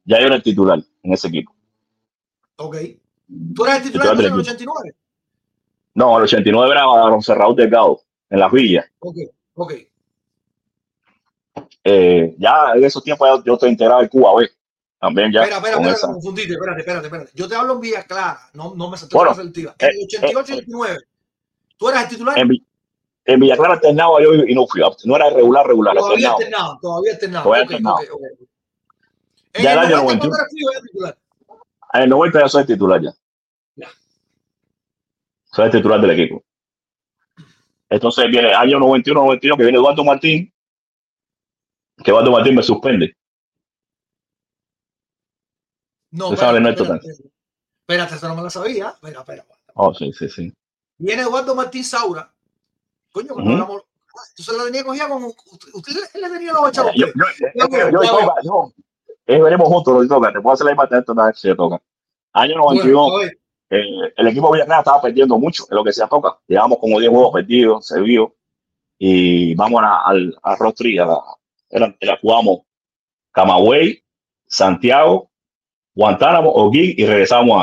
Ya 0.05 0.21
yo 0.21 0.27
era 0.27 0.35
el 0.35 0.43
titular 0.43 0.79
en 1.03 1.13
ese 1.13 1.27
equipo. 1.27 1.53
Ok. 2.55 2.77
¿Tú 3.53 3.65
eras 3.65 3.79
el 3.79 3.83
titular 3.91 4.11
Titular 4.11 4.13
en 4.13 4.19
el 4.19 4.25
equipo. 4.25 4.39
89? 4.39 4.95
No, 5.98 6.15
el 6.18 6.26
89 6.26 6.72
era 6.72 6.84
Raúl 7.36 7.56
Delgado, 7.56 8.02
en 8.30 8.40
Las 8.40 8.52
Villas. 8.52 8.86
Ok, 8.99 9.15
ok. 9.56 9.74
Eh, 11.84 12.36
ya 12.38 12.74
en 12.76 12.84
esos 12.84 13.03
tiempos 13.03 13.28
ya 13.28 13.44
yo 13.44 13.53
estoy 13.56 13.72
integrado 13.72 14.03
en 14.03 14.07
Cuba, 14.07 14.30
¿ves? 14.38 14.56
También 14.99 15.32
ya. 15.32 15.41
espera, 15.41 15.57
espera, 15.57 15.78
espera, 15.90 16.14
confundiste. 16.14 16.53
Espérate, 16.53 16.80
espérate, 16.82 17.07
espérate. 17.07 17.32
Yo 17.34 17.48
te 17.48 17.56
hablo 17.56 17.74
en 17.74 17.80
Villa 17.80 18.03
Clara, 18.03 18.40
no, 18.53 18.76
no 18.76 18.91
me 18.91 18.98
salté 18.98 19.15
Bueno, 19.15 19.32
la 19.32 19.38
selectiva. 19.38 19.76
En 19.80 19.90
el 19.90 19.95
eh, 19.95 20.03
88 20.03 20.32
y 20.34 20.36
89. 20.57 20.98
¿Tú 21.78 21.90
eras 21.90 22.03
el 22.03 22.10
titular? 22.10 22.38
en, 22.38 22.52
en 23.26 23.40
Villa 23.40 23.56
Clara 23.57 23.74
alternaba 23.74 24.22
yo 24.22 24.36
y 24.36 24.53
no 24.53 24.68
fui. 24.68 24.82
No 25.06 25.15
era 25.15 25.32
regular, 25.32 25.65
regular, 25.65 25.95
Todavía 25.98 26.30
alternado. 26.30 26.78
todavía 26.80 27.14
alternado. 27.14 27.44
Todavía 27.44 27.64
Ok, 27.65 27.72
alternado. 27.72 27.95
ok, 27.95 28.03
ok. 28.14 28.22
En 29.53 29.64
Ya 29.64 29.74
el 29.74 29.80
el 29.80 29.86
año 29.86 29.95
90, 29.98 30.26
91. 30.28 30.30
¿cuándo 30.30 30.36
eras 30.36 30.48
tú? 30.52 30.69
Eras 30.69 30.84
titular. 30.84 31.18
En 31.94 32.02
el 32.03 32.10
90 32.10 32.40
ya 32.41 32.49
soy 32.49 32.65
titular. 32.68 33.02
Ya. 33.02 33.11
Soy 35.57 35.65
el 35.65 35.71
titular 35.71 35.99
del 35.99 36.11
equipo. 36.11 36.43
Entonces 37.89 38.29
viene 38.29 38.49
el 38.49 38.53
año 38.53 38.77
91-92 38.77 39.39
que 39.57 39.63
viene 39.63 39.79
Eduardo 39.79 40.03
Martín. 40.03 40.53
Que 42.03 42.11
Eduardo 42.11 42.29
Martín 42.29 42.53
me 42.53 42.61
suspende. 42.61 43.17
No, 46.11 46.31
espérate, 46.31 46.57
Ernesto, 46.57 46.84
espérate, 46.84 47.09
espérate. 47.81 48.15
Esa 48.15 48.27
no 48.27 48.35
me 48.35 48.43
la 48.43 48.51
sabía. 48.51 48.89
Espera, 48.89 49.21
espera. 49.21 49.45
Oh, 49.73 49.95
sí, 49.95 50.13
sí, 50.13 50.29
sí. 50.29 50.53
Viene 50.99 51.23
Eduardo 51.23 51.55
Martín 51.55 51.84
Saura. 51.84 52.31
Coño, 53.11 53.29
cuando 53.29 53.51
Ujú. 53.51 53.63
hablamos. 53.63 53.81
Ah, 54.15 54.21
Entonces 54.29 54.57
la 54.59 54.63
tenía 54.65 54.84
cogida 54.84 55.09
con. 55.09 55.23
Usted, 55.23 55.69
usted 55.73 56.21
le- 56.21 56.29
tenía 56.29 56.53
los 56.53 56.71
chavos. 56.71 56.91
Yo, 56.95 57.07
yo, 57.07 57.89
yo, 57.89 58.03
yo, 58.43 58.73
eh, 59.25 59.41
veremos 59.41 59.67
juntos 59.69 60.03
lo 60.03 60.07
toca. 60.07 60.31
Te 60.31 60.39
puedo 60.39 60.53
hacer 60.53 60.65
la 60.65 60.71
misma 60.73 60.88
testa 60.88 61.13
una 61.13 61.25
vez 61.25 61.39
si 61.39 61.47
te 61.47 61.55
toca. 61.55 61.81
Año 62.34 62.57
92. 62.57 62.93
Bueno, 62.93 63.15
a 63.17 63.19
ver, 63.25 63.39
eh, 63.69 64.14
el 64.15 64.27
equipo 64.27 64.48
de 64.48 64.53
Villarreal 64.60 64.80
estaba 64.80 65.02
perdiendo 65.02 65.38
mucho 65.38 65.64
en 65.69 65.76
lo 65.77 65.84
que 65.84 65.91
se 65.94 66.06
toca. 66.07 66.38
Llevamos 66.48 66.77
como 66.80 66.99
10 66.99 67.11
juegos 67.11 67.34
perdidos, 67.34 67.88
se 67.88 67.99
vio. 68.02 68.35
Y 68.99 69.53
vamos 69.56 69.81
a- 69.84 70.02
al, 70.07 70.38
al 70.41 70.57
rostri, 70.57 70.98
a 70.98 71.06
la, 71.06 72.18
jugamos 72.22 72.60
Camagüey, 73.31 74.03
Santiago, 74.48 75.30
Guantánamo, 75.94 76.49
Oguín 76.52 76.94
y 76.98 77.06
regresamos 77.06 77.61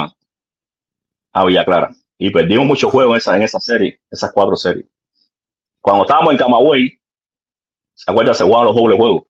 a, 1.33 1.41
a 1.41 1.45
Villa 1.45 1.65
Clara. 1.65 1.91
Y 2.19 2.31
perdimos 2.31 2.67
muchos 2.67 2.91
juegos 2.93 3.15
en 3.15 3.19
esa, 3.19 3.37
en 3.37 3.43
esa 3.43 3.61
serie, 3.61 4.01
esas 4.11 4.33
cuatro 4.33 4.57
series. 4.57 4.87
Cuando 5.81 6.05
estábamos 6.05 6.33
en 6.33 6.39
Camagüey, 6.39 6.99
¿se 7.95 8.11
acuerdan? 8.11 8.35
Se 8.35 8.45
jugaban 8.45 8.67
los 8.67 8.77
dobles 8.77 8.99
juegos. 8.99 9.23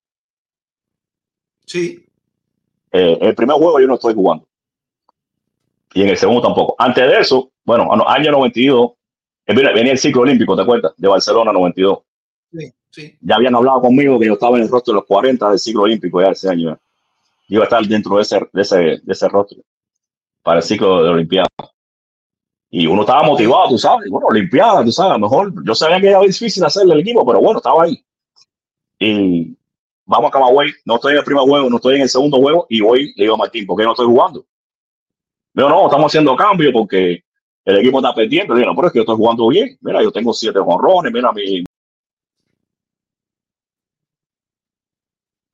Sí. 1.67 2.05
Eh, 2.93 3.19
el 3.21 3.35
primer 3.35 3.57
juego 3.57 3.81
yo 3.81 3.87
no 3.87 3.95
estoy 3.95 4.15
jugando. 4.15 4.47
Y 5.95 6.03
en 6.03 6.09
el 6.09 6.17
segundo 6.17 6.43
tampoco. 6.43 6.75
Antes 6.79 7.07
de 7.09 7.19
eso, 7.21 7.51
bueno, 7.65 7.93
a 7.93 7.97
no- 7.97 8.09
año 8.09 8.33
92, 8.33 8.93
eh, 9.47 9.55
venía, 9.55 9.93
el 9.93 9.99
ciclo 9.99 10.23
olímpico, 10.23 10.57
¿te 10.57 10.63
acuerdas? 10.63 10.93
De 10.97 11.09
Barcelona 11.09 11.53
92. 11.53 11.99
Sí, 12.53 12.73
sí. 12.91 13.17
Ya 13.21 13.37
habían 13.37 13.55
hablado 13.55 13.81
conmigo 13.81 14.19
que 14.19 14.27
yo 14.27 14.35
estaba 14.35 14.57
en 14.57 14.65
el 14.65 14.69
rostro 14.69 14.93
de 14.93 14.97
los 15.01 15.07
40 15.07 15.51
del 15.51 15.59
ciclo 15.59 15.83
olímpico 15.83 16.21
ya 16.21 16.29
ese 16.29 16.49
año. 16.51 16.79
Iba 17.49 17.63
a 17.63 17.65
estar 17.65 17.85
dentro 17.87 18.17
de 18.17 18.23
ese, 18.23 18.41
de 18.53 18.63
ese, 18.63 18.77
de 18.77 19.03
ese 19.07 19.29
rostro 19.29 19.59
para 20.43 20.59
el 20.59 20.63
ciclo 20.65 21.03
de 21.03 21.11
Olimpiada. 21.11 21.49
Y 22.71 22.87
uno 22.87 23.03
estaba 23.03 23.23
motivado, 23.23 23.69
tú 23.69 23.79
sabes. 23.79 24.11
Bueno, 24.11 24.27
Olimpiada, 24.27 24.85
tú 24.85 24.91
sabes, 24.91 25.13
a 25.13 25.15
lo 25.15 25.21
mejor 25.21 25.65
yo 25.65 25.75
sabía 25.75 26.01
que 26.01 26.09
era 26.09 26.21
difícil 26.21 26.65
hacerle 26.65 26.95
el 26.95 27.01
equipo, 27.01 27.25
pero 27.25 27.41
bueno, 27.41 27.59
estaba 27.59 27.85
ahí. 27.85 28.05
Y 28.99 29.57
vamos 30.07 30.29
a 30.29 30.33
Camagüey, 30.33 30.73
no 30.85 30.97
estoy 30.97 31.13
en 31.13 31.19
el 31.19 31.25
primer 31.25 31.45
juego, 31.45 31.71
no 31.71 31.77
estoy 31.77 31.97
en 31.97 32.03
el 32.03 32.09
segundo 32.09 32.39
juego, 32.39 32.67
y 32.69 32.81
hoy 32.81 33.13
le 33.17 33.25
digo 33.25 33.35
a 33.35 33.39
Martín, 33.39 33.67
¿por 33.67 33.77
qué 33.79 33.85
no 33.85 33.93
estoy 33.93 34.07
jugando? 34.07 34.45
Digo, 35.55 35.69
no, 35.69 35.85
estamos 35.87 36.11
haciendo 36.11 36.37
cambio 36.37 36.73
porque 36.73 37.23
el 37.65 37.79
equipo 37.79 37.99
está 37.99 38.15
perdiendo. 38.15 38.55
Digo, 38.55 38.67
no, 38.67 38.75
pero 38.75 38.89
es 38.89 38.93
que 38.93 38.99
yo 38.99 39.03
estoy 39.03 39.17
jugando 39.17 39.49
bien. 39.49 39.79
Mira, 39.81 40.03
yo 40.03 40.11
tengo 40.11 40.33
siete 40.33 40.59
jonrones, 40.59 41.13
mira 41.13 41.33
mi. 41.33 41.65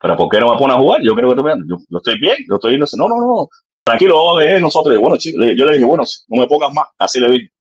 Pero 0.01 0.17
¿por 0.17 0.29
qué 0.31 0.41
no 0.41 0.53
me 0.53 0.59
pone 0.59 0.73
a 0.73 0.79
jugar? 0.79 1.03
Yo 1.03 1.15
creo 1.15 1.29
que 1.29 1.37
estoy 1.37 1.53
bien. 1.53 1.69
Yo, 1.69 1.77
yo 1.89 1.99
estoy 1.99 2.19
bien, 2.19 2.37
yo 2.49 2.55
estoy. 2.55 2.79
No, 2.79 3.09
no, 3.09 3.21
no. 3.21 3.49
Tranquilo, 3.85 4.17
vamos 4.17 4.43
a 4.43 4.45
ver 4.47 4.63
nosotros. 4.63 4.99
Bueno, 4.99 5.19
chico, 5.19 5.39
yo 5.39 5.67
le 5.67 5.73
dije, 5.75 5.85
bueno, 5.85 6.05
no 6.29 6.41
me 6.41 6.47
pongas 6.47 6.73
más. 6.73 6.89
Así 6.99 7.21
le 7.21 7.31
dije. 7.31 7.53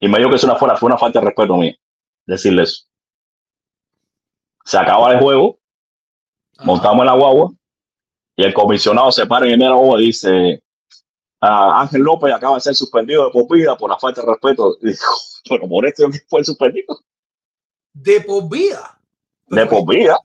Y 0.00 0.08
me 0.08 0.18
dijo 0.18 0.30
que 0.30 0.36
eso 0.36 0.46
una 0.48 0.56
fuera, 0.56 0.76
fue 0.76 0.88
una 0.88 0.98
falta 0.98 1.20
de 1.20 1.26
respeto 1.26 1.56
mía. 1.56 1.76
Decirle 2.26 2.64
eso. 2.64 2.86
Se 4.64 4.76
acaba 4.76 5.12
el 5.12 5.20
juego. 5.20 5.58
Montamos 6.64 7.00
en 7.00 7.06
la 7.06 7.14
guagua 7.14 7.52
y 8.36 8.44
el 8.44 8.52
comisionado 8.54 9.12
se 9.12 9.26
para 9.26 9.46
en 9.46 9.62
el 9.62 9.72
guagua 9.72 10.00
y 10.00 10.06
dice, 10.06 10.62
"Ah, 11.42 11.80
Ángel 11.82 12.02
López 12.02 12.32
acaba 12.32 12.54
de 12.54 12.60
ser 12.60 12.74
suspendido 12.74 13.24
de 13.24 13.32
por 13.32 13.48
vida 13.52 13.76
por 13.76 13.90
la 13.90 13.98
falta 13.98 14.22
de 14.22 14.28
respeto. 14.28 14.78
Pero 15.48 15.68
por 15.68 15.84
esto 15.84 16.08
fue 16.28 16.44
suspendido 16.44 17.00
De 17.92 18.20
por 18.20 18.48
vida. 18.48 18.98
de 19.48 19.66
por 19.66 19.84
vida. 19.86 20.16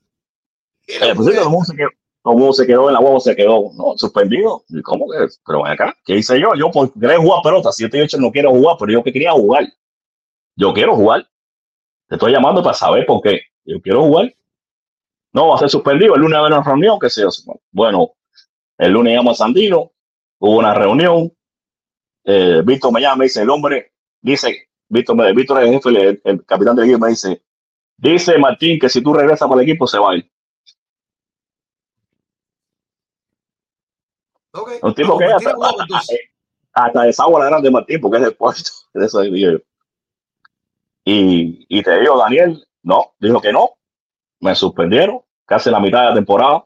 Eh, 0.88 1.14
pues 1.16 1.28
sí, 1.28 1.34
se 1.34 1.76
quedó, 1.76 1.90
mundo 2.24 2.54
se 2.54 2.68
quedó 2.68 2.88
en 2.88 2.94
la 2.94 3.00
guagua, 3.00 3.20
se 3.20 3.36
quedó 3.36 3.72
no, 3.74 3.98
suspendido. 3.98 4.64
¿Y 4.70 4.82
cómo 4.82 5.10
que? 5.10 5.28
Pero 5.46 5.64
ven 5.64 5.74
acá, 5.74 5.94
¿qué 6.06 6.18
hice 6.18 6.40
yo? 6.40 6.54
Yo 6.56 6.72
por 6.72 6.94
querer 6.94 7.18
jugar 7.18 7.42
pelota, 7.44 7.72
7 7.72 7.98
y 7.98 8.02
8 8.02 8.18
no 8.20 8.32
quiero 8.32 8.52
jugar, 8.52 8.78
pero 8.80 8.94
yo 8.94 9.04
que 9.04 9.12
quería 9.12 9.32
jugar. 9.32 9.66
Yo 10.56 10.74
quiero 10.74 10.96
jugar. 10.96 11.28
Te 12.08 12.16
estoy 12.16 12.32
llamando 12.32 12.64
para 12.64 12.74
saber 12.74 13.06
por 13.06 13.22
qué. 13.22 13.42
Yo 13.66 13.82
quiero 13.82 14.04
jugar. 14.04 14.34
No, 15.34 15.50
va 15.50 15.56
a 15.56 15.60
ser 15.60 15.70
suspendido. 15.70 16.16
El 16.16 16.22
lunes 16.22 16.36
va 16.36 16.38
a 16.38 16.46
haber 16.46 16.58
una 16.58 16.64
reunión, 16.64 17.00
qué 17.00 17.10
sé 17.10 17.22
yo. 17.22 17.30
Bueno, 17.72 18.12
el 18.78 18.92
lunes 18.92 19.14
llamo 19.14 19.32
a 19.32 19.36
Sandino, 19.36 19.92
hubo 20.40 20.58
una 20.58 20.74
reunión. 20.74 21.32
Eh, 22.24 22.62
Víctor 22.66 22.92
me 22.92 23.02
llama, 23.02 23.18
me 23.18 23.26
dice, 23.26 23.42
el 23.42 23.50
hombre, 23.50 23.94
dice, 24.22 24.70
Víctor, 24.90 25.34
Víctor 25.34 25.64
es 25.64 25.70
el 25.70 25.74
jefe, 25.76 25.90
el, 25.90 26.22
el 26.24 26.46
capitán 26.46 26.76
del 26.76 26.86
equipo, 26.86 27.00
me 27.00 27.10
dice, 27.10 27.42
dice 27.98 28.38
Martín 28.38 28.80
que 28.80 28.90
si 28.90 29.02
tú 29.02 29.14
regresas 29.14 29.48
para 29.48 29.62
el 29.62 29.68
equipo 29.68 29.88
se 29.88 30.00
va 30.00 30.12
a 30.12 30.16
ir. 30.16 30.30
Ok. 34.52 34.72
Un 34.82 34.94
tipo 34.94 35.18
que 35.18 35.26
hasta, 35.26 35.54
no, 35.54 35.82
entonces. 35.82 36.20
hasta 36.74 37.04
desagua 37.04 37.40
la 37.42 37.46
grande 37.48 37.72
Martín, 37.72 38.02
porque 38.02 38.18
es. 38.18 38.88
De 38.94 39.06
eso 39.06 39.22
digo 39.22 39.36
yo. 39.36 39.60
Y, 41.06 41.66
y 41.70 41.84
te 41.84 42.00
digo, 42.00 42.18
Daniel, 42.18 42.66
no, 42.84 43.14
dijo 43.20 43.40
que 43.40 43.54
no. 43.54 43.72
Me 44.40 44.56
suspendieron 44.56 45.22
casi 45.46 45.70
la 45.70 45.80
mitad 45.80 46.02
de 46.02 46.10
la 46.10 46.16
temporada 46.16 46.66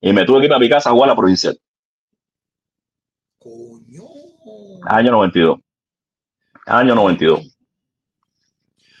y 0.00 0.12
me 0.12 0.24
tuve 0.24 0.40
que 0.40 0.46
ir 0.46 0.52
a 0.52 0.58
mi 0.58 0.68
casa 0.68 0.90
a 0.90 0.92
jugar 0.92 1.08
la 1.08 1.16
provincial. 1.16 1.58
Coño. 3.46 4.04
Año 4.86 5.12
92. 5.12 5.58
Año 6.66 6.94
92. 6.96 7.56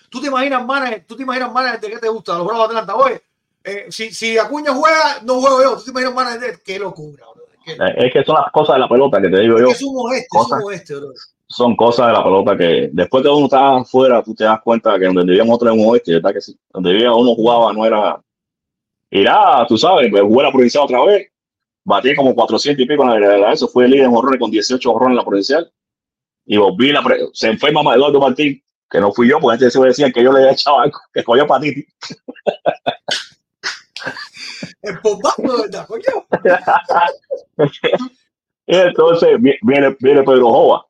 ¿Tú 0.08 0.20
te 0.20 0.28
imaginas, 0.28 0.64
manager? 0.64 1.04
¿Tú 1.06 1.16
te 1.16 1.24
imaginas, 1.24 1.52
manager, 1.52 1.80
de 1.80 1.88
qué 1.90 1.98
te 1.98 2.08
gusta? 2.08 2.38
Los 2.38 2.46
Bravos 2.46 2.68
de 2.68 2.78
Atlanta. 2.78 2.94
Oye, 2.96 3.22
eh, 3.64 3.86
si, 3.90 4.12
si 4.12 4.38
Acuña 4.38 4.72
juega, 4.72 5.20
no 5.24 5.40
juego 5.40 5.62
yo. 5.62 5.76
¿Tú 5.76 5.84
te 5.84 5.90
imaginas, 5.90 6.14
manager? 6.14 6.40
de- 6.56 6.62
Qué 6.62 6.78
locura, 6.78 7.24
bro. 7.34 7.44
Qué- 7.64 7.76
Es 8.06 8.12
que 8.12 8.24
son 8.24 8.36
las 8.36 8.52
cosas 8.52 8.76
de 8.76 8.80
la 8.80 8.88
pelota 8.88 9.20
que 9.20 9.28
te 9.28 9.40
digo 9.40 9.58
yo. 9.58 9.66
Es 9.68 9.82
un 9.82 9.96
oeste, 9.98 10.26
es 10.26 10.28
cosas- 10.28 10.62
bro. 11.00 11.12
Son 11.48 11.76
cosas 11.76 12.06
de 12.08 12.12
la 12.12 12.24
pelota 12.24 12.56
que 12.56 12.88
después 12.92 13.22
de 13.24 13.30
uno 13.30 13.46
está 13.46 13.76
afuera, 13.76 14.22
tú 14.22 14.34
te 14.34 14.44
das 14.44 14.60
cuenta 14.62 14.98
que 14.98 15.06
donde 15.06 15.22
vivíamos 15.24 15.48
nosotros 15.50 15.74
en 15.74 15.80
un 15.80 15.90
oeste, 15.92 16.12
¿verdad 16.14 16.32
que 16.32 16.40
sí? 16.40 16.56
Donde 16.72 16.92
vivía 16.92 17.12
uno 17.12 17.34
jugaba 17.34 17.72
no 17.72 17.84
era. 17.84 18.20
Nada, 19.10 19.66
tú 19.66 19.78
sabes, 19.78 20.08
pues, 20.10 20.22
jugué 20.22 20.42
la 20.44 20.50
provincial 20.52 20.84
otra 20.84 21.04
vez. 21.04 21.28
Batí 21.88 22.16
como 22.16 22.34
400 22.34 22.84
y 22.84 22.88
pico 22.88 23.04
en 23.04 23.20
la, 23.20 23.38
la- 23.38 23.52
eso. 23.52 23.68
Fui 23.68 23.84
el 23.84 23.92
líder 23.92 24.06
en 24.06 24.14
horrores 24.16 24.40
con 24.40 24.50
18 24.50 24.90
horrores 24.92 25.12
en 25.12 25.16
la 25.16 25.24
provincial. 25.24 25.72
Y 26.44 26.56
volví 26.56 26.90
la. 26.92 27.02
pre- 27.02 27.28
Se 27.32 27.48
enferma 27.48 27.82
más 27.82 27.96
Eduardo 27.96 28.20
Martín, 28.20 28.60
que 28.90 29.00
no 29.00 29.12
fui 29.12 29.28
yo, 29.28 29.38
porque 29.38 29.54
antes 29.54 29.72
se 29.72 29.78
me 29.80 29.86
decían 29.86 30.10
que 30.12 30.22
yo 30.22 30.32
le 30.32 30.40
había 30.40 30.52
echado 30.52 30.80
algo, 30.80 30.98
que 31.14 31.22
cogió 31.22 31.44
hepatitis. 31.44 31.86
¿verdad, 34.82 35.86
coño? 35.86 36.26
Y 38.68 38.74
entonces 38.74 39.40
vi- 39.40 39.56
viene, 39.62 39.96
viene 40.00 40.24
Pedro 40.24 40.50
Jova 40.50 40.86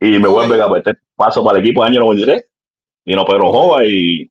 y 0.00 0.18
me 0.18 0.26
vuelve 0.26 0.60
a 0.60 0.66
meter 0.66 0.98
paso 1.14 1.44
para 1.44 1.58
el 1.58 1.64
equipo 1.64 1.84
del 1.84 1.92
año 1.92 2.00
93. 2.00 2.44
Vino 3.04 3.24
Pedro 3.24 3.52
Jova 3.52 3.84
y 3.84 4.28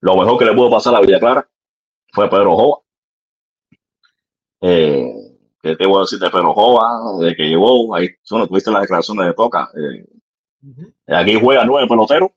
lo 0.00 0.16
mejor 0.16 0.38
que 0.38 0.44
le 0.44 0.54
pudo 0.54 0.70
pasar 0.70 0.94
a 0.94 1.00
Villa 1.00 1.18
Clara 1.18 1.48
fue 2.12 2.30
Pedro 2.30 2.54
Jova. 2.54 2.82
Eh, 4.62 5.12
¿Qué 5.60 5.76
te 5.76 5.86
voy 5.86 5.98
a 5.98 6.00
decir 6.00 6.18
de 6.18 6.30
Pedro 6.30 6.54
Jova? 6.54 7.24
De 7.24 7.34
que 7.36 7.44
llegó, 7.44 7.94
ahí 7.94 8.08
tú 8.26 8.38
no 8.38 8.46
tuviste 8.46 8.70
las 8.70 8.82
declaraciones 8.82 9.26
de 9.26 9.34
Toca. 9.34 9.68
eh, 9.74 11.14
aquí 11.14 11.38
juega 11.40 11.64
nueve 11.64 11.86
peloteros. 11.88 12.30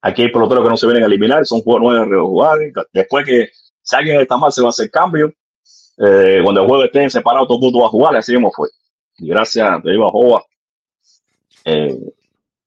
Aquí 0.00 0.22
hay 0.22 0.32
peloteros 0.32 0.64
que 0.64 0.70
no 0.70 0.76
se 0.76 0.86
vienen 0.86 1.04
a 1.04 1.06
eliminar, 1.06 1.46
son 1.46 1.60
juegos 1.60 1.82
nueve 1.82 2.04
rejugables. 2.06 2.74
Después 2.92 3.24
que 3.24 3.50
si 3.82 3.96
alguien 3.96 4.20
está 4.20 4.36
mal, 4.36 4.52
se 4.52 4.62
va 4.62 4.68
a 4.68 4.70
hacer 4.70 4.90
cambio. 4.90 5.32
Eh, 5.98 6.40
cuando 6.42 6.62
el 6.62 6.66
juego 6.66 6.84
esté 6.84 7.08
separado, 7.10 7.46
todo 7.46 7.58
el 7.58 7.62
mundo 7.62 7.80
va 7.80 7.86
a 7.86 7.90
jugar, 7.90 8.16
así 8.16 8.32
mismo 8.32 8.50
fue. 8.50 8.68
Y 9.18 9.28
gracias, 9.28 9.68
a 9.68 9.80
Jova, 9.80 10.42
eh, 11.64 11.98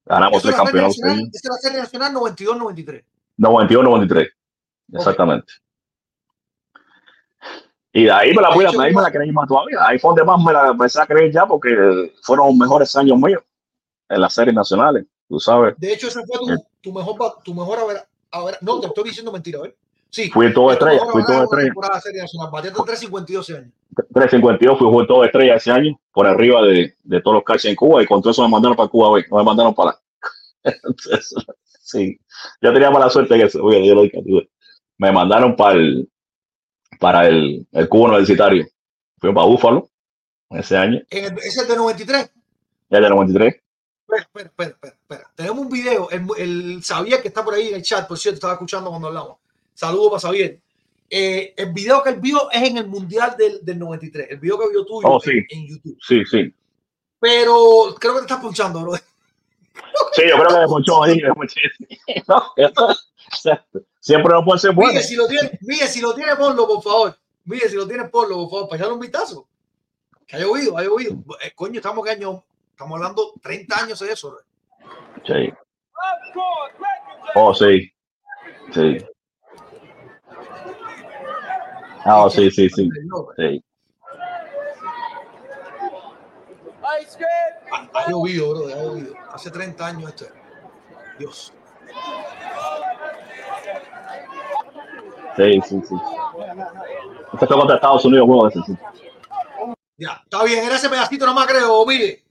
ganamos 0.05 0.41
tres 0.41 0.55
campeonatos. 0.55 0.97
nacional, 0.99 1.15
seguidos. 1.17 1.35
esa 1.35 1.47
es 1.47 1.51
la 1.51 1.69
serie 1.69 1.79
nacional 1.79 2.13
92-93. 2.13 3.03
91-93, 3.37 4.29
exactamente. 4.93 5.53
Y 7.97 8.03
de 8.03 8.11
ahí 8.11 8.33
me 8.33 8.41
la, 8.41 8.49
voy 8.49 8.65
de 8.65 8.83
ahí 8.83 8.93
me 8.93 9.01
la 9.01 9.09
creí 9.09 9.31
más 9.31 9.47
todavía. 9.47 9.77
Ahí 9.87 9.97
fue 9.97 10.09
donde 10.09 10.25
más 10.25 10.43
me 10.43 10.51
la 10.51 10.67
empecé 10.67 11.01
a 11.01 11.05
creer 11.05 11.31
ya, 11.31 11.45
porque 11.45 12.11
fueron 12.23 12.47
los 12.47 12.55
mejores 12.57 12.93
años 12.97 13.17
míos 13.17 13.41
en 14.09 14.19
las 14.19 14.33
series 14.33 14.53
nacionales, 14.53 15.05
tú 15.29 15.39
sabes. 15.39 15.75
De 15.77 15.93
hecho, 15.93 16.09
ese 16.09 16.19
fue 16.25 16.37
tu, 16.37 16.63
tu 16.81 16.91
mejor, 16.91 17.37
tu 17.41 17.53
mejor 17.53 17.79
haber, 17.79 18.05
haber- 18.31 18.57
No, 18.59 18.81
te 18.81 18.87
estoy 18.87 19.05
diciendo 19.05 19.31
mentira, 19.31 19.61
¿ves? 19.61 19.75
Sí. 20.09 20.29
Fui 20.29 20.53
todo 20.53 20.73
estrella, 20.73 20.99
fui 21.09 21.23
todo 21.23 21.43
estrella. 21.43 21.71
Bateaste 22.51 22.83
352 22.83 23.49
ese 23.49 23.59
año. 23.59 23.71
352 24.13 24.77
fui 24.77 24.87
jugador 24.87 25.07
todo 25.07 25.23
estrella 25.23 25.55
ese 25.55 25.71
año, 25.71 25.97
por 26.11 26.27
arriba 26.27 26.63
de, 26.63 26.95
de 27.01 27.21
todos 27.21 27.35
los 27.35 27.43
catchers 27.45 27.65
en 27.65 27.75
Cuba, 27.77 28.03
y 28.03 28.07
con 28.07 28.21
todo 28.21 28.31
eso 28.31 28.41
me 28.43 28.49
mandaron 28.49 28.75
para 28.75 28.89
Cuba 28.89 29.21
no 29.31 29.37
me 29.37 29.43
mandaron 29.45 29.73
para. 29.73 29.97
Entonces, 30.63 31.33
sí, 31.79 32.19
yo 32.61 32.73
tenía 32.73 32.91
mala 32.91 33.09
suerte 33.09 33.37
que 33.37 33.43
eso, 33.45 33.59
yo 33.71 33.95
lo 33.95 34.03
me 34.97 35.11
mandaron 35.13 35.55
para 35.55 35.75
el, 35.77 36.09
para 36.99 37.27
el, 37.27 37.65
el 37.71 37.89
Cuba 37.89 38.09
Universitario. 38.09 38.65
Fui 39.19 39.33
para 39.33 39.45
Búfalo 39.47 39.89
ese 40.51 40.77
año, 40.77 41.01
En 41.09 41.25
el- 41.25 41.39
es 41.39 41.67
de 41.67 41.75
93. 41.75 42.31
ya 42.89 42.99
de 43.01 43.09
93. 43.09 43.55
Espera, 44.07 44.21
espera, 44.21 44.45
espera, 44.49 44.69
espera, 44.69 44.93
espera. 45.01 45.31
Tenemos 45.35 45.59
un 45.59 45.69
video. 45.69 46.09
El, 46.11 46.25
el 46.37 46.81
Xavier 46.83 47.21
que 47.21 47.27
está 47.29 47.43
por 47.43 47.53
ahí 47.55 47.69
en 47.69 47.75
el 47.75 47.81
chat, 47.83 48.07
por 48.07 48.17
cierto, 48.19 48.35
estaba 48.35 48.53
escuchando 48.53 48.89
cuando 48.89 49.07
hablamos. 49.07 49.37
Saludos 49.73 50.09
para 50.11 50.21
Xavier. 50.21 50.59
Eh, 51.09 51.53
el 51.57 51.71
video 51.73 52.01
que 52.03 52.09
él 52.09 52.19
vio 52.19 52.49
es 52.51 52.63
en 52.63 52.77
el 52.77 52.87
Mundial 52.87 53.35
del, 53.37 53.59
del 53.63 53.79
93. 53.79 54.27
El 54.31 54.39
video 54.39 54.59
que 54.59 54.69
vio 54.69 54.85
tuyo 54.85 55.07
Oh, 55.07 55.19
sí. 55.19 55.31
en, 55.49 55.67
YouTube. 55.67 55.97
Sí, 56.01 56.23
sí. 56.25 56.53
Pero 57.19 57.95
creo 57.99 58.13
que 58.13 58.19
te 58.19 58.25
estás 58.25 58.39
punchando, 58.39 58.81
bro. 58.81 58.95
Sí, 58.95 60.21
yo 60.29 60.35
creo 60.37 60.47
que 60.49 60.59
me 60.59 60.67
ponchó 60.67 61.03
ahí. 61.03 61.21
me 61.21 61.33
ponché. 61.33 61.61
No, 62.27 62.43
siempre 63.99 64.33
no 64.33 64.43
puede 64.43 64.59
ser 64.59 64.73
bueno. 64.73 64.93
Mire, 64.93 65.03
si 65.03 65.15
lo 65.15 65.27
tiene, 65.27 65.57
mire, 65.61 65.87
si 65.87 66.01
lo 66.01 66.13
tiene, 66.13 66.35
por 66.35 66.83
favor. 66.83 67.17
Mire, 67.45 67.69
si 67.69 67.75
lo 67.75 67.87
tiene, 67.87 68.05
ponlo, 68.05 68.35
por 68.35 68.49
favor, 68.49 68.69
para 68.69 68.77
echarle 68.77 68.93
un 68.95 68.99
vistazo. 68.99 69.47
Que 70.25 70.37
haya 70.37 70.47
oído, 70.47 70.77
haya 70.77 70.89
oído. 70.89 71.17
Eh, 71.43 71.51
coño, 71.53 71.77
estamos 71.77 72.03
que 72.03 72.11
año, 72.11 72.43
estamos 72.71 72.95
hablando 72.97 73.33
30 73.41 73.83
años 73.83 73.99
de 73.99 74.11
eso. 74.11 74.37
Sí. 75.25 75.53
Oh, 77.35 77.53
sí. 77.53 77.91
Sí. 78.73 78.97
Ah, 82.05 82.23
oh, 82.23 82.29
sí, 82.29 82.49
sí, 82.51 82.69
sí. 82.69 82.89
sí. 83.37 83.63
Ha, 87.71 87.89
ha 87.93 88.09
llovido, 88.09 88.49
bro, 88.51 88.67
ha 88.67 88.83
llovido. 88.83 89.13
Hace 89.31 89.51
30 89.51 89.85
años 89.85 90.09
esto. 90.09 90.25
es. 90.25 90.31
Dios. 91.19 91.53
Sí, 95.35 95.61
sí, 95.67 95.81
sí. 95.87 95.95
Este 97.33 97.47
fue 97.47 97.57
contra 97.57 97.75
Estados 97.75 98.05
Unidos, 98.05 98.25
juego 98.27 98.47
ese, 98.47 98.59
sí. 98.65 98.73
Ya, 99.97 100.21
está 100.23 100.43
bien, 100.43 100.63
era 100.65 100.75
ese 100.75 100.89
pedacito 100.89 101.25
nomás, 101.25 101.47
creo, 101.47 101.85
mire. 101.85 102.23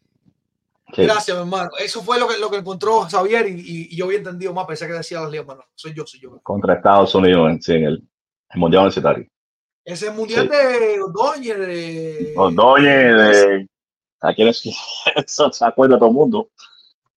Sí. 0.95 1.03
Gracias, 1.03 1.37
mi 1.37 1.43
hermano. 1.43 1.71
Eso 1.79 2.03
fue 2.03 2.19
lo 2.21 2.29
que, 2.29 2.39
lo 2.39 2.51
que 2.51 2.59
encontró 2.59 3.03
Xavier 3.11 3.49
y, 3.49 3.53
y- 3.61 3.89
y 3.91 3.97
yo 3.97 4.05
había 4.05 4.19
entendido 4.19 4.53
más. 4.55 4.67
Pensé 4.67 4.87
que 4.87 4.93
decía 4.93 5.21
las 5.21 5.31
ligas, 5.31 5.45
hermano. 5.45 5.65
Soy 5.75 5.93
yo, 5.95 6.07
soy 6.07 6.21
yo. 6.21 6.39
Contra 6.43 6.75
Estados 6.75 7.15
Unidos 7.15 7.51
en, 7.51 7.63
sí, 7.63 7.73
en 7.73 7.85
el, 7.85 8.09
el 8.51 8.61
Mundial 8.61 8.83
Universitario. 8.83 9.27
Ese 9.85 10.07
es 10.09 10.15
mundial 10.15 10.49
Sí. 10.51 10.57
de 10.57 11.03
Ordóñez, 11.03 11.59
de. 11.59 12.35
Ordóñez, 12.37 13.15
de. 13.17 13.67
¿A 14.21 14.33
quién 14.35 14.49
es? 14.49 14.63
Eso 15.17 15.53
se 15.53 15.65
acuerda 15.65 15.99
todo 15.99 16.09
el 16.11 16.15
mundo. 16.15 16.49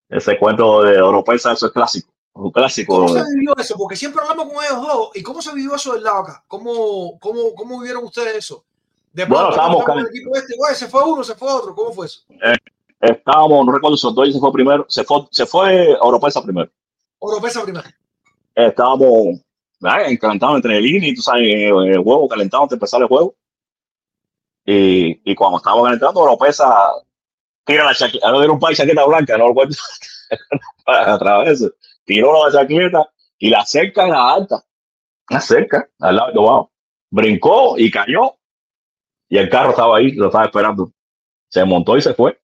Ese 0.08 0.38
cuento 0.38 0.82
de 0.82 1.00
Oropesa, 1.00 1.52
eso 1.52 1.66
es 1.66 1.72
clásico. 1.72 2.10
Un 2.34 2.50
clásico. 2.52 2.94
¿Cómo 2.94 3.08
se 3.08 3.24
vivió 3.34 3.56
eso? 3.56 3.76
Porque 3.76 3.96
siempre 3.96 4.22
hablamos 4.22 4.52
con 4.52 4.64
ellos 4.64 4.80
dos. 4.80 5.10
¿Y 5.14 5.22
cómo 5.22 5.42
se 5.42 5.52
vivió 5.54 5.74
eso 5.74 5.94
del 5.94 6.04
lado 6.04 6.18
acá? 6.18 6.44
¿Cómo, 6.46 7.18
cómo, 7.18 7.54
cómo 7.54 7.80
vivieron 7.80 8.04
ustedes 8.04 8.36
eso? 8.36 8.64
De 9.12 9.24
Bueno, 9.24 9.50
estábamos 9.50 9.84
el 9.96 10.06
equipo 10.06 10.36
este, 10.36 10.56
güey, 10.56 10.74
se 10.74 10.86
fue 10.86 11.02
uno, 11.04 11.24
se 11.24 11.34
fue 11.34 11.52
otro. 11.52 11.74
¿Cómo 11.74 11.92
fue 11.92 12.06
eso? 12.06 12.22
Estábamos, 13.00 13.66
no 13.66 13.72
recuerdo 13.72 13.96
si 13.96 14.06
Ordóñez 14.06 14.34
se 14.34 14.40
fue 14.40 14.52
primero. 14.52 14.86
Se 14.88 15.04
fue, 15.04 15.26
se 15.30 15.46
fue 15.46 15.96
Oropesa 16.00 16.42
primero. 16.42 16.70
Oropesa 17.18 17.62
primero. 17.62 17.88
estábamos 18.54 19.40
¿verdad? 19.80 20.06
calentados 20.20 20.56
entre 20.56 20.78
el 20.78 20.86
INI, 20.86 21.14
tú 21.14 21.22
sabes, 21.22 21.42
el, 21.42 21.92
el 21.92 22.02
juego, 22.02 22.28
calentado 22.28 22.62
antes 22.64 22.70
de 22.70 22.76
empezar 22.76 23.00
el 23.00 23.08
juego. 23.08 23.34
Y, 24.64 25.20
y 25.24 25.34
cuando 25.34 25.58
estábamos 25.58 25.84
calentando, 25.86 26.20
Oropesa 26.20 26.92
tira 27.64 27.84
la 27.84 27.94
chaqueta, 27.94 28.30
no 28.30 28.42
era 28.42 28.52
un 28.52 28.58
par 28.58 28.70
de 28.70 28.76
chaqueta 28.76 29.04
blanca, 29.04 29.38
no 29.38 29.48
lo 29.48 29.54
cuento 29.54 29.76
a 30.86 31.18
través, 31.18 31.64
tiró 32.08 32.44
la 32.44 32.50
chaqueta 32.50 33.08
y 33.38 33.50
la 33.50 33.64
cerca 33.64 34.04
en 34.04 34.10
la 34.10 34.32
alta, 34.32 34.64
la 35.28 35.40
cerca, 35.40 35.88
al 36.00 36.16
lado 36.16 36.28
de 36.28 36.34
Tobao. 36.34 36.72
brincó 37.10 37.78
y 37.78 37.90
cayó. 37.90 38.34
Y 39.28 39.36
el 39.36 39.50
carro 39.50 39.70
estaba 39.70 39.98
ahí, 39.98 40.12
lo 40.12 40.26
estaba 40.26 40.46
esperando. 40.46 40.90
Se 41.48 41.62
montó 41.64 41.98
y 41.98 42.02
se 42.02 42.14
fue. 42.14 42.40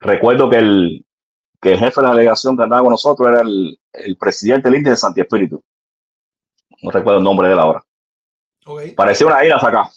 Recuerdo 0.00 0.50
que 0.50 0.56
el, 0.56 1.06
que 1.62 1.72
el 1.72 1.78
jefe 1.78 2.00
de 2.00 2.06
la 2.08 2.14
delegación 2.14 2.56
que 2.56 2.64
andaba 2.64 2.82
con 2.82 2.90
nosotros 2.90 3.28
era 3.28 3.42
el, 3.42 3.78
el 3.92 4.16
presidente 4.16 4.68
del 4.68 4.82
de 4.82 4.96
Santi 4.96 5.20
Espíritu. 5.20 5.62
No 6.82 6.90
recuerdo 6.90 7.18
el 7.18 7.24
nombre 7.24 7.46
de 7.46 7.54
él 7.54 7.60
ahora. 7.60 7.84
Parecía 8.96 9.26
una 9.28 9.44
isla 9.44 9.56
acá. 9.56 9.88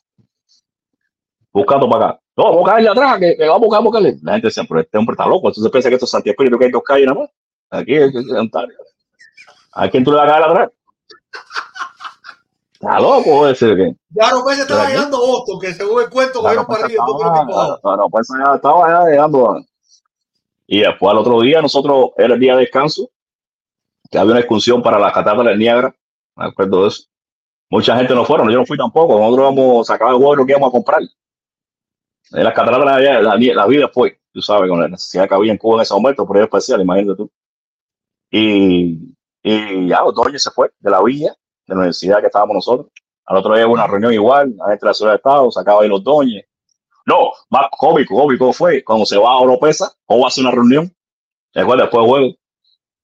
Buscando 1.51 1.89
para 1.89 2.09
acá. 2.09 2.21
No, 2.37 2.43
vamos 2.45 2.69
a 2.69 2.73
caerle 2.73 2.89
atrás, 2.89 3.19
que, 3.19 3.35
que 3.35 3.47
vamos 3.47 3.63
a 3.63 3.65
buscar, 3.65 3.83
buscarle. 3.83 4.17
La 4.21 4.33
gente 4.33 4.49
pero 4.69 4.79
este 4.81 4.97
hombre 4.97 5.13
está 5.15 5.25
loco. 5.25 5.47
Entonces 5.47 5.71
piensa 5.71 5.89
que 5.89 5.95
esto 5.95 6.05
es 6.05 6.11
Santi 6.11 6.29
Espíritu, 6.29 6.57
que 6.59 6.65
hay 6.65 6.71
dos 6.71 6.83
calles 6.83 7.07
nada 7.07 7.21
más. 7.21 7.29
Aquí 7.71 7.95
es 7.95 8.13
Ontario. 8.31 8.75
¿A 9.73 9.89
quién 9.89 10.03
tú 10.03 10.11
le 10.11 10.17
vas 10.17 10.29
a 10.29 10.45
atrás? 10.45 10.69
Está 12.73 12.99
loco 12.99 13.47
ese 13.47 13.75
que. 13.75 13.95
Ya 14.09 14.31
no 14.31 14.43
pensé 14.43 14.63
estaba 14.63 14.81
Pero 14.85 14.89
llegando 14.95 15.17
a 15.17 15.19
Boston, 15.19 15.59
que 15.59 15.73
según 15.73 16.01
el 16.01 16.09
cuento 16.09 16.41
para 16.43 16.59
arriba 16.61 17.03
abajo. 17.03 17.79
No, 17.83 17.97
no, 17.97 18.09
pues 18.09 18.27
ya 18.27 18.55
estaba 18.55 18.89
ya 18.89 19.09
llegando. 19.09 19.51
a- 19.51 19.61
Y 20.67 20.79
después 20.81 21.11
al 21.11 21.17
otro 21.19 21.41
día, 21.41 21.61
nosotros, 21.61 22.09
era 22.17 22.33
el 22.33 22.39
día 22.39 22.55
de 22.55 22.61
descanso, 22.61 23.09
que 24.09 24.17
había 24.17 24.31
una 24.31 24.39
excursión 24.41 24.81
para 24.81 24.99
las 24.99 25.13
cataratas 25.13 25.45
del 25.45 25.59
Niágara, 25.59 25.95
me 26.35 26.45
acuerdo 26.45 26.81
de 26.81 26.87
eso. 26.89 27.03
Mucha 27.69 27.95
gente 27.95 28.13
no 28.15 28.25
fueron, 28.25 28.49
yo 28.49 28.57
no 28.57 28.65
fui 28.65 28.77
tampoco, 28.77 29.17
nosotros 29.17 29.45
vamos 29.55 29.89
a 29.89 29.93
sacar 29.93 30.09
el 30.09 30.15
huevo 30.15 30.35
lo 30.35 30.45
que 30.45 30.51
íbamos 30.51 30.69
a 30.69 30.71
comprar. 30.71 31.01
En 32.31 32.43
las 32.43 32.53
cataratas 32.53 32.85
la, 32.85 33.21
la, 33.21 33.37
la 33.37 33.67
vida 33.67 33.89
fue, 33.93 34.19
tú 34.33 34.41
sabes, 34.41 34.69
con 34.69 34.81
la 34.81 34.87
necesidad 34.89 35.27
que 35.29 35.35
había 35.35 35.51
en 35.51 35.57
Cuba 35.57 35.75
en 35.75 35.81
ese 35.81 35.93
momento, 35.93 36.25
por 36.25 36.35
ello 36.37 36.45
especial, 36.45 36.81
imagínate 36.81 37.15
tú. 37.17 37.31
Y, 38.31 39.13
y 39.43 39.87
ya, 39.89 40.03
Otoño 40.05 40.39
se 40.39 40.51
fue 40.51 40.71
de 40.79 40.89
la 40.89 41.03
villa, 41.03 41.35
de 41.67 41.75
la 41.75 41.75
universidad 41.75 42.21
que 42.21 42.27
estábamos 42.27 42.55
nosotros. 42.55 42.87
Al 43.25 43.37
otro 43.37 43.55
día 43.55 43.67
hubo 43.67 43.73
una 43.73 43.87
reunión 43.87 44.13
igual, 44.13 44.55
a 44.65 44.71
de 44.71 44.79
la 44.81 44.93
ciudad 44.93 45.11
de 45.11 45.17
Estado, 45.17 45.51
sacaba 45.51 45.81
ahí 45.81 45.89
los 45.89 46.03
doñes. 46.03 46.45
No, 47.05 47.31
más 47.49 47.67
cómico, 47.77 48.15
cómico 48.15 48.53
fue 48.53 48.83
cuando 48.83 49.05
se 49.05 49.17
va 49.17 49.31
a 49.31 49.39
Oropesa, 49.39 49.91
o 50.05 50.25
hace 50.25 50.41
una 50.41 50.51
reunión, 50.51 50.93
después 51.53 51.79
después 51.79 52.05
juego, 52.05 52.35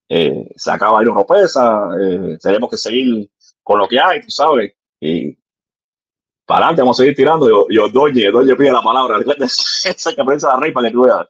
eh, 0.09 0.49
se 0.55 0.71
acaba 0.71 0.99
ahí 0.99 1.07
Oropesa, 1.07 1.89
eh, 1.99 2.37
tenemos 2.41 2.69
que 2.69 2.77
seguir 2.77 3.29
con 3.63 3.79
lo 3.79 3.87
que 3.87 3.99
hay, 3.99 4.21
tú 4.21 4.29
sabes, 4.29 4.73
y 4.99 5.37
para 6.45 6.59
adelante 6.67 6.81
vamos 6.81 6.99
a 6.99 7.03
seguir 7.03 7.15
tirando, 7.15 7.67
y, 7.69 7.75
y 7.75 7.77
Ordóñez, 7.77 8.27
Ordóñez 8.27 8.55
pide 8.55 8.71
la 8.71 8.81
palabra, 8.81 9.19
esa 9.45 10.15
que 10.15 10.23
prensa 10.23 10.49
la 10.49 10.59
rey 10.59 10.71
para 10.71 10.87
que 10.87 10.93
tú 10.93 11.01
veas. 11.03 11.27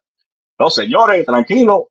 No, 0.59 0.69
señores, 0.69 1.25
tranquilo, 1.25 1.89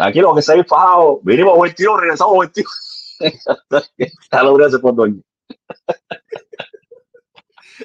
tranquilo 0.00 0.34
que 0.34 0.42
seguir 0.42 0.64
fajados, 0.66 1.18
vinimos 1.22 1.60
22, 1.60 2.00
regresamos 2.00 2.38
21. 2.38 2.70
A 4.30 4.42
la 4.42 4.50
hora 4.50 4.70
se 4.70 4.78
fue 4.78 4.90
Ordóñez. 4.90 5.22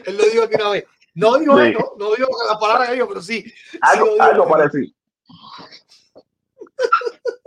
Él 0.06 0.18
lo 0.18 0.24
dijo 0.26 0.44
aquí 0.44 0.56
una 0.56 0.70
vez. 0.70 0.86
No 1.14 1.38
dijo, 1.38 1.58
Sí. 1.64 1.72
no, 1.74 1.80
no 1.98 2.16
dijo 2.16 2.30
la 2.50 2.60
palabra 2.60 2.88
que 2.88 2.94
dijo, 2.94 3.08
pero 3.08 3.22
sí. 3.22 3.44
algo, 3.82 4.06
Sí, 4.06 4.10
lo 4.12 4.14
digo. 4.16 4.24
algo 4.24 4.48
parecido. 4.50 4.94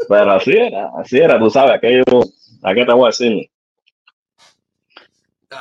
Pero 0.08 0.32
así 0.32 0.52
era, 0.52 0.90
así 0.98 1.18
era, 1.18 1.38
tú 1.38 1.50
sabes, 1.50 1.72
aquello, 1.76 2.02
¿a 2.62 2.74
qué 2.74 2.84
te 2.84 2.92
voy 2.92 3.04
a 3.04 3.06
decir? 3.06 3.50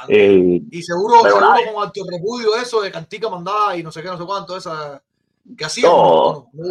Eh, 0.09 0.61
Y 0.71 0.81
seguro, 0.83 1.21
seguro 1.21 1.41
nada. 1.41 1.71
con 1.73 1.83
alto 1.83 2.01
repudio 2.09 2.55
eso 2.57 2.81
de 2.81 2.91
Cantica 2.91 3.29
mandada 3.29 3.75
y 3.77 3.83
no 3.83 3.91
sé 3.91 4.01
qué, 4.01 4.07
no 4.09 4.17
sé 4.17 4.25
cuánto, 4.25 4.55
esa 4.57 5.01
que 5.57 5.65
hacían. 5.65 5.91
No. 5.91 6.49
¿no? 6.53 6.63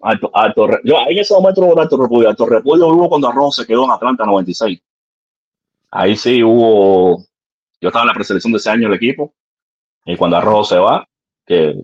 Alto, 0.00 0.30
alto, 0.32 0.68
yo 0.84 0.96
en 1.08 1.18
ese 1.18 1.34
momento 1.34 1.60
no 1.60 1.80
alto 1.80 1.96
repudio, 1.96 2.28
alto 2.28 2.46
repudio 2.46 2.86
hubo 2.86 3.08
cuando 3.08 3.28
Arrojo 3.28 3.50
se 3.50 3.66
quedó 3.66 3.84
en 3.84 3.90
Atlanta 3.90 4.24
96. 4.24 4.80
Ahí 5.90 6.16
sí 6.16 6.42
hubo, 6.42 7.24
yo 7.80 7.88
estaba 7.88 8.04
en 8.04 8.08
la 8.08 8.14
preselección 8.14 8.52
de 8.52 8.58
ese 8.58 8.70
año 8.70 8.88
del 8.88 8.96
equipo, 8.96 9.34
y 10.04 10.16
cuando 10.16 10.36
Arrojo 10.36 10.64
se 10.64 10.78
va, 10.78 11.08
que 11.44 11.74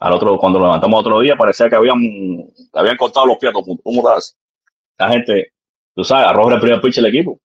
al 0.00 0.12
otro, 0.12 0.36
cuando 0.38 0.58
lo 0.58 0.66
levantamos 0.66 1.00
otro 1.00 1.20
día, 1.20 1.36
parecía 1.36 1.70
que 1.70 1.76
habían, 1.76 1.98
habían 2.72 2.96
cortado 2.96 3.26
los 3.26 3.38
pies 3.38 3.50
a 3.50 3.52
el. 3.54 3.80
¿Cómo 3.82 4.08
estás? 4.08 4.36
La 4.98 5.08
gente, 5.08 5.52
tú 5.94 6.04
sabes, 6.04 6.26
Arrojo 6.26 6.48
era 6.48 6.56
el 6.56 6.62
primer 6.62 6.80
pitch 6.80 6.96
del 6.96 7.06
equipo. 7.06 7.40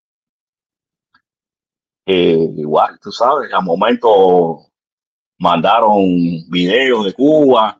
Eh, 2.05 2.49
igual, 2.57 2.99
tú 2.99 3.11
sabes, 3.11 3.53
al 3.53 3.63
momento 3.63 4.65
mandaron 5.37 6.03
videos 6.49 7.05
de 7.05 7.13
Cuba, 7.13 7.78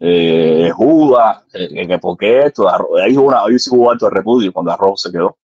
eh, 0.00 0.62
de 0.64 0.70
Judas, 0.70 1.42
eh, 1.52 1.86
que 1.86 1.98
por 1.98 2.16
qué 2.16 2.46
esto, 2.46 2.68
ahí 2.68 3.16
hubo 3.16 3.28
una, 3.28 3.42
ahí 3.44 3.56
hubo 3.70 3.90
alto 3.90 4.06
de 4.06 4.12
repudio 4.12 4.52
cuando 4.52 4.72
Arrojo 4.72 4.96
se 4.96 5.10
quedó. 5.10 5.36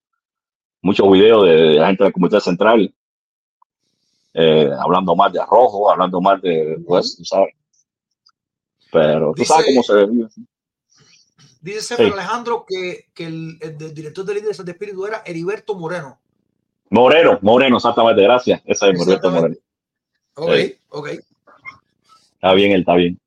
Muchos 0.83 1.11
videos 1.11 1.47
de, 1.47 1.55
de 1.55 1.75
la 1.75 1.87
gente 1.89 2.05
del 2.05 2.13
Comité 2.13 2.41
Central 2.41 2.93
eh, 4.37 4.69
hablando 4.79 5.15
más 5.15 5.33
de 5.33 5.41
Arrojo, 5.41 5.91
hablando 5.91 6.21
más 6.21 6.43
de, 6.43 6.77
pues, 6.87 7.17
tú 7.17 7.25
sabes. 7.25 7.55
Pero 8.91 9.33
tú 9.35 9.45
sabes 9.45 9.67
cómo 9.67 9.83
se 9.83 10.07
vive. 10.07 10.29
Dice 11.61 11.97
Sí. 11.97 12.03
Alejandro 12.03 12.67
que, 12.69 13.07
que 13.15 13.27
el, 13.27 13.59
director 13.95 14.25
del 14.25 14.37
líder 14.37 14.57
de 14.57 14.73
espíritu 14.73 15.07
era 15.07 15.23
Heriberto 15.25 15.75
Moreno. 15.77 16.19
Moreno, 16.91 17.39
Moreno, 17.43 17.77
exactamente, 17.77 18.23
gracias. 18.23 18.61
Esa 18.65 18.89
es 18.89 19.01
Exactamente. 19.01 19.61
Moreno. 20.37 20.53
Ok, 20.53 20.55
Sí. 20.57 20.79
ok. 20.91 21.09
Está 22.35 22.53
bien, 22.55 22.73
él 22.73 22.81
está 22.81 22.95
bien. 22.95 23.19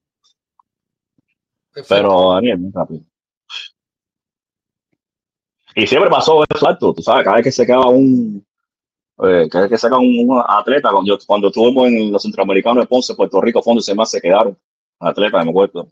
Pero 1.87 2.33
Daniel, 2.33 2.57
muy 2.57 2.71
rápido. 2.71 3.01
Y 5.75 5.85
siempre 5.85 6.09
pasó 6.09 6.43
eso 6.43 6.67
alto, 6.67 6.93
tú 6.93 7.01
sabes, 7.03 7.23
cada 7.23 7.35
vez 7.35 7.43
que 7.43 7.51
se 7.51 7.63
acaba 7.63 7.87
un, 7.89 8.43
eh, 9.19 9.47
cada 9.49 9.63
vez 9.63 9.71
que 9.71 9.77
saca 9.77 9.97
un, 9.97 10.29
un 10.29 10.43
atleta, 10.47 10.91
cuando, 10.91 11.17
cuando 11.25 11.47
estuvimos 11.47 11.87
en 11.87 12.11
los 12.11 12.21
centroamericanos 12.21 12.83
de 12.83 12.87
Ponce, 12.87 13.15
Puerto 13.15 13.41
Rico, 13.41 13.61
Fondo 13.61 13.81
y 13.83 13.89
demás, 13.89 14.09
se 14.09 14.21
quedaron 14.21 14.57
atletas, 14.99 15.43
me 15.43 15.51
acuerdo. 15.51 15.87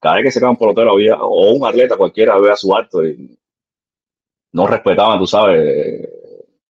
Cada 0.00 0.16
vez 0.16 0.24
que 0.24 0.30
se 0.32 0.44
un 0.44 0.56
pelotero 0.56 0.92
había, 0.92 1.16
o 1.16 1.52
un 1.52 1.66
atleta 1.66 1.96
cualquiera 1.96 2.34
había 2.34 2.56
su 2.56 2.74
alto 2.74 3.04
y 3.04 3.38
no 4.52 4.66
respetaban, 4.66 5.18
tú 5.18 5.26
sabes, 5.26 6.08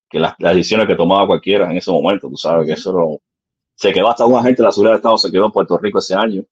que 0.09 0.19
las, 0.19 0.37
decisiones 0.39 0.87
que 0.87 0.95
tomaba 0.95 1.27
cualquiera 1.27 1.71
en 1.71 1.77
ese 1.79 1.91
momento, 1.91 2.29
tú 2.29 2.37
sabes, 2.37 2.67
que 2.67 2.73
eso 2.73 2.93
no, 2.93 3.19
se 3.75 3.93
quedó 3.93 4.11
hasta 4.11 4.27
un 4.27 4.37
agente 4.37 4.63
de 4.63 4.67
la 4.67 4.73
seguridad 4.73 4.95
de 4.95 4.99
Estado, 4.99 5.19
se 5.19 5.31
quedó 5.33 5.47
en 5.47 5.53
Puerto 5.53 5.79
Rico 5.79 5.99
ese 5.99 6.15
año 6.15 6.45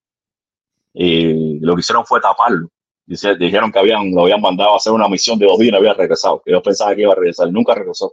y 0.92 1.58
lo 1.60 1.74
que 1.74 1.80
hicieron 1.80 2.04
fue 2.06 2.20
taparlo. 2.20 2.68
Dice- 3.06 3.36
dijeron 3.36 3.72
que 3.72 3.78
habían, 3.78 4.12
lo 4.14 4.22
habían 4.22 4.40
mandado 4.40 4.74
a 4.74 4.76
hacer 4.76 4.92
una 4.92 5.08
misión 5.08 5.38
de 5.38 5.46
dos 5.46 5.58
días 5.58 5.68
y 5.68 5.72
no 5.72 5.78
había 5.78 5.94
regresado. 5.94 6.40
Que 6.44 6.52
yo 6.52 6.62
pensaba 6.62 6.94
que 6.94 7.02
iba 7.02 7.12
a 7.12 7.16
regresar. 7.16 7.50
Nunca 7.50 7.74
regresó. 7.74 8.12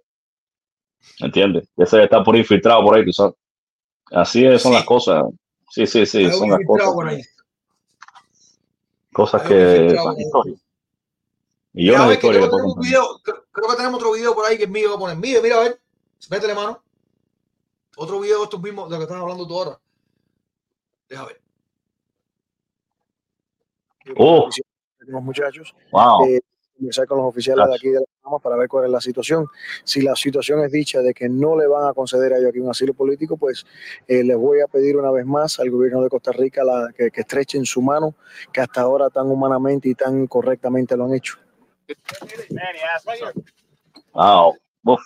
¿Entiendes? 1.20 1.68
Ese 1.78 2.04
está 2.04 2.24
por 2.24 2.36
infiltrado 2.36 2.84
por 2.84 2.95
ahí, 2.95 3.12
sabes. 3.14 3.36
Así 4.12 4.45
es, 4.45 4.62
son 4.62 4.72
Sí. 4.72 4.78
las 4.78 4.86
cosas. 4.86 5.24
Sí, 5.70 5.86
sí, 5.86 6.06
sí, 6.06 6.30
son 6.32 6.49
las 6.49 6.60
cosas. 6.66 6.91
por 6.94 7.08
ahí. 7.08 7.22
Cosas 9.14 9.41
que 9.44 9.95
son 9.95 10.20
historias. 10.20 10.62
Y 11.74 11.86
yo 11.88 11.98
no 11.98 12.12
historia 12.12 12.40
creo, 12.40 12.49
que 12.52 12.56
tenemos 12.58 12.80
video, 12.80 13.20
creo, 13.24 13.45
creo 13.52 13.68
que 13.70 13.76
tenemos 13.76 13.99
otro 13.99 14.12
video 14.14 14.34
por 14.34 14.45
ahí 14.45 14.58
que 14.58 14.64
es 14.64 14.70
mío 14.70 14.90
va 14.90 14.95
a 14.95 14.99
poner. 14.99 15.18
Mire, 15.18 15.41
mira, 15.41 15.58
a 15.58 15.62
ver. 15.62 15.80
Métele 16.30 16.56
mano. 16.56 16.82
Otro 17.98 18.20
video 18.20 18.40
de 18.40 18.44
estos 18.45 18.62
mismos 18.62 18.90
de 18.90 18.95
lo 18.95 18.99
que 18.99 19.04
estás 19.04 19.22
hablando 19.22 19.48
tú 19.48 19.58
ahora. 19.60 19.80
Deja 21.10 21.26
ver. 21.26 21.41
Oh. 24.18 24.50
con 25.00 25.12
los 25.14 25.24
muchachos, 25.24 25.76
Wow. 25.92 26.26
eh, 26.28 26.42
conversar 26.76 27.08
con 27.08 27.18
los 27.18 27.28
oficiales 27.28 27.68
de 27.68 27.76
aquí 27.76 27.90
de 27.90 28.00
la 28.00 28.06
Bahamas 28.24 28.42
para 28.42 28.56
ver 28.56 28.68
cuál 28.68 28.86
es 28.86 28.92
la 28.92 29.02
situación. 29.02 29.48
Si 29.84 30.02
la 30.02 30.16
situación 30.16 30.60
es 30.64 30.72
dicha 30.72 31.02
de 31.02 31.14
que 31.14 31.28
no 31.30 31.58
le 31.58 31.66
van 31.66 31.88
a 31.90 31.94
conceder 31.94 32.34
a 32.34 32.38
ellos 32.38 32.50
aquí 32.50 32.60
un 32.60 32.70
asilo 32.70 32.94
político, 32.94 33.38
pues 33.38 33.66
eh, 34.08 34.24
les 34.24 34.38
voy 34.38 34.60
a 34.62 34.68
pedir 34.68 34.96
una 34.98 35.10
vez 35.12 35.26
más 35.26 35.60
al 35.60 35.72
gobierno 35.72 36.02
de 36.04 36.10
Costa 36.10 36.32
Rica 36.34 36.64
la- 36.64 36.92
que, 36.96 37.10
que 37.10 37.22
estrechen 37.22 37.66
su 37.66 37.82
mano, 37.82 38.16
que 38.54 38.62
hasta 38.62 38.82
ahora 38.82 39.10
tan 39.10 39.28
humanamente 39.28 39.90
y 39.90 39.96
tan 39.96 40.28
correctamente 40.28 40.96
lo 40.98 41.06
han 41.06 41.14
hecho. 41.16 41.38
Wow. 44.14 44.56
Uf. 44.84 45.02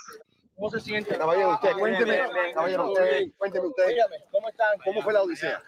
¿Cómo 0.55 0.69
se 0.69 0.79
siente? 0.79 1.17
Caballero, 1.17 1.53
usted, 1.53 1.71
cuénteme, 1.77 2.19
caballero, 2.53 2.91
usted, 2.91 3.31
cuénteme 3.37 3.67
usted, 3.67 3.83
¿Cómo 4.31 4.49
están? 4.49 4.77
¿cómo 4.85 5.01
fue 5.01 5.13
la 5.13 5.23
odisea? 5.23 5.61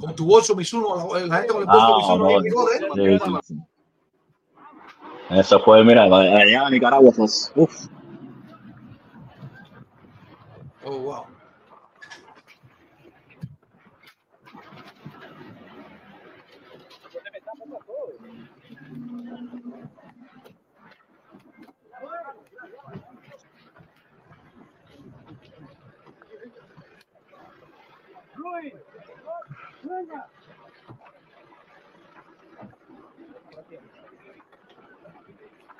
Con 0.00 0.14
tu 0.14 0.26
bolso 0.26 0.56
Mizuno, 0.56 1.14
la, 1.26 1.36
gente 1.36 1.52
con 1.52 1.60
el 1.60 1.66
bolso 1.66 1.86
Ah, 1.86 1.96
Mizuno 1.98 2.30
¿eh? 2.30 3.18
Sí, 3.20 3.24
sí, 3.24 3.32
sí. 3.44 3.60
Eso 5.30 5.60
fue, 5.60 5.84
mira, 5.84 6.04
allá 6.04 6.66
en 6.66 6.72
Nicaragua. 6.72 7.12
Pues, 7.16 7.52
uf. 7.54 7.86
Oh, 10.84 10.98
wow. 10.98 11.29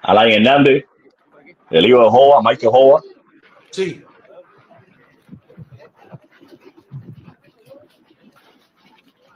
Alain 0.03 0.33
Hernández, 0.33 0.87
el 1.71 1.87
hijo 1.87 2.03
de 2.03 2.11
Jova, 2.11 2.41
Michael 2.43 2.73
Jova, 2.73 3.01
Sí. 3.71 4.05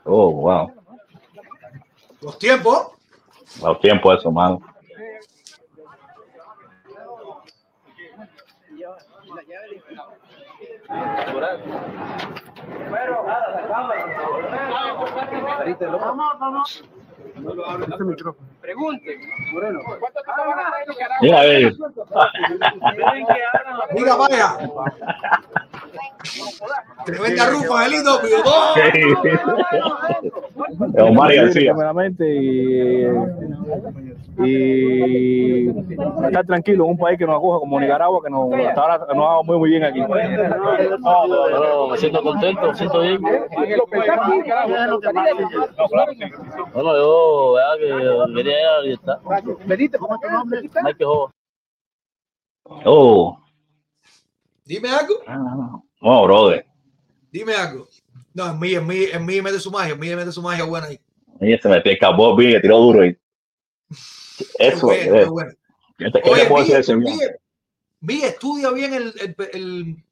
Oh, 0.03 0.31
wow. 0.31 0.71
Los 2.21 2.37
tiempos. 2.37 2.91
Los 3.61 3.79
tiempos 3.79 4.19
eso, 4.19 4.31
mano. 4.31 4.61
natural. 10.89 11.61
Pero, 12.91 13.23
nada, 13.27 13.61
la 13.61 13.67
cámara. 13.67 14.05
Pues, 14.97 15.11
pues, 15.11 15.75
pues, 15.77 15.91
vamos, 15.91 16.39
vamos. 16.39 16.83
Pregunte, 18.61 19.17
Moreno. 19.53 19.79
¿Cuánto 19.85 20.07
te 20.13 20.19
estaban 20.31 20.57
carajo? 20.97 21.21
Mira, 21.21 21.45
eh, 21.45 21.71
a- 22.13 22.31
Mira, 23.93 24.15
vaya. 24.15 24.57
Tremenda 27.05 27.49
rufa, 27.51 27.85
Angelito, 27.85 28.19
eh, 28.25 28.41
Omar 31.03 31.33
García. 31.35 31.71
primeramente 31.71 32.23
y, 32.35 33.05
y 34.43 35.69
estar 36.25 36.45
tranquilo 36.45 36.83
en 36.85 36.89
un 36.91 36.97
país 36.97 37.17
que 37.19 37.25
nos 37.25 37.35
acoja 37.37 37.59
como 37.59 37.79
Nicaragua, 37.79 38.21
que 38.23 38.29
nos, 38.31 38.51
hasta 38.53 38.81
ahora 38.81 38.97
nos 39.13 39.39
ha 39.39 39.43
muy, 39.43 39.57
muy 39.59 39.69
bien 39.69 39.83
aquí. 39.83 40.01
Bueno, 40.01 41.87
me 41.89 41.97
siento 41.97 42.23
contento, 42.23 42.67
me 42.69 42.75
siento 42.75 42.99
bien. 43.01 43.21
Bueno, 46.73 46.93
yo, 47.05 47.53
vea 47.53 47.77
que. 47.79 47.87
Mike 50.83 51.03
Joa. 51.03 51.31
Oh, 52.63 53.37
Dime 54.65 54.89
algo. 54.89 55.21
no, 56.01 56.23
brother. 56.23 56.65
Dime 57.31 57.53
algo. 57.53 57.87
No, 58.33 58.47
en 58.51 58.59
mí, 58.59 58.73
en 58.73 58.87
mí, 58.87 59.03
en 59.11 59.25
mí 59.25 59.41
mete 59.41 59.59
su 59.59 59.69
magia, 59.71 59.93
en 59.93 59.99
mí 59.99 60.13
mete 60.15 60.31
su 60.31 60.41
magia 60.41 60.63
buena 60.65 60.87
ahí. 60.87 60.99
Ahí 61.39 61.57
se 61.59 61.69
me 61.69 61.81
escapó 61.83 62.35
bien, 62.35 62.53
que 62.53 62.59
tiró 62.61 62.77
duro. 62.79 63.05
Y... 63.05 63.17
Eso, 64.59 64.87
bueno, 64.87 65.15
eh, 65.15 65.19
qué 65.23 65.25
bueno. 65.29 65.51
¿qué 65.97 66.05
te, 66.05 66.11
qué 66.11 66.21
te 66.21 66.29
Oye, 66.31 66.45
puedo 66.45 66.65
decir 66.65 66.75
Miguel, 66.75 66.75
de 66.75 66.79
ese 66.79 66.95
viaje? 66.95 67.15
Miguel, 67.15 67.35
Miguel, 68.01 68.29
estudia 68.29 68.71
bien 68.71 68.93
el, 68.93 69.13
el- 69.19 69.35
el- 69.53 70.03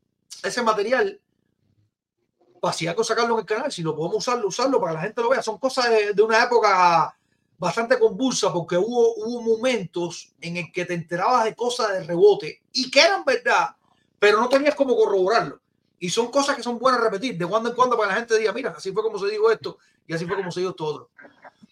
ese 0.43 0.61
material 0.61 1.19
si 2.71 2.87
algo 2.87 3.03
sacarlo 3.03 3.33
en 3.33 3.39
el 3.41 3.45
canal, 3.45 3.71
si 3.71 3.81
lo 3.81 3.95
podemos 3.95 4.17
usarlo, 4.19 4.47
usarlo 4.47 4.79
para 4.79 4.91
que 4.91 4.95
la 4.95 5.03
gente 5.03 5.21
lo 5.21 5.29
vea. 5.29 5.41
Son 5.41 5.57
cosas 5.57 5.89
de, 5.89 6.13
de 6.13 6.21
una 6.21 6.41
época 6.43 7.13
bastante 7.57 7.99
convulsa 7.99 8.51
porque 8.53 8.77
hubo, 8.77 9.15
hubo 9.15 9.41
momentos 9.41 10.33
en 10.39 10.57
el 10.57 10.71
que 10.71 10.85
te 10.85 10.93
enterabas 10.93 11.45
de 11.45 11.55
cosas 11.55 11.91
de 11.93 12.03
rebote 12.03 12.61
y 12.71 12.89
que 12.89 13.01
eran 13.01 13.25
verdad, 13.25 13.69
pero 14.19 14.39
no 14.39 14.47
tenías 14.47 14.75
como 14.75 14.95
corroborarlo. 14.95 15.59
Y 15.99 16.09
son 16.09 16.31
cosas 16.31 16.55
que 16.55 16.63
son 16.63 16.79
buenas 16.79 17.01
repetir 17.01 17.37
de 17.37 17.45
cuando 17.45 17.69
en 17.69 17.75
cuando 17.75 17.97
para 17.97 18.09
que 18.09 18.13
la 18.13 18.19
gente 18.19 18.37
diga, 18.37 18.53
mira, 18.53 18.73
así 18.75 18.91
fue 18.91 19.03
como 19.03 19.17
se 19.17 19.29
dijo 19.29 19.49
esto 19.51 19.77
y 20.07 20.13
así 20.13 20.25
fue 20.25 20.35
como 20.37 20.51
se 20.51 20.59
dijo 20.59 20.71
esto 20.71 20.85
otro. 20.85 21.09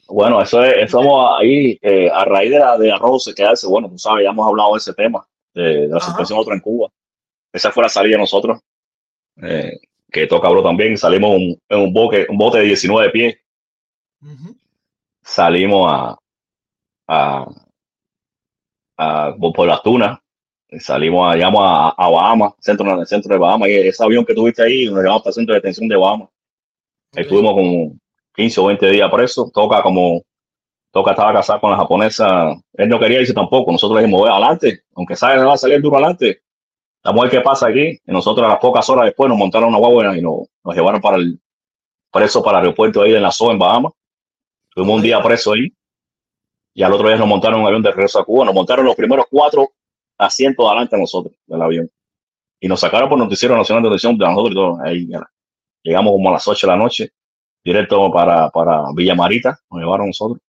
Bueno, 0.07 0.41
eso 0.41 0.63
es, 0.63 0.73
estamos 0.77 1.39
ahí 1.39 1.79
eh, 1.81 2.09
a 2.13 2.25
raíz 2.25 2.51
de 2.51 2.59
la 2.59 2.77
de 2.77 2.91
arroz 2.91 3.23
se 3.23 3.33
quedarse. 3.33 3.67
Bueno, 3.67 3.89
tú 3.89 3.97
sabes, 3.97 4.25
ya 4.25 4.31
hemos 4.31 4.45
hablado 4.47 4.73
de 4.73 4.77
ese 4.77 4.93
tema, 4.93 5.25
de, 5.53 5.61
de 5.61 5.87
la 5.87 5.97
Ajá. 5.97 6.07
situación 6.07 6.39
otra 6.39 6.53
en 6.53 6.59
Cuba. 6.59 6.89
Esa 7.53 7.71
fue 7.71 7.83
la 7.83 7.89
salida 7.89 8.15
de 8.15 8.21
nosotros, 8.21 8.59
eh, 9.41 9.79
que 10.11 10.27
toca 10.27 10.43
cabrón 10.47 10.63
también. 10.63 10.97
Salimos 10.97 11.31
un- 11.37 11.57
en 11.69 11.79
un 11.79 11.93
bote, 11.93 12.27
un 12.29 12.37
bote 12.37 12.59
de 12.59 12.65
19 12.65 13.09
pies. 13.11 13.37
Salimos 15.23 15.91
a, 15.91 16.17
a, 17.07 17.45
a- 18.97 19.35
por 19.39 19.67
las 19.67 19.81
tunas. 19.83 20.19
Salimos 20.79 21.31
a, 21.31 21.35
llegamos 21.35 21.61
a, 21.63 21.89
a 21.89 22.09
Bahamas, 22.09 22.53
centro, 22.59 22.89
en 22.93 22.99
el 22.99 23.07
centro 23.07 23.33
de 23.33 23.39
Bahamas. 23.39 23.69
Y 23.69 23.73
ese 23.73 24.03
avión 24.03 24.25
que 24.25 24.33
tuviste 24.33 24.63
ahí, 24.63 24.85
nos 24.85 25.01
llevamos 25.01 25.21
para 25.21 25.31
el 25.31 25.35
centro 25.35 25.53
de 25.53 25.59
detención 25.59 25.87
de 25.87 25.97
Bahamas. 25.97 26.29
Estuvimos 27.13 27.53
como 27.53 27.93
15 28.35 28.59
o 28.61 28.65
20 28.67 28.89
días 28.89 29.11
presos. 29.11 29.51
Toca 29.51 29.81
como, 29.83 30.21
Toca 30.91 31.11
estaba 31.11 31.33
casado 31.33 31.59
con 31.59 31.71
la 31.71 31.77
japonesa. 31.77 32.53
Él 32.73 32.89
no 32.89 32.99
quería 32.99 33.19
irse 33.21 33.33
tampoco. 33.33 33.71
Nosotros 33.71 33.97
le 33.97 34.03
dijimos, 34.03 34.21
voy 34.21 34.29
adelante. 34.29 34.83
Aunque 34.95 35.15
sabe 35.15 35.43
va 35.43 35.53
a 35.53 35.57
salir 35.57 35.81
duro 35.81 35.97
adelante. 35.97 36.41
Vamos 37.03 37.21
a 37.21 37.23
ver 37.23 37.31
qué 37.31 37.41
pasa 37.41 37.67
aquí. 37.67 37.99
Y 38.05 38.11
nosotros 38.11 38.45
a 38.45 38.49
las 38.49 38.59
pocas 38.59 38.87
horas 38.89 39.05
después 39.05 39.29
nos 39.29 39.37
montaron 39.37 39.69
una 39.69 39.77
guagua 39.77 40.17
y 40.17 40.21
nos, 40.21 40.47
llevaron 40.75 41.01
para 41.01 41.17
el 41.17 41.39
preso 42.11 42.43
para 42.43 42.59
el 42.59 42.65
aeropuerto 42.65 43.01
ahí 43.01 43.15
en 43.15 43.23
la 43.23 43.31
SOA 43.31 43.53
en 43.53 43.59
Bahamas. 43.59 43.93
Tuvimos 44.73 44.97
un 44.97 45.01
día 45.01 45.21
preso 45.21 45.53
ahí. 45.53 45.73
Y 46.73 46.83
al 46.83 46.93
otro 46.93 47.07
día 47.07 47.17
nos 47.17 47.27
montaron 47.27 47.59
un 47.61 47.67
avión 47.67 47.81
de 47.81 47.91
regreso 47.91 48.19
a 48.19 48.25
Cuba. 48.25 48.45
Nos 48.45 48.53
montaron 48.53 48.85
los 48.85 48.95
primeros 48.95 49.25
cuatro 49.29 49.69
asientos 50.17 50.65
adelante 50.65 50.95
de 50.95 51.01
nosotros 51.01 51.35
del 51.45 51.61
avión. 51.61 51.89
Y 52.59 52.67
nos 52.67 52.79
sacaron 52.79 53.09
por 53.09 53.17
Noticiero 53.17 53.57
Nacional 53.57 53.83
de 53.83 53.87
Televisión 53.87 54.17
de 54.17 54.25
nosotros 54.25 54.51
y 54.51 54.55
todo. 54.55 54.77
Ahí. 54.83 55.09
Llegamos 55.83 56.11
como 56.11 56.29
a 56.29 56.33
las 56.33 56.47
8 56.47 56.67
de 56.67 56.71
la 56.71 56.77
noche, 56.77 57.11
directo 57.63 58.11
para, 58.11 58.49
para 58.51 58.83
Villa 58.95 59.15
Marita, 59.15 59.59
nos 59.69 59.81
llevaron 59.81 60.07
nosotros. 60.07 60.39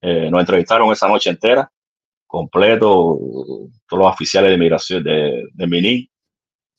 Eh, 0.00 0.30
nos 0.30 0.40
entrevistaron 0.40 0.90
esa 0.92 1.08
noche 1.08 1.30
entera, 1.30 1.70
completo, 2.34 3.16
todos 3.88 4.02
los 4.02 4.12
oficiales 4.12 4.50
de 4.50 4.56
inmigración 4.56 5.04
de, 5.04 5.46
de 5.52 5.66
Mini, 5.68 6.10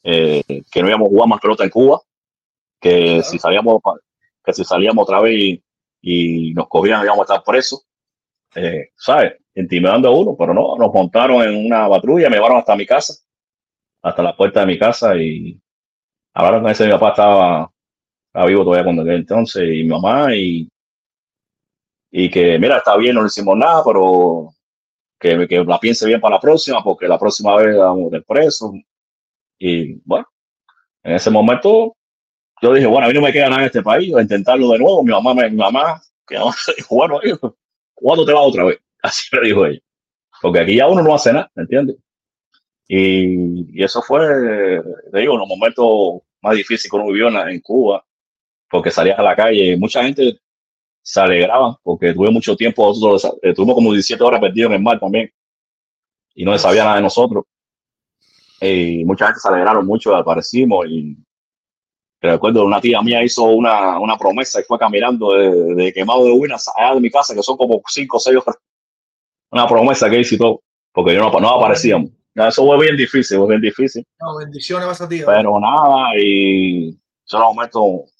eh, 0.04 0.44
que 0.70 0.82
no 0.82 0.90
íbamos 0.90 1.08
a 1.08 1.10
jugar 1.10 1.30
más 1.30 1.40
pelota 1.40 1.64
en 1.64 1.70
Cuba, 1.70 2.02
que 2.80 3.24
si 3.24 3.40
salíamos, 3.40 3.82
que 4.44 4.54
si 4.54 4.66
salíamos 4.66 5.04
otra 5.04 5.22
vez 5.22 5.34
y, 5.34 5.64
y 6.02 6.54
nos 6.54 6.68
cogían 6.68 7.06
íbamos 7.06 7.22
a 7.22 7.34
estar 7.34 7.44
presos, 7.44 7.88
eh, 8.54 8.90
¿sabes? 8.98 9.36
Intimidando 9.56 10.10
a 10.10 10.12
uno, 10.12 10.36
pero 10.38 10.54
no, 10.54 10.76
nos 10.78 10.94
montaron 10.94 11.42
en 11.42 11.66
una 11.66 11.88
patrulla, 11.88 12.30
me 12.30 12.36
llevaron 12.36 12.58
hasta 12.58 12.76
mi 12.76 12.86
casa, 12.86 13.14
hasta 14.04 14.22
la 14.22 14.36
puerta 14.36 14.60
de 14.60 14.66
mi 14.66 14.78
casa 14.78 15.16
y 15.16 15.58
hablaron 16.34 16.64
con 16.64 16.72
ese 16.72 16.86
mi 16.86 16.92
papá 16.92 17.10
estaba, 17.12 17.72
estaba 18.28 18.46
vivo 18.46 18.66
todavía 18.66 18.84
cuando 18.84 19.04
aquel 19.04 19.16
entonces 19.16 19.64
y 19.64 19.84
mi 19.84 19.88
mamá 19.88 20.36
y 20.36 20.68
y 22.12 22.30
que 22.30 22.60
mira 22.60 22.78
está 22.78 22.96
bien 22.98 23.16
no 23.16 23.22
le 23.22 23.28
hicimos 23.28 23.58
nada 23.58 23.84
pero 23.86 24.55
que, 25.20 25.48
que 25.48 25.64
la 25.64 25.80
piense 25.80 26.06
bien 26.06 26.20
para 26.20 26.36
la 26.36 26.42
próxima 26.42 26.84
porque 26.84 27.08
la 27.08 27.20
próxima 27.20 27.56
vez 27.56 27.78
vamos 27.78 28.12
del 28.12 28.24
preso 28.24 28.74
y 29.58 29.96
bueno 30.04 30.28
en 31.04 31.16
ese 31.16 31.30
momento 31.30 31.96
yo 32.62 32.74
dije 32.74 32.88
bueno 32.88 33.06
a 33.06 33.10
mí 33.10 33.14
no 33.14 33.22
me 33.22 33.32
queda 33.32 33.50
nada 33.50 33.62
en 33.62 33.68
este 33.68 33.82
país 33.82 34.12
voy 34.12 34.20
a 34.20 34.24
intentarlo 34.24 34.70
de 34.70 34.80
nuevo 34.80 35.04
mi 35.04 35.12
mamá 35.12 35.34
mi 35.34 35.56
mamá 35.56 36.02
que 36.28 36.36
dijo 36.78 36.96
bueno 36.96 37.20
hijo, 37.24 37.58
¿cuándo 37.94 38.26
te 38.26 38.34
vas 38.34 38.44
otra 38.46 38.66
vez? 38.66 38.80
así 39.02 39.28
me 39.32 39.48
dijo 39.48 39.66
ella 39.66 39.80
porque 40.42 40.60
aquí 40.60 40.76
ya 40.76 40.88
uno 40.88 41.02
no 41.02 41.16
hace 41.16 41.34
nada 41.34 41.50
¿me 41.56 41.64
entiendes? 41.64 41.98
Y, 42.88 43.80
y 43.80 43.84
eso 43.84 44.02
fue, 44.02 44.20
te 45.12 45.20
digo, 45.20 45.38
los 45.38 45.48
momentos 45.48 46.22
más 46.42 46.56
difíciles 46.56 46.90
que 46.90 46.96
uno 46.96 47.08
vivió 47.08 47.30
en, 47.30 47.50
en 47.50 47.60
Cuba, 47.60 48.06
porque 48.70 48.92
salías 48.92 49.18
a 49.18 49.24
la 49.24 49.36
calle 49.36 49.76
mucha 49.78 50.04
gente 50.04 50.40
se 51.06 51.22
alegraba, 51.22 51.80
porque 51.84 52.14
tuve 52.16 52.32
mucho 52.32 52.56
tiempo, 52.56 52.88
nosotros, 52.88 53.38
eh, 53.44 53.54
tuvimos 53.54 53.76
como 53.76 53.92
17 53.92 54.24
horas 54.24 54.42
perdidos 54.42 54.72
en 54.72 54.78
el 54.78 54.82
mar 54.82 55.00
también, 55.00 55.32
y 56.34 56.44
no 56.44 56.52
se 56.54 56.60
sabía 56.60 56.84
nada 56.84 56.96
de 56.96 57.04
nosotros. 57.04 57.46
Y 58.60 59.06
mucha 59.06 59.28
gente 59.28 59.40
se 59.40 59.48
alegraron 59.48 59.86
mucho, 59.86 60.16
aparecimos, 60.16 60.88
y 60.90 61.16
recuerdo 62.20 62.66
una 62.66 62.82
tía 62.82 63.04
mía 63.04 63.24
hizo 63.24 63.44
una, 63.44 64.00
una 64.00 64.18
promesa 64.18 64.60
y 64.60 64.64
fue 64.64 64.80
caminando 64.80 65.34
de, 65.34 65.76
de 65.76 65.94
quemado 65.94 66.26
de 66.26 66.32
Huinas 66.32 66.68
allá 66.76 66.96
de 66.96 67.02
mi 67.02 67.12
casa, 67.12 67.36
que 67.36 67.44
son 67.44 67.56
como 67.56 67.84
5 67.88 68.18
o 68.18 68.20
6 68.20 68.38
horas. 68.38 68.56
Una 69.52 69.68
promesa 69.68 70.10
que 70.10 70.20
hizo 70.20 70.34
y 70.34 70.38
todo, 70.40 70.64
porque 70.92 71.14
yo 71.14 71.20
no, 71.22 71.40
no 71.40 71.50
aparecíamos. 71.50 72.10
Eso 72.34 72.66
fue 72.66 72.80
bien 72.82 72.98
difícil, 72.98 73.38
fue 73.38 73.50
bien 73.50 73.62
difícil. 73.62 74.04
No, 74.20 74.38
bendiciones 74.38 74.88
vas 74.88 75.02
a 75.02 75.08
ti. 75.08 75.22
Pero 75.24 75.60
nada, 75.60 76.08
y 76.20 76.98
esos 77.24 77.40
momentos 77.40 78.12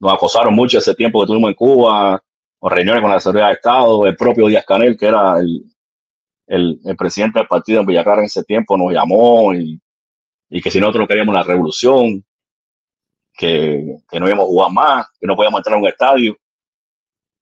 nos 0.00 0.12
acosaron 0.12 0.52
mucho 0.52 0.78
ese 0.78 0.96
tiempo 0.96 1.20
que 1.20 1.28
tuvimos 1.28 1.50
en 1.50 1.54
Cuba, 1.54 2.23
con 2.64 2.70
reuniones 2.70 3.02
con 3.02 3.10
la 3.10 3.20
seguridad 3.20 3.48
de 3.48 3.52
Estado, 3.52 4.06
el 4.06 4.16
propio 4.16 4.46
Díaz 4.46 4.64
Canel, 4.64 4.96
que 4.96 5.04
era 5.04 5.38
el, 5.38 5.66
el, 6.46 6.96
presidente 6.96 7.38
del 7.38 7.46
partido 7.46 7.80
en 7.80 7.86
Villa 7.86 8.02
Clara 8.02 8.22
en 8.22 8.24
ese 8.24 8.42
tiempo, 8.42 8.78
nos 8.78 8.90
llamó 8.90 9.52
y, 9.52 9.78
y 10.48 10.62
que 10.62 10.70
si 10.70 10.80
nosotros 10.80 11.06
queríamos 11.06 11.34
la 11.34 11.42
revolución, 11.42 12.24
que, 13.34 13.98
que 14.10 14.18
no 14.18 14.26
íbamos 14.26 14.44
a 14.46 14.48
jugar 14.48 14.72
más, 14.72 15.06
que 15.20 15.26
no 15.26 15.36
podíamos 15.36 15.58
entrar 15.58 15.74
a 15.74 15.78
un 15.78 15.88
estadio. 15.88 16.38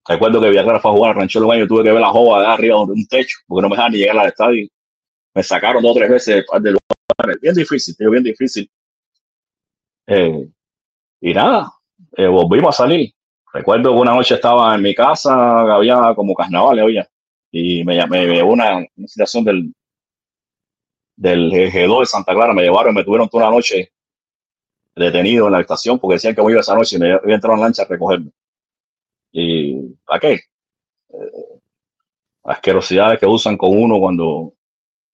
Recuerdo 0.08 0.40
que 0.40 0.50
Villa 0.50 0.64
Clara 0.64 0.80
fue 0.80 0.90
a 0.90 0.94
jugar 0.94 1.10
a 1.12 1.14
Rancho 1.20 1.38
del 1.38 1.46
Baño, 1.46 1.68
tuve 1.68 1.84
que 1.84 1.92
ver 1.92 2.00
la 2.00 2.10
jova 2.10 2.40
de 2.40 2.46
arriba 2.48 2.78
de 2.78 2.92
un 2.92 3.06
techo, 3.06 3.38
porque 3.46 3.62
no 3.62 3.68
me 3.68 3.76
dejaban 3.76 3.92
ni 3.92 3.98
llegar 3.98 4.18
al 4.18 4.26
estadio. 4.26 4.66
Me 5.36 5.44
sacaron 5.44 5.84
dos 5.84 5.92
o 5.92 5.94
tres 6.00 6.10
veces 6.10 6.44
del 6.60 6.72
lugar. 6.72 7.38
Bien 7.40 7.54
difícil, 7.54 7.96
tío, 7.96 8.10
bien 8.10 8.24
difícil. 8.24 8.68
Eh, 10.04 10.48
y 11.20 11.32
nada, 11.32 11.72
eh, 12.16 12.26
volvimos 12.26 12.74
a 12.74 12.82
salir. 12.82 13.14
Recuerdo 13.52 13.90
que 13.90 13.98
una 13.98 14.14
noche 14.14 14.34
estaba 14.34 14.74
en 14.74 14.82
mi 14.82 14.94
casa, 14.94 15.74
había 15.74 16.14
como 16.14 16.34
carnaval, 16.34 16.78
había, 16.78 17.06
y 17.50 17.84
me, 17.84 18.04
me 18.06 18.26
llevó 18.26 18.52
una, 18.52 18.86
situación 19.06 19.44
del, 19.44 19.74
del 21.16 21.52
G2 21.52 22.00
de 22.00 22.06
Santa 22.06 22.34
Clara, 22.34 22.54
me 22.54 22.62
llevaron 22.62 22.94
me 22.94 23.04
tuvieron 23.04 23.28
toda 23.28 23.48
una 23.48 23.56
noche 23.56 23.92
detenido 24.94 25.46
en 25.46 25.52
la 25.52 25.60
estación 25.60 25.98
porque 25.98 26.14
decían 26.14 26.34
que 26.34 26.42
me 26.42 26.52
iba 26.52 26.60
esa 26.60 26.74
noche 26.74 26.96
y 26.96 26.98
me 26.98 27.08
iba 27.08 27.20
a 27.24 27.34
entrar 27.34 27.54
en 27.54 27.60
lancha 27.60 27.82
a 27.82 27.86
recogerme. 27.86 28.30
¿Y 29.32 29.94
para 30.04 30.20
qué? 30.20 30.32
Eh, 30.34 31.60
asquerosidades 32.44 33.18
que 33.18 33.26
usan 33.26 33.56
con 33.56 33.76
uno 33.76 33.98
cuando, 33.98 34.54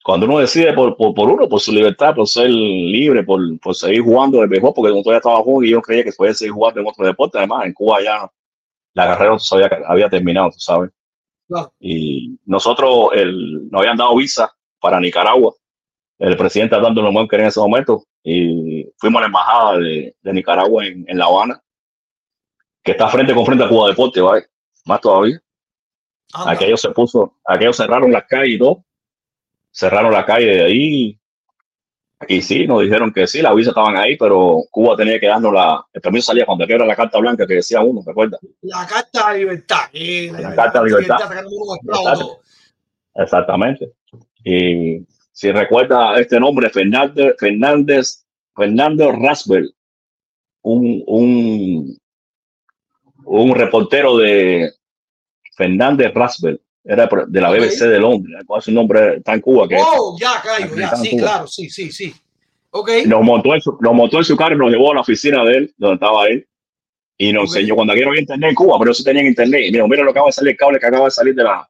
cuando 0.02 0.26
uno 0.26 0.38
decide 0.38 0.72
por, 0.72 0.96
por, 0.96 1.14
por 1.14 1.30
uno, 1.30 1.48
por 1.48 1.60
su 1.60 1.72
libertad, 1.72 2.14
por 2.14 2.26
ser 2.26 2.48
libre, 2.48 3.22
por, 3.22 3.40
por 3.60 3.74
seguir 3.74 4.02
jugando 4.02 4.40
de 4.40 4.46
béisbol, 4.46 4.72
porque 4.74 4.90
todavía 4.90 5.18
estaba 5.18 5.42
joven 5.42 5.68
y 5.68 5.72
yo 5.72 5.82
creía 5.82 6.04
que 6.04 6.12
podía 6.12 6.34
seguir 6.34 6.52
jugando 6.52 6.80
en 6.80 6.86
otro 6.86 7.06
deporte, 7.06 7.38
además 7.38 7.66
en 7.66 7.72
Cuba 7.72 8.02
ya 8.02 8.30
la 8.94 9.06
carrera 9.06 9.36
había 9.86 10.08
terminado, 10.08 10.50
tú 10.50 10.58
sabes. 10.58 10.90
Y 11.80 12.38
nosotros 12.44 13.10
el, 13.14 13.70
nos 13.70 13.80
habían 13.80 13.96
dado 13.96 14.16
visa 14.16 14.50
para 14.80 15.00
Nicaragua, 15.00 15.54
el 16.18 16.36
presidente 16.36 16.74
Arnaldo 16.74 17.02
Lemón 17.02 17.28
que 17.28 17.36
era 17.36 17.44
en 17.44 17.48
ese 17.48 17.60
momento, 17.60 18.04
y 18.22 18.90
fuimos 18.98 19.18
a 19.18 19.22
la 19.22 19.26
embajada 19.26 19.78
de, 19.78 20.16
de 20.20 20.32
Nicaragua 20.32 20.86
en, 20.86 21.04
en 21.08 21.18
La 21.18 21.26
Habana, 21.26 21.62
que 22.82 22.92
está 22.92 23.08
frente 23.08 23.34
con 23.34 23.44
frente 23.46 23.64
a 23.64 23.68
Cuba 23.68 23.88
Deporte, 23.88 24.20
¿vale? 24.20 24.46
más 24.86 25.00
todavía. 25.00 25.40
Anda. 26.32 26.52
Aquello 26.52 26.76
se 26.76 26.90
puso, 26.90 27.34
aquello 27.46 27.72
cerraron 27.72 28.12
las 28.12 28.24
calles 28.24 28.54
y 28.54 28.58
todo. 28.58 28.84
Cerraron 29.70 30.12
la 30.12 30.24
calle 30.26 30.46
de 30.46 30.62
ahí. 30.64 31.18
Y 32.26 32.42
sí, 32.42 32.66
nos 32.66 32.82
dijeron 32.82 33.12
que 33.12 33.28
sí, 33.28 33.40
las 33.40 33.54
visas 33.54 33.70
estaban 33.70 33.96
ahí, 33.96 34.16
pero 34.16 34.62
Cuba 34.72 34.96
tenía 34.96 35.20
que 35.20 35.28
darnos 35.28 35.52
la. 35.52 35.84
El 35.92 36.00
permiso 36.00 36.26
salía 36.26 36.44
cuando 36.46 36.64
era 36.64 36.84
la 36.84 36.96
carta 36.96 37.18
blanca 37.18 37.46
que 37.46 37.54
decía 37.54 37.80
uno, 37.80 38.02
¿te 38.04 38.10
acuerdas? 38.10 38.40
La 38.62 38.86
carta 38.86 39.30
de 39.32 39.38
libertad. 39.38 39.82
eh, 39.92 40.32
La 40.32 40.54
carta 40.54 40.82
de 40.82 40.88
libertad. 40.90 41.18
Exactamente. 43.14 43.92
Y 44.44 45.06
si 45.32 45.52
recuerda 45.52 46.18
este 46.18 46.40
nombre, 46.40 46.70
Fernández, 46.70 47.36
Fernández, 47.38 48.24
Fernando 48.56 49.12
Rasbel, 49.12 49.72
un, 50.62 51.04
un, 51.06 51.98
un 53.24 53.54
reportero 53.54 54.16
de 54.16 54.72
Fernández 55.56 56.12
Rasbel, 56.14 56.60
era 56.84 57.08
de 57.26 57.40
la. 57.40 57.50
BBC 57.50 57.86
de 57.86 57.98
Londres, 57.98 58.42
cuál 58.46 58.58
es 58.60 58.64
su 58.64 58.72
nombre 58.72 59.16
está 59.16 59.34
en 59.34 59.40
Cuba, 59.40 59.68
que 59.68 59.76
Oh, 59.78 60.16
ya, 60.18 60.40
caigo, 60.42 60.76
ya. 60.76 60.94
Sí, 60.96 61.10
Cuba. 61.10 61.22
claro, 61.22 61.46
sí, 61.46 61.68
sí, 61.70 61.90
sí. 61.92 62.14
Ok. 62.70 62.90
nos 63.06 63.22
montó, 63.22 63.54
en 63.54 63.60
su, 63.62 63.76
nos 63.80 63.94
montó 63.94 64.18
en 64.18 64.24
su 64.24 64.36
carro 64.36 64.54
y 64.54 64.58
nos 64.58 64.70
llevó 64.70 64.92
a 64.92 64.96
la 64.96 65.00
oficina 65.00 65.42
de 65.44 65.52
él, 65.56 65.74
donde 65.78 65.94
estaba 65.94 66.26
él, 66.28 66.46
y 67.16 67.32
nos 67.32 67.50
Ok. 67.50 67.56
enseñó 67.56 67.74
cuando 67.74 67.92
aquí 67.92 68.02
no 68.02 68.08
había 68.08 68.20
internet 68.20 68.50
en 68.50 68.54
Cuba, 68.54 68.76
pero 68.78 68.92
sí 68.94 69.02
tenían 69.04 69.26
internet. 69.26 69.62
Y 69.66 69.72
mira, 69.72 69.86
mira 69.86 70.02
lo 70.02 70.12
que 70.12 70.18
acaba 70.18 70.26
de 70.28 70.32
salir, 70.32 70.50
el 70.52 70.56
cable 70.56 70.78
que 70.78 70.86
acaba 70.86 71.06
de 71.06 71.10
salir 71.10 71.34
de 71.34 71.44
la 71.44 71.68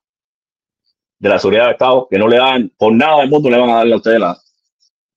de 1.20 1.28
la 1.28 1.38
seguridad 1.40 1.66
de 1.66 1.72
Estado, 1.72 2.06
que 2.08 2.16
no 2.16 2.28
le 2.28 2.36
dan, 2.36 2.70
por 2.78 2.92
nada 2.92 3.20
del 3.20 3.28
mundo 3.30 3.50
le 3.50 3.58
van 3.58 3.70
a 3.70 3.74
darle 3.78 3.94
a 3.94 3.96
ustedes 3.96 4.20
la, 4.20 4.38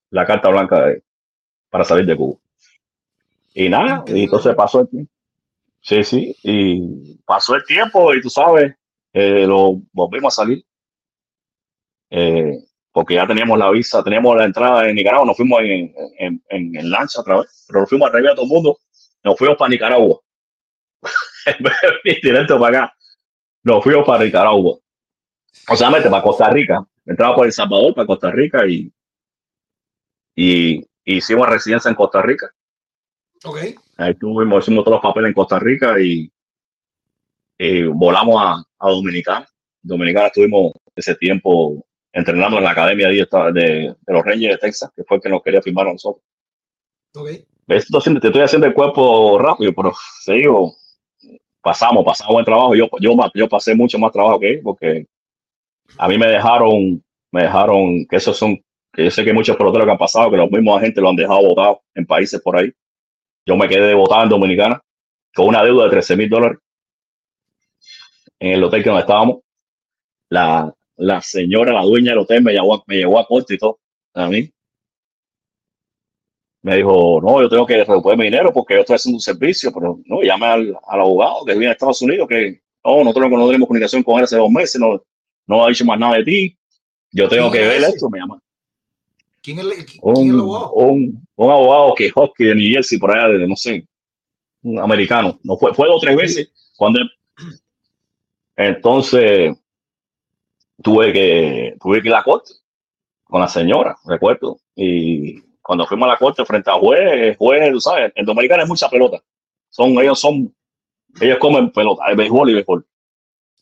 la 0.09 0.25
carta 0.25 0.49
blanca 0.49 0.83
de- 0.87 1.03
para 1.69 1.83
salir 1.83 2.07
de 2.07 2.15
Cuba. 2.15 2.39
Y 3.53 3.69
nada, 3.69 4.03
y 4.07 4.23
entonces 4.23 4.55
pasó 4.55 4.81
el 4.81 4.89
tiempo. 4.89 5.11
Sí, 5.81 6.03
sí, 6.03 6.35
y 6.43 7.17
pasó 7.25 7.55
el 7.55 7.63
tiempo 7.65 8.13
y 8.15 8.21
tú 8.21 8.29
sabes, 8.31 8.73
eh, 9.13 9.45
lo 9.45 9.81
volvimos 9.91 10.33
a 10.37 10.43
salir. 10.43 10.65
Eh, 12.09 12.57
porque 12.91 13.15
ya 13.15 13.25
teníamos 13.25 13.57
la 13.57 13.69
visa, 13.69 14.03
teníamos 14.03 14.35
la 14.35 14.45
entrada 14.45 14.87
en 14.89 14.95
Nicaragua, 14.95 15.25
nos 15.25 15.37
fuimos 15.37 15.61
en, 15.61 15.93
en, 16.17 16.43
en, 16.49 16.75
en 16.75 16.89
lancha 16.89 17.21
otra 17.21 17.39
vez, 17.39 17.65
pero 17.67 17.81
nos 17.81 17.89
fuimos 17.89 18.13
a 18.13 18.17
a 18.17 18.35
todo 18.35 18.43
el 18.43 18.49
mundo, 18.49 18.77
nos 19.23 19.37
fuimos 19.37 19.57
para 19.57 19.69
Nicaragua. 19.69 20.19
Directo 22.21 22.59
para 22.59 22.83
acá, 22.83 22.95
nos 23.63 23.83
fuimos 23.83 24.05
para 24.05 24.23
Nicaragua. 24.23 24.77
O 25.69 25.75
sea, 25.75 25.89
mete 25.89 26.09
para 26.09 26.23
Costa 26.23 26.49
Rica. 26.49 26.85
Entraba 27.05 27.35
por 27.35 27.45
El 27.45 27.53
Salvador 27.53 27.93
para 27.95 28.07
Costa 28.07 28.29
Rica 28.31 28.67
y, 28.67 28.91
y, 30.35 30.79
y 31.05 31.15
hicimos 31.15 31.47
residencia 31.47 31.89
en 31.89 31.95
Costa 31.95 32.21
Rica. 32.21 32.51
Ok. 33.43 33.57
Ahí 33.97 34.15
tuvimos, 34.15 34.63
hicimos 34.63 34.83
todos 34.83 34.95
los 34.95 35.01
papeles 35.01 35.29
en 35.29 35.33
Costa 35.33 35.59
Rica 35.59 35.99
y, 35.99 36.31
y 37.57 37.83
volamos 37.83 38.35
a, 38.41 38.63
a 38.81 38.89
Dominicana. 38.89 39.47
Dominicana 39.81 40.27
estuvimos 40.27 40.73
ese 40.95 41.15
tiempo 41.15 41.83
entrenando 42.13 42.57
en 42.57 42.63
la 42.63 42.71
academia 42.71 43.07
de, 43.07 43.95
los 44.07 44.25
Rangers 44.25 44.55
de 44.55 44.57
Texas, 44.57 44.91
que 44.95 45.03
fue 45.03 45.17
el 45.17 45.23
que 45.23 45.29
nos 45.29 45.41
quería 45.41 45.61
firmar 45.61 45.87
a 45.87 45.93
nosotros. 45.93 46.23
Ok. 47.15 47.29
¿Ves? 47.67 47.85
Estoy 47.85 47.99
haciendo- 47.99 48.19
te 48.19 48.27
estoy 48.27 48.41
haciendo 48.41 48.67
el 48.67 48.73
cuerpo 48.73 49.39
rápido, 49.39 49.73
pero 49.73 49.93
te 50.25 50.33
digo, 50.33 50.73
pasamos, 51.61 52.03
pasamos 52.03 52.33
buen 52.33 52.45
trabajo. 52.45 52.75
Yo, 52.75 52.87
yo, 52.99 53.15
yo 53.33 53.47
pasé 53.47 53.75
mucho 53.75 53.97
más 53.97 54.11
trabajo 54.11 54.39
que 54.39 54.49
él, 54.49 54.61
porque 54.63 55.05
a 55.97 56.07
mí 56.07 56.17
me 56.17 56.27
dejaron, 56.27 57.03
me 57.31 57.43
dejaron, 57.43 58.05
que 58.07 58.17
esos 58.17 58.37
son, 58.37 58.57
que 58.93 59.05
yo 59.05 59.11
sé 59.11 59.23
que 59.23 59.33
muchos 59.33 59.55
peloteros 59.55 59.85
que 59.85 59.91
han 59.91 59.97
pasado, 59.97 60.31
que 60.31 60.37
los 60.37 60.51
mismos 60.51 60.77
agentes 60.77 61.01
lo 61.01 61.09
han 61.09 61.15
dejado 61.15 61.41
votado 61.41 61.81
en 61.95 62.05
países 62.05 62.41
por 62.41 62.57
ahí. 62.57 62.71
Yo 63.45 63.55
me 63.55 63.69
quedé 63.69 63.93
votado 63.93 64.23
en 64.23 64.29
Dominicana 64.29 64.81
con 65.33 65.47
una 65.47 65.63
deuda 65.63 65.85
de 65.85 65.91
13 65.91 66.17
mil 66.17 66.29
dólares 66.29 66.57
en 68.41 68.53
el 68.53 68.63
hotel 68.63 68.83
que 68.83 68.89
donde 68.89 69.01
estábamos. 69.01 69.37
La, 70.29 70.73
la 70.97 71.21
señora, 71.21 71.73
la 71.73 71.83
dueña 71.83 72.11
del 72.11 72.19
hotel, 72.19 72.41
me 72.43 72.53
llevó, 72.53 72.75
a- 72.75 72.83
me 72.87 72.95
llevó 72.97 73.19
a 73.19 73.25
corte 73.27 73.53
y 73.53 73.57
todo, 73.57 73.79
a 74.13 74.27
mí. 74.27 74.49
Me 76.63 76.77
dijo, 76.77 77.19
no, 77.21 77.41
yo 77.41 77.49
tengo 77.49 77.65
que 77.65 77.83
recuperar 77.83 78.17
mi 78.17 78.25
dinero 78.25 78.53
porque 78.53 78.75
yo 78.75 78.81
estoy 78.81 78.95
haciendo 78.95 79.17
un 79.17 79.21
servicio, 79.21 79.71
pero 79.73 79.99
no, 80.05 80.21
llame 80.21 80.45
al, 80.45 80.77
al 80.87 80.99
abogado 81.01 81.43
que 81.45 81.53
vive 81.53 81.65
en 81.65 81.71
Estados 81.71 82.01
Unidos, 82.03 82.27
que 82.27 82.61
no, 82.85 83.03
nosotros 83.03 83.31
no 83.31 83.47
tenemos 83.47 83.67
comunicación 83.67 84.03
con 84.03 84.17
él 84.19 84.25
hace 84.25 84.37
dos 84.37 84.49
meses, 84.51 84.79
no, 84.79 85.01
no 85.47 85.65
ha 85.65 85.69
dicho 85.69 85.85
más 85.85 85.97
nada 85.99 86.17
de 86.17 86.23
ti. 86.23 86.57
Yo 87.11 87.27
tengo 87.27 87.49
¿Quién 87.49 87.63
que 87.63 87.67
ver 87.67 87.81
ese? 87.81 87.89
esto, 87.95 88.09
me 88.09 88.19
llama. 88.19 88.39
¿Quién 89.41 89.57
es 89.59 89.65
el, 89.65 89.71
quién 89.85 89.87
es 89.87 89.99
Un, 90.03 90.29
el 90.29 90.39
abogado? 90.39 90.73
un, 90.73 91.27
un 91.35 91.51
abogado 91.51 91.95
que 91.95 92.11
hockey 92.11 92.47
de 92.47 92.55
New 92.55 92.73
Jersey, 92.73 92.99
por 92.99 93.11
allá, 93.17 93.27
de, 93.39 93.47
no 93.47 93.55
sé, 93.55 93.85
un 94.61 94.79
americano. 94.79 95.39
No 95.43 95.57
fue, 95.57 95.73
fue 95.73 95.87
dos 95.87 95.97
o 95.97 95.99
tres 95.99 96.15
veces 96.15 96.51
cuando 96.77 96.99
él- 96.99 97.09
entonces 98.55 99.55
tuve 100.81 101.13
que 101.13 101.75
tuve 101.81 102.01
que 102.01 102.07
ir 102.07 102.13
a 102.13 102.17
la 102.17 102.23
corte 102.23 102.53
con 103.23 103.41
la 103.41 103.47
señora, 103.47 103.97
recuerdo. 104.05 104.59
Y 104.75 105.41
cuando 105.61 105.87
fuimos 105.87 106.07
a 106.07 106.11
la 106.11 106.17
corte 106.17 106.45
frente 106.45 106.69
a 106.69 106.73
juez, 106.73 107.37
juez, 107.37 107.71
tú 107.71 107.79
sabes, 107.79 108.11
en 108.15 108.25
Dominicana 108.25 108.63
hay 108.63 108.69
mucha 108.69 108.89
pelota. 108.89 109.23
Son, 109.69 109.91
ellos 109.99 110.19
son, 110.19 110.53
ellos 111.19 111.37
comen 111.37 111.71
pelota, 111.71 112.03
el 112.09 112.17
béisbol 112.17 112.49
y 112.49 112.53
béisbol. 112.55 112.85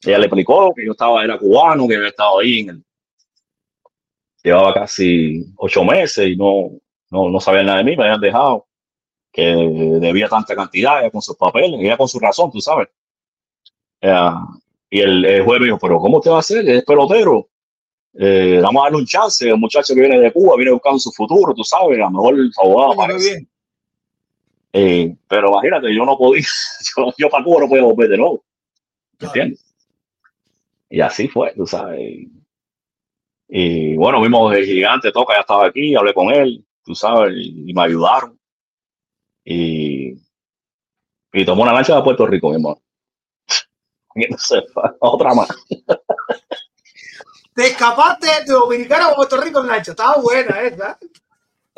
Ella 0.02 0.18
le 0.18 0.26
explicó 0.26 0.74
que 0.74 0.86
yo 0.86 0.94
estaba, 0.94 1.24
era 1.24 1.38
cubano, 1.38 1.88
que 1.88 1.96
había 1.96 2.08
estado 2.08 2.40
ahí 2.40 2.62
en 2.62 2.70
el, 2.70 2.84
llevaba 4.44 4.74
casi 4.74 5.46
ocho 5.58 5.84
meses 5.84 6.28
y 6.28 6.36
no, 6.36 6.72
no, 7.12 7.30
no 7.30 7.40
sabían 7.40 7.66
nada 7.66 7.80
de 7.80 7.84
mí, 7.84 7.96
me 7.96 8.04
habían 8.04 8.22
dejado, 8.22 8.68
que 9.32 9.44
debía 10.02 10.28
tanta 10.30 10.56
cantidad, 10.56 11.12
con 11.12 11.22
sus 11.22 11.36
papeles, 11.36 11.80
ella 11.80 11.98
con 11.98 12.08
su 12.08 12.20
razón, 12.20 12.52
tú 12.52 12.62
sabes. 12.62 12.88
Y 14.90 15.00
el, 15.02 15.26
el 15.26 15.44
juez 15.44 15.60
me 15.60 15.66
dijo, 15.68 15.78
pero 15.80 16.00
¿cómo 16.00 16.20
te 16.20 16.30
va 16.30 16.38
a 16.38 16.40
hacer? 16.40 16.68
Es 16.68 16.84
pelotero. 16.84 17.48
Eh, 18.14 18.60
vamos 18.62 18.82
a 18.82 18.86
darle 18.86 18.98
un 19.00 19.06
chance. 19.06 19.48
El 19.48 19.58
muchacho 19.58 19.94
que 19.94 20.00
viene 20.02 20.20
de 20.20 20.32
Cuba 20.32 20.56
viene 20.56 20.72
buscando 20.72 21.00
su 21.00 21.12
futuro, 21.12 21.54
tú 21.54 21.64
sabes, 21.64 21.98
a 21.98 22.02
lo 22.02 22.12
mejor 22.12 22.36
el 22.36 22.52
abogado 22.58 22.96
Coño, 22.96 23.08
qué 23.08 23.14
parece. 23.14 23.30
bien. 23.30 23.50
Eh, 24.72 25.16
pero 25.28 25.50
imagínate, 25.50 25.94
yo 25.96 26.06
no 26.06 26.18
podía, 26.18 26.44
yo, 26.98 27.14
yo 27.18 27.30
para 27.30 27.44
Cuba 27.44 27.62
no 27.62 27.70
podía 27.70 27.84
volver 27.84 28.10
de 28.10 28.18
nuevo. 28.18 28.44
¿entiendes? 29.20 29.66
Y 30.90 31.02
así 31.02 31.28
fue, 31.28 31.54
tú 31.56 31.68
sabes. 31.68 32.00
Y, 32.00 32.32
y 33.48 33.96
bueno, 33.98 34.22
vimos 34.22 34.56
el 34.56 34.66
gigante 34.66 35.12
Toca, 35.12 35.34
ya 35.36 35.42
estaba 35.42 35.68
aquí, 35.68 35.96
hablé 35.96 36.14
con 36.14 36.32
él, 36.34 36.66
tú 36.84 36.96
sabes, 36.96 37.34
y, 37.36 37.70
y 37.70 37.74
me 37.74 37.84
ayudaron. 37.84 38.40
Y, 39.46 40.14
y 41.34 41.46
tomó 41.46 41.64
una 41.64 41.74
lancha 41.74 41.96
de 41.96 42.02
Puerto 42.04 42.26
Rico, 42.28 42.50
mi 42.50 42.56
hermano. 42.56 42.80
Y 44.16 44.28
no 44.30 44.38
sé, 44.38 44.64
otra 45.00 45.34
más. 45.34 45.50
Te 47.54 47.68
escapaste 47.68 48.28
de 48.28 48.54
Dominicana 48.54 49.08
a 49.08 49.16
Puerto 49.16 49.38
Rico 49.42 49.60
en 49.60 49.68
lancha. 49.68 49.92
Estaba 49.92 50.16
buena 50.22 50.62
esa. 50.62 50.98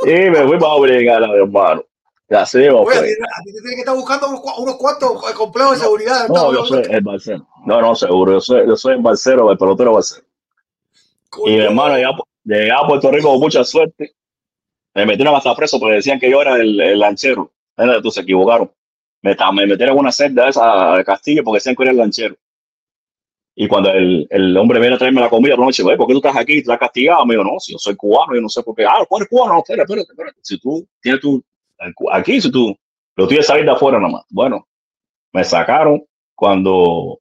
Y 0.04 0.30
me 0.30 0.48
fui 0.48 0.60
para 0.60 0.74
Dominicana, 0.74 1.28
mi 1.28 1.38
hermano. 1.38 1.84
Y 2.30 2.36
así 2.36 2.60
me 2.60 2.70
Oye, 2.70 2.98
a 2.98 3.02
ti, 3.02 3.10
a 3.10 3.44
ti 3.44 3.54
te 3.54 3.60
tienen 3.60 3.76
que 3.76 3.80
estar 3.80 3.96
buscando 3.96 4.30
unos, 4.30 4.42
cua- 4.42 4.58
unos 4.60 4.76
cuantos 4.78 5.30
eh, 5.30 5.34
complejos 5.34 5.74
de 5.74 5.80
seguridad. 5.80 6.30
No, 6.30 6.54
yo 6.54 6.66
soy 6.66 6.84
el 6.90 7.02
balsero. 7.02 7.46
No, 7.66 7.82
no, 7.82 7.94
seguro. 7.94 8.34
Yo 8.34 8.42
soy, 8.42 8.68
yo 8.68 8.76
soy 8.78 8.94
el 8.94 9.02
balsero, 9.02 9.52
el 9.52 9.58
pelotero 9.58 9.94
balsero. 9.94 10.26
Y 11.46 11.52
mi 11.52 11.60
hermano, 11.62 11.96
llegué 12.44 12.72
a, 12.72 12.88
Puerto 12.88 13.12
Rico 13.12 13.30
con 13.32 13.40
mucha 13.40 13.64
suerte. 13.64 14.14
Me 14.94 15.06
metieron 15.06 15.36
hasta 15.36 15.56
preso 15.56 15.80
porque 15.80 15.96
decían 15.96 16.20
que 16.20 16.30
yo 16.30 16.42
era 16.42 16.56
el, 16.56 16.80
el 16.80 17.00
lanchero. 17.00 17.52
Entonces 17.76 18.14
se 18.14 18.22
equivocaron. 18.22 18.72
Me, 19.24 19.36
me 19.54 19.68
metieron 19.68 19.98
una 19.98 20.12
celda 20.12 20.50
esa 20.50 20.96
de 20.98 21.04
Castillo 21.04 21.44
porque 21.44 21.58
decían 21.58 21.76
que 21.76 21.84
era 21.84 21.92
el 21.92 21.98
lanchero. 21.98 22.36
Y 23.56 23.68
cuando 23.68 23.92
el, 23.92 24.28
el 24.30 24.58
hombre 24.58 24.80
viene 24.80 24.96
a 24.96 24.98
traerme 24.98 25.22
la 25.22 25.30
comida 25.30 25.56
por 25.56 25.62
la 25.62 25.66
noche, 25.68 25.84
"Oye, 25.84 25.98
¿por 25.98 26.08
qué 26.08 26.14
tú 26.14 26.20
estás 26.20 26.38
aquí? 26.38 26.60
¿Estás 26.60 26.80
castigado? 26.80 27.26
Me 27.26 27.36
dijo, 27.36 27.44
no, 27.44 27.60
si 27.60 27.74
yo 27.74 27.78
soy 27.78 27.96
cubano, 27.96 28.34
yo 28.34 28.42
no 28.42 28.50
sé 28.50 28.64
por 28.64 28.76
qué. 28.76 28.86
Ah, 28.86 29.04
¿cuál 29.08 29.22
eres 29.22 29.30
cubano? 29.30 29.54
No, 29.54 29.60
espérate, 29.60 29.84
espérate, 29.84 30.12
espérate. 30.12 30.40
Si 30.42 30.58
tú 30.60 30.88
tienes 31.02 31.22
tu... 31.22 31.44
Aquí, 32.12 32.40
si 32.40 32.50
tú 32.52 32.76
lo 33.16 33.28
tienes 33.28 33.46
salir 33.46 33.66
de 33.66 33.72
afuera 33.72 34.00
nomás. 34.00 34.24
Bueno, 34.30 34.68
me 35.34 35.44
sacaron 35.44 36.04
cuando, 36.34 37.20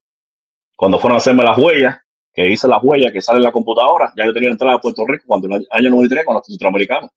cuando 0.76 0.98
fueron 0.98 1.16
a 1.16 1.18
hacerme 1.18 1.42
las 1.42 1.58
huellas, 1.58 1.98
que 2.32 2.48
hice 2.48 2.68
las 2.68 2.82
huellas 2.82 3.12
que 3.12 3.20
salen 3.20 3.40
en 3.40 3.44
la 3.44 3.52
computadora. 3.52 4.12
Ya 4.16 4.24
yo 4.24 4.32
tenía 4.32 4.50
entrada 4.50 4.76
a 4.76 4.80
Puerto 4.80 5.04
Rico 5.06 5.24
cuando 5.26 5.48
en 5.48 5.54
el 5.54 5.66
año 5.70 5.90
93 5.90 6.24
con 6.24 6.34
los 6.36 6.46
centroamericanos. 6.46 7.10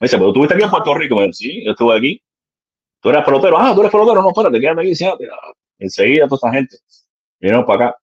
Me 0.00 0.04
dice, 0.04 0.16
pero 0.16 0.32
tú 0.32 0.44
estuviste 0.44 0.54
aquí 0.54 0.64
en 0.64 0.70
Puerto 0.70 0.94
Rico. 0.94 1.16
Me 1.16 1.26
dice, 1.26 1.44
sí, 1.44 1.64
yo 1.64 1.72
estuve 1.72 1.96
aquí. 1.96 2.22
Tú 3.00 3.10
eres 3.10 3.24
pelotero. 3.24 3.58
Ah, 3.58 3.72
tú 3.74 3.80
eres 3.80 3.92
pelotero. 3.92 4.22
No, 4.22 4.28
espérate, 4.28 4.60
quédate 4.60 4.80
aquí. 4.80 4.94
siéntate. 4.94 5.28
Enseguida 5.78 6.26
toda 6.26 6.36
esta 6.36 6.52
gente 6.52 6.76
vinieron 7.40 7.64
para 7.64 7.88
acá. 7.88 7.98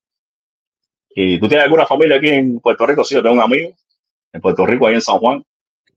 ¿Y 1.10 1.40
tú 1.40 1.48
tienes 1.48 1.66
alguna 1.66 1.86
familia 1.86 2.18
aquí 2.18 2.30
en 2.30 2.60
Puerto 2.60 2.86
Rico? 2.86 3.04
Sí, 3.04 3.16
yo 3.16 3.24
tengo 3.24 3.36
un 3.36 3.42
amigo. 3.42 3.72
en 4.34 4.42
Puerto 4.42 4.66
Rico, 4.66 4.88
ahí 4.88 4.96
en 4.96 5.02
San 5.02 5.18
Juan. 5.18 5.44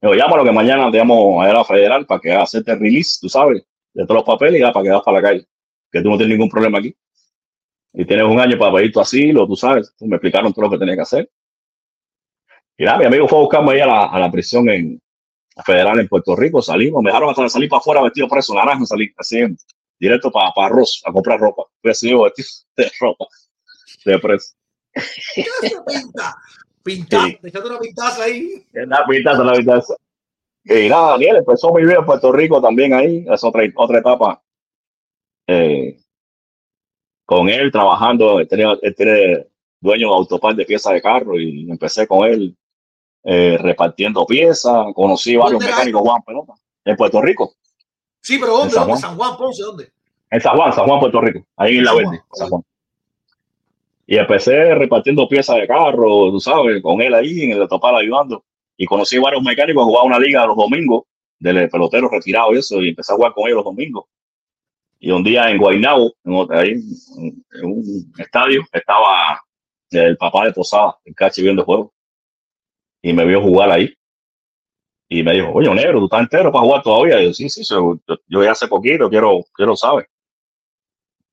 Me 0.01 0.11
dijo, 0.11 0.15
llámalo 0.15 0.45
que 0.45 0.53
mañana 0.53 0.91
te 0.91 0.99
llamo 0.99 1.43
a 1.43 1.53
la 1.53 1.65
federal 1.65 2.07
para 2.07 2.21
que 2.21 2.33
hacerte 2.33 2.71
el 2.71 2.79
release, 2.79 3.19
tú 3.21 3.29
sabes, 3.29 3.65
de 3.93 4.05
todos 4.05 4.17
los 4.17 4.25
papeles 4.25 4.61
y 4.61 4.63
ya 4.63 4.73
para 4.73 4.85
que 4.85 4.91
vas 4.91 5.03
para 5.03 5.21
la 5.21 5.29
calle. 5.29 5.47
Que 5.91 6.03
tú 6.03 6.11
no 6.11 6.17
tienes 6.17 6.37
ningún 6.37 6.49
problema 6.49 6.79
aquí. 6.79 6.95
Y 7.93 8.05
tienes 8.05 8.27
un 8.27 8.39
año 8.39 8.57
para 8.59 8.75
pedir 8.75 8.93
tu 8.93 9.01
asilo, 9.01 9.47
tú 9.47 9.57
sabes. 9.57 9.93
Me 10.01 10.17
explicaron 10.17 10.53
todo 10.53 10.67
lo 10.67 10.71
que 10.71 10.79
tenía 10.79 10.95
que 10.95 11.03
hacer. 11.03 11.31
Y 12.77 12.85
nada, 12.85 12.99
mi 12.99 13.07
amigo 13.07 13.27
fue 13.27 13.39
a 13.39 13.41
buscarme 13.43 13.73
ahí 13.73 13.81
a 13.81 14.19
la, 14.19 14.31
prisión 14.31 14.69
en 14.69 15.01
federal 15.65 16.01
en 16.01 16.09
Puerto 16.09 16.37
Rico. 16.37 16.63
Salimos, 16.63 17.03
me 17.03 17.11
dejaron 17.11 17.31
hasta 17.31 17.49
salir 17.49 17.69
para 17.69 17.81
afuera 17.81 18.03
vestido 18.03 18.29
preso, 18.29 18.55
naranja, 18.55 18.85
salí 18.87 19.13
así, 19.17 19.41
directo 19.99 20.31
para, 20.31 20.53
para 20.53 20.69
arroz, 20.69 21.03
a 21.05 21.13
comprar 21.13 21.41
ropa. 21.41 21.65
Fui 21.81 21.91
así 21.91 22.13
vestido 22.15 22.49
de 22.77 22.91
ropa, 23.01 23.27
de 24.05 24.19
preso. 24.19 24.55
¿Qué 25.35 25.43
hace 25.43 25.77
pinta? 25.87 26.37
Sí. 26.85 27.39
una 27.65 27.79
pintaza 27.79 28.23
ahí. 28.23 28.67
La 28.73 29.05
pintaza, 29.07 29.45
la 29.45 29.53
pintaza. 29.53 29.95
Y 30.65 30.89
nada, 30.89 31.13
Daniel 31.13 31.37
empezó 31.37 31.71
muy 31.71 31.85
bien 31.85 31.99
en 31.99 32.07
Puerto 32.07 32.33
Rico 32.33 32.61
también 32.61 32.93
ahí, 32.95 33.25
es 33.31 33.45
otra, 33.45 33.63
otra 33.77 33.99
etapa. 33.99 34.43
Eh, 35.47 35.99
con 37.25 37.49
él 37.49 37.71
trabajando, 37.71 38.41
él, 38.41 38.49
tenía, 38.49 38.77
él 38.81 38.95
tiene 38.95 39.47
dueño 39.81 40.09
de 40.09 40.15
autopar 40.15 40.55
de 40.55 40.65
piezas 40.65 40.93
de 40.93 41.03
carro 41.03 41.39
y 41.39 41.71
empecé 41.71 42.07
con 42.07 42.27
él 42.27 42.57
eh, 43.31 43.59
repartiendo 43.61 44.25
piezas, 44.25 44.87
conocí 44.95 45.37
varios 45.37 45.53
¿Dónde 45.61 45.67
era 45.67 45.77
mecánicos 45.77 46.01
Juan 46.03 46.23
Pelota 46.23 46.55
en 46.85 46.97
Puerto 46.97 47.21
Rico, 47.21 47.53
Sí, 48.23 48.39
pero 48.39 48.53
¿dónde? 48.53 48.69
En 48.69 48.71
San 48.73 48.87
¿Dónde? 48.87 48.93
Juan. 48.93 49.01
San 49.01 49.17
Juan, 49.19 49.37
Ponce, 49.37 49.63
¿dónde? 49.63 49.93
en 50.31 50.41
San 50.41 50.57
Juan, 50.57 50.73
San 50.73 50.87
Juan, 50.87 51.01
Puerto 51.01 51.21
Rico, 51.21 51.47
ahí 51.57 51.77
en 51.79 51.85
La 51.85 51.91
San 51.91 51.99
Verde, 51.99 52.11
Juan, 52.11 52.23
San 52.33 52.49
Juan. 52.49 52.63
Y 54.07 54.17
empecé 54.17 54.75
repartiendo 54.75 55.29
piezas 55.29 55.57
de 55.57 55.67
carro, 55.67 56.31
tú 56.31 56.41
sabes, 56.41 56.83
con 56.83 57.01
él 57.03 57.13
ahí 57.15 57.43
en 57.43 57.51
el 57.53 57.63
autopar 57.63 57.95
ayudando. 57.95 58.43
Y 58.77 58.87
conocí 58.87 59.19
varios 59.19 59.43
mecánicos, 59.43 59.85
jugaba 59.85 60.07
una 60.07 60.19
liga 60.19 60.47
los 60.47 60.57
domingos, 60.57 61.03
del 61.39 61.69
pelotero 61.69 62.09
retirado 62.09 62.55
y 62.55 62.59
eso, 62.59 62.81
y 62.81 62.89
empecé 62.89 63.13
a 63.13 63.17
jugar 63.17 63.33
con 63.35 63.45
ellos 63.47 63.57
los 63.57 63.65
domingos. 63.67 64.07
Y 64.99 65.11
un 65.11 65.23
día 65.23 65.51
en 65.51 65.59
Guaynabo, 65.59 66.13
en, 66.25 66.35
otra- 66.35 66.61
ahí, 66.61 66.71
en, 66.73 67.45
un 67.63 68.13
estadio, 68.19 68.63
estaba 68.73 69.41
el 69.91 70.17
papá 70.17 70.47
de 70.47 70.53
Posada, 70.53 70.97
el 71.05 71.15
cachi 71.15 71.43
viendo 71.43 71.65
juego. 71.65 71.93
Y 73.09 73.15
me 73.15 73.25
vio 73.25 73.41
jugar 73.41 73.71
ahí. 73.71 73.95
Y 75.09 75.23
me 75.23 75.33
dijo, 75.33 75.51
oye, 75.55 75.75
negro, 75.75 75.99
tú 75.99 76.05
estás 76.05 76.21
entero 76.21 76.53
para 76.53 76.63
jugar 76.63 76.83
todavía. 76.83 77.23
Y 77.23 77.29
yo, 77.29 77.33
sí, 77.33 77.49
sí, 77.49 77.63
yo, 77.67 77.99
yo, 78.27 78.45
ya 78.45 78.51
hace 78.51 78.69
poquito, 78.69 79.09
quiero, 79.09 79.43
quiero, 79.55 79.75
¿sabes? 79.75 80.05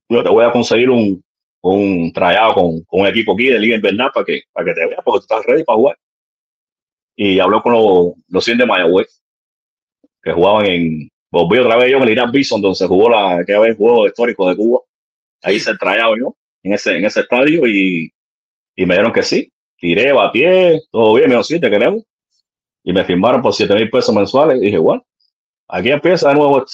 Yo 0.08 0.24
te 0.24 0.30
voy 0.30 0.46
a 0.46 0.54
conseguir 0.54 0.90
un, 0.90 1.22
un 1.60 2.14
tryout 2.14 2.54
con, 2.54 2.82
con 2.84 3.02
un 3.02 3.08
equipo 3.08 3.34
aquí 3.34 3.48
de 3.48 3.60
Liga 3.60 3.76
Invernal 3.76 4.10
para 4.14 4.26
que, 4.26 4.44
para 4.54 4.68
que 4.68 4.74
te 4.74 4.86
veas, 4.86 5.02
porque 5.04 5.20
tú 5.20 5.24
estás 5.24 5.46
ready 5.46 5.66
para 5.66 5.76
jugar. 5.76 5.98
Y 7.18 7.40
habló 7.42 7.62
con 7.62 7.74
los, 7.74 8.14
los 8.30 8.46
100 8.46 8.60
de 8.60 8.66
Mayagüez, 8.66 9.22
que 10.24 10.32
jugaban 10.32 10.66
en. 10.68 11.10
Volví 11.30 11.58
otra 11.58 11.76
vez 11.76 11.92
yo 11.92 11.98
en 11.98 12.04
el 12.04 12.10
Irán 12.12 12.32
Bison, 12.32 12.62
donde 12.62 12.78
se 12.78 12.88
jugó 12.88 13.10
la 13.10 13.44
que 13.46 13.58
vez 13.58 13.76
juego 13.76 14.08
histórico 14.08 14.48
de 14.48 14.56
Cuba. 14.56 14.80
Ahí 15.42 15.60
se 15.60 15.76
trayaba 15.76 16.16
yo, 16.18 16.38
en 16.64 16.72
ese, 16.72 16.96
en 16.96 17.04
ese 17.04 17.20
estadio, 17.20 17.68
y, 17.68 18.14
y 18.78 18.86
me 18.86 18.94
dieron 18.96 19.12
que 19.12 19.24
sí. 19.24 19.52
Tiré, 19.78 20.12
batí, 20.14 20.44
todo 20.92 21.14
bien, 21.16 21.28
me 21.30 21.36
dijo, 21.36 21.44
sí, 21.44 21.60
te 21.60 21.70
queremos. 21.70 22.04
Y 22.84 22.94
me 22.94 23.04
firmaron 23.04 23.42
por 23.42 23.54
7 23.54 23.74
mil 23.76 23.90
pesos 23.90 24.14
mensuales. 24.16 24.58
Y 24.62 24.66
dije, 24.66 24.78
bueno, 24.78 25.06
aquí 25.68 25.90
empieza 25.90 26.30
de 26.30 26.36
nuevo 26.36 26.60
esto. 26.60 26.72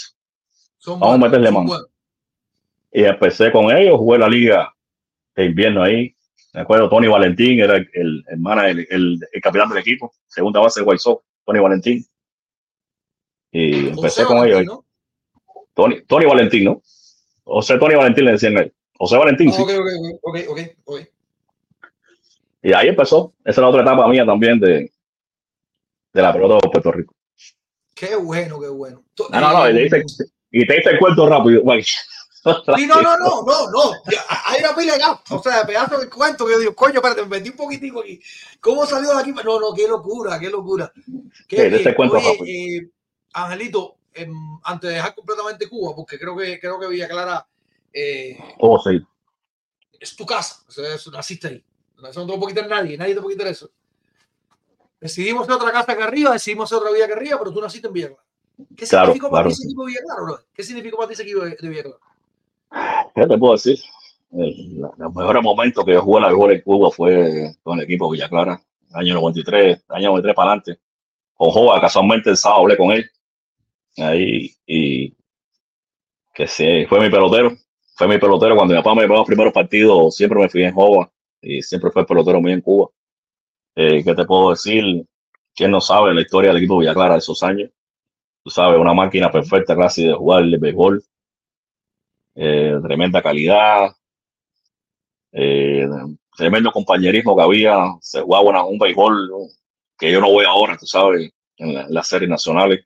Son 0.77 0.99
Vamos 0.99 1.15
a 1.15 1.17
meterle 1.19 1.51
mano. 1.51 1.67
buenos. 1.67 1.87
Y 2.91 3.03
empecé 3.03 3.51
con 3.51 3.75
ellos, 3.75 3.97
jugué 3.97 4.19
la 4.19 4.27
liga 4.27 4.73
de 5.35 5.45
invierno 5.45 5.83
ahí. 5.83 6.13
Me 6.53 6.61
acuerdo, 6.61 6.89
Tony 6.89 7.07
Valentín 7.07 7.59
era 7.61 7.77
el, 7.77 7.89
el, 7.93 8.23
el, 8.27 8.37
manager, 8.39 8.85
el, 8.89 9.19
el 9.31 9.41
capitán 9.41 9.69
del 9.69 9.77
equipo, 9.77 10.13
segunda 10.27 10.59
base 10.59 10.81
de 10.81 10.85
White 10.85 10.99
Sox, 10.99 11.23
Tony 11.45 11.59
Valentín. 11.59 12.05
Y 13.51 13.87
empecé 13.89 14.23
José 14.23 14.25
con 14.25 14.37
Valentín, 14.39 14.61
ellos. 14.63 14.75
¿no? 14.75 14.85
Tony, 15.73 16.01
Tony 16.05 16.25
Valentín, 16.25 16.63
¿no? 16.65 16.81
José 17.43 17.77
Tony 17.77 17.95
Valentín 17.95 18.25
le 18.25 18.31
decían 18.33 18.57
a 18.57 18.61
él. 18.61 18.73
José 18.97 19.17
Valentín, 19.17 19.49
Ah, 19.49 19.53
sí. 19.53 19.61
ok, 19.61 19.69
ok, 19.71 20.19
ok, 20.21 20.37
ok, 20.49 20.59
ok. 20.85 20.99
Y 22.61 22.73
ahí 22.73 22.89
empezó. 22.89 23.33
Esa 23.41 23.51
es 23.51 23.57
la 23.57 23.69
otra 23.69 23.81
etapa 23.81 24.07
mía 24.07 24.25
también 24.25 24.59
de, 24.59 24.91
de 26.13 26.21
la 26.21 26.33
pelota 26.33 26.55
de 26.55 26.71
Puerto 26.71 26.91
Rico. 26.91 27.15
Qué 27.95 28.15
bueno, 28.15 28.59
qué 28.59 28.69
bueno. 28.69 29.03
No, 29.31 29.39
no, 29.39 29.51
no, 29.53 29.69
y 29.69 29.89
te 29.89 29.99
diste, 29.99 30.25
y 30.51 30.65
te 30.65 30.73
diste 30.75 30.89
el 30.91 30.99
cuento 30.99 31.27
rápido. 31.27 31.63
Sí, 32.75 32.87
no, 32.87 32.99
no, 33.03 33.17
no, 33.17 33.43
no, 33.43 33.69
no. 33.69 33.91
Hay 34.47 34.59
una 34.61 34.75
pila 34.75 34.97
de. 34.97 35.03
O 35.29 35.43
sea, 35.43 35.63
pedazo 35.63 35.99
de 35.99 36.09
cuento 36.09 36.43
que 36.47 36.53
yo 36.53 36.59
digo, 36.59 36.75
coño, 36.75 36.95
espérate, 36.95 37.21
me 37.21 37.27
metí 37.27 37.49
un 37.49 37.55
poquitico 37.55 38.01
aquí. 38.01 38.19
¿Cómo 38.59 38.83
salió 38.87 39.13
de 39.13 39.21
aquí? 39.21 39.31
No, 39.31 39.59
no, 39.59 39.71
qué 39.75 39.87
locura, 39.87 40.39
qué 40.39 40.49
locura. 40.49 40.91
Qué 41.47 41.69
Sí, 41.69 41.75
ese 41.75 41.93
cuento 41.93 42.15
Oye, 42.15 42.77
eh, 42.77 42.89
Angelito, 43.33 43.97
em, 44.15 44.33
antes 44.63 44.89
de 44.89 44.95
dejar 44.95 45.13
completamente 45.13 45.69
Cuba, 45.69 45.95
porque 45.95 46.17
creo 46.17 46.35
que 46.35 46.59
creo 46.59 46.79
que 46.79 46.87
Villa 46.87 47.07
Clara 47.07 47.45
eh, 47.93 48.35
Oh, 48.57 48.81
sí. 48.81 48.99
es 49.99 50.15
tu 50.15 50.25
casa. 50.25 50.63
O 50.67 50.71
sea, 50.71 50.83
naciste 51.11 51.47
ahí. 51.47 51.63
Eso 52.09 52.19
no 52.21 52.25
te 52.27 52.33
lo 52.33 52.39
puede 52.39 52.53
quitar 52.55 52.69
nadie, 52.69 52.97
nadie 52.97 53.15
te 53.15 53.21
puede 53.21 53.35
quitar 53.35 53.51
eso. 53.51 53.69
Decidimos 54.99 55.49
otra 55.49 55.71
casa 55.71 55.91
acá 55.93 56.05
arriba, 56.05 56.31
decidimos 56.31 56.71
otra 56.71 56.91
vida 56.91 57.05
acá 57.05 57.15
arriba, 57.15 57.37
pero 57.39 57.51
tú 57.51 57.61
naciste 57.61 57.87
en 57.87 57.93
Villa 57.93 58.07
Clara. 58.09 58.23
¿Qué 58.77 58.85
Claro, 58.85 59.05
significó 59.07 59.29
para 59.31 59.43
claro. 59.43 59.49
ti 59.49 59.53
ese 59.53 59.63
equipo 59.65 59.81
de 59.85 59.87
Villa 59.87 60.01
Clara, 60.05 60.21
bro? 60.21 60.39
¿Qué 60.53 60.63
significó 60.63 60.97
para 60.97 61.07
ti 61.07 61.13
ese 61.13 61.23
equipo 61.23 61.39
de, 61.41 61.57
de 61.59 61.69
Villa 61.69 61.83
Clara? 61.83 63.11
¿Qué 63.15 63.27
te 63.27 63.37
puedo 63.37 63.53
decir? 63.53 63.79
El- 64.31 64.79
los 64.79 65.15
mejores 65.15 65.43
momentos 65.43 65.83
que 65.83 65.93
yo 65.93 66.01
jugué 66.03 66.21
la 66.21 66.29
mejor 66.29 66.51
en 66.53 66.61
Cuba 66.61 66.91
fue 66.91 67.51
con 67.63 67.79
el 67.79 67.85
equipo 67.85 68.09
Villa 68.11 68.29
Clara, 68.29 68.61
año 68.93 69.15
93, 69.15 69.83
año 69.89 70.07
93 70.09 70.35
para 70.35 70.49
adelante. 70.51 70.79
Con 71.33 71.49
Jova, 71.49 71.81
casualmente 71.81 72.29
el 72.29 72.37
sábado 72.37 72.61
hablé 72.61 72.77
con 72.77 72.91
él. 72.91 73.09
Ahí, 73.97 74.53
y 74.67 75.13
que 76.33 76.47
sí, 76.47 76.85
fue 76.87 76.99
mi 76.99 77.09
pelotero. 77.09 77.51
Fue 77.95 78.07
mi 78.07 78.17
pelotero. 78.19 78.55
Cuando 78.55 78.73
mi 78.75 78.79
papá 78.79 78.95
me 78.95 79.01
llevó 79.01 79.15
a 79.15 79.17
los 79.17 79.27
primeros 79.27 79.51
partidos, 79.51 80.15
siempre 80.15 80.39
me 80.39 80.49
fui 80.49 80.63
en 80.63 80.73
Jova 80.73 81.11
y 81.41 81.61
siempre 81.61 81.91
fue 81.91 82.05
pelotero 82.05 82.41
muy 82.41 82.51
en 82.53 82.61
Cuba. 82.61 82.89
Eh, 83.75 84.03
¿Qué 84.03 84.15
te 84.15 84.25
puedo 84.25 84.51
decir? 84.51 85.05
¿Quién 85.55 85.71
no 85.71 85.81
sabe 85.81 86.13
la 86.13 86.21
historia 86.21 86.49
del 86.49 86.57
equipo 86.59 86.79
Villa 86.79 86.93
Clara 86.93 87.13
de 87.15 87.19
esos 87.19 87.43
años? 87.43 87.69
Tú 88.43 88.51
sabes, 88.51 88.79
una 88.79 88.93
máquina 88.93 89.31
perfecta, 89.31 89.75
clase 89.75 90.03
de 90.07 90.13
jugar 90.13 90.43
el 90.43 90.57
béisbol 90.59 91.03
eh, 92.35 92.77
tremenda 92.83 93.21
calidad, 93.21 93.91
eh, 95.31 95.87
tremendo 96.35 96.71
compañerismo 96.71 97.35
que 97.35 97.41
había, 97.43 97.77
se 98.01 98.21
jugaba 98.21 98.49
una- 98.49 98.63
un 98.65 98.77
béisbol 98.77 99.29
que 99.97 100.11
yo 100.11 100.19
no 100.21 100.31
voy 100.31 100.45
ahora, 100.45 100.77
tú 100.77 100.85
sabes, 100.85 101.31
en, 101.57 101.73
la- 101.73 101.83
en 101.83 101.93
las 101.93 102.07
series 102.07 102.29
nacionales. 102.29 102.85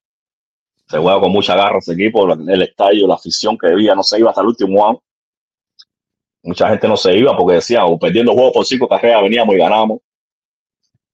Se 0.88 0.98
jugaba 1.00 1.22
con 1.22 1.32
mucha 1.32 1.56
garra 1.56 1.80
ese 1.80 1.94
equipo, 1.94 2.32
el 2.34 2.62
estadio, 2.64 3.08
la 3.08 3.16
afición 3.16 3.58
que 3.58 3.68
había, 3.70 3.96
no 3.96 4.04
se 4.04 4.20
iba 4.20 4.30
hasta 4.30 4.42
el 4.42 4.48
último 4.48 4.88
año. 4.88 5.00
Mucha 6.46 6.70
gente 6.70 6.88
no 6.88 6.96
se 6.96 7.18
iba 7.18 7.36
porque 7.36 7.56
decía, 7.56 7.86
o 7.86 7.98
perdiendo 7.98 8.34
juegos 8.34 8.54
por 8.54 8.66
cinco 8.68 8.88
carreras 8.88 9.24
veníamos 9.24 9.56
y 9.56 9.58
ganamos. 9.58 10.00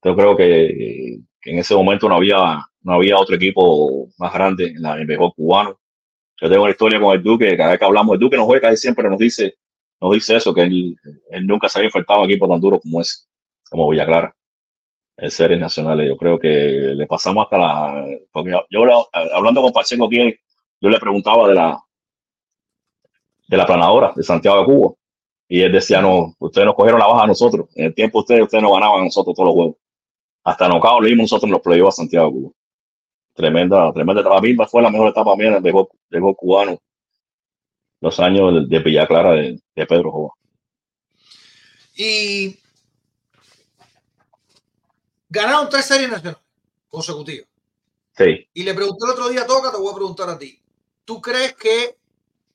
Yo 0.04 0.14
creo 0.14 0.36
que, 0.36 1.20
en 1.44 1.58
ese 1.58 1.74
momento 1.74 2.10
no 2.10 2.16
había, 2.16 2.66
no 2.82 2.94
había 2.94 3.18
otro 3.18 3.38
equipo 3.38 4.10
más 4.18 4.34
grande 4.34 4.74
en, 4.76 4.86
el 4.86 5.06
béisbol 5.06 5.34
cubano. 5.34 5.80
Yo 6.42 6.50
tengo 6.50 6.64
una 6.64 6.72
historia 6.72 7.00
con 7.00 7.16
el 7.16 7.24
Duque, 7.24 7.56
cada 7.56 7.70
vez 7.72 7.80
que 7.80 7.86
hablamos, 7.86 8.16
el 8.16 8.20
Duque 8.20 8.36
nos 8.36 8.46
juega, 8.46 8.70
él 8.70 8.78
siempre 8.78 9.10
nos 9.10 9.18
dice, 9.18 9.56
nos 10.02 10.12
dice 10.12 10.36
eso, 10.36 10.54
que 10.54 10.64
él, 10.64 10.98
nunca 11.44 11.70
se 11.70 11.80
había 11.80 11.88
enfrentado 11.88 12.20
a 12.20 12.24
un 12.24 12.30
equipo 12.30 12.50
tan 12.50 12.60
duro 12.60 12.82
como 12.82 13.00
ese, 13.00 13.26
como 13.70 13.90
Villa 13.90 14.06
Clara, 14.06 14.36
en 15.16 15.32
series 15.32 15.60
nacionales. 15.62 16.10
Yo 16.10 16.18
creo 16.18 16.38
que 16.38 16.50
le 16.50 17.08
pasamos 17.08 17.46
hasta 17.46 17.58
la, 17.58 18.06
porque 18.34 18.52
yo, 18.70 19.08
hablando 19.14 19.62
con 19.62 19.72
Pacheco 19.72 20.08
aquí, 20.08 20.36
yo 20.82 20.90
le 20.90 21.00
preguntaba 21.00 21.48
de 21.48 21.56
la, 21.56 21.80
de 23.48 23.58
la 23.58 23.66
planadora 23.66 24.12
de 24.14 24.24
Santiago 24.24 24.60
de 24.60 24.66
Cuba, 24.66 24.94
y 25.52 25.62
él 25.64 25.74
decía, 25.74 26.02
no, 26.02 26.34
ustedes 26.40 26.66
nos 26.66 26.76
cogieron 26.76 26.98
la 26.98 27.08
baja 27.08 27.24
a 27.24 27.28
nosotros, 27.28 27.68
en 27.76 27.88
el 27.88 27.94
tiempo 27.94 28.20
ustedes, 28.20 28.44
ustedes 28.44 28.64
nos 28.64 28.72
ganaban 28.72 29.02
a 29.02 29.04
nosotros 29.04 29.36
todos 29.36 29.48
los 29.48 29.54
juegos. 29.54 29.76
Hasta 30.46 30.70
Nocao 30.70 31.02
le 31.02 31.10
dimos 31.10 31.26
nosotros 31.26 31.50
en 31.50 31.52
los 31.52 31.62
playoffs 31.62 31.96
a 31.96 32.02
Santiago 32.04 32.32
Cuba. 32.32 32.52
Tremenda, 33.34 33.92
tremenda 33.92 34.22
etapa. 34.22 34.38
A 34.38 34.42
mí 34.42 34.56
fue 34.56 34.82
la 34.82 34.90
mejor 34.90 35.10
etapa 35.10 35.36
mía 35.36 35.52
del 35.52 35.62
béisbol 35.62 35.90
del 35.92 36.22
béisbol 36.22 36.36
cubano. 36.38 36.82
Los 38.00 38.18
años 38.22 38.54
de, 38.54 38.78
de 38.78 38.80
Villa 38.82 39.06
Clara 39.06 39.34
de, 39.34 39.60
de 39.76 39.86
Pedro 39.86 40.10
Jova. 40.10 40.34
Y 41.98 42.58
ganaron 45.28 45.68
tres 45.68 45.84
series 45.84 46.10
nacionales 46.10 46.42
consecutivas. 46.88 47.50
Sí, 48.16 48.48
Y 48.54 48.64
le 48.64 48.74
pregunté 48.74 49.04
el 49.04 49.12
otro 49.12 49.28
día 49.28 49.42
a 49.42 49.48
Toca, 49.48 49.70
te 49.70 49.78
voy 49.78 49.92
a 49.92 49.96
preguntar 49.96 50.30
a 50.30 50.40
ti. 50.40 50.62
¿Tú 51.04 51.20
crees 51.20 51.56
que 51.56 51.98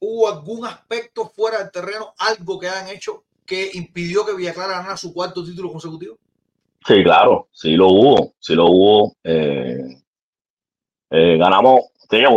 hubo 0.01 0.28
algún 0.28 0.66
aspecto 0.66 1.27
fuera 1.28 1.59
del 1.59 1.70
terreno, 1.70 2.14
algo 2.18 2.59
que 2.59 2.68
hayan 2.68 2.89
hecho 2.89 3.24
que 3.44 3.70
impidió 3.74 4.27
que 4.27 4.35
Villa 4.35 4.52
Clara 4.52 4.78
ganara 4.78 4.97
su 4.97 5.12
cuarto 5.12 5.44
título 5.44 5.70
consecutivo? 5.70 6.18
sí, 6.86 7.02
claro, 7.02 7.48
sí 7.52 7.73
lo 7.73 7.89
hubo, 7.89 8.35
sí 8.39 8.55
lo 8.55 8.66
hubo. 8.66 9.16
Eh, 9.24 9.97
eh, 11.10 11.36
ganamos, 11.36 11.85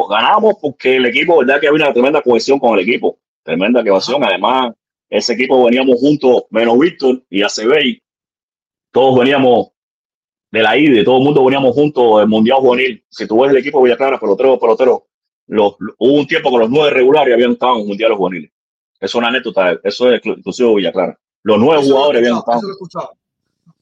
ganamos 0.10 0.56
porque 0.62 0.98
el 0.98 1.06
equipo, 1.06 1.40
verdad 1.40 1.60
que 1.60 1.68
había 1.68 1.86
una 1.86 1.94
tremenda 1.94 2.22
cohesión 2.22 2.60
con 2.60 2.78
el 2.78 2.84
equipo, 2.88 3.20
tremenda 3.44 3.84
cohesión. 3.84 4.24
Además, 4.24 4.74
ese 5.10 5.34
equipo 5.34 5.66
veníamos 5.66 6.00
juntos, 6.00 6.44
menos 6.50 6.78
Víctor 6.80 7.24
y 7.30 7.42
Acebey, 7.42 8.02
todos 8.92 9.20
veníamos 9.20 9.70
de 10.52 10.64
la 10.64 10.78
ida 10.78 11.00
y 11.00 11.04
todo 11.04 11.18
el 11.18 11.24
mundo 11.24 11.46
veníamos 11.46 11.76
juntos 11.76 12.22
el 12.22 12.28
Mundial 12.28 12.60
Juvenil. 12.60 13.04
Si 13.10 13.28
tú 13.28 13.42
ves 13.42 13.52
el 13.52 13.58
equipo 13.58 13.80
de 13.80 13.86
Villa 13.86 13.98
Clara, 13.98 14.20
pelotero, 14.20 14.60
pelotero, 14.60 15.08
los, 15.50 15.76
hubo 15.98 16.14
un 16.14 16.28
tiempo 16.28 16.50
con 16.52 16.62
los 16.62 16.70
nueve 16.70 16.92
regulares 16.92 17.34
habían 17.34 17.52
estado 17.52 17.80
en 17.80 17.88
mundiales 17.88 18.18
juveniles. 18.18 18.52
Eso 19.00 19.06
es 19.06 19.16
una 19.16 19.28
anécdota, 19.30 19.80
eso 19.84 20.12
es 20.12 20.22
exclusivo 20.26 20.70
de 20.70 20.76
Villa 20.76 20.92
Clara. 20.92 21.20
Los 21.44 21.58
nueve 21.60 21.82
Eso 21.82 21.92
jugadores 21.92 22.20
habían 22.22 22.38
estado, 22.38 22.62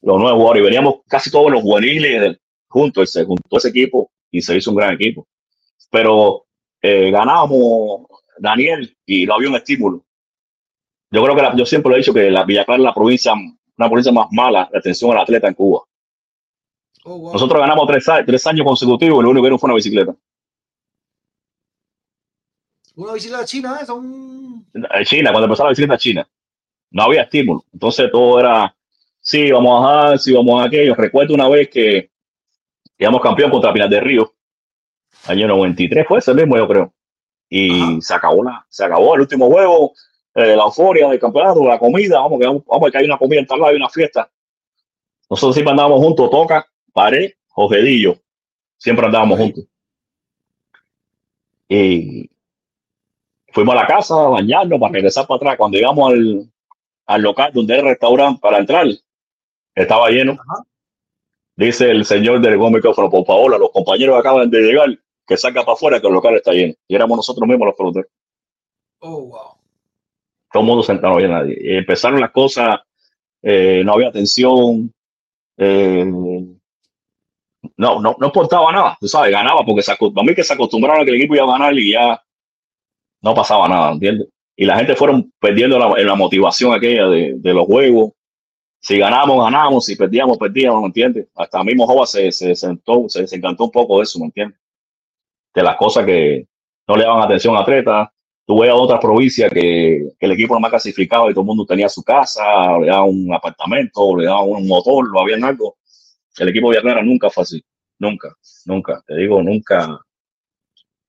los 0.02 0.20
nueve 0.20 0.36
jugadores, 0.38 0.62
y 0.62 0.66
veníamos 0.66 0.96
casi 1.08 1.30
todos 1.32 1.52
los 1.52 1.62
juveniles 1.62 2.38
juntos, 2.68 3.04
y 3.04 3.08
se 3.12 3.26
juntó 3.26 3.58
ese 3.58 3.70
equipo 3.70 4.12
y 4.32 4.42
se 4.42 4.56
hizo 4.56 4.72
un 4.72 4.78
gran 4.78 4.94
equipo. 4.94 5.28
Pero 5.92 6.46
eh, 6.82 7.12
ganábamos 7.12 8.08
Daniel 8.38 8.96
y 9.06 9.26
no 9.26 9.34
había 9.36 9.50
un 9.50 9.56
estímulo. 9.56 10.04
Yo 11.12 11.24
creo 11.24 11.36
que 11.36 11.42
la- 11.42 11.56
yo 11.56 11.66
siempre 11.66 11.90
lo 11.90 11.96
he 11.96 12.00
dicho 12.00 12.14
que 12.14 12.30
la 12.30 12.44
Villa 12.44 12.64
Clara 12.66 12.78
es 12.78 12.84
la 12.84 12.94
provincia, 12.94 13.34
una 13.34 13.88
provincia 13.90 14.12
más 14.12 14.28
mala 14.32 14.70
de 14.72 14.78
atención 14.78 15.12
al 15.12 15.20
atleta 15.20 15.48
en 15.48 15.54
Cuba. 15.54 15.82
Oh, 17.04 17.18
wow. 17.18 17.34
Nosotros 17.34 17.60
ganamos 17.60 17.88
tres, 17.88 18.48
años 18.48 18.66
consecutivos 18.66 19.20
y 19.20 19.24
lo 19.24 19.30
único 19.30 19.44
que 19.44 19.50
vino 19.50 19.58
fue 19.58 19.68
una 19.68 19.76
bicicleta. 19.76 20.16
Una 22.98 23.14
bicicleta 23.14 23.46
china, 23.46 23.78
esa, 23.80 23.94
un... 23.94 24.66
En 24.74 25.06
China, 25.06 25.32
cuando 25.32 25.46
empezó 25.46 25.64
la 25.64 25.70
bicicleta 25.70 26.00
china, 26.00 26.28
no 26.90 27.04
había 27.04 27.22
estímulo. 27.22 27.64
Entonces 27.72 28.10
todo 28.12 28.40
era, 28.40 28.76
sí, 29.20 29.52
vamos 29.52 29.72
a 29.72 29.88
bajar, 29.88 30.20
sí, 30.20 30.34
vamos 30.34 30.60
a 30.60 30.66
aquello. 30.66 30.96
Recuerdo 30.96 31.36
una 31.36 31.48
vez 31.48 31.70
que 31.70 32.10
quedamos 32.98 33.22
campeón 33.22 33.52
contra 33.52 33.72
Pinar 33.72 33.90
del 33.90 34.02
Río, 34.02 34.34
año 35.28 35.48
93, 35.48 36.08
fue 36.08 36.18
ese 36.18 36.34
mismo, 36.34 36.58
yo 36.58 36.68
creo. 36.68 36.94
Y 37.48 37.82
Ajá. 37.82 38.02
se 38.02 38.14
acabó 38.16 38.44
la, 38.44 38.66
se 38.68 38.86
acabó 38.86 39.14
el 39.14 39.22
último 39.22 39.46
juego, 39.46 39.94
eh, 40.34 40.56
la 40.56 40.64
euforia 40.64 41.08
del 41.08 41.20
campeonato, 41.20 41.64
la 41.68 41.78
comida, 41.78 42.20
vamos, 42.20 42.40
que, 42.40 42.48
vamos, 42.48 42.92
que 42.92 42.98
hay 42.98 43.06
una 43.06 43.20
comida 43.20 43.42
en 43.42 43.46
tal 43.46 43.60
lado, 43.60 43.70
hay 43.70 43.78
una 43.78 43.90
fiesta. 43.90 44.28
Nosotros 45.30 45.54
siempre 45.54 45.70
andábamos 45.70 46.00
juntos, 46.00 46.32
Toca, 46.32 46.66
Pared, 46.94 47.34
Ojedillo, 47.54 48.18
siempre 48.76 49.06
andábamos 49.06 49.38
juntos. 49.38 49.66
Y 51.70 52.28
fuimos 53.54 53.76
a 53.76 53.80
la 53.82 53.88
casa 53.88 54.14
a 54.14 54.30
bañarnos 54.30 54.80
para 54.80 54.94
regresar 54.94 55.26
para 55.28 55.38
atrás. 55.38 55.58
Cuando 55.58 55.78
llegamos 55.78 56.12
al, 56.12 56.52
al 57.08 57.22
local 57.22 57.52
donde 57.54 57.74
era 57.74 57.84
el 57.84 57.90
restaurante 57.90 58.40
para 58.42 58.58
entrar, 58.60 58.86
estaba 59.76 60.10
lleno. 60.10 60.34
Ajá. 60.34 60.64
Dice 61.56 61.90
el 61.90 62.06
señor 62.06 62.40
del 62.40 62.58
micrófono, 62.58 63.10
por 63.10 63.26
favor, 63.26 63.60
los 63.60 63.72
compañeros 63.72 64.20
acaban 64.20 64.50
de 64.50 64.62
llegar, 64.62 64.90
que 65.26 65.38
salga 65.38 65.62
para 65.62 65.74
afuera 65.74 66.00
que 66.00 66.08
el 66.08 66.14
local 66.14 66.36
está 66.36 66.52
lleno. 66.52 66.76
Y 66.88 66.96
éramos 66.96 67.18
nosotros 67.18 67.48
mismos 67.48 67.68
los 67.68 67.76
peloteros. 67.76 68.12
Oh, 69.00 69.22
wow. 69.22 69.58
Todo 70.52 70.62
el 70.62 70.68
mundo 70.68 70.84
sentado, 70.84 71.14
no 71.14 71.16
había 71.18 71.30
nadie. 71.30 71.58
Y 71.60 71.78
empezaron 71.78 72.22
las 72.22 72.32
cosas, 72.32 72.80
eh, 73.42 73.82
no 73.84 73.94
había 73.94 74.10
atención, 74.10 74.94
eh, 75.58 76.06
no, 77.76 78.00
no, 78.00 78.16
no 78.20 78.26
importaba 78.28 78.72
nada, 78.72 78.98
tú 79.00 79.08
sabes, 79.08 79.32
ganaba 79.32 79.66
porque 79.66 79.82
se, 79.82 79.92
acu- 79.92 80.14
a 80.16 80.24
mí 80.24 80.34
que 80.34 80.44
se 80.44 80.54
acostumbraron 80.54 81.02
a 81.02 81.06
que 81.06 81.12
el 81.12 81.18
equipo 81.18 81.36
iba 81.36 81.44
a 81.44 81.58
ganar 81.58 81.74
y 81.78 81.92
ya 81.92 82.24
no 83.22 83.34
pasaba 83.34 83.68
nada, 83.68 83.92
¿entiendes? 83.92 84.28
Y 84.56 84.66
la 84.66 84.78
gente 84.78 84.96
fueron 84.96 85.32
perdiendo 85.40 85.78
la, 85.78 85.90
la 86.04 86.16
motivación 86.16 86.74
aquella 86.74 87.08
de, 87.08 87.36
de 87.38 87.54
los 87.54 87.66
juegos. 87.66 88.12
Si 88.80 88.98
ganamos, 88.98 89.44
ganamos, 89.44 89.86
si 89.86 89.96
perdíamos, 89.96 90.38
perdíamos, 90.38 90.82
¿me 90.82 90.88
entiendes? 90.88 91.28
Hasta 91.36 91.64
mismo 91.64 91.86
Jova 91.86 92.06
se, 92.06 92.32
se 92.32 92.56
sentó, 92.56 93.06
se 93.08 93.22
desencantó 93.22 93.66
un 93.66 93.72
poco 93.72 93.98
de 93.98 94.04
eso, 94.04 94.20
¿me 94.20 94.26
entiendes? 94.26 94.60
De 95.54 95.64
las 95.64 95.76
cosas 95.76 96.06
que 96.06 96.48
no 96.88 96.96
le 96.96 97.04
daban 97.04 97.24
atención 97.24 97.56
a 97.56 97.62
atletas. 97.62 98.10
Tú 98.46 98.60
ves 98.60 98.70
a 98.70 98.76
otras 98.76 99.00
provincias 99.02 99.52
que, 99.52 100.08
que 100.18 100.26
el 100.26 100.32
equipo 100.32 100.54
no 100.54 100.62
más 100.62 100.70
clasificado 100.70 101.30
y 101.30 101.34
todo 101.34 101.42
el 101.42 101.48
mundo 101.48 101.66
tenía 101.66 101.90
su 101.90 102.02
casa, 102.02 102.78
le 102.80 102.88
daban 102.88 103.10
un 103.10 103.34
apartamento, 103.34 104.16
le 104.16 104.26
daban 104.26 104.48
un 104.48 104.68
motor, 104.68 105.06
lo 105.12 105.20
habían 105.20 105.44
algo. 105.44 105.78
El 106.38 106.50
equipo 106.50 106.72
de 106.72 106.80
Villarreal 106.80 107.06
nunca 107.06 107.30
fue 107.30 107.44
así. 107.44 107.62
Nunca, 108.00 108.34
nunca. 108.66 109.04
Te 109.06 109.16
digo, 109.16 109.44
nunca. 109.44 110.00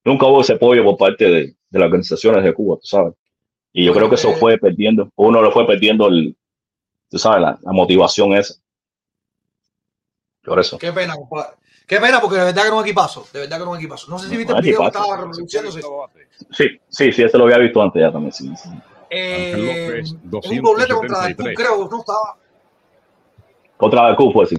Nunca 0.05 0.27
hubo 0.27 0.41
ese 0.41 0.55
apoyo 0.55 0.83
por 0.83 0.97
parte 0.97 1.25
de, 1.31 1.55
de 1.71 1.79
las 1.79 1.87
organizaciones 1.87 2.45
de 2.45 2.55
Cuba, 2.55 2.77
tú 2.77 2.87
sabes. 2.87 3.15
Y 3.73 3.85
yo 3.85 3.93
Bueno, 3.93 4.09
creo 4.09 4.11
que 4.11 4.15
eso 4.17 4.31
eh, 4.31 4.37
fue 4.39 4.59
perdiendo. 4.59 5.11
Uno 5.17 5.43
le 5.43 5.51
fue 5.51 5.67
perdiendo 5.67 6.09
el, 6.09 6.37
tú 7.11 7.19
sabes, 7.19 7.43
la, 7.43 7.59
la 7.63 7.73
motivación 7.73 8.35
esa. 8.35 8.55
Por 10.45 10.59
eso. 10.59 10.79
Qué 10.79 10.93
pena, 10.93 11.15
compadre. 11.15 11.57
Qué 11.87 11.99
pena, 12.01 12.21
porque 12.21 12.37
de 12.37 12.45
verdad 12.45 12.63
que 12.63 12.69
era 12.69 12.77
un 12.77 12.85
equipazo. 12.85 13.27
De 13.33 13.41
verdad 13.41 13.57
que 13.57 13.63
era 13.63 13.71
un 13.71 13.79
equipazo. 13.79 14.11
No 14.11 14.19
sé 14.19 14.29
si 14.29 14.37
viste 14.37 14.53
el 14.53 14.61
video 14.61 14.81
que 14.81 14.87
estaba 14.87 15.17
reproduciéndose. 15.17 15.81
Sí, 16.51 16.81
sí, 16.89 17.13
sí, 17.13 17.23
ese 17.23 17.39
lo 17.39 17.45
había 17.45 17.59
visto 17.59 17.81
antes 17.81 18.01
ya 18.01 18.13
también. 18.13 18.33
Sí, 18.33 18.53
sí. 18.57 18.69
Eh, 19.11 20.03
López, 20.31 20.51
en 20.53 20.59
un 20.59 20.65
doblete 20.65 20.93
contra 20.93 21.17
273. 21.17 21.57
creo, 21.57 21.89
no 21.91 22.01
estaba. 22.01 22.37
Contra 23.79 24.17
Q 24.17 24.33
fue 24.33 24.45
así. 24.45 24.57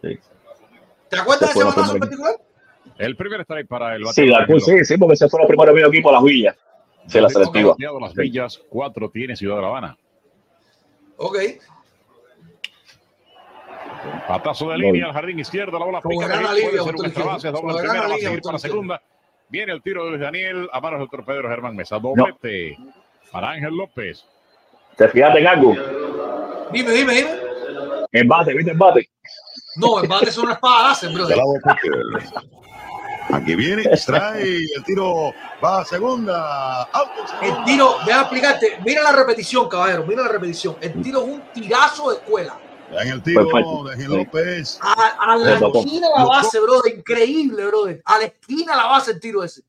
¿Te 0.00 1.18
acuerdas 1.18 1.40
de 1.40 1.46
Se 1.54 1.58
ese 1.58 1.68
batazo 1.68 1.94
en 1.94 2.00
particular? 2.00 2.34
El 3.00 3.16
primer 3.16 3.40
strike 3.40 3.66
para 3.66 3.96
el 3.96 4.04
Sí, 4.08 4.28
bateador 4.28 4.38
Dalcú, 4.46 4.60
sí, 4.60 4.84
sí, 4.84 4.98
porque 4.98 5.16
se 5.16 5.28
fue 5.28 5.40
los 5.40 5.48
primeros 5.48 5.74
medio 5.74 5.88
equipo 5.88 6.10
a 6.10 6.12
las 6.12 6.22
villas. 6.22 6.56
Sí, 7.06 7.18
la 7.18 7.30
selectiva. 7.30 7.74
Las 8.00 8.14
Villas, 8.14 8.60
cuatro 8.68 9.10
tiene 9.10 9.34
Ciudad 9.34 9.56
de 9.56 9.62
La 9.62 9.68
Habana. 9.68 9.96
Ok. 11.16 11.36
Patazo 14.28 14.68
de 14.70 14.76
Muy 14.76 14.86
línea 14.86 15.06
al 15.06 15.12
jardín 15.12 15.38
izquierdo, 15.38 15.78
la 15.78 15.84
bola 15.86 16.00
pica, 16.00 16.14
Soberana 16.26 16.48
puede 16.48 16.60
línea, 16.60 16.70
ser 16.70 16.80
un 16.80 16.86
doctor 16.86 17.06
extra 17.06 17.24
base, 17.24 17.50
dobla 17.50 17.72
Soberana 17.72 17.92
primera, 17.92 18.08
va 18.08 18.14
a 18.14 18.18
seguir 18.18 18.40
para 18.42 18.56
Izquierdo. 18.56 18.58
segunda. 18.58 19.02
Viene 19.48 19.72
el 19.72 19.82
tiro 19.82 20.04
de 20.04 20.10
Luis 20.10 20.20
Daniel 20.20 20.68
a 20.72 20.80
manos 20.80 21.00
del 21.00 21.08
torpedero 21.10 21.48
Germán 21.48 21.74
Mesa. 21.76 21.98
Doblete 21.98 22.76
para 23.32 23.50
Ángel 23.50 23.74
López. 23.76 24.24
¿Te 24.96 25.08
fijaste 25.08 25.40
en 25.40 25.46
algo? 25.46 25.74
Dime, 26.70 26.90
dime, 26.92 27.14
dime. 27.14 27.30
Embate, 28.12 28.54
¿viste 28.54 28.70
embate? 28.72 29.08
No, 29.76 30.00
el 30.02 30.08
bate 30.08 30.28
es 30.28 30.38
una 30.38 30.52
espada 30.52 30.88
láser, 30.88 31.10
De 31.10 31.14
brother. 31.16 31.38
Aquí 33.32 33.54
viene, 33.54 33.82
extrae, 33.90 34.42
el 34.76 34.84
tiro 34.84 35.32
va 35.62 35.80
a 35.80 35.84
segunda. 35.84 36.82
Auto, 36.84 37.12
El 37.42 37.64
tiro, 37.64 37.98
a 38.00 38.20
explicarte. 38.20 38.78
Mira 38.84 39.02
la 39.02 39.12
repetición, 39.12 39.68
caballero. 39.68 40.04
Mira 40.06 40.22
la 40.22 40.28
repetición. 40.28 40.76
El 40.80 41.00
tiro 41.02 41.20
es 41.22 41.28
un 41.28 41.42
tirazo 41.52 42.10
de 42.10 42.16
escuela. 42.16 42.58
En 42.92 43.08
el 43.08 43.22
tiro 43.22 43.44
de 43.84 43.96
Gil 43.96 44.08
López. 44.08 44.78
A, 44.82 45.32
a 45.32 45.36
la 45.36 45.52
esquina 45.54 46.08
de 46.08 46.14
la 46.18 46.24
base, 46.24 46.60
brother. 46.60 46.96
Increíble, 46.98 47.66
brother. 47.66 48.02
A 48.04 48.18
la 48.18 48.24
esquina 48.24 48.72
de 48.72 48.78
la 48.78 48.86
base 48.86 49.12
el 49.12 49.20
tiro 49.20 49.44
ese. 49.44 49.62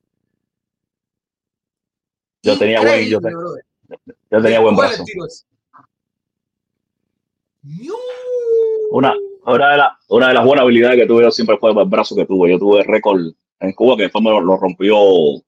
Yo 2.43 2.57
tenía 2.57 2.81
buen- 2.81 3.07
yo. 3.07 3.19
Yo 4.31 4.41
tenía 4.41 4.59
buen 4.59 4.75
brazo. 4.75 5.03
Una, 8.91 9.13
una, 9.45 9.69
de 9.71 9.77
la- 9.77 9.99
una 10.09 10.27
de 10.29 10.33
las 10.33 10.45
buenas 10.45 10.63
habilidades 10.63 10.97
que 10.99 11.05
tuve 11.05 11.23
yo 11.23 11.31
siempre 11.31 11.57
fue 11.57 11.71
el 11.71 11.85
brazo 11.87 12.15
que 12.15 12.25
tuve. 12.25 12.49
Yo 12.51 12.57
tuve 12.59 12.83
récord 12.83 13.19
en 13.61 13.73
Cuba 13.73 13.95
que 13.95 14.03
después 14.03 14.23
me 14.23 14.29
lo, 14.31 14.41
lo 14.41 14.57
rompió 14.57 14.95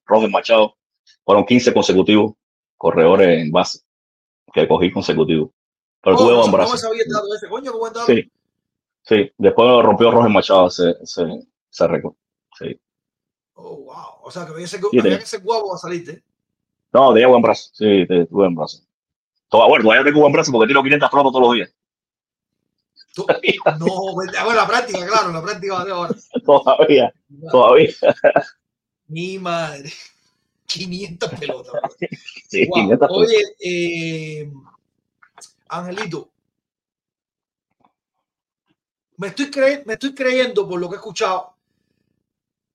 Roger 0.06 0.30
Machado. 0.30 0.76
Fueron 1.26 1.46
15 1.46 1.74
consecutivos 1.74 2.34
corredores 2.78 3.42
en 3.44 3.52
base 3.52 3.80
que 4.54 4.68
cogí 4.68 4.92
consecutivos. 4.92 5.50
Pero 6.02 6.16
Oh, 6.16 6.20
tuve 6.20 6.36
buen 6.36 6.52
brazo. 6.52 6.90
me 6.90 7.36
ese. 7.36 7.50
Coño, 7.50 7.72
qué 7.72 7.78
buen. 7.78 7.94
Sí, 8.06 8.32
sí. 9.04 9.32
Después 9.38 9.68
lo 9.68 9.82
rompió 9.82 10.12
Roger 10.12 10.30
Machado 10.32 10.68
ese, 10.68 10.96
ese, 11.02 11.24
ese 11.72 11.88
récord. 11.88 12.14
Sí. 12.60 12.80
Oh, 13.56 13.78
wow. 13.78 13.96
O 14.24 14.32
sea, 14.32 14.46
que 14.46 14.52
había, 14.52 14.66
ese, 14.66 14.80
Sí, 14.80 15.00
había 15.00 15.22
ser 15.22 15.42
guapo 15.42 15.74
a 15.74 15.78
salirte. 15.78 16.24
No, 16.92 17.12
tenía 17.14 17.28
buen 17.28 17.42
brazo. 17.42 17.70
Sí, 17.74 18.06
te- 18.08 18.26
tuve 18.26 18.44
buen 18.44 18.56
brazo. 18.56 18.80
Todo, 19.50 19.68
bueno, 19.70 19.84
todavía 19.86 20.04
tengo 20.06 20.22
buen 20.22 20.34
brazo 20.34 20.52
porque 20.52 20.68
tiro 20.68 20.84
500 20.84 21.10
flotas 21.10 21.32
todos 21.32 21.46
los 21.48 21.54
días. 21.56 21.74
Tú- 23.16 23.28
no, 23.80 24.14
bueno, 24.14 24.54
la 24.56 24.66
práctica, 24.68 25.06
claro, 25.06 25.32
la 25.32 25.42
práctica 25.42 25.74
va 25.76 25.86
de 25.86 25.92
ahora. 25.92 26.16
Todavía, 26.46 27.14
todavía. 27.52 27.90
Mi 29.08 29.38
madre. 29.38 29.92
500 30.66 31.30
pelotas. 31.40 31.74
Sí, 32.50 32.66
Wow. 32.66 32.76
500 32.76 33.08
flotas. 33.08 33.10
Oye, 33.12 33.56
eh, 33.60 34.52
Angelito, 35.70 36.30
me 39.18 39.28
estoy, 39.28 39.46
cre- 39.52 39.84
me 39.86 39.94
estoy 39.94 40.16
creyendo 40.16 40.68
por 40.68 40.80
lo 40.80 40.90
que 40.90 40.96
he 40.96 40.98
escuchado. 40.98 41.54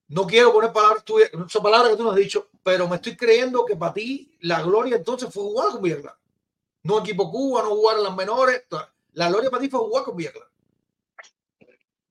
No 0.07 0.25
quiero 0.25 0.51
poner 0.53 0.71
palabras 0.73 1.03
tuyas, 1.03 1.29
son 1.49 1.61
palabras 1.61 1.91
que 1.91 1.97
tú 1.97 2.03
no 2.03 2.11
has 2.11 2.15
dicho, 2.17 2.47
pero 2.63 2.87
me 2.87 2.95
estoy 2.95 3.15
creyendo 3.15 3.65
que 3.65 3.75
para 3.75 3.93
ti 3.93 4.31
la 4.41 4.61
gloria 4.61 4.95
entonces 4.95 5.31
fue 5.31 5.43
jugar 5.43 5.69
con 5.71 5.81
Villaclara. 5.81 6.17
No 6.83 6.99
equipo 6.99 7.29
Cuba, 7.29 7.61
no 7.61 7.69
jugar 7.71 7.97
en 7.97 8.03
las 8.03 8.15
menores. 8.15 8.63
La 9.19 9.27
gloria 9.29 9.49
para 9.49 9.61
ti 9.61 9.69
fue 9.69 9.79
jugar 9.81 10.03
con 10.05 10.15
Villaclara. 10.15 10.47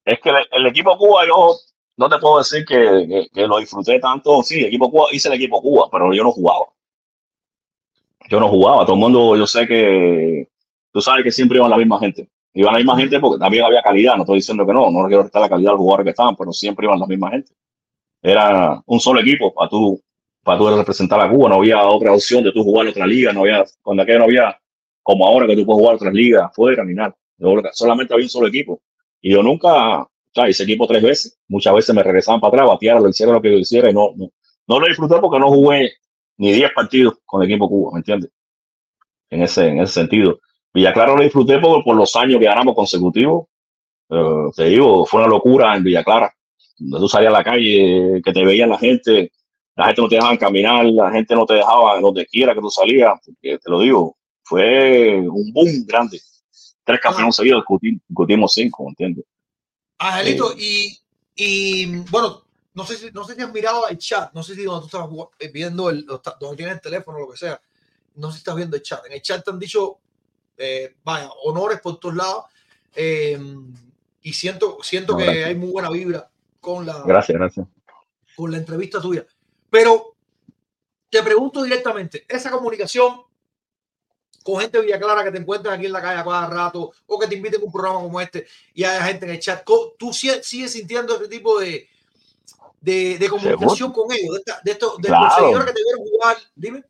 Es 0.05 0.20
que 0.20 0.30
el, 0.30 0.36
el 0.52 0.66
equipo 0.66 0.97
Cuba, 0.98 1.26
yo 1.26 1.56
no 1.97 2.09
te 2.09 2.18
puedo 2.18 2.39
decir 2.39 2.64
que, 2.66 3.28
que- 3.32 3.47
lo 3.47 3.59
disfruté 3.59 3.98
tanto. 3.98 4.43
Sí, 4.43 4.60
equipo 4.64 4.90
Cuba, 4.90 5.06
hice 5.12 5.28
el 5.28 5.35
equipo 5.35 5.60
Cuba, 5.62 5.89
pero 5.90 6.12
yo 6.12 6.22
no 6.22 6.32
jugaba. 6.32 6.66
Yo 8.28 8.40
no 8.40 8.48
jugaba. 8.48 8.85
Todo 8.85 8.94
el 8.94 9.01
mundo, 9.01 9.36
yo 9.36 9.47
sé 9.47 9.66
que 9.66 10.48
tú 10.93 11.01
sabes 11.01 11.24
que 11.24 11.32
siempre 11.32 11.59
iban 11.59 11.70
la 11.70 11.76
misma 11.78 11.98
gente. 11.98 12.28
Iban 12.55 12.72
la 12.74 12.78
misma 12.78 12.97
gente 12.97 13.20
porque 13.20 13.39
también 13.39 13.64
había 13.64 13.82
calidad. 13.82 14.16
No 14.16 14.22
estoy 14.22 14.36
diciendo 14.36 14.66
que 14.66 14.72
no, 14.72 14.90
no 14.90 15.06
quiero 15.06 15.22
restar 15.22 15.43
la 15.43 15.48
calidad 15.48 15.70
de 15.70 15.74
los 15.74 15.80
jugadores 15.80 16.05
que 16.05 16.10
estaban, 16.10 16.36
pero 16.36 16.52
siempre 16.52 16.86
iban 16.86 16.98
la 17.01 17.06
misma 17.06 17.30
gente. 17.30 17.52
Era 18.22 18.82
un 18.86 19.01
solo 19.01 19.20
equipo 19.20 19.55
para 19.55 19.68
tú, 19.70 20.01
para 20.43 20.59
tú 20.59 20.76
representar 20.76 21.20
a 21.20 21.30
Cuba. 21.30 21.48
No 21.51 21.56
había 21.56 21.82
otra 21.86 22.12
opción 22.12 22.44
de 22.44 22.52
tú 22.52 22.62
jugar 22.64 22.86
en 22.86 22.90
otra 22.93 23.06
liga. 23.06 23.32
No 23.32 23.40
había, 23.43 23.64
cuando 23.82 24.02
aquello 24.02 24.18
no 24.20 24.24
había, 24.26 24.59
como 25.09 25.26
ahora 25.26 25.47
que 25.47 25.56
tú 25.56 25.64
puedes 25.64 25.80
jugar 25.80 25.94
otras 25.94 26.12
ligas 26.12 26.43
afuera 26.43 26.85
ni 26.85 26.93
nada. 26.93 27.16
Solamente 27.72 28.12
había 28.12 28.26
un 28.26 28.28
solo 28.28 28.47
equipo. 28.47 28.82
Y 29.22 29.32
yo 29.32 29.43
nunca, 29.43 30.02
O 30.02 30.10
sea, 30.35 30.47
ese 30.48 30.64
equipo 30.64 30.86
tres 30.86 31.02
veces, 31.02 31.39
muchas 31.48 31.72
veces 31.72 31.94
me 31.94 32.02
regresaban 32.02 32.43
para 32.43 32.51
atrás, 32.51 32.68
batearon, 32.68 33.02
lo 33.05 33.09
hicieron 33.09 33.35
lo 33.35 33.40
que 33.40 33.51
yo 33.51 33.56
hiciera 33.56 33.89
y 33.89 33.94
no, 33.94 34.12
no, 34.66 34.78
lo 34.78 34.86
disfruté 34.86 35.14
porque 35.18 35.39
no 35.39 35.48
jugué 35.48 35.93
ni 36.36 36.52
10 36.52 36.72
partidos 36.74 37.14
con 37.24 37.40
el 37.40 37.48
equipo 37.48 37.70
Cuba, 37.70 37.93
¿me 37.94 38.01
entiendes? 38.01 38.30
En 39.30 39.40
ese, 39.40 39.68
en 39.68 39.80
ese 39.80 39.94
sentido. 39.94 40.40
Villa 40.74 40.93
Clara 40.93 41.14
lo 41.14 41.22
disfruté 41.22 41.59
por, 41.59 41.82
por 41.82 41.97
los 41.97 42.14
años 42.14 42.39
que 42.39 42.44
ganamos 42.44 42.74
consecutivos. 42.74 43.47
Eh, 44.10 44.51
te 44.55 44.64
digo, 44.66 45.06
fue 45.06 45.20
una 45.20 45.30
locura 45.30 45.74
en 45.74 45.85
Villa 45.85 46.05
Clara. 46.05 46.30
Donde 46.76 46.98
tú 46.98 47.09
salías 47.09 47.32
a 47.32 47.39
la 47.39 47.44
calle, 47.44 48.20
que 48.22 48.32
te 48.35 48.44
veían 48.44 48.68
la 48.68 48.78
gente, 48.78 49.32
la 49.74 49.86
gente 49.86 50.02
no 50.02 50.09
te 50.09 50.16
dejaba 50.16 50.36
caminar, 50.36 50.85
la 50.85 51.10
gente 51.10 51.35
no 51.35 51.47
te 51.47 51.55
dejaba 51.55 51.98
donde 51.98 52.26
quiera 52.26 52.52
que 52.52 52.60
tú 52.60 52.68
salías, 52.68 53.18
porque 53.24 53.56
te 53.56 53.70
lo 53.70 53.80
digo, 53.80 54.18
fue 54.49 55.19
un 55.29 55.53
boom 55.53 55.85
grande. 55.87 56.20
Tres 56.83 57.01
campeones 57.01 57.37
seguidos, 57.37 57.65
discutimos, 57.83 58.53
cinco, 58.55 58.85
¿me 58.85 58.89
entiendes? 58.91 59.25
Angelito, 59.99 60.55
y, 60.57 60.99
y 61.35 61.87
bueno, 62.11 62.45
no 62.73 62.87
sé, 62.87 62.97
si, 62.97 63.11
no 63.11 63.25
sé 63.25 63.35
si 63.35 63.43
has 63.43 63.53
mirado 63.53 63.87
el 63.89 63.99
chat, 63.99 64.33
no 64.33 64.43
sé 64.43 64.55
si 64.55 64.65
donde 64.65 64.89
tú 64.89 64.97
estás 64.97 65.11
eh, 65.39 65.51
viendo 65.53 65.91
el, 65.91 66.07
donde 66.07 66.57
tienes 66.57 66.77
el 66.77 66.81
teléfono 66.81 67.19
lo 67.19 67.31
que 67.31 67.37
sea, 67.37 67.61
no 68.15 68.29
sé 68.29 68.35
si 68.35 68.39
estás 68.39 68.57
viendo 68.57 68.77
el 68.77 68.83
chat. 68.83 69.05
En 69.05 69.12
el 69.12 69.20
chat 69.20 69.45
te 69.45 69.51
han 69.51 69.59
dicho, 69.59 69.99
eh, 70.57 70.95
vaya, 71.05 71.29
honores 71.45 71.81
por 71.83 72.01
todos 72.01 72.15
lados, 72.15 72.45
eh, 72.95 73.39
y 74.23 74.33
siento, 74.33 74.79
siento 74.83 75.12
No, 75.12 75.19
que 75.19 75.45
hay 75.45 75.55
muy 75.55 75.70
buena 75.70 75.91
vibra 75.91 76.31
con 76.59 76.87
la, 76.87 77.03
Gracias, 77.03 77.37
gracias. 77.37 77.66
con 78.35 78.51
la 78.51 78.57
entrevista 78.57 78.99
tuya. 78.99 79.27
Pero 79.69 80.15
te 81.11 81.23
pregunto 81.23 81.62
directamente, 81.62 82.25
esa 82.27 82.51
comunicación 82.51 83.28
con 84.43 84.60
gente 84.60 84.78
de 84.78 84.85
Villa 84.85 84.98
Clara 84.98 85.24
que 85.24 85.31
te 85.32 85.39
encuentras 85.39 85.74
aquí 85.77 85.86
en 85.86 85.93
la 85.93 86.01
calle 86.01 86.20
a 86.20 86.24
cada 86.24 86.48
rato 86.48 86.93
o 87.06 87.19
que 87.19 87.27
te 87.27 87.35
inviten 87.36 87.60
a 87.60 87.65
un 87.65 87.73
programa 87.73 88.01
como 88.01 88.20
este 88.20 88.47
y 88.74 88.85
haya 88.85 89.02
gente 89.05 89.27
en 89.27 89.32
el 89.32 89.39
chat, 89.40 89.62
¿tú 89.98 90.12
sigues 90.12 90.47
sintiendo 90.73 91.16
ese 91.16 91.28
tipo 91.28 91.59
de, 91.60 91.86
de, 92.81 93.19
de 93.19 93.28
comunicación 93.28 93.93
con 93.93 94.10
ellos? 94.12 94.35
De, 94.35 94.39
esta- 94.39 94.60
de 94.65 94.70
estos, 94.70 94.97
de 94.98 95.09
Claro. 95.09 95.35
seguidores 95.36 95.66
que 95.66 95.73
te 95.74 95.82
vieron 95.85 96.09
jugar, 96.10 96.36
dime. 96.55 96.82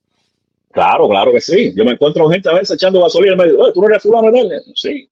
Claro, 0.71 1.09
claro 1.09 1.33
que 1.33 1.41
sí. 1.41 1.73
Yo 1.75 1.85
me 1.85 1.93
encuentro 1.93 2.29
gente 2.29 2.49
a 2.49 2.53
veces 2.53 2.73
echando 2.73 3.03
gasolina 3.03 3.33
y 3.33 3.37
me 3.37 3.45
dice, 3.47 3.57
oye, 3.59 3.73
tú 3.73 3.81
no 3.81 3.89
eres 3.89 4.03
fulano 4.03 4.31
de 4.31 4.39
tal?" 4.49 4.63
Sí. 4.75 5.11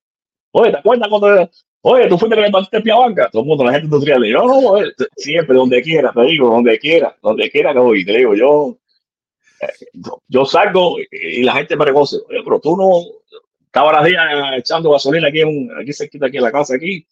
Oye, 0.52 0.70
¿te 0.70 0.78
acuerdas 0.78 1.08
cuando, 1.08 1.50
oye, 1.82 2.08
tú 2.08 2.18
fuiste 2.18 2.36
que 2.36 2.42
le 2.42 2.50
partiste 2.50 2.80
pie 2.82 2.92
a 2.92 2.96
banca? 2.96 3.28
Todo 3.32 3.42
el 3.42 3.48
mundo, 3.48 3.64
la 3.64 3.72
gente 3.72 3.86
industrial, 3.86 4.22
digo, 4.22 4.44
no, 4.46 4.74
t- 4.96 5.06
siempre, 5.16 5.56
donde 5.56 5.82
quiera, 5.82 6.12
te 6.12 6.22
digo, 6.22 6.48
donde 6.50 6.78
quiera, 6.78 7.16
donde 7.22 7.50
quiera 7.50 7.72
que 7.72 7.78
voy, 7.78 8.04
te 8.04 8.12
digo, 8.16 8.34
yo, 8.34 8.76
eh, 8.76 8.85
yo- 10.28 10.44
salgo 10.44 10.96
y- 11.10 11.42
la 11.42 11.54
gente 11.54 11.76
me 11.76 11.84
reconoce, 11.84 12.16
oye, 12.28 12.40
pero 12.44 12.60
tú 12.60 12.76
no, 12.76 13.00
estaba 13.66 13.92
las 13.92 14.04
días 14.04 14.22
echando 14.58 14.90
gasolina 14.90 15.28
aquí, 15.28 15.40
en, 15.40 15.70
aquí 15.80 15.92
cerquita, 15.92 16.26
aquí 16.26 16.36
en 16.38 16.42
la 16.42 16.52
casa, 16.52 16.74
aquí, 16.74 17.06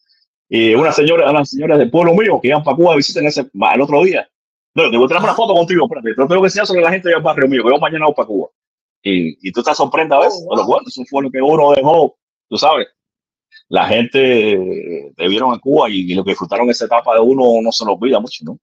y 0.48 0.74
una 0.74 0.92
señora, 0.92 1.30
unas 1.30 1.50
señoras 1.50 1.78
del 1.78 1.90
pueblo 1.90 2.14
mío 2.14 2.38
que 2.40 2.48
iban 2.48 2.62
para 2.62 2.76
Cuba 2.76 2.92
a 2.92 2.96
visitar 2.96 3.24
ese, 3.24 3.40
el 3.74 3.80
otro 3.80 4.02
día. 4.04 4.28
No, 4.74 4.90
te 4.90 4.96
voy 4.96 5.06
a 5.06 5.08
traer 5.08 5.22
una 5.24 5.34
foto 5.34 5.54
contigo, 5.54 5.84
espérate, 5.84 6.14
pero 6.14 6.26
tengo 6.28 6.42
que 6.42 6.46
enseñar 6.48 6.66
sobre 6.66 6.82
la 6.82 6.90
gente 6.90 7.08
del 7.08 7.22
barrio 7.22 7.48
mío, 7.48 7.62
que 7.62 7.70
yo 7.70 7.78
mañana 7.78 8.06
voy 8.06 8.14
para 8.14 8.26
Cuba. 8.26 8.48
Y, 9.02 9.48
y 9.48 9.52
tú 9.52 9.62
te 9.62 9.74
sorprendes 9.74 10.16
a 10.16 10.20
veces, 10.20 10.42
Oh, 10.46 10.48
pero 10.50 10.62
wow. 10.62 10.70
bueno, 10.74 10.88
eso 10.88 11.02
fue 11.08 11.22
lo 11.22 11.30
que 11.30 11.40
uno 11.40 11.72
dejó, 11.72 12.16
tú 12.48 12.56
sabes. 12.58 12.88
La 13.68 13.86
gente 13.86 15.12
te 15.16 15.28
vieron 15.28 15.52
en 15.54 15.60
Cuba 15.60 15.88
y, 15.90 16.10
y 16.10 16.14
lo 16.14 16.24
que 16.24 16.30
disfrutaron 16.32 16.68
esa 16.70 16.86
etapa 16.86 17.14
de 17.14 17.20
uno 17.20 17.60
no 17.62 17.70
se 17.72 17.84
lo 17.84 17.92
olvida 17.92 18.18
mucho, 18.20 18.44
¿no? 18.44 18.58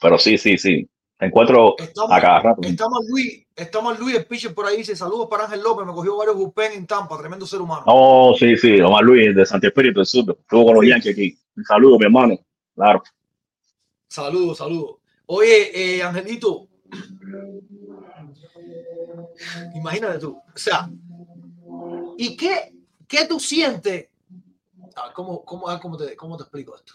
Pero 0.00 0.18
sí, 0.18 0.38
sí, 0.38 0.56
sí. 0.58 0.88
Te 1.24 1.28
encuentro 1.28 1.74
Estamos, 1.78 2.12
a 2.12 2.20
cada 2.20 2.40
rato. 2.40 2.60
estamos 2.64 3.06
Luis, 3.08 3.46
estamos 3.56 3.98
Luis, 3.98 4.14
el 4.16 4.26
pitcher 4.26 4.52
por 4.54 4.66
ahí, 4.66 4.76
dice 4.76 4.94
saludos 4.94 5.26
para 5.30 5.44
Ángel 5.44 5.62
López, 5.62 5.86
me 5.86 5.94
cogió 5.94 6.18
varios 6.18 6.36
bullpen 6.36 6.72
en 6.72 6.86
Tampa, 6.86 7.16
tremendo 7.16 7.46
ser 7.46 7.62
humano. 7.62 7.82
Oh, 7.86 8.34
sí, 8.38 8.58
sí, 8.58 8.78
Omar 8.82 9.02
Luis 9.02 9.34
de 9.34 9.46
Santi 9.46 9.68
Espíritu 9.68 10.00
del 10.00 10.06
Sur. 10.06 10.36
Estuvo 10.38 10.66
con 10.66 10.74
los 10.74 10.86
Yankees 10.86 11.12
aquí. 11.12 11.38
Un 11.56 11.64
saludo, 11.64 11.98
mi 11.98 12.04
hermano. 12.04 12.38
Claro. 12.74 13.02
Saludos, 14.06 14.58
saludos. 14.58 14.96
Oye, 15.24 15.96
eh, 15.96 16.02
Angelito, 16.02 16.68
imagínate 19.74 20.18
tú, 20.18 20.36
o 20.36 20.58
sea, 20.58 20.90
¿y 22.18 22.36
qué, 22.36 22.74
qué 23.08 23.24
tú 23.26 23.40
sientes? 23.40 24.08
Ah, 24.94 25.10
¿Cómo, 25.14 25.42
cómo, 25.42 25.70
ah, 25.70 25.80
cómo, 25.80 25.96
te, 25.96 26.14
¿Cómo 26.16 26.36
te 26.36 26.42
explico 26.42 26.76
esto? 26.76 26.92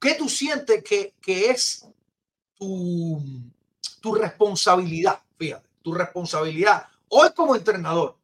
¿Qué 0.00 0.14
tú 0.14 0.28
sientes 0.28 0.84
que, 0.84 1.14
que 1.20 1.50
es 1.50 1.84
tu, 2.56 3.20
tu 4.02 4.14
responsabilidad? 4.14 5.20
Fíjate, 5.38 5.66
tu 5.80 5.94
responsabilidad 5.94 6.86
hoy 7.08 7.30
como 7.34 7.54
entrenador 7.54 8.16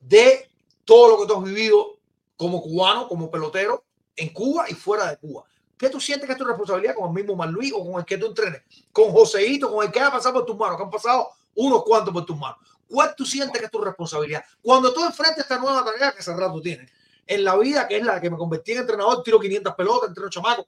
de 0.00 0.48
todo 0.84 1.10
lo 1.10 1.18
que 1.20 1.26
tú 1.26 1.38
has 1.38 1.44
vivido 1.44 1.98
como 2.36 2.62
cubano, 2.62 3.08
como 3.08 3.30
pelotero 3.30 3.84
en 4.16 4.32
Cuba 4.32 4.66
y 4.68 4.74
fuera 4.74 5.10
de 5.10 5.16
Cuba. 5.16 5.44
¿Qué 5.76 5.88
tú 5.88 6.00
sientes 6.00 6.26
que 6.26 6.32
es 6.32 6.38
tu 6.38 6.44
responsabilidad 6.44 6.94
con 6.94 7.08
el 7.08 7.14
mismo 7.14 7.36
Marluí 7.36 7.70
o 7.72 7.84
con 7.84 8.00
el 8.00 8.04
que 8.04 8.18
tú 8.18 8.26
entrenes? 8.26 8.62
Con 8.92 9.12
Joseito, 9.12 9.72
con 9.72 9.84
el 9.84 9.92
que 9.92 10.00
ha 10.00 10.10
pasado 10.10 10.34
por 10.34 10.46
tus 10.46 10.56
manos, 10.56 10.76
que 10.76 10.82
han 10.82 10.90
pasado 10.90 11.28
unos 11.54 11.84
cuantos 11.84 12.12
por 12.12 12.26
tus 12.26 12.36
manos. 12.36 12.58
¿Cuál 12.88 13.14
tú 13.14 13.24
sientes 13.24 13.58
que 13.58 13.66
es 13.66 13.70
tu 13.70 13.80
responsabilidad? 13.80 14.44
Cuando 14.60 14.92
tú 14.92 15.04
enfrentas 15.04 15.38
esta 15.38 15.58
nueva 15.58 15.84
tarea 15.84 16.12
que 16.12 16.18
hace 16.18 16.34
rato 16.34 16.60
tienes 16.60 16.90
en 17.26 17.44
la 17.44 17.56
vida, 17.56 17.86
que 17.86 17.98
es 17.98 18.04
la 18.04 18.20
que 18.20 18.30
me 18.30 18.36
convertí 18.36 18.72
en 18.72 18.78
entrenador, 18.78 19.22
tiro 19.22 19.38
500 19.38 19.74
pelotas, 19.74 20.08
entreno 20.08 20.30
chamacos. 20.30 20.66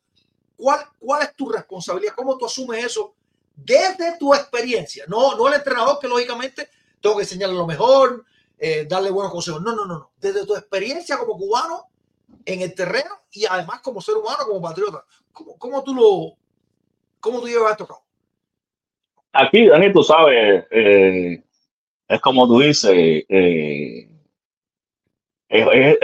¿Cuál, 0.57 0.87
¿Cuál 0.99 1.23
es 1.23 1.35
tu 1.35 1.49
responsabilidad? 1.49 2.13
¿Cómo 2.15 2.37
tú 2.37 2.47
asumes 2.47 2.85
eso 2.85 3.15
desde 3.65 4.19
tu 4.19 4.35
experiencia? 4.35 5.05
No, 5.09 5.37
no 5.37 5.49
el 5.49 5.55
entrenador 5.55 5.99
que 6.01 6.09
lógicamente 6.09 6.69
tengo 7.01 7.17
que 7.17 7.23
enseñarle 7.23 7.57
lo 7.57 7.67
mejor, 7.67 8.25
eh, 8.59 8.87
darle 8.89 9.11
buenos 9.11 9.33
consejos. 9.33 9.63
No, 9.63 9.75
no, 9.75 9.87
no, 9.87 9.99
no. 9.99 10.11
Desde 10.19 10.47
tu 10.47 10.55
experiencia 10.55 11.17
como 11.19 11.37
cubano 11.37 11.87
en 12.45 12.63
el 12.63 12.75
terreno 12.75 13.11
y 13.33 13.45
además 13.47 13.81
como 13.81 14.01
ser 14.01 14.17
humano, 14.17 14.45
como 14.47 14.61
patriota. 14.61 15.05
¿Cómo, 15.33 15.59
cómo 15.59 15.85
tú 15.85 15.95
lo, 15.95 16.37
cómo 17.21 17.41
tú 17.41 17.47
llevas 17.47 17.73
esto 17.73 17.87
cabo? 17.87 18.05
Aquí, 19.33 19.69
Dani, 19.69 19.93
tú 19.93 20.03
sabes, 20.03 20.65
eh, 20.71 21.43
es 22.09 22.21
como 22.21 22.49
tú 22.49 22.59
dices, 22.59 22.91
eh, 22.93 24.09
el, 25.49 25.99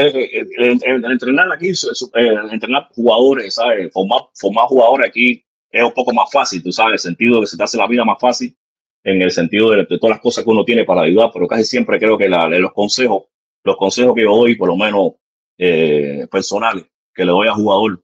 entrenar 1.04 1.52
aquí, 1.52 1.72
el 2.14 2.50
entrenar 2.52 2.88
jugadores, 2.94 3.54
¿sabes? 3.54 3.92
Formar, 3.92 4.22
formar 4.34 4.66
jugadores 4.66 5.08
aquí 5.08 5.45
es 5.76 5.84
un 5.84 5.92
poco 5.92 6.12
más 6.12 6.30
fácil, 6.30 6.62
tú 6.62 6.72
sabes, 6.72 7.04
el 7.04 7.10
sentido 7.10 7.36
de 7.36 7.40
que 7.42 7.46
se 7.48 7.56
te 7.56 7.62
hace 7.62 7.76
la 7.76 7.86
vida 7.86 8.04
más 8.04 8.18
fácil, 8.20 8.56
en 9.04 9.22
el 9.22 9.30
sentido 9.30 9.70
de, 9.70 9.86
todas 9.86 10.16
las 10.16 10.20
cosas 10.20 10.44
que 10.44 10.50
uno 10.50 10.64
tiene 10.64 10.84
para 10.84 11.02
ayudar, 11.02 11.30
pero 11.32 11.46
casi 11.46 11.64
siempre 11.64 11.98
creo 11.98 12.18
que 12.18 12.28
los 12.28 12.72
consejos, 12.72 13.24
los 13.62 13.76
consejos 13.76 14.14
que 14.14 14.22
yo 14.22 14.36
doy, 14.36 14.56
por 14.56 14.68
lo 14.68 14.76
menos 14.76 15.12
eh, 15.58 16.26
personales, 16.30 16.86
que 17.14 17.24
le 17.24 17.30
doy 17.30 17.46
al 17.46 17.54
jugador, 17.54 18.02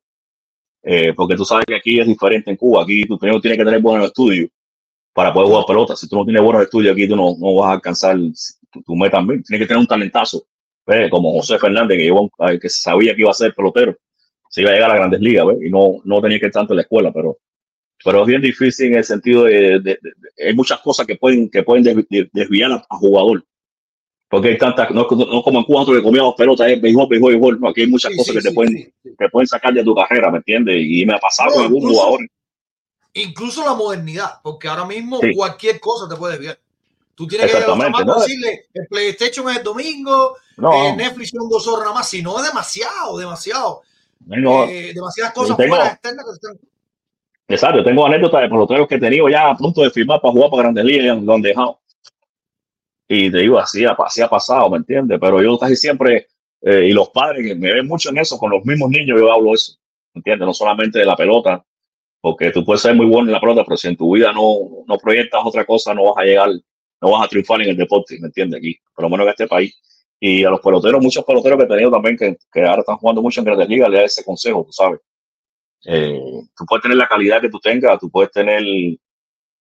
eh, 0.83 1.13
porque 1.15 1.37
tú 1.37 1.45
sabes 1.45 1.65
que 1.67 1.77
aquí 1.77 2.01
es 2.01 2.07
diferente 2.07 2.51
en 2.51 2.57
Cuba, 2.57 2.83
aquí 2.83 3.05
tú 3.05 3.19
primero 3.19 3.41
tienes 3.41 3.59
que 3.59 3.65
tener 3.65 3.81
buenos 3.81 4.07
estudios 4.07 4.49
para 5.13 5.33
poder 5.33 5.49
jugar 5.49 5.65
pelota. 5.67 5.97
Si 5.97 6.09
tú 6.09 6.17
no 6.17 6.25
tienes 6.25 6.43
buenos 6.43 6.63
estudios 6.63 6.93
aquí, 6.93 7.09
tú 7.09 7.17
no, 7.17 7.37
no 7.39 7.55
vas 7.57 7.71
a 7.71 7.73
alcanzar 7.75 8.17
tu, 8.71 8.83
tu 8.83 8.97
meta. 8.97 9.19
Tienes 9.19 9.45
que 9.47 9.67
tener 9.67 9.79
un 9.79 9.87
talentazo, 9.87 10.45
¿ves? 10.87 11.11
como 11.11 11.33
José 11.33 11.59
Fernández, 11.59 11.99
que, 11.99 12.05
llevó, 12.05 12.31
que 12.61 12.69
sabía 12.69 13.15
que 13.15 13.23
iba 13.23 13.31
a 13.31 13.35
ser 13.35 13.55
pelotero, 13.55 13.97
se 14.49 14.63
iba 14.63 14.71
a 14.71 14.75
llegar 14.75 14.91
a 14.91 14.95
las 14.95 15.01
grandes 15.01 15.21
ligas, 15.21 15.47
¿ves? 15.47 15.59
y 15.67 15.71
no, 15.71 16.01
no 16.05 16.21
tenía 16.21 16.41
que 16.41 16.47
ir 16.47 16.53
tanto 16.53 16.73
en 16.73 16.77
la 16.77 16.83
escuela, 16.83 17.13
pero, 17.13 17.39
pero 18.05 18.23
es 18.23 18.27
bien 18.27 18.43
difícil 18.43 18.87
en 18.89 18.95
el 18.97 19.05
sentido 19.05 19.45
de, 19.45 19.53
de- 19.53 19.79
de- 19.81 19.99
de- 20.03 20.49
hay 20.49 20.55
muchas 20.55 20.81
cosas 20.81 21.07
que 21.07 21.17
pueden, 21.17 21.49
que 21.51 21.63
pueden 21.63 21.85
desvi- 21.85 22.07
de- 22.11 22.31
desviar 22.33 22.73
a, 22.73 22.85
a 22.89 22.97
jugador. 22.97 23.45
Porque 24.29 24.49
hay 24.49 24.59
tantas, 24.59 24.91
no, 24.91 25.03
no 25.11 25.43
como 25.43 25.59
en 25.59 25.65
Cuba 25.65 25.85
que 25.85 26.03
comíamos 26.03 26.35
pelota, 26.37 26.67
es 26.69 26.81
béisbol, 26.81 27.07
béisbol, 27.09 27.33
béisbol. 27.33 27.61
No, 27.61 27.69
aquí 27.69 27.83
hay 27.83 27.87
muchas 27.87 28.13
Sí, 28.13 28.17
cosas 28.17 28.33
sí, 28.33 28.39
que 28.39 28.43
te 28.43 28.49
sí, 28.49 28.55
pueden, 28.55 28.95
te 29.19 29.29
pueden 29.29 29.47
sacar 29.47 29.75
de 29.75 29.85
tu 29.85 29.95
carrera, 29.95 30.31
¿me 30.31 30.39
entiendes? 30.39 30.77
Y 30.79 31.05
me 31.05 31.15
ha 31.15 31.19
pasado 31.19 31.51
No, 31.51 31.55
con 31.57 31.63
algunos 31.65 31.83
incluso- 31.85 32.01
jugadores. 32.01 32.29
Incluso 33.15 33.65
la 33.65 33.75
modernidad, 33.75 34.31
porque 34.43 34.69
ahora 34.69 34.87
mismo 34.87 35.21
cualquier 35.35 35.79
cosa 35.81 36.09
te 36.09 36.17
puede 36.19 36.33
desviar. 36.33 36.59
Tú 37.15 37.27
tienes 37.27 37.53
que 37.53 37.61
chamacos 37.61 38.07
¿no? 38.07 38.21
decirle 38.21 38.65
el 38.73 38.87
PlayStation 38.87 39.51
es 39.51 39.59
el 39.59 39.63
domingo, 39.63 40.37
No, 40.57 40.73
eh, 40.87 40.97
Netflix 40.97 41.29
son 41.29 41.47
dos 41.51 41.67
horas 41.69 41.81
nada 41.83 41.95
más, 41.97 42.09
si 42.09 42.23
no 42.23 42.39
es 42.41 42.47
demasiado, 42.47 43.19
demasiado. 43.19 43.83
no, 44.25 44.65
eh, 44.65 44.93
demasiadas 44.95 45.35
cosas 45.35 45.57
fuera 45.57 45.89
externas 45.89 46.25
que 46.25 46.31
se 46.31 46.37
están. 46.37 46.72
Exacto, 47.53 47.79
yo 47.81 47.85
tengo 47.85 48.07
anécdotas 48.07 48.41
de 48.41 48.49
peloteros 48.49 48.89
que 48.89 48.95
he 48.95 48.99
tenido 48.99 49.29
ya 49.29 49.51
a 49.51 49.55
punto 49.55 49.83
de 49.83 49.91
firmar 49.91 50.23
para 50.23 50.33
jugar 50.33 50.51
para 50.51 50.63
Grandes 50.63 50.85
Ligas 50.87 51.19
y 51.19 51.21
lo 51.21 51.35
han 51.35 51.43
dejado. 51.43 51.81
Y 53.07 53.31
te 53.31 53.39
digo, 53.39 53.59
así 53.59 53.85
así 53.85 54.23
ha 54.23 54.29
pasado, 54.29 54.71
¿me 54.71 54.79
entiendes? 54.79 55.19
Pero 55.21 55.43
yo 55.43 55.59
casi 55.59 55.77
siempre, 55.77 56.29
eh, 56.63 56.87
y 56.89 56.93
los 56.93 57.11
padres 57.11 57.47
que 57.47 57.55
me 57.55 57.71
ven 57.71 57.87
mucho 57.87 58.09
en 58.09 58.17
eso, 58.17 58.39
con 58.39 58.53
los 58.53 58.65
mismos 58.65 58.89
niños 58.89 59.21
yo 59.21 59.31
hablo 59.31 59.53
eso, 59.53 59.75
¿me 60.15 60.21
entiendes? 60.21 60.47
No 60.47 60.55
solamente 60.55 60.99
de 61.01 61.05
la 61.05 61.15
pelota, 61.15 61.63
porque 62.23 62.53
tú 62.53 62.65
puedes 62.65 62.81
ser 62.81 62.95
muy 62.95 63.05
bueno 63.05 63.29
en 63.29 63.33
la 63.33 63.41
pelota, 63.41 63.65
pero 63.67 63.77
si 63.77 63.89
en 63.89 63.99
tu 63.99 64.15
vida 64.15 64.33
no, 64.33 64.85
no 64.87 64.97
proyectas 64.97 65.43
otra 65.45 65.67
cosa, 65.67 65.93
no 65.93 66.05
vas 66.05 66.15
a 66.17 66.25
llegar, 66.25 66.49
no 67.03 67.11
vas 67.11 67.27
a 67.27 67.29
triunfar 67.29 67.61
en 67.61 67.69
el 67.69 67.77
deporte, 67.77 68.19
¿me 68.19 68.29
entiendes? 68.29 68.61
Aquí, 68.61 68.79
por 68.95 69.03
lo 69.03 69.11
menos 69.11 69.27
en 69.27 69.31
este 69.31 69.47
país. 69.47 69.79
Y 70.19 70.43
a 70.45 70.49
los 70.49 70.61
peloteros, 70.61 71.03
muchos 71.03 71.23
peloteros 71.23 71.59
que 71.59 71.65
he 71.65 71.69
tenido 71.69 71.91
también, 71.91 72.17
que, 72.17 72.39
que 72.51 72.61
ahora 72.63 72.81
están 72.81 72.97
jugando 72.97 73.21
mucho 73.21 73.43
en 73.43 73.45
Grandes 73.45 73.69
Ligas, 73.69 73.91
le 73.91 73.99
da 73.99 74.05
ese 74.05 74.25
consejo, 74.25 74.65
tú 74.65 74.73
sabes. 74.73 75.01
Eh, 75.85 76.21
tú 76.57 76.65
puedes 76.67 76.83
tener 76.83 76.97
la 76.97 77.09
calidad 77.09 77.41
que 77.41 77.49
tú 77.51 77.59
tengas, 77.59 77.99
tú 77.99 78.11
puedes 78.11 78.31
tener 78.31 78.59
el, 78.59 79.01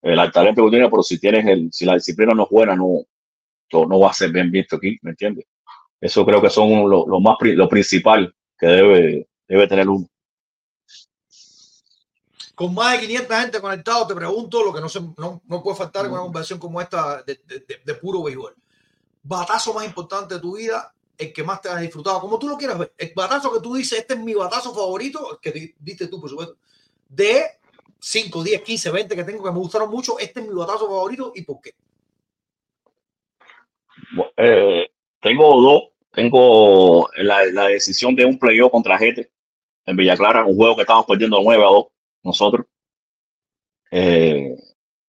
el 0.01 0.31
talento 0.31 0.61
que 0.61 0.67
tú 0.67 0.71
tienes, 0.71 0.89
pero 0.89 1.03
si 1.03 1.19
tienes 1.19 1.45
el, 1.47 1.69
si 1.71 1.85
la 1.85 1.95
disciplina 1.95 2.33
no 2.33 2.43
es 2.43 2.49
buena, 2.49 2.75
no, 2.75 3.05
no, 3.71 3.99
va 3.99 4.09
a 4.11 4.13
ser 4.13 4.31
bien 4.31 4.51
visto 4.51 4.75
aquí, 4.75 4.97
¿me 5.01 5.11
entiendes? 5.11 5.45
Eso 5.99 6.25
creo 6.25 6.41
que 6.41 6.49
son 6.49 6.89
lo, 6.89 7.07
lo 7.07 7.19
más 7.19 7.37
lo 7.41 7.69
principal 7.69 8.33
que 8.57 8.67
debe, 8.67 9.27
debe 9.47 9.67
tener 9.67 9.87
uno. 9.89 10.07
con 12.55 12.73
más 12.75 12.93
de 12.99 13.07
500 13.07 13.37
gente 13.37 13.61
conectado, 13.61 14.05
te 14.07 14.13
pregunto 14.15 14.63
lo 14.63 14.73
que 14.73 14.81
no, 14.81 14.89
se, 14.89 15.01
no, 15.17 15.41
no 15.45 15.63
puede 15.63 15.77
faltar 15.77 16.05
en 16.05 16.11
una 16.11 16.21
conversación 16.21 16.59
como 16.59 16.79
esta 16.81 17.23
de, 17.23 17.39
de- 17.45 17.59
de- 17.61 17.81
de 17.83 17.93
puro 17.95 18.21
béisbol. 18.23 18.55
Batazo 19.23 19.73
más 19.73 19.85
importante 19.85 20.35
de 20.35 20.39
tu 20.41 20.57
vida, 20.57 20.93
el 21.21 21.33
que 21.33 21.43
más 21.43 21.61
te 21.61 21.69
has 21.69 21.79
disfrutado, 21.81 22.19
como 22.19 22.37
tú 22.39 22.47
lo 22.47 22.57
quieras 22.57 22.79
ver. 22.79 22.93
El 22.97 23.11
batazo 23.15 23.51
que 23.53 23.59
tú 23.61 23.75
dices, 23.75 23.99
este 23.99 24.15
es 24.15 24.19
mi 24.19 24.33
batazo 24.33 24.73
favorito, 24.73 25.39
que 25.41 25.51
di- 25.51 25.73
diste 25.79 26.07
tú, 26.07 26.19
por 26.19 26.29
supuesto, 26.29 26.57
de 27.07 27.43
5, 27.99 28.43
10, 28.43 28.61
15, 28.61 28.89
20 28.91 29.15
que 29.15 29.23
tengo 29.23 29.43
que 29.43 29.51
me 29.51 29.59
gustaron 29.59 29.89
mucho, 29.89 30.17
este 30.19 30.39
es 30.41 30.47
mi 30.47 30.53
batazo 30.53 30.87
favorito 30.87 31.31
y 31.35 31.43
por 31.43 31.61
qué. 31.61 31.73
Eh, 34.37 34.89
tengo 35.21 35.61
dos. 35.61 35.83
Tengo 36.13 37.07
la, 37.15 37.45
la 37.45 37.67
decisión 37.67 38.13
de 38.15 38.25
un 38.25 38.37
playoff 38.37 38.69
contra 38.71 38.97
Jete 38.97 39.31
en 39.85 39.95
Villa 39.95 40.17
Clara, 40.17 40.43
un 40.45 40.57
juego 40.57 40.75
que 40.75 40.81
estábamos 40.81 41.05
perdiendo 41.05 41.39
9 41.41 41.63
a 41.63 41.67
2 41.67 41.85
nosotros. 42.23 42.65
Eh, 43.91 44.53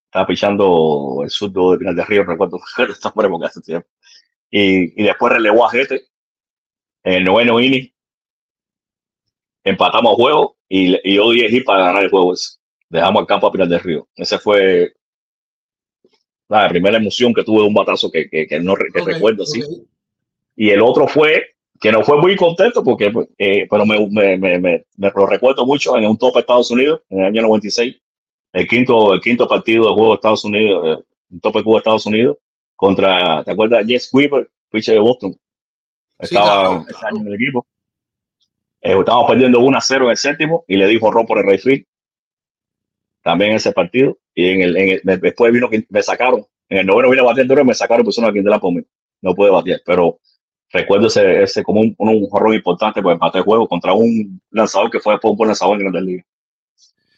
estaba 0.05 0.27
pichando 0.27 1.21
el 1.25 1.31
surdo 1.31 1.73
de 1.73 1.79
Pinar 1.79 1.95
del 1.97 2.07
Río, 2.07 2.25
recuerdo 2.25 2.61
nombre 3.05 3.29
porque 3.29 3.47
hace 3.47 3.61
tiempo. 3.63 3.89
Y, 4.53 5.01
y 5.01 5.05
después 5.05 5.33
relevó 5.33 5.67
a 5.67 5.71
Jete 5.71 6.03
en 7.05 7.15
el 7.15 7.25
noveno 7.25 7.59
inning. 7.59 7.91
Empatamos 9.65 10.13
el 10.13 10.17
juego 10.17 10.57
y, 10.69 11.15
yo 11.15 11.31
di 11.31 11.41
el 11.41 11.51
hit 11.51 11.65
para 11.65 11.87
ganar 11.87 12.05
el 12.05 12.11
juego 12.11 12.35
ese. 12.35 12.59
Dejamos 12.91 13.23
el 13.23 13.27
campo 13.27 13.47
a 13.47 13.53
Pinar 13.53 13.69
del 13.69 13.81
Río. 13.81 14.07
Ese 14.15 14.39
fue 14.39 14.93
la 16.49 16.69
primera 16.69 16.99
emoción 16.99 17.33
que 17.33 17.43
tuve 17.43 17.63
de 17.63 17.69
un 17.69 17.75
batazo 17.75 18.11
que, 18.11 18.29
que, 18.29 18.47
que 18.47 18.61
no 18.61 18.75
que 18.75 19.01
recuerdo 19.01 19.45
así. 19.45 19.63
Y 20.55 20.69
el 20.69 20.83
otro 20.83 21.09
fue 21.09 21.55
que 21.81 21.91
no 21.91 22.05
fue 22.05 22.21
muy 22.21 22.37
contento 22.37 22.85
porque, 22.85 23.11
eh, 23.39 23.67
pero 23.71 23.87
me, 23.87 24.07
me, 24.09 24.37
me, 24.37 24.59
me, 24.59 24.85
me 24.97 25.13
lo 25.15 25.27
recuerdo 25.27 25.65
mucho 25.65 25.97
en 25.97 26.07
un 26.07 26.19
tope 26.19 26.35
de 26.35 26.41
Estados 26.41 26.71
Unidos 26.71 27.01
en 27.09 27.21
el 27.21 27.25
año 27.27 27.43
96, 27.43 27.97
el 28.53 28.69
quinto, 28.69 29.15
el 29.15 29.21
quinto 29.21 29.49
partido 29.49 29.89
de 29.89 29.95
juego 29.95 30.11
de 30.11 30.15
Estados 30.17 30.45
Unidos, 30.45 30.99
eh, 31.01 31.05
un 31.31 31.41
tope 31.41 31.59
de 31.59 31.65
juego 31.65 31.79
de 31.79 31.81
Estados 31.81 32.07
Unidos 32.07 32.37
contra, 32.83 33.45
¿te 33.45 33.53
acuerdas? 33.53 33.85
Jess 33.87 34.11
Weaver, 34.13 34.51
pitcher 34.69 34.95
de 34.95 35.01
Boston. 35.01 35.33
Sí, 36.21 36.35
Estaba 36.35 36.85
claro, 36.85 36.87
año 37.09 37.21
en 37.21 37.27
el 37.29 37.35
equipo. 37.35 37.65
Eh, 38.81 38.99
estábamos 38.99 39.31
perdiendo 39.31 39.61
1 39.61 39.79
a 39.79 39.81
0 39.81 40.05
en 40.07 40.11
el 40.11 40.17
séptimo 40.17 40.65
y 40.67 40.77
le 40.77 40.89
dijo 40.89 41.09
ron 41.13 41.25
por 41.25 41.39
el 41.39 41.45
Rayfield. 41.47 41.85
También 43.23 43.51
en 43.53 43.57
ese 43.59 43.71
partido. 43.71 44.19
Y 44.35 44.49
en 44.49 44.63
el, 44.63 44.77
en 44.77 44.89
el- 45.09 45.21
después 45.21 45.53
vino 45.53 45.71
que 45.71 45.87
me 45.91 46.03
sacaron. 46.03 46.45
En 46.69 46.79
el 46.79 46.87
noveno 46.87 47.09
vino 47.11 47.23
a 47.23 47.27
batear 47.27 47.61
y 47.61 47.65
me 47.65 47.73
sacaron 47.75 48.03
y 48.03 48.05
pusieron 48.07 48.31
a 48.31 48.33
Quintela 48.33 48.59
por 48.59 48.73
mí. 48.75 48.83
No 49.21 49.33
puede 49.33 49.53
batear. 49.53 49.81
Pero 49.87 50.19
recuerdo 50.73 51.07
ese, 51.07 51.43
ese 51.45 51.63
como 51.63 51.83
un, 51.83 51.95
un, 51.99 52.09
un 52.09 52.27
jorrón 52.31 52.55
importante 52.55 53.01
pues 53.01 53.15
empaté 53.15 53.39
el 53.39 53.45
juego 53.45 53.69
contra 53.69 53.93
un 53.93 54.41
lanzador 54.51 54.91
que 54.91 54.99
fue 54.99 55.15
después 55.15 55.31
un 55.31 55.37
buen 55.37 55.49
lanzador 55.49 55.75
en 55.77 55.83
Grandes 55.83 56.03
Ligas. 56.03 56.27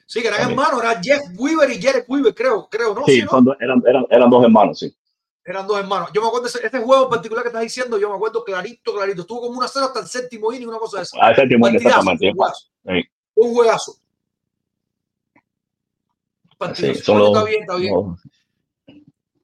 Sí, 0.06 0.20
que 0.20 0.28
eran 0.28 0.40
También. 0.40 0.60
hermanos, 0.60 0.82
era 0.84 1.00
Jeff 1.02 1.22
Weaver 1.38 1.70
y 1.70 1.80
Jared 1.80 2.04
Weaver, 2.06 2.34
creo, 2.34 2.68
creo, 2.70 2.94
¿no? 2.94 3.06
Sí, 3.06 3.22
Sí, 3.22 3.26
eran, 3.60 3.82
eran, 3.88 4.06
eran 4.10 4.28
dos 4.30 4.44
hermanos, 4.44 4.78
sí. 4.78 4.94
Eran 5.44 5.66
dos 5.66 5.78
hermanos. 5.78 6.10
Yo 6.14 6.22
me 6.22 6.28
acuerdo, 6.28 6.46
ese, 6.46 6.64
este 6.64 6.78
juego 6.78 7.04
en 7.04 7.10
particular 7.10 7.42
que 7.42 7.48
estás 7.48 7.62
diciendo, 7.62 7.98
yo 7.98 8.08
me 8.08 8.16
acuerdo 8.16 8.42
clarito, 8.42 8.94
clarito. 8.94 9.22
Estuvo 9.22 9.42
como 9.42 9.58
una 9.58 9.68
cero 9.68 9.86
hasta 9.86 10.00
el 10.00 10.06
séptimo 10.06 10.52
inning, 10.52 10.68
una 10.68 10.78
cosa 10.78 10.98
de 10.98 11.02
esa. 11.02 11.18
A 11.20 11.32
ese 11.32 11.42
séptimo 11.42 11.68
inning, 11.68 11.80
exactamente. 11.80 12.28
un 12.28 12.34
juegazo. 12.34 12.66
Sí. 12.86 13.08
Un 13.34 13.54
juegazo. 13.54 13.96
Sí, 16.74 16.86
está 16.86 17.44
bien, 17.44 17.60
está 17.60 17.76
bien. 17.76 17.94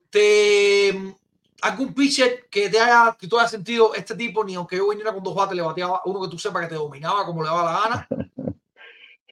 Te, 0.08 1.14
¿Algún 1.62 1.92
pitcher 1.92 2.46
que 2.50 2.70
te 2.70 2.80
haya, 2.80 3.14
que 3.18 3.28
tú 3.28 3.38
hayas 3.38 3.50
sentido 3.50 3.94
este 3.94 4.14
tipo, 4.14 4.42
ni 4.44 4.54
aunque 4.54 4.76
yo 4.76 4.88
viniera 4.88 5.12
con 5.12 5.22
dos 5.22 5.34
bates, 5.34 5.54
le 5.54 5.62
bateaba 5.62 6.00
uno 6.06 6.22
que 6.22 6.28
tú 6.28 6.38
sepas 6.38 6.62
que 6.62 6.68
te 6.68 6.74
dominaba 6.76 7.26
como 7.26 7.42
le 7.42 7.48
daba 7.48 7.64
la 7.64 7.80
gana? 7.80 8.08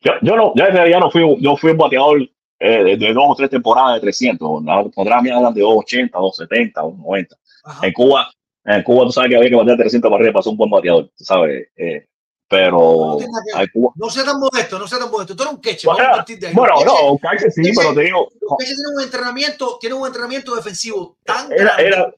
Yo, 0.01 0.13
yo, 0.23 0.37
no, 0.37 0.53
yo 0.55 0.65
en 0.65 0.75
realidad 0.75 1.01
no 1.01 1.11
fui, 1.11 1.23
yo 1.41 1.57
fui 1.57 1.73
un 1.73 1.77
bateador 1.77 2.21
eh, 2.61 2.97
de, 2.97 3.13
dos 3.13 3.25
o 3.29 3.35
tres 3.35 3.51
temporadas 3.51 3.95
de 3.95 4.01
300. 4.01 4.65
La 4.65 4.83
temporada 4.83 5.23
mía 5.23 5.39
eran 5.39 5.55
de 5.55 5.61
280, 5.61 6.19
270, 6.19 6.81
290. 6.81 7.37
Ajá. 7.65 7.87
En 7.87 7.93
Cuba, 7.93 8.31
en 8.65 8.83
Cuba 8.83 9.05
tú 9.05 9.13
sabes 9.13 9.31
que 9.31 9.37
había 9.37 9.51
que 9.51 9.57
batear 9.57 9.79
300 9.79 10.11
para 10.11 10.21
arriba 10.21 10.33
para 10.33 10.43
ser 10.43 10.51
un 10.53 10.57
buen 10.57 10.71
bateador, 10.71 11.11
tú 11.17 11.25
¿sabes? 11.25 11.69
Eh, 11.77 12.07
pero 12.49 12.79
No 12.79 13.17
tiene 13.19 13.69
Cuba. 13.73 13.93
No 13.95 14.11
sea 14.11 14.25
tan 14.25 14.41
modesto, 14.41 14.79
no 14.79 14.89
sea 14.89 14.99
tan 14.99 15.11
modesto. 15.11 15.37
Tú 15.37 15.43
eres 15.43 15.55
un 15.55 15.61
catcher, 15.61 15.85
Bueno, 15.85 15.99
vamos 16.03 16.15
a 16.15 16.17
partir 16.17 16.39
de 16.39 16.47
ahí. 16.49 16.55
bueno, 16.55 16.75
no, 16.85 17.19
Kaiser 17.19 17.53
sí, 17.53 17.73
pero 17.77 17.95
te 17.95 18.01
digo, 18.01 18.29
los 18.41 18.59
catchers 18.59 18.77
tienen 18.77 18.97
un 18.97 19.03
entrenamiento, 19.03 19.79
tienen 19.81 19.99
un 19.99 20.07
entrenamiento 20.07 20.57
defensivo 20.57 21.17
tan 21.25 21.53
era, 21.53 21.65
grande 21.65 21.87
era, 21.87 22.15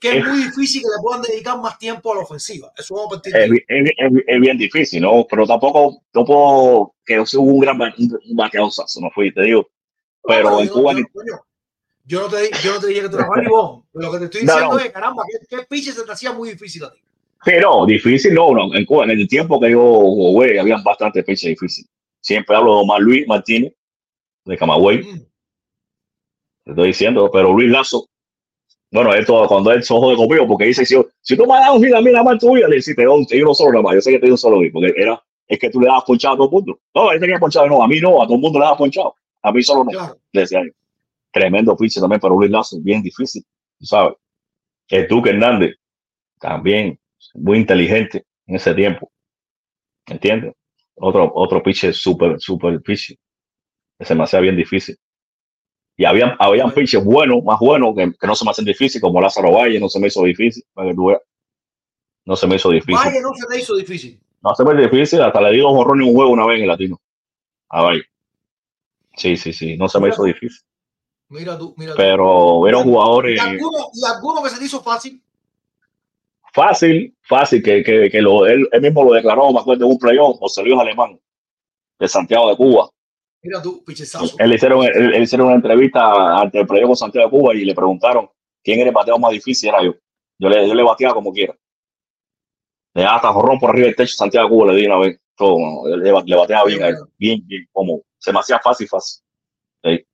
que 0.00 0.08
es 0.08 0.16
eh, 0.16 0.22
muy 0.28 0.44
difícil 0.44 0.82
que 0.82 0.88
le 0.88 1.02
puedan 1.02 1.22
dedicar 1.22 1.58
más 1.60 1.78
tiempo 1.78 2.12
a 2.12 2.16
la 2.16 2.22
ofensiva. 2.22 2.72
Eso 2.76 2.94
vamos 2.94 3.14
a 3.18 3.28
es, 3.28 3.34
es, 3.34 3.90
es 3.96 4.12
bi- 4.12 4.24
es 4.26 4.40
bien 4.40 4.56
difícil, 4.58 5.02
¿no? 5.02 5.26
Pero 5.28 5.46
tampoco, 5.46 6.02
no 6.14 6.24
puedo 6.24 6.94
que 7.04 7.16
yo 7.16 7.26
soy 7.26 7.40
un 7.40 7.60
gran 7.60 7.76
ba- 7.78 7.94
un, 7.98 8.18
un 8.30 8.36
bateador, 8.36 8.70
sazo, 8.72 9.00
no 9.00 9.10
fui, 9.10 9.32
te 9.32 9.42
digo. 9.42 9.68
Pero 10.24 10.50
No, 10.50 10.60
en 10.60 10.66
yo, 10.68 10.72
Cuba, 10.74 10.92
no, 10.94 10.98
yo, 11.00 11.04
yo 12.04 12.20
no 12.22 12.28
te, 12.28 12.50
yo 12.62 12.74
no 12.74 12.80
te 12.80 12.86
dije 12.88 13.02
que 13.02 13.08
tú 13.08 13.16
eras 13.16 13.28
Barry. 13.28 13.46
Lo 13.46 14.12
que 14.12 14.18
te 14.18 14.24
estoy 14.26 14.40
No, 14.44 14.52
diciendo 14.54 14.74
no. 14.74 14.78
es, 14.78 14.90
caramba, 14.90 15.24
¿qué, 15.28 15.56
qué 15.56 15.62
pitcher 15.68 15.94
se 15.94 16.04
te 16.04 16.12
hacía 16.12 16.32
muy 16.32 16.50
difícil 16.50 16.84
a 16.84 16.92
ti? 16.92 17.00
No, 17.60 17.86
difícil 17.86 18.34
no, 18.34 18.52
no. 18.54 18.74
En, 18.74 18.84
Cuba, 18.84 19.04
en 19.04 19.10
el 19.10 19.26
tiempo 19.26 19.58
que 19.60 19.70
yo 19.70 19.80
jugué, 19.80 20.60
había 20.60 20.76
bastante 20.84 21.22
fecha 21.24 21.48
difícil. 21.48 21.86
Siempre 22.20 22.54
hablo 22.54 22.74
de 22.76 22.80
Omar 22.82 23.00
Luis 23.00 23.26
Martínez, 23.26 23.72
de 24.44 24.56
Camagüey, 24.58 24.98
Mm. 25.02 25.20
te 26.64 26.70
estoy 26.72 26.86
diciendo, 26.88 27.30
pero 27.32 27.52
Luis 27.54 27.70
Lazo, 27.70 28.09
bueno, 28.92 29.14
esto 29.14 29.46
cuando 29.48 29.70
él 29.72 29.82
se 29.84 29.94
jode 29.94 30.16
conmigo, 30.16 30.46
porque 30.48 30.66
dice, 30.66 30.84
si, 30.84 30.96
si 31.20 31.36
tú 31.36 31.42
me 31.46 31.54
das 31.54 31.70
un 31.70 31.82
hit 31.84 31.94
a 31.94 32.00
mí 32.00 32.10
nada 32.10 32.24
más 32.24 32.38
tuya, 32.38 32.66
le 32.68 32.76
dice, 32.76 32.94
te 32.94 33.04
doy 33.04 33.18
un- 33.20 33.26
te 33.26 33.36
doy 33.36 33.42
uno 33.42 33.54
solo 33.54 33.70
nada 33.72 33.82
más, 33.84 33.94
yo 33.94 34.00
sé 34.00 34.10
que 34.12 34.18
te 34.18 34.26
doy 34.26 34.32
un 34.32 34.38
solo 34.38 34.60
hit, 34.60 34.72
porque 34.72 34.92
era, 34.96 35.22
es 35.46 35.58
que 35.58 35.70
tú 35.70 35.80
le 35.80 35.86
das 35.86 36.02
ponchado 36.04 36.34
a 36.34 36.36
todo 36.38 36.46
el 36.48 36.52
mundo. 36.52 36.80
No, 36.94 37.12
él 37.12 37.20
tenía 37.20 37.38
ponchado, 37.38 37.66
no, 37.68 37.82
a 37.82 37.88
mí 37.88 38.00
no, 38.00 38.20
a 38.22 38.26
todo 38.26 38.34
el 38.36 38.40
mundo 38.40 38.58
le 38.58 38.64
das 38.64 38.76
ponchado, 38.76 39.14
a 39.42 39.52
mí 39.52 39.62
solo 39.62 39.84
no. 39.84 39.90
Claro. 39.90 40.18
Le 40.32 40.40
decía. 40.40 40.62
Tremendo 41.32 41.76
pitcher 41.76 42.00
también, 42.00 42.20
pero 42.20 42.34
Luis 42.36 42.50
Lazo, 42.50 42.78
bien 42.80 43.02
difícil, 43.02 43.44
tú 43.78 43.86
sabes. 43.86 44.14
El 44.88 45.08
Duque 45.08 45.30
Hernández, 45.30 45.76
también 46.40 46.98
muy 47.34 47.58
inteligente 47.58 48.24
en 48.46 48.56
ese 48.56 48.74
tiempo. 48.74 49.10
¿Entiendes? 50.06 50.54
Otro, 50.96 51.30
otro 51.34 51.62
pitcher 51.62 51.94
súper, 51.94 52.40
súper 52.40 52.80
pitcher. 52.82 53.16
Se 54.00 54.14
me 54.14 54.24
hacía 54.24 54.40
bien 54.40 54.56
difícil. 54.56 54.96
Y 56.00 56.06
habían, 56.06 56.34
habían 56.38 56.72
buenos, 57.04 57.44
más 57.44 57.58
buenos, 57.60 57.94
que, 57.94 58.10
que 58.18 58.26
no 58.26 58.34
se 58.34 58.42
me 58.46 58.52
hacen 58.52 58.64
difícil, 58.64 59.02
como 59.02 59.20
Lázaro 59.20 59.52
Valle, 59.52 59.78
no 59.78 59.86
se 59.86 60.00
me 60.00 60.06
hizo 60.06 60.22
difícil. 60.22 60.64
No 62.24 62.36
se 62.36 62.46
me 62.46 62.56
hizo 62.56 62.70
difícil. 62.70 62.94
Valle 62.94 63.20
no 63.20 63.34
se 63.34 63.46
te 63.46 63.60
hizo 63.60 63.76
difícil. 63.76 64.18
No 64.40 64.54
se 64.54 64.64
me 64.64 64.70
hizo 64.72 64.80
difícil, 64.80 65.20
hasta 65.20 65.42
le 65.42 65.50
di 65.50 65.58
dos 65.58 65.72
jorrones 65.72 66.08
un 66.08 66.14
juego 66.14 66.30
una 66.30 66.46
vez 66.46 66.56
en 66.56 66.62
el 66.62 66.68
latino. 66.68 66.98
A 67.68 67.82
Valle. 67.82 68.04
Sí, 69.14 69.36
sí, 69.36 69.52
sí, 69.52 69.76
no 69.76 69.90
se 69.90 70.00
me 70.00 70.08
hizo 70.08 70.24
difícil. 70.24 70.62
Mira 71.28 71.58
tú, 71.58 71.74
mira 71.76 71.92
tú. 71.92 71.98
Pero 71.98 72.66
eran 72.66 72.82
jugadores. 72.82 73.36
¿Y 73.36 73.38
alguno, 73.38 73.90
y 73.92 74.06
alguno 74.06 74.42
que 74.42 74.48
se 74.48 74.58
te 74.58 74.64
hizo 74.64 74.80
fácil? 74.80 75.22
fácil, 76.54 77.14
fácil, 77.20 77.62
que, 77.62 77.84
que, 77.84 78.08
que 78.08 78.22
lo, 78.22 78.46
él, 78.46 78.66
él 78.72 78.80
mismo 78.80 79.04
lo 79.04 79.12
declaró, 79.12 79.52
me 79.52 79.60
acuerdo, 79.60 79.84
en 79.84 79.90
un 79.92 79.98
playoff, 79.98 80.38
José 80.38 80.62
Luis 80.62 80.80
Alemán, 80.80 81.20
de 81.98 82.08
Santiago 82.08 82.48
de 82.48 82.56
Cuba. 82.56 82.88
Mira 83.42 83.62
tú, 83.62 83.82
pichezazo. 83.84 84.36
Él, 84.38 84.52
hicieron, 84.52 84.84
él, 84.84 85.14
él 85.14 85.22
hicieron 85.22 85.46
una 85.46 85.56
entrevista 85.56 86.40
ante 86.40 86.60
el 86.60 86.66
con 86.66 86.96
Santiago 86.96 87.28
de 87.28 87.30
Cuba 87.30 87.54
y 87.54 87.64
le 87.64 87.74
preguntaron 87.74 88.28
quién 88.62 88.80
era 88.80 88.90
el 88.90 88.94
bateo 88.94 89.18
más 89.18 89.32
difícil, 89.32 89.70
era 89.70 89.82
yo. 89.82 89.94
Yo 90.38 90.48
le, 90.48 90.68
yo 90.68 90.74
le 90.74 90.82
bateaba 90.82 91.14
como 91.14 91.32
quiera. 91.32 91.56
Le 92.94 93.02
daba 93.02 93.16
hasta 93.16 93.32
jorrón 93.32 93.58
por 93.58 93.70
arriba 93.70 93.86
del 93.86 93.96
techo 93.96 94.14
Santiago 94.14 94.48
de 94.48 94.54
Cuba, 94.54 94.72
le 94.72 94.80
di 94.80 94.86
una 94.86 94.98
vez. 94.98 95.18
Todo, 95.36 95.56
le, 95.96 96.12
le 96.26 96.36
bateaba 96.36 96.64
bien, 96.66 96.82
él, 96.82 96.96
bien, 97.16 97.46
bien, 97.46 97.66
como 97.72 98.02
se 98.18 98.30
me 98.30 98.40
hacía 98.40 98.58
fácil, 98.58 98.86
fácil. 98.88 99.22
Sí, 99.82 100.06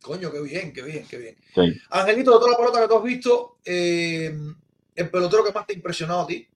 Coño, 0.00 0.32
qué 0.32 0.40
bien, 0.40 0.72
qué 0.72 0.82
bien, 0.82 1.06
qué 1.08 1.18
bien. 1.18 1.36
sí. 1.54 1.80
Angelito, 1.90 2.32
de 2.32 2.38
toda 2.38 2.50
la 2.52 2.56
pelota 2.56 2.80
que 2.80 2.88
tú 2.88 2.96
has 2.96 3.04
visto, 3.04 3.58
eh, 3.64 4.34
el 4.94 5.10
pelotero 5.10 5.44
que 5.44 5.52
más 5.52 5.66
te 5.66 5.74
ha 5.74 5.76
impresionado 5.76 6.22
a 6.22 6.26
ti, 6.26 6.48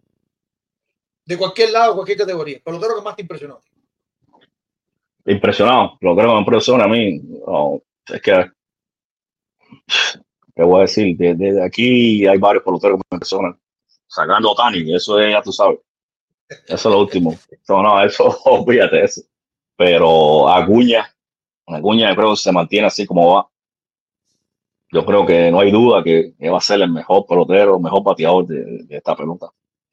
de 1.26 1.36
cualquier 1.36 1.70
lado, 1.70 1.94
cualquier 1.94 2.18
categoría, 2.18 2.56
el 2.56 2.62
pelotero 2.62 2.96
que 2.96 3.02
más 3.02 3.14
te 3.14 3.22
impresionó 3.22 3.56
a 3.56 3.60
ti. 3.60 3.68
Impresionado, 5.26 5.98
lo 6.00 6.16
creo 6.16 6.28
que 6.28 6.34
me 6.34 6.40
impresiona 6.40 6.84
a 6.84 6.88
mí. 6.88 7.20
No, 7.46 7.82
es 8.06 8.22
que, 8.22 8.50
¿qué 10.54 10.62
voy 10.62 10.78
a 10.78 10.82
decir? 10.82 11.16
Desde 11.16 11.52
de 11.54 11.64
aquí 11.64 12.26
hay 12.26 12.38
varios 12.38 12.64
peloteros 12.64 12.98
que 12.98 13.06
me 13.10 13.16
impresionan. 13.16 13.58
Sacando 14.06 14.52
Otani, 14.52 14.94
eso 14.94 15.18
es, 15.18 15.32
ya 15.32 15.42
tú 15.42 15.52
sabes. 15.52 15.78
Eso 16.48 16.74
es 16.74 16.84
lo 16.84 17.00
último. 17.00 17.36
No, 17.68 17.82
no, 17.82 18.02
eso, 18.02 18.24
olvídate 18.44 19.04
eso. 19.04 19.22
Pero 19.76 20.48
Acuña, 20.48 21.06
Acuña 21.66 22.10
yo 22.10 22.16
creo 22.16 22.30
que 22.30 22.36
se 22.36 22.52
mantiene 22.52 22.86
así 22.86 23.04
como 23.04 23.34
va. 23.34 23.48
Yo 24.92 25.04
creo 25.04 25.26
que 25.26 25.50
no 25.50 25.60
hay 25.60 25.72
duda 25.72 26.02
que, 26.04 26.34
va 26.48 26.58
a 26.58 26.60
ser 26.60 26.80
el 26.80 26.92
mejor 26.92 27.26
pelotero, 27.26 27.76
el 27.76 27.82
mejor 27.82 28.04
bateador 28.04 28.46
de, 28.46 28.84
de 28.84 28.96
esta 28.96 29.16
pelota. 29.16 29.50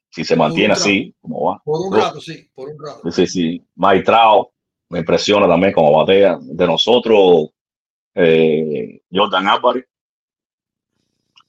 Si 0.08 0.24
se 0.24 0.36
mantiene 0.36 0.74
así, 0.74 1.12
como 1.20 1.46
va. 1.46 1.60
Por 1.64 1.88
un 1.88 1.92
rato, 1.92 2.20
sí, 2.20 2.48
por 2.54 2.68
un 2.68 2.78
rato. 2.80 3.10
Sí, 3.10 3.26
sí. 3.26 3.66
Trout 4.04 4.53
me 4.88 4.98
impresiona 5.00 5.46
también 5.48 5.72
como 5.72 5.92
batea. 5.96 6.38
De 6.40 6.66
nosotros, 6.66 7.50
eh, 8.14 9.00
Jordan 9.12 9.48
Álvarez. 9.48 9.86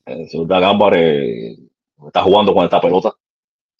Eh, 0.06 0.28
Jordan 0.32 0.64
Álvarez 0.64 1.60
está 2.08 2.22
jugando 2.24 2.54
con 2.54 2.64
esta 2.64 2.80
pelota. 2.82 3.14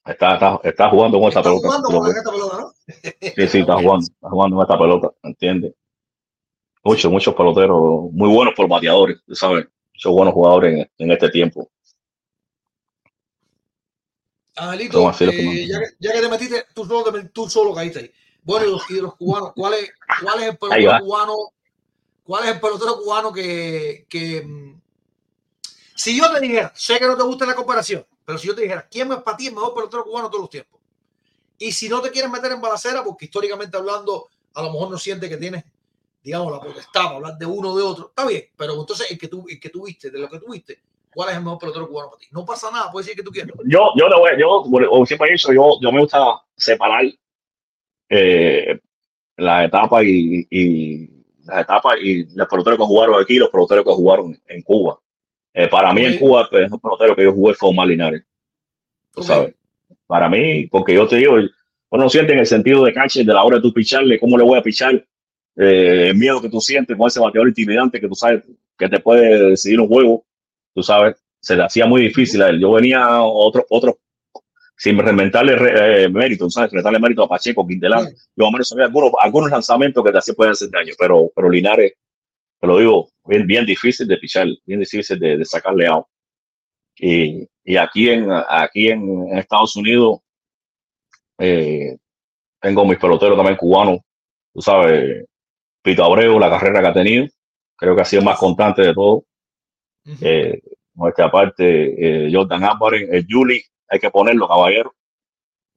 Está, 0.06 0.34
está, 0.36 0.60
está 0.64 0.90
jugando 0.90 1.20
con 1.20 1.30
esta 1.30 1.40
Está 1.40 1.50
pelota. 1.50 1.68
jugando 1.68 2.00
con 2.00 2.10
esta 2.10 2.32
pelota, 2.32 2.58
¿no? 2.60 2.72
Sí, 3.36 3.48
sí, 3.48 3.60
está 3.60 3.74
jugando, 3.74 4.06
está 4.06 4.30
jugando 4.30 4.56
en 4.58 4.62
esta 4.62 4.78
pelota, 4.78 5.12
¿entiendes? 5.24 5.74
Muchos, 6.84 7.12
muchos 7.12 7.34
peloteros, 7.34 8.12
muy 8.12 8.30
buenos 8.32 8.54
por 8.56 8.68
bateadores, 8.68 9.18
¿sabes? 9.32 9.66
Muchos 9.94 10.12
buenos 10.14 10.34
jugadores 10.36 10.74
en, 10.80 10.92
en 11.00 11.12
este 11.12 11.30
tiempo. 11.30 11.72
Angelito, 14.58 15.10
eh, 15.20 15.68
ya, 15.68 15.80
que, 15.80 15.86
ya 16.00 16.14
que 16.14 16.22
te 16.22 16.30
metiste, 16.30 16.64
solo, 16.76 17.04
tú 17.34 17.50
solo 17.50 17.74
caíste 17.74 18.00
ahí. 18.00 18.12
Bueno, 18.46 18.66
y 18.68 18.72
los, 18.72 18.90
y 18.92 19.02
los 19.02 19.16
cubanos, 19.16 19.52
¿cuál 19.56 19.74
es, 19.74 19.92
cuál 20.22 20.44
es 20.44 20.50
el 20.50 20.58
pelotero 20.58 21.00
cubano? 21.00 21.36
¿Cuál 22.24 22.44
es 22.46 22.52
el 22.52 22.60
pelotero 22.60 22.98
cubano 22.98 23.34
que, 23.34 24.06
que 24.08 24.42
mm, 24.46 24.82
si 25.96 26.16
yo 26.16 26.32
te 26.32 26.40
dijera, 26.40 26.72
sé 26.76 27.00
que 27.00 27.08
no 27.08 27.18
te 27.18 27.24
gusta 27.24 27.46
la 27.46 27.56
comparación, 27.56 28.06
pero 28.24 28.38
si 28.38 28.48
yo 28.48 28.56
te 28.56 28.62
dijera, 28.62 28.88
¿quién 28.90 29.12
es 29.12 29.18
para 29.20 29.36
ti 29.36 29.48
el 29.48 29.54
mejor 29.54 29.74
pelotero 29.74 30.04
cubano 30.04 30.28
de 30.28 30.32
todos 30.32 30.44
los 30.44 30.50
tiempos? 30.50 30.80
Y 31.58 31.72
si 31.72 31.90
no 31.90 32.02
te 32.02 32.12
quieres 32.12 32.30
meter 32.30 32.52
en 32.52 32.62
balacera, 32.62 33.04
porque 33.04 33.26
históricamente 33.26 33.78
hablando, 33.78 34.28
a 34.54 34.62
lo 34.62 34.72
mejor 34.72 34.92
no 34.92 34.98
sientes 35.00 35.28
que 35.28 35.38
tienes, 35.38 35.64
digamos, 36.22 36.52
la 36.52 36.60
potestad 36.60 37.04
para 37.06 37.16
hablar 37.16 37.38
de 37.38 37.46
uno 37.48 37.72
o 37.72 37.78
de 37.78 37.84
otro, 37.84 38.10
está 38.10 38.28
bien, 38.28 38.44
pero 38.56 38.80
entonces 38.80 39.10
el 39.10 39.18
que 39.18 39.28
tú, 39.28 39.46
el 39.50 39.60
que 39.60 39.70
tuviste, 39.70 40.12
de 40.12 40.20
lo 40.20 40.30
que 40.30 40.40
tuviste, 40.40 40.80
¿cuál 41.14 41.30
es 41.30 41.38
el 41.38 41.44
mejor 41.44 41.58
pelotero 41.58 41.88
cubano 41.88 42.10
para 42.10 42.20
ti? 42.20 42.28
No 42.32 42.46
pasa 42.46 42.70
nada, 42.70 42.92
puedes 42.92 43.08
decir 43.08 43.18
que 43.18 43.24
tú 43.24 43.32
quieres. 43.32 43.56
Yo, 43.66 43.92
yo 43.96 44.10
voy, 44.20 44.32
yo, 44.38 44.64
como 44.64 45.06
siempre 45.06 45.30
he 45.30 45.32
dicho, 45.32 45.54
yo, 45.54 45.80
yo 45.82 45.92
me 45.92 46.02
gusta 46.02 46.44
separar 46.58 47.06
eh, 48.10 48.80
las 49.38 49.66
etapas 49.66 50.04
y, 50.04 50.48
y 50.50 51.10
las 51.46 51.62
etapas 51.62 51.98
y 52.02 52.26
los 52.36 52.48
peloteros 52.48 52.80
que 52.80 52.86
jugaron 52.86 53.22
aquí 53.22 53.38
los 53.38 53.50
peloteros 53.50 53.86
que 53.86 53.92
jugaron 53.92 54.38
en 54.48 54.62
Cuba. 54.62 55.00
Eh, 55.54 55.68
para 55.70 55.94
mí 55.94 56.04
en. 56.04 56.18
Cuba, 56.18 56.48
pues, 56.50 56.70
el 56.72 56.80
pelotero 56.80 57.16
que 57.16 57.24
yo 57.24 57.34
jugué 57.34 57.54
fue 57.54 57.70
Omar 57.70 57.88
Linares. 57.88 58.24
Tú 59.14 59.24
sabes. 59.24 59.56
Para 60.06 60.30
mí, 60.30 60.68
porque 60.68 60.94
yo 60.94 61.08
te 61.08 61.16
digo, 61.16 61.38
uno 61.90 62.10
siente 62.10 62.34
en 62.34 62.40
el 62.40 62.46
sentido 62.46 62.84
de 62.84 62.94
cancha 62.94 63.20
de 63.20 63.34
la 63.34 63.44
hora 63.44 63.58
de 63.58 63.62
tú 63.62 63.74
picharle, 63.74 64.20
cómo 64.20 64.38
le 64.38 64.44
voy 64.44 64.60
a 64.60 64.62
pichar, 64.62 64.96
eh, 65.56 66.10
el 66.10 66.18
miedo 66.18 66.42
que 66.42 66.50
tú 66.50 66.60
sientes 66.60 66.98
con 66.98 67.08
ese 67.08 67.22
bateador 67.22 67.48
intimidante 67.48 68.02
que 68.02 68.08
tú 68.08 68.16
sabes 68.16 68.44
que 68.78 68.90
te 68.90 69.00
puede 69.00 69.52
decidir 69.52 69.80
un 69.80 69.88
juego, 69.88 70.26
tú 70.74 70.84
sabes, 70.84 71.16
se 71.40 71.56
le 71.56 71.64
hacía 71.64 71.86
muy 71.86 72.02
difícil 72.02 72.42
a 72.42 72.50
él. 72.50 72.60
Yo 72.60 72.74
venía 72.74 73.04
a 73.06 73.24
otro, 73.24 73.66
otro, 73.70 73.98
sin 74.78 74.98
reinventarle 74.98 75.56
re- 75.56 76.04
eh, 76.04 76.10
mérito, 76.10 76.50
¿sabes? 76.50 76.72
Restarle 76.72 77.00
mérito 77.00 77.24
a 77.24 77.30
Pacheco, 77.30 77.66
Quintelán. 77.66 78.08
Yo, 78.36 78.52
menos 78.52 78.72
algunos, 78.74 79.12
algunos 79.20 79.50
lanzamientos 79.50 80.04
que 80.04 80.12
te 80.12 80.34
pueden 80.34 80.52
hacer 80.52 80.70
daño, 80.70 80.94
pero, 81.00 81.32
pero 81.36 81.50
Linares, 81.50 81.94
te 82.60 82.68
lo 82.68 82.78
digo, 82.78 83.10
bien, 83.26 83.48
bien 83.48 83.66
difícil 83.66 84.08
de 84.08 84.18
pichar, 84.18 84.48
bien 84.66 84.80
difícil 84.80 85.20
de, 85.20 85.38
de 85.38 85.46
sacarle 85.46 85.88
out. 85.88 86.06
Y, 86.98 87.48
y 87.64 87.78
aquí 87.78 88.10
en, 88.10 88.28
aquí 88.32 88.90
en, 88.90 89.38
Estados 89.38 89.76
Unidos, 89.76 90.20
eh, 91.38 91.98
tengo 92.62 92.86
mis 92.86 92.98
peloteros 92.98 93.38
también 93.38 93.58
cubanos, 93.58 94.00
tú 94.54 94.62
sabes, 94.62 95.26
Pito 95.82 96.04
Abreu, 96.04 96.40
la 96.40 96.50
carrera 96.50 96.82
que 96.82 96.88
ha 96.88 96.94
tenido, 96.94 97.28
creo 97.76 97.96
que 97.96 98.02
ha 98.02 98.06
sido 98.06 98.24
más 98.24 98.40
constante 98.40 98.82
de 98.82 98.94
todo. 98.94 99.26
Ujú. 100.06 100.18
Eh, 100.22 100.62
nuestra 100.96 101.30
parte, 101.30 102.26
eh, 102.28 102.30
Jordan 102.34 102.64
Álvarez, 102.64 103.10
el 103.12 103.26
Juli, 103.30 103.62
hay 103.88 104.00
que 104.00 104.10
ponerlo, 104.10 104.48
caballero. 104.48 104.94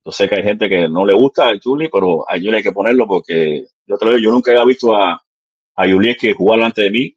Yo 0.04 0.12
sé 0.12 0.28
que 0.28 0.36
hay 0.36 0.42
gente 0.42 0.68
que 0.68 0.88
no 0.88 1.04
le 1.04 1.12
gusta 1.12 1.50
el 1.50 1.60
Juli, 1.62 1.88
pero 1.88 2.28
a 2.28 2.34
Juli 2.34 2.56
hay 2.56 2.62
que 2.62 2.72
ponerlo 2.72 3.06
porque 3.06 3.66
yo 3.86 3.98
te 3.98 4.04
lo 4.04 4.12
digo, 4.12 4.24
yo 4.24 4.32
nunca 4.32 4.50
había 4.50 4.64
visto 4.64 4.96
a, 4.96 5.22
a 5.76 5.86
Julieski 5.86 6.32
jugar 6.32 6.58
delante 6.58 6.82
de 6.82 6.90
mí. 6.90 7.16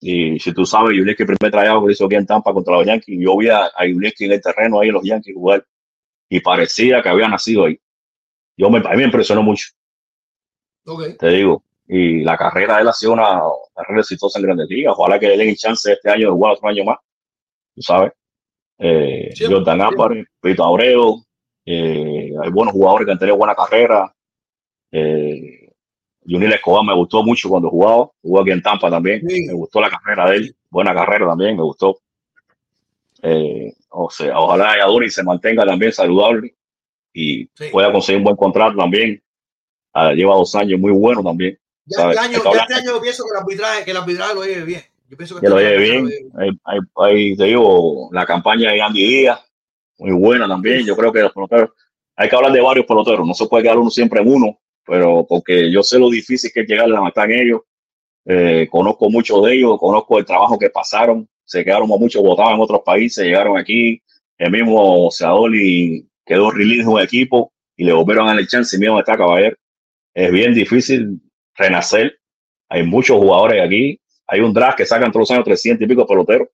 Y 0.00 0.38
si 0.38 0.54
tú 0.54 0.64
sabes, 0.64 0.96
Julieski 0.96 1.24
primer 1.24 1.50
trayado 1.50 1.84
que 1.84 1.92
hizo 1.92 2.06
aquí 2.06 2.14
en 2.14 2.26
Tampa 2.26 2.52
contra 2.52 2.74
los 2.76 2.86
Yankees, 2.86 3.18
yo 3.20 3.36
vi 3.36 3.48
a, 3.48 3.64
a 3.66 3.84
en 3.84 4.32
el 4.32 4.40
terreno 4.42 4.80
ahí 4.80 4.88
en 4.88 4.94
los 4.94 5.04
Yankees 5.04 5.34
jugar 5.34 5.66
y 6.28 6.40
parecía 6.40 7.02
que 7.02 7.08
había 7.08 7.28
nacido 7.28 7.64
ahí. 7.66 7.78
Yo 8.56 8.70
me, 8.70 8.78
a 8.78 8.90
mí 8.90 8.96
me 8.98 9.04
impresionó 9.04 9.42
mucho, 9.42 9.66
te 11.18 11.28
digo. 11.28 11.64
Y 11.88 12.22
la 12.22 12.36
carrera 12.36 12.76
de 12.76 12.82
él 12.82 12.88
ha 12.88 12.92
sido 12.92 13.12
una 13.14 13.40
carrera 13.74 14.00
exitosa 14.00 14.38
en 14.38 14.44
Grandes 14.44 14.68
Ligas. 14.68 14.94
Ojalá 14.96 15.18
que 15.18 15.28
le 15.28 15.36
den 15.36 15.48
el 15.48 15.56
chance 15.56 15.92
este 15.92 16.08
año 16.10 16.26
de 16.28 16.32
jugar 16.32 16.52
otro 16.52 16.68
año 16.68 16.84
más, 16.84 16.98
tú 17.74 17.82
sabes. 17.82 18.12
Eh, 18.82 19.34
Jordan 19.38 19.64
siempre. 19.78 19.82
Álvarez, 19.86 20.26
Pito 20.40 20.64
Abreu, 20.64 21.22
eh, 21.66 22.32
hay 22.42 22.50
buenos 22.50 22.72
jugadores 22.72 23.06
que 23.06 23.12
han 23.12 23.18
tenido 23.18 23.36
buena 23.36 23.54
carrera. 23.54 24.12
Eh, 24.90 25.68
Junil 26.26 26.52
Escobar 26.52 26.84
me 26.84 26.94
gustó 26.94 27.22
mucho 27.22 27.48
cuando 27.48 27.68
jugaba, 27.70 28.08
jugó 28.22 28.40
aquí 28.40 28.50
en 28.50 28.62
Tampa 28.62 28.90
también, 28.90 29.22
Sí. 29.28 29.46
me 29.46 29.52
gustó 29.52 29.80
la 29.80 29.90
carrera 29.90 30.30
de 30.30 30.36
él, 30.36 30.56
buena 30.70 30.94
carrera 30.94 31.26
también, 31.26 31.56
me 31.56 31.62
gustó. 31.62 31.98
Eh, 33.22 33.74
o 33.90 34.10
sea, 34.10 34.38
ojalá 34.38 34.76
Yaduri 34.78 35.10
se 35.10 35.22
mantenga 35.22 35.64
también 35.66 35.92
saludable 35.92 36.54
y 37.12 37.44
Sí. 37.54 37.66
pueda 37.70 37.92
conseguir 37.92 38.18
un 38.18 38.24
buen 38.24 38.36
contrato 38.36 38.76
también. 38.76 39.22
Ah, 39.92 40.12
lleva 40.12 40.34
dos 40.36 40.54
años 40.54 40.80
muy 40.80 40.92
bueno 40.92 41.22
también. 41.22 41.58
Ya 41.84 42.10
este 42.10 42.20
año, 42.20 42.38
ya 42.54 42.60
este 42.60 42.74
año 42.74 43.00
pienso 43.00 43.24
que 43.24 43.30
el 43.30 43.40
arbitraje, 43.42 43.84
que 43.84 43.90
el 43.90 43.96
arbitraje 43.96 44.34
lo 44.34 44.44
lleve 44.44 44.64
bien. 44.64 44.82
Yo 45.10 45.16
pienso 45.16 45.40
que 45.40 45.48
lo 45.48 45.58
lleve 45.58 45.76
bien. 45.76 46.08
hay, 46.94 47.36
te 47.36 47.44
digo, 47.44 48.08
la 48.12 48.24
campaña 48.24 48.70
de 48.70 48.80
Andy 48.80 49.04
Díaz, 49.04 49.40
muy 49.98 50.12
buena 50.12 50.46
también. 50.46 50.86
Yo 50.86 50.96
creo 50.96 51.12
que 51.12 51.20
los 51.20 51.32
peloteros, 51.32 51.70
hay 52.14 52.28
que 52.28 52.36
hablar 52.36 52.52
de 52.52 52.60
varios 52.60 52.86
peloteros, 52.86 53.26
no 53.26 53.34
se 53.34 53.46
puede 53.46 53.64
quedar 53.64 53.78
uno 53.78 53.90
siempre 53.90 54.20
en 54.20 54.28
uno, 54.32 54.60
pero 54.86 55.26
porque 55.28 55.68
yo 55.72 55.82
sé 55.82 55.98
lo 55.98 56.08
difícil 56.10 56.52
que 56.54 56.60
es 56.60 56.68
llegar 56.68 56.84
a 56.84 56.88
la 56.88 57.12
en 57.24 57.30
ellos. 57.32 57.60
Eh, 58.24 58.68
conozco 58.70 59.10
muchos 59.10 59.44
de 59.44 59.54
ellos, 59.54 59.78
conozco 59.80 60.16
el 60.18 60.24
trabajo 60.24 60.56
que 60.56 60.70
pasaron, 60.70 61.28
se 61.44 61.64
quedaron 61.64 61.88
muchos 61.88 62.22
votados 62.22 62.52
en 62.52 62.60
otros 62.60 62.82
países, 62.84 63.24
llegaron 63.24 63.58
aquí, 63.58 64.00
el 64.38 64.52
mismo 64.52 65.10
Seadoli 65.10 66.06
quedó 66.24 66.52
release 66.52 66.86
un 66.86 67.00
equipo 67.00 67.52
y 67.76 67.82
le 67.82 67.92
volvieron 67.92 68.26
a 68.26 68.30
dar 68.30 68.38
el 68.38 68.46
chance 68.46 68.76
y 68.76 68.80
dónde 68.80 69.00
está 69.00 69.16
caballero. 69.16 69.56
Es 70.14 70.30
bien 70.30 70.54
difícil 70.54 71.20
renacer. 71.56 72.16
Hay 72.68 72.84
muchos 72.84 73.18
jugadores 73.18 73.60
aquí. 73.64 73.98
Hay 74.32 74.40
un 74.40 74.52
draft 74.52 74.76
que 74.78 74.86
sacan 74.86 75.10
todos 75.10 75.22
los 75.28 75.30
años 75.32 75.44
300 75.44 75.84
y 75.84 75.88
pico 75.88 76.06
peloteros. 76.06 76.48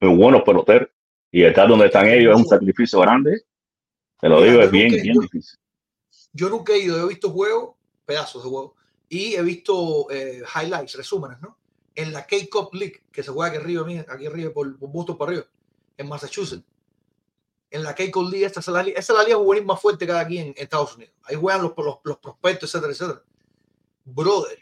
Muy 0.00 0.16
buenos 0.16 0.42
peloteros. 0.42 0.88
Y 1.30 1.44
estar 1.44 1.68
donde 1.68 1.86
están 1.86 2.08
ellos 2.08 2.34
es 2.34 2.40
un 2.42 2.48
sacrificio 2.48 2.98
grande. 3.00 3.42
Te 4.20 4.28
lo 4.28 4.36
Mira, 4.40 4.50
digo, 4.50 4.62
es 4.62 4.70
bien, 4.70 4.88
nunca- 4.90 5.02
bien 5.02 5.14
yo- 5.14 5.20
difícil. 5.22 5.58
Yo 6.32 6.48
nunca 6.48 6.72
he 6.72 6.78
ido, 6.78 7.04
he 7.04 7.08
visto 7.08 7.30
juegos, 7.30 7.74
pedazos 8.06 8.42
de 8.42 8.48
juegos, 8.50 8.72
y 9.08 9.34
he 9.34 9.42
visto 9.42 10.10
eh, 10.10 10.42
highlights, 10.54 10.94
resúmenes, 10.96 11.40
¿no? 11.40 11.58
En 11.94 12.12
la 12.12 12.26
K-Cup 12.26 12.74
League, 12.74 13.02
que 13.12 13.22
se 13.22 13.30
juega 13.30 13.50
aquí 13.52 13.62
arriba, 13.62 13.86
aquí 14.08 14.26
arriba 14.26 14.50
por, 14.52 14.78
por 14.78 14.88
Boston 14.90 15.18
para 15.18 15.30
arriba, 15.32 15.46
en 15.98 16.08
Massachusetts. 16.08 16.64
En 17.70 17.82
la 17.82 17.94
K-Cup 17.94 18.30
League, 18.30 18.46
esta 18.46 18.60
es 18.60 18.68
la, 18.68 18.82
li- 18.82 18.92
esa 18.96 19.12
es 19.12 19.18
la 19.18 19.24
liga 19.24 19.36
juvenil 19.36 19.64
más 19.66 19.80
fuerte 19.80 20.06
que 20.06 20.12
hay 20.12 20.24
aquí 20.24 20.38
en 20.38 20.54
Estados 20.56 20.96
Unidos. 20.96 21.14
Ahí 21.24 21.36
juegan 21.36 21.62
los, 21.62 21.72
los, 21.76 21.98
los 22.02 22.16
prospectos, 22.18 22.68
etcétera, 22.74 22.92
etcétera. 22.92 23.22
Brother, 24.04 24.58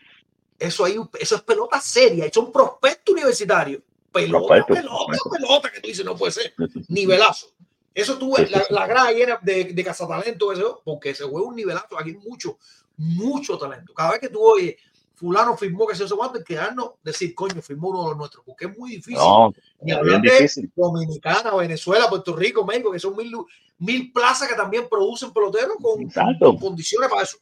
eso, 0.60 0.84
ahí, 0.84 0.96
eso 1.18 1.36
es 1.36 1.42
pelota 1.42 1.80
seria, 1.80 2.26
eso 2.26 2.40
es 2.40 2.46
un 2.46 2.52
prospecto 2.52 3.12
universitario. 3.12 3.82
Pelota, 4.12 4.46
Prospecto, 4.46 4.74
pelota, 4.74 5.06
prospecto. 5.06 5.30
pelota, 5.30 5.72
que 5.72 5.80
tú 5.80 5.88
dices, 5.88 6.04
no 6.04 6.16
puede 6.16 6.32
ser. 6.32 6.54
Nivelazo. 6.88 7.46
Eso 7.94 8.18
sí, 8.18 8.46
la, 8.50 8.64
la 8.70 8.86
grada 8.86 9.12
llena 9.12 9.38
de, 9.42 9.64
de 9.64 9.84
cazatalento, 9.84 10.52
eso, 10.52 10.82
porque 10.84 11.14
se 11.14 11.24
juega 11.24 11.46
un 11.48 11.56
nivelazo. 11.56 11.98
Aquí 11.98 12.10
hay 12.10 12.16
mucho, 12.16 12.58
mucho 12.96 13.56
talento. 13.58 13.92
Cada 13.94 14.12
vez 14.12 14.20
que 14.20 14.28
tú 14.28 14.40
oyes, 14.42 14.76
Fulano 15.14 15.56
firmó 15.56 15.86
que 15.86 15.94
se 15.94 16.04
hace 16.04 16.14
cuánto, 16.14 16.42
quedarnos, 16.42 16.92
decir, 17.02 17.34
coño, 17.34 17.60
firmó 17.62 17.90
uno 17.90 18.02
de 18.04 18.08
los 18.10 18.18
nuestros, 18.18 18.44
porque 18.44 18.66
es 18.66 18.78
muy 18.78 18.90
difícil. 18.90 19.14
No, 19.16 19.52
es 19.84 19.94
hablar 19.96 20.22
de 20.22 20.30
difícil. 20.30 20.72
Dominicana, 20.74 21.54
Venezuela, 21.54 22.08
Puerto 22.08 22.34
Rico, 22.34 22.64
México, 22.64 22.90
que 22.90 22.98
son 22.98 23.16
mil, 23.16 23.32
mil 23.78 24.12
plazas 24.12 24.48
que 24.48 24.54
también 24.54 24.88
producen 24.88 25.32
peloteros 25.32 25.76
con, 25.80 26.58
condiciones 26.58 27.08
para 27.10 27.22
eso. 27.22 27.38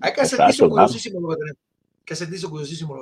Hay 0.00 0.12
que 0.12 0.24
sentirse 0.24 0.68
curiosísimo 0.68 1.20
lo 1.20 1.28
que 1.30 1.36
tenemos. 1.36 1.69
Que 2.10 2.48
curiosísimo 2.48 2.96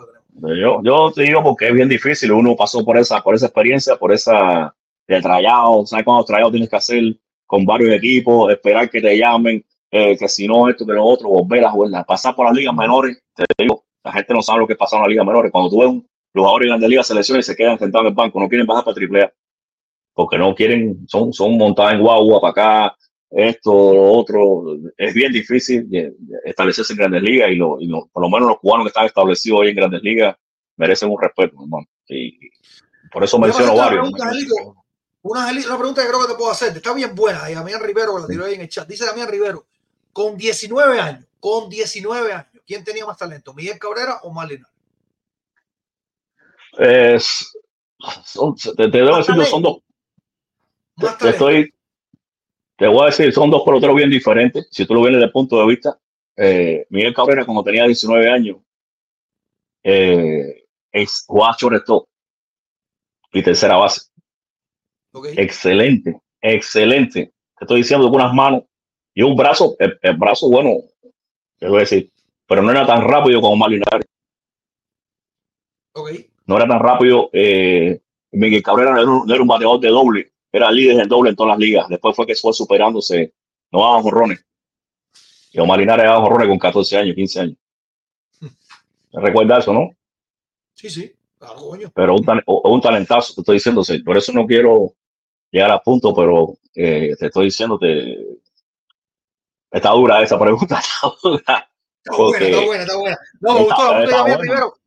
yo 0.83 1.11
te 1.13 1.23
digo 1.23 1.43
porque 1.43 1.69
es 1.69 1.73
bien 1.73 1.89
difícil. 1.89 2.31
Uno 2.31 2.55
pasó 2.55 2.85
por 2.85 2.99
esa, 2.99 3.23
por 3.23 3.35
esa 3.35 3.47
experiencia, 3.47 3.97
por 3.97 4.13
esa 4.13 4.75
de 5.07 5.23
trayado. 5.23 5.87
¿Sabes 5.87 6.05
cuántos 6.05 6.27
trayados 6.27 6.53
tienes 6.53 6.69
que 6.69 6.77
hacer 6.77 7.17
con 7.47 7.65
varios 7.65 7.95
equipos? 7.95 8.53
Esperar 8.53 8.91
que 8.91 9.01
te 9.01 9.17
llamen, 9.17 9.65
eh, 9.91 10.15
que 10.19 10.29
si 10.29 10.47
no 10.47 10.69
esto, 10.69 10.85
que 10.85 10.93
lo 10.93 11.03
otro, 11.03 11.31
volver 11.31 11.65
a 11.65 11.71
jugar. 11.71 12.05
Pasar 12.05 12.35
por 12.35 12.47
las 12.47 12.55
ligas 12.55 12.75
menores, 12.75 13.19
te 13.35 13.45
digo, 13.57 13.83
la 14.05 14.13
gente 14.13 14.35
no 14.35 14.43
sabe 14.43 14.61
lo 14.61 14.67
que 14.67 14.77
pasa 14.77 14.97
en 14.97 15.03
las 15.03 15.09
ligas 15.09 15.25
menores. 15.25 15.51
Cuando 15.51 15.71
tú 15.71 15.79
ves 15.79 15.89
un, 15.89 16.07
los 16.35 16.43
jugadores 16.43 16.67
de 16.67 16.69
grandes 16.69 16.91
ligas 16.91 17.07
selecciones 17.07 17.47
se 17.47 17.57
quedan 17.57 17.79
sentados 17.79 18.05
en 18.05 18.09
el 18.09 18.15
banco, 18.15 18.39
no 18.39 18.49
quieren 18.49 18.67
bajar 18.67 18.85
para 18.85 18.95
triple 18.95 19.23
A. 19.23 19.33
Porque 20.13 20.37
no 20.37 20.55
quieren, 20.55 21.09
son, 21.09 21.33
son 21.33 21.57
montadas 21.57 21.95
en 21.95 22.03
guagua 22.03 22.43
para 22.43 22.51
acá, 22.51 22.97
esto, 23.31 23.71
lo 23.95 24.13
otro. 24.13 24.77
Es 24.97 25.13
bien 25.15 25.33
difícil 25.33 25.89
de- 25.91 26.15
de 26.19 26.39
establecerse 26.45 26.93
en 26.95 26.99
grandes 26.99 27.23
ligas 27.23 27.51
y, 27.51 27.57
lo, 27.57 27.79
y 27.81 27.87
lo- 27.87 28.07
por 28.09 28.23
lo 28.23 28.31
menos 28.31 28.49
los 28.49 28.59
cubanos 28.59 28.85
que 28.85 28.89
están 28.89 29.07
establecidos 29.07 29.61
hoy 29.61 29.69
en 29.71 29.77
grandes 29.77 30.03
ligas 30.03 30.37
merecen 30.77 31.11
un 31.11 31.21
respeto, 31.21 31.57
hermano. 31.63 31.87
Y 32.09 32.39
por 33.13 33.25
eso 33.25 33.39
menciono 33.39 33.75
varios. 33.77 34.11
pregunta. 34.13 34.31
Una, 35.21 35.51
una 35.51 35.77
pregunta 35.79 36.03
que 36.03 36.09
creo 36.09 36.21
que 36.23 36.33
te 36.33 36.39
puedo 36.39 36.51
hacer. 36.51 36.75
Está 36.77 36.95
bien 36.95 37.15
buena. 37.15 37.51
Y 37.51 37.55
Damián 37.55 37.83
Rivero, 37.83 38.19
la 38.19 38.27
tiró 38.27 38.45
ahí 38.47 38.55
en 38.55 38.63
el 38.63 38.69
chat. 38.69 38.89
Dice 38.89 39.05
Damián 39.05 39.29
Rivero, 39.29 39.67
con 40.13 40.37
19 40.39 40.99
años, 41.01 41.27
con 41.41 41.69
19 41.69 42.33
años, 42.33 42.47
¿quién 42.67 42.83
tenía 42.85 43.05
más 43.05 43.19
talento? 43.19 43.53
¿Miguel 43.53 43.79
Cabrera 43.79 44.21
o 44.23 44.33
Malina? 44.33 44.69
Es- 46.79 47.53
son- 48.25 48.55
te, 48.57 48.73
te 48.75 48.89
debo 48.99 49.17
decir 49.19 49.35
son 49.47 49.63
dos. 49.63 49.79
Más 50.97 51.19
Te 51.19 51.25
talento. 51.25 51.51
estoy, 51.51 51.75
te 52.79 52.87
voy 52.87 53.03
a 53.03 53.07
decir, 53.07 53.33
son 53.33 53.51
dos 53.51 53.65
peloteros 53.65 53.97
bien 53.97 54.09
diferentes. 54.09 54.69
Si 54.71 54.87
tú 54.87 54.95
lo 54.95 55.03
ves 55.03 55.13
desde 55.13 55.25
el 55.25 55.33
punto 55.33 55.59
de 55.59 55.67
vista, 55.67 55.99
eh, 56.37 56.87
Miguel 56.91 57.13
Cabrera, 57.13 57.45
cuando 57.45 57.65
tenía 57.65 57.85
19 57.85 58.31
años, 58.31 58.59
eh, 59.83 60.65
es 60.93 61.25
jugaba 61.27 61.57
shortstop 61.59 62.09
y 63.33 63.43
tercera 63.43 63.77
base. 63.77 64.03
Excelente, 65.37 66.21
excelente. 66.41 67.33
Te 67.59 67.65
estoy 67.65 67.79
diciendo 67.79 68.07
con 68.07 68.21
unas 68.21 68.33
manos 68.33 68.63
y 69.13 69.23
un 69.23 69.35
brazo, 69.35 69.75
el, 69.81 69.99
el 70.01 70.17
brazo, 70.17 70.49
bueno, 70.49 70.77
te 71.59 71.67
voy 71.67 71.79
a 71.79 71.81
decir, 71.81 72.13
pero 72.47 72.63
no 72.63 72.71
era 72.71 72.87
tan 72.87 73.03
rápido 73.03 73.41
como 73.41 73.57
Malinares. 73.57 74.07
Ok. 75.95 76.11
No 76.47 76.57
era 76.57 76.69
tan 76.69 76.79
rápido. 76.79 77.29
Eh, 77.33 78.01
Miguel 78.31 78.63
Cabrera 78.63 78.93
no 78.93 79.01
era, 79.01 79.11
un, 79.11 79.27
no 79.27 79.35
era 79.35 79.43
un 79.43 79.49
bateador 79.49 79.81
de 79.81 79.89
doble, 79.89 80.33
era 80.53 80.71
líder 80.71 81.01
en 81.01 81.09
doble 81.09 81.31
en 81.31 81.37
todas 81.37 81.51
las 81.51 81.59
ligas. 81.59 81.89
Después 81.89 82.17
fue 82.17 82.27
que 82.27 82.35
fue 82.35 82.53
superándose, 82.53 83.33
no 83.71 83.81
daba 83.81 84.03
jorrones. 84.03 84.45
Y 85.53 85.61
Omar 85.61 85.79
Linares 85.79 86.05
daba 86.05 86.21
jorrones 86.21 86.49
con 86.49 86.59
14 86.59 86.99
años, 86.99 87.15
15 87.15 87.41
años. 87.41 87.57
Recuerda 89.13 89.59
eso, 89.59 89.73
¿no? 89.73 89.91
Sí, 90.75 90.91
sí. 90.91 91.13
Claro, 91.39 91.69
coño. 91.69 91.93
pero 91.95 92.17
un, 92.17 92.81
talentazo, 92.81 93.33
te 93.33 93.43
estoy 93.43 93.57
diciendo, 93.57 93.83
por 94.05 94.17
eso 94.17 94.33
no 94.33 94.45
quiero 94.45 94.95
llegar 95.53 95.71
a 95.71 95.81
punto, 95.81 96.13
pero 96.13 96.59
eh, 96.75 97.15
te 97.17 97.27
estoy 97.27 97.45
diciendo, 97.45 97.79
te, 97.79 98.17
está 99.71 99.91
dura 99.91 100.21
esa 100.21 100.39
pregunta, 100.39 100.79
está 100.81 101.17
dura. 101.23 101.71
Está 102.05 102.17
buena, 102.17 102.47
está 102.47 102.65
buena, 102.65 102.83
está 102.83 102.97
buena. 102.97 103.19
No, 103.41 103.55
me 103.55 103.61
gustó 103.61 103.93
la 103.93 104.05
pregunta 104.05 104.39
primero. 104.39 104.78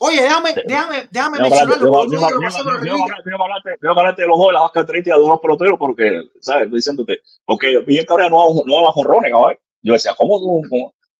Oye, 0.00 0.22
déjame, 0.22 0.54
déjame, 0.66 1.08
déjame 1.10 1.38
mencionarlo. 1.40 1.74
que 2.02 3.36
hablarte- 3.88 4.22
de 4.22 4.26
los 4.26 4.36
juegos 4.36 4.48
de 4.48 4.52
las 4.60 4.72
características 4.72 5.18
de 5.18 5.24
unos 5.24 5.40
peloteros, 5.40 5.78
porque, 5.78 6.22
¿sabes? 6.40 6.64
Estoy 6.64 6.78
diciéndote, 6.78 7.20
porque 7.44 7.82
Miguel 7.86 8.06
Cabrera 8.06 8.28
no 8.30 8.48
no 8.66 8.76
daba 8.76 8.92
jonrones, 8.92 9.30
cabrón. 9.32 9.56
Yo 9.82 9.92
decía, 9.92 10.14
¿cómo? 10.16 10.38
tú-? 10.40 10.62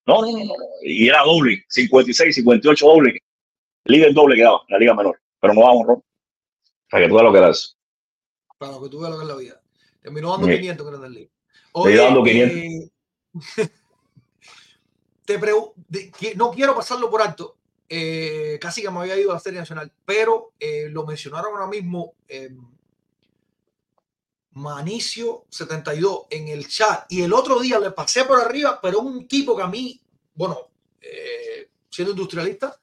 No, 0.06 0.20
no, 0.20 0.22
no, 0.22 0.38
no. 0.44 0.54
Y 0.82 1.08
era 1.08 1.22
doble, 1.22 1.64
56, 1.68 2.34
58 2.34 2.86
doble. 2.86 3.18
Líder 3.84 4.12
doble 4.12 4.36
que 4.36 4.42
daba 4.42 4.60
en 4.68 4.72
la 4.72 4.78
liga 4.78 4.94
menor, 4.94 5.20
pero 5.40 5.54
no 5.54 5.60
daba 5.60 5.72
jonrón. 5.74 5.96
O 5.98 6.04
sea, 6.90 7.00
que 7.00 7.08
tú 7.08 7.14
das 7.14 7.24
lo 7.24 7.32
que 7.32 7.40
das. 7.40 7.76
Para 8.58 8.72
que 8.80 8.88
tú 8.88 9.00
veas 9.00 9.10
lo 9.12 9.18
que 9.18 9.22
es 9.24 9.28
la 9.28 9.36
vida. 9.36 9.60
Terminó 10.02 10.30
dando 10.32 10.46
Sí. 10.48 10.56
500 10.58 10.86
que 10.86 10.90
era 10.94 11.02
del 11.02 11.12
League. 11.14 11.30
Estoy 11.74 11.94
dando 11.96 12.22
500. 12.22 12.56
eh, 12.56 12.90
te 15.24 16.34
no 16.36 16.50
quiero 16.50 16.74
pasarlo 16.74 17.10
por 17.10 17.22
alto. 17.22 17.53
Eh, 17.88 18.58
casi 18.60 18.82
que 18.82 18.90
me 18.90 19.00
había 19.00 19.18
ido 19.18 19.30
a 19.30 19.34
la 19.34 19.40
Serie 19.40 19.60
Nacional, 19.60 19.92
pero 20.04 20.52
eh, 20.58 20.88
lo 20.90 21.04
mencionaron 21.04 21.52
ahora 21.52 21.66
mismo 21.66 22.14
eh, 22.28 22.50
Manicio 24.52 25.44
72 25.48 26.26
en 26.30 26.48
el 26.48 26.68
chat. 26.68 27.10
Y 27.10 27.22
el 27.22 27.32
otro 27.32 27.58
día 27.60 27.78
le 27.78 27.90
pasé 27.90 28.24
por 28.24 28.40
arriba, 28.40 28.78
pero 28.80 29.00
un 29.00 29.26
tipo 29.26 29.56
que 29.56 29.62
a 29.62 29.68
mí, 29.68 30.00
bueno, 30.34 30.58
siendo 31.90 32.12
industrialista, 32.12 32.78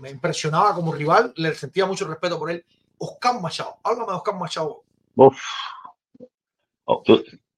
me 0.00 0.10
impresionaba 0.10 0.74
como 0.74 0.92
rival, 0.92 1.32
le 1.36 1.54
sentía 1.54 1.86
mucho 1.86 2.06
respeto 2.06 2.38
por 2.38 2.50
él. 2.50 2.64
Oscar 2.98 3.40
Machado, 3.40 3.78
háblame 3.82 4.12
de 4.12 4.16
Oscar 4.18 4.36
Machado. 4.36 4.84
Oh, 5.16 7.04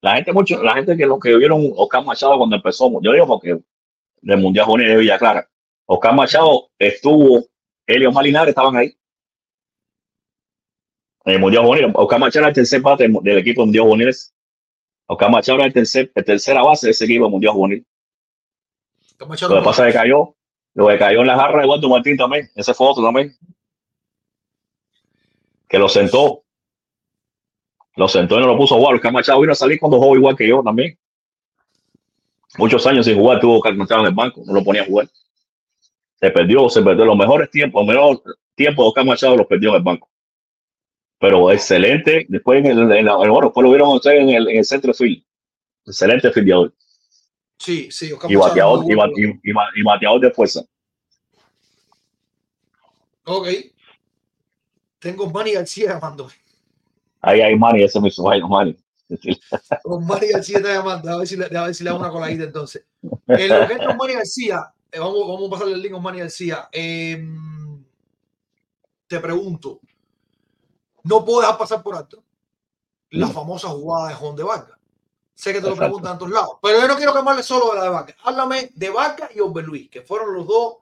la 0.00 0.16
gente 0.16 0.32
mucho, 0.32 0.62
la 0.62 0.74
gente 0.74 0.96
que 0.96 1.06
lo 1.06 1.18
que 1.18 1.36
vieron 1.36 1.70
Oscar 1.76 2.04
Machado 2.04 2.38
cuando 2.38 2.56
empezó, 2.56 2.90
yo 3.02 3.12
digo 3.12 3.26
porque 3.26 3.58
del 4.20 4.38
Mundial 4.38 4.66
Juvenil 4.66 4.88
de 4.88 4.96
Villa 4.96 5.18
Clara, 5.18 5.48
Oscar 5.86 6.14
Machado 6.14 6.70
estuvo, 6.78 7.44
Helio 7.86 8.12
Malinares 8.12 8.50
estaban 8.50 8.76
ahí. 8.76 8.96
En 11.24 11.34
el 11.34 11.40
Mundial 11.40 11.64
Juvenil, 11.64 11.92
Oscar 11.94 12.18
Machado 12.18 12.40
era 12.40 12.48
el 12.48 12.54
tercer 12.54 12.80
bate 12.80 13.08
del, 13.08 13.38
equipo 13.38 13.62
Mundial 13.62 13.84
Juvenil. 13.84 14.14
Oscar 15.06 15.30
Machado 15.30 15.58
era 15.58 15.66
el 15.66 15.72
tercer, 15.72 16.10
el 16.14 16.24
tercera 16.24 16.62
base 16.62 16.86
de 16.86 16.90
ese 16.92 17.04
equipo 17.04 17.28
Mundial 17.28 17.52
Juvenil. 17.52 17.86
Lo 19.18 19.28
que 19.28 19.62
pasa 19.62 19.86
es 19.86 19.92
que 19.92 19.98
cayó, 19.98 20.34
lo 20.74 20.88
que 20.88 20.98
cayó 20.98 21.20
en 21.20 21.26
la 21.28 21.36
jarra 21.36 21.58
de 21.58 21.64
Eduardo 21.64 21.88
Martín 21.88 22.16
también, 22.16 22.50
ese 22.54 22.74
fue 22.74 22.88
otro 22.88 23.04
también. 23.04 23.36
Que 25.68 25.78
lo 25.78 25.88
sentó. 25.88 26.42
Lo 27.94 28.08
sentó 28.08 28.36
y 28.36 28.40
no 28.40 28.46
lo 28.46 28.56
puso 28.56 28.74
a 28.74 28.78
jugar. 28.78 28.94
Oscar 28.94 29.12
Machado 29.12 29.40
vino 29.40 29.52
a 29.52 29.56
salir 29.56 29.78
cuando 29.78 29.98
jugó 29.98 30.16
igual 30.16 30.36
que 30.36 30.48
yo 30.48 30.62
también. 30.62 30.98
Muchos 32.58 32.86
años 32.86 33.06
sin 33.06 33.16
jugar, 33.16 33.40
tuvo 33.40 33.58
Oscar 33.58 33.74
Machado 33.74 34.00
en 34.00 34.08
el 34.08 34.14
banco, 34.14 34.42
no 34.44 34.54
lo 34.54 34.64
ponía 34.64 34.82
a 34.82 34.86
jugar. 34.86 35.08
Se 36.22 36.30
perdió, 36.30 36.68
se 36.68 36.82
perdió. 36.82 37.04
Los 37.04 37.16
mejores 37.16 37.50
tiempos, 37.50 37.84
los 37.84 37.94
mejores 37.94 38.20
tiempos 38.54 38.84
de 38.84 38.88
Oscar 38.90 39.04
Machado 39.04 39.36
los 39.36 39.46
perdió 39.48 39.70
en 39.70 39.74
el 39.76 39.82
banco. 39.82 40.08
Pero 41.18 41.50
excelente. 41.50 42.26
Después 42.28 42.64
en 42.64 42.66
el, 42.70 42.92
en 42.92 43.04
la- 43.06 43.16
bueno, 43.16 43.40
después 43.42 43.64
lo 43.64 43.70
vieron 43.70 43.88
ustedes 43.88 44.20
en 44.20 44.28
el, 44.30 44.48
en 44.48 44.58
el 44.58 44.64
centro 44.64 44.94
field. 44.94 45.24
Excelente 45.84 46.30
fildeador. 46.30 46.72
Sí, 47.58 47.90
sí, 47.90 48.12
Oscar 48.12 48.30
Y 48.30 48.36
bateador, 48.36 48.84
y, 48.84 49.22
y- 49.24 49.40
y 49.50 50.20
de 50.20 50.30
fuerza. 50.30 50.62
Ok. 53.24 53.48
Tengo 55.00 55.28
Manny 55.28 55.54
García 55.54 55.94
llamando. 55.94 56.28
Ahí 57.20 57.40
hay 57.40 57.56
Manny, 57.56 57.82
ese 57.82 57.98
es 57.98 58.02
mi 58.04 58.10
Manny. 58.48 58.76
Con 59.82 60.06
Manny 60.06 60.28
García 60.28 60.58
está 60.58 60.72
llamando. 60.74 61.10
A 61.10 61.18
ver 61.18 61.26
si 61.26 61.36
le, 61.36 61.46
a 61.46 61.64
ver 61.64 61.74
si 61.74 61.82
le 61.82 61.90
hago 61.90 61.98
una 61.98 62.10
coladita 62.10 62.44
entonces. 62.44 62.84
En 63.26 63.48
lo 63.48 63.66
que 63.66 63.74
es 63.74 63.86
con 63.86 63.96
Manny 63.96 64.14
García, 64.14 64.58
eh, 64.58 64.81
vamos, 64.98 65.28
vamos 65.28 65.46
a 65.46 65.50
pasarle 65.50 65.74
el 65.74 65.82
link 65.82 65.92
con 65.92 66.02
Manny 66.02 66.20
García. 66.20 66.68
Eh, 66.72 67.24
te 69.06 69.20
pregunto, 69.20 69.80
no 71.04 71.24
puedo 71.24 71.40
dejar 71.40 71.58
pasar 71.58 71.82
por 71.82 71.96
alto 71.96 72.22
la 73.10 73.28
famosa 73.28 73.68
jugada 73.68 74.08
de 74.08 74.14
Juan 74.14 74.36
de 74.36 74.42
Vargas. 74.42 74.78
Sé 75.34 75.52
que 75.52 75.60
te 75.60 75.68
lo 75.68 75.76
preguntan 75.76 76.12
en 76.12 76.18
todos 76.18 76.32
lados, 76.32 76.56
pero 76.62 76.80
yo 76.80 76.88
no 76.88 76.96
quiero 76.96 77.12
que 77.12 77.22
me 77.22 77.30
hables 77.30 77.46
solo 77.46 77.70
de 77.70 77.78
la 77.78 77.84
de 77.84 77.90
Vargas. 77.90 78.16
Háblame 78.24 78.70
de 78.74 78.90
Vargas 78.90 79.30
y 79.34 79.40
Orbe 79.40 79.62
Luis, 79.62 79.90
que 79.90 80.02
fueron 80.02 80.32
los 80.34 80.46
dos 80.46 80.76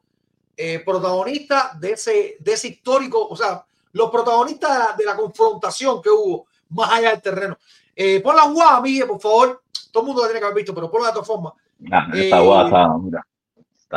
eh, 0.56 0.80
protagonistas 0.80 1.80
de 1.80 1.92
ese, 1.92 2.36
de 2.38 2.52
ese 2.52 2.68
histórico, 2.68 3.26
o 3.26 3.36
sea, 3.36 3.64
los 3.92 4.10
protagonistas 4.10 4.72
de 4.72 4.78
la, 4.78 4.94
de 4.96 5.04
la 5.04 5.16
confrontación 5.16 6.02
que 6.02 6.10
hubo 6.10 6.46
más 6.70 6.92
allá 6.92 7.10
del 7.10 7.22
terreno. 7.22 7.58
Eh, 7.96 8.20
pon 8.20 8.36
la 8.36 8.42
jugada, 8.42 8.80
Miguel, 8.80 9.08
por 9.08 9.20
favor. 9.20 9.62
Todo 9.90 10.02
el 10.02 10.06
mundo 10.06 10.22
la 10.22 10.28
tiene 10.28 10.40
que 10.40 10.46
haber 10.46 10.56
visto, 10.56 10.74
pero 10.74 10.90
ponla 10.90 11.08
de 11.08 11.12
todas 11.14 11.26
formas. 11.26 11.54
Nah, 11.78 12.14
Eh, 12.14 12.24
esta 12.24 12.40
guada 12.40 12.94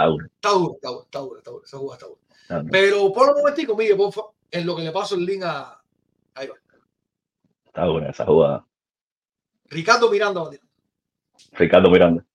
duro, 0.01 0.25
está 0.25 0.49
duro, 0.49 1.37
está 1.37 1.49
duro. 1.51 1.63
Esa 1.63 1.77
jugada 1.77 1.97
está 1.97 2.07
dura. 2.07 2.69
Pero 2.71 3.13
ponlo 3.13 3.33
un 3.33 3.39
momentico, 3.39 3.75
Miguel, 3.75 3.97
por 3.97 4.11
favor, 4.11 4.33
en 4.51 4.65
lo 4.65 4.75
que 4.75 4.83
le 4.83 4.91
paso 4.91 5.15
el 5.15 5.25
link 5.25 5.43
a. 5.43 5.81
Ahí 6.35 6.47
va. 6.47 6.55
Está 7.65 7.85
dura 7.85 8.09
esa 8.09 8.25
jugada. 8.25 8.67
Ricardo 9.65 10.09
Miranda. 10.09 10.41
bateando. 10.41 10.69
Ricardo 11.53 11.89
Miranda. 11.89 12.25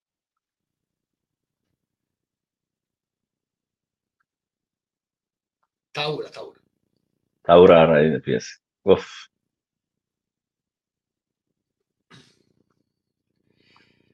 Está 5.89 6.05
dura, 6.11 6.27
está 6.27 6.41
dura. 6.41 6.61
Está 7.37 7.55
dura 7.55 7.75
la 7.77 7.87
raíz 7.87 8.13
de 8.13 8.21
pies. 8.21 8.63
Uf. 8.83 9.29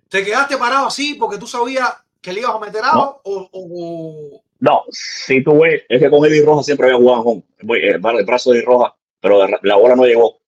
¿Te 0.08 0.24
quedaste 0.24 0.56
parado 0.56 0.86
así 0.86 1.14
porque 1.14 1.38
tú 1.38 1.46
sabías 1.46 2.03
que 2.24 2.32
le 2.32 2.40
ibas 2.40 2.54
a 2.54 2.58
meter 2.58 2.82
agua 2.82 3.20
o, 3.24 3.48
o- 3.52 4.42
No, 4.60 4.82
si 4.90 5.44
tú 5.44 5.60
ves, 5.60 5.82
es 5.88 6.00
que 6.00 6.08
con 6.10 6.24
Eddie 6.24 6.42
Roja 6.44 6.62
siempre 6.62 6.86
había 6.86 6.98
jugado 6.98 7.20
home. 7.22 7.42
Eh, 7.76 7.90
El 7.92 8.24
brazo 8.24 8.50
de 8.50 8.58
Eddie 8.58 8.66
Roja, 8.66 8.94
pero 9.20 9.46
la- 9.46 9.60
la 9.62 9.76
bola 9.76 9.94
no 9.94 10.04
llegó. 10.06 10.38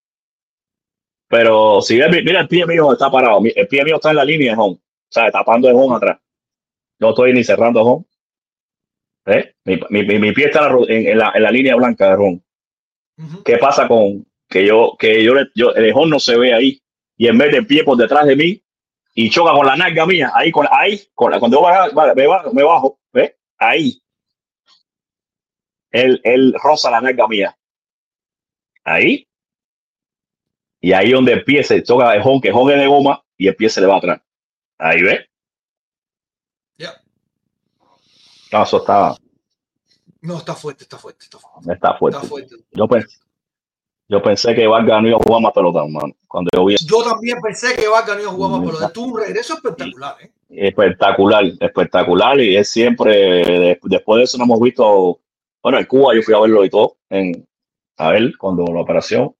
Pero 1.28 1.82
si 1.82 1.98
ves, 1.98 2.08
mira 2.24 2.40
el 2.40 2.48
pie 2.48 2.64
mío 2.66 2.92
está 2.92 3.10
parado. 3.10 3.40
El 3.54 3.68
pie 3.68 3.84
mío 3.84 3.96
está 3.96 4.10
en 4.10 4.16
la 4.16 4.24
línea 4.24 4.52
de 4.54 4.58
home. 4.60 4.74
O 4.76 5.10
sea, 5.12 5.30
tapando 5.30 5.68
el 5.68 5.74
home 5.76 5.96
atrás. 5.96 6.18
No 6.98 7.10
estoy 7.10 7.32
ni 7.34 7.44
cerrando 7.44 7.82
home. 7.82 8.04
¿Eh? 9.26 9.54
Mi, 9.64 9.80
mi- 9.90 10.18
mi- 10.18 10.32
pie 10.32 10.46
está 10.46 10.66
en 10.68 10.72
la, 10.72 10.86
en- 11.10 11.18
la- 11.18 11.32
en 11.34 11.42
la 11.42 11.50
línea 11.50 11.74
blanca 11.76 12.08
de 12.10 12.14
home. 12.22 12.40
¿Qué 13.44 13.58
pasa 13.58 13.88
con 13.88 14.24
que 14.48 14.64
yo, 14.66 14.94
que 14.98 15.22
yo, 15.24 15.34
yo, 15.54 15.74
el 15.74 15.92
home 15.94 16.10
no 16.10 16.20
se 16.20 16.38
ve 16.38 16.54
ahí? 16.54 16.80
Y 17.18 17.26
en 17.28 17.36
vez 17.38 17.50
de 17.52 17.62
pie 17.62 17.82
por 17.82 17.96
detrás 17.96 18.24
de 18.26 18.36
mí 18.36 18.62
y 19.18 19.30
choca 19.30 19.52
con 19.52 19.66
la 19.66 19.76
nalga 19.76 20.04
mía, 20.04 20.30
ahí, 20.34 20.52
con, 20.52 20.66
ahí, 20.70 21.00
con 21.14 21.30
la, 21.30 21.38
cuando 21.40 21.56
yo 21.56 21.62
baja- 21.62 21.88
baja- 21.94 22.14
me, 22.14 22.26
bajo, 22.26 22.52
me 22.52 22.62
bajo, 22.62 23.00
¿ves? 23.14 23.34
Ahí. 23.56 24.02
Él, 25.90 26.20
él 26.22 26.54
roza 26.62 26.90
la 26.90 27.00
nalga 27.00 27.26
mía. 27.26 27.56
Ahí. 28.84 29.26
Y 30.82 30.92
ahí 30.92 31.12
donde 31.12 31.32
el 31.32 31.44
pie 31.44 31.64
se 31.64 31.82
choca 31.82 32.14
el 32.14 32.20
home, 32.22 32.42
que 32.42 32.48
es 32.50 32.54
de 32.54 32.86
goma 32.86 33.24
y 33.38 33.48
el 33.48 33.56
pie 33.56 33.70
se 33.70 33.80
le 33.80 33.86
va 33.86 33.96
atrás. 33.96 34.20
Ahí, 34.76 35.00
¿ves? 35.00 35.26
Ya. 36.76 36.92
No, 38.52 38.62
eso 38.64 38.76
está, 38.76 39.16
No, 40.20 40.36
está 40.36 40.54
fuerte, 40.54 40.84
está 40.84 40.98
fuerte, 40.98 41.24
está 41.24 41.38
fuerte. 41.38 41.72
está 41.72 41.94
fuerte. 41.96 42.18
Está 42.18 42.28
fuerte. 42.28 42.56
Yo 42.72 42.86
pensé, 42.86 43.16
yo 44.08 44.22
pensé 44.22 44.54
que 44.54 44.66
Vargas 44.66 45.02
no 45.02 45.08
iba 45.08 45.16
a 45.18 45.20
jugar 45.26 45.42
más 45.42 45.52
pelota, 45.52 45.80
hermano. 45.84 46.14
Cuando 46.28 46.50
yo 46.54 46.64
vi 46.64 46.76
Yo 46.84 47.02
también 47.02 47.38
pensé 47.40 47.74
que 47.74 47.88
Vargas 47.88 48.16
no 48.16 48.22
iba 48.22 48.30
a 48.30 48.34
jugar 48.34 48.50
más, 48.60 48.70
pero 48.78 48.90
tuvo 48.90 49.06
un 49.14 49.20
regreso 49.20 49.54
espectacular, 49.54 50.16
¿eh? 50.22 50.30
espectacular, 50.48 51.44
espectacular. 51.60 52.40
Y 52.40 52.56
es 52.56 52.70
siempre, 52.70 53.12
de- 53.12 53.78
después 53.82 54.18
de 54.18 54.24
eso 54.24 54.38
no 54.38 54.44
hemos 54.44 54.60
visto, 54.60 55.20
bueno, 55.62 55.78
en 55.78 55.86
Cuba 55.86 56.14
yo 56.14 56.22
fui 56.22 56.34
a 56.34 56.40
verlo 56.40 56.64
y 56.64 56.70
todo, 56.70 56.96
en, 57.10 57.46
a 57.96 58.10
ver, 58.10 58.36
cuando 58.38 58.64
la 58.72 58.80
operación. 58.80 59.34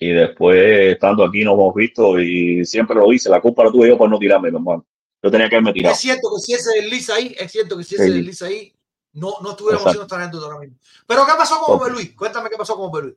Y 0.00 0.10
después, 0.10 0.92
estando 0.92 1.24
aquí, 1.24 1.42
nos 1.42 1.54
hemos 1.54 1.74
visto 1.74 2.20
y 2.20 2.64
siempre 2.64 2.94
lo 2.94 3.08
dice, 3.08 3.28
la 3.30 3.40
culpa 3.40 3.64
la 3.64 3.72
tuve 3.72 3.88
yo 3.88 3.98
por 3.98 4.08
no 4.08 4.18
tirarme, 4.18 4.50
mi 4.50 4.56
hermano. 4.58 4.84
Yo 5.20 5.30
tenía 5.30 5.48
que 5.48 5.56
haberme 5.56 5.72
tirado. 5.72 5.92
Es 5.94 6.00
cierto 6.00 6.28
que 6.36 6.40
si 6.42 6.52
ese 6.52 6.80
desliza 6.80 7.14
ahí, 7.16 7.34
es 7.36 7.50
cierto 7.50 7.76
que 7.76 7.82
si 7.82 7.96
ese 7.96 8.04
Sí. 8.06 8.12
desliza 8.12 8.46
ahí, 8.46 8.72
no, 9.14 9.34
no 9.42 9.50
estuviéramos 9.50 9.92
esta 9.96 10.14
anécdota 10.16 10.46
ahora 10.46 10.60
mismo. 10.60 10.76
Pero 11.04 11.26
¿qué 11.26 11.32
pasó 11.36 11.58
con 11.60 11.90
Luis? 11.92 12.14
Cuéntame 12.14 12.48
qué 12.48 12.56
pasó 12.56 12.76
con 12.76 13.02
Luis. 13.02 13.14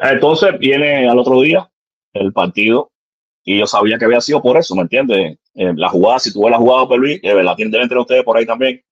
Entonces 0.00 0.58
viene 0.58 1.08
al 1.08 1.18
otro 1.18 1.40
día 1.40 1.68
el 2.14 2.32
partido 2.32 2.90
y 3.44 3.58
yo 3.58 3.66
sabía 3.66 3.98
que 3.98 4.04
había 4.04 4.20
sido 4.20 4.40
por 4.40 4.56
eso, 4.56 4.74
¿me 4.74 4.82
entiendes? 4.82 5.38
Eh, 5.54 5.72
la 5.76 5.88
jugada, 5.88 6.18
si 6.18 6.32
tuve 6.32 6.50
la 6.50 6.58
jugada 6.58 6.86
por 6.86 6.98
Luis, 6.98 7.20
eh, 7.22 7.42
la 7.42 7.54
tienen 7.56 7.82
entre 7.82 7.98
ustedes 7.98 8.24
por 8.24 8.36
ahí 8.36 8.46
también. 8.46 8.82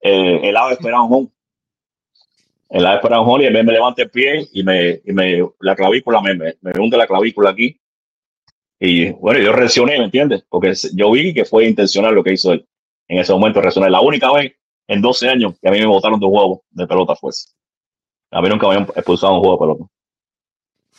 Eh, 0.00 0.40
el 0.42 0.56
ave 0.56 0.72
esperaba 0.72 1.04
un. 1.04 1.32
El 2.68 2.86
ave 2.86 2.96
esperaba 2.96 3.22
un 3.22 3.28
home 3.28 3.44
y 3.44 3.52
vez 3.52 3.64
me 3.64 3.72
levanta 3.72 4.02
el 4.02 4.10
pie 4.10 4.48
y 4.52 4.62
me, 4.62 5.00
y 5.04 5.12
me 5.12 5.48
la 5.60 5.76
clavícula 5.76 6.20
me, 6.20 6.34
me, 6.34 6.54
me 6.60 6.72
hunde 6.80 6.96
la 6.96 7.06
clavícula 7.06 7.50
aquí. 7.50 7.78
Y 8.78 9.10
bueno, 9.10 9.40
yo 9.40 9.52
reaccioné, 9.52 9.98
¿me 9.98 10.04
entiendes? 10.04 10.44
Porque 10.48 10.72
yo 10.94 11.10
vi 11.10 11.34
que 11.34 11.44
fue 11.44 11.66
intencional 11.66 12.14
lo 12.14 12.24
que 12.24 12.32
hizo 12.32 12.52
él. 12.52 12.66
En 13.08 13.18
ese 13.18 13.32
momento 13.32 13.60
reaccioné. 13.60 13.90
La 13.90 14.00
única 14.00 14.32
vez 14.32 14.52
en 14.88 15.02
12 15.02 15.28
años 15.28 15.54
que 15.60 15.68
a 15.68 15.72
mí 15.72 15.78
me 15.78 15.86
botaron 15.86 16.18
de 16.18 16.26
juego 16.26 16.62
de 16.70 16.86
pelota 16.86 17.14
fue 17.14 17.30
esa. 17.30 17.50
A 18.30 18.40
mí 18.40 18.48
nunca 18.48 18.68
me 18.68 18.74
habían 18.74 18.88
expulsado 18.96 19.34
un 19.34 19.40
juego 19.40 19.54
de 19.54 19.60
pelota 19.60 19.99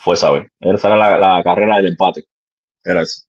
fue 0.04 0.16
saber. 0.18 0.52
Esa 0.60 0.88
era 0.88 0.98
la, 0.98 1.18
la 1.18 1.44
carrera 1.44 1.78
del 1.78 1.88
empate. 1.88 2.26
Era 2.84 3.02
eso. 3.02 3.24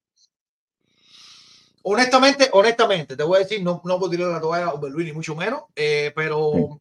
Honestamente, 1.84 2.48
honestamente, 2.52 3.16
te 3.16 3.22
voy 3.24 3.36
a 3.36 3.40
decir, 3.40 3.62
no, 3.62 3.80
no 3.84 3.98
puedo 3.98 4.10
tirar 4.10 4.28
la 4.28 4.40
toalla 4.40 4.66
a 4.66 4.72
Ove 4.74 4.88
Luis, 4.90 5.06
ni 5.06 5.12
mucho 5.12 5.34
menos, 5.34 5.62
eh, 5.74 6.12
pero 6.14 6.52
Sí. 6.54 6.80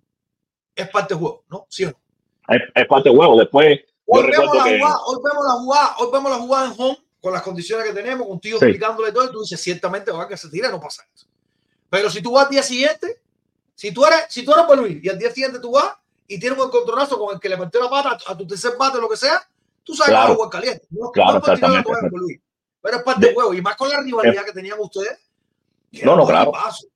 es 0.75 0.89
parte 0.89 1.13
del 1.15 1.21
juego, 1.21 1.43
¿no? 1.49 1.65
¿Sí 1.69 1.85
o 1.85 1.91
no? 1.91 1.97
Es, 2.55 2.61
es 2.75 2.87
parte 2.87 3.09
de 3.09 3.15
huevo. 3.15 3.37
Después, 3.39 3.79
Hoy 4.05 4.23
vemos, 4.29 4.55
la 4.55 4.63
que. 4.63 4.77
jugada, 4.79 4.99
hoy 5.05 5.17
vemos 5.23 5.45
la 5.45 5.53
jugada, 5.53 5.95
hoy 5.97 6.09
vemos 6.11 6.31
la 6.31 6.37
jugada 6.37 6.65
en 6.67 6.73
home 6.77 6.97
con 7.21 7.33
las 7.33 7.41
condiciones 7.41 7.87
que 7.87 7.93
tenemos, 7.93 8.27
contigo 8.27 8.59
Sí. 8.59 8.65
explicándole 8.65 9.11
todo, 9.11 9.25
y 9.25 9.31
tú 9.31 9.41
dices, 9.41 9.59
ciertamente 9.61 10.11
va 10.11 10.27
que 10.27 10.37
se 10.37 10.49
tira, 10.49 10.69
no 10.69 10.79
pasa 10.79 11.03
eso. 11.15 11.25
Pero 11.89 12.09
si 12.09 12.21
tú 12.21 12.31
vas 12.33 12.45
al 12.45 12.51
día 12.51 12.63
siguiente, 12.63 13.21
si 13.75 13.91
tú 13.91 14.05
eres, 14.05 14.25
si 14.29 14.43
tú 14.45 14.53
eres 14.53 14.65
Luis 14.77 15.03
y 15.03 15.09
al 15.09 15.17
día 15.17 15.31
siguiente 15.31 15.59
tú 15.59 15.71
vas 15.71 15.93
y 16.27 16.39
tienes 16.39 16.59
un 16.59 16.65
encontronazo 16.65 17.17
con 17.17 17.33
el 17.33 17.39
que 17.39 17.49
le 17.49 17.57
metió 17.57 17.81
la 17.81 17.89
pata 17.89 18.11
a 18.11 18.17
tu, 18.17 18.31
a 18.31 18.37
tu 18.37 18.45
tercer 18.47 18.73
bate, 18.77 18.99
lo 18.99 19.09
que 19.09 19.17
sea, 19.17 19.41
tú 19.83 19.93
sabes 19.95 20.09
Claro. 20.11 20.25
que 20.25 20.29
va 20.29 20.33
a 20.33 20.35
jugar 20.35 20.49
caliente. 20.49 20.87
No, 20.91 21.11
Claro, 21.11 21.31
no 21.33 21.37
exactamente. 21.39 21.89
Luis. 22.11 22.39
Pero 22.81 22.97
es 22.97 23.03
parte 23.03 23.21
De- 23.21 23.27
del 23.27 23.35
juego, 23.35 23.53
y 23.53 23.61
más 23.61 23.75
con 23.75 23.89
la 23.89 24.01
rivalidad 24.01 24.43
que 24.45 24.51
tenían 24.53 24.77
ustedes. 24.79 25.19
que 25.91 26.05
No, 26.05 26.15
no, 26.15 26.25
claro. 26.25 26.51
equipazo. 26.51 26.87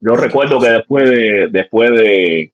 Yo 0.00 0.16
recuerdo 0.16 0.58
que 0.60 0.68
después 0.70 1.08
de, 1.08 1.48
después 1.50 1.90
de, 1.92 2.52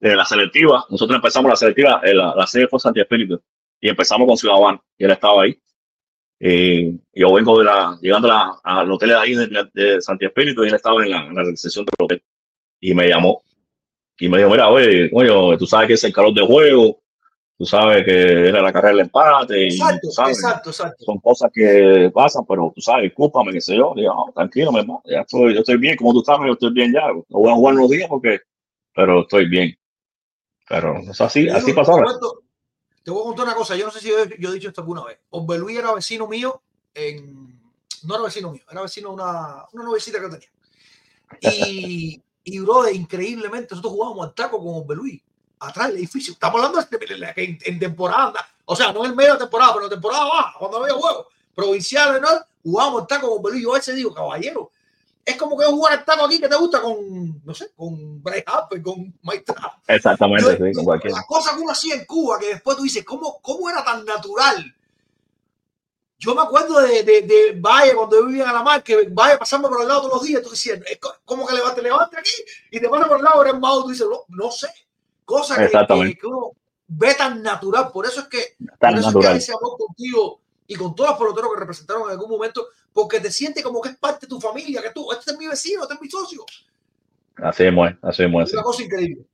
de 0.00 0.16
la 0.16 0.24
selectiva, 0.24 0.84
nosotros 0.90 1.16
empezamos 1.16 1.48
la 1.48 1.56
selectiva, 1.56 2.00
eh, 2.04 2.14
la, 2.14 2.34
la 2.34 2.46
sede 2.46 2.68
fue 2.68 2.78
Santi 2.80 3.00
Espíritu, 3.00 3.40
y 3.80 3.88
empezamos 3.88 4.26
con 4.26 4.36
Ciudadano, 4.36 4.84
y 4.98 5.04
él 5.04 5.10
estaba 5.12 5.42
ahí. 5.44 5.58
Eh, 6.42 6.94
yo 7.14 7.32
vengo 7.34 7.58
de 7.58 7.64
la, 7.64 7.98
llegando 8.00 8.30
a 8.30 8.34
la- 8.64 8.80
al 8.80 8.90
hotel 8.90 9.10
de 9.10 9.14
ahí 9.16 9.34
de, 9.34 9.68
de 9.74 10.00
Santi 10.00 10.24
Espíritu, 10.26 10.64
y 10.64 10.68
él 10.68 10.74
estaba 10.74 11.02
en 11.04 11.10
la, 11.10 11.26
en 11.26 11.34
la 11.34 11.42
recepción 11.42 11.84
del 11.84 11.94
hotel, 12.04 12.22
y 12.80 12.94
me 12.94 13.08
llamó, 13.08 13.42
y 14.18 14.28
me 14.28 14.38
dijo, 14.38 14.50
mira, 14.50 14.68
oye, 14.68 15.10
oye, 15.12 15.58
tú 15.58 15.66
sabes 15.66 15.86
que 15.88 15.94
es 15.94 16.04
el 16.04 16.12
calor 16.12 16.34
de 16.34 16.42
juego, 16.46 17.00
tú 17.60 17.66
sabes 17.66 18.06
que 18.06 18.48
era 18.48 18.62
la 18.62 18.72
carrera 18.72 18.92
del 18.92 19.00
empate, 19.00 19.64
y 19.64 19.74
Exacto, 19.74 19.98
tú 20.08 20.10
sabes, 20.12 20.38
exacto, 20.38 20.70
exacto. 20.70 21.04
son 21.04 21.18
cosas 21.18 21.50
que 21.52 22.10
pasan, 22.14 22.46
pero 22.48 22.72
tú 22.74 22.80
sabes, 22.80 23.02
discúlpame, 23.02 23.52
qué 23.52 23.60
sé 23.60 23.76
yo. 23.76 23.92
Digo, 23.94 24.14
"No, 24.14 24.32
tranquilo, 24.32 24.72
mi 24.72 24.78
hermano, 24.80 25.02
ya 25.04 25.20
estoy, 25.20 25.52
yo 25.52 25.60
estoy 25.60 25.76
bien, 25.76 25.94
como 25.94 26.14
tú 26.14 26.22
sabes, 26.24 26.46
yo 26.46 26.54
estoy 26.54 26.72
bien 26.72 26.90
ya. 26.94 27.08
No 27.08 27.22
voy 27.28 27.50
a 27.50 27.54
jugar 27.54 27.74
unos 27.74 27.90
días 27.90 28.08
porque, 28.08 28.40
pero 28.94 29.20
estoy 29.20 29.46
bien. 29.46 29.76
Pero 30.70 30.94
así, 31.18 31.44
Te 31.44 31.50
así 31.50 31.66
digo, 31.66 31.76
pasó. 31.76 31.92
Te, 31.92 31.98
ahora. 31.98 32.04
cuento- 32.12 32.42
te 33.02 33.10
voy 33.10 33.20
a 33.20 33.24
contar 33.24 33.44
una 33.44 33.54
cosa. 33.54 33.76
Yo 33.76 33.84
no 33.84 33.92
sé 33.92 34.00
si 34.00 34.08
yo, 34.08 34.24
yo 34.38 34.48
he 34.50 34.54
dicho 34.54 34.68
esto 34.68 34.80
alguna 34.80 35.04
vez. 35.04 35.18
Ove 35.28 35.58
Luis 35.58 35.78
era 35.78 35.92
vecino 35.92 36.26
mío 36.28 36.62
en. 36.94 37.60
No 38.04 38.14
era 38.14 38.24
vecino 38.24 38.52
mío, 38.52 38.62
era 38.70 38.80
vecino 38.80 39.08
de 39.10 39.14
una, 39.16 39.66
una 39.74 39.84
novecita 39.84 40.18
que 40.18 40.28
tenía. 40.30 40.48
Y, 41.42 42.22
y 42.42 42.58
bro, 42.60 42.88
increíblemente, 42.88 43.68
nosotros 43.74 43.92
jugábamos 43.92 44.28
al 44.28 44.34
taco 44.34 44.58
con 44.58 44.82
Ove 44.82 44.94
Luis, 44.96 45.22
atrás 45.60 45.88
del 45.88 45.98
edificio. 45.98 46.32
Estamos 46.32 46.56
hablando 46.62 46.80
de 46.80 47.34
que 47.34 47.44
en, 47.44 47.58
en 47.64 47.78
temporada, 47.78 48.46
o 48.64 48.74
sea, 48.74 48.92
no 48.92 49.04
en 49.04 49.14
medio 49.14 49.34
de 49.34 49.38
temporada, 49.40 49.72
pero 49.74 49.84
en 49.86 49.90
temporada 49.90 50.24
baja, 50.24 50.54
cuando 50.58 50.78
había 50.82 50.94
juegos 50.94 51.26
provinciales, 51.54 52.20
¿no? 52.20 53.06
Taco 53.06 53.28
con 53.28 53.38
Ove 53.40 53.52
Luis. 53.52 53.62
Yo 53.62 53.72
a 53.72 53.76
veces 53.78 53.94
digo, 53.96 54.12
caballero, 54.14 54.70
es 55.24 55.36
como 55.36 55.56
que 55.58 55.64
jugar 55.66 55.98
al 55.98 56.04
taco 56.04 56.24
aquí 56.24 56.40
que 56.40 56.48
te 56.48 56.56
gusta 56.56 56.80
con, 56.80 57.42
no 57.44 57.54
sé, 57.54 57.72
con 57.76 58.22
Bryce 58.22 58.44
Harper, 58.46 58.82
con 58.82 59.14
Mike 59.22 59.44
Trout. 59.44 59.72
Exactamente, 59.86 60.44
Yo- 60.58 60.64
sí, 60.66 60.72
con 60.74 60.84
cualquiera. 60.84 61.16
Las 61.16 61.26
cosas 61.26 61.54
que 61.54 61.60
uno 61.60 61.72
hacía 61.72 61.94
en 61.94 62.04
Cuba, 62.06 62.38
que 62.38 62.48
después 62.48 62.76
tú 62.76 62.82
dices, 62.82 63.04
¿cómo, 63.04 63.40
cómo 63.40 63.68
era 63.70 63.84
tan 63.84 64.04
natural? 64.04 64.74
Yo 66.18 66.34
me 66.34 66.42
acuerdo 66.42 66.80
de, 66.82 67.02
de, 67.02 67.22
de 67.22 67.52
Valle, 67.58 67.94
cuando 67.94 68.16
yo 68.20 68.26
vivía 68.26 68.42
en 68.44 68.50
Alamar, 68.50 68.82
que 68.82 69.08
Valle 69.08 69.38
pasando 69.38 69.70
por 69.70 69.80
el 69.80 69.88
lado 69.88 70.02
todos 70.02 70.14
los 70.16 70.22
días, 70.22 70.42
tú 70.42 70.50
decías, 70.50 70.78
como 71.24 71.46
que 71.46 71.54
levante, 71.54 71.80
levante 71.80 72.18
aquí 72.18 72.30
y 72.70 72.78
te 72.78 72.88
pasa 72.90 73.08
por 73.08 73.16
el 73.18 73.24
lado, 73.24 73.42
eres 73.42 73.58
mago, 73.58 73.84
tú 73.84 73.88
dices, 73.90 74.06
no, 74.06 74.24
no 74.28 74.50
sé. 74.50 74.68
Cosas 75.30 75.58
que, 75.58 75.68
que, 75.68 76.18
que 76.18 76.26
uno 76.26 76.50
ve 76.88 77.14
tan 77.14 77.40
natural. 77.40 77.92
Por 77.92 78.04
eso 78.04 78.22
es 78.22 78.26
que, 78.26 78.56
Tan 78.80 78.94
por 78.94 78.98
eso 78.98 79.20
es 79.20 79.26
que 79.26 79.36
ese 79.36 79.52
amor 79.52 79.76
contigo 79.78 80.40
y 80.66 80.74
con 80.74 80.92
todos 80.92 81.10
los 81.10 81.18
peloteros 81.20 81.50
que 81.54 81.60
representaron 81.60 82.02
en 82.02 82.10
algún 82.10 82.28
momento, 82.28 82.66
porque 82.92 83.20
te 83.20 83.30
sientes 83.30 83.62
como 83.62 83.80
que 83.80 83.90
es 83.90 83.96
parte 83.96 84.26
de 84.26 84.30
tu 84.30 84.40
familia, 84.40 84.82
que 84.82 84.90
tú, 84.90 85.10
este 85.12 85.30
es 85.30 85.38
mi 85.38 85.46
vecino, 85.46 85.82
este 85.82 85.94
es 85.94 86.00
mi 86.00 86.10
socio. 86.10 86.44
Así 87.36 87.62
es, 87.62 87.72
muy, 87.72 87.96
así 88.02 88.24
es, 88.24 88.30
muy, 88.30 88.42
así. 88.42 88.54
Una 88.54 88.64
cosa 88.64 88.82
increíble. 88.82 89.24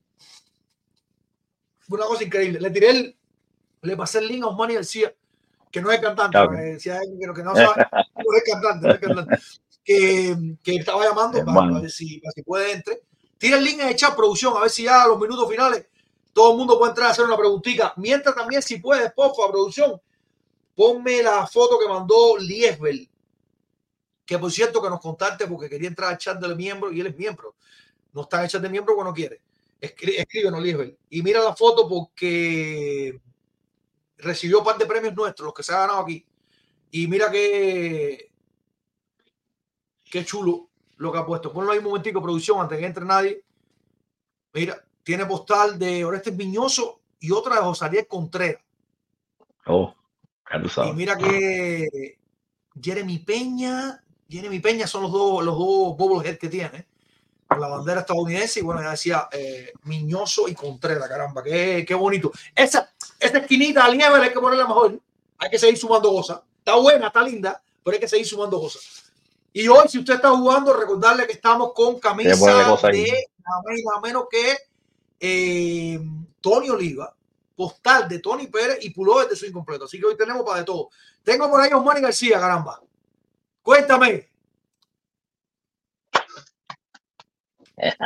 Fue 1.81 1.99
una 1.99 2.07
cosa 2.07 2.25
increíble. 2.25 2.61
Le 2.61 2.71
tiré 2.71 2.91
el, 2.91 3.17
le 3.81 3.97
pasé 3.97 4.19
el 4.19 4.29
link 4.29 4.45
a 4.45 4.49
Osmani 4.49 4.75
García, 4.75 5.15
que 5.71 5.81
no 5.81 5.91
es 5.91 6.01
cantante, 6.01 6.39
decía 6.57 6.99
alguien 6.99 7.35
que, 7.35 7.43
no 7.43 7.55
sabe, 7.55 7.87
no 8.17 8.37
es 8.37 8.45
cantante, 8.53 8.87
no 8.87 8.93
es 8.93 9.01
cantante, 9.01 9.39
que, 9.83 10.57
que 10.63 10.77
estaba 10.77 11.05
llamando 11.05 11.43
para, 11.43 11.55
para 11.55 11.81
ver 11.81 11.91
si, 11.91 12.21
para 12.21 12.33
si 12.33 12.43
puede 12.43 12.73
entre. 12.73 13.01
Tira 13.39 13.59
el 13.59 13.65
link 13.65 13.81
en 13.81 13.89
el 13.89 13.97
producción, 14.17 14.57
a 14.57 14.61
ver 14.61 14.71
si 14.71 14.85
ya 14.85 15.03
a 15.03 15.09
los 15.09 15.19
minutos 15.19 15.49
finales 15.49 15.87
todo 16.33 16.53
el 16.53 16.59
mundo 16.59 16.79
puede 16.79 16.91
entrar 16.91 17.09
a 17.09 17.11
hacer 17.13 17.25
una 17.25 17.37
preguntita. 17.37 17.95
Mientras 17.97 18.35
también, 18.35 18.61
si 18.61 18.79
puedes, 18.79 19.11
porfa, 19.13 19.51
producción, 19.51 19.99
ponme 20.75 21.23
la 21.23 21.47
foto 21.47 21.79
que 21.79 21.89
mandó 21.89 22.37
Liesbel, 22.39 23.09
que 24.25 24.39
por 24.39 24.51
cierto 24.51 24.83
que 24.83 24.91
nos 24.91 25.01
contacte 25.01 25.47
porque 25.47 25.69
quería 25.69 25.89
entrar 25.89 26.11
al 26.11 26.19
chat 26.19 26.39
del 26.41 26.57
miembro 26.57 26.93
y 26.93 27.01
él 27.01 27.07
es 27.09 27.17
miembro. 27.17 27.55
No 28.13 28.23
está 28.23 28.39
en 28.39 28.45
el 28.45 28.51
chat 28.51 28.63
de 28.63 28.69
miembro 28.69 28.95
cuando 28.95 29.15
quiere. 29.15 29.41
Escri- 29.81 30.17
Escríbenos, 30.19 30.63
Liesbel. 30.63 30.99
Y 31.11 31.23
mira 31.23 31.43
la 31.43 31.55
foto 31.55 31.89
porque 31.89 33.21
recibió 34.19 34.61
un 34.61 34.65
par 34.65 34.79
de 34.79 34.87
premios 34.87 35.15
nuestros, 35.15 35.47
los 35.47 35.55
que 35.55 35.63
se 35.63 35.73
ha 35.75 35.81
ganado 35.81 36.01
aquí. 36.01 36.25
Y 36.93 37.09
mira 37.09 37.31
qué, 37.31 38.31
qué 40.11 40.25
chulo 40.25 40.66
lo 40.97 41.13
que 41.13 41.19
ha 41.19 41.27
puesto. 41.27 41.53
Ponlo 41.53 41.73
ahí 41.73 41.79
un 41.79 41.85
momentico, 41.85 42.23
producción, 42.23 42.61
antes 42.61 42.79
que 42.79 42.87
entre 42.87 43.05
nadie. 43.05 43.43
Mira, 44.53 44.83
tiene 45.03 45.27
postal 45.27 45.79
de 45.79 46.05
Orestes 46.05 46.37
Viñoso 46.37 47.01
y 47.21 47.31
otra 47.31 47.57
de 47.57 47.63
Josariel 47.63 48.07
Contreras. 48.07 48.63
Oh, 49.67 49.95
ya 50.51 50.63
tú 50.63 50.83
Y 50.85 50.93
mira 50.93 51.17
que 51.17 52.19
Jeremy 52.81 53.19
Peña, 53.19 54.03
Jeremy 54.29 54.61
Peña 54.61 54.87
son 54.87 55.03
los 55.03 55.13
dos, 55.13 55.45
los 55.45 55.59
dos 55.59 55.97
bobblehead 55.97 56.39
que 56.39 56.49
tiene, 56.49 56.87
con 57.47 57.61
la 57.61 57.69
bandera 57.69 58.01
estadounidense, 58.01 58.61
y 58.61 58.63
bueno, 58.63 58.83
ya 58.83 58.91
decía 58.91 59.29
eh, 59.33 59.73
Miñoso 59.85 60.49
y 60.49 60.55
Contreras, 60.55 61.09
caramba, 61.09 61.43
qué, 61.43 61.85
qué 61.87 61.95
bonito. 61.95 62.33
Esa, 62.55 62.93
esa 63.19 63.39
esquinita 63.39 63.85
al 63.85 63.97
nieve 63.97 64.17
hay 64.17 64.33
que 64.33 64.41
ponerla 64.41 64.67
mejor, 64.67 65.01
hay 65.39 65.51
que 65.51 65.59
seguir 65.59 65.77
sumando 65.77 66.11
cosas. 66.11 66.41
Está 66.59 66.77
buena, 66.77 67.09
está 67.09 67.23
linda, 67.23 67.63
pero 67.83 67.95
hay 67.95 68.01
que 68.01 68.09
seguir 68.09 68.27
sumando 68.27 68.61
cosas. 68.61 69.06
Y 69.59 69.69
hoy, 69.69 69.89
si 69.89 69.99
usted 69.99 70.17
está 70.17 70.29
jugando, 70.37 70.75
recordarle 70.75 71.27
que 71.27 71.33
estamos 71.33 71.73
con 71.73 71.99
camisa 71.99 72.29
de 72.93 73.15
nada 73.39 74.01
menos 74.03 74.27
que 74.31 74.55
eh, 75.19 75.99
Tony 76.43 76.69
Oliva, 76.69 77.17
postal 77.57 78.07
de 78.07 78.19
Tony 78.19 78.49
Pérez 78.49 78.81
y 78.83 78.91
pullover 78.91 79.29
de 79.29 79.35
su 79.35 79.47
incompleto. 79.47 79.87
Así 79.87 79.99
que 79.99 80.05
hoy 80.05 80.15
tenemos 80.15 80.45
para 80.45 80.59
de 80.59 80.65
todo. 80.67 80.91
Tengo 81.23 81.49
por 81.51 81.59
ahí 81.59 81.71
a 81.73 81.79
Osmani 81.79 82.03
García, 82.03 82.39
caramba. 82.39 82.83
Cuéntame. 83.63 84.29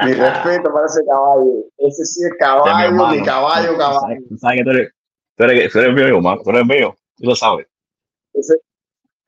Mi 0.04 0.12
respeto 0.12 0.72
para 0.72 0.86
ese 0.86 1.04
caballo. 1.04 1.64
Ese 1.78 2.04
sí 2.04 2.20
es 2.26 2.32
caballo, 2.38 3.06
mi 3.08 3.24
caballo, 3.24 3.72
Tú 3.72 3.76
caballo. 3.78 4.00
sabes- 4.02 4.28
Tú 4.28 4.38
sabes 4.38 4.56
que 4.58 4.62
tú 4.64 4.70
eres, 4.70 4.92
tú 5.36 5.44
eres, 5.44 5.72
tú 5.72 5.78
eres 5.80 5.94
mío, 5.96 6.06
hermano. 6.16 6.42
Tú 6.44 6.50
eres 6.50 6.64
mío. 6.64 6.96
Tú 7.16 7.24
lo 7.26 7.34
sabes. 7.34 7.66
Ese 8.34 8.54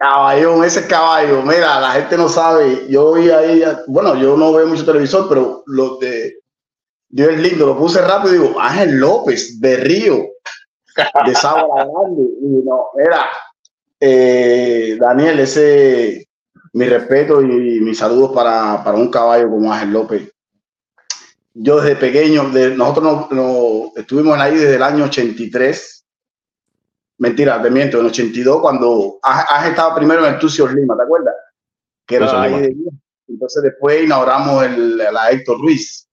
caballón, 0.02 0.64
ese 0.64 0.86
caballo. 0.86 1.42
Mira, 1.42 1.80
la 1.80 1.92
gente 1.92 2.16
no 2.16 2.28
sabe. 2.28 2.86
Yo 2.88 3.12
vi 3.12 3.30
ahí, 3.30 3.62
bueno, 3.86 4.14
yo 4.16 4.36
no 4.36 4.52
veo 4.52 4.66
mucho 4.66 4.84
televisor, 4.84 5.28
pero 5.28 5.62
lo 5.66 5.96
de 5.98 6.38
Dios 7.08 7.30
es 7.30 7.38
lindo. 7.40 7.66
Lo 7.66 7.78
puse 7.78 8.00
rápido 8.02 8.34
y 8.34 8.38
digo, 8.38 8.60
Ángel 8.60 8.98
López, 8.98 9.60
de 9.60 9.76
Río, 9.76 10.16
de 11.26 11.34
Sábala 11.34 11.86
Grande. 11.86 12.22
Y 12.42 12.46
no, 12.64 12.86
mira, 12.96 13.26
eh, 14.00 14.96
Daniel, 15.00 15.38
ese, 15.40 16.26
mi 16.72 16.86
respeto 16.86 17.40
y 17.40 17.80
mis 17.80 17.98
saludos 17.98 18.32
para, 18.34 18.82
para 18.82 18.98
un 18.98 19.10
caballo 19.10 19.48
como 19.50 19.72
Ángel 19.72 19.92
López. 19.92 20.32
Yo 21.54 21.80
desde 21.80 21.96
pequeño, 21.96 22.44
nosotros 22.44 23.04
no, 23.04 23.28
no- 23.30 23.92
estuvimos 23.94 24.38
ahí 24.38 24.56
desde 24.56 24.76
el 24.76 24.82
año 24.82 25.04
83 25.04 26.01
mentira, 27.18 27.60
te 27.62 27.70
miento, 27.70 28.00
en 28.00 28.06
82 28.06 28.60
cuando 28.60 29.18
has 29.22 29.66
estado 29.68 29.94
primero 29.94 30.26
en 30.26 30.34
el 30.34 30.38
Tucios 30.40 30.72
Lima, 30.74 30.96
¿te 30.96 31.02
acuerdas? 31.04 31.34
Que 32.06 32.16
era 32.16 32.26
Tucios 32.26 32.42
ahí 32.42 32.60
de- 32.60 32.76
entonces 33.28 33.62
después 33.62 34.02
inauguramos 34.04 34.64
el, 34.64 34.96
la 34.98 35.30
Héctor 35.30 35.58
Ruiz. 35.60 36.06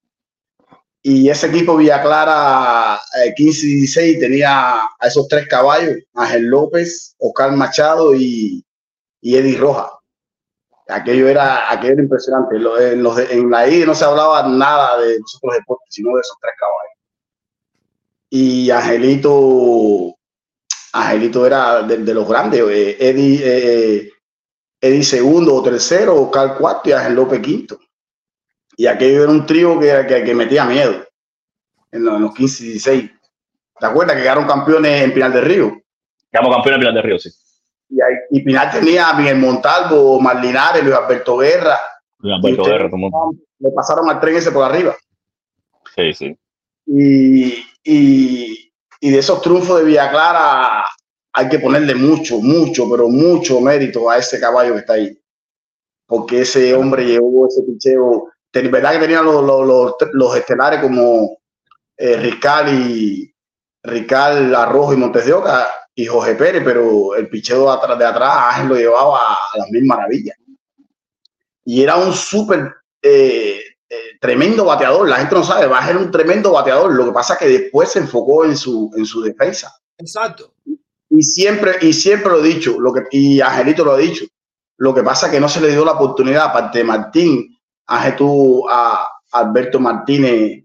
Y 1.02 1.30
ese 1.30 1.48
equipo 1.48 1.78
Villa 1.78 2.02
Clara 2.02 3.00
eh, 3.26 3.34
15 3.36 3.66
y 3.66 3.76
16 3.76 4.20
tenía 4.20 4.82
a 4.82 5.08
esos 5.08 5.28
tres 5.28 5.48
caballos, 5.48 5.96
Ángel 6.14 6.46
López, 6.48 7.16
Oscar 7.20 7.52
Machado 7.54 8.14
y, 8.14 8.64
y 9.22 9.36
Eddie 9.38 9.58
Roja. 9.58 9.90
Aquello 10.90 11.28
era, 11.30 11.72
aquello 11.72 11.94
era 11.94 12.02
impresionante. 12.04 12.56
En, 12.58 13.04
los 13.04 13.16
de- 13.16 13.32
en 13.34 13.50
la 13.50 13.68
I 13.68 13.86
no 13.86 13.96
se 13.96 14.06
hablaba 14.06 14.48
nada 14.48 15.00
de 15.00 15.20
los 15.20 15.36
otros 15.38 15.56
deportes, 15.56 15.88
sino 15.90 16.14
de 16.16 16.22
esos 16.22 16.38
tres 16.42 16.54
caballos. 16.60 16.98
Y 18.30 18.70
Angelito, 18.72 20.16
Angelito 20.94 21.45
era 21.45 21.84
de, 21.84 21.98
de 21.98 22.14
los 22.14 22.28
grandes. 22.28 22.61
eh, 22.70 22.98
Eddie, 22.99 23.41
eh, 23.44 24.11
Eddie 24.82 25.03
segundo 25.03 25.56
o 25.56 25.64
tercero, 25.64 26.16
Oscar 26.22 26.57
cuarto 26.57 26.90
y 26.90 26.94
Ángel 26.94 27.16
López 27.16 27.40
quinto. 27.41 27.80
Y 28.78 28.88
aquello 28.88 29.24
era 29.24 29.32
un 29.32 29.45
trío 29.45 29.80
que, 29.80 30.06
que, 30.07 30.24
que 30.24 30.34
metía 30.34 30.64
miedo 30.66 31.06
en 31.91 32.06
los, 32.06 32.16
en 32.16 32.22
los 32.22 32.34
15 32.34 32.64
y 32.64 32.68
16. 32.70 33.11
¿Te 33.80 33.86
acuerdas 33.86 34.16
que 34.16 34.22
quedaron 34.24 34.48
campeones 34.48 35.02
en 35.03 35.14
Pinar 35.14 35.34
del 35.34 35.45
Río? 35.45 35.78
Quedamos 36.32 36.53
campeones 36.56 36.78
de 36.78 36.80
Pilar 36.82 36.94
del 36.94 37.03
Río, 37.03 37.20
sí. 37.20 37.30
Y, 37.90 38.02
ahí- 38.02 38.18
y 38.32 38.41
Pinar 38.41 38.72
tenía 38.72 39.10
a 39.10 39.14
Miguel 39.18 39.38
Montalvo, 39.38 40.20
Marlinares, 40.22 40.84
Luis 40.84 40.95
Alberto 40.95 41.38
Guerra. 41.38 41.78
Luis 42.20 42.36
Alberto 42.36 42.64
Guerra, 42.66 42.86
todo 42.88 42.95
el 42.95 43.02
mundo. 43.02 43.34
Le 43.60 43.72
pasaron 43.72 44.10
al 44.10 44.20
tren 44.22 44.36
ese 44.38 44.52
por 44.52 44.64
arriba. 44.64 44.95
Sí, 45.95 46.14
sí. 46.14 46.38
Y, 46.86 47.66
y, 47.84 48.59
y 49.00 49.12
de 49.12 49.20
esos 49.20 49.42
triunfos 49.42 49.80
de 49.80 49.86
Villa 49.86 50.10
Clara 50.10 50.86
hay 51.34 51.50
que 51.50 51.60
ponerle 51.60 51.96
mucho, 51.96 52.40
mucho, 52.40 52.90
pero 52.90 53.08
mucho 53.08 53.62
mérito 53.62 54.10
a 54.10 54.18
ese 54.18 54.40
caballo 54.40 54.74
que 54.74 54.80
está 54.80 54.94
ahí. 54.94 55.18
Porque 56.06 56.42
ese 56.42 56.74
hombre 56.74 57.06
llevó 57.06 57.48
ese 57.48 57.64
picheo. 57.64 58.32
De 58.52 58.68
verdad 58.68 58.94
que 58.94 59.00
tenía 59.00 59.22
los, 59.22 59.44
los, 59.44 59.66
los, 59.66 59.94
los 60.14 60.36
estelares 60.36 60.82
como 60.82 61.38
eh, 61.96 62.18
Rical 62.18 62.74
y 62.74 63.34
Rical 63.84 64.54
Arrojo 64.56 64.94
y 64.94 64.98
Montes 64.98 65.26
de 65.26 65.34
Oca 65.34 65.68
y 65.94 66.06
Jorge 66.06 66.36
Pérez, 66.36 66.64
pero 66.64 67.16
el 67.16 67.30
picheo 67.30 67.66
de 67.66 67.72
atrás, 67.72 68.00
de 68.00 68.06
atrás 68.06 68.32
Ángel 68.56 68.70
lo 68.70 68.76
llevaba 68.76 69.34
a 69.34 69.58
las 69.58 69.70
mil 69.70 69.86
maravillas. 69.86 70.38
Y 71.66 71.84
era 71.84 71.98
un 71.98 72.14
súper 72.14 72.74
eh, 73.02 73.62
eh, 73.90 74.18
tremendo 74.22 74.66
bateador. 74.66 75.10
La 75.10 75.18
gente 75.18 75.36
no 75.36 75.44
sabe, 75.44 75.66
Baja 75.68 75.90
era 75.90 75.99
un 75.99 76.11
tremendo 76.11 76.52
bateador. 76.52 76.94
Lo 76.94 77.06
que 77.06 77.11
pasa 77.11 77.34
es 77.34 77.40
que 77.40 77.48
después 77.48 77.90
se 77.91 77.99
enfocó 77.99 78.45
en 78.45 78.56
su, 78.56 78.91
en 78.95 79.06
su 79.06 79.22
defensa. 79.22 79.74
Exacto. 79.98 80.53
Y 81.10 81.24
siempre, 81.24 81.78
y 81.82 81.91
siempre 81.91 82.32
lo 82.32 82.44
he 82.44 82.48
dicho, 82.48 82.80
lo 82.80 82.94
que, 82.94 83.02
y 83.11 83.42
Angelito 83.42 83.84
lo 83.84 83.93
ha 83.93 83.98
dicho. 83.98 84.26
Lo 84.77 84.93
que 84.93 85.03
pasa 85.03 85.26
es 85.26 85.34
que 85.34 85.40
no 85.40 85.50
se 85.50 85.59
le 85.59 85.69
dio 85.72 85.84
la 85.84 85.93
oportunidad, 85.93 86.45
aparte 86.45 86.77
de 86.77 86.84
Martín, 86.84 87.58
tuvo 88.16 88.69
a 88.69 89.09
Alberto 89.32 89.80
Martínez, 89.80 90.64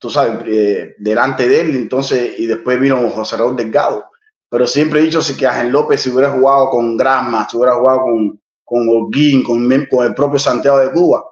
tú 0.00 0.10
sabes, 0.10 0.42
eh, 0.46 0.94
delante 0.98 1.48
de 1.48 1.60
él, 1.60 1.76
entonces, 1.76 2.38
y 2.38 2.46
después 2.46 2.80
vino 2.80 3.10
José 3.10 3.36
Raúl 3.36 3.56
Delgado. 3.56 4.06
Pero 4.48 4.66
siempre 4.66 5.00
he 5.00 5.04
dicho 5.04 5.20
sí, 5.20 5.36
que 5.36 5.46
Ángel 5.46 5.70
López, 5.70 6.00
si 6.00 6.10
hubiera 6.10 6.32
jugado 6.32 6.70
con 6.70 6.96
Grasma, 6.96 7.46
si 7.48 7.58
hubiera 7.58 7.74
jugado 7.74 8.00
con, 8.02 8.40
con 8.64 8.88
Holguín, 8.88 9.44
con, 9.44 9.68
con 9.90 10.06
el 10.06 10.14
propio 10.14 10.38
Santiago 10.38 10.78
de 10.78 10.90
Cuba, 10.90 11.24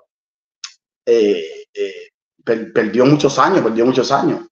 eh, 1.07 1.65
eh, 1.75 2.09
per- 2.45 2.73
perdió 2.73 3.07
muchos 3.07 3.39
años, 3.39 3.63
perdió 3.63 3.87
muchos 3.87 4.11
años. 4.13 4.47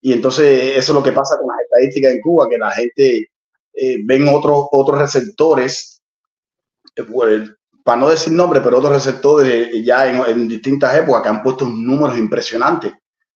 Y 0.00 0.12
entonces 0.12 0.76
eso 0.76 0.92
es 0.92 0.96
lo 0.96 1.02
que 1.02 1.12
pasa 1.12 1.38
con 1.38 1.48
las 1.48 1.60
estadísticas 1.60 2.12
en 2.12 2.20
Cuba, 2.20 2.48
que 2.48 2.58
la 2.58 2.70
gente 2.72 3.30
eh, 3.74 3.98
ven 4.04 4.28
otros 4.28 4.66
otros 4.72 4.98
receptores, 4.98 6.02
pues, 7.10 7.50
para 7.84 8.00
no 8.00 8.08
decir 8.08 8.32
nombre, 8.32 8.60
pero 8.60 8.78
otros 8.78 8.92
receptores 8.92 9.68
eh, 9.74 9.82
ya 9.82 10.08
en, 10.08 10.22
en 10.30 10.48
distintas 10.48 10.94
épocas 10.96 11.22
que 11.22 11.28
han 11.28 11.42
puesto 11.42 11.64
números 11.66 12.18
impresionantes. 12.18 12.92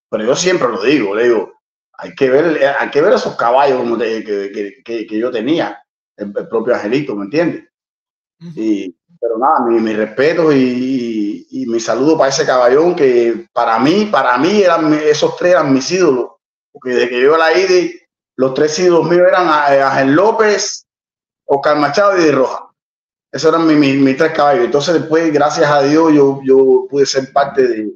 Pero 0.08 0.24
yo 0.24 0.36
siempre 0.36 0.68
lo 0.68 0.82
digo, 0.82 1.14
le 1.14 1.24
digo, 1.24 1.52
hay 1.98 2.14
que 2.14 2.30
ver, 2.30 2.56
eh, 2.62 2.68
hay 2.68 2.90
que 2.90 3.00
ver 3.00 3.12
esos 3.14 3.36
caballos 3.36 3.82
que, 3.98 4.24
que- 4.24 4.82
que- 4.84 5.06
que 5.06 5.18
yo 5.18 5.30
tenía, 5.30 5.82
el, 6.16 6.32
el 6.36 6.48
propio 6.48 6.74
Angelito, 6.74 7.16
¿me 7.16 7.24
entiendes? 7.24 7.64
Y, 8.54 8.94
pero 9.20 9.38
nada, 9.38 9.60
mi, 9.66 9.80
mi 9.80 9.92
respeto 9.94 10.52
y, 10.52 11.46
mi 11.68 11.80
saludo 11.80 12.16
para 12.16 12.30
ese 12.30 12.46
caballón 12.46 12.94
que 12.94 13.46
para 13.52 13.78
mí, 13.78 14.06
para 14.06 14.36
mí 14.38 14.62
eran 14.62 14.92
esos 14.94 15.36
tres 15.36 15.52
eran 15.52 15.72
mis 15.72 15.90
ídolos. 15.90 16.30
Porque 16.72 16.90
desde 16.90 17.08
que 17.08 17.20
yo 17.22 17.36
la 17.36 17.52
ID, 17.58 17.92
los 18.36 18.54
tres 18.54 18.78
ídolos 18.78 19.08
míos 19.10 19.26
eran 19.28 19.46
eh, 19.72 19.82
Ángel 19.82 20.14
López, 20.14 20.86
Oscar 21.46 21.76
Machado 21.78 22.18
y 22.18 22.24
de 22.24 22.32
Roja. 22.32 22.70
Esos 23.32 23.52
eran 23.52 23.66
mis, 23.66 23.76
mis- 23.76 24.00
mis 24.00 24.16
tres 24.16 24.32
caballos. 24.32 24.64
Entonces 24.66 24.94
después, 24.94 25.32
gracias 25.32 25.70
a 25.70 25.82
Dios, 25.82 26.12
yo, 26.12 26.40
yo 26.44 26.86
pude 26.88 27.06
ser 27.06 27.32
parte 27.32 27.66
de, 27.66 27.92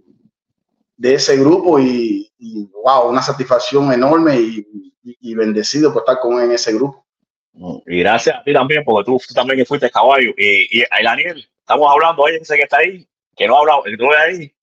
de 0.96 1.14
ese 1.14 1.36
grupo 1.36 1.78
y, 1.78 2.30
y, 2.38 2.70
wow, 2.84 3.08
una 3.08 3.22
satisfacción 3.22 3.92
enorme 3.92 4.38
y- 4.40 4.66
y 5.02 5.34
bendecido 5.34 5.92
por 5.92 6.02
estar 6.02 6.20
con 6.20 6.34
él 6.38 6.46
en 6.46 6.52
ese 6.52 6.72
grupo. 6.74 7.04
Y 7.86 8.00
gracias 8.00 8.36
a 8.36 8.42
ti 8.42 8.52
también, 8.52 8.84
porque 8.84 9.04
tú, 9.04 9.20
tú 9.26 9.34
también 9.34 9.64
fuiste 9.66 9.90
caballo. 9.90 10.32
Y, 10.36 10.80
y 10.80 10.84
Daniel, 11.02 11.48
estamos 11.60 11.90
hablando, 11.92 12.22
oye, 12.22 12.38
ese 12.40 12.56
que 12.56 12.62
está 12.62 12.78
ahí, 12.78 13.06
que 13.36 13.46
no 13.46 13.56
ha 13.56 13.60
hablado, 13.60 13.84
el 13.86 13.96
que 13.96 14.06
ves 14.06 14.18
ahí. 14.18 14.54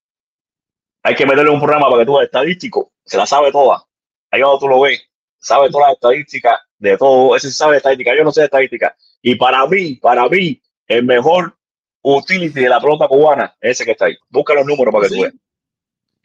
Hay 1.04 1.16
que 1.16 1.26
meterle 1.26 1.52
un 1.52 1.60
programa 1.60 1.90
para 1.90 2.02
que 2.02 2.06
tú 2.06 2.20
estadístico, 2.20 2.92
se 3.06 3.18
la 3.18 3.26
sabe 3.26 3.52
toda. 3.52 3.84
Ahí 4.32 4.42
donde 4.42 4.60
tú 4.60 4.68
lo 4.68 4.82
ves, 4.82 5.02
sabe 5.40 5.70
todas 5.70 5.88
las 5.88 5.96
estadísticas 5.96 6.60
de 6.78 6.98
todo, 6.98 7.36
ese 7.36 7.52
sabe 7.52 7.78
estadística, 7.78 8.16
yo 8.16 8.24
no 8.24 8.32
sé 8.32 8.42
de 8.42 8.46
estadística. 8.46 8.96
Y 9.22 9.36
para 9.36 9.66
mí, 9.68 9.96
para 9.96 10.28
mí, 10.28 10.62
el 10.88 11.04
mejor 11.04 11.58
utility 12.02 12.62
de 12.62 12.70
la 12.70 12.80
pelota 12.80 13.08
cubana 13.08 13.56
es 13.62 13.72
ese 13.72 13.86
que 13.86 13.92
está 13.92 14.06
ahí. 14.06 14.16
Busca 14.30 14.54
los 14.54 14.66
números 14.66 14.94
para 14.94 15.08
que 15.08 15.16
tú 15.16 15.22
veas. 15.22 15.34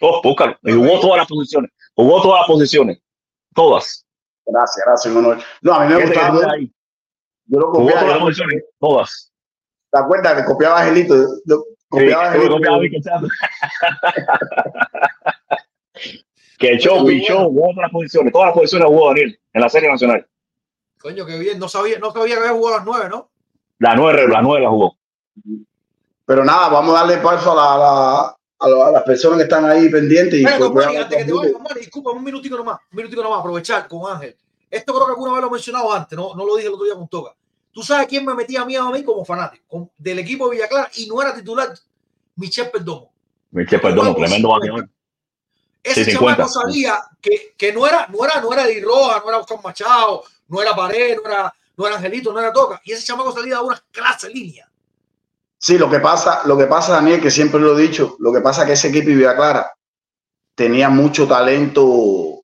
Oh, 0.01 0.21
búscalo. 0.23 0.59
Y 0.63 0.73
jugó 0.73 1.01
todas 1.01 1.19
las 1.19 1.29
posiciones, 1.29 1.71
jugó 1.95 2.23
todas 2.23 2.41
las 2.41 2.47
posiciones, 2.49 2.99
todas. 3.55 4.07
Gracias, 4.47 4.85
gracias, 4.87 5.15
Manuel. 5.15 5.39
No, 5.63 5.75
a 5.75 5.85
mí 5.87 5.95
me 5.95 6.05
gustaba. 6.05 6.53
ahí, 6.53 6.71
Yo 7.47 7.61
lo 7.61 7.71
copiaba. 7.71 8.01
todas 8.19 8.39
las 8.39 8.49
todas. 8.79 9.33
¿Te 9.91 9.99
acuerdas 9.99 10.35
que 10.41 10.45
copiaba 10.45 10.79
a 10.79 10.83
Angelito? 10.83 11.15
Sí, 11.47 11.55
copiaba 11.89 12.23
a 12.29 12.33
que 12.33 12.37
Angelito. 12.39 12.55
copiaba 12.57 12.77
a 12.77 12.81
que 16.59 16.79
show, 16.79 17.09
show, 17.09 17.45
jugó 17.51 17.63
todas 17.71 17.77
las 17.77 17.91
posiciones, 17.91 18.33
todas 18.33 18.47
las 18.49 18.55
posiciones 18.55 18.89
jugó 18.89 19.09
Daniel 19.09 19.41
en 19.53 19.61
la 19.61 19.69
serie 19.69 19.91
nacional. 19.91 20.27
Coño, 21.01 21.27
qué 21.27 21.39
bien. 21.39 21.59
No 21.59 21.69
sabía, 21.69 21.99
no 21.99 22.13
sabía 22.13 22.37
que 22.37 22.41
había 22.43 22.53
jugado 22.53 22.77
a 22.77 22.79
las 22.79 22.87
nueve, 22.87 23.09
¿no? 23.11 23.31
La 23.79 23.97
nueve, 23.97 24.29
la 24.29 24.41
nueve 24.43 24.63
la 24.63 24.71
jugó. 24.71 24.97
Pero 26.25 26.45
nada, 26.45 26.69
vamos 26.69 26.95
a 26.97 27.01
darle 27.01 27.17
paso 27.19 27.53
a, 27.53 27.57
la, 27.57 27.75
a 27.75 27.79
la- 27.79 28.37
a 28.63 28.69
la- 28.69 28.87
a 28.87 28.91
las 28.93 29.03
personas 29.03 29.39
que 29.39 29.43
están 29.45 29.65
ahí 29.65 29.89
pendientes. 29.89 30.39
Y 30.41 30.43
Bueno, 30.43 30.73
pues, 30.73 30.87
Manny, 30.87 30.99
antes 30.99 31.19
que 31.19 31.25
te 31.25 31.33
vayas, 31.33 31.53
Manny, 31.61 31.81
disculpa, 31.81 32.11
un 32.13 32.23
minutico 32.25 32.57
nomás, 32.57 32.79
un 32.91 32.97
minutico 32.97 33.23
nomás, 33.23 33.41
aprovechar 33.41 33.89
con 33.89 34.11
Ángel. 34.13 34.37
Esto 34.71 34.93
creo 34.95 35.07
que 35.07 35.13
alguna 35.13 35.33
vez 35.33 35.41
lo 35.43 35.49
he 35.49 35.51
mencionado 35.51 35.93
antes, 35.93 36.17
no, 36.19 36.35
no 36.35 36.47
lo 36.47 36.57
dije 36.57 36.69
el 36.69 36.75
otro 36.75 36.85
día 36.87 36.95
con 36.95 37.09
Toca. 37.09 37.35
¿Tú 37.73 37.83
sabes 37.83 38.07
quién 38.07 38.25
me 38.25 38.35
metía 38.35 38.65
miedo 38.65 38.85
a 38.87 38.91
mí 38.93 39.03
como 39.03 39.25
fanático 39.25 39.65
con- 39.69 39.91
del 39.99 40.19
equipo 40.21 40.49
de 40.49 40.57
Villa 40.57 40.69
Clara 40.69 40.91
y 40.95 41.07
no 41.07 41.21
era 41.21 41.35
titular? 41.35 41.75
Michel 42.37 42.71
Perdomo. 42.71 43.13
Michel, 43.51 43.81
perdón, 43.81 44.15
tremendo 44.15 44.49
bateador. 44.49 44.89
Ese 45.83 46.05
Sí, 46.05 46.13
chamaco 46.13 46.47
50. 46.47 46.49
sabía 46.49 47.03
que, 47.21 47.55
que 47.57 47.73
no 47.73 47.87
era, 47.87 48.07
no 48.09 48.25
era, 48.25 48.41
no 48.41 48.53
era 48.53 48.67
Di 48.67 48.81
Roja, 48.81 49.21
no 49.25 49.29
era 49.29 49.39
Oscar 49.39 49.59
Machado, 49.63 50.23
no 50.49 50.63
era 50.63 50.75
Pared, 50.77 51.19
no 51.23 51.29
era, 51.31 51.55
no 51.77 51.87
era 51.87 51.97
Angelito, 51.97 52.33
no 52.33 52.39
era 52.39 52.53
Toca. 52.53 52.81
Y 52.85 52.93
ese 52.93 53.05
chamaco 53.05 53.33
salía 53.33 53.57
de 53.57 53.63
una 53.63 53.83
clase 53.91 54.29
línea. 54.31 54.71
Sí, 55.65 55.79
lo 55.79 55.89
que 55.89 56.01
pasa, 56.01 56.41
lo 56.47 56.59
que 56.59 56.67
pasa, 56.67 56.95
Daniel, 56.95 57.21
que 57.21 57.31
siempre 57.31 57.61
lo 57.61 57.79
he 57.79 57.83
dicho, 57.83 58.17
lo 58.19 58.33
que 58.33 58.41
pasa 58.41 58.63
es 58.63 58.67
que 58.67 58.73
ese 58.73 58.89
equipo 58.89 59.07
Villa 59.11 59.37
Clara 59.37 59.71
tenía 60.57 60.91
mucho 60.91 61.29
talento, 61.29 62.43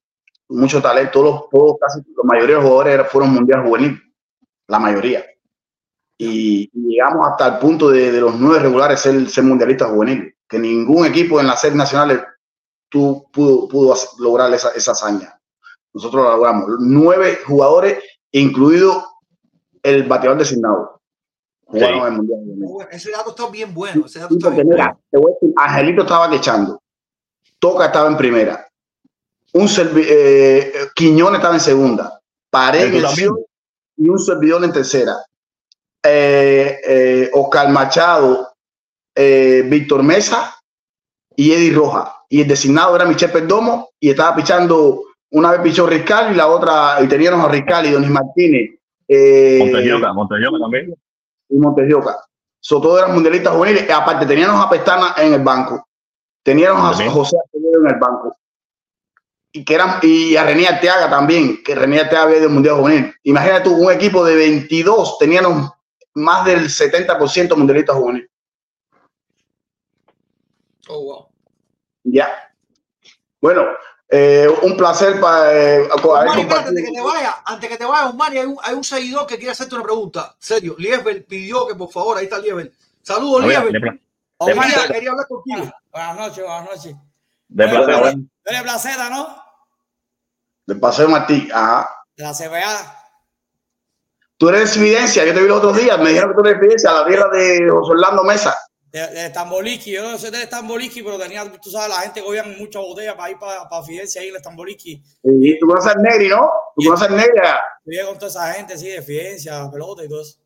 mucho 0.49 0.81
talento. 0.81 1.11
Todos, 1.21 1.25
los- 1.33 1.49
todos 1.49 1.77
casi 1.81 1.99
la 2.15 2.23
mayoría 2.23 2.57
de 2.57 2.61
los 2.61 2.69
jugadores 2.71 3.07
fueron 3.11 3.33
mundial 3.33 3.63
juvenil, 3.65 4.01
la 4.67 4.79
mayoría. 4.79 5.25
Y, 6.17 6.69
y 6.73 6.89
llegamos 6.95 7.27
hasta 7.27 7.47
el 7.47 7.59
punto 7.59 7.89
de, 7.89 8.11
los 8.13 8.35
nueve 8.35 8.59
regulares 8.59 8.99
ser, 8.99 9.29
ser 9.29 9.43
mundialistas 9.45 9.89
juveniles, 9.89 10.35
que 10.47 10.59
ningún 10.59 11.05
equipo 11.05 11.39
en 11.39 11.47
las 11.47 11.61
series 11.61 11.77
nacionales 11.77 12.21
pudo, 12.89 13.95
lograr 14.19 14.53
esa, 14.53 14.69
hazaña. 14.91 15.39
Nosotros 15.93 16.23
lo 16.23 16.31
logramos. 16.31 16.69
Nueve 16.79 17.39
jugadores, 17.45 18.03
incluido 18.31 19.05
el 19.83 20.03
bateador 20.07 20.39
designado. 20.39 20.98
Jugaron 21.71 21.99
Sí. 21.99 22.05
el 22.07 22.11
mundial 22.13 22.39
juvenil. 22.39 22.65
Bueno, 22.67 22.89
Ese 22.91 23.11
dato 23.11 23.29
está 23.29 23.49
bien 23.49 23.73
bueno. 23.73 24.05
Ese 24.05 24.19
dato 24.19 24.33
Sí, 24.33 24.37
está 24.37 24.49
bien 24.49 24.67
mira, 24.69 24.97
te 25.11 25.17
voy 25.17 25.31
a 25.31 25.33
decir, 25.35 25.53
Angelito 25.57 26.01
estaba 26.01 26.29
quechando, 26.29 26.81
Toca 27.59 27.85
estaba 27.87 28.09
en 28.09 28.17
primera, 28.17 28.67
un 29.53 29.67
servi- 29.67 30.05
eh, 30.07 30.73
Quiñón 30.95 31.35
estaba 31.35 31.53
en 31.55 31.59
segunda, 31.59 32.19
Pared 32.49 32.85
en 32.85 32.91
Tú 32.91 32.97
el 32.97 33.03
también. 33.03 33.27
short 33.27 33.39
y 33.97 34.09
un 34.09 34.19
servidor 34.19 34.63
en 34.63 34.71
tercera. 34.73 35.13
Eh, 36.03 36.79
eh, 36.87 37.29
Oscar 37.33 37.69
Machado, 37.69 38.53
eh, 39.13 39.63
Víctor 39.65 40.01
Mesa 40.03 40.55
y 41.35 41.51
Eddie 41.51 41.73
Roja. 41.73 42.15
Y 42.29 42.41
el 42.41 42.47
designado 42.47 42.95
era 42.95 43.05
Michel 43.05 43.31
Perdomo 43.31 43.89
y 43.99 44.09
estaba 44.09 44.35
pichando 44.35 45.03
una 45.31 45.51
vez 45.51 45.61
pichó 45.61 45.85
Riscal 45.85 46.31
y 46.31 46.35
la 46.37 46.47
otra, 46.47 46.97
y 47.03 47.07
teníamos 47.07 47.45
a 47.45 47.51
Riscal 47.51 47.85
y 47.85 47.91
Donis 47.91 48.09
Martínez. 48.09 48.71
Eh, 49.07 49.71
también. 50.59 50.95
Y 51.49 51.57
Montejoca. 51.57 52.21
So, 52.59 52.81
todos 52.81 52.99
eran 52.99 53.13
mundialistas 53.13 53.53
juveniles. 53.53 53.87
Y 53.87 53.91
aparte, 53.91 54.25
teníamos 54.25 54.65
a 54.65 54.69
Pestana 54.69 55.15
en 55.17 55.33
el 55.33 55.43
banco. 55.43 55.87
Teníamos 56.43 56.99
a. 56.99 57.09
José 57.09 57.37
Acevedo 57.37 57.81
en 57.81 57.93
el 57.93 57.99
banco. 57.99 58.35
Y, 59.51 59.65
que 59.65 59.75
eran, 59.75 59.99
y 60.03 60.35
a 60.35 60.43
René 60.43 60.67
Arteaga 60.67 61.09
también, 61.09 61.63
que 61.63 61.73
René 61.73 62.01
Arteaga 62.01 62.25
había 62.25 62.37
ido 62.37 62.47
al 62.47 62.53
Mundial 62.53 62.75
Juvenil. 62.75 63.15
Imagínate 63.23 63.63
tú, 63.63 63.75
un 63.75 63.91
equipo 63.91 64.23
de 64.23 64.35
22, 64.35 65.17
teníamos 65.17 65.71
más 66.13 66.45
del 66.45 66.65
70% 66.65 67.55
mundialistas 67.55 67.95
juveniles. 67.95 68.29
Oh, 70.87 71.03
wow. 71.03 71.27
Ya. 72.03 72.29
Bueno, 73.41 73.63
eh, 74.11 74.47
un 74.63 74.75
placer 74.75 75.19
para 75.19 75.53
eh, 75.53 75.81
Omar, 76.03 76.25
compartido. 76.35 76.57
antes 76.57 76.85
que 76.85 76.91
te 76.91 77.01
vaya, 77.01 77.35
antes 77.45 77.69
que 77.69 77.77
te 77.77 77.85
vaya, 77.85 78.09
Omar, 78.09 78.31
hay 78.31 78.39
un, 78.39 78.57
hay 78.63 78.73
un 78.73 78.83
seguidor 78.83 79.27
que 79.27 79.35
quiere 79.37 79.51
hacerte 79.51 79.75
una 79.75 79.83
pregunta. 79.83 80.35
Serio, 80.39 80.75
Liebel 80.77 81.23
pidió 81.25 81.67
que 81.67 81.75
por 81.75 81.91
favor, 81.91 82.17
ahí 82.17 82.23
está 82.25 82.39
Liebel. 82.39 82.73
Saludos, 83.03 83.43
de 83.43 83.47
pla- 83.49 83.61
de 83.63 83.71
Quería, 84.45 84.61
placer, 84.63 85.09
hablar 85.09 85.27
contigo. 85.27 85.71
Buenas 85.91 86.15
noches, 86.15 86.43
buenas 86.45 86.63
noches. 86.65 86.95
de 87.49 87.67
placer, 87.67 87.93
Tú 87.95 87.99
bueno. 88.01 88.23
eres 88.45 88.61
Placera, 88.63 89.09
¿no? 89.09 89.43
Del 90.65 90.79
Paseo 90.79 91.09
Martí. 91.09 91.49
Ajá. 91.53 91.89
De 92.15 92.23
la 92.23 92.33
CBA. 92.33 92.95
Tú 94.37 94.49
eres 94.49 94.73
de 94.73 94.79
Evidencia, 94.79 95.25
yo 95.25 95.33
te 95.33 95.41
vi 95.41 95.47
los 95.47 95.57
otros 95.57 95.75
días, 95.77 95.99
me 95.99 96.09
dijeron 96.09 96.29
que 96.31 96.35
tú 96.35 96.41
eres 96.41 96.53
de 96.53 96.65
Evidencia, 96.65 96.91
la 96.93 97.05
tierra 97.05 97.27
de 97.29 97.69
José 97.69 97.91
Orlando 97.91 98.23
Mesa. 98.23 98.57
De, 98.91 99.07
de 99.07 99.29
Tamboliki. 99.29 99.91
Yo 99.91 100.03
no 100.03 100.17
soy 100.17 100.31
de 100.31 100.47
Tamboliki, 100.47 101.03
pero 101.03 101.17
tenía, 101.19 101.51
tú 101.61 101.69
sabes, 101.69 101.89
la 101.89 102.01
gente 102.01 102.23
cogía 102.23 102.43
muchas 102.43 102.81
botellas 102.81 103.15
para 103.15 103.29
ir 103.29 103.37
para, 103.37 103.69
para 103.69 103.83
Fidencia 103.83 104.21
ahí 104.21 104.29
en 104.29 104.41
Tamboliki. 104.41 105.01
Y 105.23 105.59
tú 105.59 105.67
conoces 105.67 105.95
al 105.95 106.01
Negri, 106.01 106.29
¿no? 106.29 106.49
Tú 106.75 106.85
conoces 106.85 107.07
al 107.09 107.15
Negri, 107.15 107.39
a 107.43 107.59
Vivía 107.85 108.05
con 108.07 108.15
toda 108.17 108.29
esa 108.29 108.53
gente, 108.53 108.77
sí, 108.77 108.87
de 108.87 109.01
Fidencia, 109.01 109.69
pelota 109.71 110.03
y 110.03 110.09
todo 110.09 110.21
eso. 110.21 110.39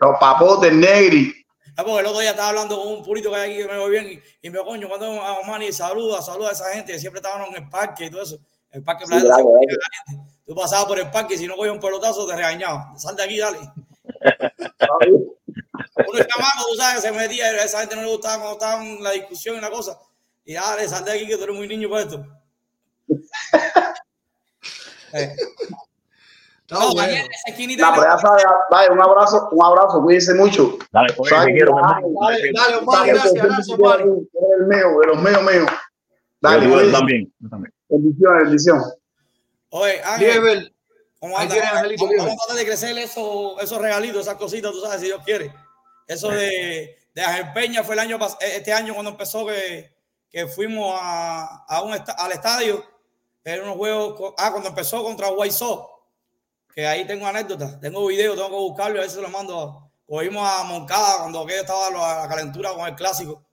los 0.00 0.18
papotes, 0.18 0.72
Negri. 0.72 1.34
Ah, 1.76 1.84
porque 1.84 2.00
el 2.00 2.06
otro 2.06 2.20
día 2.20 2.30
estaba 2.30 2.48
hablando 2.48 2.76
con 2.82 2.88
un 2.92 3.04
purito 3.04 3.30
que 3.30 3.36
hay 3.36 3.52
aquí 3.52 3.62
que 3.62 3.72
me 3.72 3.78
voy 3.78 3.90
bien 3.90 4.06
y, 4.42 4.46
y 4.46 4.50
me 4.50 4.58
coño, 4.60 4.88
cuando 4.88 5.06
a 5.22 5.38
Omani 5.38 5.70
saluda, 5.72 6.20
saluda 6.22 6.48
a 6.48 6.52
esa 6.52 6.72
gente 6.72 6.92
que 6.92 6.98
siempre 6.98 7.20
estaban 7.20 7.46
en 7.46 7.62
el 7.62 7.68
parque 7.68 8.06
y 8.06 8.10
todo 8.10 8.22
eso. 8.22 8.38
El 8.70 8.82
parque 8.82 9.04
Sí, 9.06 9.10
Playa 9.10 9.26
claro. 9.26 9.48
Tú 10.44 10.54
pasabas 10.54 10.86
por 10.86 10.98
el 10.98 11.10
parque 11.10 11.34
y 11.34 11.38
si 11.38 11.46
no 11.46 11.54
cogías 11.54 11.74
un 11.74 11.80
pelotazo 11.80 12.26
te 12.26 12.34
regañaban. 12.34 12.98
Sal 12.98 13.14
de 13.14 13.22
aquí, 13.22 13.38
dale. 13.38 13.58
Uno 15.10 16.24
chamaco, 16.24 16.64
tú 16.70 16.76
sabes, 16.76 17.02
se 17.02 17.12
metía, 17.12 17.46
a 17.46 17.64
esa 17.64 17.80
gente 17.80 17.96
no 17.96 18.02
le 18.02 18.08
gustaba 18.12 18.36
cuando 18.38 18.52
estaban 18.58 18.86
en 18.86 19.02
la 19.02 19.10
discusión 19.12 19.56
y 19.56 19.60
la 19.60 19.70
cosa. 19.70 19.98
Y 20.44 20.54
dale, 20.54 20.88
sal 20.88 21.04
de 21.04 21.12
aquí 21.12 21.26
que 21.26 21.36
tú 21.36 21.44
eres 21.44 21.56
muy 21.56 21.68
niño 21.68 21.88
para 21.90 22.02
esto. 22.02 22.24
Eh. 25.14 25.34
No, 26.70 26.92
bueno. 26.92 27.00
ayer 27.00 27.26
esquinita 27.46 27.90
No, 27.96 28.02
la- 28.02 28.18
sabes, 28.18 28.44
vaya, 28.70 28.92
un 28.92 29.00
abrazo, 29.00 29.48
un 29.52 29.64
abrazo, 29.64 30.02
cuídense 30.02 30.34
mucho. 30.34 30.76
Dale, 30.92 31.14
quiero, 31.46 31.74
hermano. 31.78 32.08
Dale, 32.20 32.52
dale, 32.54 32.76
Omar, 32.76 32.96
sabes 32.98 33.12
que 33.12 33.18
gracias, 33.38 33.42
gracias, 33.46 33.78
Omar. 33.78 34.00
el 34.00 34.66
mío, 34.66 35.00
de 35.00 35.06
los 35.06 35.16
míos, 35.22 35.42
míos. 35.50 35.70
Dale, 36.42 36.68
Yo 36.68 36.92
también, 36.92 37.32
yo 37.38 37.48
también. 37.48 37.72
bendición, 37.88 38.38
bendición. 38.38 38.82
Oye, 39.70 40.02
Ángel, 40.02 40.74
Vamos- 41.20 41.40
a 42.32 42.36
tratar 42.36 42.56
de 42.56 42.64
crecer 42.66 42.98
esos, 42.98 43.60
esos 43.62 43.78
regalitos, 43.78 44.22
esas 44.22 44.36
cositas, 44.36 44.70
tú 44.72 44.80
sabes, 44.80 45.00
si 45.00 45.06
Dios 45.06 45.20
quiere. 45.24 45.52
Eso 46.06 46.28
de, 46.30 46.96
de 47.14 47.22
Ángel 47.22 47.52
Peña 47.52 47.82
fue 47.84 47.94
el 47.94 48.00
año 48.00 48.18
pas- 48.18 48.36
este 48.40 48.72
año 48.72 48.94
cuando 48.94 49.10
empezó 49.10 49.44
que, 49.46 49.92
que 50.30 50.46
fuimos 50.46 50.96
a, 51.00 51.64
a 51.68 51.82
un 51.82 51.92
al 51.92 52.32
estadio. 52.32 52.84
Era 53.44 53.62
unos 53.62 53.76
juegos, 53.76 54.34
ah, 54.36 54.50
cuando 54.50 54.68
empezó 54.68 55.02
contra 55.02 55.28
Sox, 55.50 55.90
que 56.74 56.86
ahí 56.86 57.06
tengo 57.06 57.26
anécdotas, 57.26 57.80
tengo 57.80 58.06
video, 58.06 58.34
tengo 58.34 58.48
que 58.48 58.54
buscarlo, 58.54 59.00
a 59.02 59.08
si 59.08 59.20
lo 59.20 59.28
mando. 59.30 59.90
Cogimos 60.06 60.48
a 60.48 60.62
Moncada 60.64 61.18
cuando 61.18 61.40
aquello 61.42 61.60
estaba 61.62 61.90
la, 61.90 62.20
la 62.22 62.28
calentura 62.28 62.72
con 62.74 62.86
el 62.86 62.94
clásico 62.94 63.44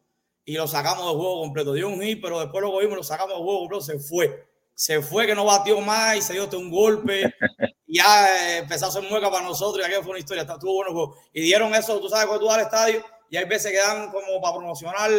y 0.46 0.54
lo 0.56 0.68
sacamos 0.68 1.06
del 1.08 1.16
juego 1.16 1.42
completo. 1.42 1.74
Dio 1.74 1.88
un 1.90 2.02
hit, 2.02 2.22
pero 2.22 2.40
después 2.40 2.62
lo 2.62 2.72
cogimos, 2.72 2.96
lo 2.98 3.04
sacamos 3.04 3.34
del 3.36 3.44
juego 3.44 3.60
completo, 3.60 3.84
se 3.84 4.00
fue. 4.00 4.48
Se 4.76 5.02
fue 5.02 5.26
que 5.26 5.34
no 5.34 5.46
batió 5.46 5.80
más 5.82 6.18
y 6.18 6.22
se 6.22 6.34
dio 6.34 6.44
hasta 6.44 6.58
un 6.58 6.70
golpe. 6.70 7.34
y 7.88 7.98
ya 7.98 8.28
eh, 8.28 8.58
empezó 8.60 8.86
a 8.86 8.90
hacer 8.90 9.04
mueca 9.04 9.32
para 9.32 9.44
nosotros 9.46 9.82
y 9.82 9.86
aquello 9.86 10.02
fue 10.04 10.12
una 10.12 10.20
historia, 10.20 10.44
estuvo 10.44 10.74
bueno 10.76 10.92
juego. 10.92 11.18
Y 11.34 11.42
dieron 11.42 11.74
eso, 11.74 12.00
tú 12.00 12.10
sabes, 12.10 12.26
cuando 12.26 12.42
tú 12.42 12.48
vas 12.48 12.58
al 12.58 12.64
estadio 12.66 13.04
y 13.30 13.38
hay 13.38 13.46
veces 13.46 13.72
que 13.72 13.78
dan 13.80 14.12
como 14.12 14.40
para 14.42 14.56
promocionar, 14.58 15.10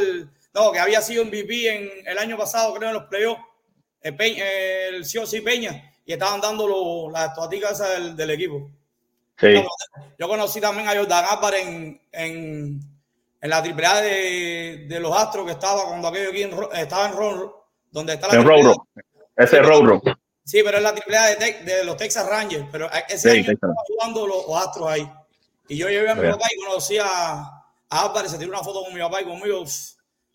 no, 0.55 0.73
que 0.73 0.79
había 0.79 1.01
sido 1.01 1.25
MVP 1.25 1.75
en 1.75 2.07
el 2.07 2.19
año 2.19 2.37
pasado, 2.37 2.73
creo, 2.75 2.89
en 2.91 2.95
los 2.95 3.05
playoffs, 3.05 3.41
el, 4.03 4.15
Peña, 4.17 4.45
el 4.47 5.03
COC 5.03 5.43
Peña, 5.45 5.93
y 6.05 6.13
estaban 6.13 6.41
dando 6.41 6.67
lo- 6.69 7.11
las 7.11 7.31
estatuicas 7.31 7.73
esas 7.73 7.91
del, 7.95 8.15
del 8.17 8.31
equipo. 8.31 8.71
Sí, 9.39 9.49
Yo 10.19 10.29
conocí 10.29 10.61
también 10.61 10.89
a 10.89 10.95
Jordan 10.97 11.25
Álvarez 11.29 11.67
en, 11.67 12.01
en, 12.13 12.81
en 13.41 13.51
la 13.51 13.59
AAA 13.59 14.01
de, 14.03 14.87
de 14.89 15.01
los 15.01 15.15
Astros 15.17 15.45
que 15.47 15.53
estaba 15.53 15.85
cuando 15.89 16.09
aquello 16.09 16.31
aquí 16.31 16.43
en 16.43 16.53
estaba 16.75 17.07
en 17.09 17.13
Ron, 17.15 17.53
donde 17.91 18.15
está 18.15 18.29
la 18.29 18.35
en. 18.41 18.47
Ese 19.37 19.57
es 19.59 19.67
Roro. 19.67 20.01
Sí, 20.45 20.61
pero 20.65 20.77
es 20.79 20.83
la 20.83 20.93
de, 20.93 21.01
Tex- 21.39 21.65
de 21.65 21.85
los 21.85 21.97
Texas 21.97 22.27
Rangers. 22.29 22.67
Pero 22.71 22.89
ese 23.09 23.19
Sí, 23.19 23.29
año 23.29 23.47
Texas. 23.47 23.55
estaban 23.55 23.77
jugando 23.89 24.27
los, 24.27 24.47
los 24.47 24.57
Astros 24.57 24.89
ahí. 24.89 25.11
Y 25.69 25.77
yo 25.77 25.89
llevé 25.89 26.09
a 26.11 26.15
mi 26.15 26.21
Bien. 26.23 26.33
papá 26.33 26.47
y 26.55 26.65
conocí 26.65 26.99
a, 26.99 27.07
a 27.43 27.63
Álvarez, 27.89 28.31
se 28.31 28.39
tiró 28.39 28.51
una 28.51 28.63
foto 28.63 28.83
con 28.85 28.95
mi 28.95 29.01
papá 29.01 29.21
y 29.23 29.25
conmigo. 29.25 29.65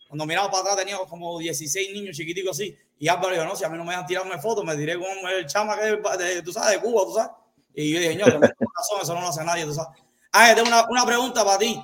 cuando 0.09 0.25
miraba 0.25 0.49
para 0.51 0.61
atrás 0.63 0.77
tenía 0.77 0.97
como 1.07 1.39
16 1.39 1.93
niños 1.93 2.17
chiquiticos 2.17 2.51
así. 2.57 2.75
Y 2.99 3.07
Álvarez 3.07 3.39
dijo, 3.39 3.49
no, 3.49 3.55
si 3.55 3.63
a 3.63 3.69
mí 3.69 3.77
no 3.77 3.83
me 3.85 3.91
dejan 3.91 4.05
tirarme 4.05 4.37
fotos, 4.39 4.63
me 4.65 4.75
tiré 4.75 4.95
con 4.99 5.07
el 5.29 5.45
chama 5.47 5.77
que 5.79 5.89
es 5.93 6.17
de, 6.17 6.41
tú 6.43 6.51
sabes, 6.51 6.71
de 6.71 6.79
Cuba, 6.81 7.03
tú 7.05 7.13
sabes. 7.13 7.31
Y 7.73 7.93
yo 7.93 7.99
dije, 7.99 8.15
no, 8.15 8.25
razón, 8.25 8.99
eso 9.01 9.13
no 9.15 9.21
lo 9.21 9.27
hace 9.29 9.43
nadie, 9.45 9.63
tú 9.65 9.73
sabes. 9.73 9.97
Ah, 10.33 10.51
tengo 10.53 10.67
una, 10.67 10.85
una 10.89 11.05
pregunta 11.05 11.43
para 11.45 11.57
ti 11.57 11.81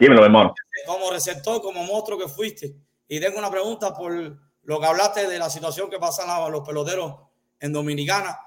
Dímelo, 0.00 0.24
hermano. 0.24 0.54
como 0.86 1.10
receptor, 1.10 1.60
como 1.60 1.82
monstruo 1.82 2.16
que 2.18 2.28
fuiste. 2.28 2.72
Y 3.08 3.18
tengo 3.20 3.38
una 3.38 3.50
pregunta 3.50 3.92
por 3.92 4.38
lo 4.68 4.78
que 4.78 4.86
hablaste 4.86 5.26
de 5.26 5.38
la 5.38 5.48
situación 5.48 5.88
que 5.88 5.98
pasan 5.98 6.28
los 6.52 6.60
peloteros 6.60 7.14
en 7.58 7.72
Dominicana. 7.72 8.38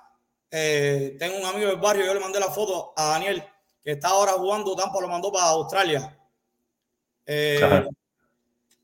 Eh, 0.52 1.16
tengo 1.18 1.36
un 1.36 1.46
amigo 1.48 1.68
del 1.68 1.80
barrio, 1.80 2.06
yo 2.06 2.14
le 2.14 2.20
mandé 2.20 2.40
la 2.40 2.52
foto 2.52 2.94
a 2.96 3.06
Daniel, 3.06 3.44
que 3.84 3.94
está 3.94 4.10
ahora 4.10 4.34
jugando, 4.34 4.76
Tampa 4.76 5.02
lo 5.02 5.08
mandó 5.08 5.32
para 5.32 5.46
Australia. 5.46 6.16
Eh, 7.26 7.88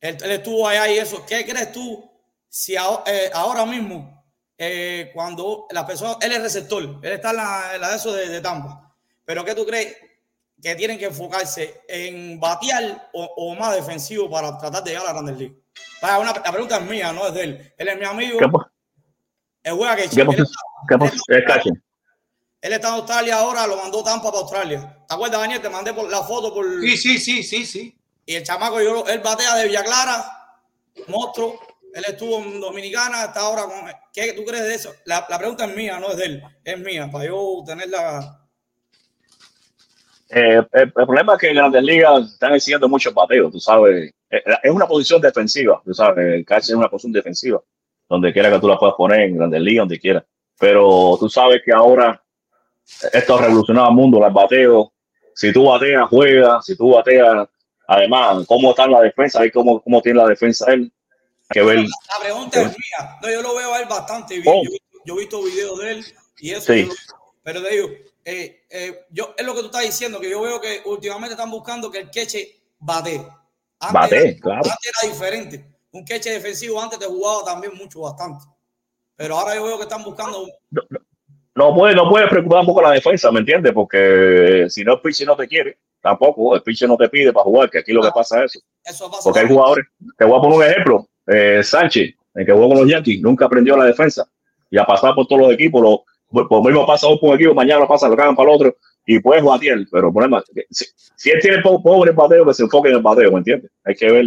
él, 0.01 0.17
él 0.19 0.31
estuvo 0.31 0.67
allá 0.67 0.91
y 0.91 0.97
eso. 0.97 1.23
¿Qué 1.27 1.45
crees 1.45 1.71
tú 1.71 2.09
si 2.49 2.73
eh, 2.75 3.29
ahora 3.31 3.67
mismo, 3.67 4.25
cuando 5.13 5.67
la 5.69 5.85
persona, 5.85 6.17
él 6.19 6.31
es 6.31 6.41
receptor, 6.41 6.81
él 7.03 7.11
está 7.11 7.29
en 7.29 7.35
la, 7.35 7.75
en 7.75 7.81
la 7.81 7.89
de 7.91 7.97
eso 7.97 8.13
de, 8.13 8.29
de 8.29 8.41
Tampa, 8.41 8.95
pero 9.23 9.45
qué 9.45 9.53
tú 9.53 9.63
crees 9.63 9.95
que 10.59 10.73
tienen 10.73 10.97
que 10.97 11.05
enfocarse 11.05 11.83
en 11.87 12.39
batear 12.39 13.11
o, 13.13 13.23
o 13.23 13.53
más 13.53 13.75
defensivo 13.75 14.27
para 14.27 14.57
tratar 14.57 14.83
de 14.83 14.89
llegar 14.89 15.05
a 15.05 15.09
la 15.09 15.13
Grandes 15.13 15.37
Ligas? 15.37 15.66
Vaya, 16.01 16.19
una- 16.19 16.33
la 16.33 16.51
pregunta 16.51 16.77
es 16.77 16.83
mía, 16.83 17.11
no 17.13 17.27
es 17.27 17.33
de 17.33 17.43
él. 17.43 17.73
Él 17.77 17.87
es 17.87 17.97
mi 17.97 18.05
amigo. 18.05 18.39
¿Qué, 18.39 18.45
Él 19.63 19.73
juega 19.73 19.95
que 19.95 20.03
qué, 20.09 20.25
qué 21.27 21.43
catcher? 21.43 21.73
él 22.61 22.73
está 22.73 22.87
en 22.89 22.93
Australia 22.95 23.39
ahora, 23.39 23.67
lo 23.67 23.77
mandó 23.77 24.03
Tampa 24.03 24.29
para 24.31 24.39
Australia. 24.41 25.05
¿Te 25.07 25.13
acuerdas, 25.13 25.39
Daniel? 25.41 25.61
Te 25.61 25.69
mandé 25.69 25.93
por 25.93 26.09
la 26.09 26.21
foto 26.23 26.53
por. 26.53 26.65
Sí, 26.81 26.97
sí, 26.97 27.17
sí, 27.17 27.43
sí, 27.43 27.65
sí. 27.65 27.97
Y 28.25 28.35
el 28.35 28.43
chamaco, 28.43 28.81
yo, 28.81 29.05
él 29.07 29.19
batea 29.19 29.55
de 29.55 29.67
Villa 29.67 29.83
Clara, 29.83 30.59
monstruo. 31.07 31.59
Él 31.93 32.03
estuvo 32.07 32.39
en 32.39 32.59
Dominicana, 32.59 33.25
está 33.25 33.41
ahora 33.41 33.63
con. 33.63 33.73
¿Qué 34.13 34.33
tú 34.33 34.43
crees 34.43 34.63
de 34.63 34.75
eso? 34.75 34.93
La, 35.05 35.25
la 35.29 35.37
pregunta 35.37 35.65
es 35.65 35.75
mía, 35.75 35.99
no 35.99 36.09
es 36.11 36.17
de 36.17 36.25
él, 36.25 36.43
es 36.63 36.79
mía, 36.79 37.09
para 37.11 37.25
yo 37.25 37.63
tenerla. 37.65 38.43
Eh, 40.29 40.57
el, 40.57 40.67
el 40.73 40.91
problema 40.91 41.33
es 41.33 41.39
que 41.39 41.49
en 41.49 41.55
Grandes 41.55 41.83
Ligas 41.83 42.33
están 42.33 42.53
exigiendo 42.53 42.89
muchos 42.89 43.13
bateos, 43.13 43.51
tú 43.51 43.59
sabes. 43.59 44.11
Eh, 44.29 44.43
Es 44.63 44.71
una 44.71 44.87
posición 44.87 45.21
defensiva, 45.21 45.81
tú 45.83 45.93
sabes. 45.93 46.25
El 46.33 46.45
catcher 46.45 46.73
es 46.73 46.77
una 46.77 46.89
posición 46.89 47.13
defensiva, 47.13 47.61
donde 48.09 48.33
quiera 48.33 48.51
que 48.51 48.59
tú 48.59 48.67
la 48.67 48.77
puedas 48.77 48.95
poner, 48.95 49.21
en 49.21 49.37
Grandes 49.37 49.61
Ligas, 49.61 49.81
donde 49.83 49.99
quiera. 49.99 50.25
Pero 50.59 51.17
tú 51.19 51.29
sabes 51.29 51.61
que 51.63 51.71
ahora 51.71 52.21
esto 53.13 53.37
ha 53.37 53.41
revolucionado 53.41 53.89
el 53.89 53.95
mundo, 53.95 54.25
el 54.25 54.33
bateo. 54.33 54.93
Si 55.35 55.53
tú 55.53 55.65
bateas, 55.65 56.09
juegas. 56.09 56.65
Si 56.65 56.75
tú 56.75 56.91
bateas, 56.91 57.47
además, 57.87 58.45
cómo 58.47 58.71
está 58.71 58.87
la 58.87 59.01
defensa, 59.01 59.45
y 59.45 59.51
cómo, 59.51 59.81
cómo 59.81 60.01
tiene 60.01 60.19
la 60.19 60.27
defensa 60.27 60.71
él. 60.71 60.91
Hay 61.49 61.53
que 61.53 61.61
ver. 61.63 61.77
La 61.79 62.23
pregunta 62.23 62.61
es 62.61 62.67
mía. 62.67 63.17
No, 63.21 63.29
yo 63.29 63.41
lo 63.41 63.55
veo 63.55 63.73
a 63.73 63.79
él 63.79 63.87
bastante 63.87 64.39
bien. 64.39 64.45
Oh. 64.47 64.63
Yo, 64.63 64.71
yo 65.05 65.15
he 65.15 65.19
visto 65.19 65.43
videos 65.43 65.79
de 65.79 65.91
él 65.91 66.05
y 66.39 66.51
eso. 66.51 66.73
Sí. 66.73 66.85
yo 66.85 66.93
pero 67.47 67.63
te 67.63 67.69
digo, 67.69 67.87
eh, 68.25 68.65
eh, 68.69 69.05
yo, 69.09 69.33
es 69.37 69.45
lo 69.45 69.53
que 69.55 69.61
tú 69.61 69.67
estás 69.67 69.83
diciendo, 69.83 70.19
que 70.19 70.29
yo 70.29 70.41
veo 70.41 70.59
que 70.59 70.81
últimamente 70.83 71.31
están 71.31 71.49
buscando 71.49 71.89
que 71.89 71.99
el 71.99 72.11
queche 72.11 72.59
bate. 72.77 73.25
Antes, 73.79 73.93
Batee, 73.93 74.29
era, 74.29 74.39
claro. 74.39 74.61
antes 74.63 74.91
era 75.03 75.13
diferente. 75.13 75.65
Un 75.91 76.05
queche 76.05 76.31
defensivo 76.31 76.81
antes 76.81 76.99
te 76.99 77.05
jugaba 77.05 77.43
también 77.43 77.73
mucho, 77.75 78.01
bastante. 78.01 78.45
Pero 79.15 79.37
ahora 79.37 79.55
yo 79.55 79.63
veo 79.63 79.77
que 79.77 79.83
están 79.83 80.03
buscando. 80.03 80.45
No 81.55 81.73
puede, 81.73 81.95
no 81.95 82.09
puede 82.09 82.27
preocupar 82.27 82.59
un 82.61 82.67
poco 82.67 82.81
la 82.81 82.91
defensa, 82.91 83.31
¿me 83.31 83.39
entiendes? 83.39 83.73
Porque 83.73 84.67
si 84.69 84.83
no, 84.83 84.93
el 84.93 85.01
pitcher 85.01 85.27
no 85.27 85.35
te 85.35 85.47
quiere, 85.47 85.79
tampoco. 86.01 86.55
El 86.55 86.61
pitcher 86.61 86.87
no 86.87 86.97
te 86.97 87.09
pide 87.09 87.33
para 87.33 87.43
jugar, 87.43 87.69
que 87.69 87.79
aquí 87.79 87.93
lo 87.93 88.01
que 88.01 88.11
pasa 88.11 88.43
es 88.43 88.55
eso. 88.55 88.65
Eso 88.83 89.09
pasa. 89.09 89.23
Porque 89.23 89.39
hay 89.39 89.47
jugadores, 89.47 89.85
te 90.17 90.25
voy 90.25 90.37
a 90.37 90.41
poner 90.41 90.57
un 90.57 90.63
ejemplo. 90.63 91.07
Eh, 91.25 91.61
Sánchez, 91.63 92.13
el 92.35 92.45
que 92.45 92.51
jugó 92.51 92.69
con 92.69 92.77
los 92.77 92.87
Yankees, 92.87 93.21
nunca 93.21 93.45
aprendió 93.45 93.75
la 93.75 93.85
defensa. 93.85 94.29
y 94.69 94.77
a 94.77 94.85
pasar 94.85 95.15
por 95.15 95.25
todos 95.27 95.43
los 95.43 95.51
equipos. 95.53 95.81
Lo, 95.81 96.03
por, 96.47 96.63
mismo 96.63 96.85
pasa 96.85 97.07
un 97.07 97.33
equipo, 97.33 97.53
mañana 97.53 97.81
lo 97.81 97.87
pasa, 97.87 98.07
lo 98.07 98.15
cagan 98.15 98.35
para 98.35 98.49
el 98.49 98.55
otro 98.55 98.75
y 99.07 99.19
puedes 99.19 99.43
batear. 99.43 99.79
Pero 99.91 100.07
el 100.09 100.13
problema, 100.13 100.43
si, 100.69 100.85
si 101.15 101.31
él 101.31 101.39
tiene 101.41 101.61
po- 101.63 101.81
pobre 101.81 102.11
bateo, 102.11 102.45
que 102.45 102.53
se 102.53 102.61
enfoque 102.63 102.89
en 102.89 102.95
el 102.97 103.01
bateo, 103.01 103.31
¿me 103.31 103.39
entiendes? 103.39 103.71
Hay 103.83 103.95
que 103.95 104.11
ver, 104.11 104.25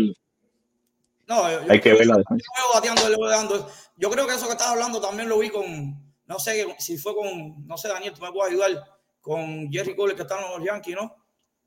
No, 1.29 1.49
yo, 1.49 1.61
hay 1.71 1.81
que 1.81 1.93
ver 1.93 2.07
la 2.07 2.15
yo 2.15 2.19
defensa. 2.19 2.51
bateando, 2.75 3.69
yo 3.97 4.11
creo 4.11 4.27
que 4.27 4.35
eso 4.35 4.47
que 4.47 4.53
estás 4.53 4.69
hablando 4.69 5.01
también 5.01 5.29
lo 5.29 5.39
vi 5.39 5.51
con, 5.51 5.95
no 6.27 6.39
sé 6.41 6.67
si 6.79 6.99
fue 6.99 7.15
con, 7.15 7.67
no 7.67 7.77
sé, 7.77 7.89
Daniel, 7.89 8.13
tú 8.15 8.23
me 8.23 8.33
puedes 8.33 8.53
ayudar, 8.53 8.83
con 9.21 9.71
Jerry 9.71 9.95
Cole 9.95 10.15
que 10.17 10.23
está 10.23 10.39
en 10.41 10.51
los 10.59 10.65
Yankees, 10.67 10.97
¿no? 10.97 11.15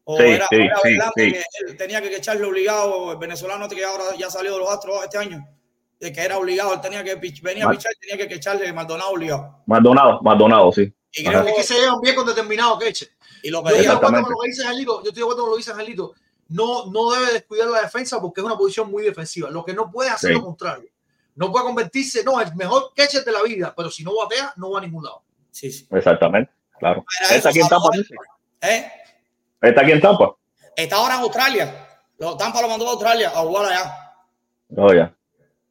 O 0.06 0.18
Sí, 0.18 0.24
era, 0.24 0.48
sí, 0.50 0.56
era 0.58 0.78
sí, 1.16 1.32
que 1.32 1.42
él 1.68 1.78
tenía 1.78 2.02
que 2.02 2.14
echarle 2.16 2.46
obligado, 2.46 3.12
el 3.14 3.18
venezolano 3.20 3.70
que 3.70 3.86
ahora 3.86 4.04
ya 4.18 4.30
salió 4.30 4.54
de 4.54 4.60
los 4.60 4.70
Astros 4.70 5.04
este 5.04 5.18
año, 5.20 5.48
de 6.00 6.12
que 6.12 6.20
era 6.20 6.38
obligado, 6.40 6.74
él 6.74 6.82
tenía 6.82 7.04
que 7.04 7.16
venía 7.42 7.66
a 7.66 7.70
pichar 7.72 7.92
tenía 8.02 8.28
que 8.28 8.34
echarle 8.34 8.74
Maldonado 8.74 9.12
obligado. 9.12 9.64
Maldonado, 9.68 10.20
Maldonado, 10.24 10.72
sí. 10.74 10.92
Y 11.14 11.28
Ajá. 11.28 11.42
creo 11.44 11.48
Es 11.52 11.56
que 11.58 11.64
se 11.64 11.80
llevan 11.80 12.02
bien 12.02 12.16
con 12.16 12.26
determinado 12.26 12.78
queche. 12.80 13.10
y 13.44 13.50
lo 13.50 13.62
Yo 13.62 13.70
estoy 13.70 13.84
de 13.86 13.92
acuerdo 13.92 14.18
Exactamente. 14.18 14.24
con 14.26 14.32
lo 14.34 14.40
que 14.42 14.48
dice 14.50 14.64
Angelito. 14.64 15.04
Yo 15.04 15.10
estoy 15.10 15.14
de 15.14 15.22
acuerdo 15.24 15.42
con 15.44 15.50
lo 15.52 15.56
que 15.56 15.60
dice 15.60 15.72
Angelito. 15.72 16.14
No, 16.50 16.86
no 16.92 17.12
debe 17.12 17.34
descuidar 17.34 17.68
la 17.70 17.82
defensa 17.82 18.20
porque 18.22 18.42
es 18.42 18.46
una 18.46 18.58
posición 18.58 18.92
muy 18.92 19.04
defensiva. 19.04 19.50
Lo 19.50 19.64
que 19.64 19.74
no 19.74 19.90
puede 19.92 20.10
hacer 20.10 20.32
Sí. 20.32 20.36
lo 20.38 20.44
contrario. 20.44 20.90
No 21.36 21.52
puede 21.52 21.66
convertirse, 21.66 22.24
no, 22.24 22.40
el 22.42 22.54
mejor 22.56 22.92
catcher 22.96 23.24
de 23.24 23.32
la 23.32 23.42
vida, 23.42 23.74
pero 23.76 23.90
si 23.90 24.04
no 24.04 24.16
batea, 24.16 24.54
no 24.58 24.70
va 24.72 24.78
a 24.80 24.82
ningún 24.82 25.04
lado. 25.04 25.24
Sí, 25.50 25.72
sí. 25.72 25.88
Exactamente, 25.92 26.52
claro. 26.78 27.04
Está 27.32 27.50
aquí 27.50 27.60
en 27.60 27.68
Tampa. 27.70 27.90
¿Eh? 28.62 28.92
Está 29.62 29.82
aquí 29.82 29.92
en 29.92 30.02
Tampa. 30.02 30.36
Está 30.76 30.96
ahora 30.98 31.16
en 31.16 31.22
Australia. 31.22 31.88
Lo, 32.20 32.38
Tampa 32.38 32.62
lo 32.62 32.68
mandó 32.70 32.88
a 32.88 32.92
Australia 32.92 33.30
a 33.30 33.40
jugar 33.42 33.66
allá. 33.66 34.16
Oh, 34.78 34.94
ya. 34.94 35.16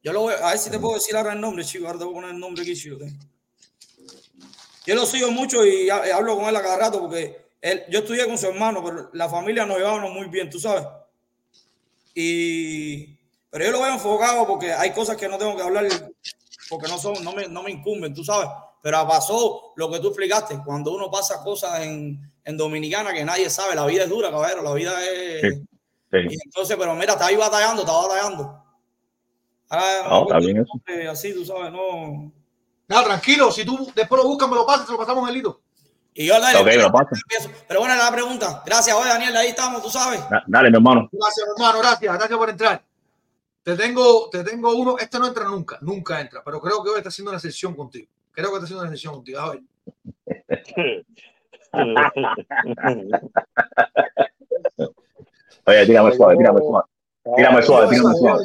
Yo 0.03 0.11
lo 0.11 0.21
voy 0.21 0.33
a 0.33 0.49
ver 0.49 0.57
si 0.57 0.69
te 0.69 0.79
puedo 0.79 0.95
decir 0.95 1.15
ahora 1.15 1.31
el 1.33 1.39
nombre, 1.39 1.63
chico. 1.63 1.85
Ahora 1.87 1.99
te 1.99 2.05
voy 2.05 2.13
a 2.13 2.15
poner 2.15 2.29
el 2.31 2.39
nombre 2.39 2.61
aquí, 2.63 2.75
chico. 2.75 2.97
Yo 4.85 4.95
lo 4.95 5.05
sigo 5.05 5.31
mucho 5.31 5.65
y 5.65 5.89
ha- 5.89 6.15
hablo 6.15 6.35
con 6.35 6.45
él 6.45 6.55
a 6.55 6.61
cada 6.61 6.77
rato 6.77 6.99
porque 7.01 7.45
él, 7.61 7.83
yo 7.89 7.99
estudié 7.99 8.25
con 8.25 8.37
su 8.37 8.47
hermano, 8.47 8.83
pero 8.83 9.09
la 9.13 9.29
familia 9.29 9.65
nos 9.65 9.77
llevábamos 9.77 10.11
muy 10.11 10.27
bien, 10.27 10.49
tú 10.49 10.59
sabes. 10.59 10.85
Y, 12.15 13.17
pero 13.49 13.65
yo 13.65 13.71
lo 13.71 13.81
veo 13.81 13.93
enfocado 13.93 14.45
porque 14.47 14.71
hay 14.73 14.91
cosas 14.91 15.17
que 15.17 15.27
no 15.27 15.37
tengo 15.37 15.55
que 15.55 15.63
hablar 15.63 15.85
porque 16.69 16.87
no 16.87 16.97
son, 16.97 17.23
no 17.23 17.33
me, 17.33 17.47
no 17.47 17.63
me 17.63 17.71
incumben, 17.71 18.13
tú 18.13 18.23
sabes. 18.23 18.49
Pero 18.81 19.07
pasó 19.07 19.73
lo 19.75 19.89
que 19.89 19.99
tú 19.99 20.07
explicaste, 20.07 20.59
cuando 20.65 20.91
uno 20.93 21.09
pasa 21.09 21.41
cosas 21.43 21.81
en, 21.81 22.19
en 22.43 22.57
Dominicana 22.57 23.13
que 23.13 23.23
nadie 23.23 23.49
sabe, 23.49 23.75
la 23.75 23.85
vida 23.85 24.03
es 24.03 24.09
dura, 24.09 24.29
caballero, 24.29 24.61
la 24.61 24.73
vida 24.73 24.93
es... 25.05 25.41
Sí. 25.41 25.61
Sí. 26.11 26.19
Y 26.29 26.37
entonces, 26.45 26.75
pero 26.77 26.93
mira, 26.93 27.13
está 27.13 27.25
ahí 27.27 27.35
batallando, 27.35 27.81
está 27.81 27.93
batallando. 27.93 28.63
Ahora, 29.69 30.09
No, 30.09 30.21
está 30.23 30.37
bien 30.39 30.57
eso. 30.57 30.71
eh, 30.87 31.07
Así, 31.07 31.33
tú 31.33 31.43
sabes, 31.43 31.71
no. 31.71 32.31
Nada, 32.93 33.05
tranquilo. 33.05 33.51
Si 33.51 33.65
tú 33.65 33.91
después 33.95 34.21
lo 34.21 34.27
buscas, 34.27 34.47
me 34.49 34.55
lo 34.55 34.65
pasas, 34.65 34.85
te 34.85 34.91
lo 34.91 34.97
pasamos, 34.97 35.23
Angelito. 35.23 35.61
Y 36.13 36.27
yo 36.27 36.35
le 36.37 36.55
Ok, 36.55 36.67
lo 36.83 36.91
paso. 36.91 37.07
empiezo. 37.13 37.49
Pero 37.67 37.79
bueno, 37.79 37.95
la 37.95 38.11
pregunta. 38.11 38.61
Gracias, 38.65 38.95
oye, 38.95 39.09
Daniel, 39.09 39.35
ahí 39.35 39.47
estamos, 39.47 39.81
tú 39.81 39.89
sabes. 39.89 40.19
Da- 40.29 40.43
Dale, 40.45 40.69
mi 40.69 40.75
hermano. 40.77 41.09
Gracias, 41.11 41.47
hermano. 41.57 41.79
Gracias. 41.79 42.13
Gracias 42.17 42.37
por 42.37 42.49
entrar. 42.51 42.83
Te 43.63 43.75
tengo, 43.75 44.29
te 44.29 44.43
tengo 44.43 44.75
uno. 44.75 44.97
Este 44.99 45.17
no 45.17 45.25
entra 45.27 45.45
nunca. 45.45 45.77
Nunca 45.81 46.21
entra. 46.21 46.43
Pero 46.43 46.61
creo 46.61 46.83
que 46.83 46.89
hoy 46.91 46.97
está 46.97 47.09
haciendo 47.09 47.31
una 47.31 47.39
sesión 47.39 47.73
contigo. 47.75 48.07
Creo 48.31 48.49
que 48.49 48.55
está 48.55 48.65
haciendo 48.65 48.83
una 48.83 48.91
sesión 48.91 49.15
contigo. 49.15 49.39
A 49.39 49.49
ver. 49.51 49.61
Oye, 55.65 55.85
tírame 55.85 56.11
suave, 56.15 56.37
tírame 56.37 56.59
suave. 56.59 56.85
Tírame 57.35 57.63
suave, 57.63 57.87
tírame 57.95 58.15
suave. 58.15 58.43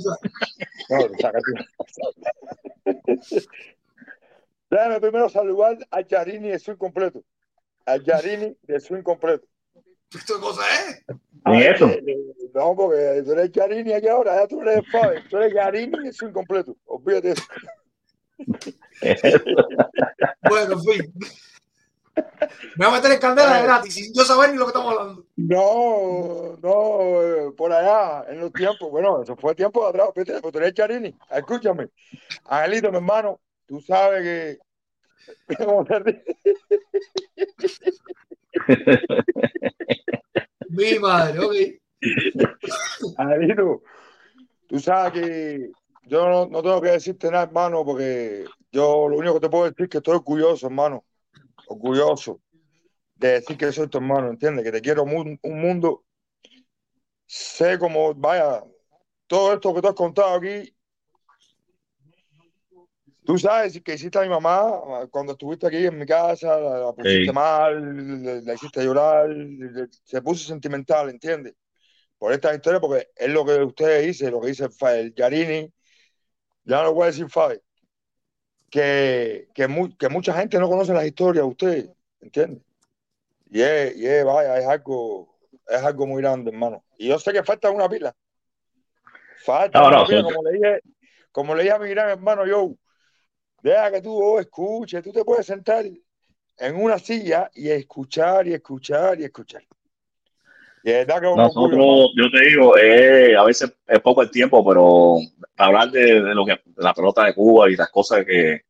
Déjame 4.71 5.01
primero 5.01 5.29
saludar 5.29 5.79
a 5.91 6.01
Yarini 6.01 6.51
de 6.51 6.59
su 6.59 6.73
incompleto. 6.73 7.23
A 7.87 7.97
Yarini 7.97 8.57
de 8.63 8.81
su 8.81 8.97
incompleto. 8.97 9.47
¿Esto 10.15 10.41
cosa 10.41 10.63
es? 10.89 11.05
Ni 11.47 11.63
eso. 11.63 11.91
No, 12.55 12.75
porque 12.75 13.23
tú 13.25 13.33
eres 13.33 13.53
Yarini 13.53 13.93
aquí 13.93 14.09
ahora, 14.09 14.37
ya 14.37 14.47
tú 14.47 14.61
eres 14.63 14.83
Fabi, 14.91 15.21
tú 15.29 15.39
eres 15.39 15.55
Yarini 15.55 16.05
de 16.05 16.13
su 16.13 16.27
incompleto. 16.27 16.77
Olvídate 16.87 17.33
eso. 17.33 17.43
Bueno, 20.49 20.75
en 20.75 20.81
fin. 20.81 21.13
Me 22.77 22.87
voy 22.87 22.95
a 22.95 22.99
meter 22.99 23.13
en 23.13 23.21
candela 23.21 23.57
de 23.59 23.63
gratis 23.63 23.95
sin 23.95 24.13
yo 24.15 24.25
saber 24.25 24.51
ni 24.51 24.57
lo 24.57 24.65
que 24.65 24.71
estamos 24.71 24.93
hablando. 24.93 25.27
No, 25.37 26.57
no, 26.63 27.23
eh, 27.23 27.53
por 27.57 27.73
allá, 27.73 28.25
en 28.29 28.41
los 28.41 28.53
tiempos, 28.53 28.91
bueno, 28.91 29.23
eso 29.23 29.37
fue 29.37 29.55
tiempo 29.55 29.83
de 29.83 29.89
atrás, 29.89 30.11
pero 30.15 30.41
tú 30.41 30.59
eres 30.59 30.75
Charini, 30.75 31.15
escúchame, 31.31 31.89
Angelito, 32.45 32.91
mi 32.91 32.97
hermano, 32.97 33.41
tú 33.69 33.81
sabes 33.81 34.23
que... 34.23 34.59
Mi 40.71 40.99
madre, 40.99 41.39
ok. 41.39 41.55
Angelito, 43.19 43.83
tú 44.67 44.81
sabes 44.81 45.13
que 45.13 45.71
yo 46.05 46.29
no, 46.29 46.47
no 46.47 46.63
tengo 46.63 46.81
que 46.81 46.91
decirte 46.91 47.31
nada, 47.31 47.45
hermano, 47.45 47.85
porque 47.85 48.45
yo 48.73 49.09
lo 49.09 49.17
único 49.17 49.35
que 49.35 49.41
te 49.41 49.51
puedo 49.51 49.65
decir 49.65 49.85
es 49.85 49.91
que 49.91 49.99
estoy 49.99 50.17
orgulloso, 50.17 50.67
hermano, 50.67 51.05
orgulloso 51.67 52.41
de 53.15 53.33
decir 53.33 53.59
que 53.59 53.73
soy 53.73 53.89
tu 53.89 53.99
hermano, 53.99 54.31
¿entiendes? 54.31 54.65
Que 54.65 54.73
te 54.73 54.81
quiero 54.81 55.03
un 55.03 55.39
mundo. 55.43 56.05
Sé 57.27 57.79
como, 57.79 58.15
vaya, 58.15 58.65
todo 59.27 59.55
esto 59.55 59.75
que 59.75 59.83
tú 59.83 59.89
has 59.89 59.95
contado 59.95 60.35
aquí, 60.35 60.75
tú 63.29 63.37
sabes 63.37 63.79
que 63.83 63.93
hiciste 63.93 64.19
a 64.19 64.23
mi 64.23 64.31
mamá 64.31 65.07
cuando 65.11 65.33
estuviste 65.33 65.67
aquí 65.67 65.85
en 65.85 65.99
mi 65.99 66.07
casa, 66.07 66.59
la, 66.59 66.79
la 66.79 66.93
pusiste 66.95 67.31
mal, 67.31 68.25
la, 68.25 68.41
la 68.41 68.55
hiciste 68.55 68.83
llorar, 68.83 69.29
se 70.03 70.23
puso 70.23 70.49
sentimental, 70.49 71.11
¿entiendes? 71.11 71.55
Por 72.17 72.33
esta 72.33 72.55
historia, 72.55 72.81
porque 72.81 73.09
es 73.15 73.29
lo 73.29 73.45
que 73.45 73.63
ustedes 73.63 74.07
dicen, 74.07 74.31
lo 74.31 74.41
que 74.41 74.49
dice 74.49 74.67
el 74.95 75.15
Yarini, 75.15 75.71
ya 76.65 76.79
no 76.79 76.85
lo 76.85 76.95
voy 76.95 77.03
a 77.03 77.07
decir 77.09 77.29
Fabi, 77.29 77.61
que, 78.71 79.49
que, 79.55 79.69
mu- 79.69 79.95
que 79.99 80.09
mucha 80.09 80.33
gente 80.33 80.59
no 80.59 80.71
conoce 80.71 80.95
las 80.95 81.05
historias 81.05 81.45
de 81.45 81.51
ustedes, 81.51 81.91
¿entiendes? 82.23 82.63
Y 83.51 83.61
es, 83.61 83.95
y 83.97 84.07
es, 84.07 84.25
vaya, 84.25 84.59
es 84.59 84.67
algo, 84.67 85.39
es 85.69 85.83
algo 85.83 86.07
muy 86.07 86.23
grande, 86.23 86.51
hermano. 86.51 86.83
Y 86.97 87.09
yo 87.09 87.19
sé 87.19 87.35
que 87.35 87.45
falta 87.45 87.71
una 87.71 87.91
pila. 87.91 88.17
Falta 89.45 89.81
No, 89.81 89.89
una 89.89 90.07
pila, 90.07 90.23
sí. 90.23 90.33
como 90.33 90.43
le 90.43 90.53
dije, 90.53 90.81
como 91.31 91.55
le 91.55 91.63
dije 91.65 91.75
a 91.75 91.79
mi 91.79 91.91
gran 91.91 92.09
hermano 92.09 92.47
yo, 92.47 92.75
deja 93.63 93.91
que 93.91 94.03
tú 94.03 94.23
oh, 94.23 94.41
escuches, 94.41 95.03
tú 95.03 95.13
te 95.13 95.25
puedes 95.25 95.47
sentar 95.47 95.85
en 96.59 96.77
una 96.77 96.99
silla 96.99 97.51
y 97.55 97.69
escuchar 97.69 98.47
y 98.47 98.55
escuchar 98.55 99.21
y 99.21 99.25
escuchar. 99.25 99.63
Y 100.83 100.91
es 100.91 101.07
que. 101.07 101.37
Nosotros, 101.37 102.11
yo 102.17 102.31
te 102.31 102.41
digo, 102.47 102.77
eh, 102.79 103.37
a 103.37 103.45
veces 103.45 103.73
es 103.87 104.01
poco 104.01 104.23
el 104.23 104.31
tiempo, 104.31 104.65
pero 104.67 105.17
hablar 105.57 105.91
de, 105.91 106.23
de 106.23 106.35
lo 106.35 106.45
que 106.45 106.53
de 106.53 106.83
la 106.83 106.95
pelota 106.95 107.25
de 107.25 107.35
Cuba 107.35 107.69
y 107.71 107.77
las 107.77 107.91
cosas 107.91 108.25
que, 108.25 108.63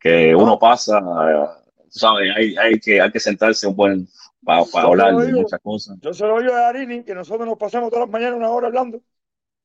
que 0.00 0.34
uno 0.34 0.58
pasa, 0.58 0.98
eh, 0.98 1.46
sabes, 1.88 2.32
hay, 2.36 2.56
hay 2.56 2.80
que 2.80 3.00
hay 3.00 3.10
que 3.10 3.20
sentarse 3.20 3.66
un 3.66 3.76
buen 3.76 4.08
para 4.44 4.64
se 4.64 4.78
hablar 4.78 5.16
de 5.16 5.26
digo, 5.26 5.40
muchas 5.40 5.60
cosas. 5.60 5.98
yo 6.00 6.14
se 6.14 6.26
lo 6.26 6.40
digo 6.40 6.54
a 6.54 6.60
Darini, 6.60 7.02
que 7.04 7.14
nosotros 7.14 7.46
nos 7.46 7.58
pasamos 7.58 7.90
todas 7.90 8.06
las 8.06 8.12
mañanas 8.12 8.38
una 8.38 8.50
hora 8.50 8.68
hablando. 8.68 9.00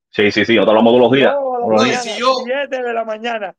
Sí, 0.09 0.31
sí, 0.31 0.43
sí, 0.43 0.55
nosotros 0.55 0.71
hablamos 0.71 0.91
todos 0.91 1.01
los 1.01 1.11
días. 1.11 1.33
Todos 1.33 1.69
los 1.69 1.81
Oye, 1.81 1.89
días. 1.91 2.03
si 2.03 2.09
mañanas, 2.09 2.19
yo, 2.19 2.35
siete 2.43 2.83
de 2.83 2.93
la 2.93 3.05
mañana. 3.05 3.55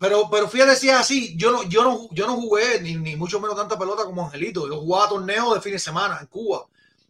Pero, 0.00 0.28
pero 0.30 0.48
fíjate 0.48 0.76
si 0.76 0.88
es 0.88 0.96
así, 0.96 1.36
yo 1.36 1.52
no, 1.52 1.62
yo 1.64 1.84
no, 1.84 2.08
yo 2.12 2.26
no 2.26 2.36
jugué 2.36 2.80
ni, 2.80 2.96
ni 2.96 3.16
mucho 3.16 3.40
menos 3.40 3.56
tanta 3.56 3.78
pelota 3.78 4.04
como 4.04 4.24
Angelito. 4.24 4.66
Yo 4.68 4.78
jugaba 4.80 5.10
torneos 5.10 5.54
de 5.54 5.60
fin 5.60 5.72
de 5.74 5.78
semana 5.78 6.18
en 6.20 6.26
Cuba, 6.28 6.66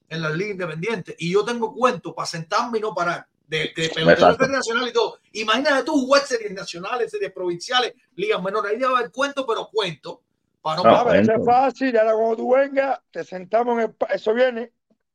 en 0.08 0.22
la 0.22 0.30
liga 0.30 0.50
independiente. 0.52 1.14
Y 1.18 1.32
yo 1.32 1.44
tengo 1.44 1.74
cuentos 1.74 2.12
para 2.14 2.26
sentarme 2.26 2.78
y 2.78 2.80
no 2.80 2.94
parar. 2.94 3.26
De, 3.46 3.72
de 3.76 3.90
pelotero 3.90 4.30
internacional 4.30 4.88
y 4.88 4.92
todo. 4.92 5.18
Imagínate 5.32 5.82
tú 5.84 5.92
jugar 5.92 6.24
series 6.24 6.52
nacionales, 6.52 7.10
series 7.10 7.32
provinciales, 7.32 7.94
ligas 8.14 8.40
menores. 8.42 8.72
Ahí 8.72 8.78
debe 8.78 8.94
haber 8.96 9.10
cuento, 9.10 9.44
pero 9.46 9.68
cuento. 9.72 10.22
Para 10.62 10.76
no 10.76 10.84
No, 10.84 11.12
eso 11.12 11.32
es 11.34 11.44
fácil, 11.44 11.96
ahora 11.98 12.14
cuando 12.14 12.36
tú 12.36 12.54
vengas, 12.54 13.00
te 13.10 13.24
sentamos 13.24 13.74
en 13.78 13.80
el 13.88 13.94
pa- 13.94 14.06
eso 14.06 14.34
viene, 14.34 14.72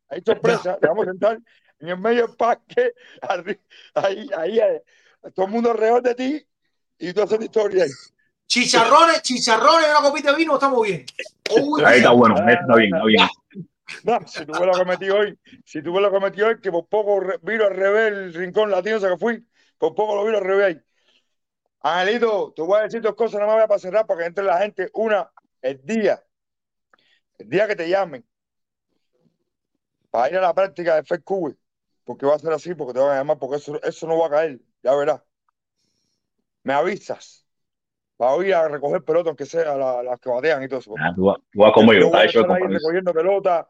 hay 0.09 0.21
sorpresa, 0.25 0.77
te 0.79 0.87
vamos 0.87 1.07
a 1.07 1.11
sentar 1.11 1.39
en 1.79 1.87
el 1.89 1.97
medio 1.99 2.27
del 2.27 2.35
parque, 2.35 2.93
arri- 3.21 3.61
ahí, 3.93 4.27
ahí, 4.35 4.59
eh, 4.59 4.83
todo 5.33 5.45
el 5.45 5.51
mundo 5.51 5.71
alrededor 5.71 6.01
de 6.01 6.15
ti, 6.15 6.47
y 6.99 7.13
tú 7.13 7.21
haces 7.21 7.37
tu 7.37 7.45
historia 7.45 7.83
ahí. 7.83 7.89
Chicharrones, 8.47 9.21
chicharrones 9.21 9.89
una 9.89 10.07
copita 10.07 10.31
de 10.31 10.37
vino, 10.37 10.53
estamos 10.53 10.85
bien. 10.85 11.05
Uy, 11.61 11.83
Ahí 11.83 11.97
está 11.97 12.11
bueno, 12.11 12.35
está 12.35 12.75
bien, 12.75 12.93
está 12.93 13.05
bien. 13.05 13.27
No, 14.03 14.27
si 14.27 14.45
tú 14.45 14.53
ves 14.53 14.65
lo 14.65 14.73
que 14.73 14.85
metí 14.85 15.09
hoy, 15.09 15.39
si 15.63 15.81
tú 15.81 15.93
ves 15.93 16.01
lo 16.01 16.11
que 16.11 16.19
metí 16.19 16.41
hoy, 16.41 16.59
que 16.59 16.71
por 16.71 16.87
poco 16.87 17.21
viro 17.41 17.67
al 17.67 17.75
revés 17.75 18.13
el 18.13 18.33
rincón 18.33 18.71
latino, 18.71 18.97
ese 18.97 19.09
que 19.09 19.17
fui, 19.17 19.45
por 19.77 19.93
poco 19.93 20.15
lo 20.15 20.25
viro 20.25 20.37
al 20.37 20.43
revés 20.43 20.65
ahí. 20.65 20.81
Angelito, 21.81 22.53
te 22.55 22.61
voy 22.63 22.79
a 22.79 22.83
decir 22.83 23.01
dos 23.01 23.15
cosas, 23.15 23.39
no 23.39 23.47
me 23.47 23.53
voy 23.53 23.75
a 23.75 23.79
cerrar 23.79 24.07
para 24.07 24.21
que 24.21 24.25
entre 24.25 24.43
la 24.43 24.57
gente. 24.57 24.89
Una, 24.93 25.29
el 25.61 25.83
día, 25.83 26.23
el 27.37 27.49
día 27.49 27.67
que 27.67 27.75
te 27.75 27.87
llamen 27.87 28.25
para 30.09 30.29
ir 30.29 30.37
a 30.37 30.41
la 30.41 30.53
práctica 30.53 30.95
de 30.95 31.03
Fed 31.03 31.21
Cube, 31.23 31.55
porque 32.03 32.25
va 32.25 32.35
a 32.35 32.39
ser 32.39 32.53
así, 32.53 32.73
porque 32.73 32.93
te 32.93 32.99
van 32.99 33.11
a 33.11 33.15
llamar, 33.17 33.37
porque 33.37 33.57
eso, 33.57 33.81
eso 33.83 34.07
no 34.07 34.17
va 34.17 34.27
a 34.27 34.29
caer, 34.31 34.59
ya 34.81 34.95
verás. 34.95 35.21
Me 36.65 36.73
avisas. 36.73 37.43
para 38.17 38.45
ir 38.47 38.55
a 38.55 38.69
recoger 38.69 39.03
pelotas, 39.03 39.27
aunque 39.27 39.45
sea 39.45 39.75
la- 39.75 40.01
las 40.01 40.17
que 40.21 40.29
batean 40.29 40.63
y 40.63 40.69
todo 40.69 40.79
eso. 40.79 40.93
Ah, 40.97 41.11
tú, 41.13 41.25
vas- 41.25 41.37
tú 41.51 41.59
vas 41.59 41.73
conmigo, 41.73 41.99
Yo 41.99 42.09
voy 42.09 42.19
a 42.21 42.31
compromiso. 42.31 42.79
recogiendo 42.79 43.13
pelotas, 43.13 43.65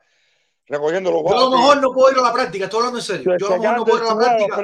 recogiendo 0.68 1.12
los 1.12 1.24
Yo 1.24 1.30
a 1.36 1.40
lo 1.42 1.50
mejor 1.50 1.82
no 1.82 1.92
puedo 1.92 2.12
ir 2.12 2.18
a 2.20 2.22
la 2.22 2.32
práctica, 2.34 2.66
estoy 2.66 2.78
hablando 2.78 3.00
en 3.00 3.04
serio. 3.06 3.38
Yo 3.40 3.48
a 3.48 3.50
lo 3.58 3.62
mejor 3.62 3.78
no 3.78 3.86
puedo 3.86 3.98
ir 3.98 4.04
a 4.04 4.14
la 4.14 4.20
práctica. 4.20 4.62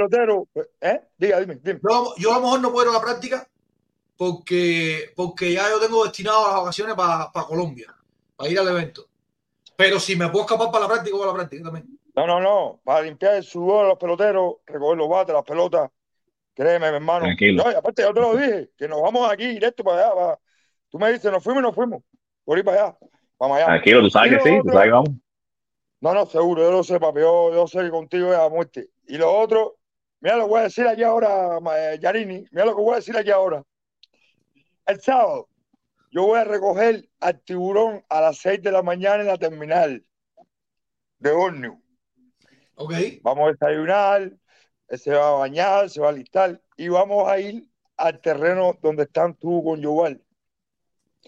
¿Eh? 0.81 1.01
Diga, 1.17 1.39
dime, 1.39 1.59
dime. 1.63 1.79
Yo, 1.89 2.13
yo 2.17 2.31
a 2.31 2.35
lo 2.35 2.41
mejor 2.41 2.61
no 2.61 2.71
puedo 2.71 2.85
ir 2.91 2.95
a 2.95 2.99
la 2.99 3.01
práctica 3.03 3.47
porque, 4.15 5.11
porque 5.15 5.51
ya 5.53 5.67
yo 5.67 5.79
tengo 5.79 6.03
destinado 6.03 6.45
las 6.47 6.57
vacaciones 6.57 6.93
para 6.95 7.31
Colombia, 7.47 7.87
para 8.35 8.49
ir 8.51 8.59
al 8.59 8.67
evento. 8.67 9.07
Pero 9.75 9.99
si 9.99 10.15
me 10.15 10.29
puedo 10.29 10.45
escapar 10.45 10.67
para 10.69 10.81
la 10.85 10.87
práctica, 10.89 11.15
voy 11.17 11.23
a 11.25 11.31
la 11.31 11.33
práctica 11.33 11.63
también. 11.63 11.87
No, 12.13 12.27
no, 12.27 12.39
no. 12.39 12.79
Para 12.83 13.01
limpiar 13.01 13.33
el 13.33 13.43
sudor 13.43 13.85
a 13.85 13.89
los 13.89 13.97
peloteros, 13.97 14.57
recoger 14.67 14.97
los 14.97 15.09
bates, 15.09 15.33
las 15.33 15.43
pelotas. 15.43 15.89
Créeme, 16.53 16.89
mi 16.89 16.95
hermano. 16.97 17.25
Tranquilo. 17.25 17.63
No, 17.63 17.71
y 17.71 17.75
aparte, 17.75 18.01
yo 18.01 18.13
te 18.13 18.19
lo 18.19 18.35
dije, 18.35 18.69
que 18.77 18.87
nos 18.87 19.01
vamos 19.01 19.29
aquí 19.31 19.47
directo 19.47 19.83
para 19.83 20.05
allá. 20.07 20.15
para- 20.15 20.39
Tú 20.89 20.99
me 20.99 21.11
dices, 21.11 21.31
nos 21.31 21.43
fuimos 21.43 21.61
y 21.61 21.65
nos 21.65 21.75
fuimos. 21.75 22.03
Por 22.43 22.57
ir 22.57 22.65
para 22.65 22.83
allá. 22.87 22.97
Para 23.37 23.53
Miami. 23.53 23.71
Tranquilo, 23.73 24.01
tú 24.01 24.09
sabes 24.09 24.31
que 24.33 24.39
sí, 24.41 24.59
tú 24.63 24.69
sabes 24.69 24.85
que 24.85 24.91
vamos. 24.91 25.09
No, 26.01 26.13
no, 26.13 26.25
seguro, 26.25 26.63
yo 26.63 26.71
lo 26.71 26.83
sé, 26.83 26.99
papi. 26.99 27.19
Yo, 27.21 27.53
yo 27.53 27.67
sé 27.67 27.79
que 27.79 27.89
contigo 27.89 28.31
es 28.33 28.37
a 28.39 28.49
muerte. 28.49 28.89
Y 29.07 29.17
lo 29.17 29.31
otro, 29.33 29.77
mira 30.19 30.35
lo 30.35 30.45
que 30.45 30.49
voy 30.49 30.59
a 30.59 30.63
decir 30.63 30.87
aquí 30.87 31.03
ahora, 31.03 31.59
eh, 31.77 31.99
Yarini. 32.01 32.43
Mira 32.51 32.65
lo 32.65 32.75
que 32.75 32.81
voy 32.81 32.93
a 32.93 32.95
decir 32.97 33.15
aquí 33.15 33.29
ahora. 33.31 33.63
El 34.85 34.99
sábado, 34.99 35.47
yo 36.11 36.23
voy 36.23 36.39
a 36.39 36.43
recoger 36.43 37.07
al 37.19 37.39
tiburón 37.41 38.03
a 38.09 38.19
las 38.19 38.37
6 38.39 38.61
de 38.61 38.71
la 38.71 38.81
mañana 38.81 39.21
en 39.21 39.27
la 39.27 39.37
terminal 39.37 40.03
de 41.19 41.31
Orneo. 41.31 41.79
Ok. 42.75 42.93
Vamos 43.21 43.47
a 43.47 43.51
desayunar, 43.51 44.31
se 44.97 45.11
va 45.11 45.29
a 45.29 45.39
bañar, 45.39 45.89
se 45.89 46.01
va 46.01 46.07
a 46.07 46.11
alistar 46.11 46.61
y 46.77 46.87
vamos 46.89 47.27
a 47.27 47.39
ir 47.39 47.67
al 47.97 48.19
terreno 48.19 48.77
donde 48.81 49.03
están 49.03 49.35
tú 49.35 49.63
con 49.63 49.81
Yoval. 49.81 50.21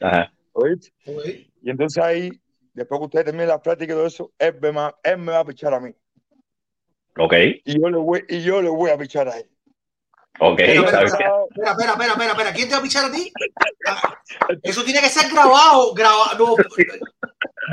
Ajá. 0.01 0.33
Y 1.61 1.69
entonces 1.69 2.03
ahí, 2.03 2.42
después 2.74 3.00
que 3.00 3.06
ustedes 3.06 3.25
terminen 3.25 3.48
las 3.48 3.61
prácticas 3.61 3.93
y 3.93 3.98
todo 3.98 4.08
eso, 4.08 4.32
él 4.38 4.56
me, 4.61 4.72
va, 4.72 4.95
él 5.03 5.17
me 5.17 5.32
va 5.32 5.40
a 5.40 5.45
pichar 5.45 5.74
a 5.74 5.80
mí. 5.80 5.93
Ok, 7.17 7.33
Y 7.66 7.80
yo 7.80 7.90
le 7.90 7.98
voy, 7.98 8.25
y 8.27 8.42
yo 8.42 8.61
le 8.61 8.69
voy 8.69 8.90
a 8.90 8.98
pichar 8.98 9.27
a 9.27 9.38
él. 9.38 9.50
ok, 10.40 10.59
Espera, 10.59 11.03
espera, 11.03 11.06
espera, 11.06 11.72
espera, 11.72 11.72
espera, 11.72 11.92
espera, 11.92 12.11
espera, 12.11 12.32
espera. 12.32 12.53
¿Quién 12.53 12.67
te 12.67 12.74
va 12.74 12.80
a 12.80 12.83
pichar 12.83 13.06
a 13.06 13.11
ti? 13.11 13.32
Eso 14.64 14.83
tiene 14.83 15.00
que 15.00 15.09
ser 15.09 15.32
grabado, 15.32 15.93
grabado. 15.93 16.38
No, 16.38 16.56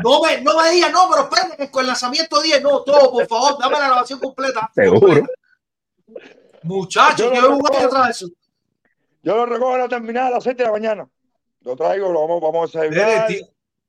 no 0.02 0.23
me, 0.23 0.41
no 0.43 0.57
me 0.62 0.70
digas, 0.70 0.93
no, 0.93 1.09
pero 1.10 1.23
espérate 1.23 1.57
que 1.57 1.70
con 1.70 1.83
el 1.83 1.89
lanzamiento 1.89 2.41
10, 2.41 2.62
no, 2.62 2.83
todo, 2.83 3.10
por 3.10 3.27
favor, 3.27 3.59
dame 3.59 3.78
la 3.78 3.86
grabación 3.89 4.20
completa. 4.20 4.70
Seguro. 4.75 5.27
Muchachos, 6.63 7.27
Yo 7.27 7.35
yo 7.35 7.41
recuerdo. 7.57 7.87
atrás 7.87 8.05
de 8.07 8.11
eso. 8.11 8.29
Yo 9.23 9.37
lo 9.37 9.47
recojo 9.47 9.75
en 9.75 9.81
la 9.81 9.89
terminal 9.89 10.27
a 10.29 10.31
las 10.31 10.43
7 10.45 10.63
de 10.63 10.67
la 10.67 10.73
mañana. 10.73 11.09
Lo 11.63 11.77
traigo, 11.77 12.11
lo 12.13 12.21
vamos, 12.27 12.41
vamos 12.41 12.75
a 12.77 12.81
desayunar. 12.83 13.29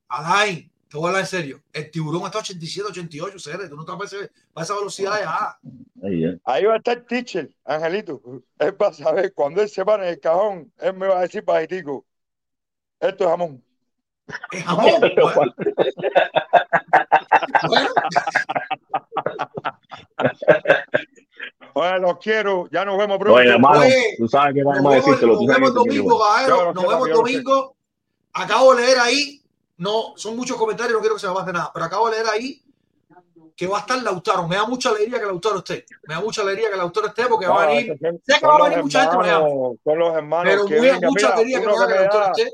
Alain, 0.08 0.70
te 0.88 0.96
voy 0.98 1.06
a 1.06 1.08
hablar 1.08 1.20
en 1.22 1.26
serio. 1.26 1.62
El 1.72 1.90
tiburón 1.90 2.22
está 2.26 2.38
a 2.38 2.42
87, 2.42 2.88
88, 2.90 3.38
Cere. 3.38 3.68
Tú 3.68 3.76
no 3.76 3.82
estás 3.82 3.96
para 3.96 4.06
ese- 4.06 4.30
para 4.52 4.64
esa 4.64 4.74
velocidad 4.74 5.18
ya. 5.20 5.58
Ahí, 6.06 6.24
eh. 6.24 6.38
Ahí 6.44 6.64
va 6.64 6.74
a 6.74 6.76
estar 6.76 7.00
teacher, 7.02 7.48
Angelito. 7.64 8.20
Él 8.58 8.76
va 8.80 8.88
a 8.88 8.92
saber, 8.92 9.32
cuando 9.32 9.62
él 9.62 9.68
se 9.70 9.84
para 9.84 10.04
en 10.04 10.10
el 10.14 10.20
cajón, 10.20 10.72
él 10.78 10.94
me 10.94 11.06
va 11.06 11.18
a 11.18 11.22
decir 11.22 11.42
bajitico, 11.44 12.04
esto 13.00 13.24
es 13.24 13.30
jamón. 13.30 13.64
Es 14.52 14.64
jamón. 14.64 14.86
Bueno, 15.02 15.54
bueno, 17.68 17.88
Oye, 21.74 21.98
los 22.00 22.18
quiero, 22.18 22.68
ya 22.70 22.84
nos 22.84 22.98
vemos 22.98 23.18
pronto. 23.18 23.34
Oye, 23.38 23.48
hermano, 23.50 23.80
Oye, 23.80 24.14
tú 24.18 24.28
sabes 24.28 24.54
que 24.54 24.62
nos 24.62 24.74
vamos 24.82 24.92
a 24.94 25.26
nos 25.26 25.46
vemos 25.46 25.74
domingo, 25.74 26.18
caballero. 26.18 26.72
Nos 26.72 26.86
vemos 26.86 27.08
domingo. 27.10 27.76
Acabo 28.34 28.74
de 28.74 28.82
leer 28.82 28.98
ahí. 28.98 29.42
No, 29.78 30.12
son 30.16 30.36
muchos 30.36 30.56
comentarios, 30.56 30.94
no 30.94 31.00
quiero 31.00 31.14
que 31.16 31.20
se 31.20 31.28
me 31.28 31.34
pase 31.34 31.52
nada, 31.52 31.70
pero 31.74 31.86
acabo 31.86 32.08
de 32.08 32.16
leer 32.16 32.26
ahí 32.28 32.62
que 33.56 33.66
va 33.66 33.78
a 33.78 33.80
estar 33.80 34.00
Lautaro. 34.02 34.46
Me 34.48 34.56
da 34.56 34.64
mucha 34.66 34.90
alegría 34.90 35.18
que 35.18 35.26
Lautaro 35.26 35.58
esté. 35.58 35.84
Me 36.06 36.14
da 36.14 36.20
mucha 36.20 36.42
alegría 36.42 36.70
que 36.70 36.76
Lautaro 36.76 37.08
esté 37.08 37.26
porque 37.26 37.46
va 37.46 37.62
a 37.62 37.66
No, 37.66 37.70
venir. 37.72 37.98
Sé 38.24 38.40
que 38.40 38.46
va 38.46 38.54
a 38.54 38.58
los 38.58 38.68
venir 38.68 38.82
mucha 38.84 39.00
gente 39.00 39.16
para 39.16 39.28
allá. 39.36 39.46
hermanos, 39.46 39.76
Son 39.84 39.98
los 39.98 40.14
hermanos 40.16 40.52
Pero 40.52 40.66
que 40.66 40.76
muy, 40.78 40.92
mucha 40.92 41.08
Mira, 41.10 41.34
alegría 41.34 41.58
que 41.60 41.64
que 41.66 41.70
que 41.70 41.76
me 41.76 41.94
Lautaro 41.94 42.18
da, 42.24 42.32
esté. 42.36 42.52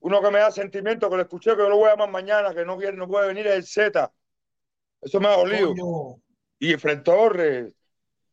uno 0.00 0.22
que 0.22 0.30
me 0.30 0.38
da 0.38 0.50
sentimiento, 0.50 1.10
que 1.10 1.16
lo 1.16 1.22
escuché, 1.22 1.50
que 1.52 1.58
yo 1.62 1.68
lo 1.68 1.76
voy 1.76 1.86
a 1.88 1.90
llamar 1.90 2.10
mañana, 2.10 2.54
que 2.54 2.64
no 2.64 2.76
quiere, 2.76 2.96
no 2.96 3.06
puede 3.06 3.28
venir, 3.28 3.46
es 3.46 3.54
el 3.54 3.66
Z. 3.66 4.12
Eso 5.02 5.20
me 5.20 5.28
ha 5.28 5.36
dolido. 5.36 5.68
Coño. 5.74 6.20
Y 6.58 6.74
Fred 6.76 7.02
Torres. 7.02 7.72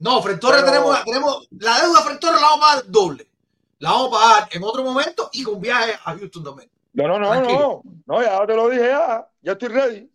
No, 0.03 0.21
Fred 0.21 0.37
Torres 0.37 0.63
Pero- 0.63 0.71
tenemos, 0.73 1.05
tenemos 1.05 1.47
la 1.59 1.79
deuda 1.81 2.01
Fred 2.01 2.19
Torres 2.19 2.41
la 2.41 2.47
vamos 2.49 2.65
a 2.65 2.69
pagar 2.69 2.83
doble. 2.91 3.27
La 3.79 3.91
vamos 3.91 4.09
a 4.09 4.11
pagar 4.11 4.49
en 4.51 4.63
otro 4.63 4.83
momento 4.83 5.29
y 5.31 5.43
con 5.43 5.61
viaje 5.61 5.93
a 6.03 6.13
Houston 6.17 6.43
también. 6.43 6.69
No, 6.91 7.07
no, 7.07 7.19
no, 7.19 7.29
Tranquilo. 7.31 7.81
no. 8.05 8.17
No, 8.17 8.21
ya 8.21 8.45
te 8.45 8.53
lo 8.53 8.67
dije 8.69 8.85
ya. 8.85 9.25
Ya 9.41 9.51
estoy 9.53 9.69
ready. 9.69 10.11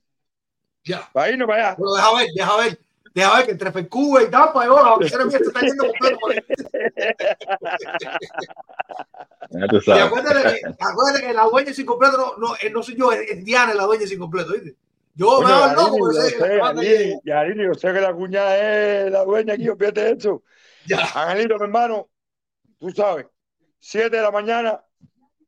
Ya. 0.85 1.09
Para 1.11 1.31
irnos 1.31 1.49
para 1.49 1.69
allá. 1.69 1.77
Pero 1.77 1.95
deja 1.95 2.15
ver, 2.15 2.27
deja 2.35 2.57
ver. 2.59 2.79
Deja 3.15 3.37
ver 3.37 3.47
que 3.47 3.53
entre 3.53 3.73
Fecuba 3.73 4.23
y 4.23 4.31
Tampa 4.31 4.65
y 4.65 4.69
ahora 4.69 4.91
vacaciones 4.91 5.27
mías 5.29 5.41
se 5.41 5.49
está 5.49 5.61
yendo 5.61 5.87
completo. 5.87 6.19
acuérdate 10.05 10.61
que, 10.61 10.67
acuérdate 10.79 11.27
que 11.27 11.33
la 11.33 11.45
dueña 11.45 11.73
sin 11.73 11.87
completo 11.87 12.17
no, 12.19 12.37
no, 12.37 12.55
no 12.71 12.83
soy 12.83 12.95
yo, 12.97 13.11
es, 13.13 13.21
es 13.31 13.43
Diana 13.45 13.73
la 13.73 13.85
dueña 13.85 14.07
sin 14.07 14.19
completo, 14.19 14.53
¿viste? 14.53 14.77
Yo 15.19 15.41
me 15.43 15.51
hago 15.53 15.75
loco 15.75 15.97
porque 15.99 16.17
yo 17.57 17.75
sé 17.75 17.93
que 17.93 18.01
la 18.01 18.15
cuñada 18.15 18.57
es 19.07 19.11
la 19.11 19.25
dueña 19.25 19.55
aquí, 19.55 19.69
olvídate 19.69 20.13
eso. 20.13 20.45
Ya. 20.87 21.01
Angelito, 21.13 21.57
mi 21.59 21.65
hermano, 21.65 22.09
tú 22.79 22.91
sabes, 22.91 23.27
7 23.81 24.17
de 24.17 24.23
la 24.23 24.31
mañana, 24.31 24.81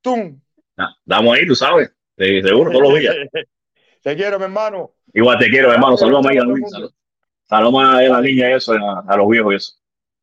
¡tum! 0.01 0.41
Ah, 0.77 0.91
Estamos 1.07 1.37
ahí, 1.37 1.47
tú 1.47 1.55
sabes. 1.55 1.89
Sí, 2.19 2.43
seguro, 2.43 2.73
todos 2.73 2.83
los 2.91 2.99
días. 2.99 3.15
Te 4.03 4.17
quiero, 4.17 4.39
mi 4.39 4.45
hermano. 4.47 4.95
Igual 5.13 5.39
te 5.39 5.49
quiero, 5.51 5.71
hermano. 5.73 5.97
Saludos 5.97 6.27
ahí 6.27 6.39
a 6.39 6.43
Luis. 6.43 6.65
Saludos 7.49 7.85
a 7.85 8.01
la 8.03 8.21
niña 8.23 8.51
y 8.51 8.53
eso, 8.55 8.73
a, 8.73 9.05
a 9.07 9.17
los 9.17 9.29
viejos 9.29 9.53
y 9.53 9.57
eso. 9.57 9.73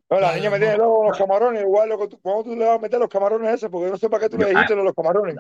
No, 0.10 0.20
la 0.20 0.36
niña 0.36 0.50
me 0.50 0.58
tiene 0.58 0.78
loco 0.78 1.06
los 1.08 1.18
camarones, 1.18 1.62
igual 1.62 1.88
lo 1.90 2.00
que 2.00 2.08
tú, 2.08 2.20
¿cómo 2.22 2.44
tú 2.44 2.56
le 2.56 2.66
vas 2.66 2.78
a 2.80 2.82
meter 2.82 3.00
los 3.00 3.08
camarones 3.10 3.48
a 3.50 3.54
ese? 3.54 3.70
Porque 3.70 3.92
no 3.92 3.98
sé 3.98 4.10
para 4.10 4.24
qué 4.24 4.30
tú 4.30 4.38
le 4.38 4.46
Yo- 4.46 4.50
dijiste 4.50 4.76
los 4.76 4.94
camarones. 4.94 5.36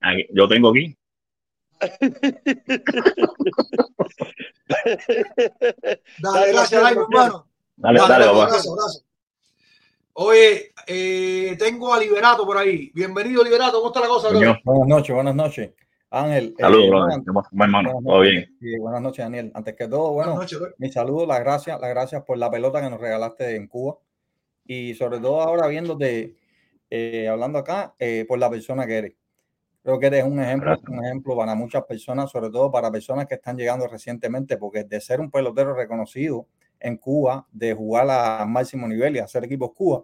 Aquí- 0.00 0.26
yo 0.32 0.46
tengo 0.48 0.70
aquí. 0.70 0.96
Dale, 6.20 6.52
gracias, 6.52 6.82
Lai, 6.82 6.94
mi 6.94 7.02
hermano. 7.02 7.46
Dale, 7.76 7.98
Dale, 7.98 8.12
dale, 8.14 8.24
papá. 8.26 8.46
gracias, 8.48 8.74
gracias. 8.74 9.04
Oye, 10.12 10.72
eh, 10.86 11.56
tengo 11.58 11.94
a 11.94 11.98
Liberato 11.98 12.44
por 12.44 12.58
ahí. 12.58 12.90
Bienvenido, 12.94 13.42
Liberato. 13.42 13.78
¿Cómo 13.78 13.88
está 13.88 14.00
la 14.00 14.08
cosa, 14.08 14.28
bro? 14.28 14.38
Buenas 14.64 14.88
noches, 14.88 15.14
buenas 15.14 15.34
noches. 15.34 15.70
Ángel. 16.10 16.48
eh, 16.48 16.54
Saludos, 16.58 16.88
bueno, 16.88 17.04
brother. 17.06 17.24
¿Cómo 17.26 17.40
estás, 17.40 17.52
hermano? 17.60 17.90
Todo 17.90 18.00
noches. 18.18 18.30
bien. 18.32 18.56
Sí, 18.60 18.78
buenas 18.78 19.00
noches, 19.02 19.24
Daniel. 19.24 19.52
Antes 19.54 19.76
que 19.76 19.88
todo, 19.88 20.10
bueno, 20.12 20.34
Buenas 20.34 20.52
noches, 20.52 20.74
mi 20.78 20.90
saludo, 20.92 21.26
las 21.26 21.40
gracias, 21.40 21.80
las 21.80 21.90
gracias 21.90 22.22
por 22.24 22.36
la 22.38 22.50
pelota 22.50 22.82
que 22.82 22.90
nos 22.90 23.00
regalaste 23.00 23.54
en 23.56 23.68
Cuba 23.68 23.96
y 24.66 24.94
sobre 24.94 25.18
todo 25.20 25.40
ahora 25.40 25.68
viéndote, 25.68 26.36
eh, 26.90 27.28
hablando 27.28 27.58
acá, 27.60 27.94
eh, 27.98 28.24
por 28.28 28.38
la 28.38 28.50
persona 28.50 28.86
que 28.86 28.98
eres. 28.98 29.12
Creo 29.82 29.98
que 29.98 30.06
eres 30.06 30.24
un 30.24 30.38
ejemplo, 30.40 30.70
Gracias. 30.70 30.88
un 30.90 31.04
ejemplo 31.04 31.36
para 31.36 31.54
muchas 31.54 31.84
personas, 31.84 32.30
sobre 32.30 32.50
todo 32.50 32.70
para 32.70 32.90
personas 32.90 33.26
que 33.26 33.34
están 33.36 33.56
llegando 33.56 33.86
recientemente, 33.88 34.56
porque 34.58 34.84
de 34.84 35.00
ser 35.00 35.20
un 35.20 35.30
pelotero 35.30 35.74
reconocido 35.74 36.46
en 36.78 36.96
Cuba, 36.96 37.46
de 37.50 37.74
jugar 37.74 38.06
a 38.10 38.44
máximo 38.46 38.86
nivel 38.88 39.16
y 39.16 39.18
hacer 39.20 39.44
equipos 39.44 39.72
Cuba, 39.72 40.02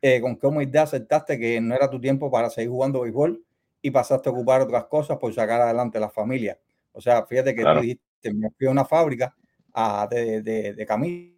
eh, 0.00 0.20
con 0.20 0.36
qué 0.36 0.46
humildad 0.46 0.84
aceptaste 0.84 1.38
que 1.38 1.60
no 1.60 1.74
era 1.74 1.90
tu 1.90 2.00
tiempo 2.00 2.30
para 2.30 2.48
seguir 2.48 2.70
jugando 2.70 3.02
béisbol 3.02 3.44
y 3.82 3.90
pasaste 3.90 4.28
a 4.30 4.32
ocupar 4.32 4.62
otras 4.62 4.84
cosas 4.86 5.18
por 5.18 5.32
sacar 5.34 5.60
adelante 5.60 6.00
la 6.00 6.08
familia. 6.10 6.58
O 6.92 7.00
sea, 7.00 7.24
fíjate 7.26 7.54
que 7.54 7.62
Claro. 7.62 7.80
tú 7.80 7.82
dijiste, 7.82 8.34
me 8.34 8.50
fui 8.50 8.66
a 8.66 8.70
una 8.70 8.84
fábrica 8.86 9.34
ah, 9.74 10.06
de, 10.10 10.40
de, 10.42 10.74
de 10.74 10.86
camisas, 10.86 11.36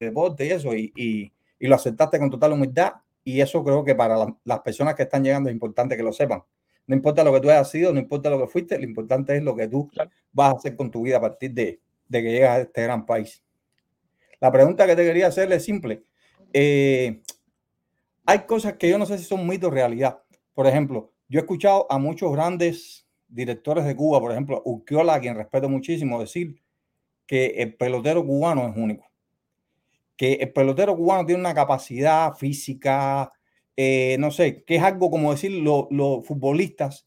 de 0.00 0.06
deporte 0.06 0.46
y 0.46 0.50
eso, 0.50 0.74
y, 0.74 0.92
y, 0.96 1.32
y 1.58 1.66
lo 1.66 1.74
aceptaste 1.74 2.18
con 2.18 2.30
total 2.30 2.52
humildad. 2.52 2.92
Y 3.24 3.40
eso 3.40 3.64
creo 3.64 3.84
que 3.84 3.94
para 3.94 4.16
la- 4.16 4.36
las 4.44 4.60
personas 4.60 4.94
que 4.94 5.04
están 5.04 5.24
llegando 5.24 5.48
es 5.48 5.54
importante 5.54 5.96
que 5.96 6.02
lo 6.02 6.12
sepan. 6.12 6.42
No 6.86 6.94
importa 6.94 7.24
lo 7.24 7.32
que 7.32 7.40
tú 7.40 7.50
hayas 7.50 7.70
sido, 7.70 7.92
no 7.92 7.98
importa 7.98 8.30
lo 8.30 8.38
que 8.38 8.46
fuiste, 8.46 8.78
lo 8.78 8.84
importante 8.84 9.36
es 9.36 9.42
lo 9.42 9.56
que 9.56 9.68
tú 9.68 9.90
vas 10.32 10.52
a 10.52 10.56
hacer 10.56 10.76
con 10.76 10.90
tu 10.90 11.02
vida 11.02 11.16
a 11.16 11.20
partir 11.20 11.52
de, 11.52 11.80
de 12.08 12.22
que 12.22 12.30
llegas 12.30 12.50
a 12.50 12.60
este 12.60 12.82
gran 12.82 13.06
país. 13.06 13.42
La 14.40 14.52
pregunta 14.52 14.86
que 14.86 14.94
te 14.96 15.04
quería 15.04 15.28
hacer 15.28 15.50
es 15.52 15.64
simple. 15.64 16.04
Eh, 16.52 17.22
hay 18.26 18.38
cosas 18.40 18.74
que 18.74 18.88
yo 18.88 18.98
no 18.98 19.06
sé 19.06 19.18
si 19.18 19.24
son 19.24 19.46
mitos 19.46 19.68
o 19.68 19.74
realidad. 19.74 20.20
Por 20.54 20.66
ejemplo, 20.66 21.12
yo 21.28 21.40
he 21.40 21.42
escuchado 21.42 21.86
a 21.90 21.98
muchos 21.98 22.32
grandes 22.32 23.06
directores 23.28 23.84
de 23.84 23.96
Cuba, 23.96 24.20
por 24.20 24.32
ejemplo, 24.32 24.62
Urquiola, 24.64 25.14
a 25.14 25.20
quien 25.20 25.34
respeto 25.34 25.68
muchísimo, 25.68 26.20
decir 26.20 26.62
que 27.26 27.46
el 27.56 27.74
pelotero 27.74 28.24
cubano 28.24 28.68
es 28.68 28.76
único. 28.76 29.10
Que 30.16 30.34
el 30.34 30.52
pelotero 30.52 30.96
cubano 30.96 31.26
tiene 31.26 31.40
una 31.40 31.54
capacidad 31.54 32.34
física, 32.34 33.32
eh, 33.76 34.16
no 34.18 34.30
sé, 34.30 34.64
que 34.64 34.76
es 34.76 34.82
algo 34.82 35.10
como 35.10 35.32
decir 35.32 35.52
lo- 35.52 35.88
los 35.90 36.26
futbolistas 36.26 37.06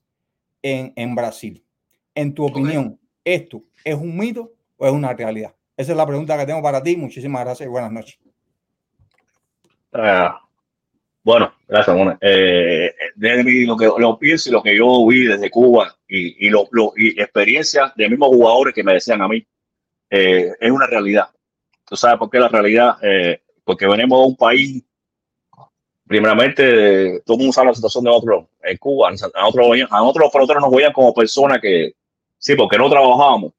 en, 0.62 0.94
en 0.96 1.16
Brasil. 1.16 1.66
En 2.16 2.34
tu 2.34 2.46
opinión, 2.46 3.00
¿esto 3.24 3.64
es 3.84 3.96
un 3.96 4.18
mito 4.18 4.54
o 4.78 4.88
es 4.88 4.94
una 4.94 5.14
realidad? 5.14 5.56
Esa 5.78 5.92
es 5.92 5.98
la 5.98 6.08
pregunta 6.08 6.38
que 6.38 6.46
tengo 6.46 6.62
para 6.62 6.82
ti. 6.84 6.98
Muchísimas 6.98 7.44
gracias 7.46 7.68
y 7.68 7.70
buenas 7.70 7.92
noches. 7.92 8.20
Ah, 9.94 10.42
Bueno, 11.24 11.54
gracias, 11.68 11.96
Mona. 11.96 12.18
Eh, 12.22 12.94
de 13.16 13.66
lo 13.66 13.78
que 13.78 13.86
lo 13.86 14.18
pienso 14.18 14.50
y 14.50 14.54
lo 14.54 14.64
que 14.64 14.78
yo 14.78 15.06
vi 15.08 15.26
desde 15.26 15.50
Cuba 15.52 15.96
y, 16.08 16.48
y, 16.48 16.50
lo, 16.50 16.68
lo- 16.72 16.94
y 16.96 17.20
experiencias 17.22 17.94
de 17.96 18.10
mismos 18.10 18.30
jugadores 18.30 18.74
que 18.74 18.84
me 18.84 18.94
decían 18.94 19.22
a 19.22 19.28
mí, 19.28 19.46
eh, 20.10 20.52
es 20.60 20.72
una 20.72 20.88
realidad. 20.88 21.28
¿Tú 21.86 21.96
sabes 21.98 22.18
por 22.20 22.30
qué 22.30 22.40
la 22.40 22.48
realidad? 22.50 22.98
Eh, 23.02 23.42
porque 23.64 23.88
venimos 23.88 24.22
de 24.22 24.28
un 24.28 24.38
país, 24.38 24.84
primeramente, 26.08 27.22
todo 27.26 27.36
el 27.36 27.40
mundo 27.40 27.54
sabe 27.54 27.68
la 27.68 27.76
situación 27.76 28.04
de 28.04 28.10
nosotros 28.10 28.46
en 28.64 28.78
Cuba. 28.78 29.10
A 29.10 29.12
nosotros, 29.12 29.34
a 29.92 30.02
los 30.02 30.32
peloteros 30.32 30.64
nos 30.64 30.72
veían 30.72 30.94
como 30.94 31.14
personas 31.14 31.60
que, 31.62 31.94
sí, 32.38 32.56
porque 32.56 32.78
no 32.78 32.90
trabajábamos, 32.90 33.54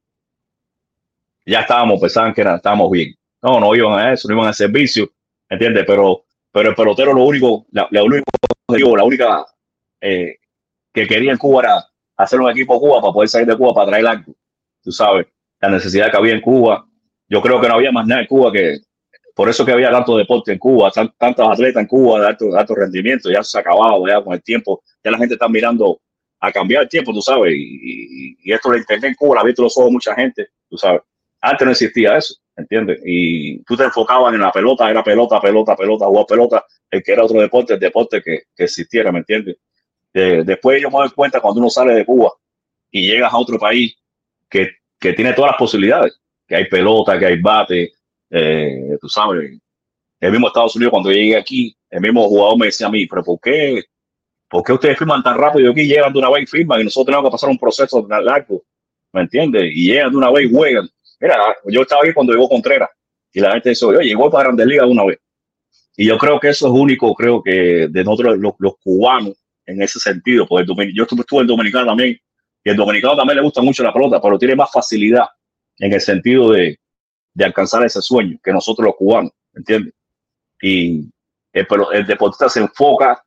ya 1.47 1.60
estábamos, 1.60 2.01
pensaban 2.01 2.35
que 2.35 2.43
estábamos 2.43 2.91
bien. 2.91 3.15
No, 3.43 3.60
no 3.60 3.75
iban 3.75 3.99
a 3.99 4.12
eso, 4.12 4.28
no 4.28 4.35
iban 4.35 4.49
al 4.49 4.55
servicio, 4.55 5.10
¿entiendes? 5.49 5.85
Pero, 5.86 6.25
pero 6.52 6.70
el 6.70 6.75
pelotero 6.75 7.15
lo 7.15 7.25
único, 7.25 7.67
la, 7.70 7.89
la 7.91 8.02
la 8.02 9.05
única 9.05 9.47
eh, 10.01 10.36
que 10.93 11.07
quería 11.07 11.33
en 11.33 11.39
Cuba 11.39 11.62
era 11.62 11.85
hacer 12.17 12.41
un 12.41 12.51
equipo 12.51 12.78
Cuba 12.81 13.01
para 13.01 13.12
poder 13.12 13.28
salir 13.28 13.47
de 13.47 13.57
Cuba 13.57 13.73
para 13.75 13.86
traer 13.89 14.07
algo. 14.07 14.35
Tú 14.83 14.93
sabes, 14.93 15.27
la 15.60 15.70
necesidad 15.70 16.10
que 16.10 16.17
había 16.17 16.35
en 16.35 16.41
Cuba. 16.41 16.85
Yo 17.28 17.41
creo 17.41 17.60
que 17.60 17.68
no 17.68 17.75
había 17.75 17.93
más 17.93 18.07
nada 18.07 18.23
en 18.23 18.27
Cuba 18.27 18.52
que, 18.52 18.78
por 19.39 19.49
eso 19.49 19.65
que 19.65 19.70
había 19.70 19.92
tanto 19.92 20.17
deporte 20.17 20.50
en 20.50 20.58
Cuba, 20.58 20.91
tan- 20.91 21.15
tantos 21.17 21.49
atletas 21.49 21.81
en 21.81 21.86
Cuba 21.86 22.23
de 22.23 22.26
alto, 22.26 22.75
rendimiento, 22.75 23.31
ya 23.31 23.41
se 23.44 23.57
ha 23.57 23.60
acabado, 23.60 24.05
ya 24.05 24.20
con 24.20 24.34
el 24.34 24.42
tiempo, 24.42 24.83
ya 25.05 25.12
la 25.12 25.18
gente 25.18 25.34
está 25.34 25.49
mirando 25.49 26.00
a 26.41 26.50
cambiar 26.50 26.83
el 26.83 26.89
tiempo, 26.89 27.12
tú 27.12 27.23
sabes, 27.23 27.55
y, 27.57 28.36
esto 28.52 28.73
de 28.73 28.78
internet 28.78 29.10
en 29.10 29.15
Cuba 29.15 29.36
la 29.36 29.42
ha 29.42 29.44
visto 29.44 29.62
los 29.62 29.78
ojos 29.78 29.92
mucha 29.92 30.12
gente, 30.17 30.49
tú 30.68 30.76
sabes. 30.76 31.02
Antes 31.41 31.65
no 31.65 31.70
existía 31.70 32.17
eso, 32.17 32.34
¿entiendes? 32.57 33.00
Y 33.05 33.62
tú 33.62 33.76
te 33.76 33.84
enfocabas 33.84 34.34
en 34.34 34.41
la 34.41 34.50
pelota, 34.50 34.91
era 34.91 35.05
pelota, 35.05 35.41
pelota, 35.41 35.76
pelota, 35.76 36.07
jugar 36.07 36.26
pelota, 36.26 36.65
el 36.91 37.00
que 37.05 37.12
era 37.12 37.25
otro 37.25 37.41
deporte, 37.41 37.75
el 37.75 37.78
deporte 37.78 38.20
que, 38.20 38.41
existiera, 38.57 39.12
¿me 39.12 39.20
entiendes? 39.20 39.57
Después 40.12 40.83
yo 40.83 40.91
me 40.91 40.99
doy 40.99 41.10
cuenta 41.10 41.41
cuando 41.41 41.60
uno 41.60 41.70
sale 41.70 41.94
de 41.94 42.05
Cuba 42.05 42.33
y 42.91 43.07
llegas 43.07 43.33
a 43.33 43.39
otro 43.39 43.57
país 43.57 43.97
que, 44.50 44.68
que 44.99 45.12
tiene 45.12 45.33
todas 45.33 45.52
las 45.52 45.58
posibilidades, 45.58 46.20
que 46.44 46.57
hay 46.57 46.65
pelota, 46.65 47.17
que 47.17 47.26
hay 47.26 47.41
bate, 47.41 47.92
eh, 48.31 48.97
tú 49.00 49.08
sabes, 49.08 49.58
el 50.20 50.32
mismo 50.32 50.48
Estados 50.48 50.74
Unidos 50.76 50.90
cuando 50.90 51.10
llegué 51.10 51.36
aquí, 51.36 51.76
el 51.90 52.00
mismo 52.00 52.28
jugador 52.28 52.58
me 52.58 52.66
decía 52.66 52.86
a 52.86 52.90
mí, 52.90 53.07
pero 53.07 53.23
¿por 53.23 53.40
qué, 53.40 53.84
¿por 54.48 54.62
qué 54.62 54.73
ustedes 54.73 54.98
firman 54.98 55.23
tan 55.23 55.39
rápido 55.39 55.70
aquí 55.70 55.86
llegan 55.86 56.12
de 56.12 56.18
una 56.18 56.31
vez 56.31 56.42
y 56.42 56.47
firman 56.47 56.81
y 56.81 56.84
nosotros 56.84 57.07
tenemos 57.07 57.28
que 57.28 57.32
pasar 57.32 57.50
un 57.50 57.58
proceso 57.58 58.07
tan 58.07 58.24
largo? 58.24 58.62
¿Me 59.12 59.23
entiendes? 59.23 59.73
Y 59.74 59.86
llegan 59.86 60.10
de 60.10 60.16
una 60.16 60.31
vez 60.31 60.47
y 60.47 60.55
juegan. 60.55 60.89
Mira, 61.20 61.36
yo 61.66 61.82
estaba 61.82 62.02
aquí 62.02 62.12
cuando 62.12 62.32
llegó 62.32 62.48
Contreras 62.48 62.90
y 63.32 63.40
la 63.40 63.52
gente 63.52 63.70
dice, 63.70 63.86
oye, 63.86 64.08
llegó 64.08 64.31
para 64.31 64.44
Grandes 64.44 64.66
Ligas 64.66 64.86
de 64.86 64.92
una 64.92 65.05
vez. 65.05 65.18
Y 65.97 66.07
yo 66.07 66.18
creo 66.18 66.39
que 66.39 66.48
eso 66.48 66.66
es 66.66 66.73
único, 66.73 67.15
creo 67.15 67.42
que 67.42 67.89
de 67.89 68.05
nosotros 68.05 68.39
los, 68.39 68.55
los 68.58 68.74
cubanos 68.82 69.34
en 69.66 69.82
ese 69.82 69.98
sentido, 69.98 70.47
porque 70.47 70.70
el 70.70 70.94
yo 70.94 71.02
estuve, 71.02 71.20
estuve 71.20 71.40
en 71.40 71.47
Dominicano 71.47 71.86
también, 71.86 72.18
y 72.65 72.70
el 72.70 72.76
dominicano 72.76 73.16
también 73.16 73.36
le 73.36 73.42
gusta 73.42 73.62
mucho 73.62 73.82
la 73.82 73.92
pelota, 73.92 74.20
pero 74.20 74.39
tiene 74.39 74.57
más 74.57 74.70
facilidad 74.73 75.26
en 75.78 75.92
el 75.92 76.00
sentido 76.00 76.52
de, 76.52 76.78
de 77.34 77.44
alcanzar 77.44 77.84
ese 77.84 78.02
sueño 78.02 78.39
que 78.42 78.52
nosotros 78.52 78.86
los 78.86 78.97
cubanos, 78.97 79.32
¿entiendes? 79.55 79.94
Y 80.60 81.10
el, 81.52 81.66
el 81.92 82.07
deportista 82.07 82.48
se 82.48 82.60
enfoca 82.60 83.23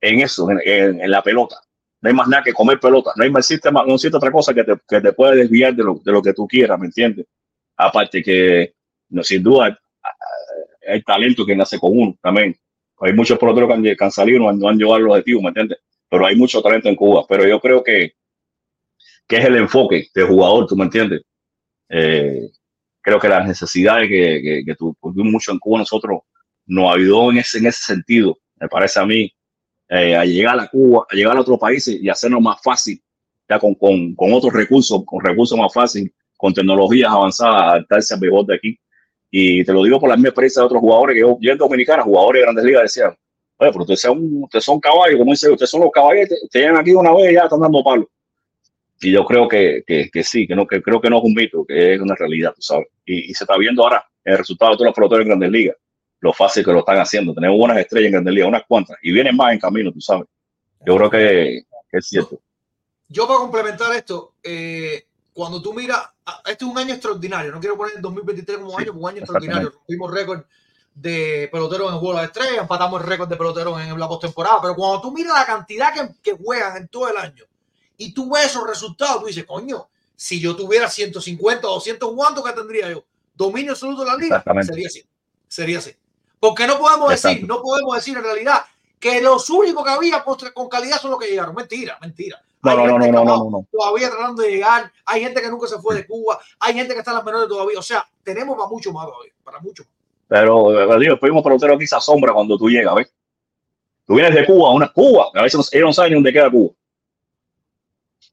en 0.00 0.20
eso, 0.20 0.48
en, 0.50 1.10
la 1.10 1.22
pelota. 1.22 1.56
No 2.00 2.08
hay 2.08 2.14
más 2.14 2.28
nada 2.28 2.42
que 2.42 2.52
comer 2.52 2.78
pelota, 2.78 3.12
no 3.16 3.24
hay 3.24 3.30
más 3.30 3.44
existe, 3.50 3.70
más- 3.70 3.86
no 3.86 3.94
existe 3.94 4.16
otra 4.16 4.30
cosa 4.30 4.54
que 4.54 4.64
te, 4.64 4.74
que 4.88 5.00
te 5.00 5.12
puede 5.12 5.36
desviar 5.36 5.74
de 5.74 5.82
lo, 5.84 6.00
de 6.04 6.12
lo 6.12 6.22
que 6.22 6.32
tú 6.32 6.46
quieras, 6.46 6.78
¿me 6.78 6.86
entiendes? 6.86 7.26
Aparte 7.76 8.22
que, 8.22 8.74
no, 9.10 9.22
sin 9.22 9.42
duda, 9.42 9.78
hay 10.88 11.02
talento 11.02 11.44
que 11.44 11.56
nace 11.56 11.78
con 11.78 11.96
uno 11.98 12.16
también. 12.22 12.56
Hay 13.00 13.12
muchos 13.12 13.38
peloteros 13.38 13.68
que 13.68 13.74
han, 13.74 13.82
que 13.82 14.04
han 14.04 14.10
salido, 14.10 14.38
no 14.40 14.48
han, 14.48 14.58
no 14.58 14.68
han 14.68 14.78
llegado 14.78 14.94
al 14.94 15.08
objetivo, 15.08 15.42
¿me 15.42 15.48
entiendes? 15.48 15.78
Pero 16.08 16.26
hay 16.26 16.36
mucho 16.36 16.62
talento 16.62 16.88
en 16.88 16.96
Cuba. 16.96 17.24
Pero 17.28 17.46
yo 17.46 17.60
creo 17.60 17.82
que, 17.82 18.14
que 19.26 19.36
es 19.36 19.44
el 19.44 19.56
enfoque 19.56 20.08
del 20.14 20.26
jugador, 20.26 20.66
¿tú 20.66 20.76
me 20.76 20.84
entiendes? 20.84 21.22
Eh, 21.88 22.48
creo 23.06 23.20
que 23.20 23.28
las 23.28 23.46
necesidades 23.46 24.08
que, 24.08 24.40
que, 24.42 24.62
que 24.66 24.74
tu- 24.74 24.96
tuvimos 25.00 25.32
mucho 25.34 25.52
en 25.52 25.60
Cuba, 25.60 25.78
nosotros 25.78 26.22
nos 26.66 26.92
ayudó 26.96 27.30
en 27.30 27.38
ese, 27.38 27.58
en 27.58 27.66
ese 27.66 27.84
sentido, 27.84 28.36
me 28.56 28.66
parece 28.68 28.98
a 28.98 29.06
mí, 29.06 29.32
eh, 29.88 30.16
a 30.16 30.24
llegar 30.24 30.58
a 30.58 30.66
Cuba, 30.66 31.06
a 31.08 31.14
llegar 31.14 31.36
a 31.36 31.40
otros 31.40 31.56
países 31.56 31.96
y 32.02 32.08
hacernos 32.08 32.42
más 32.42 32.60
fácil, 32.64 33.00
ya 33.48 33.60
con, 33.60 33.76
con, 33.76 34.12
con 34.16 34.32
otros 34.32 34.52
recursos, 34.52 35.04
con 35.06 35.24
recursos 35.24 35.56
más 35.56 35.72
fáciles, 35.72 36.10
con 36.36 36.52
tecnologías 36.52 37.08
avanzadas, 37.12 37.62
adaptarse 37.62 38.14
al 38.14 38.18
béisbol 38.20 38.46
de 38.46 38.54
aquí. 38.56 38.78
Y 39.30 39.64
te 39.64 39.72
lo 39.72 39.84
digo 39.84 40.00
por 40.00 40.08
la 40.08 40.16
misma 40.16 40.30
experiencia 40.30 40.62
de 40.62 40.66
otros 40.66 40.80
jugadores 40.80 41.14
que 41.14 41.20
yo, 41.20 41.38
yo 41.40 41.56
Dominicana, 41.56 42.02
jugadores 42.02 42.40
de 42.40 42.42
grandes 42.44 42.64
ligas, 42.64 42.82
decían, 42.82 43.10
oye, 43.58 43.70
pero 43.70 43.82
ustedes 43.82 44.00
son, 44.00 44.42
ustedes 44.42 44.64
son 44.64 44.80
caballos, 44.80 45.16
como 45.18 45.30
dice, 45.30 45.48
ustedes 45.48 45.70
son 45.70 45.82
los 45.82 45.92
caballos, 45.92 46.28
te 46.50 46.58
llegan 46.58 46.76
aquí 46.76 46.92
una 46.92 47.12
vez 47.14 47.30
y 47.30 47.34
ya 47.34 47.42
están 47.44 47.60
dando 47.60 47.84
palos. 47.84 48.06
Y 49.00 49.12
yo 49.12 49.24
creo 49.24 49.46
que, 49.46 49.84
que, 49.86 50.10
que 50.10 50.24
sí, 50.24 50.46
que 50.46 50.56
no, 50.56 50.66
que 50.66 50.82
creo 50.82 51.00
que 51.00 51.10
no 51.10 51.18
es 51.18 51.24
un 51.24 51.34
mito, 51.34 51.64
que 51.66 51.94
es 51.94 52.00
una 52.00 52.14
realidad, 52.14 52.54
tú 52.54 52.62
sabes. 52.62 52.88
Y, 53.04 53.30
y 53.30 53.34
se 53.34 53.44
está 53.44 53.56
viendo 53.58 53.82
ahora 53.82 54.04
el 54.24 54.38
resultado 54.38 54.72
de 54.72 54.76
todos 54.76 54.86
los 54.86 54.94
peloteros 54.94 55.22
en 55.22 55.28
grandes 55.28 55.50
ligas, 55.50 55.76
lo 56.20 56.32
fácil 56.32 56.64
que 56.64 56.72
lo 56.72 56.80
están 56.80 56.98
haciendo. 56.98 57.34
Tenemos 57.34 57.58
buenas 57.58 57.78
estrellas 57.78 58.06
en 58.06 58.12
grandes 58.12 58.34
ligas, 58.34 58.48
unas 58.48 58.64
cuantas, 58.66 58.96
y 59.02 59.12
vienen 59.12 59.36
más 59.36 59.52
en 59.52 59.58
camino, 59.58 59.92
tú 59.92 60.00
sabes. 60.00 60.26
Yo 60.84 60.96
creo 60.96 61.10
que, 61.10 61.62
que 61.90 61.98
es 61.98 62.06
cierto. 62.06 62.40
Yo 63.08 63.26
para 63.26 63.38
complementar 63.38 63.94
esto, 63.94 64.34
eh, 64.42 65.06
cuando 65.32 65.60
tú 65.60 65.74
miras, 65.74 66.00
este 66.46 66.64
es 66.64 66.70
un 66.70 66.78
año 66.78 66.94
extraordinario, 66.94 67.52
no 67.52 67.60
quiero 67.60 67.76
poner 67.76 67.96
el 67.96 68.02
2023 68.02 68.58
como 68.58 68.78
año, 68.78 68.86
porque 68.86 68.98
es 68.98 69.02
un 69.02 69.08
año 69.08 69.18
extraordinario. 69.18 69.70
Rompimos 69.70 70.10
récord 70.10 70.42
de 70.94 71.48
peloteros 71.52 71.92
en 71.92 71.98
juego 71.98 72.14
de 72.14 72.20
la 72.22 72.26
estrella, 72.26 72.62
empatamos 72.62 73.00
el 73.02 73.06
récord 73.06 73.28
de 73.28 73.36
peloteros 73.36 73.80
en 73.80 74.00
la 74.00 74.08
postemporada, 74.08 74.58
pero 74.62 74.74
cuando 74.74 75.02
tú 75.02 75.12
miras 75.12 75.34
la 75.34 75.44
cantidad 75.44 75.92
que, 75.92 76.08
que 76.22 76.32
juegan 76.32 76.78
en 76.78 76.88
todo 76.88 77.10
el 77.10 77.18
año 77.18 77.44
y 77.96 78.12
tú 78.12 78.30
ves 78.30 78.46
esos 78.46 78.66
resultados, 78.66 79.20
tú 79.20 79.26
dices, 79.26 79.44
coño, 79.44 79.88
si 80.14 80.40
yo 80.40 80.56
tuviera 80.56 80.88
150 80.88 81.68
o 81.68 81.74
200, 81.74 82.12
¿cuánto 82.14 82.42
que 82.42 82.52
tendría 82.52 82.90
yo? 82.90 83.04
Dominio 83.34 83.72
absoluto 83.72 84.02
de 84.04 84.10
la 84.10 84.16
liga, 84.16 84.44
sería 84.62 84.86
así, 84.86 85.04
sería 85.46 85.78
así. 85.78 85.92
Porque 86.40 86.66
no 86.66 86.78
podemos 86.78 87.10
decir, 87.10 87.46
no 87.46 87.62
podemos 87.62 87.94
decir 87.94 88.16
en 88.16 88.24
realidad 88.24 88.64
que 88.98 89.20
los 89.20 89.48
únicos 89.50 89.84
que 89.84 89.90
había 89.90 90.24
con, 90.24 90.68
calidad 90.68 91.00
son 91.00 91.10
los 91.12 91.20
que 91.20 91.28
llegaron. 91.28 91.54
Mentira, 91.54 91.98
mentira. 92.00 92.42
No, 92.62 92.70
Hay 92.70 92.76
no, 92.78 92.86
no, 92.86 92.92
gente 92.94 93.12
no, 93.12 93.24
no, 93.24 93.66
todavía 93.70 94.08
tratando 94.10 94.42
de 94.42 94.50
llegar. 94.50 94.90
Hay 95.04 95.20
gente 95.20 95.40
que 95.40 95.48
nunca 95.48 95.66
se 95.66 95.78
fue 95.78 95.94
de 95.94 96.06
Cuba. 96.06 96.40
Hay 96.60 96.74
gente 96.74 96.94
que 96.94 97.00
está 97.00 97.12
en 97.12 97.18
las 97.18 97.24
menores 97.24 97.48
todavía. 97.48 97.78
O 97.78 97.82
sea, 97.82 98.06
tenemos 98.22 98.56
para 98.56 98.68
mucho 98.68 98.92
más 98.92 99.06
todavía. 99.06 99.32
Para 99.44 99.60
mucho 99.60 99.84
más. 99.84 99.92
Pero, 100.28 100.72
eh, 100.72 100.98
digo, 100.98 101.14
el 101.14 101.20
mismo 101.20 101.42
pelotero 101.42 101.74
aquí 101.74 101.86
se 101.86 101.96
asombra 101.96 102.32
cuando 102.32 102.58
tú 102.58 102.68
llegas, 102.68 102.94
¿ves? 102.96 103.12
Tú 104.06 104.14
vienes 104.14 104.34
de 104.34 104.46
Cuba, 104.46 104.70
una 104.70 104.92
Cuba, 104.92 105.30
a 105.34 105.42
veces 105.42 105.68
ellos 105.72 105.86
no 105.86 105.92
saben 105.92 106.12
ni 106.12 106.14
dónde 106.14 106.32
queda 106.32 106.50
Cuba. 106.50 106.72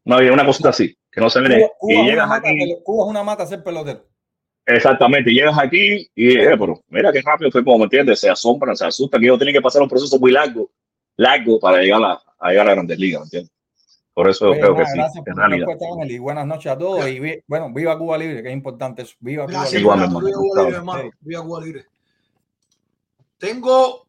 Una, 0.06 0.17
una 0.33 0.45
cosita 0.45 0.69
así, 0.69 0.95
que 1.11 1.22
no 1.22 1.30
se. 1.30 1.40
Cuba 1.41 1.51
Y 1.53 1.93
es 1.93 1.99
una 1.99 2.09
llegas 2.09 2.27
mata, 2.30 2.49
aquí, 2.49 2.59
pelo- 2.59 2.83
Cuba 2.83 3.06
es 3.06 3.09
una 3.09 3.23
mata 3.23 3.45
ser 3.45 3.64
pelotero. 3.64 4.06
exactamente, 4.65 5.32
y 5.32 5.35
llegas 5.35 5.57
aquí 5.57 6.09
y, 6.15 6.38
eh, 6.40 6.56
pero 6.57 6.80
mira 6.90 7.11
qué 7.11 7.22
rápido 7.22 7.51
fue, 7.51 7.64
como 7.64 7.80
me 7.80 7.83
entiendes, 7.85 8.19
se 8.19 8.30
asombran, 8.30 8.75
se 8.75 8.85
asustan, 8.85 9.19
que 9.22 9.27
ellos 9.27 9.38
tienen 9.40 9.53
que 9.56 9.61
pasar 9.61 9.82
un 9.82 9.90
proceso 9.90 10.19
muy 10.19 10.32
largo, 10.32 10.69
largo 11.17 11.59
para 11.59 11.80
llegar 11.82 12.01
a, 12.03 12.22
a 12.40 12.49
llegar 12.49 12.65
a 12.65 12.69
la 12.69 12.73
Grandes 12.75 12.99
Ligas, 12.99 13.22
¿me 13.22 13.25
entiendes? 13.25 13.51
Por 14.14 14.30
eso 14.30 14.49
Oye, 14.51 14.59
creo 14.59 14.75
que 14.75 14.82
nada, 14.83 14.91
sí, 14.93 14.98
gracias 14.99 15.25
por 15.25 15.35
realidad. 15.35 16.06
y 16.07 16.17
buenas 16.19 16.45
noches 16.45 16.72
a 16.72 16.77
todos. 16.77 17.07
Y 17.09 17.19
vi- 17.19 17.41
bueno, 17.48 17.73
viva 17.73 17.98
Cuba 17.98 18.15
Libre, 18.17 18.43
que 18.43 18.49
es 18.49 18.53
importante 18.53 19.01
eso. 19.01 19.15
Viva 19.19 19.45
Cuba 19.45 19.53
Gracias, 19.61 19.82
Libre. 19.82 19.82
Igual, 19.82 19.99
Fernando. 20.01 20.19
hermano, 20.19 20.27
Viva 20.27 20.38
Cuba 20.53 20.61
Libre, 20.64 20.77
hermano. 20.77 21.11
Viva 21.22 21.43
Cuba 21.43 21.61
Libre. 21.65 21.85
Tengo. 23.40 24.02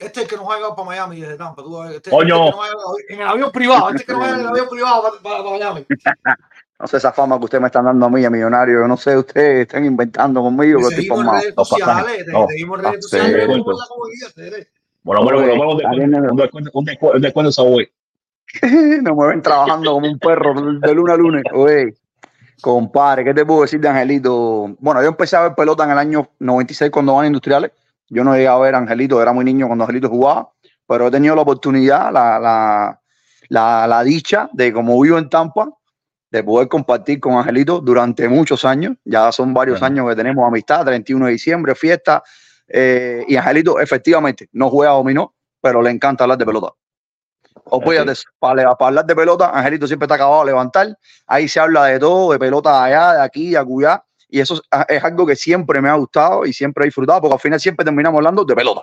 Este 0.00 0.20
es 0.20 0.24
el 0.24 0.30
que 0.30 0.36
nos 0.36 0.50
ha 0.50 0.56
llegado 0.56 0.74
para 0.74 0.86
Miami 0.86 1.20
desde 1.20 1.36
Tampa. 1.36 1.62
Tú, 1.62 1.82
este, 1.84 1.96
este 1.96 2.10
Coño. 2.10 2.44
que 2.46 2.50
nos 2.50 2.56
llegado 2.64 2.94
en 3.10 3.20
el 3.20 3.26
avión 3.28 3.52
privado. 3.52 3.88
Este 3.90 3.98
es 4.00 4.06
que 4.06 4.12
nos 4.14 4.22
ha 4.22 4.24
llegado 4.26 4.40
en 4.40 4.46
el 4.46 4.52
avión 4.52 4.68
privado 4.70 5.02
para, 5.02 5.22
para- 5.22 5.44
para 5.44 5.50
Miami. 5.50 5.86
No 6.80 6.86
sé 6.86 6.96
esa 6.96 7.12
fama 7.12 7.36
que 7.38 7.44
ustedes 7.44 7.60
me 7.60 7.66
están 7.66 7.84
dando 7.84 8.06
a 8.06 8.08
mí, 8.08 8.24
a 8.24 8.30
millonario. 8.30 8.80
Yo 8.80 8.88
no 8.88 8.96
sé, 8.96 9.14
ustedes 9.14 9.66
están 9.66 9.84
inventando 9.84 10.40
conmigo 10.40 10.88
Te 10.88 10.94
seguimos 10.96 11.20
en 11.26 11.30
redes 11.30 11.54
sociales. 11.54 12.24
Te 12.24 12.32
No. 12.32 12.46
seguimos 12.48 12.78
en 12.78 12.84
redes 12.86 13.04
sociales. 13.04 14.68
Bueno, 15.02 15.22
bueno, 15.22 15.38
Oye, 15.40 15.56
bueno, 15.58 16.28
un 16.30 16.36
descuento, 17.20 17.64
web. 17.64 17.90
Me 18.62 19.12
mueven 19.12 19.42
trabajando 19.42 19.92
como 19.92 20.06
un 20.08 20.18
perro 20.18 20.54
de 20.54 20.94
lunes 20.94 21.14
a 21.14 21.18
lunes. 21.18 21.42
Oye, 21.52 21.94
compadre, 22.62 23.24
¿qué 23.24 23.34
te 23.34 23.44
puedo 23.44 23.60
decir 23.60 23.78
de 23.78 23.88
Angelito? 23.90 24.74
Bueno, 24.78 25.02
yo 25.02 25.08
empecé 25.08 25.36
a 25.36 25.42
ver 25.42 25.54
pelota 25.54 25.84
en 25.84 25.90
el 25.90 25.98
año 25.98 26.30
96 26.38 26.90
cuando 26.90 27.14
van 27.14 27.26
industriales. 27.26 27.72
Yo 28.10 28.22
no 28.24 28.34
llegué 28.34 28.48
a 28.48 28.58
ver 28.58 28.74
a 28.74 28.78
Angelito, 28.78 29.22
era 29.22 29.32
muy 29.32 29.44
niño 29.44 29.66
cuando 29.66 29.84
Angelito 29.84 30.08
jugaba, 30.08 30.50
pero 30.86 31.06
he 31.06 31.10
tenido 31.10 31.34
la 31.36 31.42
oportunidad, 31.42 32.12
la, 32.12 32.38
la, 32.38 33.00
la, 33.48 33.86
la 33.86 34.02
dicha 34.02 34.50
de, 34.52 34.72
como 34.72 35.00
vivo 35.00 35.16
en 35.16 35.28
Tampa, 35.30 35.70
de 36.30 36.44
poder 36.44 36.68
compartir 36.68 37.18
con 37.20 37.34
Angelito 37.34 37.80
durante 37.80 38.28
muchos 38.28 38.64
años. 38.64 38.96
Ya 39.04 39.32
son 39.32 39.54
varios 39.54 39.82
años 39.82 40.08
que 40.08 40.14
tenemos 40.16 40.46
amistad, 40.46 40.84
31 40.84 41.26
de 41.26 41.32
diciembre, 41.32 41.74
fiesta. 41.74 42.22
eh, 42.68 43.24
y 43.26 43.36
Angelito, 43.36 43.80
efectivamente, 43.80 44.48
no 44.52 44.68
juega 44.70 44.92
dominó, 44.92 45.34
pero 45.60 45.80
le 45.82 45.90
encanta 45.90 46.24
hablar 46.24 46.38
de 46.38 46.46
pelota. 46.46 46.68
Eso. 48.12 48.24
para, 48.38 48.74
para 48.76 48.88
hablar 48.88 49.06
de 49.06 49.14
pelota, 49.14 49.50
Angelito 49.50 49.86
siempre 49.86 50.06
está 50.06 50.14
acabado 50.16 50.40
de 50.40 50.46
levantar. 50.46 50.96
Ahí 51.26 51.48
se 51.48 51.60
habla 51.60 51.84
de 51.86 51.98
todo, 51.98 52.32
de 52.32 52.38
pelota 52.38 52.70
de 52.84 52.92
allá, 52.94 53.12
de 53.14 53.22
aquí, 53.22 53.50
de 53.50 53.58
acullá. 53.58 54.04
Y 54.30 54.40
eso 54.40 54.54
es, 54.54 54.60
es 54.88 55.04
algo 55.04 55.26
que 55.26 55.36
siempre 55.36 55.80
me 55.80 55.88
ha 55.88 55.94
gustado 55.94 56.46
y 56.46 56.52
siempre 56.52 56.84
he 56.84 56.86
disfrutado, 56.86 57.20
porque 57.22 57.34
al 57.34 57.40
final 57.40 57.60
siempre 57.60 57.84
terminamos 57.84 58.18
hablando 58.18 58.44
de 58.44 58.54
pelota. 58.54 58.82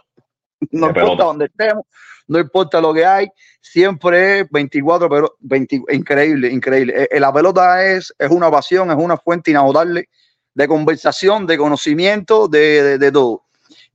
No 0.72 0.88
De 0.88 0.94
importa 0.94 0.94
pelota. 0.94 1.24
donde 1.24 1.46
estemos, 1.46 1.86
no 2.28 2.40
importa 2.40 2.82
lo 2.82 2.92
que 2.92 3.06
hay, 3.06 3.28
siempre 3.62 4.40
es 4.40 4.50
24, 4.50 5.08
pero 5.08 5.36
20 5.40 5.82
increíble, 5.92 6.50
increíble. 6.52 7.04
Eh, 7.04 7.08
eh, 7.12 7.20
la 7.20 7.32
pelota 7.32 7.86
es, 7.86 8.12
es 8.18 8.30
una 8.32 8.50
pasión, 8.50 8.90
es 8.90 8.98
una 8.98 9.18
fuente 9.18 9.52
inagotable 9.52 10.10
de 10.56 10.68
conversación, 10.68 11.46
de 11.46 11.58
conocimiento, 11.60 12.48
de, 12.48 12.82
de, 12.82 12.98
de 12.98 13.12
todo. 13.12 13.44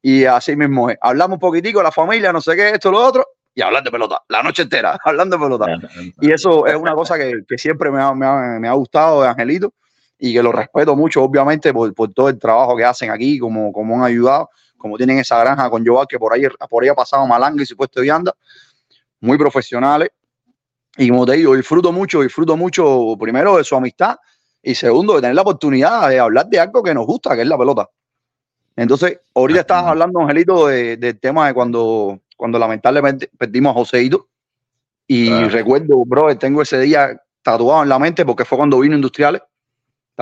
Y 0.01 0.25
así 0.25 0.55
mismo 0.55 0.89
es. 0.89 0.97
Hablamos 1.01 1.37
un 1.37 1.41
poquitico, 1.41 1.83
la 1.83 1.91
familia, 1.91 2.33
no 2.33 2.41
sé 2.41 2.55
qué, 2.55 2.71
esto, 2.71 2.93
lo 2.93 3.05
otro, 3.05 3.27
y 3.55 3.61
hablar 3.61 3.83
de 3.83 3.91
pelota, 3.91 4.23
la 4.29 4.43
noche 4.43 4.63
entera, 4.63 4.97
hablando 5.05 5.37
de 5.37 5.43
pelota. 5.43 5.67
Y 6.21 6.31
eso 6.31 6.65
es 6.67 6.77
una 6.77 6.95
cosa 6.95 7.19
que, 7.19 7.43
que 7.47 7.59
siempre 7.59 7.91
me 7.91 8.01
ha, 8.01 8.15
me, 8.15 8.25
ha, 8.25 8.37
me 8.61 8.69
ha 8.69 8.73
gustado 8.73 9.23
de 9.23 9.29
Angelito 9.29 9.75
y 10.25 10.33
que 10.33 10.41
lo 10.41 10.53
respeto 10.53 10.95
mucho, 10.95 11.21
obviamente, 11.21 11.73
por, 11.73 11.93
por 11.95 12.13
todo 12.13 12.29
el 12.29 12.39
trabajo 12.39 12.77
que 12.77 12.85
hacen 12.85 13.11
aquí, 13.11 13.41
como, 13.41 13.73
como 13.73 13.97
han 13.97 14.05
ayudado, 14.05 14.51
como 14.79 14.97
tienen 14.97 15.19
esa 15.19 15.37
granja 15.41 15.69
con 15.69 15.85
Joao, 15.85 16.07
que 16.07 16.17
por 16.17 16.33
ahí, 16.33 16.45
por 16.71 16.85
ahí 16.85 16.89
ha 16.89 16.95
pasado 16.95 17.27
Malanga 17.27 17.61
y 17.61 17.67
su 17.67 17.77
puesto 17.77 17.99
de 17.99 18.05
vianda, 18.05 18.33
muy 19.21 19.37
profesionales. 19.37 20.11
Y 20.97 21.09
como 21.09 21.27
te 21.27 21.33
digo, 21.33 21.57
disfruto 21.57 21.91
mucho, 21.91 22.21
disfruto 22.23 22.57
mucho, 22.57 23.17
primero, 23.19 23.57
de 23.57 23.65
su 23.65 23.75
amistad 23.75 24.17
y 24.63 24.77
segundo, 24.77 25.15
de 25.17 25.23
tener 25.23 25.35
la 25.35 25.43
oportunidad 25.43 26.09
de 26.09 26.21
hablar 26.21 26.47
de 26.47 26.61
algo 26.61 26.85
que 26.85 26.95
nos 26.95 27.05
gusta, 27.05 27.35
que 27.35 27.43
es 27.43 27.49
la 27.49 27.59
pelota. 27.59 27.91
Entonces, 28.77 29.19
ahorita 29.35 29.61
estabas 29.61 29.87
hablando, 29.91 30.21
Angelito, 30.21 30.69
de- 30.69 30.99
del 30.99 31.19
tema 31.19 31.49
de 31.49 31.55
cuando, 31.55 32.21
cuando 32.37 32.61
lamentablemente 32.61 33.29
perdimos 33.37 33.73
a 33.73 33.75
Joseito. 33.75 34.29
Y 35.09 35.31
recuerdo, 35.49 36.05
bro, 36.05 36.39
tengo 36.39 36.63
ese 36.63 36.79
día 36.79 37.21
tatuado 37.43 37.83
en 37.83 37.89
la 37.89 37.99
mente 37.99 38.25
porque 38.25 38.45
fue 38.45 38.57
cuando 38.57 38.79
vino 38.79 38.95
Industriales. 38.95 39.43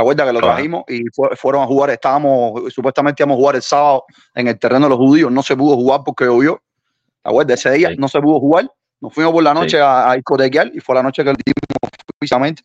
¿Te 0.01 0.03
acuerdas 0.03 0.27
que 0.29 0.33
lo 0.33 0.41
Claro. 0.41 0.55
trajimos 0.55 0.85
y 0.89 1.03
fue- 1.15 1.37
fueron 1.37 1.63
a 1.63 1.67
jugar? 1.67 1.91
Estábamos, 1.91 2.73
supuestamente 2.73 3.23
íbamos 3.23 3.35
a 3.35 3.39
jugar 3.39 3.57
el 3.57 3.63
sábado 3.63 4.05
en 4.35 4.49
el 4.49 4.59
terreno 4.59 4.87
de 4.87 4.91
los 4.91 4.99
judíos. 4.99 5.31
No 5.31 5.43
se 5.43 5.55
pudo 5.55 5.77
jugar 5.77 6.01
porque 6.07 6.25
llovió. 6.25 6.63
¿Te 7.23 7.29
acuerdas? 7.29 7.59
Ese 7.61 7.77
día 7.77 7.91
no 7.99 8.09
se 8.09 8.19
pudo 8.19 8.41
jugar. 8.41 8.71
Nos 9.03 9.13
fuimos 9.13 9.31
por 9.33 9.43
la 9.43 9.53
noche 9.53 9.77
Sí. 9.77 9.77
a, 9.77 10.11
a 10.11 10.15
discotequear 10.15 10.71
y 10.75 10.81
fue 10.81 10.95
la 10.95 11.03
noche 11.03 11.23
que 11.23 11.31
lo 11.31 11.37
dimos 11.45 11.91
precisamente. 12.19 12.63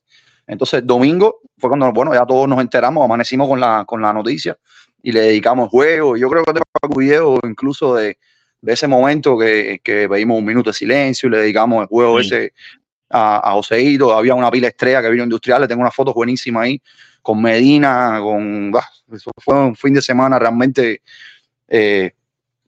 Entonces, 0.48 0.82
domingo 0.86 1.40
fue 1.58 1.70
cuando, 1.70 1.92
bueno, 1.92 2.14
ya 2.14 2.26
todos 2.26 2.48
nos 2.48 2.62
enteramos, 2.62 3.04
amanecimos 3.04 3.50
con 3.50 3.60
la, 3.60 3.84
con 3.86 4.02
la 4.02 4.14
noticia 4.14 4.58
y 5.04 5.12
le 5.12 5.20
dedicamos 5.22 5.70
juego. 5.70 6.16
Yo 6.16 6.30
creo 6.30 6.44
que 6.46 6.54
tengo 6.54 6.66
un 6.84 6.98
video 6.98 7.38
incluso 7.44 7.96
de, 7.96 8.18
de 8.62 8.74
ese 8.74 8.88
momento 8.88 9.38
que, 9.38 9.82
que 9.84 10.08
pedimos 10.08 10.38
un 10.40 10.46
minuto 10.46 10.70
de 10.70 10.74
silencio 10.74 11.28
y 11.28 11.32
le 11.34 11.40
dedicamos 11.40 11.82
el 11.82 11.88
juego 11.88 12.22
Sí. 12.22 12.28
ese 12.28 12.54
a, 13.10 13.50
a 13.50 13.54
Joseito. 13.54 14.14
Había 14.14 14.36
una 14.36 14.50
pila 14.50 14.68
estrella 14.70 15.02
que 15.02 15.10
vino 15.10 15.24
industrial, 15.24 15.62
le 15.62 15.68
tengo 15.68 15.82
una 15.82 15.92
foto 15.92 16.14
buenísima 16.14 16.62
ahí 16.62 16.82
con 17.26 17.42
Medina, 17.42 18.20
con 18.22 18.70
bah, 18.72 18.88
eso 19.12 19.32
fue 19.44 19.56
un 19.56 19.76
fin 19.76 19.96
de 19.96 20.02
semana 20.04 20.38
realmente 20.38 21.02
eh, 21.68 22.12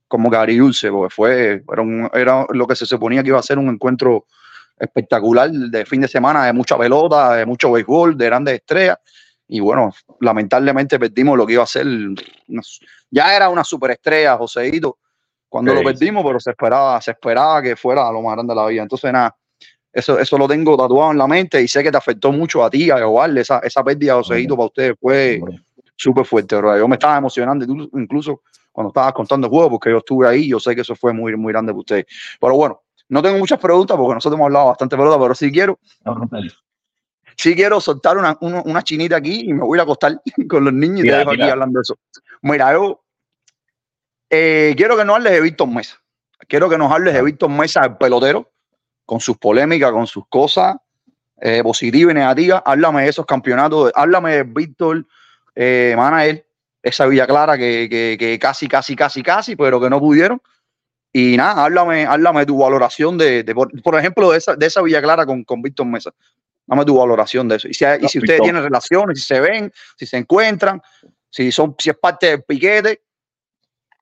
como 0.07 0.31
que 0.31 0.37
agridulce, 0.37 0.89
porque 0.89 1.13
fue, 1.13 1.63
era, 1.71 1.81
un- 1.83 2.09
era 2.11 2.43
lo 2.49 2.65
que 2.65 2.75
se 2.75 2.87
suponía 2.87 3.21
que 3.21 3.29
iba 3.29 3.37
a 3.39 3.43
ser 3.43 3.59
un 3.59 3.69
encuentro 3.69 4.25
espectacular 4.79 5.51
de 5.51 5.85
fin 5.85 6.01
de 6.01 6.07
semana, 6.07 6.45
de 6.47 6.53
mucha 6.53 6.75
pelota, 6.75 7.35
de 7.35 7.45
mucho 7.45 7.71
béisbol, 7.71 8.17
de 8.17 8.25
grandes 8.25 8.55
estrellas. 8.55 8.97
Y 9.47 9.59
bueno, 9.59 9.93
lamentablemente 10.21 10.97
perdimos 10.97 11.37
lo 11.37 11.45
que 11.45 11.53
iba 11.53 11.63
a 11.63 11.67
ser. 11.67 11.85
una- 11.85 12.61
ya 13.11 13.35
era 13.35 13.49
una 13.49 13.63
superestrella, 13.63 14.37
Joseito, 14.37 14.97
cuando 15.47 15.71
lo 15.75 15.81
perdimos, 15.93 16.23
pero 16.25 16.39
se 16.39 16.49
esperaba, 16.49 16.99
se 16.99 17.11
esperaba 17.11 17.61
que 17.61 17.75
fuera 17.75 18.11
lo 18.11 18.23
más 18.23 18.33
grande 18.35 18.53
de 18.55 18.59
la 18.59 18.65
vida. 18.65 18.81
Entonces, 18.81 19.13
nada, 19.13 19.35
eso, 19.98 20.19
eso 20.19 20.38
lo 20.38 20.48
tengo 20.48 20.77
tatuado 20.77 21.11
en 21.11 21.17
la 21.17 21.27
mente 21.27 21.61
y 21.61 21.67
sé 21.67 21.82
que 21.84 21.92
te 21.92 21.98
afectó 21.98 22.32
mucho 22.32 22.64
a 22.64 22.69
ti, 22.69 22.90
a 22.92 23.00
Joval, 23.00 23.38
esa, 23.38 23.59
esa 23.59 23.84
pérdida 23.84 24.14
de 24.14 24.17
Joseito 24.19 24.56
para 24.56 24.66
ustedes 24.67 24.95
fue 25.00 25.40
súper 25.95 26.26
fuerte, 26.26 26.56
bro. 26.56 26.77
Yo 26.77 26.88
me 26.88 26.95
estaba 26.95 27.17
emocionando 27.17 27.66
incluso- 27.93 28.42
cuando 28.72 28.90
estabas 28.90 29.14
contando 29.14 29.48
el 29.48 29.51
juego, 29.51 29.72
porque 29.72 29.90
yo 29.90 29.98
estuve 29.98 30.27
ahí, 30.27 30.48
yo 30.50 30.59
sé 30.59 30.76
que 30.76 30.82
eso 30.82 30.95
fue 30.95 31.11
muy, 31.11 31.35
muy 31.35 31.51
grande 31.51 31.72
para 31.72 31.80
ustedes. 31.80 32.06
Pero 32.40 32.56
bueno, 32.56 32.84
no 33.09 33.24
tengo 33.24 33.40
muchas 33.40 33.59
preguntas 33.59 33.98
porque 33.98 34.14
nosotros 34.14 34.38
hemos 34.38 34.45
hablado 34.45 34.67
bastante 34.67 34.95
pelota, 34.95 35.19
pero 35.19 35.34
sí 35.34 35.51
quiero, 35.51 35.80
sí 37.35 37.56
quiero 37.56 37.82
soltar 37.82 38.17
una, 38.19 38.38
una, 38.42 38.61
una 38.64 38.84
chinita 38.84 39.16
aquí 39.16 39.50
y 39.50 39.53
me 39.53 39.64
voy 39.64 39.80
a 39.80 39.82
acostar 39.82 40.22
con 40.48 40.64
los 40.64 40.74
niños 40.74 41.00
y 41.00 41.03
te 41.08 41.17
dejo 41.17 41.32
aquí 41.32 41.38
hablando 41.53 41.80
de 41.80 41.82
eso. 41.82 41.98
Mira, 42.43 42.72
yo 42.74 43.01
eh, 44.30 44.74
quiero 44.77 44.95
que 44.95 45.06
nos 45.06 45.16
hables 45.16 45.34
de 45.34 45.42
Víctor 45.42 45.67
Mesa. 45.69 45.98
Quiero 46.48 46.69
que 46.69 46.77
nos 46.77 46.92
hables 46.92 47.14
de 47.16 47.24
Víctor 47.24 47.50
Mesa, 47.50 47.84
el 47.84 47.98
pelotero, 47.98 48.51
con 49.07 49.21
sus 49.21 49.37
polémicas, 49.37 49.91
con 49.91 50.05
sus 50.05 50.25
cosas 50.27 50.75
eh, 51.41 51.63
positivas 51.63 52.11
y 52.11 52.15
negativas. 52.15 52.61
Háblame 52.65 53.03
de 53.03 53.09
esos 53.09 53.25
campeonatos. 53.25 53.91
Háblame 53.95 54.35
de 54.35 54.43
Víctor 54.43 55.05
eh, 55.55 55.95
Manael, 55.95 56.45
esa 56.83 57.05
Villa 57.07 57.25
Clara 57.25 57.57
que, 57.57 57.87
que, 57.89 58.17
que 58.19 58.37
casi, 58.37 58.67
casi, 58.67 58.95
casi, 58.95 59.23
casi, 59.23 59.55
pero 59.55 59.79
que 59.79 59.89
no 59.89 59.99
pudieron. 59.99 60.41
Y 61.13 61.37
nada, 61.37 61.63
háblame, 61.63 62.05
háblame 62.05 62.41
de 62.41 62.45
tu 62.47 62.57
valoración 62.57 63.17
de, 63.17 63.43
de 63.43 63.55
por, 63.55 63.71
por 63.81 63.97
ejemplo, 63.97 64.31
de 64.31 64.39
esa, 64.39 64.55
de 64.55 64.65
esa 64.65 64.81
Villa 64.81 65.01
Clara 65.01 65.25
con, 65.25 65.43
con 65.45 65.61
Víctor 65.61 65.85
Mesa. 65.85 66.11
Dame 66.65 66.83
tu 66.83 66.97
valoración 66.97 67.47
de 67.47 67.55
eso. 67.55 67.69
Y 67.69 67.73
si, 67.73 67.85
y 68.01 68.09
si 68.09 68.19
ustedes 68.19 68.41
tienen 68.41 68.61
relaciones, 68.61 69.21
si 69.21 69.25
se 69.25 69.39
ven, 69.39 69.71
si 69.95 70.05
se 70.05 70.17
encuentran, 70.17 70.81
si 71.29 71.49
son, 71.51 71.75
si 71.79 71.89
es 71.89 71.97
parte 71.97 72.27
del 72.27 72.43
piquete. 72.43 73.01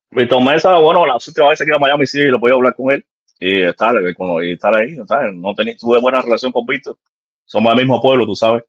Víctor 0.09 0.41
Mesa, 0.41 0.75
bueno, 0.77 1.05
la 1.05 1.13
última 1.15 1.49
vez 1.49 1.59
que 1.59 1.65
iba 1.65 1.75
a 1.75 1.79
Miami 1.79 2.07
sí 2.07 2.23
lo 2.23 2.39
podía 2.39 2.55
hablar 2.55 2.75
con 2.75 2.91
él 2.91 3.05
y 3.39 3.61
estar, 3.63 3.95
y 4.43 4.51
estar 4.51 4.75
ahí. 4.75 4.95
¿sabes? 5.07 5.33
No 5.33 5.53
tenía, 5.55 5.75
tuve 5.77 5.99
buena 5.99 6.21
relación 6.21 6.51
con 6.51 6.65
Víctor. 6.65 6.97
Somos 7.45 7.71
del 7.75 7.85
mismo 7.85 8.01
pueblo, 8.01 8.25
tú 8.25 8.35
sabes. 8.35 8.63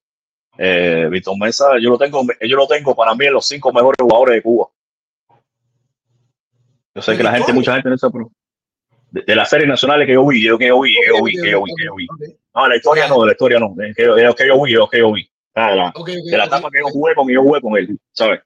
Eh, 0.59 1.09
Víctor 1.11 1.39
Mesa, 1.39 1.73
yo 1.81 1.91
lo 1.91 1.99
tengo, 1.99 2.23
yo 2.41 2.57
lo 2.57 2.67
tengo 2.67 2.95
para 2.95 3.15
mí 3.15 3.27
en 3.27 3.35
los 3.35 3.47
cinco 3.47 3.73
mejores 3.73 3.99
jugadores 4.01 4.37
de 4.37 4.43
Cuba. 4.43 4.69
Yo 6.95 7.03
sé 7.03 7.17
que 7.17 7.23
la 7.23 7.33
gente, 7.33 7.53
mucha 7.53 7.75
gente 7.75 7.91
no 7.91 7.99
sabe, 7.99 8.13
pero 8.15 8.31
de, 9.11 9.23
de 9.23 9.37
las 9.37 9.51
series 9.51 9.69
nacionales 9.69 10.07
que 10.07 10.15
yo 10.15 10.27
vi, 10.27 10.43
yo 10.43 10.57
que 10.57 10.69
yo 10.69 10.81
vi, 10.81 10.95
que 10.95 11.09
yo 11.09 11.23
vi, 11.25 11.33
que 11.33 11.51
yo 11.51 11.63
vi, 11.63 11.75
que 11.77 11.85
yo 11.85 11.95
vi. 11.95 12.07
No, 12.55 12.63
de 12.63 12.69
la 12.71 12.77
historia 12.77 13.07
no, 13.07 13.21
de 13.21 13.27
la 13.27 13.33
historia 13.33 13.59
no, 13.59 13.75
que, 13.95 14.05
lo 14.07 14.35
que 14.35 14.47
yo 14.47 14.63
vi, 14.63 14.73
lo 14.73 14.89
que 14.89 14.99
yo 14.99 15.13
vi. 15.13 15.29
Ah, 15.55 15.71
de 15.71 15.77
la, 15.77 15.89
Ok, 15.89 16.01
ok, 16.01 16.09
de 16.09 16.37
la 16.39 16.45
ok. 16.45 16.49
etapa 16.49 16.71
que 16.71 16.79
yo 16.81 16.87
jugué 16.87 17.15
con, 17.15 17.29
yo 17.29 17.43
jugué 17.43 17.61
con 17.61 17.77
él, 17.77 17.99
¿sabes? 18.13 18.41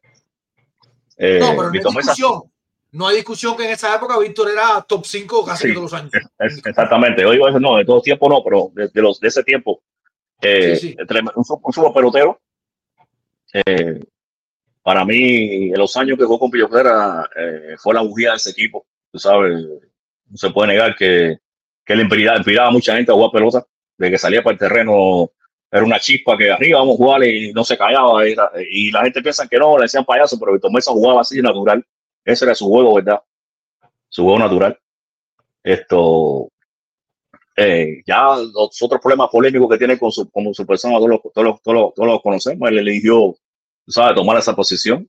Eh, 1.16 1.38
No, 1.40 1.70
pero 1.70 1.84
no 1.84 1.92
Mesa. 1.92 2.14
No 2.92 3.06
hay 3.06 3.16
discusión 3.16 3.56
que 3.56 3.64
en 3.64 3.70
esa 3.70 3.94
época 3.94 4.18
Víctor 4.18 4.50
era 4.50 4.82
top 4.82 5.04
5 5.06 5.44
casi 5.44 5.68
Sí. 5.68 5.74
todos 5.74 5.92
los 5.92 6.00
años. 6.00 6.12
Es- 6.38 6.60
exactamente. 6.66 7.22
Yo 7.22 7.30
digo 7.30 7.48
eso, 7.48 7.60
no, 7.60 7.76
de 7.76 7.84
todo 7.84 8.00
tiempo 8.02 8.28
no, 8.28 8.42
pero 8.42 8.70
de, 8.74 8.88
de 8.88 9.02
los, 9.02 9.20
de 9.20 9.28
ese 9.28 9.42
tiempo, 9.44 9.82
eh, 10.42 10.76
Sí, 10.76 10.88
sí. 10.90 10.96
un, 11.36 11.44
un 11.62 11.72
super 11.72 11.92
pelotero. 11.92 12.40
eh, 13.52 14.00
para 14.82 15.04
mí, 15.04 15.68
en 15.70 15.78
los 15.78 15.96
años 15.96 16.16
que 16.18 16.24
jugó 16.24 16.38
con 16.38 16.50
Pilloflera, 16.50 17.28
eh, 17.36 17.74
fue 17.78 17.94
la 17.94 18.00
bujía 18.00 18.30
de 18.30 18.36
ese 18.36 18.50
equipo. 18.50 18.86
Tú 19.12 19.18
sabes, 19.18 19.52
no 20.28 20.36
se 20.36 20.50
puede 20.50 20.68
negar 20.72 20.96
que, 20.96 21.38
que 21.84 21.92
él 21.92 22.00
inspiraba, 22.00 22.38
inspiraba 22.38 22.68
a 22.68 22.72
mucha 22.72 22.96
gente 22.96 23.10
a 23.12 23.14
jugar 23.14 23.30
pelota. 23.32 23.66
De 23.98 24.10
que 24.10 24.16
salía 24.18 24.42
para 24.42 24.54
el 24.54 24.58
terreno, 24.58 25.30
era 25.70 25.84
una 25.84 26.00
chispa 26.00 26.36
que 26.38 26.50
arriba 26.50 26.78
vamos 26.78 26.94
a 26.94 26.96
jugar 26.96 27.24
y 27.24 27.52
no 27.52 27.62
se 27.64 27.76
callaba. 27.76 28.26
Y, 28.26 28.34
y 28.70 28.90
la 28.90 29.02
gente 29.02 29.20
piensa 29.20 29.46
que 29.46 29.58
no, 29.58 29.76
le 29.76 29.82
decían 29.82 30.04
payaso, 30.06 30.38
pero 30.40 30.52
Víctor 30.54 30.72
Mesa 30.72 30.90
jugaba 30.92 31.20
así 31.20 31.42
natural. 31.42 31.84
Ese 32.30 32.44
era 32.44 32.54
su 32.54 32.66
juego, 32.68 32.94
¿verdad? 32.94 33.20
Su 34.08 34.22
juego 34.24 34.38
natural. 34.38 34.78
Esto, 35.62 36.48
eh, 37.56 38.02
ya 38.06 38.36
los 38.36 38.82
otros 38.82 39.00
problemas 39.00 39.28
polémicos 39.30 39.68
que 39.70 39.78
tiene 39.78 39.98
con 39.98 40.10
su, 40.10 40.30
con 40.30 40.52
su 40.54 40.66
persona, 40.66 40.96
todos 40.96 41.10
los, 41.10 41.20
todos 41.34 41.44
los, 41.44 41.62
todos 41.62 41.74
los, 41.78 41.94
todos 41.94 42.08
los 42.08 42.22
conocemos. 42.22 42.68
Él 42.70 42.78
eligió, 42.78 43.34
sabes, 43.86 44.14
tomar 44.14 44.38
esa 44.38 44.54
posición. 44.54 45.08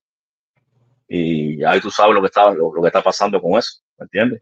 Y 1.07 1.63
ahí 1.63 1.79
tú 1.81 1.91
sabes 1.91 2.13
lo 2.15 2.21
que 2.21 2.27
está, 2.27 2.51
lo, 2.51 2.73
lo 2.73 2.81
que 2.81 2.87
está 2.87 3.01
pasando 3.01 3.41
con 3.41 3.57
eso, 3.59 3.81
¿me 3.97 4.03
entiendes? 4.05 4.41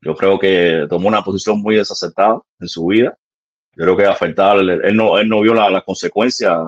Yo 0.00 0.16
creo 0.16 0.38
que 0.38 0.86
tomó 0.90 1.06
una 1.08 1.22
posición 1.22 1.60
muy 1.60 1.76
desacertada 1.76 2.40
en 2.58 2.68
su 2.68 2.86
vida. 2.86 3.16
Yo 3.76 3.84
creo 3.84 3.96
que 3.96 4.04
afectar, 4.06 4.58
él 4.58 4.96
no, 4.96 5.16
él 5.18 5.28
no 5.28 5.40
vio 5.40 5.54
la- 5.54 5.70
las 5.70 5.84
consecuencias 5.84 6.58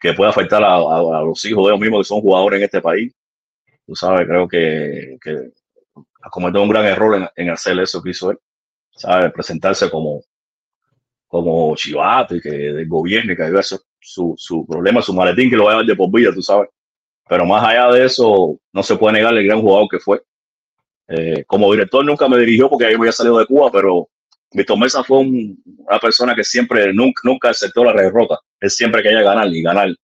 que 0.00 0.12
puede 0.14 0.30
afectar 0.30 0.62
a, 0.64 0.74
a- 0.74 1.18
a 1.20 1.22
los 1.22 1.44
hijos 1.44 1.64
de 1.64 1.70
ellos 1.72 1.80
mismos 1.80 2.00
que 2.00 2.08
son 2.08 2.20
jugadores 2.20 2.58
en 2.58 2.64
este 2.64 2.80
país. 2.82 3.14
Tú 3.86 3.94
sabes, 3.94 4.26
creo 4.26 4.48
que, 4.48 5.16
que 5.22 5.52
cometió 6.30 6.62
un 6.62 6.68
gran 6.68 6.84
error 6.86 7.30
en, 7.36 7.50
hacer 7.50 7.78
eso 7.80 8.02
que 8.02 8.10
hizo 8.10 8.30
él. 8.32 8.38
¿Sabes? 8.90 9.32
Presentarse 9.32 9.90
como, 9.90 10.22
como 11.28 11.74
chivato 11.76 12.36
y 12.36 12.40
que 12.40 12.50
del 12.50 12.88
gobierno 12.88 13.32
y 13.32 13.36
que 13.36 13.42
había 13.44 13.62
su, 13.62 13.80
su, 14.36 14.66
problema, 14.66 15.02
su 15.02 15.12
maletín 15.12 15.50
que 15.50 15.56
lo 15.56 15.64
va 15.64 15.70
a 15.70 15.74
llevar 15.74 15.86
de 15.86 15.96
por 15.96 16.10
vida, 16.10 16.32
tú 16.32 16.42
sabes. 16.42 16.68
Pero 17.28 17.44
más 17.46 17.64
allá 17.64 17.90
de 17.92 18.04
eso, 18.06 18.58
no 18.72 18.82
se 18.82 18.96
puede 18.96 19.14
negar 19.14 19.36
el 19.36 19.46
gran 19.46 19.60
jugador 19.60 19.88
que 19.90 19.98
fue. 19.98 20.22
Eh, 21.08 21.44
como 21.46 21.70
director 21.72 22.04
nunca 22.04 22.28
me 22.28 22.38
dirigió 22.38 22.68
porque 22.68 22.90
yo 22.90 22.98
había 22.98 23.12
salido 23.12 23.38
de 23.38 23.46
Cuba, 23.46 23.70
pero 23.72 24.08
Víctor 24.52 24.78
Mesa 24.78 25.04
fue 25.04 25.18
un- 25.18 25.62
una 25.64 25.98
persona 26.00 26.34
que 26.34 26.44
siempre, 26.44 26.92
nunca, 26.92 27.20
nunca 27.24 27.50
aceptó 27.50 27.84
la 27.84 27.92
derrota. 27.92 28.38
Él 28.60 28.70
siempre 28.70 29.02
quería 29.02 29.22
ganar 29.22 29.48
y 29.48 29.62
ganar, 29.62 29.94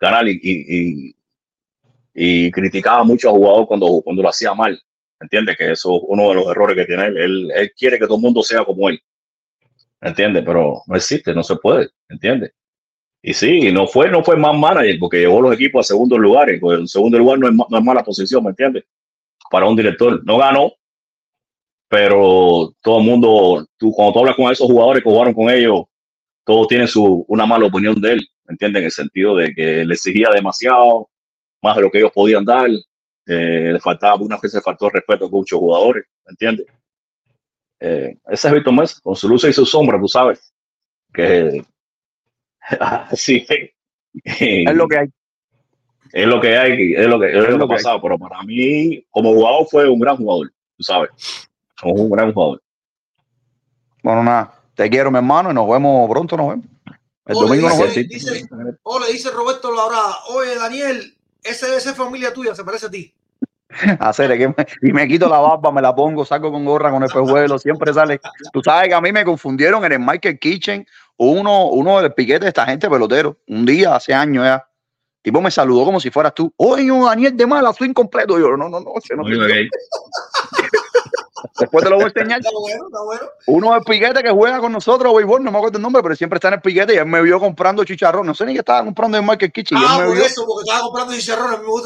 ganar 0.00 0.28
y, 0.28 1.14
y- 2.14 2.50
criticaba 2.50 3.04
mucho 3.04 3.28
al 3.30 3.36
jugador 3.36 3.66
cuando, 3.66 4.00
cuando 4.04 4.22
lo 4.22 4.28
hacía 4.28 4.54
mal. 4.54 4.80
¿Entiendes? 5.20 5.56
Que 5.56 5.72
eso 5.72 5.96
es 5.96 6.02
uno 6.06 6.30
de 6.30 6.34
los 6.36 6.46
errores 6.48 6.76
que 6.76 6.86
tiene 6.86 7.06
él. 7.06 7.16
él. 7.18 7.52
Él 7.54 7.72
quiere 7.76 7.98
que 7.98 8.06
todo 8.06 8.16
el 8.16 8.22
mundo 8.22 8.42
sea 8.42 8.64
como 8.64 8.88
él. 8.88 9.00
¿Entiendes? 10.00 10.42
Pero 10.46 10.82
no 10.86 10.96
existe, 10.96 11.34
no 11.34 11.42
se 11.42 11.56
puede. 11.56 11.90
¿Entiendes? 12.08 12.52
Y 13.22 13.34
sí, 13.34 13.70
no 13.72 13.86
fue, 13.86 14.10
no 14.10 14.24
fue 14.24 14.36
más 14.36 14.56
manager 14.56 14.98
porque 14.98 15.18
llevó 15.20 15.42
los 15.42 15.54
equipos 15.54 15.86
a 15.86 15.88
segundos 15.88 16.18
lugares. 16.18 16.58
Pues 16.60 16.80
el 16.80 16.88
segundo 16.88 17.18
lugar 17.18 17.38
no 17.38 17.48
es, 17.48 17.54
no 17.54 17.78
es 17.78 17.84
mala 17.84 18.02
posición, 18.02 18.42
¿me 18.44 18.50
entiendes? 18.50 18.84
Para 19.50 19.68
un 19.68 19.76
director. 19.76 20.24
No 20.24 20.38
ganó, 20.38 20.72
pero 21.90 22.72
todo 22.80 23.00
el 23.00 23.04
mundo, 23.04 23.66
tú, 23.76 23.90
cuando 23.92 24.12
tú 24.12 24.18
hablas 24.20 24.36
con 24.36 24.50
esos 24.50 24.66
jugadores 24.66 25.02
que 25.02 25.10
jugaron 25.10 25.34
con 25.34 25.50
ellos, 25.50 25.82
todos 26.44 26.68
tienen 26.68 26.86
su, 26.86 27.24
una 27.26 27.46
mala 27.46 27.66
opinión 27.66 28.00
de 28.00 28.12
él, 28.12 28.28
¿me 28.44 28.52
entiendes? 28.52 28.80
En 28.80 28.84
el 28.84 28.90
sentido 28.92 29.34
de 29.34 29.52
que 29.52 29.84
le 29.84 29.94
exigía 29.94 30.28
demasiado, 30.32 31.10
más 31.62 31.76
de 31.76 31.82
lo 31.82 31.90
que 31.90 31.98
ellos 31.98 32.12
podían 32.12 32.44
dar, 32.44 32.68
eh, 33.26 33.70
le 33.72 33.80
faltaba, 33.80 34.14
algunas 34.14 34.40
veces 34.40 34.62
faltó 34.62 34.88
respeto 34.90 35.30
con 35.30 35.40
muchos 35.40 35.58
jugadores, 35.58 36.04
¿me 36.26 36.30
entiendes? 36.30 36.66
Eh, 37.80 38.18
ese 38.28 38.48
es 38.48 38.54
Víctor 38.54 38.74
Mesa, 38.74 39.00
con 39.02 39.16
su 39.16 39.28
luz 39.28 39.44
y 39.44 39.52
su 39.52 39.64
sombra, 39.64 39.98
tú 39.98 40.08
sabes, 40.08 40.52
que 41.12 41.64
sí, 43.12 43.46
Es 44.12 44.74
lo 44.74 44.88
que 44.88 44.98
hay. 44.98 45.08
es 46.12 46.26
lo 46.26 46.40
que 46.40 46.56
hay, 46.56 46.94
es 46.94 47.06
lo 47.06 47.20
que, 47.20 47.28
es 47.28 47.34
lo 47.36 47.44
que 47.44 47.50
lo 47.50 47.64
ha 47.64 47.68
que 47.68 47.74
hay. 47.74 47.78
pasado, 47.78 48.02
pero 48.02 48.18
para 48.18 48.42
mí, 48.42 49.04
como 49.10 49.32
jugador, 49.32 49.66
fue 49.70 49.88
un 49.88 50.00
gran 50.00 50.16
jugador, 50.16 50.52
tú 50.76 50.82
sabes, 50.82 51.10
fue 51.76 51.92
un 51.92 52.10
gran 52.10 52.32
jugador. 52.32 52.62
Bueno, 54.02 54.22
nada. 54.22 54.54
Te 54.74 54.88
quiero, 54.88 55.10
mi 55.10 55.18
hermano, 55.18 55.50
y 55.50 55.54
nos 55.54 55.68
vemos 55.68 56.08
pronto, 56.10 56.36
nos 56.36 56.48
vemos. 56.48 56.66
El 57.26 57.36
Ole, 57.36 57.46
domingo 57.46 57.68
nos 57.68 57.78
dice, 57.78 58.00
vemos. 58.00 58.08
dice, 58.08 58.48
ole, 58.82 59.12
dice 59.12 59.30
Roberto 59.30 59.72
Laura, 59.72 59.98
oye 60.30 60.54
Daniel, 60.56 61.18
ese 61.42 61.76
esa 61.76 61.90
es 61.90 61.96
familia 61.96 62.32
tuya, 62.32 62.54
se 62.54 62.64
parece 62.64 62.86
a 62.86 62.90
ti. 62.90 63.14
Hacer, 64.00 64.36
que 64.36 64.48
me- 64.48 64.54
y 64.82 64.92
me 64.92 65.06
quito 65.06 65.28
la 65.28 65.38
barba, 65.38 65.70
me 65.70 65.80
la 65.80 65.94
pongo, 65.94 66.24
saco 66.24 66.50
con 66.50 66.64
gorra, 66.64 66.90
con 66.90 67.02
el 67.02 67.08
pejuelo, 67.10 67.58
siempre 67.58 67.92
sale. 67.94 68.20
Tú 68.52 68.60
sabes 68.64 68.88
que 68.88 68.94
a 68.94 69.00
mí 69.00 69.12
me 69.12 69.24
confundieron 69.24 69.84
en 69.84 69.92
el 69.92 70.00
Michael 70.00 70.38
Kitchen, 70.38 70.86
uno, 71.18 71.66
uno 71.68 72.00
del 72.00 72.12
piquete 72.12 72.40
de 72.46 72.48
esta 72.48 72.66
gente 72.66 72.90
pelotero, 72.90 73.38
un 73.48 73.64
día, 73.64 73.94
hace 73.94 74.12
años 74.12 74.44
ya. 74.44 74.66
Tipo 75.22 75.40
me 75.42 75.50
saludó 75.50 75.84
como 75.84 76.00
si 76.00 76.10
fueras 76.10 76.32
tú. 76.34 76.50
Oye, 76.56 76.88
Daniel 76.90 77.36
de 77.36 77.46
Mala, 77.46 77.72
soy 77.74 77.88
incompleto. 77.88 78.38
Yo, 78.38 78.56
no, 78.56 78.68
no, 78.70 78.80
no, 78.80 78.80
no 78.80 79.00
soy 79.02 79.16
yo. 79.16 79.44
Después 81.58 81.84
te 81.84 81.90
lo 81.90 81.96
voy 81.96 82.04
a 82.04 82.08
enseñar. 82.08 82.40
Está 82.40 82.50
bueno, 82.52 82.86
está 82.86 83.02
bueno. 83.02 83.22
Uno 83.46 83.72
del 83.74 83.82
piquete 83.82 84.22
que 84.22 84.30
juega 84.30 84.58
con 84.60 84.72
nosotros, 84.72 85.14
béisbol, 85.14 85.42
no 85.42 85.50
me 85.50 85.58
acuerdo 85.58 85.78
el 85.78 85.82
nombre, 85.82 86.02
pero 86.02 86.14
siempre 86.16 86.36
está 86.38 86.48
en 86.48 86.54
el 86.54 86.60
piquete 86.60 86.94
y 86.94 86.96
él 86.98 87.06
me 87.06 87.22
vio 87.22 87.38
comprando 87.40 87.84
chicharrón. 87.84 88.26
No 88.26 88.34
sé 88.34 88.46
ni 88.46 88.52
qué 88.52 88.58
estaba 88.60 88.84
comprando 88.84 89.16
en 89.18 89.26
Michael 89.26 89.52
Kitchen. 89.52 89.78
y 89.78 89.80
él 89.80 89.86
Ah, 89.90 89.98
me 90.00 90.06
por 90.06 90.14
vio 90.16 90.24
eso, 90.24 90.44
porque 90.46 90.68
estaba 90.68 90.82
comprando 90.82 91.12
me 91.12 91.18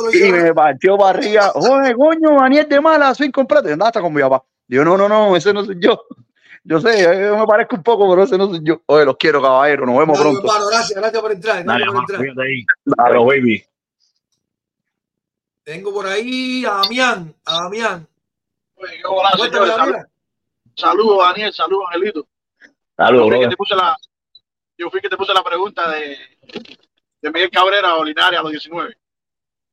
los 0.05 0.15
y 0.15 0.33
me 0.33 0.55
partió 0.55 0.97
para 0.99 1.19
arriba. 1.19 1.53
Oye, 1.55 1.95
coño, 1.95 2.41
Daniel 2.41 2.69
de 2.69 2.81
Mala, 2.81 3.15
soy. 3.15 3.31
Y 3.69 3.73
andaba 3.73 3.89
hasta 3.89 4.01
con 4.01 4.13
mi 4.13 4.23
papá. 4.23 4.43
Digo, 4.67 4.85
no, 4.85 4.97
no, 4.97 5.09
no, 5.09 5.37
ese 5.37 5.53
no 5.53 5.65
soy 5.65 5.77
yo. 5.81 6.01
Yo 6.67 6.81
sé, 6.81 7.03
yo 7.03 7.37
me 7.37 7.47
parezco 7.47 7.77
un 7.77 7.83
poco, 7.83 8.09
pero 8.09 8.23
ese 8.23 8.39
no 8.39 8.49
soy 8.49 8.61
yo. 8.63 8.81
Oye, 8.87 9.05
los 9.05 9.17
quiero, 9.19 9.43
caballero. 9.43 9.85
Nos 9.85 9.99
vemos 9.99 10.19
Dale, 10.19 10.31
pronto. 10.31 10.49
hermano, 10.49 10.67
gracias, 10.71 10.99
gracias 10.99 11.23
por 11.23 11.33
entrar. 11.33 11.65
Dale, 11.65 11.85
Gracias 11.85 11.93
por 12.17 12.27
entrar. 12.27 12.47
ahí. 12.47 12.65
Pero, 13.07 13.25
baby. 13.27 13.65
Tengo 15.63 15.93
por 15.95 16.07
ahí 16.07 16.65
a 16.67 16.71
Damián, 16.83 17.35
a 17.45 17.63
Damián. 17.65 18.07
Saludos, 20.77 21.19
Daniel. 21.29 21.53
Saludos, 21.53 21.87
Angelito. 21.93 22.27
Saludos, 22.97 23.31
yo, 23.31 23.31
fui 23.31 23.41
que 23.41 23.49
te 23.49 23.57
puse 23.57 23.75
la, 23.77 23.97
yo 24.79 24.91
fui 24.91 25.01
que 25.01 25.09
te 25.09 25.17
puse 25.17 25.35
la 25.35 25.43
pregunta 25.43 25.91
de, 25.91 26.17
de 27.23 27.31
Miguel 27.31 27.51
Cabrera 27.51 27.97
o 27.97 28.05
Linares 28.05 28.39
a 28.39 28.43
los 28.43 28.53
19. 28.53 28.97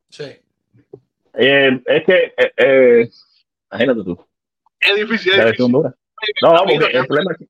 Sí. 0.10 0.24
Eh, 1.34 1.82
es 1.86 2.04
que, 2.04 2.34
eh, 2.38 2.54
eh, 2.58 3.10
imagínate 3.72 4.04
tú, 4.04 4.26
Es 4.80 4.96
difícil, 4.96 5.34
es 5.34 5.46
difícil. 5.46 5.72
No, 5.72 6.54
no, 6.54 6.64
porque 6.66 6.98
el 6.98 7.08
problema 7.08 7.32
es 7.32 7.38
que 7.40 7.46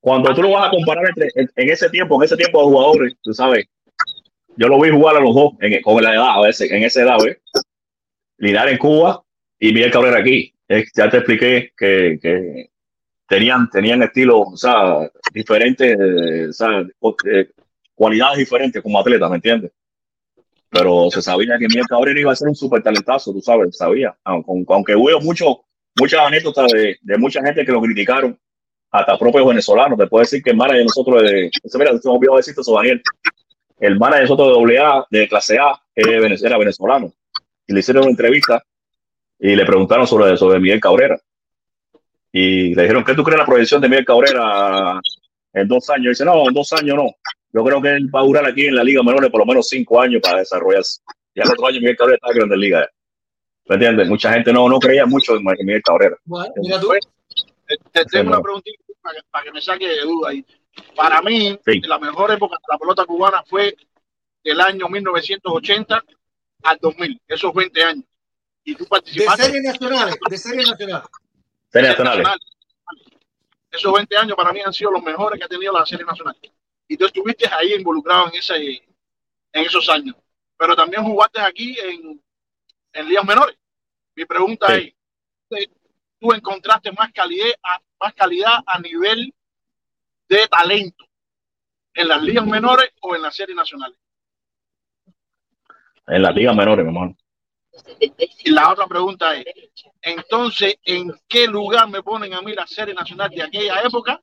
cuando 0.00 0.34
tú 0.34 0.42
lo 0.42 0.50
vas 0.50 0.68
a 0.68 0.70
comparar 0.70 1.06
entre, 1.08 1.28
en, 1.34 1.50
en 1.56 1.70
ese 1.70 1.88
tiempo, 1.88 2.16
en 2.16 2.24
ese 2.24 2.36
tiempo 2.36 2.58
de 2.60 2.64
jugadores, 2.66 3.14
tú 3.22 3.32
sabes, 3.32 3.66
yo 4.56 4.68
lo 4.68 4.80
vi 4.80 4.90
jugar 4.90 5.16
a 5.16 5.20
los 5.20 5.34
dos 5.34 5.52
en, 5.60 5.82
con 5.82 6.02
la 6.02 6.14
edad, 6.14 6.30
a 6.36 6.42
veces, 6.42 6.70
en 6.70 6.82
esa 6.82 7.02
edad, 7.02 7.16
¿ves? 7.24 7.38
Linares 8.36 8.72
en 8.72 8.78
Cuba 8.78 9.24
y 9.58 9.72
Miguel 9.72 9.90
Cabrera 9.90 10.18
aquí. 10.18 10.53
Ya 10.94 11.10
te 11.10 11.18
expliqué 11.18 11.72
que, 11.76 12.18
que 12.20 12.70
tenían, 13.28 13.68
tenían 13.70 14.02
estilos, 14.02 14.40
o 14.52 14.56
sea, 14.56 15.10
diferentes, 15.32 15.96
eh, 15.98 16.48
o 16.48 16.52
sea, 16.52 16.80
eh, 17.30 17.50
cualidades 17.94 18.38
diferentes 18.38 18.82
como 18.82 18.98
atletas, 18.98 19.30
¿me 19.30 19.36
entiendes? 19.36 19.72
Pero 20.70 21.10
se 21.10 21.22
sabía 21.22 21.58
que 21.58 21.68
Miguel 21.68 21.86
Cabrera 21.86 22.20
iba 22.20 22.32
a 22.32 22.36
ser 22.36 22.48
un 22.48 22.56
súper 22.56 22.82
talentazo, 22.82 23.32
tú 23.32 23.40
sabes, 23.40 23.76
sabía. 23.76 24.16
Aunque, 24.24 24.72
aunque 24.72 24.96
hubo 24.96 25.20
mucho, 25.20 25.64
muchas 25.98 26.20
anécdotas 26.20 26.72
de, 26.72 26.96
de 27.00 27.18
mucha 27.18 27.40
gente 27.42 27.64
que 27.64 27.72
lo 27.72 27.80
criticaron, 27.80 28.38
hasta 28.94 29.18
propios 29.18 29.46
venezolanos. 29.46 29.98
Te 29.98 30.06
puedo 30.06 30.20
decir 30.20 30.40
que 30.40 30.50
el 30.50 30.56
manager 30.56 30.78
de 30.78 30.84
nosotros 30.84 31.22
de. 31.22 31.50
Mira, 31.78 31.98
se 31.98 32.08
me 32.08 32.36
decirte 32.36 32.60
eso, 32.60 32.74
Daniel. 32.74 33.02
El 33.80 33.98
manager 33.98 34.18
de 34.18 34.22
nosotros 34.22 34.48
de 34.48 34.54
doble 34.54 34.78
A, 34.78 35.04
de 35.10 35.28
clase 35.28 35.58
A, 35.58 35.82
era 35.94 36.58
venezolano. 36.58 37.12
Y 37.66 37.72
le 37.72 37.80
hicieron 37.80 38.04
una 38.04 38.12
entrevista 38.12 38.62
y 39.44 39.54
le 39.54 39.66
preguntaron 39.66 40.06
sobre, 40.06 40.38
sobre 40.38 40.58
Miguel 40.58 40.80
Cabrera. 40.80 41.18
Y 42.32 42.74
le 42.74 42.82
dijeron, 42.82 43.04
¿qué 43.04 43.14
tú 43.14 43.22
crees 43.22 43.38
la 43.38 43.44
proyección 43.44 43.78
de 43.82 43.90
Miguel 43.90 44.06
Cabrera 44.06 44.98
en 45.52 45.68
dos 45.68 45.90
años? 45.90 46.06
Y 46.06 46.08
dice, 46.08 46.24
no, 46.24 46.48
en 46.48 46.54
dos 46.54 46.72
años 46.72 46.96
no. 46.96 47.10
Yo 47.52 47.62
creo 47.62 47.82
que 47.82 47.90
él 47.90 48.08
va 48.12 48.20
a 48.20 48.24
durar 48.24 48.46
aquí 48.46 48.64
en 48.64 48.74
la 48.74 48.82
Liga 48.82 49.02
Menores 49.02 49.30
por 49.30 49.40
lo 49.40 49.46
menos 49.46 49.68
cinco 49.68 50.00
años 50.00 50.22
para 50.22 50.38
desarrollarse. 50.38 51.02
Ya 51.34 51.42
el 51.42 51.50
otro 51.50 51.66
año 51.66 51.78
Miguel 51.78 51.94
Cabrera 51.94 52.16
está 52.16 52.30
en 52.30 52.36
Grandes 52.38 52.58
Ligas. 52.58 52.88
¿Me 53.66 53.74
entiendes? 53.74 54.08
Mucha 54.08 54.32
gente 54.32 54.50
no, 54.50 54.66
no 54.66 54.78
creía 54.78 55.04
mucho 55.04 55.36
en 55.36 55.44
Miguel 55.44 55.82
Cabrera. 55.82 56.16
Bueno, 56.24 56.54
mira 56.62 56.80
tú. 56.80 56.88
Te, 57.92 58.04
tengo 58.06 58.30
una 58.30 58.40
preguntita 58.40 58.82
para 59.02 59.14
que, 59.16 59.26
para 59.30 59.44
que 59.44 59.52
me 59.52 59.60
saque 59.60 59.88
de 59.88 60.00
duda 60.00 60.30
ahí. 60.30 60.44
Para 60.96 61.20
mí, 61.20 61.58
Sí. 61.66 61.80
la 61.82 61.98
mejor 61.98 62.32
época 62.32 62.56
de 62.56 62.72
la 62.72 62.78
pelota 62.78 63.04
cubana 63.04 63.42
fue 63.46 63.76
del 64.42 64.60
año 64.62 64.88
1980 64.88 66.02
al 66.62 66.78
2000, 66.80 67.20
esos 67.28 67.52
20 67.52 67.84
años. 67.84 68.04
Y 68.64 68.74
tú 68.74 68.84
De 68.84 68.90
participaste 68.90 69.42
series 69.44 69.62
nacionales, 69.62 70.16
de 70.28 70.38
series 70.38 70.70
nacionales. 70.70 71.08
Series 71.70 71.98
nacionales. 71.98 72.38
Esos 73.70 73.92
20 73.92 74.16
años 74.16 74.36
para 74.36 74.52
mí 74.52 74.60
han 74.64 74.72
sido 74.72 74.92
los 74.92 75.02
mejores 75.02 75.38
que 75.38 75.44
ha 75.44 75.48
tenido 75.48 75.72
la 75.72 75.84
serie 75.84 76.06
nacional. 76.06 76.36
Y 76.88 76.96
tú 76.96 77.06
estuviste 77.06 77.46
ahí 77.52 77.74
involucrado 77.74 78.28
en, 78.28 78.34
ese, 78.38 78.56
en 78.56 78.84
esos 79.64 79.88
años. 79.88 80.16
Pero 80.56 80.76
también 80.76 81.02
jugaste 81.04 81.40
aquí 81.40 81.76
en, 81.80 82.22
en 82.92 83.08
ligas 83.08 83.24
menores. 83.24 83.56
Mi 84.14 84.24
pregunta 84.24 84.68
Sí. 84.68 84.94
es, 85.50 85.68
¿tú 86.20 86.32
encontraste 86.32 86.92
más 86.92 87.12
calidad, 87.12 87.46
más 88.00 88.14
calidad 88.14 88.60
a 88.66 88.78
nivel 88.78 89.34
de 90.28 90.46
talento 90.48 91.04
en 91.94 92.08
las 92.08 92.22
ligas 92.22 92.46
menores 92.46 92.90
o 93.00 93.14
en 93.16 93.22
las 93.22 93.34
series 93.34 93.56
nacionales? 93.56 93.98
En 96.06 96.22
las 96.22 96.34
ligas 96.34 96.54
menores, 96.54 96.84
mi 96.84 96.92
hermano. 96.92 97.16
Y 98.44 98.50
la 98.50 98.70
otra 98.72 98.86
pregunta 98.86 99.34
es, 99.36 99.44
entonces, 100.02 100.76
¿en 100.84 101.12
qué 101.28 101.46
lugar 101.46 101.88
me 101.88 102.02
ponen 102.02 102.34
a 102.34 102.42
mí 102.42 102.52
la 102.54 102.66
serie 102.66 102.94
nacional 102.94 103.30
de 103.30 103.42
aquella 103.42 103.80
época 103.82 104.20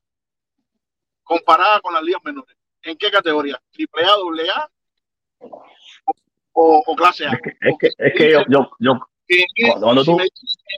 comparada 1.24 1.80
con 1.82 1.94
las 1.94 2.04
ligas 2.04 2.22
menores? 2.24 2.56
¿En 2.84 2.98
qué 2.98 3.12
categoría? 3.12 3.62
¿Triple 3.72 4.04
A, 4.06 4.12
doble 4.16 4.50
A 4.50 4.70
o, 6.54 6.84
o 6.86 6.96
clase 6.96 7.26
A? 7.26 7.32
Es 7.32 7.74
que, 7.80 7.88
es 7.98 8.14
que 8.16 8.32
yo, 8.32 8.70
yo, 8.80 9.00
Cuando 9.80 10.04
si 10.04 10.12
tú- 10.12 10.18
me 10.18 10.24
en 10.24 10.30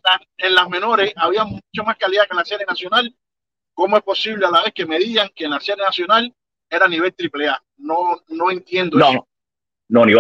la- 0.04 0.22
en 0.48 0.56
las 0.56 0.70
menores 0.70 1.14
había 1.16 1.44
mucha 1.44 1.84
más 1.86 1.98
calidad 1.98 2.24
que 2.24 2.32
en 2.34 2.38
la 2.38 2.46
serie 2.46 2.66
nacional, 2.66 3.16
¿cómo 3.74 3.98
es 3.98 4.04
posible 4.04 4.46
a 4.46 4.52
la 4.52 4.64
vez 4.64 4.74
que 4.74 4.86
me 4.86 5.00
digan 5.00 5.30
que 5.36 5.46
en 5.46 5.52
la 5.52 5.60
serie 5.60 5.84
nacional 5.84 6.34
era 6.70 6.88
nivel 6.88 7.14
triple 7.14 7.48
A? 7.48 7.64
No, 7.78 8.22
no 8.30 8.52
entiendo 8.52 8.98
no, 8.98 9.10
eso. 9.10 9.28
No, 9.94 10.08
ni 10.08 10.14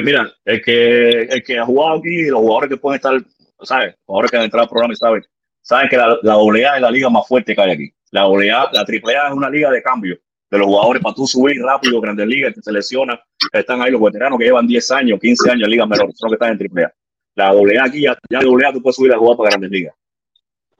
mira, 0.00 0.32
el 0.44 0.62
que, 0.62 1.22
el 1.22 1.42
que 1.42 1.58
ha 1.58 1.66
jugado 1.66 1.98
aquí, 1.98 2.26
los 2.26 2.38
jugadores 2.38 2.70
que 2.70 2.76
pueden 2.76 2.98
estar, 2.98 3.20
¿sabes? 3.60 3.96
Jugadores 4.06 4.30
que 4.30 4.36
han 4.36 4.44
entrado 4.44 4.62
al 4.62 4.68
programa 4.68 4.92
y 4.92 4.96
saben, 4.96 5.24
saben 5.60 5.88
que 5.88 5.96
la, 5.96 6.16
la 6.22 6.34
AA 6.34 6.76
es 6.76 6.82
la 6.82 6.90
liga 6.92 7.10
más 7.10 7.26
fuerte 7.26 7.52
que 7.52 7.60
hay 7.60 7.72
aquí. 7.72 7.92
La 8.12 8.22
AA, 8.22 8.70
la 8.72 8.82
AAA 8.82 9.26
es 9.26 9.34
una 9.34 9.50
liga 9.50 9.72
de 9.72 9.82
cambio 9.82 10.16
de 10.48 10.56
los 10.56 10.68
jugadores 10.68 11.02
para 11.02 11.16
tú 11.16 11.26
subir 11.26 11.60
rápido, 11.60 12.00
grandes 12.00 12.28
ligas, 12.28 12.54
te 12.54 12.62
seleccionas, 12.62 13.18
están 13.52 13.82
ahí 13.82 13.90
los 13.90 14.00
veteranos 14.00 14.38
que 14.38 14.44
llevan 14.44 14.68
10 14.68 14.90
años, 14.92 15.18
15 15.18 15.50
años 15.50 15.64
en 15.64 15.70
ligas 15.70 15.88
menores, 15.88 16.14
son 16.16 16.30
los 16.30 16.38
que 16.38 16.44
están 16.44 16.60
en 16.60 16.78
AAA. 16.78 16.92
La 17.34 17.48
AA 17.48 17.84
aquí, 17.84 18.02
ya, 18.02 18.16
ya 18.30 18.38
AA 18.38 18.72
tú 18.72 18.82
puedes 18.82 18.94
subir 18.94 19.12
a 19.12 19.18
jugar 19.18 19.36
para 19.36 19.50
grandes 19.50 19.70
ligas. 19.72 19.96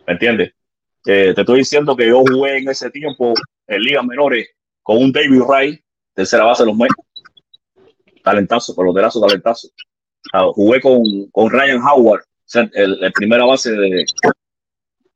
¿Me 0.07 0.13
entiendes? 0.13 0.53
Eh, 1.07 1.33
te 1.35 1.41
estoy 1.41 1.59
diciendo 1.59 1.97
que 1.97 2.07
yo 2.07 2.21
jugué 2.21 2.59
en 2.59 2.69
ese 2.69 2.89
tiempo 2.89 3.35
en 3.67 3.83
ligas 3.83 4.05
menores 4.05 4.49
con 4.81 4.99
un 4.99 5.11
David 5.11 5.41
Wright, 5.41 5.81
tercera 6.15 6.45
base 6.45 6.63
de 6.63 6.71
los. 6.71 6.79
Talentazo, 8.23 8.75
peloterazo, 8.75 9.21
talentazo. 9.21 9.69
Jugué 10.55 10.81
con, 10.81 11.03
con 11.33 11.51
Ryan 11.51 11.81
Howard, 11.83 12.23
o 12.23 12.45
sea, 12.45 12.69
el, 12.75 13.03
el 13.03 13.13
primera 13.13 13.45
base 13.45 13.73
de, 13.73 14.05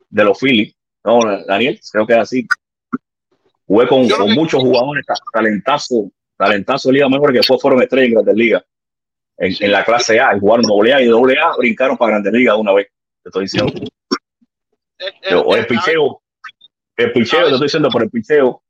de 0.09 0.25
los 0.25 0.39
Phillies. 0.39 0.75
No, 1.05 1.20
Daniel, 1.47 1.81
creo 1.93 2.07
que 2.07 2.12
es 2.15 2.18
así. 2.18 2.47
Jugué 3.67 3.86
con, 3.86 4.09
con 4.09 4.33
muchos 4.33 4.60
jugadores 4.60 5.05
ta- 5.07 5.15
talentazo, 5.33 6.10
talentazo 6.36 6.89
de 6.89 6.94
Liga 6.94 7.09
Menor 7.09 7.31
que 7.31 7.39
después 7.39 7.60
fueron 7.62 7.83
estrellas 7.83 8.09
en 8.09 8.15
Grandes 8.15 8.35
Ligas. 8.36 8.65
En, 9.39 9.55
en 9.60 9.73
la 9.73 9.85
clase 9.85 10.18
A, 10.18 10.35
y 10.36 10.41
jugaron 10.41 10.62
doble 10.62 10.94
A 10.94 11.01
y 11.01 11.07
doble 11.07 11.39
A, 11.39 11.55
brincaron 11.57 11.97
para 11.97 12.12
Grandes 12.12 12.33
Ligas 12.33 12.57
una 12.57 12.73
vez. 12.73 12.89
Te 13.23 13.28
estoy 13.28 13.43
diciendo. 13.44 13.73
Pero 15.20 15.55
el 15.55 15.67
picheo, 15.67 16.23
el 16.97 17.12
picheo, 17.12 17.41
te 17.41 17.52
estoy 17.52 17.67
diciendo 17.67 17.89
por 17.91 18.02
el 18.02 18.10
picheo. 18.10 18.62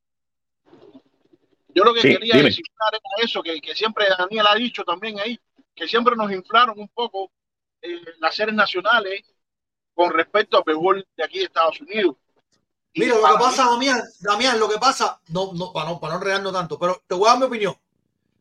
Yo 1.76 1.84
lo 1.84 1.92
que 1.92 2.00
Sí, 2.00 2.08
quería 2.08 2.36
dime. 2.36 2.48
decir 2.48 2.64
era 2.90 2.98
eso, 3.22 3.42
que, 3.42 3.60
que 3.60 3.74
siempre 3.74 4.06
Daniel 4.18 4.46
ha 4.48 4.55
dicho 4.55 4.82
también 4.82 5.20
ahí, 5.20 5.38
que 5.74 5.86
siempre 5.86 6.16
nos 6.16 6.32
inflaron 6.32 6.78
un 6.80 6.88
poco 6.88 7.30
eh, 7.82 8.00
las 8.18 8.34
series 8.34 8.56
nacionales 8.56 9.24
con 9.94 10.10
respecto 10.10 10.56
al 10.56 10.62
béisbol 10.64 11.06
de 11.14 11.22
aquí 11.24 11.38
de 11.40 11.44
Estados 11.44 11.78
Unidos. 11.82 12.16
Y 12.94 13.00
Mira, 13.00 13.16
lo 13.16 13.20
que 13.26 13.44
pasa, 13.44 13.64
mí- 13.64 13.70
Damián, 13.72 14.02
Damián, 14.20 14.58
lo 14.58 14.68
que 14.70 14.78
pasa, 14.78 15.20
no, 15.28 15.52
no, 15.52 15.70
para 15.70 15.90
no, 15.90 16.00
para 16.00 16.14
no 16.14 16.18
enredarnos 16.20 16.52
tanto, 16.55 16.78
pero 16.78 17.02
te 17.06 17.14
voy 17.14 17.28
a 17.28 17.32
dar 17.32 17.40
mi 17.40 17.44
opinión. 17.44 17.76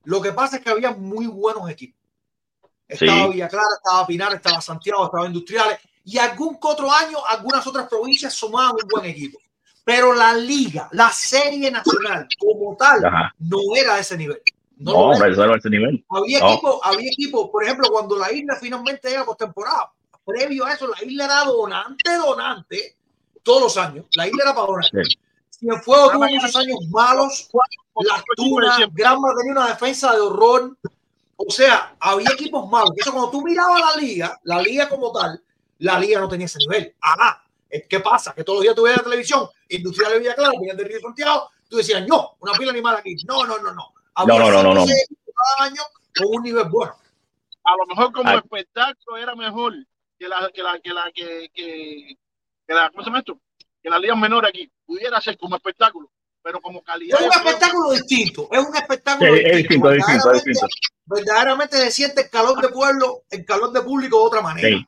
Lo 0.05 0.21
que 0.21 0.31
pasa 0.31 0.55
es 0.55 0.63
que 0.63 0.69
había 0.69 0.91
muy 0.91 1.27
buenos 1.27 1.69
equipos. 1.69 1.99
Estaba 2.87 3.25
Sí. 3.25 3.33
Villa 3.33 3.49
Clara, 3.49 3.65
estaba 3.83 4.07
Pinar, 4.07 4.33
estaba 4.33 4.61
Santiago, 4.61 5.05
estaba 5.05 5.25
Industriales, 5.25 5.79
y 6.05 6.17
algún 6.19 6.57
que 6.57 6.67
otro 6.69 6.89
año, 6.89 7.17
algunas 7.27 7.67
otras 7.67 7.89
provincias 7.89 8.33
sumaban 8.33 8.75
un 8.81 8.87
buen 8.87 9.05
equipo. 9.05 9.39
Pero 9.85 10.13
la 10.13 10.33
liga, 10.33 10.89
la 10.91 11.09
serie 11.11 11.71
nacional 11.71 12.27
como 12.39 12.75
tal, 12.75 13.05
Ajá. 13.05 13.33
no 13.39 13.59
era 13.77 13.95
de 13.95 14.01
ese 14.01 14.17
nivel. 14.17 14.41
No, 14.77 14.91
No, 14.91 15.13
era. 15.25 15.53
es 15.53 15.59
ese 15.59 15.69
nivel. 15.69 16.03
Había 16.09 16.39
No. 16.39 16.49
equipos, 16.53 16.79
había 16.83 17.07
equipos, 17.11 17.49
por 17.49 17.63
ejemplo, 17.63 17.87
cuando 17.89 18.17
la 18.17 18.31
isla 18.33 18.57
finalmente 18.59 19.07
llega 19.09 19.23
por 19.23 19.37
temporada, 19.37 19.91
previo 20.25 20.65
a 20.65 20.73
eso, 20.73 20.87
la 20.87 21.01
isla 21.07 21.25
era 21.25 21.43
donante, 21.45 22.11
donante, 22.17 22.97
todos 23.43 23.61
los 23.61 23.77
años. 23.77 24.05
La 24.15 24.27
isla 24.27 24.43
era 24.43 24.53
para 24.55 24.67
donar. 24.67 24.85
Sí. 24.85 25.17
Cienfuegos 25.51 26.11
tuvo 26.11 26.27
muchos 26.27 26.55
años 26.57 26.77
malos, 26.89 27.49
las 28.03 28.23
Tunas, 28.35 28.79
Granma 28.91 29.29
tenía 29.37 29.51
una 29.53 29.67
defensa 29.67 30.11
de 30.13 30.19
horror. 30.19 30.75
O 31.37 31.49
sea, 31.51 31.95
había 31.99 32.29
equipos 32.31 32.69
malos. 32.69 32.91
Eso 32.97 33.11
cuando 33.11 33.29
tú 33.31 33.41
mirabas 33.43 33.79
la 33.79 34.01
liga, 34.01 34.39
la 34.43 34.61
liga 34.61 34.89
como 34.89 35.11
tal, 35.13 35.41
la 35.77 35.99
liga 35.99 36.19
no 36.19 36.27
tenía 36.27 36.47
ese 36.47 36.59
nivel. 36.59 36.93
Ah, 37.01 37.41
¿qué 37.89 37.99
pasa? 37.99 38.33
Que 38.33 38.43
todos 38.43 38.57
los 38.57 38.63
días 38.63 38.75
tú 38.75 38.83
veías 38.83 38.97
la 38.97 39.03
televisión, 39.03 39.47
Industrial 39.69 40.13
de 40.13 40.19
Villa 40.19 40.35
Clara, 40.35 40.53
Villar 40.59 40.75
de 40.75 40.83
Río 40.83 40.99
Santiago, 40.99 41.49
tú 41.69 41.77
decías, 41.77 42.05
no, 42.07 42.35
una 42.39 42.53
pila 42.53 42.71
animal 42.71 42.95
aquí. 42.97 43.15
No, 43.27 43.45
no, 43.45 43.57
no, 43.57 43.73
no. 43.73 43.93
No, 44.25 44.39
no, 44.39 44.63
no, 44.63 44.73
no, 44.73 44.85
Cada 44.85 45.67
año 45.69 45.81
con 46.17 46.27
un 46.37 46.43
nivel 46.43 46.69
bueno. 46.69 46.95
a 47.65 47.71
lo 47.75 47.85
mejor 47.87 48.13
como 48.13 48.29
Ay. 48.29 48.37
espectáculo 48.37 49.17
era 49.17 49.35
mejor 49.35 49.73
que 50.17 50.27
la 50.29 50.49
que 50.53 50.63
la 50.63 50.79
que 50.79 50.93
la 50.93 51.11
que, 51.13 51.49
que, 51.53 52.17
que 52.65 52.73
la 52.73 52.89
¿cómo 52.89 53.03
se 53.03 53.09
llama 53.09 53.19
esto? 53.19 53.37
que 53.83 53.89
las 53.89 53.99
ligas 53.99 54.17
menores 54.17 54.49
aquí 54.49 54.71
pudiera 54.85 55.19
ser 55.19 55.37
como 55.37 55.57
espectáculo 55.57 56.09
pero 56.41 56.61
como 56.61 56.81
calidad 56.83 57.19
Es 57.19 57.25
un 57.25 57.29
de 57.43 57.49
espectáculo 57.49 57.91
distinto. 57.91 58.47
Es 58.51 58.59
un 58.59 58.71
Sí, 58.71 58.77
espectáculo 58.79 59.35
es 59.35 59.57
distinto, 59.57 59.89
es 59.89 59.95
distinto, 59.97 60.31
es 60.31 60.43
distinto. 60.45 60.67
Verdaderamente 61.07 61.77
se 61.77 61.91
siente 61.91 62.21
el 62.21 62.29
calor 62.29 62.61
de 62.61 62.69
pueblo, 62.69 63.23
el 63.31 63.43
calor 63.43 63.71
de 63.71 63.81
público 63.81 64.19
de 64.19 64.25
otra 64.27 64.41
manera. 64.41 64.69
Sí. 64.77 64.87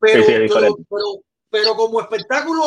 Pero, 0.00 0.22
Sí, 0.24 0.32
pero, 0.32 0.76
pero, 0.88 1.22
pero 1.54 1.76
como 1.76 2.00
espectáculo, 2.00 2.62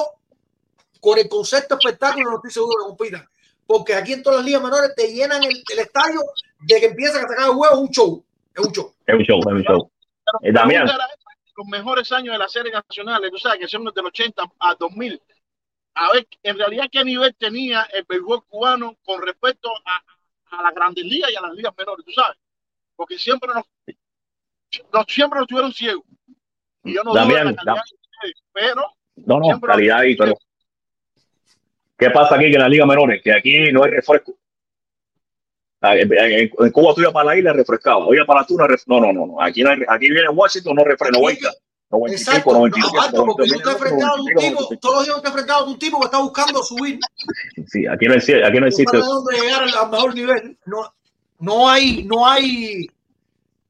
con 1.01 1.19
el 1.19 1.27
concepto 1.27 1.75
de 1.75 1.79
espectáculo, 1.89 2.29
no 2.31 2.37
estoy 2.37 2.51
seguro 2.51 2.71
que 2.79 2.87
compitan. 2.87 3.29
Porque 3.65 3.93
aquí 3.93 4.13
en 4.13 4.23
todas 4.23 4.37
las 4.37 4.45
ligas 4.45 4.61
menores 4.63 4.95
te 4.95 5.11
llenan 5.11 5.43
el, 5.43 5.61
el 5.69 5.79
estadio 5.79 6.21
de 6.61 6.79
que 6.79 6.85
empiezan 6.85 7.25
a 7.25 7.27
sacar 7.27 7.49
huevos, 7.49 7.73
es 7.73 7.77
un 7.79 7.89
show. 7.89 8.25
Es 8.55 8.65
un 8.65 8.71
show. 8.71 8.93
Es 9.05 9.13
un 9.13 9.23
show, 9.23 9.39
es 9.41 9.45
un 9.47 9.63
show. 9.63 9.91
Eh, 10.41 10.53
la 10.53 10.61
Damián, 10.61 10.87
los 11.57 11.67
mejores 11.67 12.09
años 12.13 12.31
de 12.31 12.37
las 12.39 12.49
series 12.51 12.73
nacionales 12.73 13.29
tú 13.29 13.37
sabes 13.39 13.59
que 13.59 13.67
son 13.67 13.83
del 13.83 14.05
80 14.05 14.43
a 14.59 14.75
2000 14.75 15.21
a 15.95 16.11
ver 16.13 16.27
en 16.43 16.57
realidad 16.57 16.85
qué 16.91 17.03
nivel 17.03 17.35
tenía 17.35 17.81
el 17.93 18.05
béisbol 18.07 18.45
cubano 18.45 18.95
con 19.03 19.21
respecto 19.21 19.69
a, 19.83 20.55
a 20.57 20.61
las 20.63 20.73
grandes 20.75 21.03
ligas 21.03 21.31
y 21.31 21.35
a 21.35 21.41
las 21.41 21.53
ligas 21.53 21.73
menores 21.77 22.05
tú 22.05 22.11
sabes 22.11 22.37
porque 22.95 23.17
siempre 23.17 23.49
nos, 23.53 23.63
nos- 24.93 25.05
siempre 25.07 25.39
nos 25.39 25.47
tuvieron 25.47 25.73
ciegos 25.73 26.03
y 26.83 26.93
yo 26.93 27.03
no 27.03 27.13
Damián, 27.13 27.47
la 27.47 27.55
calidad 27.55 27.83
pero 28.53 28.81
no, 29.25 29.39
no, 29.39 29.59
calidad 29.61 30.03
y 30.03 30.15
pero. 30.15 30.37
¿Qué 31.97 32.09
pasa 32.11 32.35
aquí 32.35 32.45
que 32.49 32.55
en 32.55 32.61
la 32.61 32.69
Liga 32.69 32.85
Menores? 32.85 33.21
Que 33.23 33.33
aquí 33.33 33.71
no 33.71 33.83
hay 33.83 33.91
refresco. 33.91 34.35
Ah, 35.81 35.95
En, 35.95 36.49
Cuba 36.71 36.93
tú 36.93 37.01
ibas 37.01 37.13
para 37.13 37.25
la 37.25 37.37
isla 37.37 37.53
refrescado, 37.53 38.13
ibas 38.13 38.25
para 38.27 38.41
la 38.41 38.47
tuna, 38.47 38.65
ref- 38.65 38.83
no, 38.87 38.99
no, 38.99 39.13
no, 39.13 39.25
no. 39.27 39.41
Aquí, 39.41 39.63
no 39.63 39.69
hay- 39.71 39.83
aquí 39.87 40.09
viene 40.09 40.29
Washington, 40.29 40.75
no 40.75 40.83
refresca, 40.83 41.17
90, 41.17 41.49
90 41.91 42.15
y 42.15 42.17
pico, 42.17 42.29
Exacto. 42.31 42.53
97, 42.53 42.97
Aparte, 42.97 43.17
porque 43.17 43.43
90, 43.47 43.55
tú 43.57 43.61
te 43.63 43.69
has 43.69 43.75
enfrentado 43.75 44.11
a 44.11 44.15
un 44.15 44.25
95, 44.25 44.49
tipo, 44.49 44.61
95. 44.61 44.79
todos 44.81 44.95
los 44.95 45.05
días 45.05 45.21
te 45.21 45.27
has 45.27 45.31
enfrentado 45.33 45.59
a 45.65 45.67
un 45.67 45.79
tipo 45.79 45.99
que 45.99 46.05
está 46.05 46.17
buscando 46.19 46.63
subir 46.63 46.99
Sí, 47.67 47.87
aquí 47.87 48.05
no 48.07 48.13
existe, 48.15 48.45
aquí 48.45 48.59
no 48.59 48.67
existe 48.67 48.97
dónde 48.97 49.39
llegar 49.39 49.63
al, 49.63 49.73
al 49.77 49.89
mejor 49.91 50.15
nivel. 50.15 50.57
No, 50.65 50.93
no 51.39 51.69
hay, 51.69 52.03
no 52.03 52.27
hay, 52.27 52.87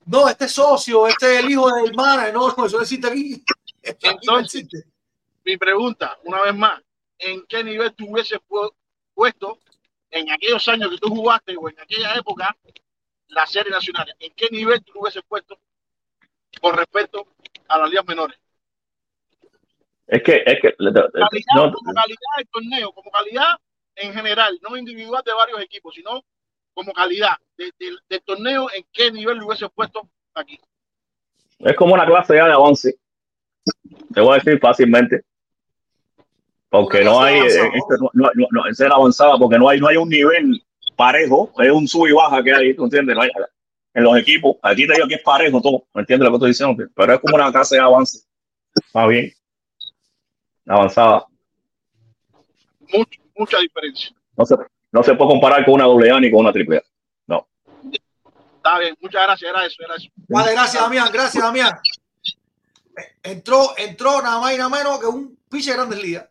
no, 0.06 0.28
este 0.30 0.48
socio, 0.48 1.08
este 1.08 1.36
es 1.40 1.44
el 1.44 1.52
hijo 1.52 1.70
del 1.74 1.88
hermana, 1.90 2.32
no, 2.32 2.54
no, 2.58 2.66
eso 2.66 2.78
no 2.78 2.84
existe 2.84 3.08
aquí. 3.08 3.44
Existe. 3.90 4.84
mi 5.44 5.58
pregunta 5.58 6.18
una 6.24 6.42
vez 6.42 6.56
más 6.56 6.82
en 7.20 7.46
qué 7.48 7.64
nivel 7.64 7.94
tú 7.94 8.12
hubieses 8.12 8.40
pu- 8.48 8.74
puesto 9.14 9.60
en 10.12 10.30
aquellos 10.32 10.68
años 10.68 10.90
que 10.92 10.98
tú 10.98 11.10
jugaste 11.10 11.56
o 11.58 11.70
en 11.70 11.80
aquella 11.80 12.16
época 12.16 12.56
las 13.30 13.52
series 13.52 13.72
nacionales 13.72 14.16
en 14.20 14.34
qué 14.36 14.48
nivel 14.52 14.84
tú 14.84 14.94
lo 14.94 15.02
hubieses 15.02 15.24
puesto 15.28 15.60
con 16.62 16.76
respecto 16.76 17.28
a 17.68 17.78
las 17.80 17.90
ligas 17.90 18.06
menores 18.06 18.38
Es 20.08 20.24
que, 20.24 20.44
es 20.46 20.60
que, 20.62 20.76
calidad 20.78 21.54
no, 21.56 21.74
como 21.74 21.94
calidad 21.94 22.32
del 22.38 22.48
torneo, 22.50 22.92
como 22.94 23.12
calidad 23.12 23.58
en 23.96 24.14
general, 24.14 24.58
no 24.62 24.78
individual 24.78 25.24
de 25.26 25.34
varios 25.34 25.60
equipos, 25.62 25.94
sino 25.96 26.24
como 26.74 26.94
calidad 26.94 27.36
de- 27.58 27.74
de- 27.80 27.98
del 28.08 28.22
torneo, 28.22 28.70
en 28.72 28.86
qué 28.94 29.12
nivel 29.12 29.38
lo 29.40 29.48
hubiese 29.48 29.68
puesto 29.70 30.08
aquí. 30.36 30.60
es 31.60 31.76
como 31.76 31.96
una 31.96 32.06
clase 32.06 32.36
ya 32.36 32.46
de 32.46 32.54
avance. 32.54 32.96
Te 34.14 34.22
voy 34.22 34.32
a 34.32 34.36
decir 34.44 34.60
fácilmente. 34.60 35.22
Porque 36.70 37.04
no 37.04 37.22
hay, 37.22 37.36
eh, 37.40 37.46
este 37.48 37.96
no, 38.14 38.30
no, 38.34 38.48
no, 38.52 38.74
ser 38.74 38.92
avanzada, 38.92 39.38
porque 39.38 39.58
no 39.58 39.70
hay, 39.70 39.80
no 39.80 39.88
hay 39.88 39.96
un 39.98 40.10
nivel 40.10 40.62
parejo, 40.98 41.52
es 41.60 41.72
un 41.72 41.88
sub 41.88 42.08
y 42.08 42.12
baja 42.12 42.44
que 42.44 42.54
hay, 42.54 42.76
¿tú 42.76 42.84
entiendes? 42.84 43.16
No 43.16 43.22
hay- 43.22 43.30
en 43.94 44.04
los 44.04 44.18
equipos, 44.18 44.58
aquí 44.62 44.86
te 44.86 44.94
digo 44.94 45.08
que 45.08 45.16
es 45.16 45.22
parejo 45.24 45.60
todo, 45.62 45.88
¿me 45.94 46.02
entiendes 46.02 46.26
lo 46.26 46.32
que 46.32 46.36
estoy 46.36 46.50
diciendo? 46.52 46.92
Pero 46.96 47.14
es 47.14 47.20
como 47.20 47.36
una 47.36 47.52
clase 47.52 47.76
de 47.78 47.82
avance, 47.82 48.20
más 48.94 49.08
bien, 49.08 49.32
avanzada. 50.68 51.26
Much- 52.94 53.20
mucha 53.36 53.58
diferencia. 53.60 54.12
No 54.36 54.46
se, 54.46 54.56
no 54.92 55.04
se 55.04 55.16
puede 55.16 55.30
comparar 55.32 55.66
con 55.66 55.76
una 55.76 55.86
doble 55.86 56.12
A 56.12 56.20
ni 56.20 56.30
con 56.30 56.42
una 56.42 56.52
triple 56.54 56.78
A. 56.78 56.82
No. 57.28 57.48
Está 58.58 58.78
bien, 58.80 58.96
muchas 59.02 59.24
gracias, 59.24 59.50
era 59.52 59.66
eso, 59.66 59.84
era 59.84 59.96
eso. 59.96 60.10
Vale, 60.28 60.52
gracias, 60.52 60.84
Damián, 60.84 61.10
gracias, 61.12 61.44
Damián. 61.44 61.72
Entró, 63.24 63.74
entró 63.78 64.22
nada 64.22 64.40
más 64.40 64.54
y 64.54 64.58
nada 64.58 64.70
menos 64.70 65.00
que 65.00 65.06
un 65.06 65.38
piche 65.50 65.72
de 65.72 65.78
grandes 65.78 66.02
ligas. 66.02 66.28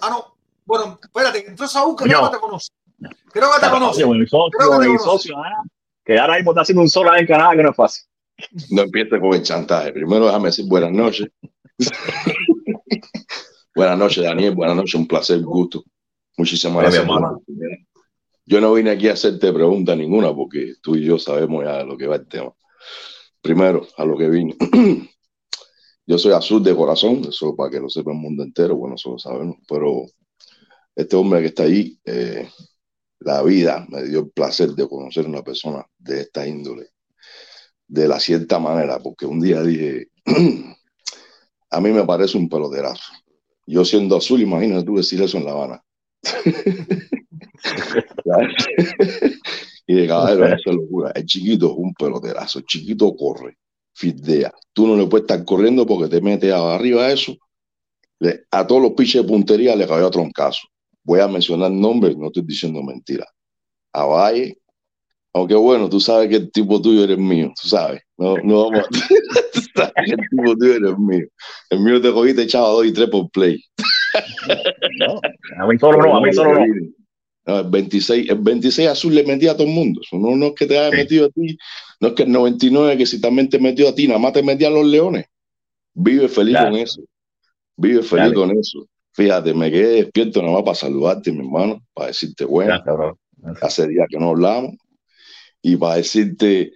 Ah, 0.00 0.08
no. 0.10 0.36
Bueno, 0.64 0.98
espérate, 1.02 1.46
entró 1.48 1.66
Saúl 1.68 1.96
que 1.96 2.04
creo 2.04 2.20
No. 2.22 2.30
que 2.30 2.36
te 2.36 2.40
conoce. 2.40 2.68
Creo 3.32 3.48
que 3.54 3.60
te 3.64 3.70
conoce. 3.70 4.04
Oye, 4.04 4.20
mi 4.20 4.26
socio, 4.26 4.50
Creo 4.58 4.70
que 4.72 4.76
te 4.78 4.90
mi 4.90 4.96
conoce. 4.96 5.04
socio, 5.04 5.36
ah, 5.38 5.62
que 6.04 6.18
ahora 6.18 6.36
mismo 6.36 6.50
está 6.52 6.62
haciendo 6.62 6.82
un 6.82 6.90
sol 6.90 7.08
ahí 7.08 7.20
en 7.22 7.26
Canadá 7.26 7.56
que 7.56 7.62
no 7.62 7.70
es 7.70 7.76
fácil. 7.76 8.04
No 8.70 8.82
empiece 8.82 9.18
con 9.20 9.34
el 9.34 9.42
chantaje. 9.42 9.92
Primero 9.92 10.26
déjame 10.26 10.46
decir 10.46 10.66
buenas 10.68 10.92
noches. 10.92 11.28
buenas 13.74 13.98
noches, 13.98 14.22
Daniel. 14.24 14.54
Buenas 14.54 14.76
noches, 14.76 14.94
un 14.94 15.06
placer, 15.08 15.38
un 15.38 15.44
gusto. 15.44 15.84
Muchísimas 16.36 16.82
gracias 16.82 17.04
oportunidad. 17.04 17.78
Yo 18.46 18.60
no 18.60 18.72
vine 18.72 18.90
aquí 18.90 19.08
a 19.08 19.12
hacerte 19.12 19.52
pregunta 19.52 19.94
ninguna 19.94 20.34
porque 20.34 20.74
tú 20.80 20.96
y 20.96 21.04
yo 21.04 21.18
sabemos 21.18 21.64
ya 21.64 21.78
de 21.78 21.84
lo 21.84 21.96
que 21.98 22.06
va 22.06 22.16
el 22.16 22.26
tema. 22.26 22.52
Primero, 23.42 23.86
a 23.96 24.04
lo 24.04 24.16
que 24.16 24.28
vine. 24.28 24.56
Yo 26.08 26.16
soy 26.16 26.32
azul 26.32 26.62
de 26.62 26.74
corazón, 26.74 27.20
eso 27.28 27.54
para 27.54 27.68
que 27.68 27.80
lo 27.80 27.90
sepa 27.90 28.12
el 28.12 28.16
mundo 28.16 28.42
entero, 28.42 28.76
bueno, 28.76 28.94
eso 28.94 29.10
lo 29.10 29.18
sabemos, 29.18 29.58
pero 29.68 30.06
este 30.96 31.16
hombre 31.16 31.42
que 31.42 31.48
está 31.48 31.64
ahí, 31.64 31.98
eh, 32.02 32.48
la 33.20 33.42
vida 33.42 33.86
me 33.90 34.04
dio 34.04 34.20
el 34.20 34.30
placer 34.30 34.70
de 34.70 34.88
conocer 34.88 35.26
una 35.26 35.42
persona 35.42 35.86
de 35.98 36.22
esta 36.22 36.48
índole, 36.48 36.86
de 37.86 38.08
la 38.08 38.18
cierta 38.20 38.58
manera, 38.58 38.98
porque 39.00 39.26
un 39.26 39.38
día 39.38 39.62
dije, 39.62 40.08
a 41.70 41.78
mí 41.78 41.90
me 41.90 42.06
parece 42.06 42.38
un 42.38 42.48
peloterazo. 42.48 43.12
Yo 43.66 43.84
siendo 43.84 44.16
azul, 44.16 44.40
imagínate 44.40 44.84
tú 44.84 44.96
decir 44.96 45.20
eso 45.20 45.36
en 45.36 45.44
La 45.44 45.50
Habana. 45.50 45.84
y 49.86 49.94
de 49.94 50.06
caballero, 50.06 50.46
eso 50.54 50.70
es 50.70 50.74
locura. 50.74 51.12
El 51.14 51.26
chiquito 51.26 51.66
es 51.66 51.74
un 51.76 51.92
peloterazo, 51.92 52.60
el 52.60 52.64
chiquito 52.64 53.14
corre, 53.14 53.58
fidea. 53.98 54.52
Tú 54.72 54.86
no 54.86 54.96
le 54.96 55.06
puedes 55.06 55.24
estar 55.24 55.44
corriendo 55.44 55.84
porque 55.84 56.08
te 56.08 56.20
metes 56.20 56.52
arriba 56.52 57.06
a 57.06 57.12
eso. 57.12 57.36
Le- 58.20 58.44
a 58.50 58.64
todos 58.66 58.80
los 58.80 58.92
piches 58.92 59.22
de 59.22 59.28
puntería 59.28 59.74
le 59.74 59.88
cayó 59.88 60.06
a 60.06 60.10
troncazo. 60.10 60.68
Voy 61.02 61.20
a 61.20 61.26
mencionar 61.26 61.70
nombres, 61.70 62.16
no 62.16 62.26
estoy 62.26 62.44
diciendo 62.44 62.82
mentira. 62.82 63.26
A 63.92 64.04
Valle, 64.04 64.56
aunque 65.32 65.54
bueno, 65.54 65.88
tú 65.88 65.98
sabes 66.00 66.28
que 66.28 66.36
el 66.36 66.52
tipo 66.52 66.80
tuyo 66.80 67.02
eres 67.02 67.18
mío, 67.18 67.52
tú 67.60 67.68
sabes. 67.68 68.00
No, 68.16 68.36
no 68.44 68.70
vamos 68.70 68.86
a... 68.86 68.88
tú 68.88 69.60
sabes 69.74 69.92
que 70.04 70.12
el 70.12 70.28
tipo 70.30 70.56
tuyo 70.56 70.74
eres 70.74 70.98
mío. 70.98 71.26
El 71.70 71.80
mío 71.80 72.00
te 72.00 72.12
cogiste 72.12 72.42
echaba 72.42 72.68
dos 72.68 72.86
y 72.86 72.92
tres 72.92 73.08
por 73.08 73.28
play. 73.30 73.58
A 75.60 75.66
mí 75.66 75.78
solo 75.78 75.98
no, 75.98 76.16
a 76.16 76.20
mí 76.20 76.32
solo 76.32 76.54
no. 76.54 76.66
No, 77.48 77.60
el 77.60 77.70
26, 77.70 78.28
el 78.28 78.38
26 78.40 78.88
azul 78.88 79.14
le 79.14 79.24
metía 79.24 79.52
a 79.52 79.56
todo 79.56 79.66
el 79.66 79.72
mundo. 79.72 80.02
No, 80.12 80.36
no 80.36 80.46
es 80.48 80.52
que 80.54 80.66
te 80.66 80.78
haya 80.78 80.94
metido 80.94 81.26
a 81.26 81.30
ti, 81.30 81.56
no 81.98 82.08
es 82.08 82.14
que 82.14 82.24
el 82.24 82.30
99 82.30 82.98
que 82.98 83.06
si 83.06 83.22
también 83.22 83.48
te 83.48 83.58
metió 83.58 83.88
a 83.88 83.94
ti, 83.94 84.06
nada 84.06 84.18
más 84.18 84.34
te 84.34 84.42
metía 84.42 84.68
a 84.68 84.70
los 84.70 84.84
leones. 84.84 85.24
Vive 85.94 86.28
feliz 86.28 86.58
con 86.58 86.76
eso. 86.76 87.02
Vive 87.74 88.02
feliz 88.02 88.24
Dale. 88.24 88.34
con 88.34 88.50
eso. 88.50 88.86
Fíjate, 89.12 89.54
me 89.54 89.70
quedé 89.70 90.02
despierto 90.02 90.42
nada 90.42 90.52
más 90.56 90.62
para 90.62 90.74
saludarte, 90.74 91.32
mi 91.32 91.38
hermano, 91.38 91.82
para 91.94 92.08
decirte 92.08 92.44
bueno. 92.44 92.84
Hace 93.62 93.88
días 93.88 94.06
que 94.10 94.18
no 94.18 94.28
hablamos. 94.28 94.76
Y 95.62 95.76
para 95.76 95.96
decirte 95.96 96.72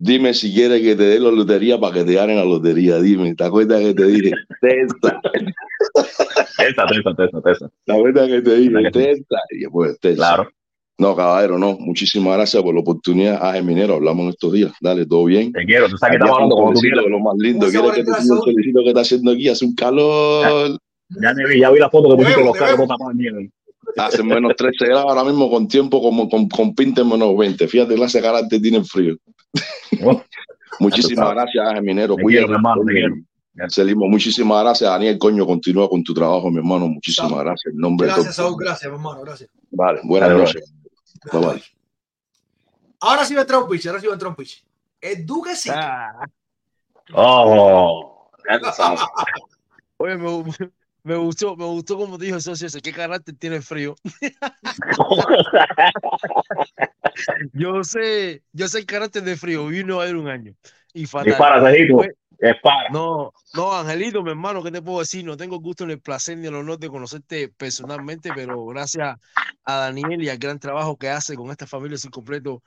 Dime 0.00 0.32
si 0.32 0.54
quieres 0.54 0.80
que 0.80 0.94
te 0.94 1.02
dé 1.02 1.18
la 1.18 1.30
lotería 1.30 1.78
para 1.78 1.94
que 1.94 2.04
te 2.04 2.14
ganen 2.14 2.36
la 2.36 2.44
lotería. 2.44 3.00
Dime, 3.00 3.34
¿te 3.34 3.44
acuerdas 3.44 3.80
que 3.80 3.94
te 3.94 4.06
dije? 4.06 4.32
Testa. 4.60 5.20
Testa, 6.56 6.86
testa, 6.86 7.14
testa, 7.14 7.42
testa. 7.42 7.70
¿Te 7.84 7.92
acuerdas 7.92 8.28
que 8.28 8.40
te 8.42 8.54
dije? 8.56 8.90
Testa. 8.92 9.36
Y 9.50 9.58
después, 9.60 9.98
testa. 9.98 10.16
Claro. 10.16 10.50
No, 10.98 11.14
caballero, 11.14 11.58
no. 11.58 11.76
Muchísimas 11.78 12.36
gracias 12.36 12.62
por 12.62 12.74
la 12.74 12.80
oportunidad. 12.80 13.38
Ah, 13.40 13.60
minero, 13.62 13.94
hablamos 13.94 14.24
en 14.24 14.30
estos 14.30 14.52
días. 14.52 14.72
Dale, 14.80 15.06
todo 15.06 15.24
bien. 15.24 15.52
Te 15.52 15.64
quiero, 15.64 15.88
tú 15.88 15.96
sabes 15.96 16.12
que 16.12 16.16
estamos 16.16 16.34
hablando 16.34 16.56
como 16.56 16.72
tú 16.72 16.80
quieras. 16.80 17.04
Lo 17.08 17.20
más 17.20 17.34
lindo. 17.38 17.66
¿Cómo 17.66 17.70
se 17.70 17.80
¿Quieres 17.80 17.94
que 17.94 18.02
te 18.02 18.10
diga 18.10 18.22
el 18.22 18.30
hoy? 18.30 18.52
solecito 18.52 18.80
que 18.82 18.88
está 18.88 19.00
haciendo 19.00 19.30
aquí? 19.30 19.48
Hace 19.48 19.64
un 19.64 19.74
calor. 19.74 20.78
Ya, 21.22 21.34
te 21.34 21.46
vi, 21.46 21.60
ya 21.60 21.70
vi 21.70 21.78
la 21.78 21.90
foto 21.90 22.10
que 22.10 22.16
pusiste 22.16 22.44
los 22.44 22.56
carros 22.56 22.88
tapados 22.88 23.16
de 23.16 23.22
nieve. 23.22 23.50
Hace 23.96 24.22
menos 24.22 24.54
13 24.56 24.86
grados 24.86 25.06
ahora 25.08 25.24
mismo 25.24 25.50
con 25.50 25.66
tiempo 25.66 26.02
como 26.02 26.28
con, 26.28 26.48
con 26.48 26.74
pinte 26.74 27.00
en 27.00 27.08
menos 27.08 27.36
20. 27.36 27.66
Fíjate, 27.68 27.94
clase 27.94 28.18
de 28.18 28.24
carácter 28.24 28.60
tiene 28.60 28.84
frío. 28.84 29.16
Oh, 30.04 30.22
Muchísimas 30.80 31.34
gracias, 31.34 31.66
Ángel 31.66 31.82
Minero. 31.82 32.14
Te 32.16 32.22
Cuídate. 32.22 32.54
Celimo, 33.68 34.06
muchísimas 34.06 34.62
gracias. 34.62 34.88
Daniel, 34.88 35.18
coño, 35.18 35.44
continúa 35.44 35.88
con 35.88 36.04
tu 36.04 36.14
trabajo, 36.14 36.48
mi 36.50 36.58
hermano. 36.58 36.86
Muchísimas 36.86 37.40
gracias. 37.40 37.74
En 37.74 37.80
nombre 37.80 38.06
de 38.06 38.12
Gracias. 38.12 38.36
Saúl. 38.36 38.56
Gracias, 38.62 38.92
hermano. 38.92 39.20
Gracias. 39.22 39.50
Vale, 39.70 40.00
buenas 40.04 40.28
Dale, 40.28 40.40
noches. 40.42 40.74
Bye 41.32 41.40
bye. 41.40 41.62
Ahora 43.00 43.24
sí 43.24 43.34
va 43.34 43.40
a 43.40 43.42
entrar 43.42 43.62
un 43.62 43.68
pitch. 43.68 43.86
Ahora 43.86 44.00
sí 44.00 44.06
va 44.06 44.12
a 44.12 44.14
entrar 44.14 44.30
un 44.30 44.36
pitch. 44.36 44.64
El 45.00 45.26
Duque 45.26 45.56
sí. 45.56 45.70
Oh. 47.14 48.30
Oye, 49.98 50.16
me, 50.16 50.44
me 51.08 51.16
gustó, 51.16 51.56
me 51.56 51.64
gustó 51.64 51.96
como 51.96 52.18
dijo 52.18 52.38
socio 52.38 52.66
ese, 52.66 52.82
qué 52.82 52.92
carácter 52.92 53.34
tiene 53.36 53.62
frío. 53.62 53.96
yo 57.54 57.82
sé, 57.82 58.42
yo 58.52 58.68
sé 58.68 58.80
el 58.80 58.86
carácter 58.86 59.22
de 59.22 59.36
frío, 59.36 59.70
en 59.70 59.86
Nueva 59.86 60.06
York 60.06 60.20
un 60.20 60.28
año. 60.28 60.54
Y 60.92 61.06
fatal. 61.06 61.28
Dispara, 61.28 61.70
Cejito. 61.70 61.94
Fue- 61.94 62.14
Dispara. 62.38 62.90
No, 62.90 63.32
no, 63.54 63.72
Angelito, 63.72 64.22
mi 64.22 64.30
hermano, 64.30 64.62
¿qué 64.62 64.70
te 64.70 64.82
puedo 64.82 65.00
decir? 65.00 65.24
No 65.24 65.36
tengo 65.36 65.56
el 65.56 65.62
gusto 65.62 65.86
ni 65.86 65.94
el 65.94 66.00
placer 66.00 66.36
ni 66.36 66.46
el 66.46 66.54
honor 66.54 66.78
de 66.78 66.88
conocerte 66.88 67.48
personalmente, 67.48 68.30
pero 68.34 68.64
gracias 68.66 69.16
a 69.64 69.76
Daniel 69.76 70.22
y 70.22 70.28
al 70.28 70.38
gran 70.38 70.58
trabajo 70.58 70.96
que 70.96 71.08
hace 71.08 71.34
con 71.34 71.50
esta 71.50 71.66
familia 71.66 71.98
sin 71.98 72.10
completo, 72.10 72.62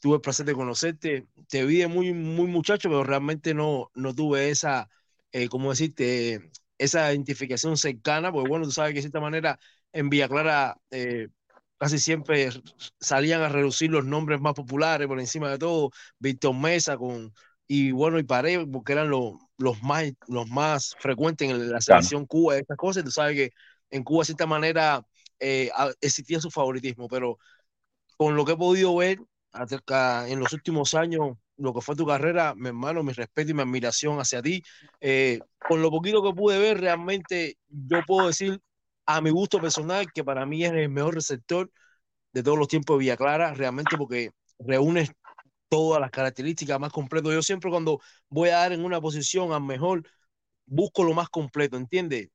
tuve 0.00 0.16
el 0.16 0.20
placer 0.22 0.46
de 0.46 0.54
conocerte. 0.54 1.26
Te 1.48 1.64
vi 1.64 1.78
de 1.78 1.88
muy, 1.88 2.12
muy 2.14 2.46
muchacho, 2.46 2.88
pero 2.88 3.04
realmente 3.04 3.54
no, 3.54 3.90
no 3.94 4.14
tuve 4.14 4.50
esa, 4.50 4.88
eh, 5.30 5.48
¿cómo 5.48 5.70
decirte? 5.70 6.50
Esa 6.82 7.12
identificación 7.12 7.76
cercana, 7.76 8.32
porque 8.32 8.48
bueno, 8.48 8.64
tú 8.64 8.72
sabes 8.72 8.90
que 8.90 8.96
de 8.96 9.02
cierta 9.02 9.20
manera 9.20 9.58
en 9.92 10.08
Villa 10.10 10.28
Clara 10.28 10.76
eh, 10.90 11.28
casi 11.78 11.98
siempre 11.98 12.50
salían 13.00 13.42
a 13.42 13.48
reducir 13.48 13.90
los 13.90 14.04
nombres 14.04 14.40
más 14.40 14.54
populares 14.54 15.06
por 15.08 15.20
encima 15.20 15.50
de 15.50 15.58
todo, 15.58 15.90
Víctor 16.18 16.54
Mesa 16.54 16.96
con 16.96 17.32
y 17.66 17.92
bueno, 17.92 18.18
y 18.18 18.24
Paredes, 18.24 18.66
porque 18.70 18.92
eran 18.92 19.10
los, 19.10 19.34
los 19.56 19.82
más 19.82 20.04
los 20.28 20.48
más 20.48 20.94
frecuentes 20.98 21.50
en 21.50 21.70
la 21.70 21.80
selección 21.80 22.26
Cuba, 22.26 22.56
estas 22.58 22.76
cosas, 22.76 23.04
tú 23.04 23.10
sabes 23.10 23.34
que 23.36 23.50
en 23.90 24.04
Cuba 24.04 24.22
de 24.22 24.26
cierta 24.26 24.46
manera 24.46 25.04
eh, 25.40 25.70
existía 26.00 26.40
su 26.40 26.50
favoritismo, 26.50 27.08
pero 27.08 27.38
con 28.16 28.36
lo 28.36 28.44
que 28.44 28.52
he 28.52 28.56
podido 28.56 28.94
ver 28.96 29.18
acerca 29.52 30.28
en 30.28 30.40
los 30.40 30.52
últimos 30.52 30.94
años, 30.94 31.36
lo 31.62 31.72
que 31.72 31.80
fue 31.80 31.96
tu 31.96 32.06
carrera, 32.06 32.54
mi 32.56 32.68
hermano, 32.68 33.02
mi 33.02 33.12
respeto 33.12 33.50
y 33.52 33.54
mi 33.54 33.62
admiración 33.62 34.18
hacia 34.18 34.42
ti. 34.42 34.62
Eh, 35.00 35.40
con 35.68 35.80
lo 35.82 35.90
poquito 35.90 36.22
que 36.22 36.34
pude 36.34 36.58
ver, 36.58 36.80
realmente 36.80 37.56
yo 37.68 38.02
puedo 38.06 38.28
decir 38.28 38.60
a 39.06 39.20
mi 39.20 39.30
gusto 39.30 39.60
personal 39.60 40.12
que 40.12 40.24
para 40.24 40.46
mí 40.46 40.64
es 40.64 40.72
el 40.72 40.88
mejor 40.88 41.14
receptor 41.14 41.70
de 42.32 42.42
todos 42.42 42.58
los 42.58 42.68
tiempos 42.68 42.96
de 42.96 43.00
Villa 43.00 43.16
Clara, 43.16 43.54
realmente 43.54 43.96
porque 43.96 44.30
reúne 44.58 45.10
todas 45.68 46.00
las 46.00 46.10
características 46.10 46.80
más 46.80 46.92
completo. 46.92 47.32
Yo 47.32 47.42
siempre 47.42 47.70
cuando 47.70 48.00
voy 48.28 48.50
a 48.50 48.58
dar 48.58 48.72
en 48.72 48.84
una 48.84 49.00
posición 49.00 49.52
al 49.52 49.62
mejor, 49.62 50.02
busco 50.66 51.04
lo 51.04 51.14
más 51.14 51.28
completo, 51.28 51.76
¿entiendes? 51.76 52.30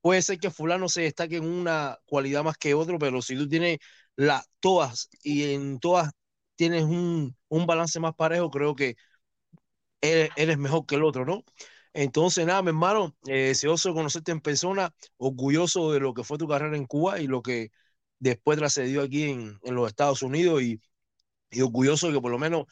Puede 0.00 0.22
ser 0.22 0.38
que 0.38 0.50
fulano 0.50 0.88
se 0.88 1.02
destaque 1.02 1.36
en 1.36 1.44
una 1.44 1.98
cualidad 2.06 2.44
más 2.44 2.56
que 2.56 2.74
otro, 2.74 2.98
pero 2.98 3.22
si 3.22 3.36
tú 3.36 3.48
tienes 3.48 3.78
las 4.16 4.46
todas 4.60 5.08
y 5.22 5.52
en 5.52 5.78
todas 5.80 6.12
tienes 6.60 6.84
un, 6.84 7.34
un 7.48 7.66
balance 7.66 8.00
más 8.00 8.14
parejo, 8.14 8.50
creo 8.50 8.74
que 8.76 8.96
eres, 10.00 10.58
mejor 10.58 10.86
que 10.86 10.96
el 10.96 11.04
otro, 11.04 11.24
¿no? 11.24 11.44
Entonces, 11.92 12.46
nada, 12.46 12.62
mi 12.62 12.68
hermano, 12.68 13.16
eh, 13.26 13.48
deseoso 13.48 13.88
de 13.90 13.94
conocerte 13.94 14.32
en 14.32 14.40
persona, 14.40 14.94
orgulloso 15.16 15.92
de 15.92 16.00
lo 16.00 16.14
que 16.14 16.24
fue 16.24 16.38
tu 16.38 16.46
carrera 16.48 16.76
en 16.76 16.86
Cuba 16.86 17.20
y 17.20 17.26
lo 17.26 17.42
que 17.42 17.70
después 18.18 18.58
trascendió 18.58 19.02
aquí 19.02 19.24
en, 19.30 19.58
en 19.62 19.74
los 19.74 19.88
Estados 19.88 20.22
Unidos 20.22 20.62
y, 20.62 20.80
y 21.50 21.62
orgulloso 21.62 22.08
de 22.08 22.14
que 22.14 22.20
por 22.22 22.32
lo 22.32 22.38
menos 22.38 22.66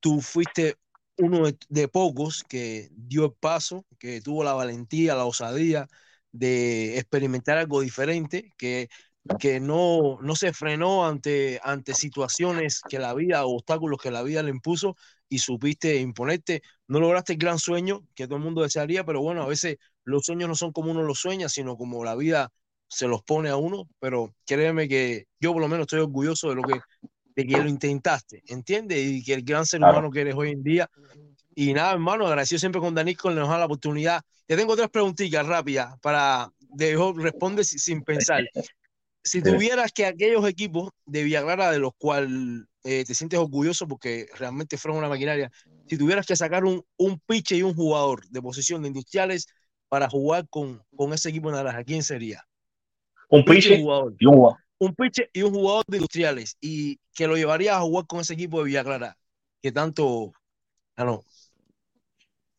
tú 0.00 0.20
fuiste 0.22 0.76
uno 1.18 1.46
de, 1.46 1.58
de 1.68 1.88
pocos 1.88 2.44
que 2.44 2.88
dio 2.92 3.26
el 3.26 3.32
paso, 3.34 3.86
que 3.98 4.20
tuvo 4.22 4.44
la 4.44 4.54
valentía, 4.54 5.14
la 5.16 5.26
osadía 5.26 5.88
de 6.32 6.98
experimentar 6.98 7.58
algo 7.58 7.80
diferente, 7.82 8.52
que, 8.58 8.88
que 9.38 9.60
no, 9.60 10.18
no 10.22 10.36
se 10.36 10.52
frenó 10.52 11.06
ante, 11.06 11.60
ante 11.62 11.94
situaciones 11.94 12.84
que 12.88 12.98
la 12.98 13.14
vida, 13.14 13.44
obstáculos 13.46 14.00
que 14.00 14.10
la 14.10 14.22
vida 14.22 14.42
le 14.42 14.50
impuso 14.50 14.96
y 15.28 15.38
supiste 15.38 15.96
imponerte. 15.96 16.62
No 16.88 17.00
lograste 17.00 17.32
el 17.34 17.38
gran 17.38 17.58
sueño 17.58 18.06
que 18.14 18.26
todo 18.26 18.36
el 18.38 18.44
mundo 18.44 18.62
desearía, 18.62 19.04
pero 19.04 19.20
bueno, 19.22 19.42
a 19.42 19.46
veces 19.46 19.76
los 20.04 20.24
sueños 20.24 20.48
no 20.48 20.54
son 20.54 20.72
como 20.72 20.90
uno 20.90 21.02
los 21.02 21.18
sueña, 21.18 21.48
sino 21.48 21.76
como 21.76 22.04
la 22.04 22.14
vida 22.14 22.50
se 22.88 23.08
los 23.08 23.22
pone 23.22 23.48
a 23.50 23.56
uno, 23.56 23.88
pero 23.98 24.32
créeme 24.46 24.88
que 24.88 25.26
yo 25.40 25.52
por 25.52 25.60
lo 25.60 25.68
menos 25.68 25.84
estoy 25.84 26.00
orgulloso 26.00 26.48
de 26.48 26.54
lo 26.54 26.64
que 26.64 26.80
de 27.34 27.46
que 27.46 27.60
lo 27.60 27.68
intentaste, 27.68 28.42
¿entiendes? 28.46 28.98
Y 28.98 29.22
que 29.24 29.34
el 29.34 29.42
gran 29.42 29.66
ser 29.66 29.82
humano 29.82 30.10
que 30.10 30.22
eres 30.22 30.34
hoy 30.34 30.50
en 30.52 30.62
día. 30.62 30.88
Y 31.54 31.72
nada, 31.74 31.92
hermano, 31.92 32.26
agradecido 32.26 32.58
siempre 32.58 32.80
con 32.80 32.94
Danis 32.94 33.16
con 33.18 33.34
nos 33.34 33.48
da 33.48 33.58
la 33.58 33.66
oportunidad. 33.66 34.22
Te 34.46 34.56
tengo 34.56 34.76
tres 34.76 34.88
preguntitas 34.90 35.46
rápidas 35.46 35.98
para 36.00 36.50
dejo, 36.58 37.12
responde 37.14 37.64
si- 37.64 37.78
sin 37.78 38.02
pensar. 38.02 38.44
Si 39.26 39.42
tuvieras 39.42 39.90
que 39.92 40.06
aquellos 40.06 40.46
equipos 40.48 40.90
de 41.04 41.24
Villa 41.24 41.42
Clara 41.42 41.72
de 41.72 41.80
los 41.80 41.90
cuales 41.98 42.30
eh, 42.84 43.04
te 43.04 43.12
sientes 43.12 43.40
orgulloso 43.40 43.88
porque 43.88 44.28
realmente 44.38 44.78
fueron 44.78 44.98
una 44.98 45.08
maquinaria, 45.08 45.50
si 45.88 45.98
tuvieras 45.98 46.26
que 46.26 46.36
sacar 46.36 46.64
un, 46.64 46.84
un 46.96 47.18
pitcher 47.26 47.58
y 47.58 47.62
un 47.62 47.74
jugador 47.74 48.24
de 48.28 48.40
posición 48.40 48.82
de 48.82 48.88
industriales 48.88 49.48
para 49.88 50.08
jugar 50.08 50.46
con, 50.48 50.80
con 50.94 51.12
ese 51.12 51.30
equipo 51.30 51.50
de 51.50 51.56
Naranja, 51.56 51.82
¿quién 51.82 52.04
sería? 52.04 52.44
Un 53.28 53.44
Pitcher 53.44 53.80
y 53.80 53.82
jugador. 53.82 54.14
y 54.16 54.26
un 54.26 54.34
jugador. 54.34 54.58
Un 54.78 54.94
pitcher 54.94 55.30
y 55.32 55.42
un 55.42 55.54
jugador 55.54 55.84
de 55.88 55.96
industriales 55.96 56.56
y 56.60 57.00
que 57.12 57.26
lo 57.26 57.36
llevarías 57.36 57.76
a 57.76 57.80
jugar 57.80 58.06
con 58.06 58.20
ese 58.20 58.34
equipo 58.34 58.58
de 58.58 58.66
Villa 58.66 58.84
Clara, 58.84 59.16
que 59.60 59.72
tanto... 59.72 60.32
Ah, 60.96 61.04
no. 61.04 61.24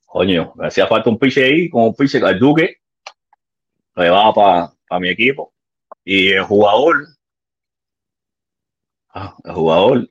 Coño, 0.05 0.51
me 0.55 0.67
hacía 0.67 0.87
falta 0.87 1.09
un 1.09 1.17
pitcher 1.17 1.45
ahí, 1.45 1.69
con 1.69 1.83
un 1.83 1.95
pitcher 1.95 2.25
al 2.25 2.37
Duque. 2.37 2.77
Lo 3.95 4.03
llevaba 4.03 4.33
para 4.33 4.99
mi 4.99 5.09
equipo. 5.09 5.53
Y 6.09 6.31
el 6.31 6.43
jugador. 6.43 7.05
Ah, 9.09 9.35
el 9.43 9.53
jugador. 9.53 10.09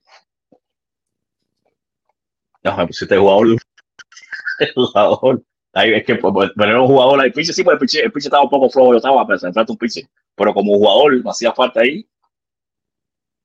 No, 2.62 2.76
me 2.76 2.86
pusiste 2.86 3.14
el 3.14 3.20
jugador. 3.20 3.46
El 4.58 4.72
jugador. 4.74 5.42
Ahí 5.72 5.94
es 5.94 6.04
que 6.04 6.16
pues, 6.16 6.32
pues, 6.34 6.50
poner 6.54 6.76
un 6.76 6.86
jugador 6.86 7.20
ahí. 7.20 7.30
Pitcher 7.30 7.54
sí, 7.54 7.64
pues 7.64 7.74
el 7.74 7.78
pitcher, 7.78 8.04
el 8.04 8.12
pitcher 8.12 8.28
estaba 8.28 8.44
un 8.44 8.50
poco 8.50 8.68
flojo. 8.68 8.92
Yo 8.92 8.96
estaba 8.96 9.26
pensando, 9.26 9.64
un 9.68 9.78
pitcher. 9.78 10.06
Pero 10.34 10.52
como 10.52 10.74
jugador 10.74 11.24
me 11.24 11.30
hacía 11.30 11.52
falta 11.52 11.80
ahí. 11.80 12.06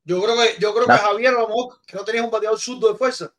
Yo 0.03 0.21
creo 0.21 0.35
que, 0.35 0.59
yo 0.59 0.73
creo 0.73 0.87
que 0.87 0.91
Ah. 0.91 0.97
Javier, 0.97 1.33
a 1.33 1.39
lo 1.41 1.47
mejor, 1.47 1.79
que 1.85 1.95
no 1.95 2.03
tenías 2.03 2.25
un 2.25 2.31
bateador 2.31 2.59
zurdo 2.59 2.91
de 2.91 2.97
fuerza. 2.97 3.33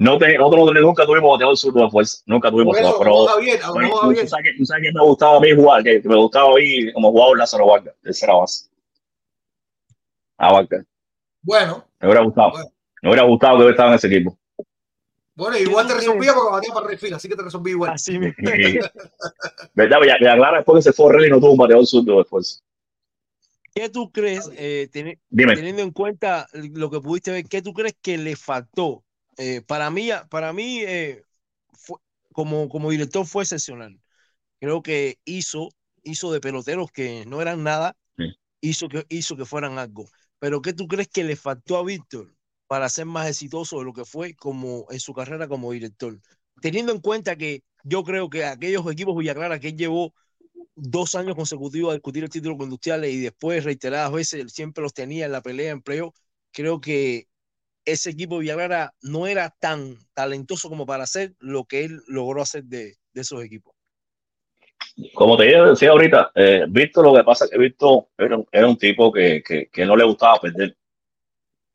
No 0.00 0.16
te, 0.16 0.38
nosotros 0.38 0.72
no- 0.72 0.80
nunca 0.80 1.04
tuvimos 1.04 1.32
bateador 1.32 1.58
zurdo 1.58 1.84
de 1.84 1.90
fuerza. 1.90 2.22
Nunca 2.24 2.50
tuvimos. 2.50 2.74
Eso, 2.78 2.96
pero, 2.98 3.10
lo 3.10 3.72
Bueno, 3.74 3.90
tú, 4.00 4.14
tú 4.14 4.26
sabes 4.28 4.44
que, 4.44 4.54
tú 4.56 4.64
sabes 4.64 4.82
que 4.82 4.92
me 4.94 5.02
gustaba 5.04 5.36
a 5.36 5.40
mí 5.40 5.54
jugar, 5.54 5.82
que, 5.84 6.00
que 6.00 6.08
me 6.08 6.16
gustaba 6.16 6.52
a 6.52 6.54
mí 6.54 6.90
como 6.94 7.10
jugador 7.10 7.36
Lázaro 7.36 7.66
Vargas, 7.66 7.94
tercera 8.02 8.32
base. 8.32 8.70
A 10.38 10.52
Vargas. 10.54 10.86
Bueno, 11.42 11.84
Me 12.00 12.08
hubiera 12.08 12.22
gustado. 12.24 12.52
Me 13.02 13.10
hubiera 13.10 13.24
gustado 13.24 13.52
que 13.52 13.62
hubiera 13.64 13.70
estado 13.72 13.88
en 13.90 13.94
ese 13.96 14.06
equipo. 14.06 14.38
bueno, 15.34 15.58
igual 15.58 15.86
te 15.86 15.92
resolvía 15.94 16.32
porque 16.32 16.50
batía 16.50 16.72
para 16.72 16.86
refil, 16.86 17.12
así 17.12 17.28
que 17.28 17.36
te 17.36 17.42
resolví 17.42 17.72
igual. 17.72 17.90
Así 17.90 18.14
Y- 18.14 18.18
¿Verdad? 19.74 20.00
Villa, 20.00 20.16
Villa 20.18 20.34
Clara 20.36 20.56
después 20.58 20.82
que 20.82 20.90
se 20.90 20.96
fue 20.96 21.12
Relly 21.12 21.28
no 21.28 21.38
tuvo 21.40 21.52
un 21.52 21.58
bateador 21.58 21.86
zurdo 21.86 22.16
de 22.16 22.24
fuerza. 22.24 22.58
¿Qué 23.74 23.90
tú 23.90 24.10
crees, 24.10 24.50
eh, 24.56 24.88
teni- 24.90 25.18
Dime. 25.28 25.56
teniendo 25.56 25.82
en 25.82 25.90
cuenta 25.90 26.46
lo 26.54 26.90
que 26.90 27.00
pudiste 27.00 27.32
ver, 27.32 27.44
qué 27.44 27.60
tú 27.60 27.74
crees 27.74 27.94
que 28.00 28.16
le 28.16 28.34
faltó? 28.34 29.04
Eh, 29.40 29.62
para 29.62 29.90
mí, 29.90 30.10
para 30.30 30.52
mí 30.52 30.80
eh, 30.82 31.22
fue- 31.72 31.98
como, 32.32 32.68
como 32.68 32.90
director 32.90 33.26
fue 33.26 33.44
excepcional. 33.44 33.98
Creo 34.60 34.82
que 34.82 35.18
hizo, 35.24 35.70
hizo 36.04 36.32
de 36.32 36.40
peloteros 36.40 36.92
que 36.92 37.24
no 37.26 37.42
eran 37.42 37.64
nada, 37.64 37.96
Sí. 38.18 38.24
hizo 38.62 38.88
que, 38.88 39.06
hizo 39.10 39.36
que 39.36 39.46
fueran 39.46 39.78
algo. 39.78 40.06
Pero 40.38 40.62
¿qué 40.62 40.72
tú 40.74 40.88
crees 40.88 41.08
que 41.08 41.24
le 41.24 41.36
faltó 41.36 41.78
a 41.78 41.84
Víctor 41.84 42.34
para 42.68 42.88
ser 42.90 43.06
más 43.06 43.28
exitoso 43.28 43.78
de 43.80 43.84
lo 43.86 43.92
que 43.94 44.04
fue 44.06 44.34
como 44.36 44.86
en 44.90 45.00
su 45.00 45.14
carrera 45.14 45.48
como 45.48 45.72
director? 45.72 46.20
Teniendo 46.62 46.92
en 46.92 47.00
cuenta 47.00 47.36
que 47.36 47.62
yo 47.84 48.04
creo 48.04 48.30
que 48.30 48.44
aquellos 48.46 48.90
equipos 48.92 49.16
Villa 49.16 49.34
Clara 49.34 49.60
que 49.60 49.68
él 49.70 49.76
llevó 49.76 50.14
dos 50.74 51.14
años 51.14 51.36
consecutivos 51.36 51.90
a 51.90 51.94
discutir 51.94 52.24
el 52.24 52.30
título 52.30 52.56
con 52.56 52.66
industriales 52.66 53.12
y 53.12 53.20
después 53.20 53.64
reiteradas 53.64 54.12
veces 54.12 54.52
siempre 54.52 54.82
los 54.82 54.94
tenía 54.94 55.26
en 55.26 55.32
la 55.32 55.42
pelea 55.42 55.72
en 55.72 55.82
playoff, 55.82 56.14
creo 56.52 56.80
que 56.80 57.28
ese 57.84 58.10
equipo 58.10 58.36
de 58.36 58.42
Villarreal 58.42 58.90
no 59.02 59.26
era 59.26 59.54
tan 59.58 59.96
talentoso 60.14 60.68
como 60.68 60.86
para 60.86 61.04
hacer 61.04 61.34
lo 61.38 61.64
que 61.64 61.84
él 61.84 62.00
logró 62.06 62.42
hacer 62.42 62.64
de, 62.64 62.94
esos 63.14 63.42
equipos. 63.42 63.74
Como 65.14 65.36
te 65.36 65.44
decía 65.44 65.90
ahorita, 65.90 66.32
eh, 66.34 66.64
Víctor, 66.68 67.04
lo 67.04 67.14
que 67.14 67.24
pasa 67.24 67.44
es 67.44 67.50
que 67.50 67.58
Víctor 67.58 68.06
era, 68.18 68.66
un- 68.66 68.76
tipo 68.76 69.12
que, 69.12 69.42
no 69.86 69.96
le 69.96 70.04
gustaba 70.04 70.40
perder. 70.40 70.76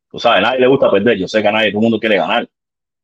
Tú 0.09 0.19
sabes, 0.19 0.39
a 0.39 0.41
nadie 0.41 0.59
le 0.59 0.67
gusta 0.67 0.91
perder. 0.91 1.17
Yo 1.17 1.27
sé 1.27 1.41
que 1.41 1.47
a 1.47 1.51
nadie, 1.51 1.71
todo 1.71 1.79
el 1.79 1.83
mundo 1.83 1.99
quiere 1.99 2.17
ganar. 2.17 2.49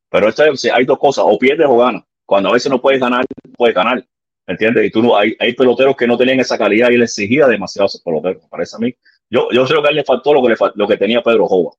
Pero 0.10 0.32
si 0.56 0.70
hay 0.70 0.86
dos 0.86 1.00
cosas, 1.00 1.26
o 1.28 1.38
pierdes 1.38 1.68
o 1.68 1.78
ganas. 1.78 2.04
Cuando 2.26 2.50
a 2.50 2.54
veces 2.54 2.70
no 2.72 2.82
puedes 2.82 3.00
ganar, 3.00 3.26
puedes 3.58 3.76
ganar. 3.76 4.06
¿Entiendes? 4.48 4.86
Y 4.86 4.92
tú 4.92 5.02
no, 5.02 5.16
hay, 5.16 5.36
peloteros 5.56 5.96
que 5.96 6.08
no 6.08 6.18
tenían 6.18 6.40
esa 6.40 6.58
calidad 6.58 6.90
y 6.90 6.96
él 6.96 7.04
exigía 7.04 7.48
demasiado 7.48 7.86
esos 7.86 8.02
peloteros, 8.02 8.44
me 8.44 8.50
parece 8.50 8.76
a 8.76 8.80
mí. 8.80 8.94
Yo, 9.30 9.48
creo 9.48 9.82
que 9.82 9.88
a 9.88 9.92
él 9.92 9.96
le 9.96 10.04
faltó 10.04 10.34
lo 10.34 10.42
que, 10.42 10.50
le, 10.50 10.56
fal- 10.56 10.74
lo 10.76 10.88
que 10.88 10.98
tenía 10.98 11.22
Pedro 11.22 11.48
Jova. 11.48 11.72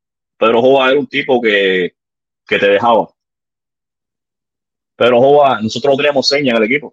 Pedro 0.43 0.61
Jova 0.61 0.91
era 0.91 0.99
un 0.99 1.07
tipo 1.07 1.41
que, 1.41 1.95
que 2.49 2.59
te 2.59 2.67
dejaba. 2.67 3.09
Pedro 4.97 5.21
Jova, 5.21 5.61
nosotros 5.61 5.93
no 5.93 5.97
teníamos 5.97 6.27
señas 6.27 6.57
en 6.57 6.63
el 6.65 6.69
equipo. 6.69 6.93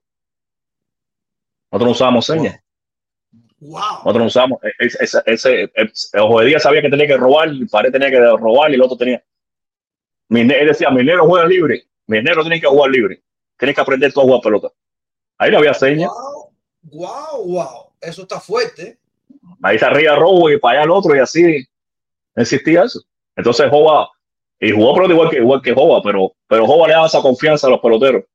Nosotros 1.72 1.88
no 1.88 1.92
usábamos 1.94 2.26
señas. 2.28 2.62
Nosotros 4.04 4.18
no 4.20 4.26
usábamos. 4.26 4.60
e, 4.64 4.86
Ese, 4.86 5.04
ese, 5.04 5.22
ese, 5.26 5.72
ese- 5.74 6.20
Ojo 6.20 6.42
de 6.42 6.46
Día 6.46 6.60
sabía 6.60 6.84
que 6.84 6.92
tenía 6.92 7.08
que 7.08 7.18
robar, 7.18 7.48
el 7.50 7.68
Pared 7.68 7.92
tenía 7.92 8.12
que 8.12 8.20
robar 8.20 8.70
y 8.70 8.76
el 8.76 8.82
otro 8.84 8.96
tenía. 8.96 9.24
Él 10.30 10.68
decía, 10.68 10.92
mi 10.92 11.04
negro 11.04 11.26
juega 11.26 11.48
libre. 11.48 11.88
Mi 12.06 12.22
negro 12.22 12.44
tiene 12.44 12.62
que 12.62 12.68
jugar 12.68 12.92
libre. 12.92 13.24
Tienes 13.58 13.74
que 13.74 13.82
aprender 13.82 14.14
tú 14.14 14.20
a 14.22 14.26
jugar 14.26 14.42
pelota. 14.42 14.68
Ahí 15.40 15.50
no 15.52 15.58
había 15.58 15.74
señas. 15.74 16.12
Wow, 16.84 17.46
wow. 17.48 17.94
Eso 18.00 18.22
está 18.22 18.40
fuerte. 18.40 19.00
Ahí 19.64 19.80
se 19.80 19.86
arriba 19.86 20.16
robo 20.18 20.52
y 20.52 20.60
para 20.60 20.78
allá 20.82 20.84
el 20.86 20.92
otro 20.92 21.16
y 21.16 21.20
así 21.20 21.68
existía 22.36 22.84
eso. 22.84 23.02
Entonces 23.40 23.70
Jova, 23.70 24.10
y 24.60 24.72
jugó 24.72 24.94
pelota 24.94 25.14
igual 25.14 25.30
que, 25.30 25.38
igual 25.38 25.62
que 25.62 25.74
Jova, 25.74 26.02
pero, 26.04 26.34
pero 26.46 26.68
Jova 26.68 26.88
le 26.88 26.94
daba 26.94 27.08
esa 27.08 27.22
confianza 27.22 27.68
a 27.68 27.70
los 27.70 27.80
peloteros. 27.80 28.26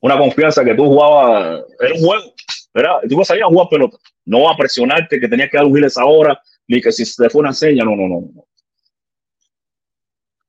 Una 0.00 0.16
confianza 0.16 0.64
que 0.64 0.74
tú 0.74 0.86
jugabas, 0.86 1.62
era 1.78 1.94
un 1.94 2.00
juego, 2.00 2.24
era, 2.72 3.00
tú 3.02 3.14
ibas 3.14 3.30
a 3.30 3.44
jugar 3.44 3.68
pelota, 3.68 3.98
no 4.24 4.48
a 4.48 4.56
presionarte 4.56 5.20
que 5.20 5.28
tenías 5.28 5.50
que 5.50 5.58
dar 5.58 5.66
un 5.66 5.74
giles 5.74 5.98
ahora, 5.98 6.40
ni 6.66 6.80
que 6.80 6.90
si 6.90 7.04
se 7.04 7.22
te 7.22 7.28
fue 7.28 7.42
una 7.42 7.52
seña, 7.52 7.84
no, 7.84 7.94
no, 7.94 8.08
no. 8.08 8.20
no. 8.34 8.46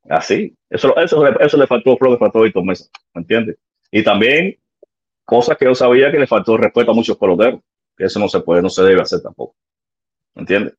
Así, 0.10 0.56
eso, 0.70 0.96
eso, 0.98 1.28
eso 1.28 1.58
le 1.58 1.68
faltó, 1.68 1.98
creo 1.98 2.18
faltó 2.18 2.40
a 2.40 2.44
Víctor 2.44 2.64
Mesa, 2.64 2.86
¿me 3.14 3.22
entiendes? 3.22 3.58
Y 3.92 4.02
también 4.02 4.58
cosas 5.26 5.58
que 5.58 5.66
yo 5.66 5.76
sabía 5.76 6.10
que 6.10 6.20
le 6.20 6.28
faltó 6.28 6.56
respeto 6.56 6.92
a 6.92 6.96
muchos 6.96 7.18
peloteros, 7.18 7.60
que 7.98 8.06
eso 8.06 8.18
no 8.18 8.30
se 8.30 8.40
puede, 8.40 8.62
no 8.62 8.70
se 8.70 8.84
debe 8.84 9.02
hacer 9.02 9.22
tampoco. 9.22 9.58
¿Me 10.36 10.44
entiendes? 10.44 10.74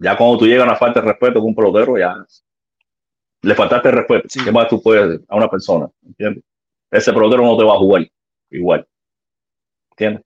Ya 0.00 0.16
cuando 0.16 0.38
tú 0.38 0.46
llegas 0.46 0.68
a 0.68 0.76
falta 0.76 1.00
de 1.00 1.06
respeto 1.06 1.40
con 1.40 1.50
un 1.50 1.54
pelotero, 1.54 1.96
ya 1.96 2.16
le 3.42 3.54
faltaste 3.54 3.88
el 3.88 3.94
respeto. 3.96 4.28
¿Qué 4.44 4.52
más 4.52 4.68
tú 4.68 4.82
puedes 4.82 5.20
a 5.28 5.36
una 5.36 5.48
persona? 5.48 5.88
¿Me 6.02 6.10
¿Entiendes? 6.10 6.44
Ese 6.90 7.12
pelotero 7.12 7.42
no 7.42 7.56
te 7.56 7.64
va 7.64 7.74
a 7.74 7.78
jugar 7.78 8.08
igual. 8.50 8.86
¿Entiendes? 9.90 10.24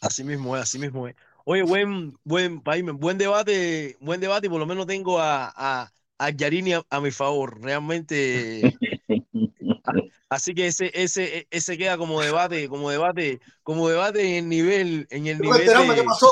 Así 0.00 0.24
mismo 0.24 0.56
es, 0.56 0.62
así 0.62 0.78
mismo 0.78 1.08
es. 1.08 1.16
Oye, 1.44 1.62
buen, 1.62 2.14
buen, 2.24 2.62
buen 2.62 3.18
debate, 3.18 3.96
buen 4.00 4.20
debate, 4.20 4.46
y 4.46 4.50
por 4.50 4.60
lo 4.60 4.66
menos 4.66 4.86
tengo 4.86 5.18
a, 5.18 5.52
a, 5.54 5.90
a 6.18 6.30
Yarini 6.30 6.74
a, 6.74 6.82
a 6.90 7.00
mi 7.00 7.10
favor. 7.10 7.60
Realmente. 7.60 8.74
Así 10.30 10.54
que 10.54 10.66
ese, 10.66 10.90
ese, 10.92 11.46
ese 11.50 11.78
queda 11.78 11.96
como 11.96 12.20
debate, 12.20 12.68
como 12.68 12.90
debate, 12.90 13.40
como 13.62 13.88
debate 13.88 14.36
en 14.36 14.44
el 14.44 14.48
nivel, 14.50 15.06
en 15.08 15.26
el 15.26 15.38
nivel 15.38 15.66
de, 15.66 15.94
qué 15.94 16.02
pasó, 16.04 16.28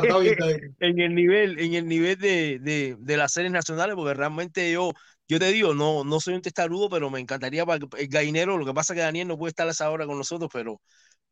me. 0.00 0.08
Está 0.08 0.18
bien, 0.18 0.32
está 0.32 0.46
bien. 0.46 0.76
en 0.80 1.00
el 1.00 1.14
nivel, 1.14 1.58
en 1.58 1.74
el 1.74 1.86
nivel 1.86 2.18
de, 2.18 2.58
de, 2.60 2.96
de 2.98 3.16
las 3.18 3.32
series 3.32 3.52
nacionales, 3.52 3.94
porque 3.94 4.14
realmente 4.14 4.72
yo, 4.72 4.92
yo 5.28 5.38
te 5.38 5.52
digo, 5.52 5.74
no, 5.74 6.02
no 6.04 6.18
soy 6.18 6.32
un 6.32 6.40
testarudo, 6.40 6.88
pero 6.88 7.10
me 7.10 7.20
encantaría 7.20 7.66
para 7.66 7.84
el 7.98 8.08
gallinero, 8.08 8.56
lo 8.56 8.64
que 8.64 8.72
pasa 8.72 8.94
es 8.94 8.96
que 8.96 9.02
Daniel 9.02 9.28
no 9.28 9.36
puede 9.36 9.50
estar 9.50 9.68
a 9.68 9.72
esa 9.72 9.90
hora 9.90 10.06
con 10.06 10.16
nosotros, 10.16 10.48
pero, 10.50 10.80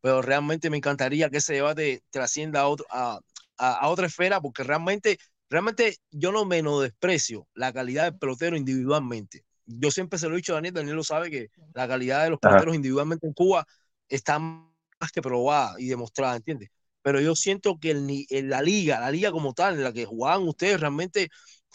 pero 0.02 0.20
realmente 0.20 0.68
me 0.68 0.76
encantaría 0.76 1.30
que 1.30 1.38
ese 1.38 1.54
debate 1.54 2.02
trascienda 2.10 2.60
a, 2.60 2.68
otro, 2.68 2.84
a, 2.90 3.18
a, 3.56 3.72
a 3.72 3.88
otra 3.88 4.08
esfera, 4.08 4.42
porque 4.42 4.62
realmente, 4.62 5.18
realmente 5.48 5.96
yo 6.10 6.32
no 6.32 6.44
menosprecio 6.44 7.48
la 7.54 7.72
calidad 7.72 8.04
del 8.04 8.18
pelotero 8.18 8.58
individualmente. 8.58 9.42
Yo 9.66 9.90
siempre 9.90 10.18
se 10.18 10.28
lo 10.28 10.34
he 10.34 10.36
dicho 10.38 10.52
a 10.52 10.56
Daniel, 10.56 10.74
Daniel 10.74 10.96
lo 10.96 11.04
sabe 11.04 11.30
que 11.30 11.48
la 11.74 11.88
calidad 11.88 12.24
de 12.24 12.30
los 12.30 12.40
Ajá. 12.42 12.64
peloteros 12.64 12.74
individualmente 12.74 13.26
en 13.26 13.32
Cuba 13.32 13.66
está 14.08 14.38
más 14.38 15.12
que 15.12 15.22
probada 15.22 15.74
y 15.78 15.88
demostrada, 15.88 16.36
¿entiendes? 16.36 16.70
Pero 17.02 17.20
yo 17.20 17.34
siento 17.36 17.78
que 17.78 17.90
el, 17.90 18.06
ni- 18.06 18.26
en 18.30 18.48
la 18.50 18.62
liga, 18.62 19.00
la 19.00 19.10
liga 19.10 19.30
como 19.32 19.52
tal, 19.54 19.74
en 19.74 19.84
la 19.84 19.92
que 19.92 20.04
jugaban 20.06 20.46
ustedes, 20.48 20.80
realmente, 20.80 21.28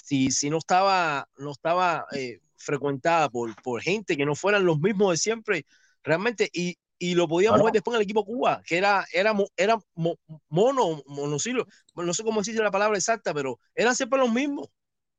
si, 0.03 0.31
si 0.31 0.49
no 0.49 0.57
estaba, 0.57 1.27
no 1.37 1.51
estaba 1.51 2.05
eh, 2.15 2.39
frecuentada 2.57 3.29
por, 3.29 3.55
por 3.61 3.81
gente 3.81 4.17
que 4.17 4.25
no 4.25 4.35
fueran 4.35 4.65
los 4.65 4.79
mismos 4.79 5.11
de 5.11 5.17
siempre, 5.17 5.65
realmente, 6.03 6.49
y, 6.53 6.77
y 6.97 7.15
lo 7.15 7.27
podíamos 7.27 7.61
Bueno. 7.61 7.63
ver 7.63 7.73
después 7.73 7.93
en 7.95 7.99
el 8.01 8.03
equipo 8.03 8.25
Cuba, 8.25 8.61
que 8.65 8.77
era, 8.77 9.05
era, 9.13 9.33
era 9.57 9.77
mo- 9.95 10.17
mono, 10.49 11.03
monocilio, 11.05 11.67
no 11.95 12.13
sé 12.13 12.23
cómo 12.23 12.41
decir 12.41 12.55
la 12.59 12.71
palabra 12.71 12.97
exacta, 12.97 13.33
pero 13.33 13.59
eran 13.75 13.95
siempre 13.95 14.19
los 14.19 14.31
mismos. 14.31 14.67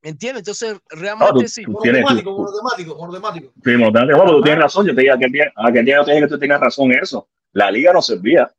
¿Me 0.03 0.09
entiendes? 0.09 0.41
Entonces, 0.41 0.79
realmente 0.89 1.33
tú- 1.43 1.47
sí. 1.47 1.63
tú 1.63 1.77
tienes- 1.83 2.01
Monotemático, 2.01 2.31
monotemático, 2.35 2.95
monotemático. 2.95 3.47
Sí, 3.63 3.75
bueno, 3.75 3.91
bueno, 3.91 4.17
bueno, 4.17 4.31
tú 4.37 4.41
tienes 4.41 4.61
razón. 4.61 4.87
Yo 4.87 4.95
te 4.95 5.01
dije 5.01 5.13
aquel 5.13 5.31
día, 5.31 5.51
aquel 5.55 5.85
día 5.85 5.95
yo 5.97 6.05
te 6.05 6.11
dije 6.11 6.23
que 6.23 6.29
tú 6.29 6.39
tenías 6.39 6.59
razón 6.59 6.91
en 6.91 6.99
eso. 7.03 7.27
La 7.53 7.69
liga 7.69 7.93
no 7.93 8.01
servía. 8.01 8.51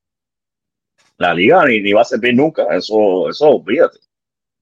La 1.19 1.35
liga 1.35 1.65
ni, 1.67 1.81
ni 1.81 1.93
va 1.93 2.03
a 2.03 2.05
servir 2.05 2.35
nunca. 2.35 2.65
Eso, 2.75 3.29
eso, 3.29 3.49
olvídate. 3.49 3.99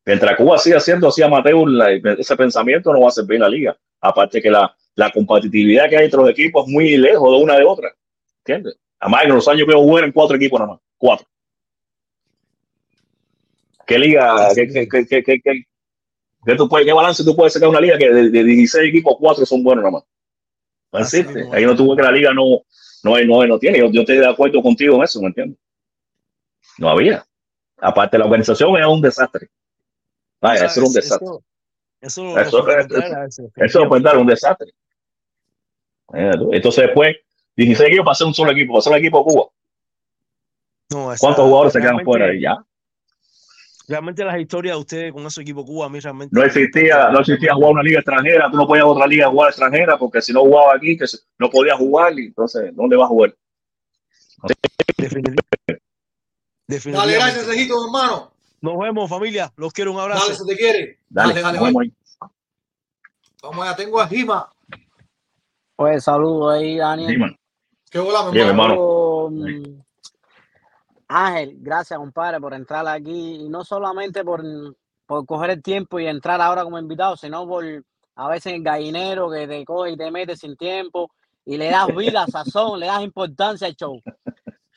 Mientras 0.07 0.36
Cuba 0.36 0.57
siga 0.59 0.78
haciendo 0.78 1.09
así 1.09 1.23
amateur, 1.23 1.68
la- 1.68 1.92
ese 1.92 2.36
pensamiento 2.36 2.92
no 2.92 3.02
va 3.02 3.09
a 3.09 3.12
servir 3.12 3.34
en 3.36 3.42
la 3.42 3.49
liga. 3.50 3.76
Aparte 4.00 4.41
que 4.41 4.50
la, 4.50 4.75
la 4.94 5.10
competitividad 5.10 5.89
que 5.91 5.99
hay 5.99 6.05
entre 6.07 6.20
los 6.20 6.31
equipos 6.31 6.67
es 6.67 6.73
muy 6.73 6.97
lejos 6.97 7.31
de 7.31 7.44
una 7.44 7.57
de 7.59 7.65
otra. 7.65 7.92
¿Entiendes? 8.39 8.78
Además, 8.99 9.25
en 9.25 9.34
los 9.34 9.49
años 9.49 9.67
que 9.68 9.75
jugué 9.75 10.05
en 10.05 10.12
cuatro 10.12 10.36
equipos 10.36 10.59
nada 10.60 10.73
más. 10.73 10.81
Cuatro. 10.97 11.26
¿Qué 13.86 13.99
liga? 13.99 14.49
¿Qué, 14.55 14.67
qué, 14.68 15.41
qué, 15.42 15.65
qué, 16.44 16.55
tú 16.57 16.69
puedes, 16.69 16.86
qué 16.86 16.93
balance 16.93 17.25
tú 17.25 17.35
puedes 17.36 17.52
sacar 17.52 17.69
una 17.69 17.81
liga 17.81 17.99
que 17.99 18.09
de, 18.10 18.31
de 18.31 18.44
16 18.44 18.89
equipos, 18.89 19.17
cuatro 19.19 19.44
son 19.47 19.62
buenos 19.62 19.83
nada 19.83 19.93
más? 19.93 20.05
No 20.93 20.99
Así 20.99 21.19
existe. 21.19 21.49
Ahí 21.52 21.65
no 21.65 21.77
tuvo 21.77 21.94
que 21.97 22.02
la 22.02 22.10
liga 22.12 22.33
no, 22.35 22.62
no, 23.05 23.25
no, 23.25 23.47
no 23.47 23.59
tiene. 23.59 23.78
Yo, 23.78 23.91
yo 23.91 24.01
estoy 24.01 24.19
de 24.19 24.27
acuerdo 24.27 24.60
contigo 24.62 24.97
en 24.97 25.02
eso, 25.05 25.20
¿me 25.20 25.28
entiendes? 25.28 25.59
No 26.78 26.89
había. 26.91 27.25
Aparte, 27.78 28.19
la 28.19 28.25
organización 28.25 28.77
era 28.77 28.89
un 28.89 29.01
desastre. 29.01 29.49
Vaya, 30.41 30.65
eso 30.67 30.81
era 30.81 30.86
un 30.89 30.93
desastre. 30.94 31.27
eso- 31.27 31.43
eso 32.39 32.59
Eso, 33.57 33.89
fue 33.89 33.99
un 33.99 34.27
desastre. 34.27 34.73
Entonces 36.12 36.85
después, 36.86 37.17
16 37.57 37.89
equipos 37.89 38.05
para 38.05 38.12
hacer 38.12 38.27
un 38.27 38.35
solo 38.35 38.51
equipo, 38.52 38.73
para 38.73 38.78
hacer 38.81 38.93
un 38.93 38.99
equipo 38.99 39.25
Cuba. 39.25 39.44
No, 40.91 41.12
¿Cuántos 41.20 41.44
jugadores 41.44 41.73
se 41.73 41.81
quedan 41.81 42.05
fuera? 42.05 42.35
Y 42.35 42.41
ya. 42.41 42.57
Realmente 43.91 44.25
las 44.25 44.39
historias 44.39 44.77
de 44.77 44.81
ustedes 44.81 45.12
con 45.12 45.27
ese 45.27 45.43
equipo 45.43 45.65
Cuba, 45.65 45.86
a 45.86 45.89
mí 45.89 45.99
realmente. 45.99 46.33
No 46.33 46.44
existía, 46.44 47.09
no 47.09 47.19
existía 47.19 47.55
jugar 47.55 47.73
una 47.73 47.83
liga 47.83 47.99
extranjera, 47.99 48.49
tú 48.49 48.57
no 48.57 48.65
podías 48.65 48.85
otra 48.86 49.05
liga 49.05 49.28
jugar 49.28 49.49
extranjera 49.49 49.99
porque 49.99 50.23
si 50.23 50.33
no 50.33 50.43
jugaba 50.43 50.77
aquí, 50.77 50.97
que 50.97 51.07
no 51.41 51.51
podías 51.51 51.77
jugar, 51.77 52.17
y 52.17 52.27
entonces, 52.27 52.70
¿dónde 52.77 52.94
vas 52.94 53.07
a 53.07 53.09
jugar? 53.09 53.35
Dale, 54.43 54.55
Definitivamente. 56.69 57.17
gracias, 57.17 57.47
Cejito, 57.47 57.85
hermano. 57.85 58.31
Nos 58.60 58.78
vemos, 58.78 59.10
familia. 59.10 59.52
Los 59.57 59.73
quiero. 59.73 59.93
Un 59.93 59.99
abrazo. 59.99 60.23
Dale, 60.25 60.36
se 60.36 60.44
te 60.47 60.57
quiere. 60.57 60.99
Dale, 61.09 61.43
Dale, 61.43 61.59
dale, 61.59 61.78
ahí. 61.81 61.93
Vamos 63.43 63.67
allá, 63.67 63.75
tengo 63.75 64.01
a 64.01 64.07
Jima. 64.07 64.49
Pues 65.75 66.05
saludos 66.05 66.55
ahí, 66.55 66.77
Daniel. 66.77 67.36
¿Qué 67.91 67.99
hola, 67.99 68.27
mi 68.27 68.35
Bien, 68.35 68.47
hermano? 68.47 69.31
Ángel, 71.12 71.56
gracias, 71.58 71.98
compadre, 71.98 72.39
por 72.40 72.55
entrar 72.55 72.86
aquí. 72.86 73.42
Y 73.42 73.48
no 73.48 73.64
solamente 73.64 74.24
por, 74.24 74.44
por 75.06 75.26
coger 75.26 75.50
el 75.50 75.62
tiempo 75.62 75.98
y 75.98 76.06
entrar 76.06 76.40
ahora 76.40 76.62
como 76.62 76.78
invitado, 76.78 77.16
sino 77.16 77.47
por 77.48 77.64
a 78.14 78.28
veces 78.28 78.52
el 78.52 78.62
gallinero 78.62 79.28
que 79.28 79.48
te 79.48 79.64
coge 79.64 79.90
y 79.90 79.97
te 79.97 80.08
mete 80.12 80.36
sin 80.36 80.56
tiempo 80.56 81.10
y 81.44 81.56
le 81.56 81.68
das 81.68 81.89
vida, 81.97 82.26
sazón, 82.30 82.78
le 82.78 82.86
das 82.86 83.02
importancia 83.02 83.66
al 83.66 83.74
show. 83.74 84.00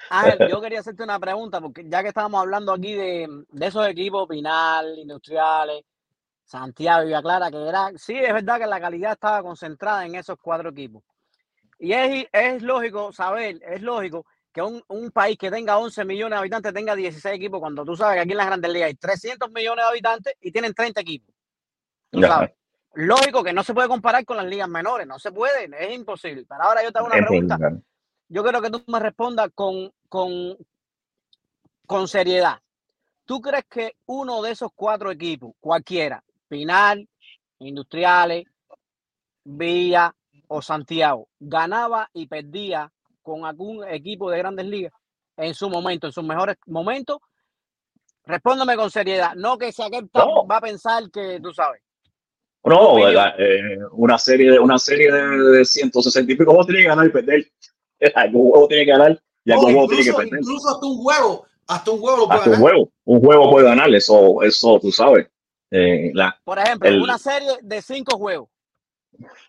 Ángel, 0.09 0.49
yo 0.49 0.59
quería 0.59 0.79
hacerte 0.79 1.03
una 1.03 1.19
pregunta, 1.19 1.61
porque 1.61 1.87
ya 1.87 2.01
que 2.01 2.07
estábamos 2.07 2.41
hablando 2.41 2.73
aquí 2.73 2.93
de, 2.93 3.27
de 3.51 3.67
esos 3.67 3.87
equipos 3.87 4.27
Pinal, 4.27 4.97
Industriales, 4.97 5.83
Santiago 6.43 7.03
y 7.03 7.07
Villa 7.07 7.21
Clara, 7.21 7.51
que 7.51 7.69
era, 7.69 7.91
sí, 7.95 8.17
es 8.17 8.33
verdad 8.33 8.57
que 8.57 8.65
la 8.65 8.81
calidad 8.81 9.11
estaba 9.11 9.43
concentrada 9.43 10.03
en 10.03 10.15
esos 10.15 10.37
cuatro 10.41 10.71
equipos. 10.71 11.03
Y 11.77 11.93
es, 11.93 12.25
es 12.31 12.63
lógico 12.63 13.11
saber, 13.11 13.61
es 13.61 13.83
lógico 13.83 14.25
que 14.53 14.61
un, 14.61 14.83
un 14.87 15.11
país 15.11 15.37
que 15.37 15.49
tenga 15.51 15.77
11 15.77 16.05
millones 16.05 16.37
de 16.37 16.39
habitantes 16.39 16.73
tenga 16.73 16.95
16 16.95 17.35
equipos, 17.35 17.59
cuando 17.59 17.83
tú 17.83 17.95
sabes 17.95 18.15
que 18.15 18.21
aquí 18.21 18.31
en 18.31 18.37
las 18.37 18.45
grandes 18.47 18.71
ligas 18.71 18.87
hay 18.87 18.95
300 18.95 19.51
millones 19.51 19.83
de 19.83 19.89
habitantes 19.89 20.35
y 20.39 20.51
tienen 20.51 20.73
30 20.73 21.01
equipos. 21.01 21.33
Tú 22.11 22.21
Ya. 22.21 22.27
sabes. 22.27 22.51
Lógico 22.95 23.43
que 23.43 23.53
no 23.53 23.63
se 23.63 23.73
puede 23.73 23.87
comparar 23.87 24.23
con 24.23 24.37
las 24.37 24.45
ligas 24.45 24.69
menores, 24.69 25.07
no 25.07 25.17
se 25.17 25.31
puede, 25.31 25.65
es 25.79 25.93
imposible. 25.95 26.45
Pero 26.47 26.61
ahora 26.63 26.83
yo 26.83 26.91
te 26.91 26.99
hago 26.99 27.07
una 27.07 27.15
pregunta, 27.25 27.57
yo 28.29 28.43
quiero 28.43 28.61
que 28.61 28.69
tú 28.69 28.83
me 28.87 28.99
respondas 28.99 29.49
con, 29.55 29.91
con, 30.07 30.55
con 31.87 32.07
seriedad. 32.07 32.59
¿Tú 33.25 33.41
crees 33.41 33.65
que 33.67 33.95
uno 34.05 34.43
de 34.43 34.51
esos 34.51 34.69
cuatro 34.75 35.09
equipos, 35.09 35.53
cualquiera, 35.59 36.23
Pinal, 36.47 37.09
Industriales, 37.57 38.45
Villa 39.43 40.13
o 40.47 40.61
Santiago, 40.61 41.29
ganaba 41.39 42.09
y 42.13 42.27
perdía 42.27 42.91
con 43.23 43.45
algún 43.45 43.83
equipo 43.87 44.29
de 44.29 44.37
grandes 44.37 44.65
ligas 44.67 44.93
en 45.37 45.55
su 45.55 45.69
momento, 45.69 46.05
en 46.07 46.13
sus 46.13 46.23
mejores 46.23 46.57
momentos, 46.67 47.17
respóndeme 48.25 48.75
con 48.75 48.91
seriedad, 48.91 49.33
no 49.35 49.57
que 49.57 49.71
si 49.71 49.81
aquel 49.81 50.09
No. 50.13 50.45
va 50.45 50.57
a 50.57 50.61
pensar 50.61 51.09
que 51.11 51.39
tú 51.41 51.51
sabes. 51.53 51.81
No, 52.65 52.97
eh, 53.09 53.77
una 53.91 54.17
serie 54.17 54.51
de 54.51 54.59
una 54.59 54.77
serie 54.77 55.11
de, 55.11 55.21
de 55.57 55.65
160 55.65 56.31
y 56.31 56.35
pico 56.35 56.51
juegos 56.51 56.67
tiene 56.67 56.83
que 56.83 56.87
ganar 56.87 57.05
y 57.07 57.09
perder. 57.09 57.45
Algún 58.15 58.51
juego 58.51 58.67
tiene 58.67 58.85
que 58.85 58.91
ganar 58.91 59.21
y 59.45 59.49
No, 59.49 59.55
algún 59.55 59.73
juego 59.73 59.87
tiene 59.89 60.03
que 60.03 60.09
incluso, 60.09 60.17
perder. 60.29 60.39
incluso 60.41 60.69
hasta 60.69 60.85
un 60.85 60.97
juego, 60.97 61.45
hasta 61.67 61.91
un 61.91 61.99
juego 61.99 62.17
lo 62.19 62.25
puede 62.27 62.37
Hasta 62.39 62.49
un 62.49 62.55
ganar. 62.55 62.61
juego, 62.71 62.91
un 63.05 63.19
juego 63.19 63.51
puede 63.51 63.65
ganar, 63.65 63.93
eso, 63.95 64.43
eso 64.43 64.79
tú 64.79 64.91
sabes. 64.91 65.27
Eh, 65.71 66.11
la, 66.13 66.39
Por 66.45 66.59
ejemplo, 66.59 66.87
el- 66.87 67.01
una 67.01 67.17
serie 67.17 67.49
de 67.61 67.81
cinco 67.81 68.17
juegos. 68.17 68.49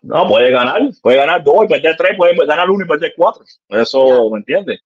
No, 0.01 0.27
puede 0.27 0.51
ganar, 0.51 0.81
puede 1.01 1.17
ganar 1.17 1.43
dos 1.43 1.65
y 1.65 1.67
perder 1.67 1.95
tres, 1.97 2.11
puede 2.17 2.35
ganar 2.45 2.69
uno 2.69 2.85
y 2.85 2.87
perder 2.87 3.13
cuatro. 3.15 3.43
Eso, 3.69 4.29
¿me 4.31 4.39
entiendes? 4.39 4.81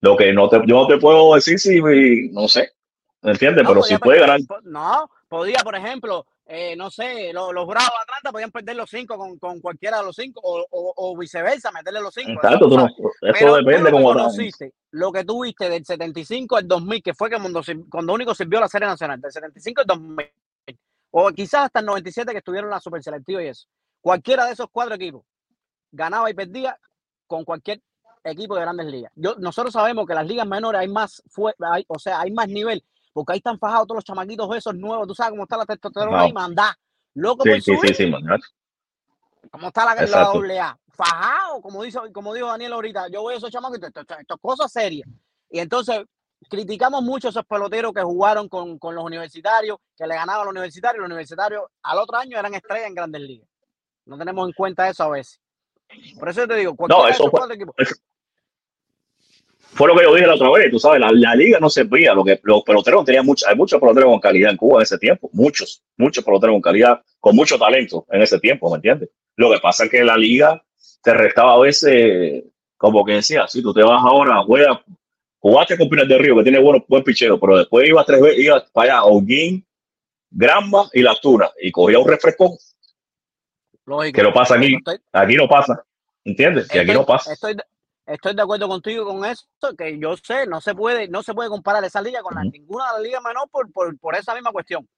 Lo 0.00 0.16
que 0.16 0.32
no 0.32 0.48
te, 0.48 0.58
yo 0.66 0.76
no 0.82 0.86
te 0.86 0.98
puedo 0.98 1.34
decir 1.34 1.58
si, 1.58 1.80
no 2.32 2.48
sé, 2.48 2.70
¿me 3.22 3.32
entiendes? 3.32 3.64
No, 3.64 3.70
Pero 3.70 3.82
si 3.82 3.96
puede 3.98 4.20
perder- 4.20 4.46
ganar, 4.46 4.62
no, 4.64 5.10
podía, 5.28 5.58
por 5.62 5.74
ejemplo, 5.76 6.26
eh, 6.46 6.74
no 6.74 6.90
sé, 6.90 7.32
lo- 7.32 7.52
los 7.52 7.66
Bravos 7.66 7.90
de 7.90 8.02
Atlanta 8.02 8.32
podían 8.32 8.50
perder 8.50 8.74
los 8.76 8.90
cinco 8.90 9.16
con, 9.16 9.38
con 9.38 9.60
cualquiera 9.60 9.98
de 9.98 10.04
los 10.04 10.16
cinco 10.16 10.40
o, 10.42 10.66
o- 10.70 10.92
o 10.96 11.16
viceversa, 11.16 11.70
meterle 11.70 12.00
los 12.00 12.12
cinco. 12.14 12.32
exacto, 12.32 12.68
tú 12.68 12.76
no- 12.76 12.86
eso 12.86 12.96
Pero 13.20 13.50
tú 13.50 13.54
depende 13.64 13.78
lo 13.90 13.96
que 13.98 14.02
como 14.02 14.12
conociste, 14.14 14.72
lo 14.92 15.12
que 15.12 15.24
tú 15.24 15.44
viste 15.44 15.68
del 15.68 15.84
75 15.84 16.56
al 16.56 16.66
2000, 16.66 17.02
que 17.02 17.14
fue 17.14 17.30
que 17.30 17.36
cuando, 17.38 17.62
cuando 17.88 18.12
único 18.14 18.34
sirvió 18.34 18.58
la 18.58 18.68
serie 18.68 18.88
nacional, 18.88 19.20
del 19.20 19.30
75 19.30 19.82
al 19.82 19.86
2000, 19.86 20.26
o 21.12 21.30
quizás 21.30 21.66
hasta 21.66 21.80
el 21.80 21.86
97 21.86 22.32
que 22.32 22.38
estuvieron 22.38 22.70
la 22.70 22.80
super 22.80 23.02
selectiva 23.02 23.42
y 23.42 23.48
eso. 23.48 23.66
Cualquiera 24.00 24.46
de 24.46 24.52
esos 24.52 24.66
cuatro 24.70 24.94
equipos 24.94 25.24
ganaba 25.92 26.30
y 26.30 26.34
perdía 26.34 26.78
con 27.26 27.44
cualquier 27.44 27.82
equipo 28.24 28.54
de 28.54 28.62
grandes 28.62 28.86
ligas. 28.86 29.12
Yo, 29.14 29.34
nosotros 29.38 29.72
sabemos 29.72 30.06
que 30.06 30.14
las 30.14 30.26
ligas 30.26 30.46
menores 30.46 30.80
hay 30.80 30.88
más, 30.88 31.22
fue, 31.28 31.54
hay, 31.70 31.84
o 31.88 31.98
sea, 31.98 32.20
hay 32.20 32.30
más 32.30 32.48
nivel, 32.48 32.84
porque 33.12 33.32
ahí 33.32 33.38
están 33.38 33.58
fajados 33.58 33.86
todos 33.86 33.96
los 33.98 34.04
chamaquitos 34.04 34.54
esos 34.56 34.74
nuevos, 34.74 35.06
tú 35.06 35.14
sabes 35.14 35.30
cómo 35.30 35.42
está 35.44 35.56
la 35.56 35.66
testosterona 35.66 36.16
No. 36.18 36.22
ahí, 36.24 36.32
mandá. 36.32 36.76
Loco 37.14 37.42
sí, 37.44 37.50
por 37.50 37.60
sí, 37.62 37.76
subir, 37.76 37.94
sí, 37.94 38.04
sí, 38.04 38.10
man. 38.10 38.22
¿Cómo 39.50 39.68
está 39.68 39.84
la, 39.84 39.94
la 39.96 40.02
Exacto. 40.02 40.32
doble 40.34 40.60
A? 40.60 40.78
Fajado, 40.92 41.60
como, 41.60 41.82
dice, 41.82 41.98
como 42.12 42.34
dijo 42.34 42.46
Daniel 42.46 42.72
ahorita. 42.74 43.08
Yo 43.08 43.24
veo 43.24 43.36
esos 43.36 43.50
chamacos 43.50 43.78
y 43.80 43.84
esto, 43.84 44.00
esto- 44.00 44.14
esto 44.18 44.34
es 44.34 44.40
cosa 44.40 44.68
seria. 44.68 45.04
Y 45.48 45.58
entonces 45.58 46.04
criticamos 46.48 47.02
mucho 47.02 47.28
a 47.28 47.30
esos 47.30 47.44
peloteros 47.46 47.92
que 47.92 48.02
jugaron 48.02 48.48
con, 48.48 48.78
con 48.78 48.94
los 48.94 49.02
universitarios, 49.04 49.78
que 49.96 50.06
le 50.06 50.14
ganaban 50.14 50.42
a 50.42 50.44
los 50.44 50.50
universitarios. 50.52 51.00
Los 51.00 51.06
universitarios 51.08 51.64
al 51.82 51.98
otro 51.98 52.18
año 52.18 52.38
eran 52.38 52.54
estrellas 52.54 52.86
en 52.88 52.94
grandes 52.94 53.22
ligas. 53.22 53.48
No 54.10 54.18
tenemos 54.18 54.48
en 54.48 54.52
cuenta 54.54 54.88
eso 54.88 55.04
a 55.04 55.10
veces. 55.10 55.40
Por 56.18 56.28
eso 56.28 56.40
yo 56.40 56.48
te 56.48 56.56
digo, 56.56 56.74
de 57.04 57.10
eso 57.10 57.24
fue- 57.30 57.40
eso- 57.78 57.94
lo 59.86 59.96
que 59.96 60.02
yo 60.02 60.14
dije 60.14 60.26
la 60.26 60.34
otra 60.34 60.50
vez, 60.50 60.70
tú 60.70 60.80
sabes, 60.80 61.00
la, 61.00 61.12
la 61.12 61.34
liga 61.36 61.58
no 61.60 61.70
servía, 61.70 62.12
lo 62.12 62.24
que 62.24 62.40
los 62.42 62.62
peloteros 62.64 63.04
tenían 63.04 63.24
mucho, 63.24 63.46
hay 63.48 63.54
muchos 63.54 63.78
peloteros 63.80 64.10
con 64.10 64.18
calidad 64.20 64.50
en 64.50 64.56
Cuba 64.56 64.80
en 64.80 64.82
ese 64.82 64.98
tiempo, 64.98 65.30
muchos, 65.32 65.82
muchos 65.96 66.24
peloteros 66.24 66.54
con 66.54 66.60
calidad, 66.60 67.00
con 67.20 67.36
mucho 67.36 67.56
talento 67.56 68.04
en 68.10 68.20
ese 68.22 68.40
tiempo, 68.40 68.68
¿me 68.68 68.76
entiendes? 68.76 69.10
Lo 69.36 69.50
que 69.52 69.60
pasa 69.60 69.84
es 69.84 69.90
que 69.90 70.02
la 70.02 70.16
liga 70.16 70.60
te 71.02 71.14
restaba 71.14 71.54
a 71.54 71.58
veces, 71.60 72.44
como 72.76 73.04
que 73.04 73.12
decía, 73.12 73.46
si 73.46 73.62
tú 73.62 73.72
te 73.72 73.82
vas 73.84 74.02
ahora, 74.04 74.42
juegas, 74.42 74.78
jugaste 75.38 75.78
con 75.78 75.88
Pinar 75.88 76.08
del 76.08 76.18
Río, 76.18 76.36
que 76.36 76.42
tiene 76.42 76.58
bueno, 76.58 76.84
buen 76.88 77.04
pichero, 77.04 77.38
pero 77.38 77.56
después 77.58 77.88
ibas 77.88 78.06
tres 78.06 78.20
veces, 78.20 78.40
ibas 78.44 78.64
para 78.72 78.94
allá, 78.98 79.04
Holguín, 79.04 79.64
Granma 80.30 80.88
y 80.92 81.02
La 81.02 81.14
Tuna, 81.14 81.48
y 81.60 81.70
cogía 81.70 81.98
un 82.00 82.08
refresco 82.08 82.58
Lógico. 83.86 84.16
que 84.16 84.22
lo 84.22 84.32
pasa 84.32 84.54
aquí, 84.56 84.74
Estoy- 84.76 85.00
aquí 85.12 85.34
no 85.36 85.48
pasa, 85.48 85.84
¿entiendes? 86.24 86.68
Que 86.68 86.80
aquí 86.80 86.90
Estoy, 86.90 87.00
no 87.02 87.06
pasa. 87.06 87.32
estoy, 87.32 87.54
de- 87.54 87.64
estoy 88.06 88.34
de 88.34 88.42
acuerdo 88.42 88.68
contigo 88.68 89.04
con 89.06 89.24
eso, 89.24 89.46
que 89.76 89.98
yo 89.98 90.16
sé, 90.16 90.46
no 90.46 90.60
se 90.60 90.74
puede, 90.74 91.08
no 91.08 91.22
se 91.22 91.34
puede 91.34 91.48
comparar 91.48 91.82
esa 91.84 92.00
liga 92.02 92.22
con 92.22 92.34
la, 92.34 92.44
ninguna 92.44 92.86
de 92.88 92.92
las 92.94 93.02
ligas 93.02 93.22
menor 93.22 93.48
por, 93.50 93.70
por, 93.72 93.98
por 93.98 94.14
esa 94.14 94.34
misma 94.34 94.52
cuestión. 94.52 94.88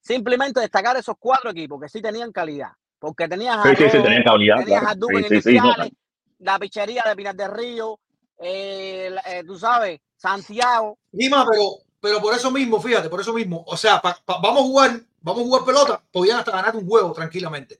Simplemente 0.00 0.60
destacar 0.60 0.96
esos 0.96 1.16
cuatro 1.18 1.50
equipos 1.50 1.80
que 1.80 1.88
sí 1.88 2.00
tenían 2.00 2.32
calidad, 2.32 2.70
porque 2.98 3.28
tenías 3.28 3.58
a 3.58 3.62
Sí, 3.64 3.68
sí, 3.70 3.76
sí, 3.76 3.90
Rojo, 3.96 4.02
tenían 4.04 4.22
calidad, 4.24 4.56
tenías 4.58 4.80
claro. 4.80 4.88
a 4.88 4.94
Duque 4.98 5.16
Sí, 5.18 5.22
en 5.24 5.28
sí, 5.28 5.42
sí, 5.42 5.58
no, 5.58 5.64
Industriales, 5.64 5.92
la 6.38 6.58
pichería 6.58 7.02
de 7.06 7.16
Pinar 7.16 7.34
del 7.34 7.50
Río, 7.52 7.98
eh, 8.38 9.14
eh, 9.26 9.44
tú 9.46 9.58
sabes, 9.58 10.00
Santiago. 10.16 10.96
Dima, 11.12 11.44
pero, 11.50 11.62
pero 12.00 12.20
por 12.20 12.34
eso 12.34 12.50
mismo, 12.50 12.80
fíjate, 12.80 13.10
por 13.10 13.20
eso 13.20 13.34
mismo, 13.34 13.62
o 13.66 13.76
sea, 13.76 14.00
pa- 14.00 14.16
pa- 14.24 14.38
vamos 14.40 14.60
a 14.60 14.64
jugar, 14.64 14.90
vamos 15.20 15.42
a 15.42 15.44
jugar 15.44 15.64
pelota, 15.66 16.02
podían 16.10 16.38
hasta 16.38 16.52
ganar 16.52 16.74
un 16.76 16.86
juego 16.88 17.12
tranquilamente. 17.12 17.78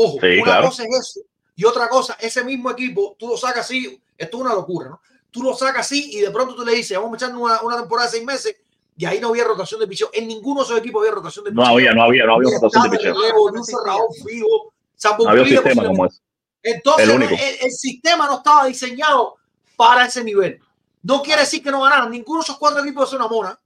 Ojo, 0.00 0.18
Sí, 0.20 0.26
una 0.36 0.44
claro. 0.44 0.68
cosa 0.68 0.84
es 0.84 0.94
eso, 0.96 1.20
y 1.56 1.64
otra 1.64 1.88
cosa, 1.88 2.16
ese 2.20 2.44
mismo 2.44 2.70
equipo, 2.70 3.16
tú 3.18 3.26
lo 3.28 3.36
sacas 3.36 3.64
así, 3.66 4.00
esto 4.16 4.36
es 4.36 4.40
una 4.44 4.54
locura, 4.54 4.90
¿no? 4.90 5.00
Tú 5.30 5.42
lo 5.42 5.54
sacas 5.54 5.80
así 5.86 6.10
y 6.16 6.20
de 6.20 6.30
pronto 6.30 6.54
tú 6.54 6.64
le 6.64 6.72
dices, 6.74 6.96
vamos 6.96 7.14
a 7.20 7.26
echar 7.26 7.36
una, 7.36 7.60
una 7.62 7.76
temporada 7.78 8.06
de 8.08 8.12
seis 8.16 8.24
meses, 8.24 8.56
y 8.96 9.04
ahí 9.04 9.20
no 9.20 9.28
había 9.28 9.44
rotación 9.44 9.80
de 9.80 9.86
picheo. 9.88 10.10
En 10.12 10.26
ninguno 10.28 10.60
de 10.60 10.66
esos 10.66 10.78
equipos 10.78 11.00
había 11.02 11.12
rotación 11.14 11.44
de 11.44 11.50
No 11.52 11.62
picheo. 11.62 11.74
había, 11.74 11.92
no 11.94 12.02
había, 12.04 12.24
no 12.26 12.34
había 12.34 12.50
rotación 12.60 12.82
de 12.84 12.96
picheo. 12.96 13.14
fijo, 13.14 14.72
No 15.20 15.28
había 15.30 15.42
un 15.42 15.48
sistema 15.48 15.84
como 15.86 16.06
ese. 16.06 16.20
Entonces, 16.62 17.02
El 17.04 17.08
no- 17.10 17.14
único. 17.16 17.34
el, 17.34 17.56
el 17.66 17.70
sistema 17.72 18.26
no 18.26 18.36
estaba 18.38 18.66
diseñado 18.66 19.36
para 19.76 20.06
ese 20.06 20.24
nivel. 20.24 20.60
No 21.02 21.22
quiere 21.22 21.42
decir 21.42 21.62
que 21.62 21.70
no 21.70 21.80
ganaran. 21.82 22.10
Ninguno 22.10 22.40
de 22.40 22.44
esos 22.44 22.58
cuatro 22.58 22.82
equipos 22.82 23.08
es 23.08 23.14
una 23.14 23.28
mona. 23.28 23.58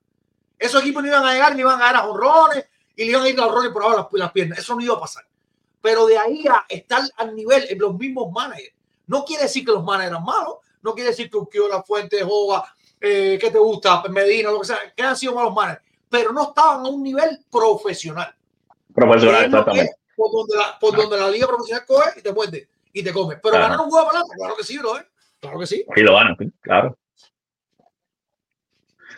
Esos 0.58 0.82
equipos 0.82 1.02
no 1.02 1.08
iban 1.08 1.24
a 1.24 1.32
llegar, 1.32 1.54
ni 1.54 1.60
iban 1.60 1.76
a 1.76 1.78
ganar 1.78 1.96
a 1.96 2.06
jonrones, 2.06 2.66
y 2.94 3.04
le 3.04 3.10
iban 3.12 3.22
a 3.22 3.28
ir 3.30 3.40
a 3.40 3.44
jonrones 3.44 3.72
por 3.72 3.82
abajo 3.84 4.08
las, 4.12 4.20
las 4.20 4.32
piernas. 4.32 4.58
Eso 4.58 4.74
no 4.74 4.82
iba 4.82 4.94
a 4.94 5.00
pasar. 5.00 5.24
Pero 5.82 6.06
de 6.06 6.16
ahí 6.16 6.46
a 6.48 6.64
estar 6.68 7.02
al 7.16 7.34
nivel 7.34 7.66
en 7.68 7.78
los 7.78 7.94
mismos 7.94 8.32
managers. 8.32 8.74
No 9.06 9.24
quiere 9.24 9.42
decir 9.42 9.64
que 9.64 9.72
los 9.72 9.84
managers 9.84 10.12
eran 10.12 10.24
malos. 10.24 10.54
No 10.80 10.94
quiere 10.94 11.10
decir 11.10 11.30
que 11.30 11.36
Urquiola, 11.36 11.82
Fuente, 11.82 12.22
Jova, 12.22 12.74
eh, 13.00 13.36
¿qué 13.40 13.50
te 13.50 13.58
gusta? 13.58 14.02
Medina, 14.08 14.50
lo 14.50 14.60
que 14.60 14.66
sea, 14.66 14.78
que 14.96 15.02
han 15.02 15.16
sido 15.16 15.34
malos 15.34 15.54
managers. 15.54 15.82
Pero 16.08 16.32
no 16.32 16.44
estaban 16.44 16.86
a 16.86 16.88
un 16.88 17.02
nivel 17.02 17.44
profesional. 17.50 18.34
Profesional, 18.94 19.44
exactamente. 19.44 19.92
por 20.16 20.30
donde 20.30 20.56
la, 20.56 20.78
por 20.78 20.96
donde 20.96 21.18
la 21.18 21.28
liga 21.28 21.46
profesional 21.46 21.84
coge 21.86 22.18
y 22.18 22.22
te 22.22 22.32
muerde 22.32 22.68
y 22.92 23.02
te 23.02 23.12
come. 23.12 23.36
Pero 23.36 23.56
Ajá. 23.56 23.68
ganar 23.68 23.80
un 23.80 23.90
juego 23.90 24.06
de 24.06 24.12
pelota, 24.12 24.34
claro 24.36 24.56
que 24.56 24.64
sí, 24.64 24.78
bro. 24.78 24.98
¿eh? 24.98 25.06
Claro 25.40 25.58
que 25.58 25.66
sí. 25.66 25.84
Sí 25.94 26.00
lo 26.02 26.14
ganan, 26.14 26.36
sí, 26.38 26.52
claro. 26.60 26.96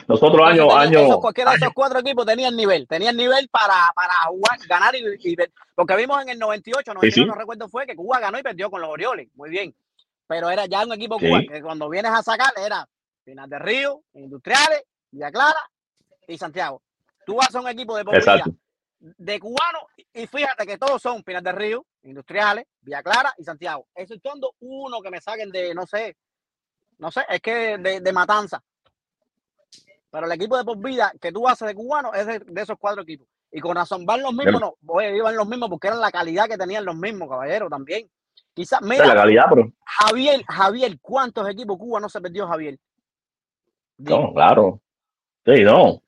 Nosotros 0.07 0.47
año, 0.47 0.75
año, 0.77 0.99
esos, 0.99 1.19
cualquiera 1.19 1.53
de 1.53 1.57
esos 1.59 1.73
cuatro 1.75 1.99
equipos 2.01 2.27
tenían 2.27 2.55
nivel, 2.55 2.87
tenían 2.87 3.17
nivel 3.17 3.49
para, 3.49 3.91
para 3.95 4.13
jugar, 4.29 4.59
ganar 4.69 4.95
y, 4.95 5.03
y 5.19 5.37
ver- 5.77 5.87
porque 5.87 5.97
vimos 5.97 6.23
en 6.23 6.29
el 6.31 6.39
98, 6.39 6.95
99, 6.95 7.13
Sí, 7.13 7.21
sí. 7.21 7.27
no 7.27 7.35
recuerdo 7.35 7.69
fue 7.69 7.87
que 7.87 7.97
Cuba 7.97 8.21
ganó 8.21 8.39
y 8.39 8.43
perdió 8.43 8.71
con 8.71 8.81
los 8.81 8.91
Orioles, 8.91 9.29
muy 9.35 9.51
bien, 9.51 9.75
pero 10.27 10.51
era 10.51 10.67
ya 10.67 10.85
un 10.85 10.93
equipo 10.93 11.19
Sí. 11.19 11.27
cubano 11.27 11.49
que 11.53 11.63
cuando 11.63 11.89
vienes 11.89 12.13
a 12.13 12.23
sacar 12.23 12.53
era 12.57 12.89
Pinar 13.25 13.49
de 13.49 13.59
Río, 13.59 14.03
Industriales, 14.15 14.85
Villa 15.11 15.31
Clara 15.31 15.61
y 16.27 16.37
Santiago. 16.39 16.83
Tú 17.27 17.37
vas 17.37 17.55
a 17.55 17.61
un 17.61 17.69
equipo 17.69 17.97
de 17.97 18.03
Exacto. 18.17 18.51
de 19.01 19.41
cubanos 19.41 19.83
y 20.13 20.27
fíjate 20.27 20.67
que 20.67 20.79
todos 20.79 21.01
son 21.01 21.23
Pinar 21.23 21.43
de 21.43 21.53
Río, 21.53 21.87
Industriales, 22.03 22.67
Villa 22.81 23.03
Clara 23.03 23.35
y 23.39 23.45
Santiago. 23.45 23.87
Exceptuando 23.95 24.55
uno 24.61 25.01
que 25.01 25.11
me 25.11 25.21
saquen 25.21 25.51
de, 25.51 25.75
no 25.75 25.87
sé, 25.87 26.17
no 26.99 27.11
sé, 27.11 27.23
es 27.29 27.41
que 27.41 27.79
de, 27.79 28.01
de 28.01 28.13
Matanza. 28.13 28.63
Pero 30.11 30.27
el 30.27 30.33
equipo 30.33 30.57
de 30.57 30.65
por 30.65 30.79
vida 30.79 31.13
que 31.21 31.33
tú 31.33 31.49
haces 31.49 31.67
de 31.67 31.75
cubano 31.75 32.13
es 32.15 32.27
de, 32.27 32.39
de 32.39 32.63
esos 32.63 32.79
cuatro 32.79 33.03
equipos. 33.03 33.27
Y 33.57 33.61
con 33.61 33.77
razón 33.77 34.05
van 34.05 34.21
los 34.21 34.35
mismos, 34.35 34.61
no, 34.61 34.75
oye, 34.89 35.17
iban 35.17 35.37
los 35.37 35.47
mismos 35.47 35.71
porque 35.71 35.87
eran 35.87 36.01
la 36.01 36.11
calidad 36.11 36.49
que 36.49 36.59
tenían 36.59 36.85
los 36.85 36.97
mismos, 36.97 37.29
caballero, 37.29 37.69
también. 37.71 38.11
Quizás, 38.53 38.83
mira, 38.83 39.07
la 39.07 39.15
calidad, 39.15 39.45
pero 39.49 39.71
Javier, 39.85 40.45
Javier, 40.45 40.99
¿cuántos 41.01 41.49
equipos 41.49 41.79
Cuba 41.79 42.01
no 42.01 42.09
se 42.09 42.21
perdió 42.21 42.49
Javier? 42.49 42.77
no, 43.99 44.33
claro. 44.35 44.81
Sí, 45.47 45.63
no. 45.63 46.03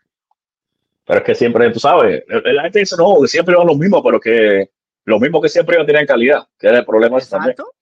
Pero 1.05 1.21
es 1.21 1.25
que 1.25 1.35
siempre, 1.37 1.71
tú 1.71 1.79
sabes, 1.79 2.25
la 2.27 2.63
gente 2.63 2.81
dice, 2.81 2.97
no, 2.99 3.21
que 3.23 3.29
siempre 3.29 3.55
iban 3.55 3.69
los 3.69 3.79
mismos, 3.79 4.03
pero 4.05 4.19
que 4.19 4.73
los 5.05 5.21
mismos 5.21 5.41
que 5.43 5.49
siempre 5.49 5.77
iban 5.77 5.87
tenían 5.87 6.05
calidad, 6.05 6.49
que 6.59 6.67
era 6.67 6.79
el 6.79 6.85
problema 6.85 7.19
ese 7.19 7.31
también. 7.31 7.53
Exacto, 7.53 7.73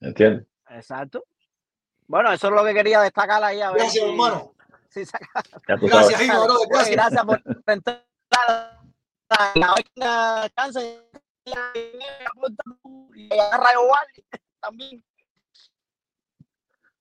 ¿Entiendes? 0.00 0.46
exacto. 0.70 1.24
Bueno, 2.08 2.32
eso 2.32 2.48
es 2.48 2.54
lo 2.54 2.64
que 2.64 2.74
quería 2.74 3.02
destacar 3.02 3.44
ahí. 3.44 3.60
A 3.60 3.70
ver 3.70 3.82
Gracias, 3.82 4.02
si- 4.04 4.10
hermano. 4.10 4.52
Si 4.90 5.04
saca- 5.06 5.26
Gracias. 5.66 6.20
Gino, 6.20 6.44
bro, 6.44 6.54
Oye, 6.60 6.66
gracias. 6.68 6.96
gracias 6.96 7.24
por 7.24 7.42
entrar. 7.66 8.04
La 9.54 9.74
vaina 9.74 10.48
chance 10.56 11.00
y 13.14 13.32
agarra 13.32 13.72
Ovaldi 13.78 14.24
también. 14.60 15.04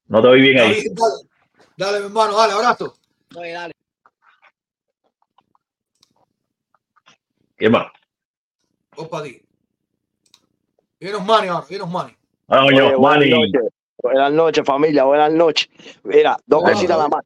No 0.08 0.22
te 0.22 0.28
oí 0.28 0.42
bien 0.42 0.60
ahí. 0.60 0.84
dale. 0.92 1.30
Dale, 1.78 2.00
mi 2.00 2.06
hermano, 2.06 2.36
dale, 2.36 2.54
abrazo. 2.54 2.94
Oye, 3.36 3.52
dale. 3.52 3.74
¿Qué 7.58 7.70
más? 7.70 7.88
Opa, 8.96 9.24
ti. 9.24 9.42
Vienes 11.00 11.22
ahora, 11.22 11.62
vienes. 11.68 12.18
Ah, 12.48 12.66
Oye, 12.66 12.96
buenas 12.96 13.28
noches. 13.30 13.62
Buenas 14.02 14.32
noches, 14.32 14.64
familia. 14.66 15.04
Buenas 15.04 15.32
noches. 15.32 15.70
Mira, 16.04 16.38
dos 16.46 16.64
cositas 16.64 16.98
nada 16.98 17.10
más. 17.10 17.24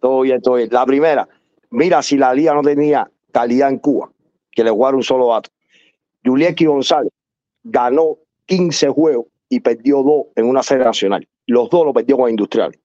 Todo 0.00 0.22
bien, 0.22 0.40
todo 0.40 0.54
bien. 0.54 0.68
La 0.70 0.86
primera, 0.86 1.28
mira, 1.70 2.02
si 2.02 2.16
la 2.16 2.34
liga 2.34 2.54
no 2.54 2.62
tenía 2.62 3.10
calidad 3.32 3.68
en 3.68 3.78
Cuba, 3.78 4.10
que 4.50 4.64
le 4.64 4.70
dar 4.70 4.94
un 4.94 5.02
solo 5.02 5.28
dato. 5.28 5.50
Julieski 6.24 6.66
González 6.66 7.12
ganó 7.62 8.18
15 8.46 8.88
juegos 8.88 9.26
y 9.48 9.60
perdió 9.60 10.02
dos 10.02 10.26
en 10.36 10.46
una 10.46 10.62
serie 10.62 10.84
nacional. 10.84 11.26
Los 11.46 11.70
dos 11.70 11.84
lo 11.84 11.92
perdió 11.92 12.16
con 12.16 12.30
Industriales. 12.30 12.78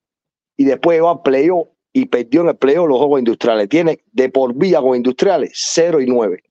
Y 0.58 0.66
después 0.66 1.02
va 1.02 1.12
a 1.12 1.24
playoff 1.24 1.68
y 1.94 2.06
perdió 2.06 2.42
en 2.42 2.50
el 2.50 2.56
playoff 2.56 2.88
los 2.88 3.00
con 3.00 3.20
Industriales. 3.20 3.70
Tiene 3.70 4.00
de 4.12 4.30
por 4.30 4.54
vida 4.54 4.82
con 4.82 4.96
Industriales 4.96 5.52
0 5.54 6.02
y 6.02 6.06
9. 6.08 6.44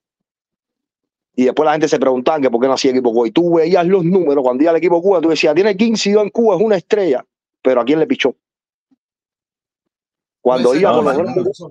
Y 1.36 1.44
después 1.44 1.64
la 1.64 1.72
gente 1.72 1.88
se 1.88 1.98
preguntaba 1.98 2.40
que 2.40 2.50
por 2.50 2.60
qué 2.60 2.68
no 2.68 2.74
hacía 2.74 2.92
equipo 2.92 3.12
Cuba. 3.12 3.28
Y 3.28 3.32
tú 3.32 3.54
veías 3.54 3.86
los 3.86 4.04
números 4.04 4.42
cuando 4.44 4.62
iba 4.62 4.70
al 4.70 4.76
equipo 4.76 5.02
Cuba, 5.02 5.20
tú 5.20 5.28
decías, 5.28 5.54
tiene 5.54 5.76
15 5.76 6.10
y 6.10 6.12
2 6.12 6.22
en 6.22 6.30
Cuba, 6.30 6.56
es 6.56 6.62
una 6.62 6.76
estrella. 6.76 7.24
Pero 7.60 7.80
¿a 7.80 7.84
quién 7.84 7.98
le 7.98 8.06
pichó? 8.06 8.36
Cuando 10.44 10.74
iba 10.80 10.90
con 10.92 11.04
los 11.06 11.16
grandes, 11.34 11.62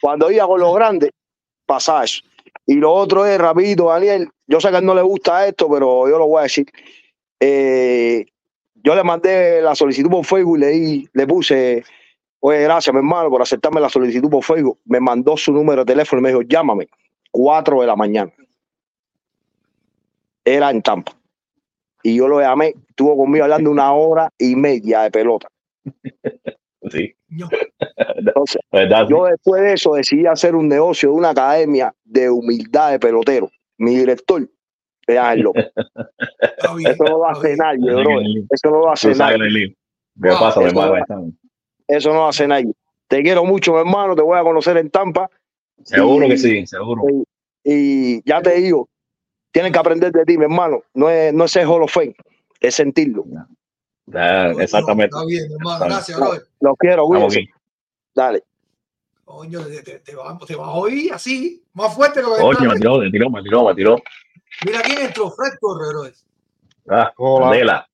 cuando 0.00 0.30
iba 0.30 0.46
con 0.46 0.60
los 0.60 0.74
grandes, 0.74 1.10
eso. 2.02 2.22
Y 2.66 2.74
lo 2.74 2.92
otro 2.92 3.26
es, 3.26 3.38
rapidito, 3.38 3.86
Daniel, 3.86 4.28
yo 4.46 4.60
sé 4.60 4.70
que 4.70 4.76
a 4.76 4.78
él 4.78 4.86
no 4.86 4.94
le 4.94 5.02
gusta 5.02 5.46
esto, 5.46 5.68
pero 5.70 6.08
yo 6.08 6.18
lo 6.18 6.26
voy 6.26 6.40
a 6.40 6.42
decir. 6.44 6.66
Eh, 7.40 8.24
yo 8.74 8.94
le 8.94 9.02
mandé 9.04 9.60
la 9.62 9.74
solicitud 9.74 10.10
por 10.10 10.24
Facebook 10.24 10.56
y 10.56 10.60
le, 10.60 10.66
di- 10.68 11.08
le 11.12 11.26
puse, 11.26 11.84
oye, 12.40 12.62
gracias, 12.62 12.92
mi 12.92 12.98
hermano, 12.98 13.30
por 13.30 13.42
aceptarme 13.42 13.80
la 13.80 13.88
solicitud 13.88 14.30
por 14.30 14.42
Facebook. 14.44 14.78
Me 14.86 15.00
mandó 15.00 15.36
su 15.36 15.52
número 15.52 15.84
de 15.84 15.92
teléfono 15.92 16.20
y 16.20 16.22
me 16.22 16.28
dijo, 16.30 16.42
llámame, 16.42 16.88
4 17.30 17.80
de 17.80 17.86
la 17.86 17.96
mañana. 17.96 18.32
Era 20.44 20.70
en 20.70 20.82
Tampa. 20.82 21.12
Y 22.02 22.16
yo 22.16 22.28
lo 22.28 22.40
llamé, 22.40 22.74
estuvo 22.88 23.16
conmigo 23.16 23.44
hablando 23.44 23.70
una 23.70 23.92
hora 23.92 24.28
y 24.38 24.56
media 24.56 25.02
de 25.02 25.10
pelota. 25.10 25.48
Sí. 26.92 27.14
Entonces, 28.16 28.60
¿Verdad? 28.70 29.06
yo 29.08 29.24
después 29.26 29.62
de 29.62 29.72
eso 29.74 29.94
decidí 29.94 30.26
hacer 30.26 30.54
un 30.54 30.68
negocio 30.68 31.10
de 31.10 31.14
una 31.16 31.30
academia 31.30 31.94
de 32.04 32.30
humildad 32.30 32.90
de 32.92 32.98
pelotero. 32.98 33.50
Mi 33.78 33.96
director 33.96 34.48
es 35.06 35.18
Ángel 35.18 35.42
López. 35.44 35.66
Eso 36.86 37.04
no 37.04 37.18
lo 37.18 37.28
hace 37.28 37.56
nadie, 37.56 37.92
bro. 37.92 38.20
Eso 38.50 38.70
no 38.70 38.78
lo 38.78 38.90
hace 38.92 39.14
nadie. 39.14 39.34
el 39.36 39.52
lío. 39.52 39.68
¿Qué 40.22 40.28
pasa, 40.38 40.60
mi 40.60 40.66
Eso 40.66 40.74
no, 40.74 40.96
hermano? 40.96 41.32
eso 41.88 42.08
no 42.10 42.14
lo 42.16 42.28
hace 42.28 42.46
nadie. 42.46 42.72
Te 43.08 43.22
quiero 43.22 43.44
mucho, 43.44 43.72
mi 43.72 43.78
hermano. 43.80 44.14
Te 44.14 44.22
voy 44.22 44.38
a 44.38 44.42
conocer 44.42 44.76
en 44.76 44.90
Tampa. 44.90 45.28
Seguro 45.84 46.26
Y- 46.26 46.28
que 46.30 46.36
sí, 46.38 46.66
seguro. 46.66 47.02
Y, 47.10 47.24
y 48.16 48.22
ya 48.28 48.40
te 48.42 48.54
digo, 48.56 48.88
tienen 49.52 49.72
que 49.72 49.78
aprender 49.78 50.12
de 50.12 50.24
ti, 50.24 50.38
mi 50.38 50.44
hermano. 50.44 50.82
No 50.94 51.10
es, 51.10 51.32
no 51.34 51.44
es 51.44 51.50
ser 51.52 51.66
Hall 51.66 51.82
of 51.82 51.92
Fame, 51.92 52.14
es 52.60 52.74
sentirlo. 52.74 53.24
Ah, 54.14 54.52
exactamente. 54.58 55.14
Está 55.16 55.24
bien, 55.26 55.44
hermano. 55.52 55.84
Gracias, 55.84 56.18
No, 56.18 56.24
brother. 56.26 56.42
Los 56.60 56.76
quiero, 56.78 57.26
aquí. 57.26 57.50
Dale. 58.14 58.44
Coño, 59.24 59.64
te, 59.64 59.82
te, 59.82 59.98
te 60.00 60.14
va, 60.14 60.38
te 60.46 60.54
va 60.54 60.66
a 60.66 60.70
oír 60.72 61.12
así, 61.12 61.62
más 61.72 61.94
fuerte 61.94 62.20
que 62.20 62.26
lo 62.26 62.36
que 62.36 62.42
Oye, 62.42 62.68
me 62.68 62.74
tiró, 62.76 62.98
me 62.98 63.10
tiró, 63.10 63.30
me 63.30 63.42
tiró, 63.42 63.64
me 63.64 63.74
tiró. 63.74 63.96
Mira 64.66 64.82
quién 64.82 64.98
entró, 65.06 65.30
Fred 65.30 65.52
Torre, 65.60 65.88
brother. 65.88 66.14
Ah, 66.90 67.12
Hola. 67.16 67.44
Candela. 67.46 67.88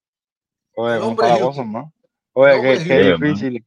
Oye, 0.75 0.95
El 0.95 0.99
¿cómo 1.01 1.11
hombre 1.11 1.27
está 1.27 1.39
la 1.39 1.45
Houston. 1.45 1.49
cosa, 1.51 1.61
hermano? 1.61 1.93
Oye, 2.33 2.61
qué, 2.79 2.85
qué 2.85 3.13
difícil, 3.13 3.65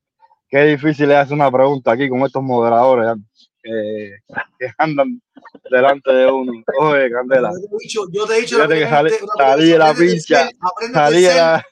qué 0.49 0.63
difícil 0.63 1.11
es 1.11 1.17
hacer 1.17 1.33
una 1.33 1.51
pregunta 1.51 1.91
aquí 1.91 2.09
con 2.09 2.19
estos 2.21 2.43
moderadores 2.43 3.17
que, 3.61 4.17
que 4.59 4.67
andan 4.77 5.21
delante 5.69 6.11
de 6.11 6.31
uno. 6.31 6.51
Oye, 6.79 7.11
Candela, 7.11 7.51
Yo 7.51 7.67
te 7.69 7.75
he 7.75 7.79
dicho, 7.79 8.01
yo 8.11 8.27
te 8.27 8.37
he 8.37 8.41
dicho 8.41 8.57
salí, 8.57 9.11
salí 9.37 9.69
de 9.69 9.77
la 9.77 9.93
pincha, 9.93 10.49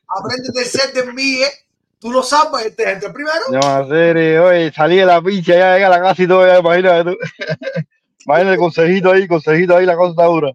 aprende 0.07 0.49
de 0.53 0.65
set 0.65 0.93
de 0.93 1.11
mí, 1.13 1.41
¿eh? 1.41 1.51
Tú 1.99 2.11
lo 2.11 2.23
sabes, 2.23 2.67
este 2.67 2.85
gente 2.85 3.07
el 3.07 3.13
primero. 3.13 3.41
no, 3.51 3.87
serio, 3.89 4.45
oye, 4.45 4.71
salí 4.71 4.97
de 4.97 5.05
la 5.05 5.21
pincha, 5.21 5.53
ya 5.53 5.73
llegué 5.73 5.85
a 5.85 5.89
la 5.89 6.01
casa 6.01 6.23
y 6.23 6.27
todo, 6.27 6.47
ya 6.47 6.59
imagínate 6.59 7.11
tú. 7.11 7.17
Imagínate 8.25 8.53
el 8.53 8.59
consejito 8.59 9.11
ahí, 9.11 9.27
consejito 9.27 9.75
ahí, 9.75 9.85
la 9.85 9.95
cosa 9.95 10.11
está 10.11 10.25
dura. 10.25 10.51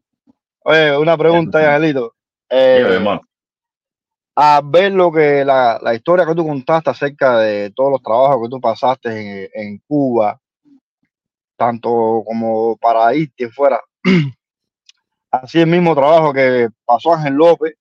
Oye, 0.64 0.96
una 0.96 1.16
pregunta, 1.16 1.58
Angelito. 1.58 2.14
Eh, 2.48 3.02
a 4.36 4.60
ver 4.64 4.92
lo 4.92 5.12
que 5.12 5.44
la, 5.44 5.78
la 5.82 5.94
historia 5.94 6.26
que 6.26 6.34
tú 6.34 6.46
contaste 6.46 6.90
acerca 6.90 7.38
de 7.38 7.70
todos 7.70 7.92
los 7.92 8.02
trabajos 8.02 8.42
que 8.42 8.48
tú 8.48 8.60
pasaste 8.60 9.08
en, 9.10 9.50
en 9.54 9.78
Cuba, 9.86 10.40
tanto 11.57 12.23
como 12.26 12.76
para 12.76 13.15
irte 13.15 13.49
fuera. 13.50 13.81
Así 15.31 15.60
el 15.60 15.66
mismo 15.66 15.94
trabajo 15.94 16.33
que 16.33 16.68
pasó 16.84 17.15
Ángel 17.15 17.34
López, 17.34 17.74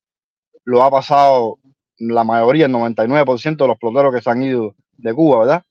lo 0.65 0.83
ha 0.83 0.89
pasado 0.89 1.59
la 1.97 2.23
mayoría, 2.23 2.65
el 2.65 2.73
99% 2.73 3.57
de 3.57 3.67
los 3.67 3.77
peloteros 3.77 4.13
que 4.13 4.21
se 4.21 4.29
han 4.29 4.41
ido 4.41 4.75
de 4.93 5.13
Cuba, 5.13 5.39
¿verdad? 5.39 5.63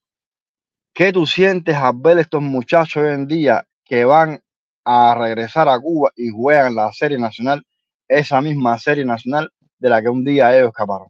¿Qué 0.94 1.12
tú 1.12 1.26
sientes 1.26 1.74
al 1.74 1.94
ver 1.96 2.18
estos 2.18 2.42
muchachos 2.42 3.02
hoy 3.02 3.12
en 3.12 3.26
día 3.26 3.66
que 3.84 4.04
van 4.04 4.42
a 4.84 5.14
regresar 5.14 5.68
a 5.68 5.78
Cuba 5.80 6.12
y 6.16 6.28
juegan 6.28 6.74
la 6.74 6.92
serie 6.92 7.18
nacional, 7.18 7.64
esa 8.06 8.40
misma 8.40 8.78
serie 8.78 9.04
nacional 9.04 9.50
de 9.78 9.88
la 9.88 10.02
que 10.02 10.08
un 10.08 10.24
día 10.24 10.56
ellos 10.56 10.68
escaparon? 10.68 11.08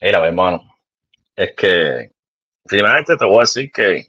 Mira, 0.00 0.20
mi 0.20 0.26
hermano, 0.26 0.76
es 1.36 1.54
que 1.56 2.10
primeramente 2.64 3.16
te 3.16 3.24
voy 3.24 3.38
a 3.38 3.40
decir 3.40 3.70
que 3.72 4.08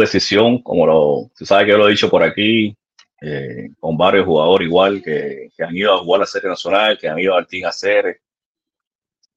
decisión, 0.00 0.62
como 0.62 0.86
lo, 0.86 1.30
tú 1.36 1.44
sabes 1.46 1.66
que 1.66 1.72
yo 1.72 1.78
lo 1.78 1.88
he 1.88 1.92
dicho 1.92 2.10
por 2.10 2.22
aquí, 2.22 2.76
eh, 3.20 3.70
con 3.80 3.96
varios 3.96 4.26
jugadores 4.26 4.66
igual 4.68 5.02
que, 5.02 5.48
que 5.56 5.64
han 5.64 5.76
ido 5.76 5.94
a 5.94 5.98
jugar 5.98 6.20
la 6.20 6.26
Serie 6.26 6.48
Nacional, 6.48 6.98
que 6.98 7.08
han 7.08 7.18
ido 7.18 7.34
al 7.34 7.46
Team 7.46 7.66
Hacer. 7.68 8.20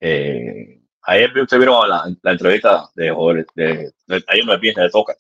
Eh, 0.01 0.79
ayer 1.03 1.29
ustedes 1.39 1.59
vieron 1.59 1.87
la, 1.89 2.31
entrevista 2.31 2.89
de, 2.95 3.11
de, 3.55 3.91
de- 4.07 4.23
ayer 4.27 4.45
de 4.75 4.89
Toca. 4.89 5.15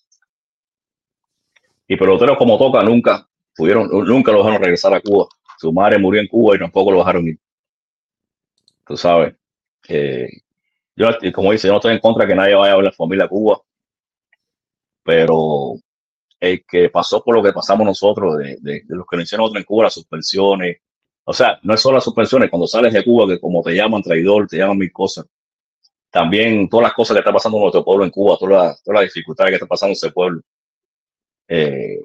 Y 1.87 1.97
peloteros 1.97 2.37
como 2.37 2.57
Toca 2.57 2.81
nunca 2.83 3.27
pudieron, 3.55 3.89
nunca 3.89 4.31
lo 4.31 4.39
dejaron 4.39 4.61
regresar 4.61 4.93
a 4.93 5.01
Cuba. 5.01 5.27
Su 5.57 5.73
madre 5.73 5.97
murió 5.97 6.21
en 6.21 6.27
Cuba 6.27 6.55
y 6.55 6.59
tampoco 6.59 6.91
lo 6.91 6.99
dejaron 6.99 7.27
ir. 7.27 7.37
Tú 8.85 8.97
sabes. 8.97 9.35
Eh, 9.87 10.29
yo, 10.95 11.07
como 11.33 11.51
dice, 11.51 11.67
yo 11.67 11.73
no 11.73 11.79
estoy 11.79 11.93
en 11.93 11.99
contra 11.99 12.25
de 12.25 12.29
que 12.29 12.35
nadie 12.35 12.55
vaya 12.55 12.73
a 12.73 12.75
ver 12.77 12.85
la 12.85 12.91
familia 12.91 13.25
a 13.25 13.29
Cuba, 13.29 13.61
pero 15.09 15.73
el 16.39 16.63
que 16.67 16.87
pasó 16.89 17.23
por 17.23 17.33
lo 17.33 17.41
que 17.41 17.51
pasamos 17.51 17.83
nosotros, 17.83 18.37
de, 18.37 18.83
los 18.89 19.07
que 19.07 19.17
nos 19.17 19.23
hicieron 19.23 19.57
en 19.57 19.63
Cuba, 19.63 19.85
las 19.85 19.95
suspensiones, 19.95 20.77
o 21.23 21.33
sea, 21.33 21.59
no 21.63 21.73
es 21.73 21.81
solo 21.81 21.95
las 21.95 22.03
suspensiones, 22.03 22.47
cuando 22.51 22.67
sales 22.67 22.93
de 22.93 23.03
Cuba, 23.03 23.25
que 23.27 23.39
como 23.39 23.63
te 23.63 23.73
llaman 23.73 24.03
traidor, 24.03 24.45
te 24.45 24.57
llaman 24.57 24.77
mil 24.77 24.91
cosas, 24.91 25.25
también 26.11 26.69
todas 26.69 26.83
las 26.83 26.93
cosas 26.93 27.15
que 27.15 27.21
está 27.21 27.33
pasando 27.33 27.57
en 27.57 27.63
nuestro 27.63 27.83
pueblo 27.83 28.05
en 28.05 28.11
Cuba, 28.11 28.37
todas 28.37 28.53
las, 28.53 28.83
todas 28.83 29.01
las 29.01 29.11
dificultades 29.11 29.49
que 29.49 29.55
está 29.55 29.65
pasando 29.65 29.93
ese 29.93 30.11
pueblo. 30.11 30.41
Eh, 31.47 32.01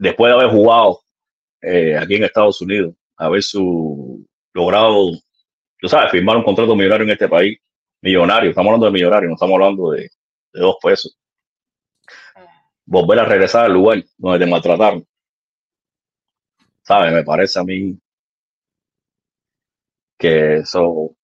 después 0.00 0.32
de 0.32 0.40
haber 0.40 0.50
jugado 0.50 1.02
eh, 1.62 1.96
aquí 1.96 2.16
en 2.16 2.24
Estados 2.24 2.60
Unidos, 2.60 2.92
haber 3.18 3.40
su, 3.44 4.26
logrado, 4.52 5.12
tú 5.78 5.88
sabes, 5.88 6.10
firmar 6.10 6.38
un 6.38 6.42
contrato 6.42 6.74
millonario 6.74 7.04
en 7.04 7.12
este 7.12 7.28
país, 7.28 7.56
millonario, 8.02 8.50
estamos 8.50 8.70
hablando 8.70 8.86
de 8.86 8.92
millonario, 8.92 9.28
no 9.28 9.36
estamos 9.36 9.54
hablando 9.54 9.92
de, 9.92 10.10
de 10.52 10.60
dos 10.60 10.74
pesos. 10.82 11.16
Volver 12.90 13.20
a 13.20 13.24
regresar 13.24 13.66
al 13.66 13.72
lugar 13.72 14.04
donde 14.18 14.44
te 14.44 14.50
maltrataron. 14.50 15.06
¿Sabes? 16.82 17.12
Me 17.12 17.22
parece 17.22 17.60
a 17.60 17.62
mí 17.62 17.96
que 20.18 20.56
eso, 20.56 21.14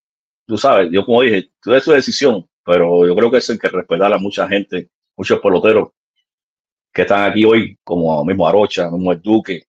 tú 0.47 0.57
sabes, 0.57 0.91
yo 0.93 1.05
como 1.05 1.23
dije, 1.23 1.51
tú 1.61 1.75
es 1.75 1.85
tu 1.85 1.91
decisión, 1.91 2.49
pero 2.65 3.05
yo 3.05 3.17
creo 3.17 3.33
que 3.33 3.39
eso 3.39 3.53
hay 3.53 3.59
que 3.59 3.69
respetar 3.69 4.13
a 4.13 4.19
mucha 4.19 4.47
gente, 4.47 4.89
muchos 5.17 5.41
peloteros 5.41 5.89
que 6.93 7.03
están 7.03 7.29
aquí 7.29 7.45
hoy, 7.45 7.77
como 7.83 8.25
mismo 8.25 8.47
Arocha, 8.47 8.89
mismo 8.89 9.11
el 9.11 9.21
Duque, 9.21 9.65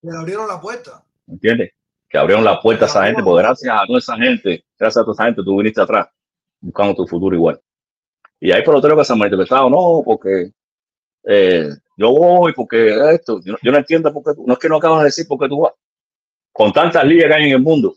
Le 0.00 0.16
abrieron 0.16 0.48
la 0.48 0.58
puerta. 0.58 1.04
¿entiendes? 1.26 1.72
Que 2.08 2.16
abrieron 2.16 2.42
la 2.42 2.58
puerta 2.58 2.86
a 2.86 2.88
esa 2.88 3.04
gente, 3.04 3.22
porque 3.22 3.42
gracias 3.42 3.82
a 3.82 3.86
toda 3.86 3.98
esa 3.98 4.16
gente, 4.16 4.64
gracias 4.78 5.02
a 5.02 5.04
toda 5.04 5.12
esa 5.12 5.24
gente, 5.26 5.42
tú 5.44 5.58
viniste 5.58 5.82
atrás 5.82 6.08
buscando 6.58 6.94
tu 6.94 7.06
futuro 7.06 7.36
igual. 7.36 7.60
Y 8.40 8.50
hay 8.50 8.64
peloteros 8.64 8.96
que 8.96 9.04
se 9.04 9.12
han 9.12 9.18
malinterpretado, 9.18 9.68
no, 9.68 10.02
porque 10.04 10.50
eh, 11.26 11.68
yo 11.96 12.10
voy, 12.10 12.52
porque 12.52 12.94
esto, 13.14 13.40
yo, 13.44 13.52
no- 13.52 13.58
yo 13.62 13.72
no 13.72 13.78
entiendo 13.78 14.12
por 14.12 14.22
qué, 14.24 14.34
tú- 14.34 14.44
no 14.46 14.54
es 14.54 14.58
que 14.58 14.68
no 14.68 14.76
acabas 14.76 15.00
de 15.00 15.04
decir 15.06 15.26
por 15.28 15.38
qué 15.38 15.48
tú 15.48 15.60
vas. 15.60 15.72
Con 16.52 16.72
tantas 16.72 17.04
ligas 17.04 17.28
que 17.28 17.34
hay 17.34 17.44
en 17.46 17.52
el 17.52 17.60
mundo, 17.62 17.96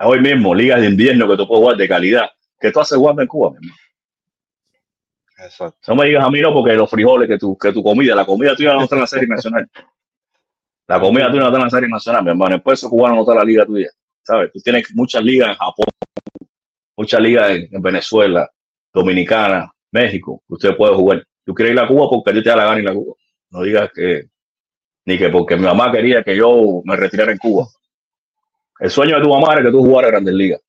hoy 0.00 0.20
mismo, 0.20 0.54
ligas 0.54 0.80
de 0.80 0.86
invierno 0.88 1.28
que 1.28 1.36
tú 1.36 1.46
puedes 1.46 1.62
jugar 1.62 1.76
de 1.76 1.88
calidad, 1.88 2.30
que 2.58 2.70
tú 2.72 2.80
haces 2.80 2.96
jugando 2.98 3.22
en 3.22 3.28
Cuba, 3.28 3.50
mi 3.50 3.56
hermano. 3.56 3.74
Exacto. 5.38 5.78
No 5.88 5.94
me 5.96 6.06
digas 6.06 6.24
a 6.24 6.30
mí 6.30 6.40
no, 6.40 6.52
porque 6.52 6.74
los 6.74 6.90
frijoles, 6.90 7.28
que 7.28 7.38
tu, 7.38 7.56
que 7.56 7.72
tu 7.72 7.82
comida, 7.82 8.14
la 8.14 8.26
comida 8.26 8.54
tuya 8.54 8.74
no 8.74 8.82
está 8.84 8.96
en 8.96 9.00
la 9.02 9.06
serie 9.06 9.28
nacional. 9.28 9.68
La 10.86 11.00
comida 11.00 11.28
tuya 11.30 11.40
no 11.40 11.46
está 11.46 11.58
en 11.58 11.64
la 11.64 11.70
serie 11.70 11.88
nacional, 11.88 12.24
mi 12.24 12.30
hermano. 12.30 12.54
El 12.56 12.62
peso 12.62 12.90
cubano 12.90 13.14
no 13.14 13.20
está 13.22 13.32
en 13.32 13.38
la 13.38 13.44
liga 13.44 13.64
tuya. 13.64 13.88
¿Sabes? 14.22 14.52
Tú 14.52 14.60
tienes 14.60 14.94
muchas 14.94 15.22
ligas 15.24 15.48
en 15.48 15.54
Japón, 15.54 15.86
muchas 16.96 17.20
ligas 17.20 17.50
en, 17.50 17.68
en 17.74 17.82
Venezuela, 17.82 18.50
Dominicana, 18.92 19.72
México, 19.92 20.42
que 20.46 20.54
usted 20.54 20.76
puede 20.76 20.94
jugar. 20.94 21.26
Tú 21.44 21.54
quieres 21.54 21.74
ir 21.74 21.80
a 21.80 21.88
Cuba 21.88 22.08
porque 22.10 22.30
a 22.30 22.34
ti 22.34 22.42
te 22.42 22.50
da 22.50 22.56
la 22.56 22.64
gana 22.66 22.80
ir 22.80 22.88
a 22.88 22.94
Cuba. 22.94 23.14
No 23.50 23.62
digas 23.62 23.90
que, 23.94 24.24
ni 25.06 25.18
que 25.18 25.28
porque 25.30 25.56
mi 25.56 25.64
mamá 25.64 25.90
quería 25.90 26.22
que 26.22 26.36
yo 26.36 26.82
me 26.84 26.96
retirara 26.96 27.32
en 27.32 27.38
Cuba. 27.38 27.66
El 28.78 28.90
sueño 28.90 29.16
de 29.16 29.22
tu 29.22 29.28
mamá 29.28 29.52
era 29.54 29.62
que 29.62 29.70
tú 29.70 29.80
jugaras 29.80 30.10
Grandes 30.10 30.34
Ligas. 30.34 30.60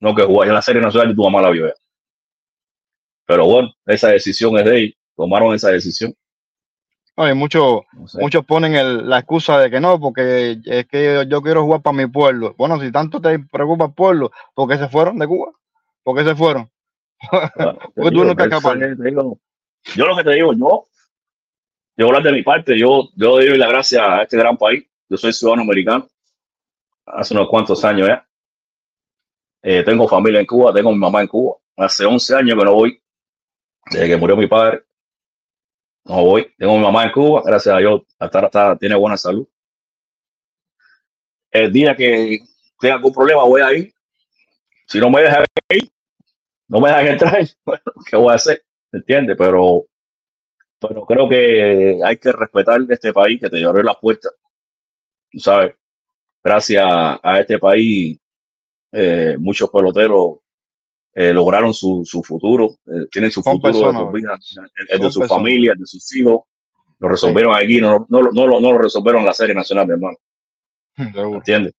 No 0.00 0.14
que 0.14 0.22
jugaras 0.24 0.48
en 0.50 0.54
la 0.54 0.62
serie 0.62 0.82
nacional 0.82 1.10
y 1.10 1.16
tu 1.16 1.22
mamá 1.22 1.40
la 1.42 1.50
vio. 1.50 1.72
Pero 3.26 3.46
bueno, 3.46 3.70
esa 3.86 4.08
decisión 4.08 4.56
es 4.58 4.64
de 4.64 4.78
ellos. 4.78 4.94
Tomaron 5.16 5.54
esa 5.54 5.70
decisión. 5.70 6.14
No, 7.16 7.28
y 7.28 7.34
muchos, 7.34 7.80
No 7.94 8.06
sé. 8.06 8.20
muchos 8.20 8.44
ponen 8.44 8.74
el- 8.74 9.08
la 9.08 9.20
excusa 9.20 9.58
de 9.58 9.70
que 9.70 9.80
no, 9.80 9.98
porque 9.98 10.58
es 10.64 10.86
que 10.86 11.04
yo, 11.04 11.22
yo 11.22 11.42
quiero 11.42 11.64
jugar 11.64 11.80
para 11.80 11.96
mi 11.96 12.06
pueblo. 12.06 12.54
Bueno, 12.58 12.78
si 12.78 12.92
tanto 12.92 13.20
te 13.20 13.38
preocupa 13.38 13.86
el 13.86 13.94
pueblo, 13.94 14.30
¿por 14.54 14.68
qué 14.68 14.76
se 14.76 14.88
fueron 14.88 15.18
de 15.18 15.26
Cuba? 15.26 15.52
¿Por 16.02 16.16
qué 16.16 16.24
se 16.24 16.36
fueron? 16.36 16.70
Te 17.40 17.64
Porque 17.96 18.10
tú 18.10 18.10
digo, 18.10 18.24
no 18.26 18.36
te 18.36 18.42
escapas. 18.44 18.76
Yo 19.94 20.06
lo 20.06 20.16
que 20.16 20.24
te 20.24 20.32
digo, 20.32 20.52
yo, 20.54 20.88
yo 21.96 22.06
hablar 22.06 22.22
de 22.22 22.32
mi 22.32 22.42
parte, 22.42 22.78
yo, 22.78 23.08
yo 23.16 23.30
doy 23.32 23.56
la 23.56 23.68
gracia 23.68 24.16
a 24.18 24.22
este 24.22 24.36
gran 24.36 24.56
país. 24.56 24.84
Yo 25.08 25.16
soy 25.16 25.32
ciudadano 25.32 25.62
americano 25.62 26.08
hace 27.06 27.34
unos 27.34 27.48
cuantos 27.48 27.84
años 27.84 28.08
ya. 28.08 28.26
Eh, 29.62 29.82
tengo 29.84 30.08
familia 30.08 30.40
en 30.40 30.46
Cuba, 30.46 30.72
tengo 30.72 30.92
mi 30.92 30.98
mamá 30.98 31.22
en 31.22 31.28
Cuba. 31.28 31.56
Hace 31.76 32.04
11 32.04 32.34
años 32.34 32.58
que 32.58 32.64
no 32.64 32.74
voy, 32.74 33.00
desde 33.90 34.08
que 34.08 34.16
murió 34.16 34.36
mi 34.36 34.46
padre. 34.46 34.82
No 36.04 36.22
voy. 36.24 36.52
Tengo 36.58 36.76
mi 36.76 36.82
mamá 36.84 37.04
en 37.04 37.12
Cuba, 37.12 37.42
gracias 37.44 37.74
a 37.74 37.78
Dios, 37.78 38.02
hasta 38.18 38.46
está- 38.46 38.76
tiene 38.78 38.94
buena 38.96 39.16
salud. 39.16 39.46
El 41.50 41.72
día 41.72 41.96
que 41.96 42.40
tenga 42.80 42.94
algún 42.96 43.12
problema, 43.12 43.44
voy 43.44 43.60
a 43.62 43.72
ir. 43.72 43.92
Si 44.86 44.98
no 44.98 45.10
me 45.10 45.22
dejan 45.22 45.44
ir, 45.70 45.90
no 46.68 46.80
me 46.80 46.88
dejan 46.88 47.06
entrar, 47.08 47.42
bueno, 47.64 47.82
¿qué 48.08 48.16
voy 48.16 48.32
a 48.32 48.36
hacer? 48.36 48.64
¿Entiendes? 48.92 49.36
Pero, 49.38 49.86
pero 50.80 51.04
creo 51.04 51.28
que 51.28 52.00
hay 52.04 52.16
que 52.18 52.32
respetar 52.32 52.80
este 52.88 53.12
país 53.12 53.40
que 53.40 53.50
te 53.50 53.64
abrió 53.64 53.82
las 53.82 53.96
puertas. 53.96 54.32
Tú 55.30 55.38
¿Sabes? 55.38 55.74
Gracias 56.42 56.84
a 56.86 57.40
este 57.40 57.58
país, 57.58 58.18
eh, 58.92 59.36
muchos 59.38 59.68
peloteros 59.70 60.38
eh, 61.14 61.32
lograron 61.32 61.74
su, 61.74 62.04
su 62.04 62.22
futuro, 62.22 62.76
eh, 62.86 63.06
tienen 63.10 63.30
su 63.32 63.42
Son 63.42 63.54
futuro 63.54 63.72
de 63.72 63.80
personas, 63.80 64.02
por 64.02 64.12
bro. 64.12 64.20
vida, 64.20 64.38
el, 64.78 64.86
el 64.90 65.00
de 65.00 65.10
su 65.10 65.20
personas. 65.20 65.28
familia, 65.42 65.72
el 65.72 65.78
de 65.78 65.86
sus 65.86 66.14
hijos. 66.16 66.40
Lo 66.98 67.08
resolvieron 67.08 67.54
aquí, 67.54 67.80
no, 67.80 68.06
no, 68.08 68.22
lo- 68.22 68.32
no, 68.32 68.46
lo- 68.46 68.60
no 68.60 68.72
lo 68.72 68.78
resolvieron 68.78 69.20
en 69.22 69.26
la 69.26 69.34
serie 69.34 69.54
nacional, 69.54 69.86
mi 69.86 69.92
hermano. 69.94 70.16
¿Entiendes? 71.34 71.74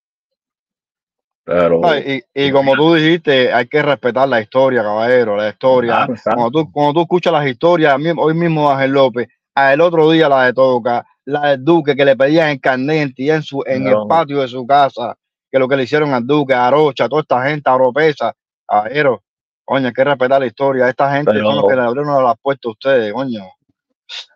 Pero, 1.48 1.80
No, 1.80 1.98
y, 1.98 2.22
y 2.34 2.52
como 2.52 2.76
tú 2.76 2.96
dijiste, 2.96 3.54
hay 3.54 3.68
que 3.68 3.82
respetar 3.82 4.28
la 4.28 4.42
historia, 4.42 4.84
caballero, 4.84 5.38
la 5.38 5.48
historia. 5.48 5.94
Claro, 6.06 6.14
claro. 6.22 6.36
Cuando 6.38 6.52
tú, 6.66 6.72
cuando 6.74 6.94
tú 6.94 7.02
escuchas 7.04 7.32
las 7.32 7.48
historias, 7.48 7.96
hoy 8.18 8.34
mismo 8.34 8.70
Ángel 8.70 8.92
López, 8.92 9.30
el 9.56 9.80
otro 9.80 10.12
día 10.12 10.28
la 10.28 10.44
de 10.48 10.54
Toca, 10.54 11.06
la 11.24 11.52
del 11.52 11.64
Duque 11.64 11.96
que 11.96 12.04
le 12.04 12.18
pedían 12.18 12.50
el 12.50 12.60
carnet 12.60 13.14
y 13.16 13.30
en 13.30 13.42
su 13.44 13.64
en 13.66 13.86
No. 13.86 14.02
el 14.04 14.08
patio 14.10 14.42
de 14.42 14.50
su 14.50 14.68
casa, 14.68 15.16
que 15.50 15.58
lo 15.58 15.70
que 15.70 15.78
le 15.78 15.84
hicieron 15.84 16.14
al 16.14 16.28
Duque, 16.28 16.54
a 16.54 16.68
Arocha, 16.68 17.08
toda 17.08 17.22
esta 17.22 17.42
gente, 17.48 17.70
a 17.70 17.76
Oropesa, 17.76 18.34
caballero, 18.68 19.24
coño, 19.64 19.88
hay 19.88 19.94
que 19.94 20.04
respetar 20.04 20.42
la 20.42 20.48
historia. 20.48 20.90
Esta 20.90 21.16
gente 21.16 21.32
son 21.32 21.44
los 21.44 21.54
Pero- 21.56 21.68
que 21.70 21.76
le 21.78 21.82
abrieron 21.82 22.24
las 22.26 22.36
puertas 22.42 22.66
a 22.66 22.72
ustedes, 22.72 23.14
coño. 23.14 23.44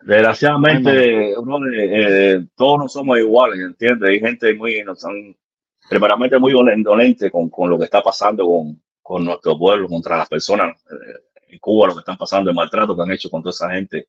Desgraciadamente, 0.02 1.34
brother, 1.42 1.74
eh, 1.74 2.46
todos 2.56 2.78
no 2.78 2.88
somos 2.88 3.18
iguales, 3.18 3.60
¿entiendes? 3.60 4.08
Hay 4.08 4.20
gente 4.20 4.54
muy, 4.54 4.82
no 4.84 4.94
son, 5.92 6.00
primeramente 6.00 6.38
muy 6.38 6.52
indolente 6.52 7.30
con, 7.30 7.48
con 7.48 7.70
lo 7.70 7.78
que 7.78 7.84
está 7.84 8.02
pasando 8.02 8.46
con, 8.46 8.80
con 9.02 9.24
nuestro 9.24 9.58
pueblo, 9.58 9.88
contra 9.88 10.16
las 10.16 10.28
personas 10.28 10.76
eh, 10.90 11.38
en 11.48 11.58
Cuba, 11.58 11.88
lo 11.88 11.94
que 11.94 12.00
están 12.00 12.16
pasando, 12.16 12.50
el 12.50 12.56
maltrato 12.56 12.96
que 12.96 13.02
han 13.02 13.10
hecho 13.12 13.30
con 13.30 13.42
toda 13.42 13.50
esa 13.50 13.70
gente. 13.70 14.08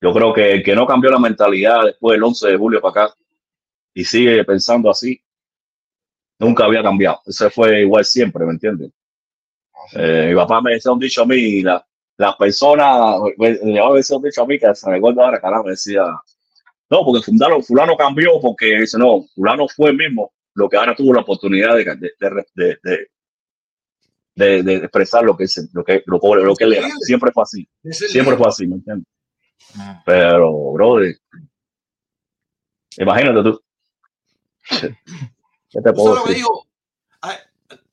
Yo 0.00 0.12
creo 0.12 0.32
que 0.34 0.52
el 0.52 0.62
que 0.62 0.74
no 0.74 0.86
cambió 0.86 1.10
la 1.10 1.18
mentalidad 1.18 1.84
después 1.84 2.16
del 2.16 2.24
11 2.24 2.48
de 2.48 2.56
julio 2.56 2.80
para 2.80 3.06
acá 3.06 3.14
y 3.94 4.04
sigue 4.04 4.44
pensando 4.44 4.90
así, 4.90 5.20
nunca 6.38 6.64
había 6.64 6.82
cambiado. 6.82 7.20
Ese 7.24 7.48
fue 7.48 7.80
igual 7.80 8.04
siempre, 8.04 8.44
¿me 8.44 8.52
entiendes? 8.52 8.90
Eh, 9.94 10.26
mi 10.28 10.34
papá 10.34 10.60
me 10.60 10.72
decía 10.72 10.92
un 10.92 10.98
dicho 10.98 11.22
a 11.22 11.26
mí, 11.26 11.62
la, 11.62 11.84
las 12.16 12.36
personas, 12.36 13.16
me 13.38 13.50
me 13.62 13.72
llevaba 13.72 13.94
a 13.94 13.96
decir 13.96 14.16
un 14.16 14.22
dicho 14.22 14.42
a 14.42 14.46
mí 14.46 14.58
que 14.58 14.74
se 14.74 14.90
me 14.90 14.96
acuerdo 14.96 15.22
ahora, 15.22 15.40
carajo, 15.40 15.64
me 15.64 15.70
decía, 15.70 16.04
no, 16.90 17.04
porque 17.04 17.22
fulano, 17.22 17.62
fulano 17.62 17.96
cambió, 17.96 18.40
porque 18.40 18.78
dice, 18.80 18.98
no, 18.98 19.24
fulano 19.34 19.66
fue 19.68 19.90
el 19.90 19.96
mismo, 19.96 20.32
lo 20.54 20.68
que 20.68 20.76
ahora 20.76 20.94
tuvo 20.94 21.12
la 21.14 21.20
oportunidad 21.22 21.74
de, 21.76 21.84
de, 21.84 22.12
de, 22.18 22.46
de, 22.54 22.78
de- 22.82 23.08
de- 24.36 24.62
de 24.64 24.74
expresar 24.76 25.22
lo 25.24 25.36
que, 25.36 25.44
es, 25.44 25.68
lo, 25.72 25.84
que, 25.84 26.02
lo, 26.06 26.18
que- 26.20 26.34
lo 26.42 26.56
que 26.56 26.64
él 26.64 26.72
era. 26.74 26.88
Siempre 27.00 27.30
fue 27.32 27.42
así, 27.44 27.68
siempre 27.90 28.36
fue 28.36 28.48
así, 28.48 28.66
¿me 28.66 28.76
entiendes? 28.76 29.06
Pero, 30.04 30.72
brother, 30.72 31.16
imagínate 32.96 33.42
tú. 33.42 33.60
¿Qué 35.70 35.80
te 35.80 35.90
Yo 35.90 35.94
puedo 35.94 36.14
solo 36.14 36.22
que 36.24 36.30
decir? 36.30 36.36
digo, 36.44 36.66
a- 37.22 37.38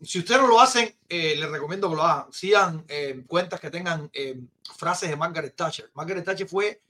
si 0.02 0.20
ustedes 0.20 0.42
no 0.42 0.48
lo 0.48 0.60
hacen, 0.60 0.94
eh, 1.10 1.36
les 1.38 1.50
recomiendo 1.50 1.90
que 1.90 1.96
lo 1.96 2.04
hagan. 2.04 2.32
Sigan 2.32 2.86
eh, 2.88 3.24
cuentas 3.28 3.60
que 3.60 3.70
tengan 3.70 4.10
eh, 4.14 4.40
frases 4.76 5.10
de 5.10 5.16
Margaret 5.16 5.56
Thatcher. 5.56 5.90
Margaret 5.94 6.24
Thatcher 6.26 6.48
fue 6.48 6.82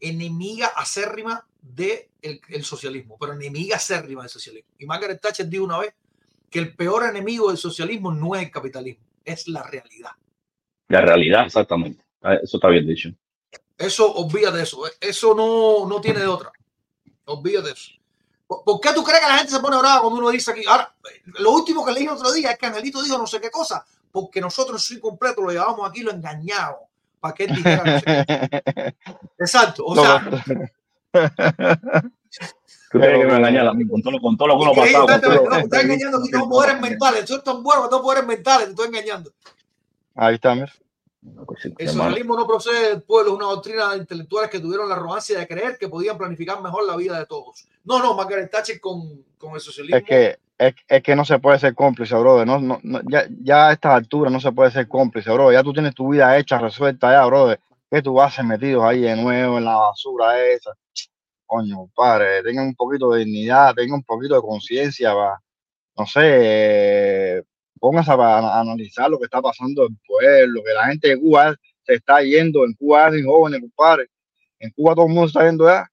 enemiga 0.00 0.68
acérrima 0.76 1.44
del 1.62 2.10
de 2.20 2.40
el 2.48 2.64
socialismo, 2.64 3.16
pero 3.18 3.32
enemiga 3.32 3.76
acérrima 3.76 4.22
del 4.22 4.30
socialismo. 4.30 4.70
Y 4.78 4.84
Margaret 4.84 5.20
Thatcher 5.20 5.48
dijo 5.48 5.64
una 5.64 5.78
vez 5.78 5.94
que 6.50 6.58
el 6.58 6.76
peor 6.76 7.04
enemigo 7.04 7.48
del 7.48 7.56
socialismo 7.56 8.12
no 8.12 8.34
es 8.34 8.42
el 8.42 8.50
capitalismo, 8.50 9.04
es 9.24 9.48
la 9.48 9.62
realidad. 9.62 10.10
La 10.88 11.00
realidad, 11.00 11.46
exactamente. 11.46 12.04
Ah, 12.20 12.34
Eso 12.34 12.58
está 12.58 12.68
bien 12.68 12.86
dicho. 12.86 13.10
Eso, 13.78 14.12
olvídate 14.12 14.58
de 14.58 14.62
eso. 14.64 14.82
Eso 15.00 15.34
no, 15.34 15.88
no 15.88 16.00
tiene 16.00 16.20
de 16.20 16.26
otra. 16.26 16.52
Olvídate 17.24 17.68
de 17.68 17.72
eso. 17.72 17.92
¿Por, 18.46 18.80
qué 18.80 18.92
tú 18.92 19.02
crees 19.02 19.20
que 19.20 19.28
la 19.28 19.38
gente 19.38 19.52
se 19.52 19.60
pone 19.60 19.78
brava 19.78 20.02
cuando 20.02 20.18
uno 20.20 20.30
dice 20.30 20.50
aquí? 20.50 20.62
Ahora, 20.66 20.94
lo 21.38 21.52
último 21.52 21.84
que 21.84 21.92
leí 21.92 22.06
otro 22.06 22.30
día 22.32 22.50
es 22.50 22.58
que 22.58 22.66
Angelito 22.66 23.02
dijo 23.02 23.16
no 23.16 23.26
sé 23.26 23.40
qué 23.40 23.50
cosa, 23.50 23.84
porque 24.10 24.40
nosotros 24.40 24.90
en 24.90 24.96
su 24.96 25.00
completo 25.00 25.40
lo 25.40 25.50
llevamos 25.50 25.88
aquí, 25.88 26.02
lo 26.02 26.12
engañamos 26.12 26.80
para 27.18 27.34
que 27.34 27.44
él 27.44 27.54
dijera 27.54 27.84
no 27.84 27.98
sé 27.98 28.04
qué. 28.04 28.94
Exacto. 29.38 29.84
O 29.86 29.94
sea, 29.94 30.30
Tú 31.12 32.98
tienes 33.00 33.20
que 33.20 33.26
me 33.26 33.36
engañar 33.36 33.66
a 33.66 33.74
mí 33.74 33.86
con 33.86 34.02
todo, 34.02 34.20
con 34.20 34.36
todo 34.36 34.48
lo 34.48 34.54
que 34.56 34.62
uno 34.62 34.72
ha 34.72 34.74
pasado. 34.74 35.06
Con 35.06 35.20
todo 35.20 35.48
no, 35.48 35.56
estás 35.56 35.84
engañando 35.84 36.18
aquí, 36.18 36.30
tengo 36.30 36.48
poderes 36.48 36.80
mentales. 36.80 37.24
Tú 37.24 37.34
eres 37.34 37.44
tan 37.44 37.62
bueno, 37.62 37.88
tengo 37.88 38.02
poderes 38.02 38.26
mentales, 38.26 38.66
te 38.66 38.70
estoy 38.70 38.88
engañando. 38.88 39.30
Ahí 40.14 40.34
está, 40.34 40.54
mira. 40.54 40.72
El 41.78 41.88
socialismo 41.88 42.36
no 42.36 42.46
procede 42.46 42.88
del 42.90 43.02
pueblo, 43.02 43.30
es 43.32 43.36
una 43.36 43.46
doctrina 43.46 43.92
de 43.92 43.98
intelectuales 43.98 44.50
que 44.50 44.58
tuvieron 44.58 44.88
la 44.88 44.96
arrogancia 44.96 45.38
de 45.38 45.46
creer 45.46 45.78
que 45.78 45.88
podían 45.88 46.18
planificar 46.18 46.60
mejor 46.60 46.84
la 46.84 46.96
vida 46.96 47.16
de 47.18 47.26
todos. 47.26 47.66
No, 47.84 48.00
no, 48.00 48.14
Margaret 48.14 48.50
Thatcher 48.50 48.80
con, 48.80 49.24
con 49.38 49.54
el 49.54 49.60
socialismo. 49.60 49.96
Es 49.96 50.04
que, 50.04 50.38
es, 50.58 50.74
es 50.88 51.02
que 51.02 51.14
no 51.14 51.24
se 51.24 51.38
puede 51.38 51.60
ser 51.60 51.76
cómplice, 51.76 52.16
brother. 52.16 52.44
No, 52.44 52.58
no, 52.58 52.80
no, 52.82 53.00
ya, 53.08 53.26
ya 53.40 53.68
a 53.68 53.72
estas 53.72 53.94
alturas 53.94 54.32
no 54.32 54.40
se 54.40 54.50
puede 54.50 54.72
ser 54.72 54.88
cómplice, 54.88 55.30
brother. 55.30 55.54
Ya 55.54 55.62
tú 55.62 55.72
tienes 55.72 55.94
tu 55.94 56.08
vida 56.08 56.36
hecha, 56.36 56.58
resuelta 56.58 57.12
ya, 57.12 57.24
brother. 57.24 57.60
¿Qué 57.92 58.00
tú 58.00 58.18
haces 58.22 58.42
metidos 58.42 58.82
ahí 58.84 59.02
de 59.02 59.14
nuevo 59.14 59.58
en 59.58 59.66
la 59.66 59.76
basura 59.76 60.42
esa? 60.46 60.72
Coño, 61.44 61.90
padre, 61.94 62.42
tengan 62.42 62.68
un 62.68 62.74
poquito 62.74 63.10
de 63.10 63.26
dignidad, 63.26 63.74
tengan 63.74 63.96
un 63.96 64.02
poquito 64.02 64.34
de 64.34 64.40
conciencia, 64.40 65.12
va. 65.12 65.38
No 65.98 66.06
sé, 66.06 67.44
pónganse 67.78 68.12
a, 68.12 68.60
analizar 68.60 69.10
lo 69.10 69.18
que 69.18 69.26
está 69.26 69.42
pasando 69.42 69.82
en 69.82 69.92
el 69.92 69.98
pueblo, 70.06 70.62
que 70.64 70.72
la 70.72 70.86
gente 70.86 71.08
de 71.08 71.20
Cuba 71.20 71.54
se 71.82 71.94
está 71.96 72.22
yendo, 72.22 72.64
en 72.64 72.72
Cuba 72.72 73.08
hay 73.08 73.22
jóvenes, 73.22 73.60
compadre. 73.60 74.06
En 74.58 74.70
Cuba 74.70 74.94
todo 74.94 75.04
el 75.06 75.12
mundo 75.12 75.26
está 75.26 75.44
yendo 75.44 75.66
ya. 75.66 75.86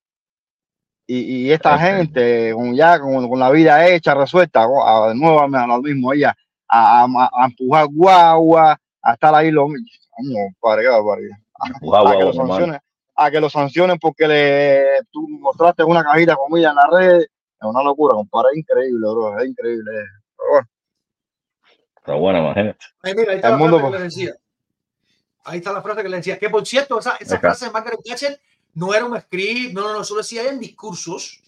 Y, 1.05 1.47
y 1.47 1.51
esta 1.51 1.77
gente, 1.77 2.53
con 2.53 2.73
ya 2.75 2.97
con, 2.97 3.27
con 3.27 3.39
la 3.39 3.51
vida 3.51 3.85
hecha, 3.89 4.13
resuelta, 4.15 4.61
de 4.61 5.15
nuevo 5.15 5.41
a, 5.41 5.67
lo 5.67 5.81
mismo, 5.81 6.13
ella, 6.13 6.33
a, 6.65 7.03
a- 7.03 7.29
a 7.33 7.45
empujar 7.45 7.87
guagua, 7.91 8.79
a 9.01 9.13
estar 9.13 9.35
ahí, 9.35 9.51
lo 9.51 9.67
mismo. 9.67 9.85
Coño, 10.11 10.35
compadre, 10.61 10.83
qué 10.83 10.87
barbaridad. 10.87 11.37
A, 11.59 12.11
que 12.17 12.23
lo 12.25 12.33
sancionen, 12.33 12.79
a 13.15 13.31
que 13.31 13.39
lo 13.39 13.49
sancionen 13.49 13.99
porque 13.99 14.27
le 14.27 14.83
tú 15.11 15.27
mostraste 15.27 15.83
una 15.83 16.03
cajita 16.03 16.31
de 16.33 16.37
comida 16.37 16.69
en 16.69 16.75
la 16.75 16.87
red. 16.91 17.21
Es 17.21 17.27
una 17.67 17.83
locura, 17.83 18.13
compadre, 18.15 18.49
es 18.53 18.59
increíble, 18.59 18.99
bro, 19.09 19.37
es 19.39 19.47
increíble. 19.49 19.91
Pero 20.37 20.49
bueno, 20.51 20.67
Está 21.97 22.13
buena, 22.15 22.39
imagínate. 22.39 22.85
Ahí, 23.03 23.13
mira, 23.15 23.31
ahí 23.31 23.35
está 23.37 23.47
El 23.49 23.53
la 23.53 23.57
mundo, 23.57 23.79
frase 23.79 23.91
que 23.91 23.97
pues. 23.97 24.03
les 24.03 24.15
decía. 24.15 24.35
Ahí 25.43 25.57
está 25.57 25.73
la 25.73 25.81
frase 25.81 26.01
que 26.03 26.09
les 26.09 26.19
decía. 26.19 26.39
Que 26.39 26.49
por 26.49 26.65
cierto, 26.65 26.99
esa, 26.99 27.15
esa 27.19 27.39
frase 27.39 27.65
de 27.65 27.71
Margaret 27.71 27.99
Thatcher 28.03 28.39
no 28.75 28.93
era 28.93 29.05
un 29.05 29.19
script, 29.19 29.73
no, 29.73 29.81
no, 29.81 29.93
no, 29.93 30.01
eso 30.01 30.13
lo 30.15 30.21
decía 30.21 30.47
en 30.49 30.59
discursos. 30.59 31.41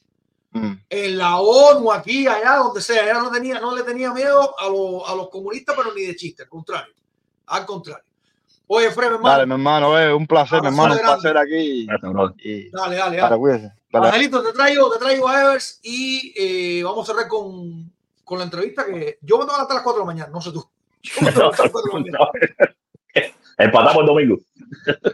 mm, 0.52 0.74
En 0.90 1.18
la 1.18 1.40
ONU, 1.40 1.92
aquí, 1.94 2.28
allá, 2.28 2.58
donde 2.58 2.82
sea. 2.82 3.04
Ella 3.04 3.14
no, 3.22 3.32
tenía, 3.32 3.60
no 3.62 3.74
le 3.76 3.84
tenía 3.84 4.12
miedo 4.14 4.54
a, 4.60 4.68
los- 4.68 5.10
a 5.10 5.16
los 5.16 5.30
comunistas, 5.30 5.76
pero 5.78 5.94
ni 5.96 6.02
de 6.02 6.16
chiste, 6.18 6.44
al 6.44 6.50
contrario. 6.50 6.94
Al 7.48 7.66
contrario. 7.66 8.04
Oye, 8.74 8.90
Fred, 8.90 9.10
mi 9.10 9.16
hermano, 9.16 9.36
dale, 9.36 9.46
mi 9.48 9.52
hermano, 9.52 10.00
eh, 10.00 10.14
un 10.14 10.26
placer, 10.26 10.62
mi 10.62 10.68
hermano, 10.70 10.94
un 10.94 11.02
placer 11.02 11.38
aquí. 11.38 11.86
Y, 12.38 12.70
dale, 12.70 12.96
dale, 12.96 12.96
dale, 12.96 13.18
dale. 13.18 13.38
cuídese. 13.38 13.74
Dale. 13.92 14.08
Angelito, 14.08 14.42
te 14.42 14.54
traigo, 14.54 14.90
te 14.90 14.98
traigo 14.98 15.28
a 15.28 15.42
Evers 15.42 15.82
y 15.84 16.34
eh, 16.38 16.82
vamos 16.82 17.04
a 17.04 17.12
cerrar 17.12 17.28
con, 17.28 17.92
con 18.24 18.38
la 18.38 18.46
entrevista 18.46 18.86
que 18.86 19.20
yo 19.22 19.38
me 19.38 19.44
tengo 19.44 19.48
que 19.48 19.52
levantar 19.58 19.72
a 19.72 19.74
las 19.74 19.84
4 19.84 19.92
de 19.92 20.00
la 20.00 20.06
mañana, 20.06 20.30
no 20.32 20.40
sé 20.40 20.54
tú. 20.54 20.66
Yo 21.02 21.12
me 21.20 21.34
tengo 21.34 21.52
que 21.52 21.58
levantar 21.58 21.60
a 21.60 21.64
las 21.64 21.72
4 21.74 21.82
de 21.82 22.12
la 22.12 22.18
mañana. 22.18 22.32
Empatamos 23.58 23.98
el 23.98 24.06
domingo. 24.06 24.38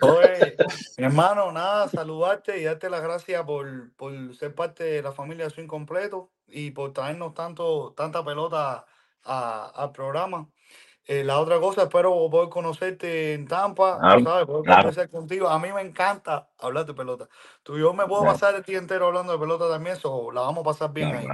Oye, 0.01 0.55
mi 0.99 1.05
hermano, 1.05 1.51
nada, 1.51 1.87
saludarte 1.89 2.59
y 2.59 2.63
darte 2.65 2.91
las 2.91 3.01
gracias 3.01 3.43
por, 3.43 3.91
por 3.95 4.35
ser 4.35 4.53
parte 4.53 4.83
de 4.83 5.01
la 5.01 5.13
familia 5.13 5.49
Swing 5.49 5.65
Completo 5.65 6.29
y 6.47 6.69
por 6.69 6.93
traernos 6.93 7.33
tanto, 7.33 7.95
tanta 7.97 8.23
pelota 8.23 8.85
al 9.23 9.91
programa. 9.93 10.47
Eh, 11.07 11.23
la 11.23 11.39
otra 11.39 11.59
cosa, 11.59 11.83
espero 11.83 12.11
poder 12.29 12.49
conocerte 12.49 13.33
en 13.33 13.47
Tampa, 13.47 13.97
Claro, 13.99 14.19
¿sabes? 14.23 14.45
Poder 14.45 14.63
claro. 14.65 14.81
conversar 14.83 15.09
contigo. 15.09 15.47
A 15.47 15.57
mí 15.59 15.71
me 15.71 15.81
encanta 15.81 16.49
hablar 16.59 16.85
de 16.85 16.93
pelota. 16.93 17.29
Tú 17.63 17.77
y 17.77 17.81
yo 17.81 17.93
me 17.93 18.05
puedo 18.05 18.23
Claro. 18.23 18.33
pasar 18.33 18.55
el 18.55 18.63
día 18.63 18.77
entero 18.77 19.07
hablando 19.07 19.31
de 19.33 19.39
pelota 19.39 19.69
también, 19.69 19.95
so, 19.95 20.31
la 20.31 20.41
vamos 20.41 20.61
a 20.61 20.63
pasar 20.65 20.91
bien 20.93 21.15
ahí. 21.15 21.27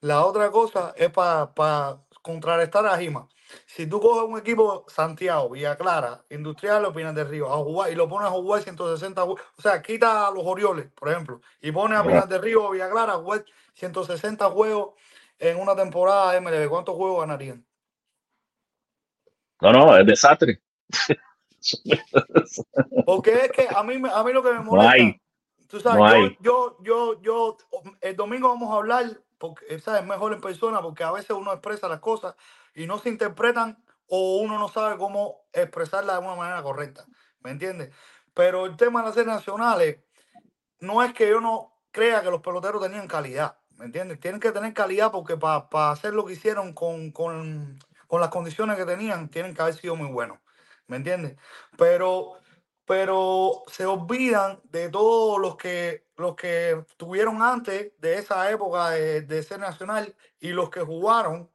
La 0.00 0.24
otra 0.24 0.50
cosa 0.50 0.94
es 0.96 1.10
para 1.10 2.00
contrarrestar 2.22 2.86
a 2.86 2.96
Jima. 2.98 3.28
Si 3.66 3.86
tú 3.88 4.00
coges 4.00 4.24
un 4.28 4.38
equipo 4.38 4.84
Santiago, 4.88 5.50
Villa 5.50 5.76
Clara, 5.76 6.24
Industrial 6.30 6.84
o 6.84 6.92
Pinas 6.92 7.14
del 7.16 7.28
Río 7.28 7.52
a 7.52 7.56
jugar 7.58 7.90
y 7.90 7.96
lo 7.96 8.08
pones 8.08 8.28
a 8.28 8.30
jugar 8.30 8.62
160 8.62 9.24
jue- 9.24 9.40
o 9.58 9.62
sea, 9.62 9.82
quita 9.82 10.28
a 10.28 10.30
los 10.30 10.44
Orioles, 10.46 10.88
por 10.94 11.08
ejemplo, 11.10 11.40
y 11.60 11.72
pones 11.72 11.98
a 11.98 12.04
Ya. 12.04 12.08
Pinas 12.08 12.28
del 12.28 12.42
Río 12.42 12.70
Villa 12.70 12.88
Clara 12.90 13.14
a 13.14 13.16
jugar 13.18 13.44
160 13.74 14.48
juegos 14.50 14.94
en 15.38 15.58
una 15.58 15.74
temporada 15.74 16.32
de 16.32 16.38
MLB, 16.40 16.68
¿cuántos 16.68 16.94
juegos 16.94 17.20
ganarían? 17.22 17.66
No, 19.60 19.72
no, 19.72 19.96
es 19.96 20.06
desastre. 20.06 20.60
Porque 23.04 23.32
es 23.46 23.52
que 23.52 23.68
a 23.74 23.82
mí, 23.82 23.94
a 24.12 24.24
mí 24.24 24.32
lo 24.32 24.42
que 24.42 24.52
me 24.52 24.60
No 24.60 24.64
molesta, 24.64 24.92
hay. 24.92 25.20
tú 25.68 25.80
sabes, 25.80 25.98
No 25.98 26.08
yo, 26.08 26.14
hay. 26.14 26.36
yo, 26.40 26.76
yo, 26.82 27.20
yo, 27.22 27.56
el 28.00 28.16
domingo 28.16 28.48
vamos 28.48 28.72
a 28.72 28.76
hablar, 28.78 29.20
porque 29.38 29.78
¿sabes? 29.80 30.02
es 30.02 30.06
mejor 30.08 30.32
en 30.32 30.40
persona, 30.40 30.80
porque 30.82 31.04
a 31.04 31.12
veces 31.12 31.30
uno 31.30 31.52
expresa 31.52 31.88
las 31.88 32.00
cosas 32.00 32.34
y 32.74 32.86
no 32.86 32.98
se 32.98 33.08
interpretan 33.10 33.82
o 34.08 34.38
uno 34.38 34.58
no 34.58 34.68
sabe 34.68 34.98
cómo 34.98 35.42
expresarlas 35.52 36.20
de 36.20 36.26
una 36.26 36.36
manera 36.36 36.62
correcta, 36.62 37.06
¿me 37.40 37.50
entiendes? 37.50 37.94
Pero 38.34 38.66
el 38.66 38.76
tema 38.76 39.00
de 39.00 39.06
las 39.06 39.14
series 39.14 39.34
nacionales, 39.34 40.00
no 40.80 41.02
es 41.02 41.12
que 41.12 41.28
yo 41.28 41.40
no 41.40 41.72
crea 41.90 42.22
que 42.22 42.30
los 42.30 42.40
peloteros 42.42 42.82
tenían 42.82 43.06
calidad, 43.08 43.58
¿me 43.76 43.84
entiendes? 43.86 44.20
Tienen 44.20 44.40
que 44.40 44.52
tener 44.52 44.74
calidad 44.74 45.12
porque 45.12 45.36
para 45.36 45.90
hacer 45.90 46.14
lo 46.14 46.24
que 46.24 46.34
hicieron 46.34 46.72
con, 46.74 47.12
con, 47.12 47.78
con 48.10 48.20
las 48.20 48.30
condiciones 48.30 48.76
que 48.76 48.84
tenían, 48.84 49.28
tienen 49.30 49.54
que 49.54 49.62
haber 49.62 49.74
sido 49.74 49.94
muy 49.94 50.08
buenos, 50.08 50.40
¿me 50.88 50.96
entiendes? 50.96 51.36
Pero, 51.78 52.32
pero 52.84 53.62
se 53.68 53.86
olvidan 53.86 54.60
de 54.64 54.88
todos 54.88 55.38
los 55.40 55.56
que, 55.56 56.08
los 56.16 56.34
que 56.34 56.84
tuvieron 56.96 57.40
antes 57.40 57.92
de 58.00 58.14
esa 58.18 58.50
época 58.50 58.90
de, 58.90 59.22
de 59.22 59.42
ser 59.44 59.60
nacional 59.60 60.16
y 60.40 60.48
los 60.48 60.70
que 60.70 60.80
jugaron, 60.80 61.48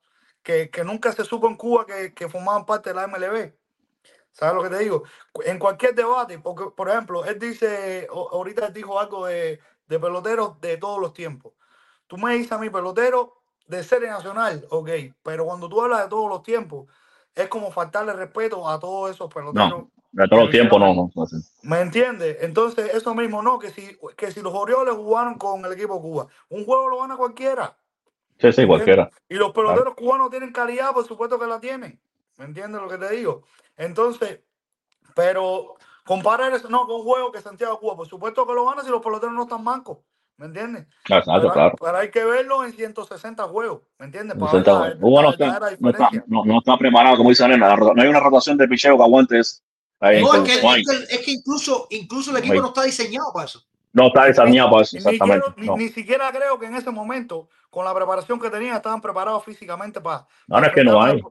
que, 0.43 0.69
que 0.69 0.85
nunca 0.85 1.11
se 1.11 1.25
supo 1.25 1.47
en 1.49 1.57
Cuba 1.57 1.85
que, 1.85 2.13
que 2.13 2.29
formaban 2.29 2.65
parte 2.65 2.91
de 2.91 2.95
la 2.95 3.07
MLB. 3.07 3.53
¿Sabes 4.31 4.55
lo 4.55 4.63
que 4.63 4.69
te 4.69 4.79
digo? 4.79 5.03
En 5.43 5.59
cualquier 5.59 5.93
debate, 5.93 6.39
porque, 6.39 6.67
por 6.73 6.87
ejemplo, 6.87 7.25
él 7.25 7.37
dice, 7.37 8.07
ahorita 8.09 8.69
dijo 8.69 8.97
algo 8.97 9.25
de, 9.25 9.59
de 9.87 9.99
peloteros 9.99 10.61
de 10.61 10.77
todos 10.77 11.01
los 11.01 11.11
tiempos. 11.11 11.51
Tú 12.07 12.17
me 12.17 12.35
dices 12.35 12.53
a 12.53 12.59
mi 12.59 12.69
pelotero 12.69 13.43
de 13.67 13.83
serie 13.83 14.09
nacional, 14.09 14.65
ok, 14.69 14.89
pero 15.23 15.45
cuando 15.45 15.67
tú 15.67 15.81
hablas 15.81 16.03
de 16.03 16.09
todos 16.09 16.29
los 16.29 16.43
tiempos, 16.43 16.87
es 17.33 17.47
como 17.47 17.71
faltarle 17.71 18.13
respeto 18.13 18.67
a 18.67 18.79
todos 18.79 19.11
esos 19.11 19.33
peloteros. 19.33 19.69
No, 19.69 19.91
de 20.11 20.27
todos 20.27 20.43
los 20.43 20.51
tiempos 20.51 20.79
no, 20.79 20.93
no. 20.93 21.11
no 21.13 21.25
sé. 21.25 21.37
¿Me 21.63 21.81
entiendes? 21.81 22.37
Entonces, 22.41 22.93
eso 22.93 23.13
mismo, 23.13 23.41
no, 23.41 23.59
que 23.59 23.71
si, 23.71 23.97
que 24.15 24.31
si 24.31 24.41
los 24.41 24.53
Orioles 24.53 24.95
jugaron 24.95 25.35
con 25.35 25.65
el 25.65 25.73
equipo 25.73 26.01
Cuba, 26.01 26.27
un 26.49 26.65
juego 26.65 26.89
lo 26.89 26.99
gana 26.99 27.17
cualquiera. 27.17 27.75
Sí, 28.39 28.51
sí, 28.51 28.65
cualquiera. 28.65 29.09
Y 29.29 29.35
los 29.35 29.51
peloteros 29.51 29.95
cubanos 29.95 30.29
tienen 30.29 30.51
calidad, 30.51 30.93
por 30.93 31.05
supuesto 31.05 31.39
que 31.39 31.47
la 31.47 31.59
tienen. 31.59 31.99
¿Me 32.37 32.45
entiendes 32.45 32.81
lo 32.81 32.89
que 32.89 32.97
te 32.97 33.09
digo? 33.15 33.43
Entonces, 33.77 34.41
pero 35.15 35.75
comparar 36.05 36.53
eso 36.53 36.69
no 36.69 36.85
con 36.85 36.97
un 36.97 37.03
juego 37.03 37.31
que 37.31 37.41
Santiago 37.41 37.79
Cuba, 37.79 37.95
por 37.95 38.07
supuesto 38.07 38.45
que 38.45 38.53
lo 38.53 38.65
gana 38.65 38.83
si 38.83 38.89
los 38.89 39.01
peloteros 39.01 39.33
no 39.33 39.43
están 39.43 39.63
mancos. 39.63 39.99
¿Me 40.37 40.47
entiendes? 40.47 40.85
Exacto, 41.07 41.31
Pero, 41.33 41.47
hay- 41.47 41.53
claro. 41.53 41.75
pero 41.79 41.97
hay 41.97 42.11
que 42.11 42.25
verlo 42.25 42.65
en 42.65 42.73
160 42.73 43.43
juegos. 43.43 43.81
¿Me 43.99 44.05
entiendes? 44.07 44.37
Para 44.37 44.51
ver 44.51 44.65
no 44.99 45.29
está, 45.29 45.59
no, 45.79 45.89
está, 45.89 46.09
no, 46.27 46.43
no 46.45 46.57
está 46.59 46.77
preparado, 46.77 47.15
como 47.17 47.29
dice 47.29 47.45
Arena. 47.45 47.75
No 47.75 48.01
hay 48.01 48.07
una 48.09 48.19
rotación 48.19 48.57
de 48.57 48.67
picheo 48.67 48.97
que 48.97 49.03
aguante 49.03 49.39
eso. 49.39 49.61
Ahí, 50.01 50.21
No, 50.21 50.33
es 50.33 50.39
pues, 50.41 50.59
que, 50.59 50.67
es 50.81 50.87
que, 51.07 51.15
es 51.15 51.25
que 51.25 51.31
incluso, 51.31 51.87
incluso 51.89 52.31
el 52.31 52.37
equipo 52.37 52.55
no 52.55 52.67
está 52.67 52.83
diseñado 52.83 53.31
para 53.33 53.45
eso. 53.45 53.61
No 53.93 54.07
está 54.07 54.25
diseñado 54.25 54.69
para 54.71 54.81
eso, 54.83 54.97
Ni, 54.97 54.97
exactamente. 54.97 55.45
quiero- 55.45 55.61
ni, 55.61 55.67
No, 55.67 55.77
ni 55.77 55.87
siquiera 55.89 56.31
creo 56.33 56.59
que 56.59 56.65
en 56.65 56.75
ese 56.75 56.91
momento, 56.91 57.47
con 57.69 57.85
la 57.85 57.93
preparación 57.95 58.37
que 58.37 58.49
tenían, 58.49 58.75
estaban 58.75 58.99
preparados 58.99 59.45
físicamente 59.45 60.01
para, 60.01 60.27
no, 60.47 60.59
no 60.59 60.67
es 60.67 60.73
que 60.73 60.83
no 60.83 61.01
hay. 61.01 61.21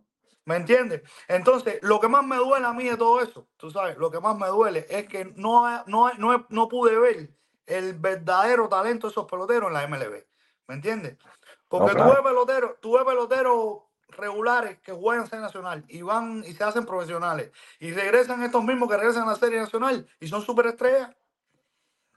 ¿Me 0.46 0.56
entiendes? 0.56 1.02
Entonces, 1.28 1.78
lo 1.82 2.00
que 2.00 2.08
más 2.08 2.24
me 2.24 2.36
duele 2.36 2.66
a 2.66 2.72
mí 2.72 2.84
de 2.84 2.96
todo 2.96 3.20
eso, 3.22 3.48
tú 3.58 3.70
sabes, 3.70 3.96
lo 3.98 4.10
que 4.10 4.20
más 4.20 4.36
me 4.38 4.46
duele 4.48 4.86
es 4.88 5.06
que 5.06 5.26
no, 5.36 5.84
no, 5.86 6.10
no, 6.18 6.46
no 6.48 6.68
pude 6.68 6.98
ver 6.98 7.30
el 7.66 7.94
verdadero 7.94 8.68
talento 8.68 9.06
de 9.06 9.12
esos 9.12 9.26
peloteros 9.30 9.68
en 9.68 9.74
la 9.74 9.86
MLB. 9.86 10.24
¿Me 10.68 10.74
entiendes? 10.76 11.16
Porque 11.68 11.92
No, 11.92 11.96
tú 12.04 12.04
claro. 12.04 12.22
ves 12.22 12.22
peloteros, 12.22 12.80
tú 12.80 12.92
ves 12.94 13.04
peloteros 13.04 13.78
regulares 14.08 14.78
que 14.80 14.92
juegan 14.92 15.24
en 15.24 15.30
Serie 15.30 15.42
Nacional 15.44 15.84
y 15.88 16.02
van 16.02 16.44
y 16.46 16.52
se 16.52 16.62
hacen 16.62 16.86
profesionales 16.86 17.50
y 17.80 17.92
regresan 17.92 18.42
estos 18.42 18.62
mismos 18.62 18.88
que 18.88 18.96
regresan 18.96 19.24
a 19.24 19.32
la 19.32 19.36
Serie 19.36 19.58
Nacional 19.58 20.06
y 20.20 20.28
son 20.28 20.42
superestrellas 20.42 21.10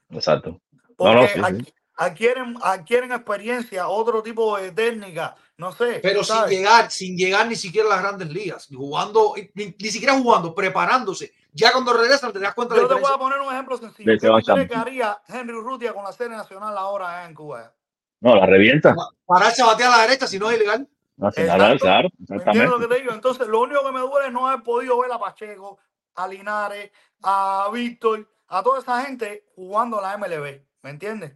Exacto. 0.09 0.61
No, 0.72 0.95
porque 0.95 1.16
no, 1.16 1.27
sí, 1.27 1.34
sí. 1.34 1.40
adqu- 1.42 1.74
adquieren, 1.95 2.56
adquieren 2.61 3.11
experiencia, 3.11 3.88
otro 3.88 4.24
tipo 4.24 4.58
de 4.58 4.72
técnica, 4.72 5.35
no 5.58 5.72
sé. 5.72 6.00
Pero 6.02 6.24
sin 6.24 6.36
sabes. 6.36 6.52
llegar, 6.52 6.92
sin 6.92 7.18
llegar 7.18 7.48
ni 7.48 7.56
siquiera 7.56 7.88
a 7.88 7.92
las 7.95 8.02
grandes 8.02 8.30
ligas, 8.30 8.68
jugando, 8.74 9.34
ni, 9.56 9.76
ni 9.80 9.90
siquiera 9.90 10.14
jugando, 10.14 10.53
preparándose. 10.53 11.34
Ya 11.52 11.72
cuando 11.72 11.94
regresan 11.94 12.32
te 12.32 12.40
das 12.40 12.53
cuenta 12.53 12.76
de 12.76 12.82
Yo 12.82 12.88
te 12.88 12.94
voy 12.94 13.11
a 13.11 13.18
poner 13.18 13.40
un 13.40 13.52
ejemplo 13.52 13.77
sencillo. 13.77 14.11
¿Qué 14.19 14.68
que 14.68 14.76
haría 14.76 15.19
Henry 15.27 15.56
Urrutia 15.56 15.94
con 15.94 16.03
la 16.03 16.11
serie 16.11 16.38
nacional 16.38 16.77
ahora 16.77 17.26
en 17.26 17.34
Cuba? 17.34 17.74
No, 18.19 18.36
la 18.36 18.45
revienta. 18.45 18.95
Pararse 19.26 19.64
a 19.64 19.66
batear 19.66 19.92
a 19.92 19.98
la 19.98 20.03
derecha 20.03 20.27
si 20.27 20.38
no 20.38 20.50
es 20.52 20.58
ilegal. 20.58 20.88
No, 21.16 21.32
sí, 21.32 21.42
claro, 21.42 21.80
claro, 21.80 22.10
¿Me 22.27 22.36
entiendes 22.36 22.69
lo 22.69 22.77
que 22.77 22.84
exactamente. 22.84 22.88
te 22.88 23.02
digo? 23.02 23.14
Entonces, 23.14 23.48
lo 23.48 23.61
único 23.61 23.84
que 23.84 23.92
me 23.92 24.00
duele 24.02 24.27
es 24.27 24.34
no 24.34 24.48
haber 24.48 24.64
podido 24.64 25.00
ver 25.00 25.11
a 25.11 25.18
Pacheco, 25.18 25.80
a 26.14 26.27
Linares, 26.27 26.92
a 27.24 27.68
Víctor, 27.74 28.30
a 28.48 28.61
toda 28.61 28.80
esa 28.80 29.02
gente 29.03 29.45
jugando 29.56 30.00
la 30.00 30.16
MLB. 30.16 30.61
¿Me 30.84 30.90
entiendes? 30.92 31.34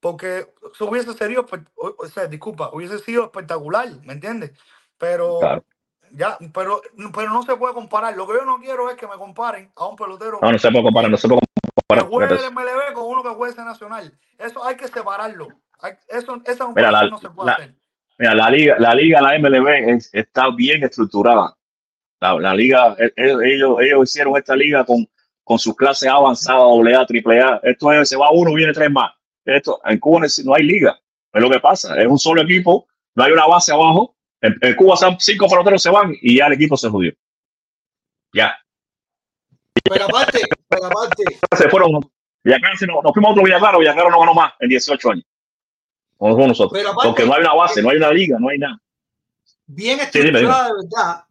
Porque 0.00 0.46
eso 0.72 0.86
hubiese 0.86 1.12
sido, 1.12 1.44
espe- 1.46 1.66
o 1.76 2.06
sea, 2.06 2.26
disculpa, 2.26 2.70
hubiese 2.72 2.98
sido 3.00 3.24
espectacular, 3.24 3.88
¿me 4.04 4.12
entiendes? 4.12 4.52
Pero 4.96 5.38
Claro. 5.40 5.64
ya, 6.12 6.38
pero, 6.54 6.80
pero 7.14 7.30
no 7.30 7.42
se 7.42 7.56
puede 7.56 7.74
comparar. 7.74 8.16
Lo 8.16 8.26
que 8.26 8.34
yo 8.34 8.44
no 8.44 8.58
quiero 8.58 8.90
es 8.90 8.96
que 8.96 9.06
me 9.08 9.16
comparen 9.16 9.70
a 9.76 9.86
un 9.86 9.96
pelotero 9.96 10.38
No, 10.40 10.52
no 10.52 10.58
se 10.58 10.70
puede 10.70 10.84
comparar, 10.84 11.10
no 11.10 11.16
se 11.16 11.26
puede 11.28 11.40
que 11.40 11.70
comparar. 11.86 12.08
juegue 12.10 12.28
Fíjate 12.36 12.46
el. 12.46 12.52
MLB 12.54 12.92
con 12.94 13.04
uno 13.06 13.22
que 13.22 13.28
juegue 13.30 13.52
ese 13.52 13.64
nacional. 13.64 14.16
Eso 14.38 14.64
hay 14.64 14.76
que 14.76 14.86
separarlo. 14.88 15.48
Hay- 15.80 15.94
eso, 16.08 16.40
esa 16.44 16.68
Mira, 16.68 16.90
la, 16.92 17.00
comparación 17.00 17.10
no 17.10 17.18
se 17.18 17.30
puede 17.30 17.46
la- 17.46 17.52
hacer. 17.54 17.74
mira, 18.18 18.34
la 18.34 18.50
liga, 18.50 18.76
la 18.78 18.94
liga, 18.94 19.20
la 19.20 19.34
MLB 19.38 19.90
es- 19.96 20.10
está 20.12 20.50
bien 20.54 20.84
estructurada. 20.84 21.54
La, 22.20 22.34
la 22.38 22.54
liga, 22.54 22.94
e- 22.98 23.12
e- 23.16 23.54
ellos, 23.54 23.76
ellos 23.80 24.02
hicieron 24.04 24.36
esta 24.36 24.54
liga 24.56 24.84
con, 24.84 25.08
con 25.44 25.58
sus 25.58 25.74
clases 25.76 26.08
avanzadas, 26.08 26.62
doble 26.62 26.94
A, 26.96 27.06
triple 27.06 27.40
A. 27.40 27.60
Esto 27.64 27.92
es, 27.92 28.08
se 28.08 28.16
va 28.16 28.30
uno, 28.32 28.52
viene 28.54 28.72
tres 28.72 28.90
más. 28.90 29.12
Esto, 29.56 29.80
en 29.84 29.98
Cuba 29.98 30.20
no 30.20 30.26
no 30.44 30.54
hay 30.54 30.62
liga. 30.62 31.00
Es 31.32 31.42
lo 31.42 31.50
que 31.50 31.60
pasa. 31.60 31.98
Es 32.00 32.06
un 32.06 32.18
solo 32.18 32.42
equipo, 32.42 32.86
no 33.14 33.24
hay 33.24 33.32
una 33.32 33.46
base 33.46 33.72
abajo. 33.72 34.14
En, 34.40 34.54
en 34.60 34.76
Cuba 34.76 34.96
son 34.96 35.16
cinco 35.18 35.48
peloteros 35.48 35.82
se 35.82 35.90
van 35.90 36.14
y 36.20 36.36
ya 36.38 36.46
el 36.46 36.52
equipo 36.52 36.76
se 36.76 36.88
jodió. 36.88 37.12
Ya. 38.32 38.56
Pero 39.82 40.04
aparte, 40.04 40.40
pero 40.68 40.84
aparte, 40.86 41.24
Se 41.56 41.68
fueron. 41.68 42.00
Villaclara, 42.44 42.76
se 42.76 42.86
nos, 42.86 43.02
nos 43.02 43.12
fuimos 43.12 43.30
a 43.30 43.32
otro 43.32 43.44
Villaclara. 43.44 43.78
Villaclara 43.78 44.10
no 44.10 44.20
ganó 44.20 44.34
más 44.34 44.52
en 44.60 44.68
18 44.68 45.10
años. 45.10 45.24
Como 46.16 46.32
fuimos 46.34 46.48
nosotros. 46.48 46.72
Pero 46.78 46.90
aparte- 46.90 47.08
Porque 47.08 47.24
no 47.26 47.34
hay 47.34 47.40
una 47.40 47.54
base, 47.54 47.82
no 47.82 47.90
hay 47.90 47.96
una 47.96 48.10
liga, 48.12 48.36
no 48.38 48.48
hay 48.48 48.58
nada. 48.58 48.78
bien 49.66 49.98
Sí, 49.98 50.04
estructurada 50.18 50.66
de 50.68 50.72
verdad. 50.74 51.24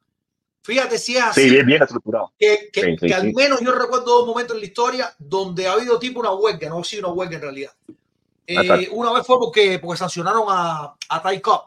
Fíjate 0.64 0.98
si 0.98 1.16
es 1.16 1.24
así. 1.24 1.44
Sí, 1.44 1.50
bien, 1.50 1.66
bien 1.66 1.82
estructurado. 1.82 2.34
que, 2.38 2.70
que- 2.74 2.82
Sí, 2.82 2.98
sí, 3.00 3.08
que 3.08 3.14
al 3.14 3.34
menos 3.34 3.62
yo 3.62 3.72
recuerdo 3.74 4.06
dos 4.06 4.28
momentos 4.28 4.56
en 4.56 4.62
la 4.62 4.66
historia 4.68 5.14
donde 5.18 5.66
ha 5.68 5.74
habido 5.74 5.98
tipo 5.98 6.20
una 6.20 6.34
huelga, 6.34 6.68
no 6.70 6.80
ha 6.80 6.84
sido 6.84 7.08
una 7.08 7.14
huelga 7.14 7.36
en 7.38 7.42
realidad. 7.42 7.72
Eh, 8.48 8.90
una 8.94 9.12
vez 9.12 9.28
fue 9.28 9.38
porque, 9.38 9.78
porque 9.78 9.98
sancionaron 10.00 10.46
a, 10.48 10.96
a 11.10 11.22
Ty 11.22 11.42
Cobb 11.42 11.64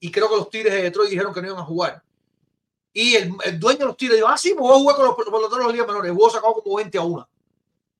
y 0.00 0.10
creo 0.10 0.28
que 0.28 0.36
los 0.36 0.50
Tigres 0.50 0.72
de 0.74 0.82
Detroit 0.82 1.08
dijeron 1.08 1.32
que 1.32 1.40
no 1.40 1.48
iban 1.48 1.60
a 1.60 1.64
jugar. 1.64 2.02
Y 2.92 3.14
el, 3.14 3.32
el 3.44 3.60
dueño 3.60 3.78
de 3.78 3.84
los 3.86 3.96
Tigres 3.96 4.16
dijo, 4.18 4.28
ah, 4.28 4.36
sí, 4.36 4.50
pues 4.50 4.60
voy 4.60 4.74
a 4.74 4.80
jugar 4.80 4.96
con 4.96 5.04
los 5.06 5.14
peloteros 5.14 5.58
de 5.58 5.64
las 5.64 5.72
ligas 5.72 5.86
menores. 5.86 6.10
El 6.10 6.16
juego 6.16 6.30
sacado 6.30 6.54
como 6.54 6.76
20 6.76 6.98
a 6.98 7.02
1 7.02 7.28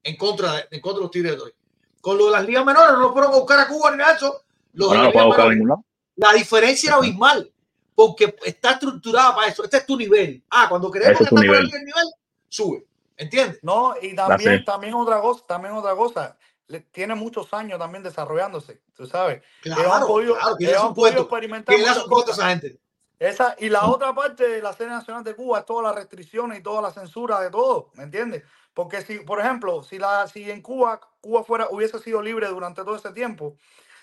en 0.03 0.17
contra 0.17 0.53
de, 0.55 0.65
en 0.71 0.81
contra 0.81 0.99
de 0.99 1.03
los 1.05 1.11
Tigres 1.11 1.31
de 1.31 1.37
Detroit. 1.37 1.55
Con 2.01 2.19
lo 2.19 2.27
de 2.27 2.33
las 2.33 2.47
ligas 2.47 2.65
menores 2.65 2.93
no 2.93 3.01
lo 3.01 3.13
fueron 3.13 3.33
a 3.33 3.37
buscar 3.37 3.61
a 3.61 3.69
Cuba 3.69 3.91
ni 3.93 3.99
nada 3.99 4.13
de 4.13 4.17
eso. 4.17 4.43
Los 4.73 4.93
No, 4.93 5.05
no 5.05 5.29
menores, 5.29 5.79
la 6.17 6.33
diferencia 6.33 6.89
era 6.89 6.97
abismal 6.97 7.53
porque 7.95 8.37
está 8.45 8.73
estructurada 8.73 9.35
para 9.35 9.49
eso. 9.49 9.65
Este 9.65 9.79
es 9.79 9.87
tu 9.87 9.97
nivel. 9.97 10.43
Ah, 10.51 10.67
cuando 10.69 10.91
queremos 10.91 11.15
Ese 11.15 11.25
es 11.25 11.31
tu 11.31 11.37
estar 11.37 11.47
por 11.47 11.57
nivel. 11.57 11.75
el 11.75 11.85
nivel, 11.85 12.07
sube. 12.49 12.87
¿Entiendes? 13.17 13.59
No, 13.63 13.95
y 14.01 14.15
también, 14.15 14.65
también 14.65 14.95
otra 14.95 15.21
cosa, 15.21 15.45
también 15.47 15.75
otra 15.75 15.95
cosa. 15.95 16.37
Le- 16.69 16.81
tiene 16.81 17.15
muchos 17.15 17.53
años 17.55 17.79
también 17.79 18.03
desarrollándose, 18.03 18.81
tú 18.95 19.07
sabes. 19.07 19.43
Claro, 19.63 19.81
ellos 19.83 19.93
han 19.95 20.07
podido, 20.07 20.35
claro, 20.35 20.57
ellos 20.59 20.83
han 20.83 20.95
podido 20.95 21.23
experimentar 21.23 21.75
esa 21.75 22.49
gente. 22.49 22.79
Esa, 23.19 23.57
y 23.59 23.71
la 23.71 23.87
otra 23.87 24.15
parte 24.15 24.47
de 24.47 24.61
la 24.61 24.75
serie 24.75 24.93
nacional 24.93 25.25
de 25.25 25.35
Cuba 25.35 25.61
es 25.61 25.65
todas 25.65 25.85
las 25.85 25.95
restricciones 25.95 26.59
y 26.59 26.63
toda 26.63 26.83
la 26.83 26.91
censura 26.91 27.41
de 27.41 27.51
todo, 27.51 27.91
¿me 27.95 28.03
entiendes? 28.03 28.43
Porque 28.75 29.01
si, 29.01 29.21
por 29.21 29.41
ejemplo, 29.41 29.83
si 29.83 29.99
la, 29.99 30.27
si 30.27 30.51
en 30.51 30.61
Cuba, 30.61 31.01
Cuba 31.23 31.43
fuera, 31.43 31.69
hubiese 31.71 31.99
sido 31.99 32.21
libre 32.21 32.47
durante 32.49 32.85
todo 32.85 32.95
ese 32.95 33.11
tiempo, 33.13 33.57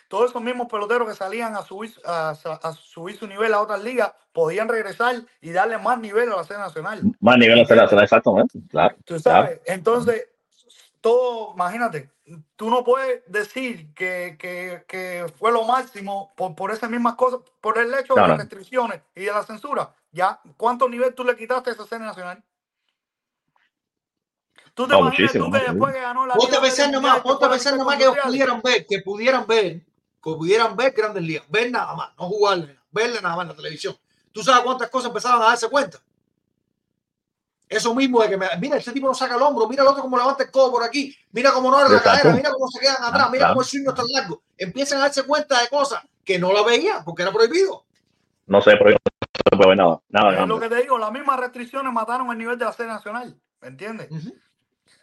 todos 0.07 0.31
esos 0.31 0.41
mismos 0.41 0.67
peloteros 0.67 1.07
que 1.07 1.13
salían 1.15 1.55
a 1.55 1.61
subir, 1.61 1.93
a, 2.05 2.29
a 2.31 2.73
subir 2.73 3.15
su 3.15 3.27
nivel 3.27 3.53
a 3.53 3.61
otras 3.61 3.83
ligas 3.83 4.13
podían 4.31 4.67
regresar 4.67 5.15
y 5.41 5.51
darle 5.51 5.77
más 5.77 5.99
nivel 5.99 6.31
a 6.31 6.37
la 6.37 6.43
serie 6.43 6.63
nacional. 6.63 7.03
Más 7.19 7.37
nivel 7.37 7.59
a 7.59 7.61
la 7.61 7.67
serie 7.67 7.83
nacional, 7.83 8.03
exactamente. 8.03 8.59
Claro. 8.69 8.95
Tú 9.05 9.15
claro. 9.21 9.45
sabes, 9.47 9.61
entonces, 9.65 10.27
todo, 11.03 11.51
imagínate, 11.53 12.09
tú 12.55 12.69
no 12.69 12.81
puedes 12.81 13.29
decir 13.29 13.93
que, 13.93 14.37
que, 14.39 14.85
que 14.87 15.25
fue 15.37 15.51
lo 15.51 15.65
máximo 15.65 16.33
por, 16.37 16.55
por 16.55 16.71
esas 16.71 16.89
mismas 16.89 17.15
cosas, 17.15 17.41
por 17.59 17.77
el 17.77 17.93
hecho 17.93 18.13
de 18.15 18.21
No, 18.21 18.27
las 18.27 18.37
no. 18.37 18.43
restricciones 18.43 19.01
y 19.13 19.25
de 19.25 19.31
la 19.31 19.43
censura. 19.43 19.93
Ya, 20.13 20.39
¿cuánto 20.55 20.87
nivel 20.87 21.13
tú 21.13 21.25
le 21.25 21.35
quitaste 21.35 21.71
a 21.71 21.73
esa 21.73 21.85
serie 21.85 22.05
nacional? 22.05 22.41
Tú 24.73 24.87
te 24.87 24.93
No, 24.93 24.99
imaginas 25.01 25.19
muchísimo, 25.19 25.45
tú 25.45 25.51
que 25.51 25.59
después 25.59 25.93
que 25.93 26.01
ganó 26.01 26.25
la 26.25 26.35
Ponte 26.35 26.55
a 26.55 26.61
pensar 26.61 26.89
nomás, 26.89 27.19
ponte 27.19 27.45
a 27.45 27.49
pensar 27.49 27.77
nomás 27.77 27.97
que 27.97 28.03
ellos 28.03 28.17
pudieran 28.23 28.61
ver, 28.61 28.87
que 28.87 28.99
pudieran 29.01 29.45
ver, 29.45 29.81
que 30.23 30.31
pudieran 30.31 30.77
ver 30.77 30.93
grandes 30.93 31.23
ligas, 31.23 31.45
ver 31.49 31.69
nada 31.69 31.93
más, 31.95 32.11
no 32.17 32.27
jugarle, 32.27 32.79
verle 32.91 33.21
nada 33.21 33.35
más 33.35 33.43
en 33.43 33.49
la 33.49 33.55
televisión. 33.57 33.97
¿Tú 34.31 34.41
sabes 34.41 34.63
cuántas 34.63 34.89
cosas 34.89 35.09
empezaban 35.09 35.41
a 35.41 35.47
darse 35.47 35.67
cuenta? 35.69 35.99
Eso 37.75 37.93
mismo 37.95 38.21
de 38.21 38.29
que, 38.29 38.37
me- 38.37 38.47
mira, 38.59 38.77
este 38.77 38.91
tipo 38.91 39.07
no 39.07 39.13
saca 39.13 39.35
el 39.35 39.41
hombro, 39.41 39.67
mira 39.67 39.81
el 39.83 39.89
otro 39.89 40.01
como 40.03 40.17
levanta 40.17 40.43
el 40.43 40.51
codo 40.51 40.71
por 40.71 40.83
aquí, 40.83 41.15
mira 41.31 41.51
cómo 41.51 41.69
no 41.71 41.77
abre 41.77 41.95
la 41.95 42.01
cadera, 42.03 42.33
mira 42.35 42.51
cómo 42.51 42.67
se 42.67 42.79
quedan 42.79 43.03
atrás, 43.03 43.23
Ah, 43.25 43.29
mira 43.31 43.47
cómo 43.49 43.61
el 43.61 43.67
swing 43.67 43.83
no 43.83 43.89
es 43.91 43.95
tan 43.95 44.05
largo. 44.13 44.43
Empiezan 44.57 44.99
a 44.99 45.01
darse 45.03 45.23
cuenta 45.23 45.61
de 45.61 45.67
cosas 45.69 46.03
que 46.23 46.37
no 46.39 46.53
la 46.53 46.63
veían 46.63 47.03
porque 47.03 47.23
era 47.23 47.31
prohibido. 47.31 47.85
No 48.45 48.61
se 48.61 48.75
puede, 48.77 48.93
no 48.93 48.99
se 49.49 49.57
puede 49.57 49.69
ver 49.69 49.77
nada. 49.77 49.99
Nada 50.09 50.41
Es 50.43 50.47
lo 50.47 50.59
que 50.59 50.69
te 50.69 50.75
digo, 50.81 50.97
las 50.97 51.11
mismas 51.11 51.39
restricciones 51.39 51.91
mataron 51.93 52.29
el 52.31 52.37
nivel 52.37 52.57
de 52.57 52.65
la 52.65 52.73
serie 52.73 52.91
nacional, 52.91 53.35
¿me 53.61 53.67
entiendes? 53.69 54.09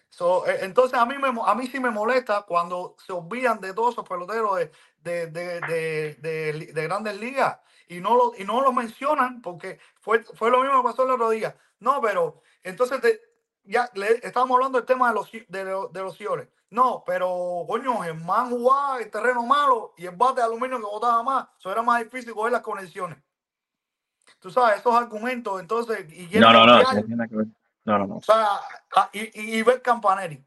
So, 0.09 0.47
eh, 0.47 0.59
entonces 0.63 0.99
a 0.99 1.07
mí, 1.07 1.15
me, 1.19 1.29
a 1.47 1.55
mí 1.55 1.67
sí 1.69 1.79
me 1.81 1.91
molesta 1.91 2.43
cuando 2.43 2.97
se 3.05 3.13
olvidan 3.13 3.61
de 3.61 3.73
todos 3.73 3.95
esos 3.95 4.09
peloteros 4.09 4.59
de, 4.59 4.71
de, 5.03 5.27
de, 5.29 5.61
de, 5.61 6.15
de 6.21 6.53
li- 6.53 6.67
de 6.67 6.83
grandes 6.83 7.19
ligas 7.19 7.59
y 7.89 8.01
no 8.01 8.17
lo, 8.17 8.33
y 8.37 8.45
no 8.45 8.61
lo 8.61 8.73
mencionan 8.73 9.41
porque 9.41 9.79
fue, 10.01 10.23
fue 10.35 10.51
lo 10.51 10.61
mismo 10.63 10.83
que 10.83 10.89
pasó 10.89 11.05
el 11.05 11.13
otro 11.13 11.31
día. 11.31 11.57
No, 11.79 12.01
pero 12.01 12.43
entonces 12.63 13.01
te- 13.01 13.21
ya 13.65 13.91
le, 13.95 14.21
estábamos 14.27 14.57
hablando 14.57 14.79
del 14.79 14.87
tema 14.87 15.09
de 15.09 15.15
los, 15.15 15.31
de, 15.49 15.65
lo- 15.65 15.89
de 15.89 16.01
los 16.03 16.17
cioles. 16.17 16.49
No, 16.71 17.03
pero 17.05 17.65
coño, 17.67 18.05
el 18.05 18.15
man 18.15 18.49
jugaba 18.51 19.01
el 19.01 19.11
terreno 19.11 19.43
malo 19.45 19.93
y 19.97 20.07
el 20.07 20.15
bate 20.15 20.37
de 20.41 20.47
aluminio 20.47 20.79
que 20.79 20.85
botaba 20.85 21.23
más. 21.23 21.49
Eso 21.59 21.71
era 21.73 21.83
más 21.83 22.03
difícil 22.03 22.33
coger 22.33 22.53
las 22.53 22.63
conexiones. 22.63 23.19
Tú 24.39 24.51
sabes, 24.51 24.79
esos 24.79 24.95
argumentos, 24.95 25.61
entonces, 25.61 26.07
y 26.13 26.39
No, 26.39 26.53
no, 26.53 26.65
no. 26.65 26.83
no. 26.83 27.27
No, 27.85 27.99
no, 28.07 28.17
o 28.19 28.23
sea, 28.23 28.47
a- 28.95 29.11
y, 29.13 29.21
y, 29.41 29.57
y 29.59 29.63
ver 29.63 29.83
Campanelli. 29.83 30.45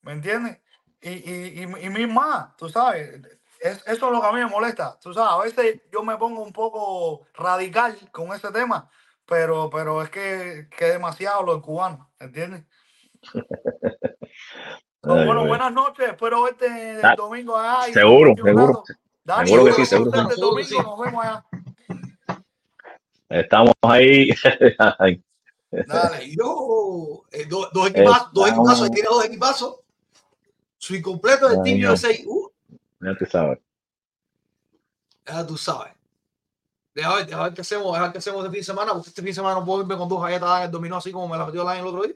¿Me 0.00 0.12
entiendes? 0.12 0.58
Y, 1.00 1.10
y, 1.10 1.62
y, 1.62 2.06
más, 2.06 2.56
tú 2.56 2.68
sabes. 2.68 3.20
Es- 3.60 3.86
eso 3.86 4.06
es 4.06 4.12
lo 4.12 4.20
que 4.20 4.26
a 4.26 4.32
mí 4.32 4.40
me 4.40 4.46
molesta. 4.46 4.98
Tú 4.98 5.14
sabes, 5.14 5.32
a 5.32 5.38
veces 5.38 5.82
yo 5.92 6.02
me 6.02 6.16
pongo 6.16 6.42
un 6.42 6.52
poco 6.52 7.26
radical 7.34 7.96
con 8.10 8.32
ese 8.32 8.50
tema, 8.50 8.90
pero, 9.26 9.70
pero 9.70 10.02
es 10.02 10.10
que, 10.10 10.68
que 10.76 10.86
es 10.88 10.92
demasiado 10.94 11.42
lo 11.42 11.52
del 11.54 11.62
cubano, 11.62 12.10
¿entiendes? 12.20 12.64
Ay, 15.04 15.26
bueno, 15.26 15.46
buenas 15.46 15.72
noches. 15.72 16.08
Espero 16.10 16.42
verte 16.42 16.66
el 16.66 17.04
Ah, 17.04 17.14
domingo 17.16 17.56
allá. 17.56 17.88
y 17.88 17.92
Seguro, 17.92 18.34
seguro. 18.36 18.84
Dani, 19.24 19.48
Seguro 19.50 19.64
que 19.66 19.72
sí, 19.74 19.86
seguro 19.86 20.10
que 20.12 20.16
conocerte 20.18 20.34
sí. 20.34 20.40
el 20.40 20.46
domingo. 20.76 20.96
Nos 20.96 21.06
vemos 21.06 21.24
allá. 21.24 21.44
Estamos 23.28 23.74
ahí. 23.82 24.28
Dale, 25.70 26.36
yo, 26.36 27.22
eh, 27.32 27.46
do- 27.46 27.68
dos 27.72 27.88
equipazos, 27.90 28.28
dos 28.32 28.48
equipazos, 28.48 28.82
hay 28.82 28.90
que 28.90 29.00
ir 29.00 29.06
a 29.06 29.10
dos 29.10 29.24
equipazos. 29.24 29.76
Su 30.78 30.94
incompleto 30.94 31.48
del 31.48 31.58
Ay, 31.64 31.80
Team. 31.80 31.92
USA. 31.92 32.08
Uh, 32.26 32.48
Ya 33.00 33.14
tú 33.18 33.26
sabes. 33.26 33.58
ya 35.26 35.46
tú 35.46 35.56
sabes. 35.56 35.91
Deja 36.94 37.14
ver, 37.14 37.26
deja 37.26 37.42
ver 37.42 37.54
qué 37.54 37.60
hacemos, 37.62 37.92
deja 37.92 38.02
ver 38.02 38.12
qué 38.12 38.18
hacemos 38.18 38.40
este 38.40 38.50
fin 38.50 38.60
de 38.60 38.64
semana, 38.64 38.92
porque 38.92 39.08
este 39.08 39.22
fin 39.22 39.30
de 39.30 39.34
semana 39.34 39.54
no 39.60 39.64
puedo 39.64 39.82
irme 39.82 39.96
con 39.96 40.08
dos 40.08 40.22
galletas 40.22 40.58
en 40.58 40.64
el 40.64 40.70
dominó 40.70 40.96
así 40.98 41.10
como 41.10 41.28
me 41.28 41.38
las 41.38 41.46
metió 41.46 41.64
la 41.64 41.78
el 41.78 41.86
otro 41.86 42.02
día. 42.02 42.14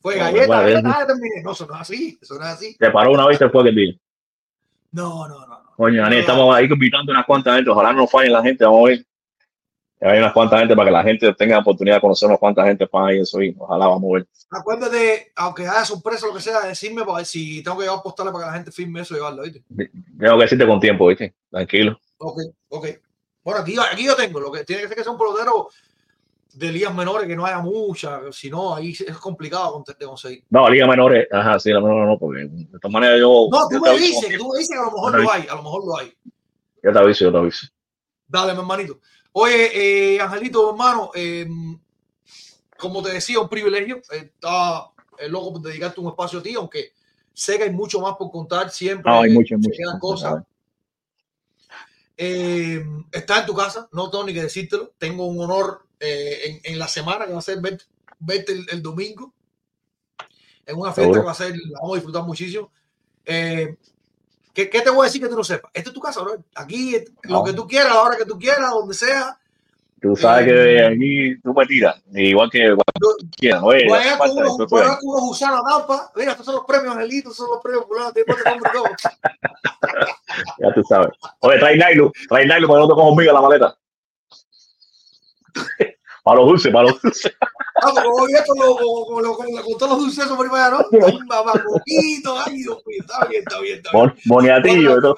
Fue 0.00 0.16
No, 0.16 0.24
galleta, 0.24 0.46
bueno, 0.46 0.62
galleta, 0.62 1.06
terminé. 1.06 1.42
No, 1.42 1.52
eso 1.52 1.66
no 1.66 1.74
es 1.74 1.80
así, 1.80 2.18
eso 2.20 2.34
no 2.34 2.40
es 2.40 2.50
así. 2.50 2.76
Se 2.78 2.90
paró 2.90 3.12
una 3.12 3.26
vez 3.26 3.36
y 3.36 3.38
se 3.38 3.48
fue 3.48 3.62
aquel 3.62 3.74
día. 3.74 3.94
No, 4.92 5.28
no, 5.28 5.46
no. 5.46 5.58
Coño, 5.76 6.02
Dani, 6.02 6.16
estamos 6.16 6.54
ahí 6.54 6.66
invitando 6.66 7.12
unas 7.12 7.26
cuantas 7.26 7.54
gente. 7.54 7.70
Ojalá 7.70 7.92
no 7.92 8.06
fallen 8.06 8.32
la 8.32 8.42
gente. 8.42 8.64
Vamos 8.64 8.80
a 8.80 8.88
ver. 8.88 9.04
Hay 10.00 10.18
unas 10.18 10.32
cuantas 10.32 10.60
gente 10.60 10.76
para 10.76 10.86
que 10.86 10.92
la 10.92 11.02
gente 11.02 11.34
tenga 11.34 11.56
la 11.56 11.60
oportunidad 11.60 11.96
de 11.96 12.00
conocer 12.00 12.28
unas 12.28 12.38
cuantas 12.38 12.66
gente 12.66 12.86
para 12.86 13.14
y 13.14 13.20
eso. 13.20 13.42
Y 13.42 13.54
ojalá 13.58 13.86
vamos 13.86 14.10
a 14.10 14.14
ver. 14.16 14.28
Acuérdate, 14.50 15.32
aunque 15.36 15.62
haya 15.66 15.84
sorpresa 15.84 16.26
lo 16.26 16.34
que 16.34 16.40
sea, 16.40 16.60
decirme 16.62 17.04
para 17.04 17.18
ver 17.18 17.26
si 17.26 17.62
tengo 17.62 17.76
que 17.78 17.84
llevar 17.84 18.02
postales 18.02 18.32
para 18.32 18.44
que 18.44 18.50
la 18.50 18.56
gente 18.56 18.72
firme 18.72 19.00
eso 19.00 19.14
y 19.14 19.16
llevarlo, 19.18 19.42
¿viste? 19.42 19.62
Tengo 20.18 20.36
que 20.36 20.42
decirte 20.42 20.66
con 20.66 20.80
tiempo, 20.80 21.06
¿viste? 21.08 21.34
Tranquilo. 21.50 22.00
Ok, 22.18 22.40
ok. 22.68 22.86
Bueno, 23.48 23.62
aquí, 23.62 23.76
aquí 23.78 24.04
yo 24.04 24.14
tengo, 24.14 24.40
lo 24.40 24.52
que 24.52 24.62
tiene 24.62 24.82
que 24.82 24.88
ser 24.88 24.96
que 24.98 25.02
sea 25.02 25.10
un 25.10 25.16
pelotero 25.16 25.70
de 26.52 26.70
ligas 26.70 26.94
menores, 26.94 27.26
que 27.26 27.34
no 27.34 27.46
haya 27.46 27.60
muchas, 27.60 28.36
si 28.36 28.50
no, 28.50 28.74
ahí 28.74 28.90
es 28.90 29.16
complicado 29.16 29.82
de 29.86 30.04
conseguir. 30.04 30.44
No, 30.50 30.68
Liga 30.68 30.86
Menores. 30.86 31.26
Ajá, 31.32 31.58
sí, 31.58 31.72
la 31.72 31.80
menor 31.80 32.06
no, 32.06 32.18
porque 32.18 32.44
de 32.46 32.68
esta 32.74 32.90
manera 32.90 33.16
yo. 33.16 33.48
No, 33.50 33.66
tú 33.70 33.80
me 33.80 33.98
dices, 33.98 34.26
que 34.28 34.36
tú 34.36 34.50
me 34.52 34.58
dices 34.58 34.76
que 34.76 34.82
a 34.82 34.84
lo 34.84 34.92
mejor 34.92 35.22
lo 35.22 35.32
hay, 35.32 35.46
a 35.48 35.54
lo 35.54 35.62
mejor 35.62 35.86
lo 35.86 35.96
hay. 35.96 36.12
Yo 36.82 36.92
te 36.92 36.98
aviso, 36.98 37.24
yo 37.24 37.32
te 37.32 37.38
aviso. 37.38 37.66
Dale, 38.26 38.52
mi 38.52 38.58
hermanito. 38.58 39.00
Oye, 39.32 40.16
eh, 40.16 40.20
Angelito, 40.20 40.68
hermano, 40.68 41.10
eh, 41.14 41.48
como 42.76 43.02
te 43.02 43.12
decía, 43.12 43.40
un 43.40 43.48
privilegio. 43.48 44.02
Estaba 44.10 44.92
eh, 45.18 45.26
loco 45.26 45.54
por 45.54 45.62
dedicarte 45.62 46.02
un 46.02 46.08
espacio 46.08 46.40
a 46.40 46.42
ti, 46.42 46.54
aunque 46.54 46.92
sé 47.32 47.56
que 47.56 47.64
hay 47.64 47.72
mucho 47.72 47.98
más 47.98 48.14
por 48.18 48.30
contar 48.30 48.68
siempre. 48.68 49.10
No, 49.10 49.22
hay 49.22 49.32
mucho. 49.32 49.56
quedan 49.74 49.98
cosas. 49.98 50.44
Eh, 52.20 52.84
está 53.12 53.40
en 53.40 53.46
tu 53.46 53.54
casa, 53.54 53.88
no 53.92 54.10
tengo 54.10 54.24
ni 54.24 54.34
que 54.34 54.42
decírtelo. 54.42 54.92
Tengo 54.98 55.24
un 55.26 55.40
honor 55.40 55.86
eh, 56.00 56.40
en, 56.64 56.72
en 56.72 56.78
la 56.78 56.88
semana 56.88 57.26
que 57.26 57.32
va 57.32 57.38
a 57.38 57.42
ser 57.42 57.60
verte, 57.60 57.84
verte 58.18 58.52
el, 58.52 58.66
el 58.70 58.82
domingo. 58.82 59.32
En 60.66 60.76
una 60.76 60.92
fiesta 60.92 61.02
Seguro. 61.02 61.20
que 61.20 61.26
va 61.26 61.32
a 61.32 61.34
ser, 61.34 61.56
la 61.56 61.78
vamos 61.80 61.92
a 61.92 61.96
disfrutar 61.96 62.22
muchísimo. 62.24 62.72
Eh, 63.24 63.76
¿qué, 64.52 64.68
qué 64.68 64.80
te 64.82 64.90
voy 64.90 65.02
a 65.02 65.04
decir 65.04 65.22
que 65.22 65.28
tú 65.28 65.36
no 65.36 65.44
sepas? 65.44 65.70
Esta 65.72 65.90
es 65.90 65.94
tu 65.94 66.00
casa, 66.00 66.20
bro. 66.22 66.44
Aquí, 66.56 66.96
eh, 66.96 67.04
lo 67.22 67.38
No. 67.38 67.44
que 67.44 67.52
tú 67.52 67.66
quieras, 67.66 67.92
a 67.92 67.94
la 67.94 68.02
hora 68.02 68.16
que 68.16 68.26
tú 68.26 68.36
quieras, 68.38 68.70
donde 68.70 68.94
sea. 68.94 69.38
Tú 70.00 70.14
sabes 70.16 70.46
Eh, 70.46 70.50
que 70.50 70.84
aquí 70.84 71.40
tú 71.42 71.52
me 71.54 71.66
tiras. 71.66 72.00
Igual 72.14 72.50
que 72.50 72.74
cualquiera. 72.74 73.62
Oye, 73.64 73.84
Voy 73.88 73.92
a 73.98 74.00
hace 74.00 74.04
llegar 74.10 74.18
con 74.18 74.30
unos, 74.38 74.56
pues. 74.68 74.84
unos 75.02 75.20
gusanos 75.22 75.60
Tampa. 75.68 76.12
Mira, 76.14 76.30
estos 76.32 76.46
son 76.46 76.54
los 76.56 76.64
premios, 76.64 76.94
Angelito, 76.94 77.30
estos 77.30 77.36
son 77.36 77.50
los 77.54 77.62
premios 77.62 77.84
fulanos, 77.86 78.12
te 78.12 78.24
pones 78.24 78.44
todo. 78.72 78.84
Ya 80.58 80.74
tú 80.74 80.82
sabes. 80.84 81.08
Oye, 81.40 81.58
trae 81.58 81.76
Nailo. 81.76 82.12
Trae 82.28 82.46
Nailo 82.46 82.68
para 82.68 82.78
que 82.80 82.82
no 82.82 82.88
te 82.88 82.94
coja 82.94 83.08
conmigo 83.08 83.32
la 83.32 83.40
maleta. 83.40 83.78
para 86.24 86.36
los 86.40 86.46
dulces, 86.48 86.72
para 86.72 86.88
los 86.88 87.00
dulces. 87.02 87.32
Ah, 87.80 87.90
pues 87.92 88.04
como 88.06 88.26
ya 88.28 88.44
con, 88.44 88.58
lo- 88.58 88.76
con, 88.76 89.22
lo- 89.22 89.36
con- 89.36 89.46
con 89.62 89.78
todos 89.78 89.92
los 89.92 89.98
dulces 90.00 90.26
por 90.26 90.44
ahí 90.44 90.50
para 90.50 90.70
¿no? 90.70 90.78
Un 90.90 91.26
mamacoquito, 91.28 92.36
ay, 92.44 92.56
Dios 92.56 92.82
mío, 92.84 92.98
está 93.02 93.24
bien, 93.26 93.44
está 93.46 93.60
bien, 93.60 93.76
está 93.76 93.90
bien. 93.92 94.14
Boniatillo 94.24 95.00
todo. 95.00 95.16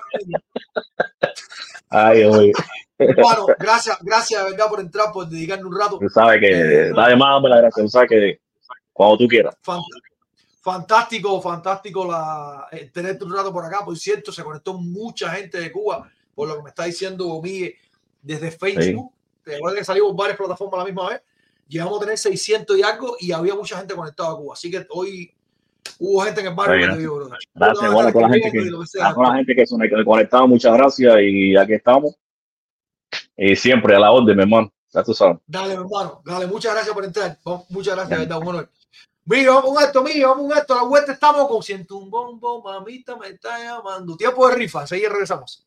Ay, 1.89 2.19
Dios 2.19 2.39
mío. 2.39 2.53
Hermano, 3.01 3.47
gracias, 3.59 3.99
gracias 4.03 4.45
de 4.45 4.51
verdad 4.51 4.69
por 4.69 4.81
entrar, 4.81 5.13
por 5.13 5.29
dedicarme 5.29 5.65
un 5.67 5.79
rato. 5.79 5.99
Tú 5.99 6.09
sabes 6.09 6.41
que 6.41 6.93
más 6.95 7.09
dame 7.19 7.49
la 7.49 7.57
gracia. 7.59 7.89
Sabes 7.89 8.09
que 8.09 8.41
cuando 8.93 9.19
tú 9.19 9.29
quieras. 9.29 9.55
Fant- 9.65 9.83
Fantástico, 10.63 11.41
fantástico 11.41 12.05
la, 12.05 12.67
eh, 12.71 12.91
tenerte 12.93 13.25
un 13.25 13.35
rato 13.35 13.51
por 13.51 13.65
acá. 13.65 13.79
Por 13.83 13.97
cierto, 13.97 14.31
se 14.31 14.45
conectó 14.45 14.75
mucha 14.75 15.31
gente 15.31 15.59
de 15.59 15.73
Cuba, 15.73 16.07
por 16.35 16.49
lo 16.49 16.57
que 16.57 16.63
me 16.63 16.69
está 16.69 16.85
diciendo 16.85 17.41
Miguel, 17.43 17.75
desde 18.21 18.51
Facebook. 18.51 19.11
Te 19.43 19.53
recuerda 19.53 19.79
que 19.79 19.85
salimos 19.87 20.15
varias 20.15 20.37
plataformas 20.37 20.75
a 20.75 20.79
la 20.79 20.85
misma 20.85 21.09
vez. 21.09 21.23
Llegamos 21.67 21.97
a 21.97 22.01
tener 22.01 22.19
600 22.19 22.77
y 22.77 22.83
algo 22.83 23.17
y 23.19 23.33
había 23.33 23.55
mucha 23.55 23.79
gente 23.79 23.95
conectada 23.95 24.33
a 24.33 24.37
Cuba. 24.37 24.53
Así 24.53 24.71
que 24.71 24.87
hoy 24.91 25.33
hubo 25.99 26.21
gente 26.25 26.43
en 26.43 26.49
el 26.49 26.55
barrio 26.55 26.75
Está 26.75 26.87
que 26.95 27.01
te 27.01 27.09
brother. 27.09 27.39
Gracias, 27.55 27.81
Te 27.81 27.87
igual 27.87 28.07
a 28.07 28.13
toda 28.13 28.29
la 28.29 28.35
gente 28.35 28.51
que, 28.51 28.59
que 28.59 28.65
gente 29.37 29.55
que 29.55 29.67
se 29.67 29.77
me 29.79 30.05
conectado, 30.05 30.47
muchas 30.47 30.75
gracias 30.75 31.15
y 31.23 31.57
aquí 31.57 31.73
estamos. 31.73 32.17
Y 33.43 33.57
siempre 33.57 33.97
a 33.97 33.99
la 33.99 34.13
orden, 34.13 34.37
mi 34.37 34.43
hermano. 34.43 34.71
Ya 34.93 35.03
tú 35.03 35.15
sabes. 35.15 35.39
Dale, 35.47 35.75
mi 35.75 35.83
hermano. 35.83 36.21
Dale, 36.27 36.47
muchas 36.47 36.75
gracias 36.75 36.95
por 36.95 37.05
entrar. 37.07 37.39
Muchas 37.71 37.95
gracias, 37.97 38.19
verdad, 38.19 38.37
un 38.37 38.49
honor. 38.49 38.69
Mira, 39.25 39.55
vamos 39.55 39.79
a 39.79 39.87
esto, 39.87 40.03
mira, 40.03 40.29
vamos 40.29 40.53
a 40.53 40.59
esto. 40.59 40.75
A 40.75 40.77
la 40.77 40.83
vuelta 40.83 41.13
estamos 41.13 41.49
con 41.49 41.63
siento 41.63 41.97
un 41.97 42.11
bombo, 42.11 42.63
mamita 42.63 43.17
me 43.17 43.29
está 43.29 43.59
llamando. 43.59 44.15
Tiempo 44.15 44.47
de 44.47 44.57
rifa, 44.57 44.87
seguir 44.87 45.09
regresamos. 45.09 45.65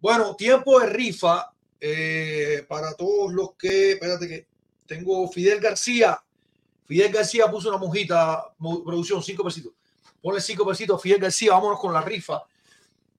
Bueno, 0.00 0.36
tiempo 0.36 0.78
de 0.80 0.86
rifa 0.86 1.52
eh, 1.80 2.64
para 2.68 2.94
todos 2.94 3.32
los 3.32 3.54
que, 3.54 3.92
espérate 3.92 4.28
que 4.28 4.46
tengo 4.86 5.28
Fidel 5.28 5.60
García. 5.60 6.22
Fidel 6.84 7.12
García 7.12 7.50
puso 7.50 7.68
una 7.68 7.78
mojita, 7.78 8.52
mo- 8.58 8.84
producción, 8.84 9.22
cinco 9.22 9.44
pesitos. 9.44 9.72
Ponle 10.22 10.40
cinco 10.40 10.66
pesitos, 10.66 11.00
Fidel 11.00 11.20
García, 11.20 11.52
vámonos 11.52 11.78
con 11.78 11.92
la 11.92 12.00
rifa, 12.00 12.42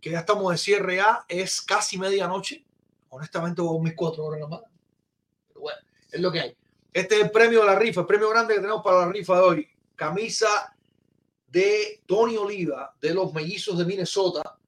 que 0.01 0.11
ya 0.11 0.19
estamos 0.19 0.51
de 0.51 0.57
cierre 0.57 0.97
ya, 0.97 1.25
es 1.27 1.61
casi 1.61 1.97
medianoche. 1.97 2.65
Honestamente, 3.09 3.61
hubo 3.61 3.79
mis 3.81 3.95
cuatro 3.95 4.23
horas 4.25 4.39
nada 4.39 4.49
más. 4.49 4.61
Pero 5.47 5.61
bueno, 5.61 5.79
es 6.11 6.19
lo 6.19 6.31
que 6.31 6.39
hay. 6.39 6.57
Este 6.91 7.15
es 7.15 7.23
el 7.23 7.31
premio 7.31 7.59
de 7.61 7.65
la 7.67 7.75
rifa, 7.75 8.01
el 8.01 8.07
premio 8.07 8.29
grande 8.29 8.55
que 8.55 8.61
tenemos 8.61 8.83
para 8.83 8.99
la 9.05 9.11
rifa 9.11 9.35
de 9.35 9.41
hoy. 9.41 9.69
Camisa 9.95 10.75
de 11.47 12.01
Tony 12.05 12.37
Oliva, 12.37 12.95
de 13.01 13.13
los 13.13 13.33
mellizos 13.33 13.77
de 13.77 13.85
Minnesota. 13.85 14.58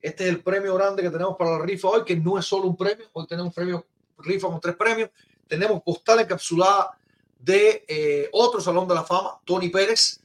Este 0.00 0.24
es 0.24 0.30
el 0.30 0.42
premio 0.42 0.74
grande 0.74 1.02
que 1.02 1.10
tenemos 1.10 1.36
para 1.36 1.58
la 1.58 1.64
rifa 1.64 1.88
hoy, 1.88 2.04
que 2.04 2.16
no 2.16 2.38
es 2.38 2.44
solo 2.44 2.68
un 2.68 2.76
premio. 2.76 3.06
Hoy 3.12 3.26
tenemos 3.26 3.52
premio, 3.52 3.84
rifa 4.18 4.48
con 4.48 4.60
tres 4.60 4.76
premios. 4.76 5.10
Tenemos 5.46 5.82
postal 5.82 6.20
encapsulada 6.20 6.96
de 7.38 7.84
eh, 7.88 8.28
otro 8.32 8.60
Salón 8.60 8.86
de 8.86 8.94
la 8.94 9.04
Fama, 9.04 9.40
Tony 9.44 9.68
Pérez. 9.68 10.20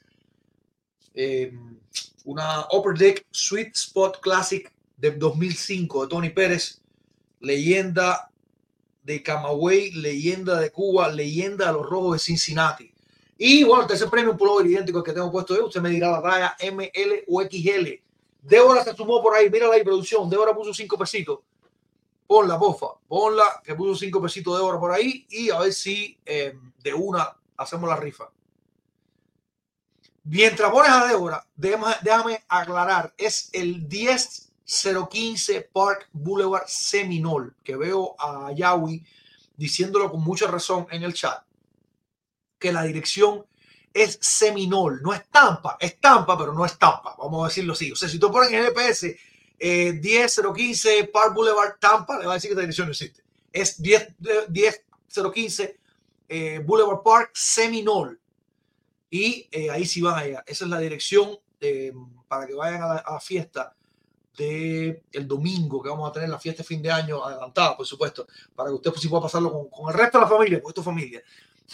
Eh, 1.14 1.54
una 2.26 2.68
Upper 2.72 2.98
Deck 2.98 3.26
Sweet 3.32 3.76
Spot 3.76 4.20
Classic 4.20 4.72
de 4.98 5.12
2005 5.12 6.04
de 6.04 6.10
Tony 6.10 6.30
Pérez, 6.30 6.82
leyenda 7.40 8.30
de 9.04 9.22
Camagüey, 9.22 9.92
leyenda 9.92 10.60
de 10.60 10.72
Cuba, 10.72 11.10
leyenda 11.10 11.68
de 11.68 11.74
los 11.74 11.86
Rojos 11.86 12.14
de 12.14 12.20
Cincinnati. 12.20 12.94
Y 13.38 13.64
bueno, 13.64 13.82
el 13.82 13.88
tercer 13.88 14.10
premio, 14.10 14.32
un 14.32 14.38
pullover 14.38 14.68
idéntico 14.68 15.00
al 15.00 15.04
que 15.04 15.12
tengo 15.12 15.32
puesto 15.32 15.56
yo. 15.56 15.66
Usted 15.66 15.82
me 15.82 15.90
dirá 15.90 16.12
la 16.12 16.22
talla 16.22 16.56
ML 16.72 17.26
o 17.28 17.42
XL. 17.42 18.02
Débora 18.44 18.84
se 18.84 18.96
sumó 18.96 19.22
por 19.22 19.34
ahí. 19.36 19.50
Mira 19.50 19.68
la 19.68 19.84
producción. 19.84 20.30
Débora 20.30 20.54
puso 20.54 20.74
cinco 20.74 20.98
pesitos. 20.98 21.40
Ponla, 22.28 22.56
bofa. 22.58 22.88
Ponla, 23.08 23.62
que 23.64 23.74
puso 23.74 23.96
cinco 23.96 24.22
pesitos 24.22 24.58
Débora 24.58 24.80
por 24.80 24.92
ahí. 24.92 25.26
Y 25.30 25.50
a 25.50 25.60
ver 25.60 25.74
si 25.74 26.18
eh, 26.26 26.54
de 26.84 26.94
una 26.94 27.36
hacemos 27.58 27.90
la 27.90 27.96
rifa. 27.96 28.30
Mientras 30.26 30.72
pones 30.72 30.92
a 30.92 31.08
Débora, 31.08 31.48
déjame, 31.56 31.96
déjame 32.02 32.44
aclarar. 32.48 33.14
Es 33.18 33.50
el 33.54 33.88
10015 33.88 35.70
Park 35.74 36.10
Boulevard 36.12 36.68
Seminole. 36.68 37.52
Que 37.64 37.76
veo 37.76 38.16
a 38.20 38.52
Yawi 38.52 39.04
diciéndolo 39.56 40.12
con 40.12 40.22
mucha 40.22 40.48
razón 40.48 40.88
en 40.92 41.04
el 41.04 41.14
chat 41.14 41.44
que 42.64 42.72
la 42.72 42.84
dirección 42.84 43.46
es 43.94 44.18
Seminole, 44.22 45.02
no 45.02 45.14
es 45.14 45.28
Tampa, 45.30 45.78
es 45.80 46.00
Tampa, 46.00 46.38
pero 46.38 46.54
no 46.54 46.66
es 46.66 46.78
Tampa, 46.78 47.16
vamos 47.18 47.44
a 47.44 47.48
decirlo 47.48 47.74
así. 47.74 47.92
O 47.92 47.96
sea, 47.96 48.10
si 48.10 48.18
tú 48.18 48.32
pones 48.32 48.52
en 48.52 48.64
GPS 48.64 49.18
eh, 49.60 49.94
10015 49.94 51.06
Park 51.06 51.34
Boulevard 51.34 51.78
Tampa, 51.80 52.20
le 52.20 52.26
va 52.26 52.34
a 52.34 52.36
decir 52.36 52.50
que 52.50 52.54
esta 52.54 52.62
dirección 52.62 52.88
no 52.88 52.92
existe. 52.92 53.24
Es 53.52 53.82
10, 53.82 54.16
10015 54.50 55.80
eh, 56.28 56.60
Boulevard 56.66 57.04
Park 57.04 57.32
Seminole. 57.34 58.18
Y 59.12 59.48
eh, 59.52 59.70
ahí 59.70 59.86
sí 59.86 60.02
van 60.02 60.18
allá. 60.18 60.44
Esa 60.48 60.66
es 60.66 60.72
la 60.72 60.80
dirección 60.80 61.38
eh, 61.62 61.94
para 62.28 62.48
que 62.48 62.56
vayan 62.56 62.82
a 62.82 62.88
la, 62.88 62.96
a 62.96 63.14
la 63.14 63.20
fiesta 63.20 63.76
de 64.36 65.04
el 65.12 65.28
domingo 65.28 65.82
que 65.84 65.90
vamos 65.90 66.10
a 66.10 66.12
tener 66.12 66.30
la 66.30 66.40
fiesta 66.40 66.64
de 66.64 66.68
fin 66.68 66.82
de 66.82 66.92
año 66.92 67.24
adelantada, 67.24 67.78
por 67.78 67.86
supuesto, 67.86 68.26
para 68.56 68.70
que 68.70 68.76
usted 68.76 68.90
pues, 68.90 69.02
sí 69.02 69.08
pueda 69.08 69.22
pasarlo 69.22 69.52
con, 69.52 69.70
con 69.70 69.94
el 69.94 70.00
resto 70.00 70.18
de 70.18 70.24
la 70.24 70.30
familia, 70.30 70.64
con 70.64 70.74
tu 70.74 70.82
familia. 70.82 71.22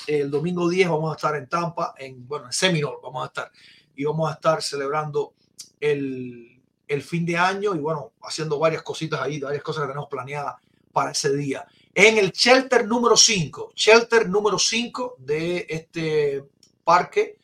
El 0.07 0.31
domingo 0.31 0.69
10 0.69 0.89
vamos 0.89 1.11
a 1.11 1.15
estar 1.15 1.35
en 1.35 1.47
Tampa, 1.47 1.93
en, 1.97 2.27
bueno, 2.27 2.45
en 2.47 2.53
Seminole 2.53 2.97
vamos 3.01 3.23
a 3.23 3.27
estar. 3.27 3.51
Y 3.95 4.05
vamos 4.05 4.29
a 4.29 4.33
estar 4.33 4.61
celebrando 4.61 5.33
el, 5.79 6.61
el 6.87 7.03
fin 7.03 7.25
de 7.25 7.37
año 7.37 7.75
y 7.75 7.79
bueno, 7.79 8.13
haciendo 8.23 8.59
varias 8.59 8.81
cositas 8.81 9.21
ahí, 9.21 9.39
varias 9.39 9.63
cosas 9.63 9.83
que 9.83 9.89
tenemos 9.89 10.09
planeadas 10.09 10.55
para 10.91 11.11
ese 11.11 11.35
día. 11.35 11.65
En 11.93 12.17
el 12.17 12.31
shelter 12.31 12.87
número 12.87 13.15
5, 13.15 13.73
shelter 13.75 14.27
número 14.27 14.57
5 14.57 15.17
de 15.19 15.65
este 15.69 16.43
parque, 16.83 17.39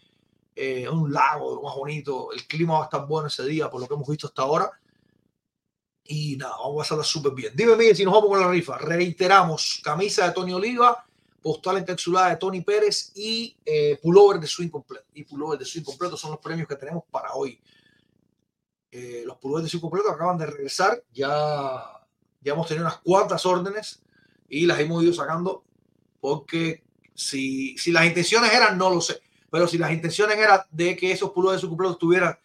eh, 0.56 0.88
un 0.90 1.12
lago 1.12 1.62
más 1.62 1.76
bonito, 1.76 2.32
el 2.32 2.48
clima 2.48 2.76
va 2.76 2.82
a 2.82 2.84
estar 2.86 3.06
bueno 3.06 3.28
ese 3.28 3.46
día 3.46 3.70
por 3.70 3.82
lo 3.82 3.88
que 3.88 3.94
hemos 3.94 4.08
visto 4.08 4.28
hasta 4.28 4.42
ahora. 4.42 4.72
Y 6.06 6.38
nada, 6.38 6.54
vamos 6.58 6.76
a 6.76 6.78
pasarla 6.80 7.04
súper 7.04 7.34
bien. 7.34 7.54
Dime, 7.56 7.76
Miguel, 7.76 7.96
si 7.96 8.06
nos 8.06 8.14
vamos 8.14 8.30
con 8.30 8.40
la 8.40 8.50
rifa. 8.50 8.78
Reiteramos, 8.78 9.82
camisa 9.84 10.28
de 10.28 10.34
Tony 10.34 10.54
Oliva, 10.54 11.06
postal 11.46 11.78
encapsulada 11.78 12.30
de 12.30 12.38
Tony 12.38 12.62
Pérez 12.62 13.12
y 13.14 13.56
eh, 13.64 14.00
pullover 14.02 14.40
de 14.40 14.48
swing 14.48 14.70
completo. 14.70 15.06
Y 15.14 15.26
pullover 15.26 15.60
de 15.60 15.66
swing 15.66 15.84
completo 15.84 16.18
son 16.18 16.32
los 16.32 16.40
premios 16.40 16.68
que 16.68 16.76
tenemos 16.76 17.04
para 17.12 17.36
hoy. 17.36 17.62
Eh, 18.90 19.22
los 19.28 19.38
pullovers 19.38 19.66
de 19.66 19.70
swing 19.70 19.82
completo 19.82 20.10
acaban 20.10 20.40
de 20.40 20.48
regresar. 20.48 21.04
Ya, 21.14 21.84
ya 22.42 22.54
hemos 22.54 22.68
tenido 22.68 22.88
unas 22.88 22.98
cuantas 22.98 23.46
órdenes 23.46 24.02
y 24.50 24.66
las 24.66 24.80
hemos 24.80 25.04
ido 25.04 25.14
sacando 25.14 25.64
porque 26.20 26.84
si, 27.14 27.78
si 27.78 27.92
las 27.92 28.08
intenciones 28.08 28.52
eran, 28.52 28.76
no 28.76 28.90
lo 28.90 29.00
sé, 29.00 29.22
pero 29.52 29.68
si 29.68 29.78
las 29.78 29.92
intenciones 29.92 30.40
eran 30.40 30.62
de 30.72 30.98
que 30.98 31.12
esos 31.12 31.30
pullovers 31.30 31.58
de 31.58 31.62
swing 31.62 31.70
completo 31.70 31.94
estuvieran 31.94 32.40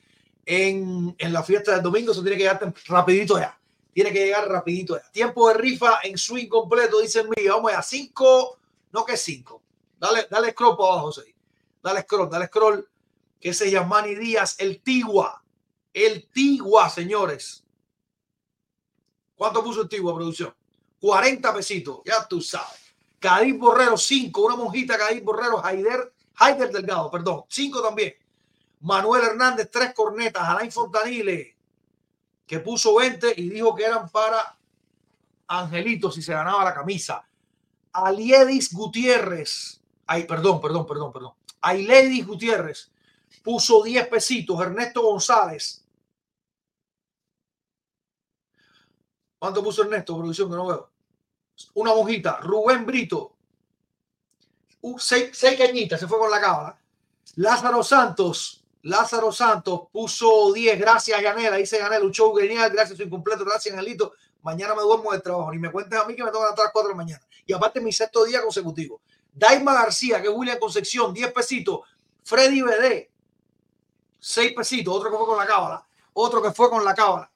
en, 0.45 1.15
en 1.17 1.33
la 1.33 1.43
fiesta 1.43 1.73
del 1.73 1.83
domingo, 1.83 2.13
eso 2.13 2.21
tiene 2.21 2.37
que 2.37 2.43
llegar 2.43 2.75
rapidito 2.87 3.39
ya. 3.39 3.59
Tiene 3.95 4.13
que 4.13 4.27
llegar 4.27 4.47
rapidito 4.47 4.99
ya. 4.99 5.11
Tiempo 5.11 5.49
de 5.49 5.55
rifa 5.55 6.01
en 6.03 6.19
swing 6.19 6.49
completo, 6.49 7.01
dicen 7.01 7.31
Miguel. 7.35 7.53
Vamos 7.53 7.73
a 7.73 7.83
5 7.83 8.60
no 8.93 9.05
que 9.05 9.17
5. 9.17 9.63
Dale, 9.99 10.27
dale 10.31 10.53
scroll 10.53 10.77
para 10.77 10.93
abajo, 10.93 11.07
José. 11.07 11.35
Dale 11.83 12.03
scroll, 12.03 12.31
dale 12.31 12.47
scroll. 12.47 12.89
Que 13.41 13.55
se 13.55 13.71
llama 13.71 14.01
Manny 14.01 14.15
Díaz, 14.15 14.57
el 14.59 14.83
Tigua. 14.83 15.43
El 15.93 16.29
Tigua, 16.29 16.89
señores. 16.89 17.65
¿Cuánto 19.37 19.65
puso 19.65 19.83
el 19.83 19.89
Tigua, 19.89 20.15
producción? 20.15 20.55
40 21.01 21.55
pesitos, 21.55 22.01
ya 22.05 22.27
tú 22.27 22.41
sabes. 22.41 22.95
Cádiz 23.19 23.59
Borrero, 23.59 23.97
5. 23.97 24.41
Una 24.43 24.57
monjita 24.57 24.99
Cádiz 24.99 25.23
Borrero, 25.23 25.65
Haider, 25.65 26.13
Haider 26.37 26.71
Delgado, 26.71 27.11
perdón. 27.11 27.45
5 27.49 27.83
también. 27.83 28.15
Manuel 28.81 29.25
Hernández, 29.25 29.71
tres 29.71 29.93
cornetas. 29.95 30.43
Alain 30.43 30.73
Fontanile, 30.73 31.57
que 32.47 32.61
puso 32.61 32.95
20 32.97 33.35
y 33.37 33.51
dijo 33.51 33.75
que 33.75 33.85
eran 33.85 34.09
para 34.09 34.57
Angelito 35.49 36.11
si 36.11 36.23
se 36.23 36.33
ganaba 36.33 36.65
la 36.65 36.75
camisa. 36.75 37.23
Aliedis 37.93 38.73
Gutiérrez, 38.73 39.81
ay, 40.07 40.25
perdón, 40.25 40.61
perdón, 40.61 40.87
perdón, 40.87 41.13
perdón. 41.13 41.33
Ailedis 41.61 42.27
Gutiérrez 42.27 42.91
puso 43.43 43.83
10 43.83 44.09
pesitos. 44.09 44.61
Ernesto 44.61 45.03
González. 45.03 45.85
¿Cuánto 49.39 49.63
puso 49.63 49.83
Ernesto? 49.83 50.17
Producción 50.17 50.51
que 50.51 50.57
no 50.57 50.67
veo. 50.67 50.91
Una 51.75 51.95
monjita. 51.95 52.39
Rubén 52.41 52.85
Brito. 52.85 53.37
Uh, 54.83 54.99
seis, 54.99 55.31
seis 55.33 55.59
cañitas, 55.59 56.01
se 56.01 56.09
fue 56.09 56.19
con 56.19 56.31
la 56.31 56.41
cámara. 56.41 56.79
Lázaro 57.37 57.83
Santos. 57.83 58.65
Lázaro 58.83 59.31
Santos 59.31 59.89
puso 59.93 60.53
10. 60.53 60.79
Gracias, 60.79 61.21
Yanela. 61.21 61.57
Dice 61.57 61.79
Yanela, 61.79 62.05
un 62.05 62.13
show 62.13 62.35
genial. 62.35 62.71
Gracias, 62.71 62.97
su 62.97 63.03
incompleto. 63.05 63.45
Gracias, 63.45 63.75
Angelito. 63.75 64.15
Mañana 64.43 64.75
me 64.75 64.83
duermo 64.83 65.13
del 65.13 65.23
trabajo. 65.23 65.51
Ni 65.53 65.59
me 65.59 65.71
cuentes 65.71 65.99
a 65.99 66.05
mí 66.07 66.15
que 66.15 66.25
me 66.25 66.31
tengo 66.31 66.45
que 66.47 66.61
a 66.61 66.65
las 66.65 66.73
4 66.73 66.83
de 66.83 66.89
la 66.89 66.97
mañana. 66.97 67.23
Y 67.51 67.53
aparte, 67.53 67.81
mi 67.81 67.93
sexto 67.93 68.25
día 68.25 68.41
consecutivo. 68.41 69.01
Daima 69.35 69.75
García, 69.75 70.23
que 70.23 70.29
es 70.29 70.33
William 70.33 70.57
Concepción, 70.61 71.13
10 71.13 71.33
pesitos. 71.33 71.81
Freddy 72.23 72.63
BD, 72.63 73.11
6 74.21 74.53
pesitos. 74.55 74.95
Otro 74.95 75.11
que 75.11 75.17
fue 75.17 75.27
con 75.27 75.37
la 75.37 75.47
cábala. 75.47 75.85
Otro 76.13 76.41
que 76.41 76.53
fue 76.53 76.71
con 76.71 76.85
la 76.85 76.95
cábala. 76.95 77.29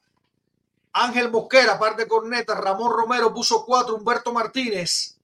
Ángel 0.93 1.29
Mosquera, 1.29 1.77
par 1.77 1.97
de 1.97 2.07
cornetas. 2.07 2.57
Ramón 2.57 2.93
Romero 2.93 3.33
puso 3.33 3.65
4. 3.65 3.93
Humberto 3.93 4.31
Martínez 4.31 5.17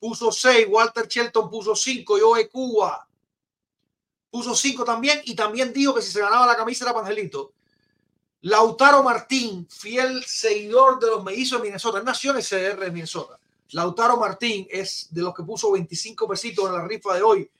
puso 0.00 0.32
6. 0.32 0.66
Walter 0.70 1.06
Shelton 1.06 1.50
puso 1.50 1.76
5. 1.76 2.16
Joe 2.18 2.48
Cuba 2.48 3.06
puso 4.30 4.54
5 4.54 4.84
también. 4.86 5.20
Y 5.26 5.36
también 5.36 5.70
dijo 5.70 5.94
que 5.94 6.00
si 6.00 6.10
se 6.10 6.20
ganaba 6.20 6.46
la 6.46 6.56
camisa 6.56 6.86
era 6.86 6.94
Pangelito. 6.94 7.52
Lautaro 8.40 9.02
Martín, 9.02 9.68
fiel 9.68 10.24
seguidor 10.24 10.98
de 10.98 11.08
los 11.08 11.22
mellizos 11.22 11.60
de 11.60 11.66
Minnesota, 11.66 12.02
nació 12.02 12.30
en 12.30 12.38
SR 12.38 12.84
de 12.86 12.90
Minnesota. 12.90 13.38
Lautaro 13.72 14.16
Martín 14.16 14.66
es 14.70 15.08
de 15.10 15.22
los 15.22 15.34
que 15.34 15.42
puso 15.42 15.72
25 15.72 16.28
pesitos 16.28 16.66
en 16.66 16.72
la 16.72 16.86
rifa 16.86 17.14
de 17.14 17.22
hoy. 17.22 17.50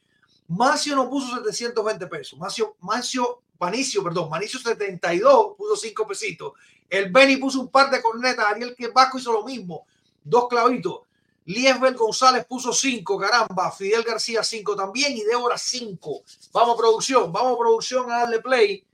Macio 0.49 0.97
no 0.97 1.11
puso 1.11 1.37
720 1.37 2.07
pesos. 2.07 2.39
Macio, 2.39 2.77
Macio, 2.81 3.43
Manicio, 3.61 4.03
perdón, 4.03 4.31
Manicio 4.31 4.59
72 4.59 5.57
puso 5.57 5.77
5 5.77 6.07
pesitos. 6.07 6.53
El 6.89 7.13
Benny 7.13 7.37
puso 7.37 7.61
un 7.61 7.69
par 7.69 7.91
de 7.91 8.01
cornetas. 8.01 8.47
Ariel 8.47 8.75
que 8.75 8.91
hizo 9.17 9.33
lo 9.33 9.45
mismo. 9.45 9.87
Dos 10.25 10.49
clavitos. 10.49 11.01
Liesbel 11.45 11.95
González 11.95 12.45
puso 12.47 12.73
5, 12.73 13.19
caramba. 13.19 13.71
Fidel 13.71 14.03
García 14.03 14.43
5 14.43 14.77
también 14.77 15.17
y 15.17 15.23
Débora 15.23 15.59
5. 15.59 16.23
Vamos 16.53 16.75
a 16.75 16.79
producción, 16.79 17.33
vamos 17.33 17.55
a 17.55 17.59
producción 17.59 18.11
a 18.11 18.21
darle 18.21 18.41
play 18.41 18.85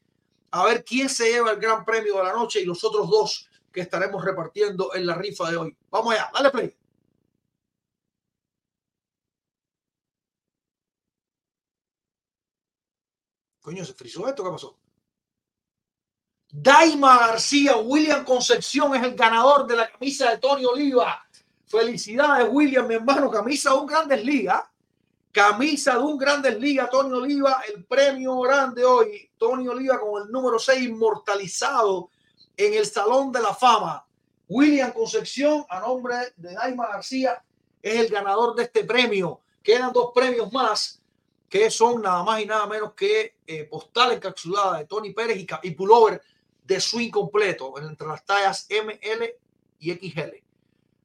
a 0.55 0.65
ver 0.65 0.85
quién 0.85 1.09
se 1.09 1.33
lleva 1.33 1.51
el 1.51 1.59
gran 1.59 1.85
premio 1.85 2.17
de 2.19 2.23
la 2.23 2.33
noche 2.33 2.61
y 2.61 2.65
los 2.65 2.85
otros 2.85 3.11
dos 3.11 3.49
que 3.73 3.81
estaremos 3.81 4.25
repartiendo 4.25 4.95
en 4.95 5.05
la 5.05 5.17
rifa 5.17 5.51
de 5.51 5.57
hoy. 5.57 5.77
Vamos 5.91 6.15
allá, 6.15 6.31
dale 6.33 6.51
play. 6.51 6.77
Coño, 13.65 13.83
se 13.83 13.95
frizó 13.95 14.29
esto, 14.29 14.45
¿qué 14.45 14.51
pasó? 14.51 14.77
Daima 16.53 17.17
García, 17.17 17.79
William 17.79 18.23
Concepción 18.23 18.95
es 18.95 19.03
el 19.03 19.15
ganador 19.15 19.67
de 19.67 19.75
la 19.75 19.91
camisa 19.91 20.31
de 20.31 20.37
Tony 20.37 20.67
Oliva. 20.67 21.27
Felicidades, 21.65 22.47
William, 22.51 22.87
mi 22.87 22.97
hermano, 22.97 23.31
camisa 23.31 23.71
de 23.71 23.77
un 23.77 23.87
Grandes 23.87 24.23
Ligas. 24.23 24.63
Camisa 25.33 25.95
de 25.95 26.01
un 26.01 26.19
Grandes 26.19 26.61
Liga, 26.61 26.91
Tony 26.91 27.15
Oliva, 27.15 27.63
el 27.67 27.87
premio 27.87 28.39
grande 28.41 28.85
hoy. 28.85 29.31
Tony 29.39 29.67
Oliva 29.67 29.99
con 29.99 30.23
el 30.23 30.31
número 30.31 30.59
6 30.59 30.83
inmortalizado 30.83 32.11
en 32.59 32.75
el 32.75 32.85
Salón 32.85 33.33
de 33.33 33.41
la 33.41 33.55
Fama. 33.55 34.07
William 34.47 34.93
Concepción, 34.93 35.65
a 35.71 35.81
nombre 35.81 36.35
de 36.37 36.53
Daima 36.53 36.87
García, 36.89 37.43
es 37.81 37.99
el 37.99 38.09
ganador 38.09 38.55
de 38.55 38.65
este 38.65 38.85
premio. 38.85 39.41
Quedan 39.63 39.91
dos 39.91 40.11
premios 40.15 40.53
más, 40.53 41.01
que 41.55 41.71
son 41.71 42.03
nada 42.03 42.25
más 42.25 42.41
y 42.41 42.47
nada 42.47 42.67
menos 42.67 42.95
que 42.95 43.37
eh, 43.47 43.63
postal 43.67 44.11
encapsulada 44.11 44.79
de 44.79 44.87
Tony 44.87 45.13
Pérez 45.13 45.47
y, 45.63 45.71
pullover 45.71 46.21
de 46.65 46.81
swing 46.81 47.13
completo 47.13 47.73
entre 47.79 48.09
las 48.09 48.25
tallas 48.27 48.67
ML 48.69 49.37
y 49.79 49.93
XL. 49.93 50.43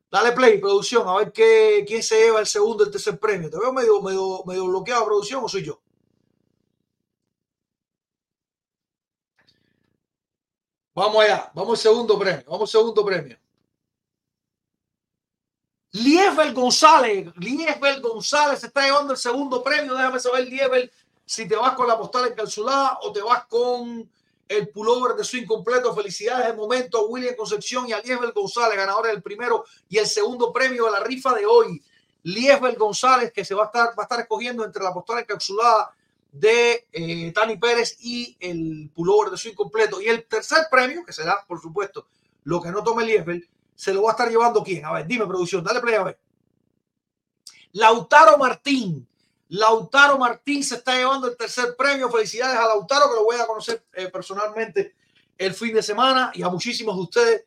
Dale 0.10 0.32
play, 0.32 0.58
producción, 0.58 1.08
a 1.08 1.18
ver 1.18 1.32
qué, 1.32 1.86
quién 1.88 2.02
se 2.02 2.20
lleva 2.20 2.40
el 2.40 2.48
segundo 2.48 2.84
el 2.84 2.90
tercer 2.90 3.20
premio. 3.20 3.48
Te 3.48 3.60
veo 3.60 3.72
medio, 3.72 4.02
medio, 4.02 4.44
medio 4.44 4.66
bloqueado, 4.66 5.06
producción, 5.06 5.44
o 5.44 5.48
soy 5.48 5.66
yo. 5.66 5.80
Vamos 10.96 11.24
allá, 11.26 11.52
vamos 11.54 11.78
al 11.78 11.84
segundo 11.84 12.18
premio, 12.18 12.44
vamos 12.48 12.74
al 12.74 12.80
segundo 12.82 13.06
premio. 13.06 13.38
Liesbel 15.92 16.54
González, 16.54 17.28
Liesbel 17.38 18.00
González 18.00 18.64
está 18.64 18.86
llevando 18.86 19.14
el 19.14 19.18
segundo 19.18 19.64
premio. 19.64 19.96
Déjame 19.96 20.20
saber, 20.20 20.48
Liesbel, 20.48 20.92
si 21.26 21.48
te 21.48 21.56
vas 21.56 21.74
con 21.74 21.88
la 21.88 21.98
postal 21.98 22.28
encapsulada 22.28 23.00
o 23.02 23.12
te 23.12 23.22
vas 23.22 23.46
con 23.46 24.08
el 24.48 24.70
pullover 24.70 25.16
de 25.16 25.24
swing 25.24 25.46
completo. 25.46 25.96
Felicidades 25.96 26.48
de 26.48 26.54
momento 26.54 27.00
a 27.00 27.06
William 27.06 27.36
Concepción 27.36 27.88
y 27.88 27.94
a 27.94 28.02
Liesbel 28.02 28.34
González, 28.34 28.78
ganadores 28.78 29.14
del 29.14 29.24
primero 29.24 29.66
y 29.88 29.98
el 29.98 30.06
segundo 30.06 30.54
premio 30.54 30.86
de 30.86 30.92
la 30.92 31.00
rifa 31.00 31.34
de 31.34 31.48
hoy. 31.48 31.82
Liesbel 32.22 32.76
González, 32.76 33.32
que 33.32 33.44
se 33.44 33.56
va 33.56 33.64
a 33.64 33.66
estar, 33.68 33.90
va 33.98 34.04
a 34.04 34.06
estar 34.06 34.20
escogiendo 34.20 34.64
entre 34.64 34.84
la 34.84 34.94
postal 34.94 35.20
encapsulada 35.20 35.92
de 36.32 36.88
eh, 36.92 37.32
Tani 37.34 37.58
Pérez 37.58 37.98
y 38.02 38.38
el 38.40 38.92
pullover 38.94 39.32
de 39.32 39.38
swing 39.38 39.56
completo. 39.56 40.00
Y 40.00 40.08
el 40.08 40.24
tercer 40.26 40.68
premio, 40.70 41.04
que 41.04 41.14
será, 41.14 41.44
por 41.48 41.60
supuesto, 41.60 42.06
lo 42.44 42.62
que 42.62 42.70
no 42.70 42.84
tome 42.84 43.06
Liesbel, 43.06 43.50
se 43.80 43.94
lo 43.94 44.04
va 44.04 44.10
a 44.10 44.12
estar 44.12 44.30
llevando 44.30 44.62
quién. 44.62 44.84
A 44.84 44.92
ver, 44.92 45.08
dime, 45.08 45.26
producción, 45.26 45.64
dale 45.64 45.80
play 45.80 45.96
a 45.96 46.04
ver. 46.04 46.20
Lautaro 47.72 48.38
Martín. 48.38 49.08
Lautaro 49.48 50.18
Martín 50.18 50.66
se 50.66 50.76
está 50.76 50.98
llevando 50.98 51.28
el 51.28 51.38
tercer 51.38 51.78
premio. 51.78 52.10
Felicidades 52.10 52.58
a 52.60 52.68
Lautaro, 52.68 53.10
que 53.10 53.16
lo 53.16 53.24
voy 53.24 53.38
a 53.38 53.48
conocer 53.48 53.86
eh, 53.94 54.10
personalmente 54.10 54.96
el 55.38 55.54
fin 55.54 55.74
de 55.74 55.82
semana 55.82 56.30
y 56.34 56.44
a 56.44 56.50
muchísimos 56.50 56.94
de 56.98 57.02
ustedes. 57.02 57.46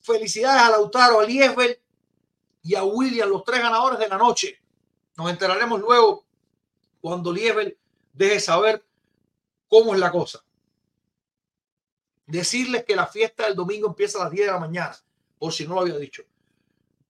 Felicidades 0.00 0.62
a 0.62 0.70
Lautaro, 0.70 1.18
a 1.18 1.24
Liesbel 1.24 1.80
y 2.62 2.76
a 2.76 2.84
William, 2.84 3.28
los 3.28 3.42
tres 3.42 3.60
ganadores 3.60 3.98
de 3.98 4.06
la 4.06 4.18
noche. 4.18 4.56
Nos 5.16 5.28
enteraremos 5.30 5.80
luego 5.80 6.26
cuando 7.00 7.32
Liesbel 7.32 7.76
deje 8.12 8.38
saber 8.38 8.84
cómo 9.68 9.94
es 9.94 9.98
la 9.98 10.12
cosa. 10.12 10.44
Decirles 12.24 12.84
que 12.84 12.94
la 12.94 13.08
fiesta 13.08 13.46
del 13.46 13.56
domingo 13.56 13.88
empieza 13.88 14.20
a 14.20 14.24
las 14.24 14.30
10 14.30 14.46
de 14.46 14.52
la 14.52 14.60
mañana, 14.60 14.96
por 15.40 15.52
si 15.52 15.66
no 15.66 15.74
lo 15.74 15.80
había 15.80 15.96
dicho. 15.96 16.22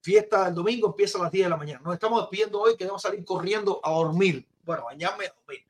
Fiesta 0.00 0.44
del 0.46 0.54
domingo 0.54 0.86
empieza 0.86 1.18
a 1.18 1.24
las 1.24 1.32
10 1.32 1.46
de 1.46 1.50
la 1.50 1.56
mañana. 1.56 1.80
Nos 1.84 1.94
estamos 1.94 2.22
despidiendo 2.22 2.60
hoy, 2.60 2.72
que 2.76 2.84
debemos 2.84 3.02
salir 3.02 3.24
corriendo 3.24 3.80
a 3.82 3.90
dormir. 3.90 4.46
Bueno, 4.64 4.84
bañarme 4.84 5.26
a 5.26 5.34
dormir, 5.34 5.66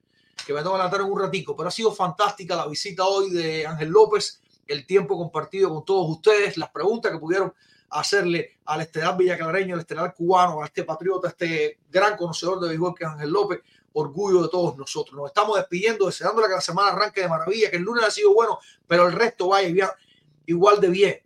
que 0.47 0.53
me 0.53 0.63
tengo 0.63 0.77
que 0.77 0.97
en 0.97 1.03
un 1.03 1.19
ratico, 1.19 1.57
pero 1.57 1.69
ha 1.69 1.73
sido 1.73 1.91
fantástica 1.91 2.55
la 2.55 2.67
visita 2.67 3.05
hoy 3.07 3.31
de 3.31 3.67
Ángel 3.67 3.89
López, 3.89 4.43
el 4.67 4.87
tiempo 4.87 5.17
compartido 5.17 5.71
con 5.71 5.85
todos 5.85 6.11
ustedes, 6.11 6.59
las 6.59 6.71
preguntas 6.71 7.11
que 7.11 7.19
pudieron 7.19 7.53
hacerle 7.89 8.59
al 8.67 8.83
estelar 8.83 9.17
villaclareño, 9.17 9.75
al 9.75 9.81
estelar 9.81 10.15
cubano, 10.15 10.63
a 10.63 10.67
este 10.67 10.85
patriota, 10.85 11.29
a 11.29 11.31
este 11.31 11.79
gran 11.91 12.17
conocedor 12.17 12.61
de 12.61 12.69
béisbol 12.69 12.95
que 12.95 13.05
es 13.05 13.11
Ángel 13.11 13.31
López, 13.31 13.61
orgullo 13.95 14.43
de 14.43 14.49
todos 14.49 14.77
nosotros. 14.77 15.17
Nos 15.17 15.29
estamos 15.29 15.57
despidiendo, 15.57 16.07
deseándole 16.07 16.47
que 16.47 16.55
la 16.55 16.61
semana 16.61 16.91
arranque 16.91 17.23
de 17.23 17.29
maravilla, 17.29 17.71
que 17.71 17.79
el 17.79 17.83
lunes 17.83 18.05
ha 18.05 18.11
sido 18.11 18.35
bueno, 18.35 18.59
pero 18.87 19.07
el 19.07 19.13
resto 19.13 19.49
vaya 19.49 19.97
igual 20.45 20.79
de 20.79 20.89
bien. 20.89 21.21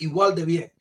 Igual 0.00 0.34
de 0.34 0.44
bien. 0.44 0.72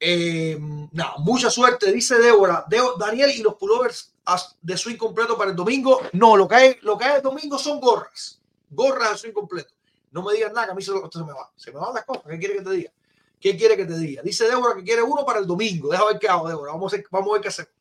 Eh, 0.00 0.58
no, 0.60 1.14
mucha 1.18 1.50
suerte, 1.50 1.90
dice 1.92 2.18
Débora. 2.18 2.66
Daniel 2.98 3.30
y 3.30 3.42
los 3.42 3.54
pullovers 3.54 4.14
de 4.60 4.76
swing 4.76 4.96
completo 4.96 5.36
para 5.36 5.50
el 5.50 5.56
domingo. 5.56 6.00
No, 6.12 6.36
lo 6.36 6.46
que 6.46 6.54
hay, 6.54 6.76
lo 6.82 6.98
que 6.98 7.04
hay 7.04 7.16
el 7.16 7.22
domingo 7.22 7.58
son 7.58 7.80
gorras. 7.80 8.40
Gorras 8.70 9.12
de 9.12 9.18
swing 9.18 9.32
completo. 9.32 9.72
No 10.10 10.22
me 10.22 10.34
digan 10.34 10.52
nada, 10.52 10.66
que 10.66 10.72
a 10.72 10.74
mí 10.74 10.82
se, 10.82 10.92
se 10.92 11.18
me 11.24 11.32
va. 11.32 11.50
Se 11.56 11.72
me 11.72 11.78
van 11.78 11.94
las 11.94 12.04
cosas. 12.04 12.24
¿Qué 12.28 12.38
quiere 12.38 12.56
que 12.56 12.62
te 12.62 12.70
diga? 12.70 12.92
¿Qué 13.40 13.56
quiere 13.56 13.76
que 13.76 13.84
te 13.84 13.98
diga? 13.98 14.22
Dice 14.22 14.48
Débora 14.48 14.74
que 14.74 14.84
quiere 14.84 15.02
uno 15.02 15.24
para 15.24 15.38
el 15.38 15.46
domingo. 15.46 15.88
Déjame 15.90 16.12
ver 16.12 16.20
qué 16.20 16.28
hago, 16.28 16.48
Débora. 16.48 16.72
Vamos 16.72 16.92
a 16.92 16.96
ver, 16.96 17.06
vamos 17.10 17.30
a 17.30 17.32
ver 17.32 17.42
qué 17.42 17.48
hacemos. 17.48 17.72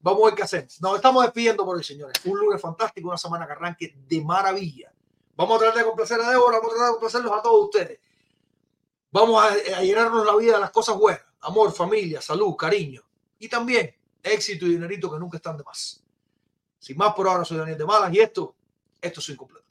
Vamos 0.00 0.22
a 0.22 0.24
ver 0.26 0.34
qué 0.34 0.42
hacemos. 0.42 0.80
Nos 0.80 0.96
estamos 0.96 1.22
despidiendo 1.24 1.64
por 1.64 1.76
hoy, 1.76 1.84
señores. 1.84 2.14
Un 2.24 2.38
lunes 2.38 2.60
fantástico, 2.60 3.08
una 3.08 3.18
semana 3.18 3.46
que 3.46 3.52
arranque 3.52 3.96
de 4.06 4.20
maravilla. 4.22 4.92
Vamos 5.36 5.56
a 5.56 5.58
tratar 5.60 5.78
de 5.78 5.84
complacer 5.84 6.20
a 6.20 6.30
Débora, 6.30 6.58
vamos 6.58 6.72
a 6.72 6.74
tratar 6.74 6.86
de 6.86 6.92
complacerlos 6.92 7.32
a 7.32 7.42
todos 7.42 7.64
ustedes. 7.64 8.00
Vamos 9.14 9.44
a, 9.44 9.80
llenarnos 9.80 10.26
la 10.26 10.34
vida 10.34 10.54
de 10.54 10.58
las 10.58 10.72
cosas 10.72 10.98
buenas. 10.98 11.22
Amor, 11.42 11.72
familia, 11.72 12.20
salud, 12.20 12.56
cariño. 12.56 13.00
Y 13.38 13.48
también 13.48 13.94
éxito 14.20 14.66
y 14.66 14.70
dinerito 14.70 15.08
que 15.08 15.20
nunca 15.20 15.36
están 15.36 15.56
de 15.56 15.62
más. 15.62 16.02
Sin 16.80 16.96
más 16.96 17.14
por 17.14 17.28
ahora, 17.28 17.44
soy 17.44 17.58
Daniel 17.58 17.78
de 17.78 17.86
Malas 17.86 18.12
y 18.12 18.18
esto, 18.18 18.56
esto 19.00 19.20
es 19.20 19.28
incompleto. 19.28 19.63